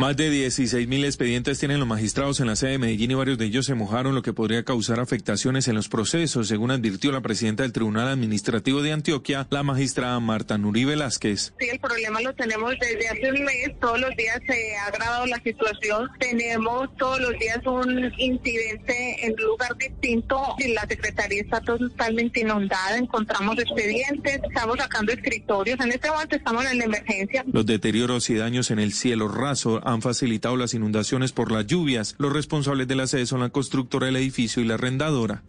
Más 0.00 0.16
de 0.16 0.30
16 0.30 0.88
mil 0.88 1.04
expedientes 1.04 1.58
tienen 1.58 1.78
los 1.78 1.86
magistrados 1.86 2.40
en 2.40 2.46
la 2.46 2.56
sede 2.56 2.70
de 2.70 2.78
Medellín 2.78 3.10
y 3.10 3.14
varios 3.14 3.36
de 3.36 3.44
ellos 3.44 3.66
se 3.66 3.74
mojaron, 3.74 4.14
lo 4.14 4.22
que 4.22 4.32
podría 4.32 4.64
causar 4.64 4.98
afectaciones 4.98 5.68
en 5.68 5.74
los 5.74 5.90
procesos, 5.90 6.48
según 6.48 6.70
advirtió 6.70 7.12
la 7.12 7.20
presidenta 7.20 7.64
del 7.64 7.74
Tribunal 7.74 8.08
Administrativo 8.08 8.80
de 8.80 8.92
Antioquia, 8.92 9.46
la 9.50 9.62
magistrada 9.62 10.18
Marta 10.18 10.56
Nuri 10.56 10.86
Velázquez. 10.86 11.52
Sí, 11.60 11.68
el 11.70 11.78
problema 11.80 12.22
lo 12.22 12.32
tenemos 12.32 12.72
desde 12.80 13.08
hace 13.10 13.30
un 13.30 13.44
mes. 13.44 13.78
Todos 13.78 14.00
los 14.00 14.16
días 14.16 14.40
se 14.46 14.74
ha 14.78 14.86
agravado 14.86 15.26
la 15.26 15.36
situación. 15.42 16.08
Tenemos 16.18 16.88
todos 16.96 17.20
los 17.20 17.32
días 17.38 17.58
un 17.66 18.10
incidente 18.16 19.26
en 19.26 19.34
un 19.34 19.44
lugar 19.48 19.76
distinto. 19.76 20.40
y 20.60 20.72
La 20.72 20.86
secretaría 20.88 21.42
está 21.42 21.60
totalmente 21.60 22.40
inundada. 22.40 22.96
Encontramos 22.96 23.58
expedientes, 23.58 24.40
estamos 24.48 24.78
sacando 24.78 25.12
escritorios. 25.12 25.78
En 25.78 25.92
este 25.92 26.10
momento 26.10 26.36
estamos 26.36 26.64
en 26.64 26.78
la 26.78 26.84
emergencia. 26.84 27.44
Los 27.52 27.66
deterioros 27.66 28.30
y 28.30 28.36
daños 28.36 28.70
en 28.70 28.78
el 28.78 28.94
cielo 28.94 29.28
raso 29.28 29.82
han 29.92 30.02
facilitado 30.02 30.56
las 30.56 30.74
inundaciones 30.74 31.32
por 31.32 31.52
las 31.52 31.66
lluvias. 31.66 32.14
Los 32.18 32.32
responsables 32.32 32.88
de 32.88 32.96
la 32.96 33.06
sede 33.06 33.26
son 33.26 33.40
la 33.40 33.50
constructora 33.50 34.06
del 34.06 34.16
edificio 34.16 34.62
y 34.62 34.66
la 34.66 34.74
arrendadora. 34.74 35.42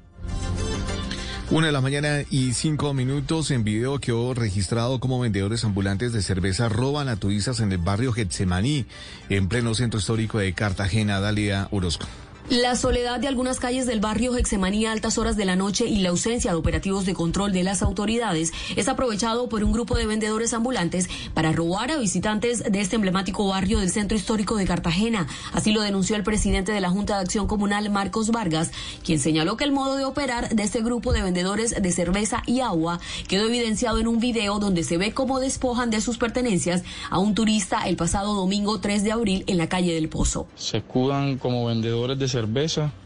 Una 1.52 1.68
de 1.68 1.74
la 1.74 1.82
mañana 1.82 2.22
y 2.30 2.54
cinco 2.54 2.94
minutos 2.94 3.52
en 3.52 3.66
video 3.66 4.00
quedó 4.00 4.34
registrado 4.34 5.02
como 5.02 5.20
vendedores 5.20 5.66
ambulantes 5.66 6.14
de 6.14 6.22
cerveza 6.22 6.70
roban 6.70 7.10
a 7.10 7.18
turistas 7.18 7.60
en 7.60 7.74
el 7.74 7.78
barrio 7.78 8.14
Getsemaní, 8.14 8.86
en 9.28 9.50
pleno 9.50 9.76
centro 9.76 10.00
histórico 10.00 10.40
de 10.40 10.54
Cartagena. 10.54 11.20
Dalia 11.20 11.68
Orozco. 11.72 12.08
La 12.52 12.76
soledad 12.76 13.22
de 13.22 13.30
algunas 13.30 13.62
calles 13.62 13.86
del 13.86 14.02
barrio 14.02 14.36
Hexemanía 14.36 14.90
a 14.90 14.92
altas 14.92 15.18
horas 15.18 15.38
de 15.38 15.46
la 15.46 15.56
noche 15.56 15.86
y 15.86 16.00
la 16.00 16.10
ausencia 16.10 16.52
de 16.52 16.58
operativos 16.58 17.06
de 17.06 17.14
control 17.14 17.54
de 17.54 17.64
las 17.64 17.82
autoridades 17.82 18.52
es 18.76 18.90
aprovechado 18.90 19.48
por 19.48 19.64
un 19.64 19.72
grupo 19.72 19.96
de 19.96 20.06
vendedores 20.06 20.54
ambulantes 20.54 21.10
para 21.34 21.54
robar 21.54 21.92
a 21.92 21.98
visitantes 21.98 22.62
de 22.70 22.82
este 22.82 22.98
emblemático 22.98 23.48
barrio 23.48 23.80
del 23.80 23.90
centro 23.90 24.18
histórico 24.18 24.58
de 24.58 24.66
Cartagena. 24.66 25.28
Así 25.54 25.72
lo 25.72 25.80
denunció 25.80 26.18
el 26.18 26.24
presidente 26.24 26.74
de 26.74 26.82
la 26.82 26.90
Junta 26.90 27.16
de 27.16 27.22
Acción 27.22 27.48
Comunal, 27.48 27.90
Marcos 27.90 28.32
Vargas, 28.32 28.72
quien 29.06 29.20
señaló 29.20 29.56
que 29.56 29.64
el 29.64 29.72
modo 29.72 29.96
de 29.96 30.04
operar 30.04 30.50
de 30.50 30.64
este 30.64 30.82
grupo 30.82 31.14
de 31.14 31.24
vendedores 31.24 31.82
de 31.82 31.92
cerveza 31.94 32.44
y 32.48 32.60
agua 32.60 33.00
quedó 33.30 33.48
evidenciado 33.48 34.00
en 34.00 34.10
un 34.10 34.20
video 34.20 34.60
donde 34.60 34.84
se 34.84 34.98
ve 34.98 35.14
cómo 35.14 35.40
despojan 35.40 35.90
de 35.90 36.02
sus 36.02 36.18
pertenencias 36.18 36.84
a 37.12 37.18
un 37.18 37.34
turista 37.34 37.88
el 37.88 37.96
pasado 37.96 38.34
domingo 38.34 38.82
3 38.82 39.06
de 39.06 39.14
abril 39.14 39.46
en 39.48 39.58
la 39.58 39.70
calle 39.70 39.94
del 39.94 40.10
Pozo. 40.10 40.48
se 40.58 40.80
escudan 40.80 41.38
como 41.38 41.68
vendedores 41.68 42.20
de 42.20 42.28
cerveza 42.28 42.41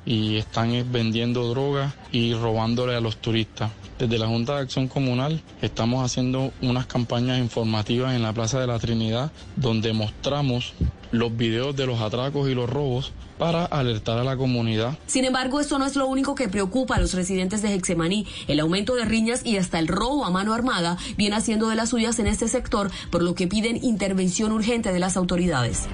y 0.05 0.37
están 0.37 0.71
eh, 0.71 0.85
vendiendo 0.89 1.47
drogas 1.49 1.93
y 2.11 2.33
robándole 2.33 2.95
a 2.95 3.01
los 3.01 3.17
turistas. 3.17 3.71
Desde 3.97 4.17
la 4.17 4.27
Junta 4.27 4.55
de 4.55 4.61
Acción 4.61 4.87
Comunal 4.87 5.41
estamos 5.61 6.03
haciendo 6.03 6.51
unas 6.61 6.85
campañas 6.85 7.39
informativas 7.39 8.13
en 8.13 8.23
la 8.23 8.33
Plaza 8.33 8.59
de 8.59 8.67
la 8.67 8.77
Trinidad 8.77 9.31
donde 9.55 9.93
mostramos 9.93 10.73
los 11.11 11.35
videos 11.35 11.75
de 11.75 11.85
los 11.85 12.01
atracos 12.01 12.49
y 12.49 12.55
los 12.55 12.69
robos 12.69 13.13
para 13.37 13.65
alertar 13.65 14.17
a 14.17 14.23
la 14.23 14.37
comunidad 14.37 14.97
Sin 15.07 15.25
embargo, 15.25 15.59
esto 15.59 15.77
no 15.77 15.85
es 15.85 15.95
lo 15.95 16.07
único 16.07 16.35
que 16.35 16.47
preocupa 16.47 16.95
a 16.95 16.99
los 16.99 17.13
residentes 17.13 17.61
de 17.61 17.73
Hexemaní. 17.73 18.25
El 18.47 18.59
aumento 18.59 18.95
de 18.95 19.05
riñas 19.05 19.45
y 19.45 19.57
hasta 19.57 19.79
el 19.79 19.87
robo 19.87 20.25
a 20.25 20.29
mano 20.29 20.53
armada 20.53 20.97
viene 21.17 21.35
haciendo 21.35 21.69
de 21.69 21.75
las 21.75 21.89
suyas 21.89 22.19
en 22.19 22.27
este 22.27 22.47
sector, 22.47 22.91
por 23.11 23.23
lo 23.23 23.35
que 23.35 23.47
piden 23.47 23.83
intervención 23.83 24.51
urgente 24.51 24.91
de 24.91 24.99
las 24.99 25.17
autoridades. 25.17 25.87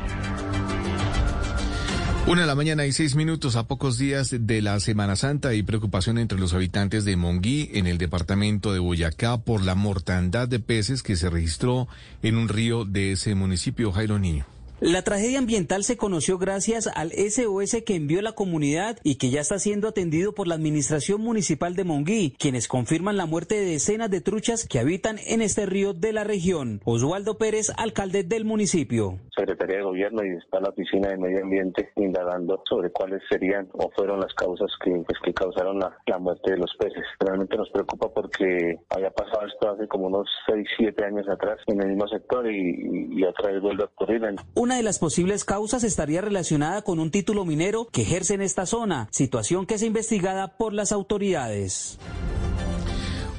Una 2.27 2.41
de 2.41 2.47
la 2.47 2.53
mañana 2.55 2.85
y 2.85 2.91
seis 2.91 3.15
minutos 3.15 3.55
a 3.55 3.67
pocos 3.67 3.97
días 3.97 4.29
de 4.31 4.61
la 4.61 4.79
Semana 4.79 5.15
Santa 5.15 5.55
y 5.55 5.63
preocupación 5.63 6.19
entre 6.19 6.39
los 6.39 6.53
habitantes 6.53 7.03
de 7.03 7.15
Monguí 7.15 7.71
en 7.73 7.87
el 7.87 7.97
departamento 7.97 8.71
de 8.73 8.79
Boyacá 8.79 9.37
por 9.37 9.63
la 9.63 9.73
mortandad 9.73 10.47
de 10.47 10.59
peces 10.59 11.01
que 11.01 11.15
se 11.15 11.31
registró 11.31 11.87
en 12.21 12.37
un 12.37 12.47
río 12.47 12.85
de 12.85 13.13
ese 13.13 13.33
municipio, 13.33 13.91
Jairo 13.91 14.19
Niño. 14.19 14.45
La 14.83 15.03
tragedia 15.03 15.37
ambiental 15.37 15.83
se 15.83 15.95
conoció 15.95 16.39
gracias 16.39 16.89
al 16.95 17.11
SOS 17.11 17.83
que 17.85 17.93
envió 17.93 18.19
la 18.23 18.31
comunidad 18.31 18.97
y 19.03 19.19
que 19.19 19.29
ya 19.29 19.39
está 19.39 19.59
siendo 19.59 19.87
atendido 19.87 20.33
por 20.33 20.47
la 20.47 20.55
Administración 20.55 21.21
Municipal 21.21 21.75
de 21.75 21.83
Monguí, 21.83 22.35
quienes 22.39 22.67
confirman 22.67 23.15
la 23.15 23.27
muerte 23.27 23.53
de 23.53 23.73
decenas 23.73 24.09
de 24.09 24.21
truchas 24.21 24.67
que 24.67 24.79
habitan 24.79 25.17
en 25.27 25.43
este 25.43 25.67
río 25.67 25.93
de 25.93 26.13
la 26.13 26.23
región. 26.23 26.81
Oswaldo 26.83 27.37
Pérez, 27.37 27.71
alcalde 27.77 28.23
del 28.23 28.43
municipio. 28.43 29.19
Secretaría 29.37 29.77
de 29.77 29.83
Gobierno 29.83 30.25
y 30.25 30.31
está 30.31 30.59
la 30.59 30.69
Oficina 30.69 31.09
de 31.09 31.17
Medio 31.17 31.43
Ambiente 31.43 31.91
indagando 31.97 32.63
sobre 32.67 32.89
cuáles 32.89 33.21
serían 33.29 33.69
o 33.73 33.91
fueron 33.95 34.19
las 34.19 34.33
causas 34.33 34.71
que, 34.83 34.89
pues, 35.05 35.19
que 35.23 35.31
causaron 35.31 35.77
la, 35.77 35.95
la 36.07 36.17
muerte 36.17 36.53
de 36.53 36.57
los 36.57 36.71
peces. 36.79 37.03
Realmente 37.19 37.55
nos 37.55 37.69
preocupa 37.69 38.11
porque 38.11 38.79
había 38.89 39.11
pasado 39.11 39.45
esto 39.45 39.69
hace 39.69 39.87
como 39.87 40.07
unos 40.07 40.27
6, 40.47 40.67
7 40.77 41.05
años 41.05 41.29
atrás 41.29 41.59
en 41.67 41.83
el 41.83 41.89
mismo 41.89 42.07
sector 42.07 42.51
y, 42.51 43.23
otra 43.23 43.51
vez 43.51 43.61
vuelve 43.61 43.83
a 43.83 43.85
ocurrir. 43.85 44.21
Una 44.55 44.70
de 44.75 44.83
las 44.83 44.99
posibles 44.99 45.45
causas 45.45 45.83
estaría 45.83 46.21
relacionada 46.21 46.81
con 46.81 46.99
un 46.99 47.11
título 47.11 47.45
minero 47.45 47.87
que 47.91 48.03
ejerce 48.03 48.33
en 48.33 48.41
esta 48.41 48.65
zona, 48.65 49.07
situación 49.11 49.65
que 49.65 49.75
es 49.75 49.83
investigada 49.83 50.57
por 50.57 50.73
las 50.73 50.91
autoridades. 50.91 51.97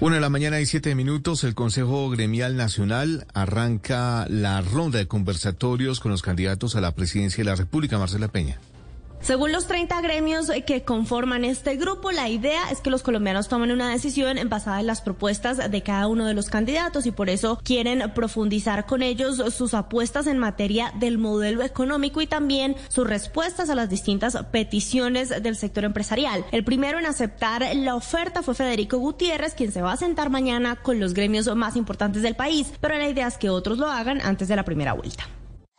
Una 0.01 0.17
de 0.17 0.21
la 0.21 0.31
mañana 0.31 0.61
y 0.61 0.67
siete 0.67 0.97
minutos, 0.97 1.45
el 1.45 1.55
Consejo 1.55 2.11
Gremial 2.11 2.57
Nacional 2.57 3.25
arranca 3.35 4.27
la 4.29 4.61
ronda 4.61 4.99
de 4.99 5.07
conversatorios 5.07 6.01
con 6.01 6.11
los 6.11 6.23
candidatos 6.23 6.75
a 6.75 6.81
la 6.81 6.93
presidencia 6.93 7.45
de 7.45 7.51
la 7.51 7.55
República, 7.55 7.99
Marcela 7.99 8.27
Peña. 8.27 8.59
Según 9.23 9.53
los 9.53 9.69
30 9.69 10.01
gremios 10.01 10.51
que 10.67 10.83
conforman 10.83 11.45
este 11.45 11.77
grupo, 11.77 12.11
la 12.11 12.29
idea 12.29 12.69
es 12.73 12.81
que 12.81 12.91
los 12.91 13.05
colombianos 13.05 13.47
tomen 13.47 13.71
una 13.71 13.89
decisión 13.89 14.37
basada 14.49 14.81
en 14.81 14.89
las 14.89 15.01
propuestas 15.01 15.71
de 15.71 15.83
cada 15.85 16.09
uno 16.09 16.27
de 16.27 16.35
los 16.35 16.51
candidatos 16.51 17.07
y 17.07 17.13
por 17.13 17.31
eso 17.31 17.61
quieren 17.63 18.13
profundizar 18.15 18.85
con 18.85 19.01
ellos 19.01 19.41
sus 19.55 19.75
apuestas 19.75 20.27
en 20.27 20.39
materia 20.39 20.93
del 20.99 21.19
modelo 21.19 21.63
económico 21.63 22.21
y 22.21 22.27
también 22.27 22.75
sus 22.89 23.07
respuestas 23.07 23.71
a 23.71 23.77
las 23.77 23.89
distintas 23.89 24.37
peticiones 24.51 25.29
del 25.29 25.55
sector 25.55 25.85
empresarial. 25.85 26.45
El 26.51 26.65
primero 26.65 26.99
en 26.99 27.07
aceptar 27.07 27.65
la 27.77 27.95
oferta 27.95 28.43
fue 28.43 28.57
Federico 28.57 28.99
Gutiérrez, 28.99 29.55
quien 29.55 29.71
se 29.71 29.83
va 29.83 29.93
a 29.93 29.97
sentar 29.97 30.31
mañana 30.31 30.75
con 30.75 30.99
los 30.99 31.15
gremios 31.15 31.47
más 31.55 31.77
importantes 31.77 32.23
del 32.23 32.35
país, 32.35 32.73
pero 32.81 32.99
la 32.99 33.09
idea 33.09 33.29
es 33.29 33.39
que 33.39 33.51
otros 33.51 33.79
lo 33.79 33.87
hagan 33.87 34.21
antes 34.21 34.49
de 34.49 34.57
la 34.57 34.65
primera 34.65 34.95
vuelta. 34.95 35.29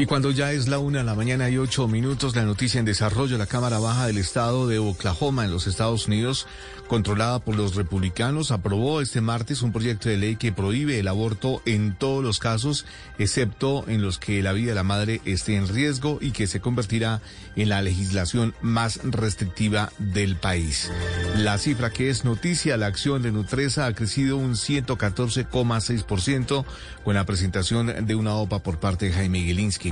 Y 0.00 0.06
cuando 0.06 0.30
ya 0.30 0.52
es 0.52 0.68
la 0.68 0.78
una 0.78 0.98
de 0.98 1.04
la 1.04 1.16
mañana 1.16 1.50
y 1.50 1.58
ocho 1.58 1.88
minutos, 1.88 2.36
la 2.36 2.44
noticia 2.44 2.78
en 2.78 2.84
desarrollo, 2.84 3.36
la 3.36 3.46
Cámara 3.46 3.80
Baja 3.80 4.06
del 4.06 4.18
Estado 4.18 4.68
de 4.68 4.78
Oklahoma 4.78 5.44
en 5.44 5.50
los 5.50 5.66
Estados 5.66 6.06
Unidos, 6.06 6.46
controlada 6.86 7.40
por 7.40 7.56
los 7.56 7.74
republicanos, 7.74 8.52
aprobó 8.52 9.00
este 9.00 9.20
martes 9.20 9.60
un 9.60 9.72
proyecto 9.72 10.08
de 10.08 10.16
ley 10.16 10.36
que 10.36 10.52
prohíbe 10.52 11.00
el 11.00 11.08
aborto 11.08 11.62
en 11.66 11.96
todos 11.96 12.22
los 12.22 12.38
casos, 12.38 12.86
excepto 13.18 13.86
en 13.88 14.00
los 14.00 14.18
que 14.18 14.40
la 14.40 14.52
vida 14.52 14.68
de 14.68 14.76
la 14.76 14.84
madre 14.84 15.20
esté 15.24 15.56
en 15.56 15.66
riesgo 15.66 16.18
y 16.20 16.30
que 16.30 16.46
se 16.46 16.60
convertirá 16.60 17.20
en 17.56 17.68
la 17.68 17.82
legislación 17.82 18.54
más 18.62 19.00
restrictiva 19.02 19.90
del 19.98 20.36
país. 20.36 20.92
La 21.38 21.58
cifra 21.58 21.90
que 21.90 22.08
es 22.08 22.24
noticia, 22.24 22.76
la 22.76 22.86
acción 22.86 23.22
de 23.22 23.32
Nutresa 23.32 23.86
ha 23.86 23.94
crecido 23.94 24.36
un 24.36 24.52
114,6% 24.52 26.64
con 27.02 27.14
la 27.16 27.26
presentación 27.26 28.06
de 28.06 28.14
una 28.14 28.34
OPA 28.34 28.62
por 28.62 28.78
parte 28.78 29.06
de 29.06 29.12
Jaime 29.12 29.40
Gilinski. 29.40 29.87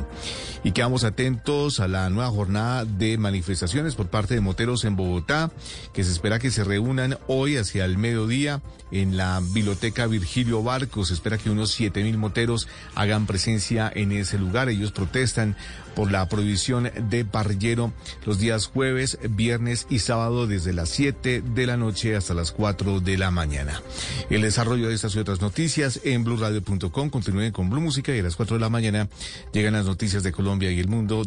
Y 0.64 0.72
quedamos 0.72 1.04
atentos 1.04 1.80
a 1.80 1.88
la 1.88 2.10
nueva 2.10 2.30
jornada 2.30 2.84
de 2.84 3.18
manifestaciones 3.18 3.94
por 3.94 4.08
parte 4.08 4.34
de 4.34 4.40
moteros 4.40 4.84
en 4.84 4.96
Bogotá, 4.96 5.50
que 5.92 6.02
se 6.02 6.12
espera 6.12 6.38
que 6.38 6.50
se 6.50 6.64
reúnan 6.64 7.18
hoy 7.28 7.56
hacia 7.56 7.84
el 7.84 7.98
mediodía 7.98 8.62
en 8.90 9.16
la 9.16 9.40
biblioteca 9.52 10.06
Virgilio 10.06 10.62
Barcos. 10.62 11.08
Se 11.08 11.14
espera 11.14 11.38
que 11.38 11.50
unos 11.50 11.70
7 11.72 12.02
mil 12.02 12.18
moteros 12.18 12.68
hagan 12.94 13.26
presencia 13.26 13.90
en 13.94 14.12
ese 14.12 14.38
lugar. 14.38 14.68
Ellos 14.68 14.92
protestan 14.92 15.56
por 15.96 16.12
la 16.12 16.28
prohibición 16.28 16.92
de 17.08 17.24
parrillero 17.24 17.92
los 18.24 18.38
días 18.38 18.66
jueves, 18.68 19.18
viernes 19.30 19.86
y 19.90 19.98
sábado 19.98 20.46
desde 20.46 20.72
las 20.72 20.90
7 20.90 21.42
de 21.42 21.66
la 21.66 21.76
noche 21.76 22.14
hasta 22.14 22.34
las 22.34 22.52
4 22.52 23.00
de 23.00 23.18
la 23.18 23.32
mañana. 23.32 23.82
El 24.30 24.42
desarrollo 24.42 24.88
de 24.88 24.94
estas 24.94 25.16
y 25.16 25.18
otras 25.18 25.40
noticias 25.40 26.00
en 26.04 26.22
blueradio.com. 26.22 27.10
Continúen 27.10 27.50
con 27.50 27.70
Blue 27.70 27.80
Música 27.80 28.14
y 28.14 28.20
a 28.20 28.22
las 28.22 28.36
4 28.36 28.56
de 28.56 28.60
la 28.60 28.68
mañana 28.68 29.08
llegan 29.52 29.72
las 29.72 29.86
noticias 29.86 30.22
de 30.22 30.30
Colombia 30.32 30.70
y 30.70 30.78
el 30.78 30.88
mundo 30.88 31.24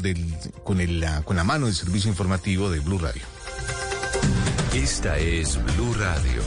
con, 0.64 1.00
la- 1.00 1.24
con 1.24 1.36
la 1.36 1.44
mano 1.44 1.66
del 1.66 1.76
servicio 1.76 2.10
informativo 2.12 2.70
de 2.70 2.80
Blue 2.80 3.00
Radio. 3.00 3.24
Esta 4.76 5.18
es 5.18 5.58
Blue 5.76 5.94
Radio. 5.96 6.44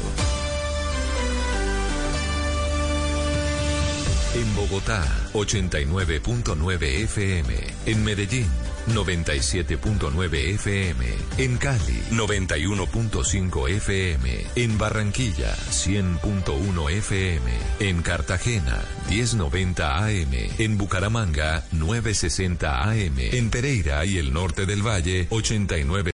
En 4.34 4.54
Bogotá, 4.56 5.04
89.9 5.34 6.82
FM. 7.04 7.54
En 7.84 8.02
Medellín, 8.02 8.48
97.9 8.88 10.34
FM. 10.54 11.04
En 11.36 11.58
Cali, 11.58 12.02
91.5 12.10 13.68
FM. 13.68 14.46
En 14.56 14.78
Barranquilla, 14.78 15.54
100.1 15.54 16.90
FM. 16.90 17.50
En 17.80 18.00
Cartagena, 18.00 18.80
1090 19.10 19.98
AM. 19.98 20.32
En 20.58 20.78
Bucaramanga, 20.78 21.64
960 21.72 22.84
AM. 22.84 23.18
En 23.18 23.50
Pereira 23.50 24.02
y 24.06 24.16
el 24.16 24.32
norte 24.32 24.64
del 24.64 24.80
Valle, 24.80 25.26
89. 25.28 26.10